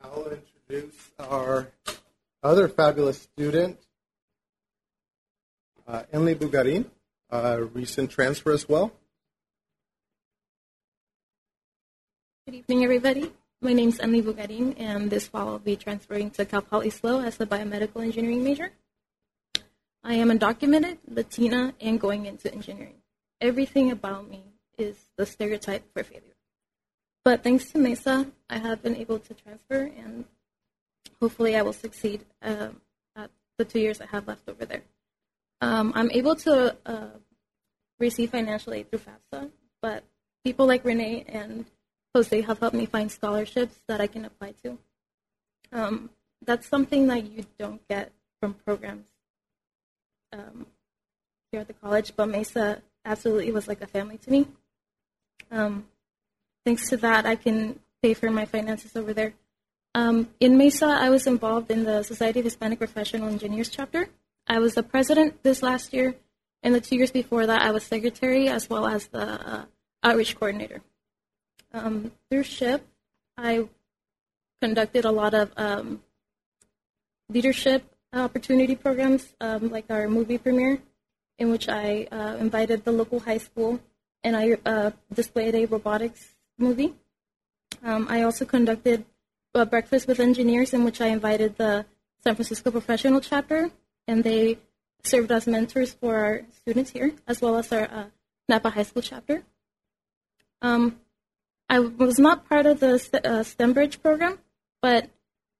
Now 0.00 0.10
I'll 0.14 0.28
introduce 0.28 1.05
our 1.18 1.72
other 2.42 2.68
fabulous 2.68 3.22
student, 3.22 3.78
uh, 5.88 6.02
Bugarin, 6.12 6.86
a 7.30 7.62
recent 7.64 8.10
transfer 8.10 8.52
as 8.52 8.68
well. 8.68 8.92
Good 12.46 12.56
evening, 12.56 12.84
everybody. 12.84 13.32
My 13.62 13.72
name 13.72 13.88
is 13.88 13.98
Emily 13.98 14.22
Bugarin, 14.22 14.74
and 14.78 15.10
this 15.10 15.26
fall 15.26 15.48
I'll 15.48 15.58
be 15.58 15.76
transferring 15.76 16.30
to 16.32 16.44
Cal 16.44 16.62
Poly 16.62 16.90
SLO 16.90 17.20
as 17.20 17.40
a 17.40 17.46
biomedical 17.46 18.02
engineering 18.02 18.44
major. 18.44 18.70
I 20.04 20.14
am 20.14 20.28
undocumented, 20.28 20.98
Latina, 21.08 21.74
and 21.80 21.98
going 21.98 22.26
into 22.26 22.52
engineering. 22.52 23.02
Everything 23.40 23.90
about 23.90 24.30
me 24.30 24.44
is 24.78 24.96
the 25.16 25.26
stereotype 25.26 25.84
for 25.92 26.04
failure. 26.04 26.36
But 27.24 27.42
thanks 27.42 27.72
to 27.72 27.78
Mesa, 27.78 28.30
I 28.48 28.58
have 28.58 28.82
been 28.82 28.94
able 28.94 29.18
to 29.18 29.34
transfer, 29.34 29.90
and 29.98 30.26
hopefully 31.20 31.56
I 31.56 31.62
will 31.62 31.72
succeed 31.72 32.24
um, 32.42 32.80
at 33.14 33.30
the 33.58 33.64
two 33.64 33.80
years 33.80 34.00
I 34.00 34.06
have 34.06 34.26
left 34.26 34.48
over 34.48 34.64
there. 34.64 34.82
Um, 35.60 35.92
I'm 35.94 36.10
able 36.10 36.36
to 36.36 36.76
uh, 36.84 37.08
receive 37.98 38.30
financial 38.30 38.74
aid 38.74 38.90
through 38.90 39.00
FAFSA, 39.00 39.50
but 39.80 40.04
people 40.44 40.66
like 40.66 40.84
Renee 40.84 41.24
and 41.28 41.66
Jose 42.14 42.40
have 42.42 42.58
helped 42.58 42.76
me 42.76 42.86
find 42.86 43.10
scholarships 43.10 43.76
that 43.88 44.00
I 44.00 44.06
can 44.06 44.24
apply 44.24 44.54
to. 44.62 44.78
Um, 45.72 46.10
that's 46.44 46.68
something 46.68 47.06
that 47.08 47.30
you 47.30 47.44
don't 47.58 47.86
get 47.88 48.12
from 48.40 48.54
programs 48.54 49.06
um, 50.32 50.66
here 51.50 51.60
at 51.60 51.66
the 51.66 51.72
college, 51.72 52.12
but 52.16 52.28
Mesa 52.28 52.82
absolutely 53.04 53.52
was 53.52 53.68
like 53.68 53.80
a 53.80 53.86
family 53.86 54.18
to 54.18 54.30
me. 54.30 54.46
Um, 55.50 55.86
thanks 56.64 56.88
to 56.90 56.96
that, 56.98 57.26
I 57.26 57.36
can 57.36 57.80
pay 58.02 58.14
for 58.14 58.30
my 58.30 58.44
finances 58.44 58.96
over 58.96 59.12
there. 59.12 59.34
Um, 59.96 60.28
in 60.40 60.58
Mesa, 60.58 60.84
I 60.84 61.08
was 61.08 61.26
involved 61.26 61.70
in 61.70 61.84
the 61.84 62.02
Society 62.02 62.40
of 62.40 62.44
Hispanic 62.44 62.78
Professional 62.78 63.30
Engineers 63.30 63.70
chapter. 63.70 64.10
I 64.46 64.58
was 64.58 64.74
the 64.74 64.82
president 64.82 65.42
this 65.42 65.62
last 65.62 65.94
year, 65.94 66.16
and 66.62 66.74
the 66.74 66.82
two 66.82 66.96
years 66.96 67.10
before 67.10 67.46
that, 67.46 67.62
I 67.62 67.70
was 67.70 67.82
secretary 67.82 68.46
as 68.46 68.68
well 68.68 68.86
as 68.86 69.06
the 69.06 69.24
uh, 69.24 69.64
outreach 70.02 70.36
coordinator. 70.36 70.82
Um, 71.72 72.12
through 72.28 72.42
SHPE, 72.42 72.82
I 73.38 73.68
conducted 74.60 75.06
a 75.06 75.10
lot 75.10 75.32
of 75.32 75.50
um, 75.56 76.02
leadership 77.30 77.82
opportunity 78.12 78.76
programs, 78.76 79.32
um, 79.40 79.70
like 79.70 79.86
our 79.88 80.08
movie 80.08 80.36
premiere, 80.36 80.78
in 81.38 81.50
which 81.50 81.70
I 81.70 82.06
uh, 82.12 82.36
invited 82.38 82.84
the 82.84 82.92
local 82.92 83.20
high 83.20 83.38
school 83.38 83.80
and 84.22 84.36
I 84.36 84.58
uh, 84.66 84.90
displayed 85.12 85.54
a 85.54 85.64
robotics 85.64 86.34
movie. 86.58 86.92
Um, 87.82 88.06
I 88.10 88.22
also 88.22 88.44
conducted 88.44 89.06
a 89.60 89.66
breakfast 89.66 90.06
with 90.06 90.20
engineers 90.20 90.72
in 90.72 90.84
which 90.84 91.00
I 91.00 91.08
invited 91.08 91.56
the 91.56 91.86
San 92.22 92.34
Francisco 92.34 92.70
professional 92.70 93.20
chapter, 93.20 93.70
and 94.06 94.24
they 94.24 94.58
served 95.04 95.30
as 95.30 95.46
mentors 95.46 95.92
for 95.94 96.16
our 96.16 96.42
students 96.50 96.90
here, 96.90 97.12
as 97.26 97.40
well 97.40 97.56
as 97.56 97.72
our 97.72 97.84
uh, 97.84 98.04
Napa 98.48 98.70
High 98.70 98.82
School 98.82 99.02
chapter. 99.02 99.44
Um, 100.62 101.00
I 101.68 101.80
was 101.80 102.18
not 102.18 102.48
part 102.48 102.66
of 102.66 102.80
the 102.80 102.94
uh, 103.24 103.42
STEM 103.42 103.72
Bridge 103.72 104.02
program, 104.02 104.38
but 104.82 105.08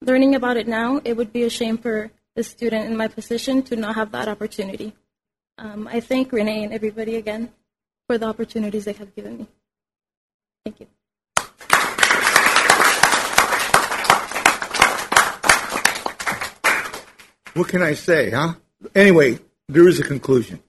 learning 0.00 0.34
about 0.34 0.56
it 0.56 0.68
now, 0.68 1.00
it 1.04 1.16
would 1.16 1.32
be 1.32 1.42
a 1.42 1.50
shame 1.50 1.78
for 1.78 2.10
the 2.34 2.42
student 2.42 2.86
in 2.86 2.96
my 2.96 3.08
position 3.08 3.62
to 3.64 3.76
not 3.76 3.94
have 3.94 4.12
that 4.12 4.28
opportunity. 4.28 4.94
Um, 5.58 5.88
I 5.88 6.00
thank 6.00 6.32
Renee 6.32 6.64
and 6.64 6.72
everybody 6.72 7.16
again 7.16 7.52
for 8.06 8.18
the 8.18 8.26
opportunities 8.26 8.84
they 8.84 8.92
have 8.92 9.14
given 9.16 9.38
me. 9.38 9.46
Thank 10.64 10.80
you. 10.80 10.86
What 17.56 17.68
can 17.68 17.82
I 17.82 17.94
say, 17.94 18.32
huh? 18.32 18.54
Anyway, 18.94 19.38
there 19.66 19.88
is 19.88 19.98
a 19.98 20.02
conclusion. 20.02 20.62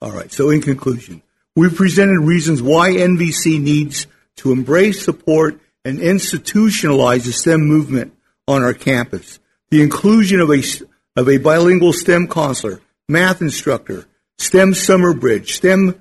All 0.00 0.12
right, 0.12 0.30
so 0.30 0.50
in 0.50 0.62
conclusion, 0.62 1.22
we've 1.56 1.74
presented 1.74 2.20
reasons 2.20 2.62
why 2.62 2.90
NVC 2.90 3.60
needs 3.60 4.06
to 4.36 4.52
embrace, 4.52 5.04
support, 5.04 5.60
and 5.84 5.98
institutionalize 5.98 7.24
the 7.24 7.32
STEM 7.32 7.62
movement 7.62 8.16
on 8.46 8.62
our 8.62 8.74
campus. 8.74 9.40
The 9.70 9.82
inclusion 9.82 10.38
of 10.38 10.50
a, 10.50 10.62
of 11.16 11.28
a 11.28 11.38
bilingual 11.38 11.92
STEM 11.92 12.28
counselor, 12.28 12.80
math 13.08 13.42
instructor, 13.42 14.06
STEM 14.38 14.74
summer 14.74 15.12
bridge, 15.14 15.54
STEM 15.54 16.00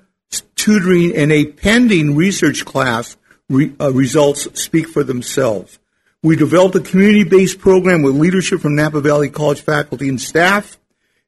tutoring, 0.56 1.16
and 1.16 1.32
a 1.32 1.46
pending 1.46 2.16
research 2.16 2.66
class 2.66 3.18
re, 3.50 3.74
uh, 3.82 3.92
results 3.92 4.48
speak 4.62 4.88
for 4.88 5.04
themselves. 5.04 5.80
We 6.24 6.36
developed 6.36 6.76
a 6.76 6.80
community-based 6.80 7.60
program 7.60 8.02
with 8.02 8.16
leadership 8.16 8.60
from 8.60 8.76
Napa 8.76 9.02
Valley 9.02 9.30
College 9.30 9.62
faculty 9.62 10.10
and 10.10 10.20
staff, 10.20 10.78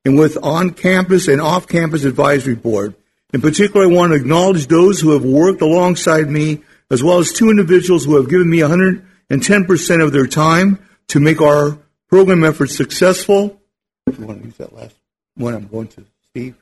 and 0.03 0.17
with 0.17 0.37
on-campus 0.41 1.27
and 1.27 1.39
off-campus 1.39 2.03
advisory 2.03 2.55
board. 2.55 2.95
In 3.31 3.41
particular, 3.41 3.85
I 3.85 3.89
want 3.89 4.11
to 4.11 4.15
acknowledge 4.15 4.67
those 4.67 4.99
who 4.99 5.11
have 5.11 5.23
worked 5.23 5.61
alongside 5.61 6.29
me, 6.29 6.61
as 6.89 7.03
well 7.03 7.19
as 7.19 7.31
two 7.31 7.49
individuals 7.49 8.05
who 8.05 8.15
have 8.15 8.29
given 8.29 8.49
me 8.49 8.59
110% 8.59 10.03
of 10.03 10.11
their 10.11 10.25
time 10.25 10.79
to 11.09 11.19
make 11.19 11.39
our 11.39 11.77
program 12.07 12.43
efforts 12.43 12.75
successful. 12.75 13.61
If 14.07 14.17
you 14.17 14.25
want 14.25 14.39
to 14.39 14.45
use 14.45 14.57
that 14.57 14.73
last 14.73 14.95
one, 15.35 15.53
I'm 15.53 15.67
going 15.67 15.87
to 15.89 16.05
Steve. 16.31 16.55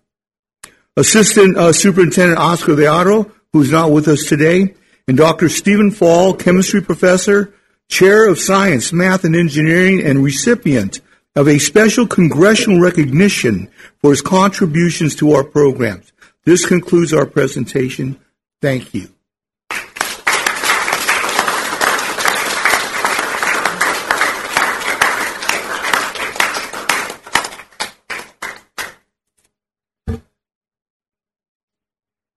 Assistant 0.98 1.58
uh, 1.58 1.72
Superintendent 1.72 2.40
Oscar 2.40 2.74
Dearo, 2.74 3.32
who's 3.54 3.72
not 3.72 3.92
with 3.92 4.08
us 4.10 4.24
today, 4.24 4.76
and 5.08 5.16
Dr. 5.16 5.48
Stephen 5.48 5.92
Fall, 5.92 6.34
chemistry 6.34 6.82
professor, 6.82 7.54
chair 7.88 8.30
of 8.30 8.40
science, 8.40 8.92
math, 8.92 9.24
and 9.24 9.36
engineering, 9.36 10.02
and 10.02 10.24
recipient 10.24 11.02
of 11.36 11.48
a 11.48 11.60
special 11.60 12.08
congressional 12.08 12.80
recognition 12.82 13.70
for 14.02 14.10
his 14.10 14.22
contributions 14.22 15.16
to 15.16 15.32
our 15.32 15.44
programs. 15.44 16.12
This 16.46 16.66
concludes 16.66 17.14
our 17.14 17.26
presentation. 17.26 18.20
Thank 18.62 18.94
you. 18.94 19.10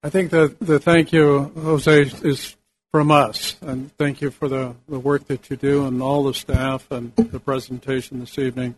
I 0.03 0.09
think 0.09 0.31
the, 0.31 0.55
the 0.61 0.81
thank 0.81 1.13
you, 1.13 1.53
Jose, 1.55 2.03
is 2.23 2.57
from 2.93 3.11
us. 3.11 3.57
And 3.61 3.97
thank 3.97 4.21
you 4.21 4.31
for 4.31 4.49
the, 4.49 4.75
the 4.89 4.99
work 4.99 5.27
that 5.27 5.51
you 5.51 5.57
do 5.57 5.87
and 5.87 6.03
all 6.03 6.25
the 6.25 6.35
staff 6.35 6.91
and 6.91 7.15
the 7.17 7.41
presentation 7.41 8.21
this 8.21 8.39
evening. 8.39 8.75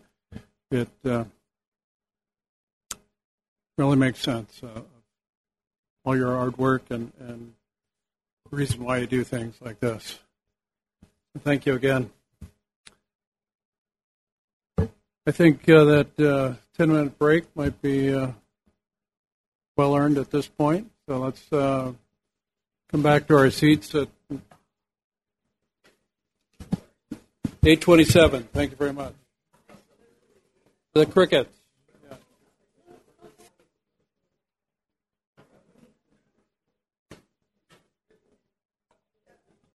It 0.71 0.89
uh, 1.05 1.25
really 3.77 3.97
makes 3.97 4.19
sense. 4.19 4.61
Uh, 4.63 4.81
all 6.05 6.15
your 6.15 6.35
hard 6.35 6.57
work 6.57 6.83
and, 6.89 7.11
and 7.19 7.53
the 8.49 8.55
reason 8.55 8.83
why 8.83 8.97
you 8.97 9.07
do 9.07 9.23
things 9.23 9.55
like 9.61 9.79
this. 9.79 10.19
Thank 11.43 11.65
you 11.65 11.73
again. 11.73 12.11
I 15.25 15.31
think 15.31 15.67
uh, 15.69 15.85
that 15.85 16.19
uh, 16.19 16.53
10 16.77 16.91
minute 16.91 17.17
break 17.17 17.45
might 17.55 17.81
be 17.81 18.13
uh, 18.13 18.31
well 19.77 19.95
earned 19.95 20.17
at 20.17 20.29
this 20.29 20.47
point. 20.47 20.91
So 21.07 21.19
let's 21.19 21.51
uh, 21.51 21.93
come 22.93 23.01
back 23.01 23.27
to 23.27 23.35
our 23.35 23.49
seats 23.49 23.95
at 23.95 24.07
827. 27.63 28.43
Thank 28.53 28.69
you 28.69 28.77
very 28.77 28.93
much. 28.93 29.15
The 30.93 31.07
Crickets. 31.07 31.62